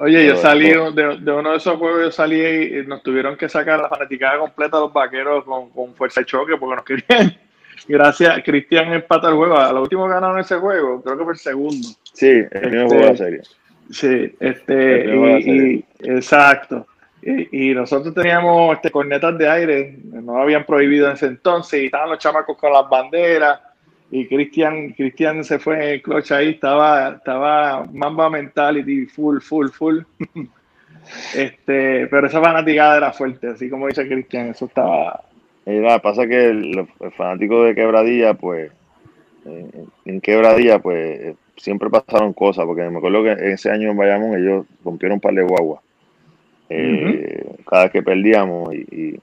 Oye, 0.00 0.26
yo 0.26 0.36
salí 0.36 0.68
de, 0.68 1.18
de 1.20 1.32
uno 1.32 1.50
de 1.50 1.56
esos 1.56 1.76
juegos, 1.76 2.02
yo 2.02 2.10
salí 2.12 2.40
y 2.40 2.86
nos 2.86 3.02
tuvieron 3.02 3.36
que 3.36 3.48
sacar 3.48 3.80
la 3.80 3.88
fanaticada 3.88 4.38
completa 4.38 4.78
los 4.78 4.92
vaqueros 4.92 5.44
con, 5.44 5.70
con 5.70 5.94
fuerza 5.94 6.20
de 6.20 6.26
choque 6.26 6.56
porque 6.56 6.76
nos 6.76 6.84
querían. 7.08 7.36
Gracias, 7.86 8.42
Cristian 8.44 8.92
empata 8.92 9.28
el 9.28 9.34
juego. 9.34 9.56
A 9.56 9.72
lo 9.72 9.82
último 9.82 10.06
ganaron 10.06 10.38
ese 10.38 10.56
juego, 10.56 11.02
creo 11.02 11.18
que 11.18 11.24
fue 11.24 11.32
el 11.32 11.38
segundo. 11.38 11.88
Sí, 12.12 12.26
el 12.26 12.48
primer 12.48 12.74
Este, 12.74 12.86
juego 12.86 13.02
de 13.02 13.10
la 13.10 13.16
serie. 13.16 13.40
Sí, 13.90 14.36
este, 14.40 15.40
y, 15.40 15.84
exacto. 16.00 16.86
Y, 17.22 17.70
y 17.70 17.74
nosotros 17.74 18.14
teníamos 18.14 18.74
este, 18.74 18.90
cornetas 18.90 19.36
de 19.36 19.48
aire, 19.48 19.98
no 20.04 20.34
lo 20.34 20.42
habían 20.42 20.64
prohibido 20.64 21.08
en 21.08 21.14
ese 21.14 21.26
entonces, 21.26 21.82
y 21.82 21.86
estaban 21.86 22.10
los 22.10 22.18
chamacos 22.18 22.56
con 22.56 22.72
las 22.72 22.88
banderas, 22.88 23.60
y 24.10 24.26
Cristian 24.26 24.92
Cristian 24.92 25.44
se 25.44 25.58
fue 25.58 25.74
en 25.76 25.82
el 25.82 26.02
clutch 26.02 26.32
ahí, 26.32 26.50
estaba, 26.50 27.16
estaba 27.16 27.84
Mamba 27.92 28.30
Mentality 28.30 29.06
full, 29.06 29.40
full, 29.40 29.68
full. 29.68 30.00
este, 31.34 32.06
pero 32.06 32.26
esa 32.26 32.40
fanaticada 32.40 32.96
era 32.96 33.12
fuerte, 33.12 33.48
así 33.48 33.68
como 33.68 33.86
dice 33.86 34.08
Cristian, 34.08 34.48
eso 34.48 34.66
estaba... 34.66 35.22
Nada, 35.66 35.98
pasa 36.00 36.26
que 36.26 36.46
el, 36.46 36.88
el 37.00 37.12
fanático 37.12 37.64
de 37.64 37.74
Quebradilla, 37.74 38.32
pues, 38.32 38.72
eh, 39.44 39.84
en 40.06 40.20
Quebradilla, 40.22 40.78
pues, 40.78 41.20
eh, 41.20 41.34
siempre 41.58 41.90
pasaron 41.90 42.32
cosas, 42.32 42.64
porque 42.64 42.88
me 42.88 42.98
acuerdo 42.98 43.22
que 43.22 43.52
ese 43.52 43.70
año 43.70 43.90
en 43.90 43.96
Bayamón 43.96 44.38
ellos 44.38 44.66
rompieron 44.82 45.16
un 45.16 45.20
par 45.20 45.34
de 45.34 45.42
guaguas. 45.42 45.82
Eh, 46.70 47.44
Cada 47.68 47.84
vez 47.84 47.92
que 47.92 48.02
perdíamos 48.02 48.74
y, 48.74 48.78
y, 48.90 49.20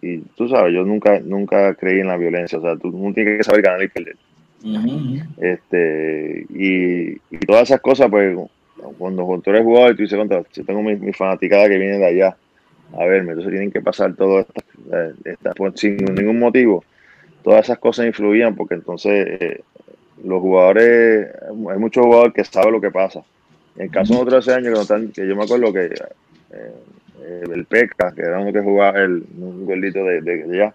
y 0.00 0.18
tú 0.36 0.48
sabes, 0.48 0.72
yo 0.74 0.84
nunca, 0.84 1.20
nunca 1.20 1.74
creí 1.74 2.00
en 2.00 2.06
la 2.08 2.16
violencia, 2.16 2.58
o 2.58 2.62
sea, 2.62 2.76
tú 2.76 2.90
no 2.90 3.12
tienes 3.12 3.38
que 3.38 3.44
saber 3.44 3.62
ganar 3.62 3.82
y 3.82 3.88
perder. 3.88 4.16
este, 5.38 6.46
y, 6.50 7.18
todas 7.46 7.64
esas 7.64 7.80
cosas, 7.80 8.08
pues, 8.10 8.36
cuando, 8.98 9.24
cuando 9.24 9.42
tú 9.42 9.50
eres 9.50 9.64
jugador, 9.64 9.96
tú 9.96 10.02
dices, 10.02 10.18
yo 10.52 10.64
tengo 10.64 10.82
mi, 10.82 10.96
mi, 10.96 11.12
fanaticada 11.12 11.68
que 11.68 11.78
viene 11.78 11.98
de 11.98 12.06
allá 12.06 12.36
a 12.96 13.04
verme, 13.04 13.30
entonces 13.30 13.50
tienen 13.50 13.70
que 13.70 13.80
pasar 13.80 14.14
todo 14.14 14.40
esto, 14.40 14.62
eh, 14.92 15.72
sin 15.74 15.96
ningún 15.96 16.38
motivo. 16.38 16.84
Todas 17.42 17.64
esas 17.64 17.78
cosas 17.78 18.06
influían 18.06 18.54
porque 18.54 18.74
entonces 18.74 19.26
eh, 19.40 19.60
los 20.24 20.40
jugadores, 20.40 21.28
hay 21.48 21.78
muchos 21.78 22.04
jugadores 22.04 22.34
que 22.34 22.44
saben 22.44 22.72
lo 22.72 22.80
que 22.80 22.90
pasa. 22.90 23.22
En 23.76 23.88
caso 23.88 24.14
de 24.14 24.20
otros 24.20 24.48
años 24.48 24.88
que, 24.88 25.12
que 25.12 25.28
yo 25.28 25.36
me 25.36 25.44
acuerdo 25.44 25.72
que 25.72 25.86
eh, 25.86 26.72
el 27.22 27.64
Peca, 27.64 28.12
que 28.14 28.22
era 28.22 28.40
uno 28.40 28.52
que 28.52 28.60
jugaba 28.60 28.98
el, 28.98 29.24
un 29.38 29.66
gordito 29.66 30.04
de, 30.04 30.20
de, 30.20 30.44
allá, 30.44 30.74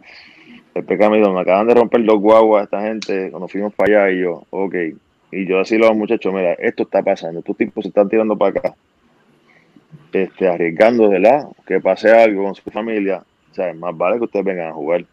el 0.74 0.84
Peca 0.84 1.10
me 1.10 1.18
dijo, 1.18 1.32
me 1.32 1.42
acaban 1.42 1.68
de 1.68 1.74
romper 1.74 2.04
dos 2.04 2.20
guaguas 2.20 2.66
esta 2.66 2.82
gente 2.82 3.30
cuando 3.32 3.48
fuimos 3.48 3.74
para 3.74 4.06
allá 4.06 4.12
y 4.12 4.22
yo, 4.22 4.44
ok. 4.50 4.76
Y 5.32 5.48
yo 5.48 5.58
decirle 5.58 5.86
a 5.86 5.90
los 5.90 5.98
muchachos, 5.98 6.34
mira, 6.34 6.54
esto 6.54 6.84
está 6.84 7.02
pasando, 7.02 7.40
estos 7.40 7.58
tipos 7.58 7.84
se 7.84 7.90
están 7.90 8.10
tirando 8.10 8.38
para 8.38 8.60
acá, 8.60 8.76
este, 10.12 10.48
arriesgando, 10.48 11.10
¿verdad? 11.10 11.48
Que 11.66 11.80
pase 11.80 12.12
algo 12.12 12.44
con 12.44 12.56
su 12.56 12.70
familia, 12.70 13.24
o 13.52 13.54
sea, 13.54 13.74
más 13.74 13.98
vale 13.98 14.18
que 14.18 14.26
ustedes 14.26 14.46
vengan 14.46 14.70
a 14.70 14.74
jugar. 14.74 15.06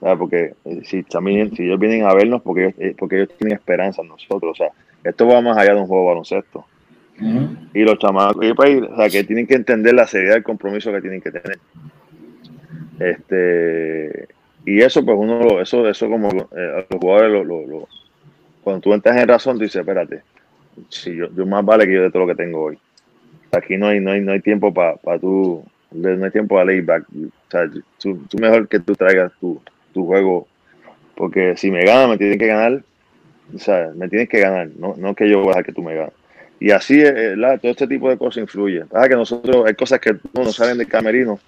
Porque 0.00 0.54
eh, 0.64 0.80
si 0.84 1.02
también, 1.02 1.54
si 1.56 1.64
ellos 1.64 1.78
vienen 1.78 2.04
a 2.04 2.14
vernos, 2.14 2.42
porque 2.42 2.66
ellos, 2.66 2.74
eh, 2.78 2.94
porque 2.96 3.16
ellos 3.16 3.36
tienen 3.36 3.56
esperanza 3.56 4.02
en 4.02 4.08
nosotros, 4.08 4.52
o 4.52 4.54
sea, 4.54 4.70
esto 5.02 5.26
va 5.26 5.40
más 5.40 5.56
allá 5.56 5.74
de 5.74 5.80
un 5.80 5.86
juego 5.86 6.02
de 6.04 6.08
baloncesto. 6.08 6.64
Y 7.74 7.82
los 7.82 7.98
chamacos, 7.98 8.44
pues, 8.54 8.82
o 8.82 8.96
sea, 8.96 9.08
que 9.08 9.24
tienen 9.24 9.46
que 9.46 9.54
entender 9.54 9.94
la 9.94 10.06
seriedad 10.06 10.34
del 10.34 10.44
compromiso 10.44 10.92
que 10.92 11.00
tienen 11.00 11.20
que 11.20 11.32
tener. 11.32 11.58
Este, 12.98 14.28
y 14.64 14.80
eso, 14.80 15.04
pues 15.04 15.16
uno, 15.18 15.60
eso, 15.60 15.88
eso 15.88 16.08
como 16.08 16.28
eh, 16.30 16.86
los 16.90 17.00
jugadores, 17.00 17.32
lo, 17.32 17.44
lo, 17.44 17.88
cuando 18.62 18.80
tú 18.80 18.92
entras 18.92 19.16
en 19.16 19.28
razón, 19.28 19.56
tú 19.56 19.64
dices, 19.64 19.80
espérate, 19.80 20.22
si 20.88 21.16
yo, 21.16 21.28
yo, 21.34 21.46
más 21.46 21.64
vale 21.64 21.86
que 21.86 21.94
yo 21.94 22.02
de 22.02 22.10
todo 22.10 22.26
lo 22.26 22.28
que 22.28 22.42
tengo 22.42 22.64
hoy. 22.64 22.78
Aquí 23.52 23.76
no 23.76 23.86
hay, 23.88 24.00
no 24.00 24.10
hay, 24.10 24.20
no 24.20 24.32
hay 24.32 24.40
tiempo 24.40 24.72
para 24.74 24.96
pa 24.96 25.18
tú, 25.18 25.64
no 25.90 26.24
hay 26.24 26.30
tiempo 26.30 26.58
a 26.58 26.64
layback. 26.64 27.04
O 27.08 27.50
sea, 27.50 27.70
tú, 27.98 28.20
mejor 28.38 28.68
que 28.68 28.78
tú 28.78 28.94
traigas 28.94 29.32
tu, 29.40 29.60
tu 29.94 30.06
juego, 30.06 30.46
porque 31.14 31.56
si 31.56 31.70
me 31.70 31.84
gana, 31.84 32.08
me 32.08 32.18
tienen 32.18 32.38
que 32.38 32.46
ganar, 32.46 32.82
o 33.54 33.58
sea, 33.58 33.90
me 33.94 34.08
tienes 34.08 34.28
que 34.28 34.40
ganar, 34.40 34.68
no, 34.76 34.94
no 34.98 35.14
que 35.14 35.28
yo 35.28 35.38
voy 35.38 35.46
a 35.46 35.50
dejar 35.50 35.64
que 35.64 35.72
tú 35.72 35.82
me 35.82 35.94
ganes. 35.94 36.12
Y 36.60 36.70
así, 36.72 37.00
eh, 37.00 37.36
todo 37.60 37.70
este 37.70 37.86
tipo 37.86 38.08
de 38.08 38.18
cosas 38.18 38.42
influye. 38.42 38.84
Pasa 38.86 39.08
que 39.08 39.14
nosotros 39.14 39.64
hay 39.66 39.74
cosas 39.74 40.00
que 40.00 40.16
no 40.34 40.46
salen 40.46 40.78
del 40.78 40.88
camerino, 40.88 41.38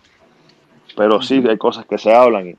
pero 0.97 1.21
sí 1.21 1.43
hay 1.49 1.59
cosas 1.59 1.85
que 1.87 1.99
se 1.99 2.13
hablan. 2.13 2.57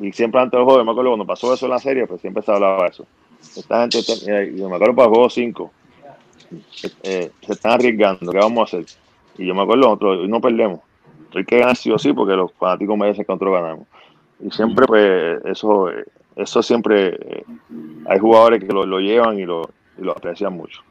Y, 0.00 0.12
siempre 0.12 0.40
antes 0.40 0.56
del 0.56 0.64
juego, 0.64 0.84
me 0.84 0.92
acuerdo 0.92 1.10
cuando 1.10 1.26
pasó 1.26 1.52
eso 1.52 1.66
en 1.66 1.72
la 1.72 1.80
serie, 1.80 2.06
pues 2.06 2.20
siempre 2.20 2.42
se 2.42 2.52
hablaba 2.52 2.84
de 2.84 2.88
eso. 2.90 3.06
Esta 3.56 3.80
gente, 3.80 4.54
yo 4.56 4.68
me 4.68 4.76
acuerdo 4.76 4.94
para 4.94 5.08
el 5.08 5.14
juego 5.14 5.30
5, 5.30 5.72
eh, 7.02 7.30
se 7.44 7.52
están 7.52 7.72
arriesgando, 7.72 8.30
¿qué 8.30 8.38
vamos 8.38 8.60
a 8.60 8.76
hacer? 8.76 8.86
Y 9.36 9.46
yo 9.46 9.54
me 9.54 9.62
acuerdo, 9.62 9.82
nosotros 9.82 10.28
no 10.28 10.40
perdemos. 10.40 10.80
Hay 11.34 11.44
que 11.44 11.58
ganar 11.58 11.76
sí 11.76 11.90
o 11.90 11.98
sí, 11.98 12.12
porque 12.12 12.34
los 12.34 12.52
fanáticos 12.52 12.96
merecen 12.96 13.24
que 13.24 13.32
nosotros 13.32 13.54
ganamos. 13.54 13.86
Y 14.38 14.50
siempre, 14.52 14.86
pues, 14.86 15.44
eso, 15.44 15.88
eso 16.36 16.62
siempre, 16.62 17.08
eh, 17.08 17.44
hay 18.06 18.18
jugadores 18.18 18.62
que 18.62 18.72
lo, 18.72 18.86
lo 18.86 19.00
llevan 19.00 19.38
y 19.38 19.44
lo, 19.44 19.68
y 19.98 20.02
lo 20.02 20.12
aprecian 20.12 20.52
mucho. 20.52 20.82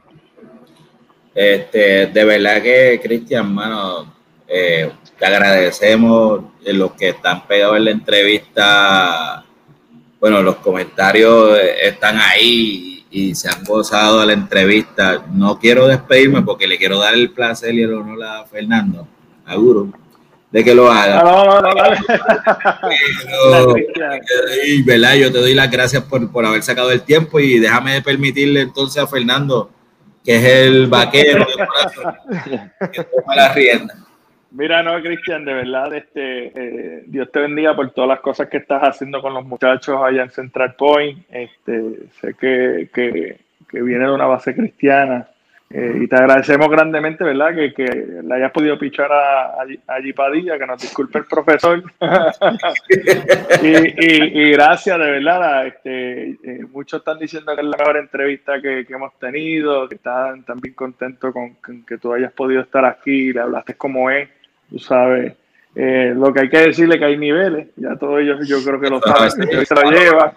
Este, 1.34 2.06
de 2.06 2.24
verdad 2.24 2.62
que, 2.62 3.00
Cristian, 3.02 3.52
mano, 3.52 4.14
eh, 4.48 4.90
te 5.18 5.26
agradecemos 5.26 6.42
los 6.64 6.92
que 6.92 7.10
están 7.10 7.46
pegados 7.46 7.76
en 7.76 7.84
la 7.84 7.90
entrevista. 7.92 9.44
Bueno, 10.18 10.42
los 10.42 10.56
comentarios 10.56 11.58
están 11.82 12.18
ahí 12.18 13.06
y 13.10 13.34
se 13.34 13.48
han 13.48 13.64
gozado 13.64 14.20
de 14.20 14.26
la 14.26 14.32
entrevista. 14.32 15.24
No 15.32 15.58
quiero 15.58 15.86
despedirme 15.86 16.42
porque 16.42 16.66
le 16.66 16.78
quiero 16.78 16.98
dar 16.98 17.14
el 17.14 17.30
placer 17.30 17.74
y 17.74 17.82
el 17.82 17.94
honor 17.94 18.22
a 18.24 18.44
Fernando, 18.44 19.06
a 19.46 19.54
Guru, 19.54 19.92
de 20.50 20.64
que 20.64 20.74
lo 20.74 20.90
haga. 20.90 21.22
No, 21.22 21.60
no, 21.60 21.60
no, 21.60 21.72
¿verdad? 24.84 25.14
Yo 25.14 25.32
te 25.32 25.38
doy 25.38 25.54
las 25.54 25.70
gracias 25.70 26.02
por, 26.04 26.30
por 26.30 26.44
haber 26.44 26.62
sacado 26.62 26.90
el 26.90 27.00
tiempo 27.02 27.40
y 27.40 27.58
déjame 27.58 28.02
permitirle 28.02 28.60
entonces 28.62 29.02
a 29.02 29.06
Fernando 29.06 29.70
que 30.24 30.36
es 30.36 30.44
el 30.44 30.86
vaquero 30.86 31.46
de 31.46 31.66
corazón, 31.66 32.14
que 32.92 33.04
toma 33.16 33.36
la 33.36 33.52
rienda. 33.52 33.94
Mira, 34.52 34.82
no, 34.82 35.00
Cristian, 35.00 35.44
de 35.44 35.54
verdad, 35.54 35.94
este, 35.94 36.46
eh, 36.54 37.04
Dios 37.06 37.30
te 37.30 37.38
bendiga 37.38 37.76
por 37.76 37.90
todas 37.92 38.08
las 38.08 38.20
cosas 38.20 38.48
que 38.48 38.56
estás 38.56 38.82
haciendo 38.82 39.22
con 39.22 39.32
los 39.32 39.44
muchachos 39.44 39.96
allá 40.02 40.22
en 40.22 40.30
Central 40.30 40.74
Point. 40.74 41.24
Este, 41.30 41.82
sé 42.20 42.34
que, 42.34 42.90
que, 42.92 43.38
que 43.68 43.82
viene 43.82 44.06
de 44.06 44.12
una 44.12 44.26
base 44.26 44.54
cristiana 44.54 45.28
eh, 45.72 45.98
y 46.00 46.08
te 46.08 46.16
agradecemos 46.16 46.68
grandemente, 46.68 47.22
¿verdad? 47.22 47.54
Que, 47.54 47.72
que 47.72 47.84
le 48.24 48.34
hayas 48.34 48.50
podido 48.50 48.76
pichar 48.76 49.12
a, 49.12 49.62
a, 49.62 49.66
Padilla, 50.16 50.58
que 50.58 50.66
nos 50.66 50.82
disculpe 50.82 51.18
el 51.20 51.26
profesor. 51.26 51.80
y, 53.62 54.40
y, 54.40 54.50
gracias, 54.50 54.98
de 54.98 55.10
verdad. 55.12 55.68
Este, 55.68 56.30
eh, 56.30 56.66
muchos 56.72 56.98
están 56.98 57.20
diciendo 57.20 57.54
que 57.54 57.60
es 57.60 57.68
la 57.68 57.76
mejor 57.76 57.98
entrevista 57.98 58.60
que, 58.60 58.84
que 58.84 58.94
hemos 58.94 59.16
tenido, 59.20 59.88
que 59.88 59.94
están 59.94 60.42
también 60.42 60.74
contentos 60.74 61.32
con, 61.32 61.84
que 61.84 61.98
tú 61.98 62.12
hayas 62.12 62.32
podido 62.32 62.62
estar 62.62 62.84
aquí, 62.84 63.32
le 63.32 63.40
hablaste 63.40 63.74
como 63.74 64.10
es, 64.10 64.28
tú 64.68 64.80
sabes. 64.80 65.34
Eh, 65.76 66.12
lo 66.16 66.32
que 66.34 66.40
hay 66.40 66.50
que 66.50 66.58
decirle 66.58 66.98
que 66.98 67.04
hay 67.04 67.16
niveles, 67.16 67.68
ya 67.76 67.94
todos 67.94 68.20
ellos 68.20 68.48
yo 68.48 68.56
creo 68.64 68.80
que 68.80 68.90
lo 68.90 69.00
saben, 69.00 69.30
se 69.30 69.74
lo 69.76 69.82
llevan. 69.88 70.32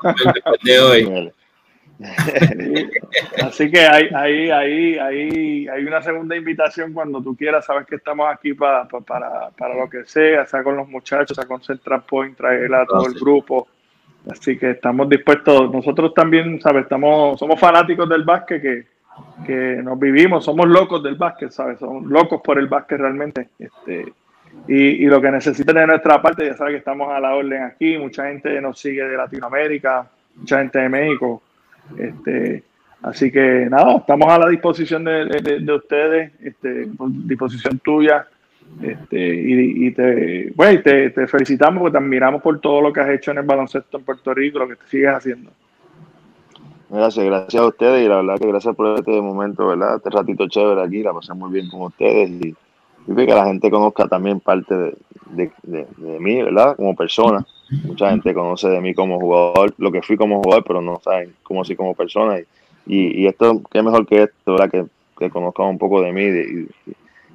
Así 3.44 3.72
que 3.72 3.80
hay, 3.80 4.10
hay, 4.14 4.50
hay, 4.50 4.98
hay, 4.98 5.68
hay 5.68 5.86
una 5.86 6.02
segunda 6.02 6.36
invitación 6.36 6.94
cuando 6.94 7.22
tú 7.22 7.36
quieras. 7.36 7.66
Sabes 7.66 7.88
que 7.88 7.96
estamos 7.96 8.28
aquí 8.32 8.54
para, 8.54 8.86
para, 8.88 9.50
para 9.52 9.76
lo 9.76 9.90
que 9.90 10.06
sea, 10.06 10.46
sea 10.46 10.64
con 10.64 10.76
los 10.76 10.88
muchachos, 10.88 11.36
sea 11.36 11.46
con 11.46 11.62
Central 11.62 12.04
Point, 12.08 12.38
traer 12.38 12.74
a 12.74 12.86
todo 12.86 13.08
el 13.08 13.14
grupo. 13.14 13.68
Así 14.30 14.58
que 14.58 14.72
estamos 14.72 15.10
dispuestos. 15.10 15.72
Nosotros 15.72 16.14
también, 16.14 16.62
¿sabes? 16.62 16.84
Estamos, 16.84 17.40
somos 17.40 17.60
fanáticos 17.60 18.08
del 18.08 18.24
básquet 18.24 18.62
que, 18.62 18.86
que 19.46 19.82
nos 19.84 20.00
vivimos, 20.00 20.46
somos 20.46 20.68
locos 20.68 21.04
del 21.04 21.16
básquet, 21.16 21.52
¿sabes? 21.52 21.80
Somos 21.80 22.06
locos 22.06 22.42
por 22.42 22.58
el 22.58 22.68
básquet 22.68 23.00
realmente. 23.00 23.50
Este, 23.60 24.14
y, 24.68 24.76
y, 24.76 25.06
lo 25.08 25.20
que 25.20 25.32
necesiten 25.32 25.76
de 25.76 25.88
nuestra 25.88 26.22
parte, 26.22 26.46
ya 26.46 26.56
sabes 26.56 26.74
que 26.74 26.78
estamos 26.78 27.12
a 27.12 27.20
la 27.20 27.36
orden 27.36 27.64
aquí. 27.64 27.98
Mucha 27.98 28.28
gente 28.28 28.62
nos 28.62 28.80
sigue 28.80 29.04
de 29.04 29.18
Latinoamérica, 29.18 30.08
mucha 30.36 30.60
gente 30.60 30.80
de 30.80 30.90
México. 30.90 31.42
Este, 31.98 32.64
así 33.02 33.32
que 33.32 33.68
nada, 33.70 33.98
estamos 33.98 34.28
a 34.30 34.40
la 34.40 34.50
disposición 34.50 35.04
de, 35.04 35.26
de, 35.26 35.74
ustedes, 35.74 36.32
este, 36.42 36.90
disposición 37.26 37.80
tuya. 37.80 38.28
Este, 38.82 39.36
y, 39.36 39.92
te, 39.92 40.52
bueno, 40.56 40.82
te, 40.82 41.10
te, 41.12 41.28
felicitamos 41.28 41.82
porque 41.82 41.92
te 41.92 42.04
admiramos 42.04 42.42
por 42.42 42.60
todo 42.60 42.82
lo 42.82 42.92
que 42.92 43.02
has 43.02 43.10
hecho 43.10 43.32
en 43.32 43.38
el 43.40 43.44
baloncesto 43.44 43.98
en 43.98 44.04
Puerto 44.04 44.34
Rico, 44.34 44.60
lo 44.60 44.68
que 44.68 44.78
te 44.78 44.88
sigues 44.88 45.10
haciendo. 45.10 45.52
Gracias, 46.90 47.26
gracias 47.26 47.62
a 47.62 47.68
ustedes 47.68 48.06
y 48.06 48.08
la 48.08 48.18
verdad 48.18 48.40
que 48.40 48.48
gracias 48.48 48.76
por 48.76 48.98
este 48.98 49.20
momento, 49.22 49.68
¿verdad? 49.68 49.98
Este 49.98 50.10
ratito 50.10 50.48
chévere 50.48 50.82
aquí, 50.82 51.04
la 51.04 51.14
pasé 51.14 51.34
muy 51.34 51.52
bien 51.52 51.70
con 51.70 51.82
ustedes 51.82 52.30
y, 52.30 52.56
y 53.08 53.16
que 53.16 53.26
la 53.34 53.46
gente 53.46 53.70
conozca 53.70 54.08
también 54.08 54.40
parte 54.40 54.76
de, 54.76 54.96
de, 55.64 55.88
de 55.98 56.20
mí, 56.20 56.42
¿verdad? 56.42 56.76
Como 56.76 56.96
persona. 56.96 57.46
Mucha 57.86 58.10
gente 58.10 58.34
conoce 58.34 58.70
de 58.70 58.82
mí 58.82 58.94
como 58.94 59.20
jugador, 59.20 59.74
lo 59.78 59.92
que 59.92 60.02
fui 60.02 60.18
como 60.18 60.42
jugador, 60.42 60.64
pero 60.66 60.82
no 60.82 61.00
saben 61.04 61.34
cómo 61.44 61.64
soy 61.64 61.76
como 61.76 61.96
persona. 61.96 62.40
Y, 62.86 63.22
y 63.22 63.28
esto, 63.28 63.62
qué 63.72 63.82
mejor 63.82 64.06
que 64.06 64.24
esto, 64.24 64.52
¿verdad? 64.54 64.70
Que, 64.70 64.86
que 65.18 65.30
conozcan 65.30 65.68
un 65.68 65.78
poco 65.78 66.02
de 66.02 66.12
mí 66.12 66.24
y, 66.24 66.68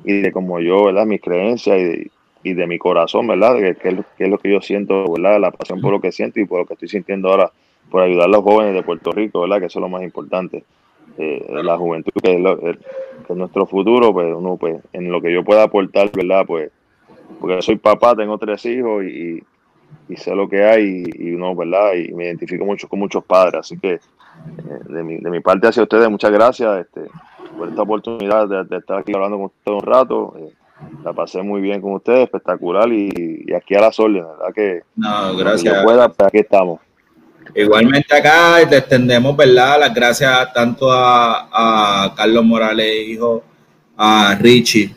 y, 0.05 0.21
de 0.23 0.33
como 0.33 0.61
yo, 0.61 0.85
¿verdad? 0.85 1.07
Mis 1.07 1.21
creencias 1.21 1.79
y, 1.79 2.11
y 2.43 2.55
de 2.55 2.67
mi 2.67 2.79
corazón, 2.79 3.27
¿verdad? 3.27 3.57
Que, 3.57 3.75
que, 3.75 4.25
es 4.25 4.29
lo 4.29 4.39
que 4.39 4.51
yo 4.51 4.61
siento, 4.61 5.11
¿verdad? 5.13 5.41
La 5.41 5.51
pasión 5.51 5.81
por 5.81 5.93
lo 5.93 6.01
que 6.01 6.13
siento 6.13 6.41
y 6.41 6.45
por 6.45 6.61
lo 6.61 6.67
que 6.67 6.75
estoy 6.75 6.89
sintiendo 6.89 7.31
ahora, 7.31 7.51
por 7.91 8.03
ayudar 8.03 8.27
a 8.27 8.29
los 8.29 8.43
jóvenes 8.43 8.75
de 8.75 8.83
Puerto 8.83 9.13
Rico, 9.13 9.41
¿verdad? 9.41 9.61
Que 9.61 9.67
eso 9.67 9.79
es 9.79 9.83
lo 9.83 9.89
más 9.89 10.03
importante. 10.03 10.65
Eh, 11.17 11.45
la 11.63 11.77
juventud, 11.77 12.13
que 12.23 12.35
es, 12.35 13.37
nuestro 13.37 13.67
futuro, 13.67 14.13
pues 14.13 14.33
uno, 14.35 14.57
pues, 14.57 14.81
en 14.93 15.11
lo 15.11 15.21
que 15.21 15.33
yo 15.33 15.45
pueda 15.45 15.65
aportar, 15.65 16.11
¿verdad? 16.13 16.45
Pues, 16.47 16.71
porque 17.41 17.61
soy 17.63 17.77
papá, 17.77 18.15
tengo 18.15 18.39
tres 18.39 18.65
hijos 18.67 19.05
y, 19.05 19.43
y 20.09 20.17
sé 20.17 20.35
lo 20.35 20.49
que 20.49 20.65
hay 20.65 21.05
y, 21.15 21.33
uno, 21.33 21.55
¿verdad? 21.55 21.93
Y 21.95 22.13
me 22.13 22.25
identifico 22.25 22.65
mucho 22.65 22.89
con 22.89 22.99
muchos 22.99 23.25
padres. 23.25 23.61
Así 23.61 23.79
que 23.79 23.95
eh, 23.95 24.01
de, 24.89 25.03
mi, 25.03 25.19
de 25.19 25.31
mi 25.31 25.41
parte 25.41 25.69
hacia 25.69 25.83
ustedes, 25.83 26.09
muchas 26.11 26.31
gracias 26.31 26.81
este, 26.81 27.11
por 27.57 27.69
esta 27.69 27.83
oportunidad 27.83 28.49
de, 28.49 28.77
estar 28.77 28.99
aquí 28.99 29.13
hablando 29.15 29.37
con 29.37 29.47
ustedes 29.47 29.83
un 29.83 29.87
rato. 29.87 30.35
Eh, 30.39 30.53
la 31.05 31.13
pasé 31.13 31.43
muy 31.43 31.61
bien 31.61 31.81
con 31.81 31.93
ustedes, 31.93 32.25
espectacular 32.25 32.91
y, 32.93 33.53
aquí 33.55 33.75
a 33.75 33.81
las 33.81 33.99
órdenes, 33.99 34.29
¿verdad? 34.29 34.55
Que, 34.55 34.83
no, 34.97 35.37
gracias. 35.37 35.85
pueda, 35.85 36.09
pues 36.09 36.29
aquí 36.29 36.39
estamos. 36.39 36.81
Igualmente 37.55 38.15
acá 38.15 38.57
te 38.69 38.77
extendemos, 38.77 39.37
¿verdad? 39.37 39.81
Las 39.81 39.95
gracias 39.95 40.53
tanto 40.53 40.91
a, 40.93 41.49
a 42.05 42.15
Carlos 42.15 42.45
Morales, 42.45 43.09
hijo, 43.09 43.43
a 43.97 44.37
Richie, 44.39 44.95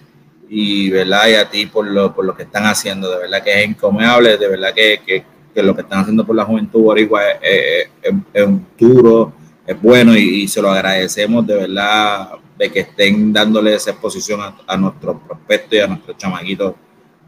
y, 0.53 0.89
¿verdad? 0.89 1.29
y 1.29 1.35
a 1.35 1.49
ti 1.49 1.65
por 1.65 1.87
lo, 1.87 2.13
por 2.13 2.25
lo 2.25 2.35
que 2.35 2.43
están 2.43 2.65
haciendo. 2.65 3.09
De 3.09 3.19
verdad 3.19 3.41
que 3.41 3.63
es 3.63 3.69
incomable, 3.69 4.37
de 4.37 4.47
verdad 4.49 4.73
que, 4.73 4.99
que, 5.05 5.23
que 5.55 5.63
lo 5.63 5.73
que 5.73 5.81
están 5.81 6.01
haciendo 6.01 6.25
por 6.25 6.35
la 6.35 6.43
juventud 6.43 6.81
boricua 6.81 7.21
es, 7.41 7.87
es, 8.33 8.49
duro, 8.77 9.31
es 9.65 9.81
bueno 9.81 10.13
y, 10.13 10.49
se 10.49 10.61
lo 10.61 10.69
agradecemos 10.69 11.47
de 11.47 11.55
verdad 11.55 12.31
de 12.57 12.69
que 12.69 12.81
estén 12.81 13.31
dándole 13.31 13.73
esa 13.75 13.91
exposición 13.91 14.41
a, 14.67 14.77
nuestros 14.77 15.21
prospectos 15.25 15.73
y 15.73 15.79
a 15.79 15.87
nuestros 15.87 16.17
chamaquitos 16.17 16.73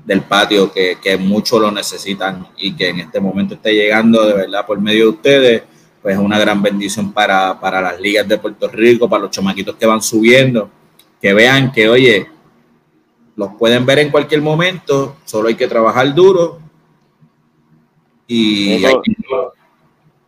del 0.03 0.21
patio 0.23 0.69
que, 0.69 0.97
que 1.01 1.15
mucho 1.15 1.57
lo 1.59 1.71
necesitan 1.71 2.45
y 2.57 2.75
que 2.75 2.89
en 2.89 2.99
este 2.99 3.21
momento 3.21 3.53
esté 3.53 3.73
llegando 3.73 4.27
de 4.27 4.33
verdad 4.33 4.65
por 4.65 4.81
medio 4.81 5.05
de 5.05 5.09
ustedes, 5.09 5.63
pues 6.01 6.15
es 6.15 6.21
una 6.21 6.37
gran 6.37 6.61
bendición 6.61 7.13
para, 7.13 7.57
para 7.57 7.81
las 7.81 8.01
ligas 8.01 8.27
de 8.27 8.37
Puerto 8.37 8.67
Rico, 8.67 9.09
para 9.09 9.23
los 9.23 9.31
chamaquitos 9.31 9.77
que 9.77 9.85
van 9.85 10.01
subiendo, 10.01 10.69
que 11.21 11.33
vean 11.33 11.71
que, 11.71 11.87
oye, 11.87 12.32
los 13.35 13.53
pueden 13.55 13.85
ver 13.85 13.99
en 13.99 14.11
cualquier 14.11 14.41
momento, 14.41 15.17
solo 15.25 15.47
hay 15.47 15.55
que 15.55 15.67
trabajar 15.67 16.13
duro 16.13 16.59
y, 18.27 18.75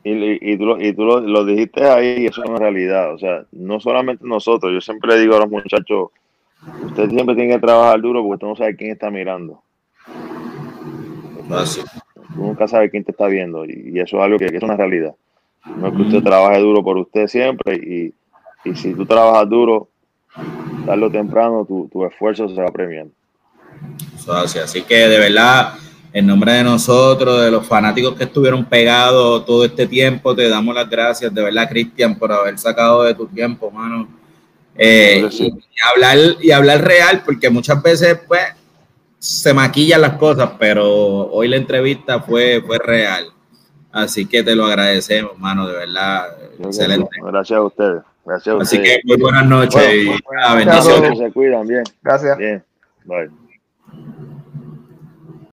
y, 0.04 0.58
tú, 0.58 0.66
lo, 0.66 0.82
y 0.82 0.94
tú 0.94 1.04
lo, 1.04 1.46
dijiste 1.46 1.84
ahí, 1.84 2.26
eso 2.26 2.44
es 2.44 2.50
una 2.50 2.60
realidad. 2.60 3.14
O 3.14 3.18
sea, 3.18 3.46
no 3.52 3.80
solamente 3.80 4.24
nosotros, 4.26 4.72
yo 4.74 4.82
siempre 4.82 5.16
le 5.16 5.22
digo 5.22 5.36
a 5.36 5.40
los 5.40 5.50
muchachos, 5.50 6.10
usted 6.84 7.10
siempre 7.10 7.36
tiene 7.36 7.54
que 7.54 7.60
trabajar 7.60 8.02
duro 8.02 8.22
porque 8.22 8.34
usted 8.36 8.48
no 8.48 8.56
sabe 8.56 8.76
quién 8.76 8.92
está 8.92 9.10
mirando. 9.10 9.62
Así. 11.50 11.82
Tú 12.34 12.42
nunca 12.42 12.68
sabes 12.68 12.92
quién 12.92 13.04
te 13.04 13.12
está 13.12 13.28
viendo 13.28 13.66
y, 13.66 14.00
eso 14.00 14.18
es 14.18 14.24
algo 14.24 14.38
que, 14.38 14.46
es 14.46 14.64
una 14.64 14.76
realidad. 14.76 15.16
No 15.78 15.88
es 15.88 15.94
que 15.96 16.02
usted 16.04 16.24
trabaje 16.24 16.60
duro 16.60 16.84
por 16.84 16.98
usted 16.98 17.28
siempre 17.28 17.76
y, 17.76 18.14
y 18.70 18.76
si 18.76 18.94
tú 18.94 19.06
trabajas 19.06 19.50
duro, 19.50 19.90
tarde 20.86 21.06
o 21.06 21.12
temprano 21.12 21.66
tu, 21.66 21.90
tu 21.92 22.06
esfuerzo 22.06 22.48
se 22.50 22.62
va 22.62 22.72
premiando. 22.72 23.14
Así, 24.28 24.60
así 24.60 24.82
que 24.82 25.08
de 25.08 25.20
verdad, 25.20 25.74
en 26.16 26.28
nombre 26.28 26.54
de 26.54 26.64
nosotros, 26.64 27.42
de 27.42 27.52
los 27.52 27.68
fanáticos 27.68 28.16
que 28.16 28.24
estuvieron 28.24 28.64
pegados 28.66 29.46
todo 29.46 29.66
este 29.66 29.86
tiempo, 29.86 30.36
te 30.36 30.48
damos 30.48 30.74
las 30.74 30.90
gracias, 30.90 31.34
de 31.34 31.44
verdad, 31.44 31.68
Cristian, 31.70 32.18
por 32.18 32.32
haber 32.32 32.58
sacado 32.58 33.04
de 33.04 33.14
tu 33.14 33.28
tiempo, 33.28 33.70
mano. 33.70 34.08
Eh, 34.78 35.28
y, 35.32 35.54
hablar, 35.94 36.18
y 36.42 36.52
hablar 36.52 36.84
real, 36.84 37.22
porque 37.26 37.50
muchas 37.50 37.82
veces, 37.84 38.20
pues, 38.28 38.44
se 39.20 39.54
maquillan 39.54 40.02
las 40.02 40.18
cosas, 40.18 40.52
pero 40.60 40.86
hoy 41.32 41.48
la 41.48 41.58
entrevista 41.58 42.22
fue, 42.22 42.64
fue 42.66 42.78
real. 42.78 43.26
Así 43.92 44.26
que 44.26 44.44
te 44.44 44.56
lo 44.56 44.66
agradecemos, 44.66 45.38
mano, 45.38 45.68
de 45.68 45.74
verdad. 45.74 46.28
Excelente. 46.60 47.10
Gracias 47.22 47.58
a 47.58 47.64
ustedes. 47.64 48.04
Gracias 48.26 48.56
Así 48.60 48.82
que 48.82 49.02
muy 49.04 49.18
buenas 49.18 49.46
noches 49.46 49.84
y 49.94 50.08
bendiciones. 50.56 51.18
Se 51.18 51.32
cuidan 51.32 51.68
bien. 51.68 51.84
Gracias. 52.02 52.38
Bien. 52.38 52.64
Bye. 53.06 53.45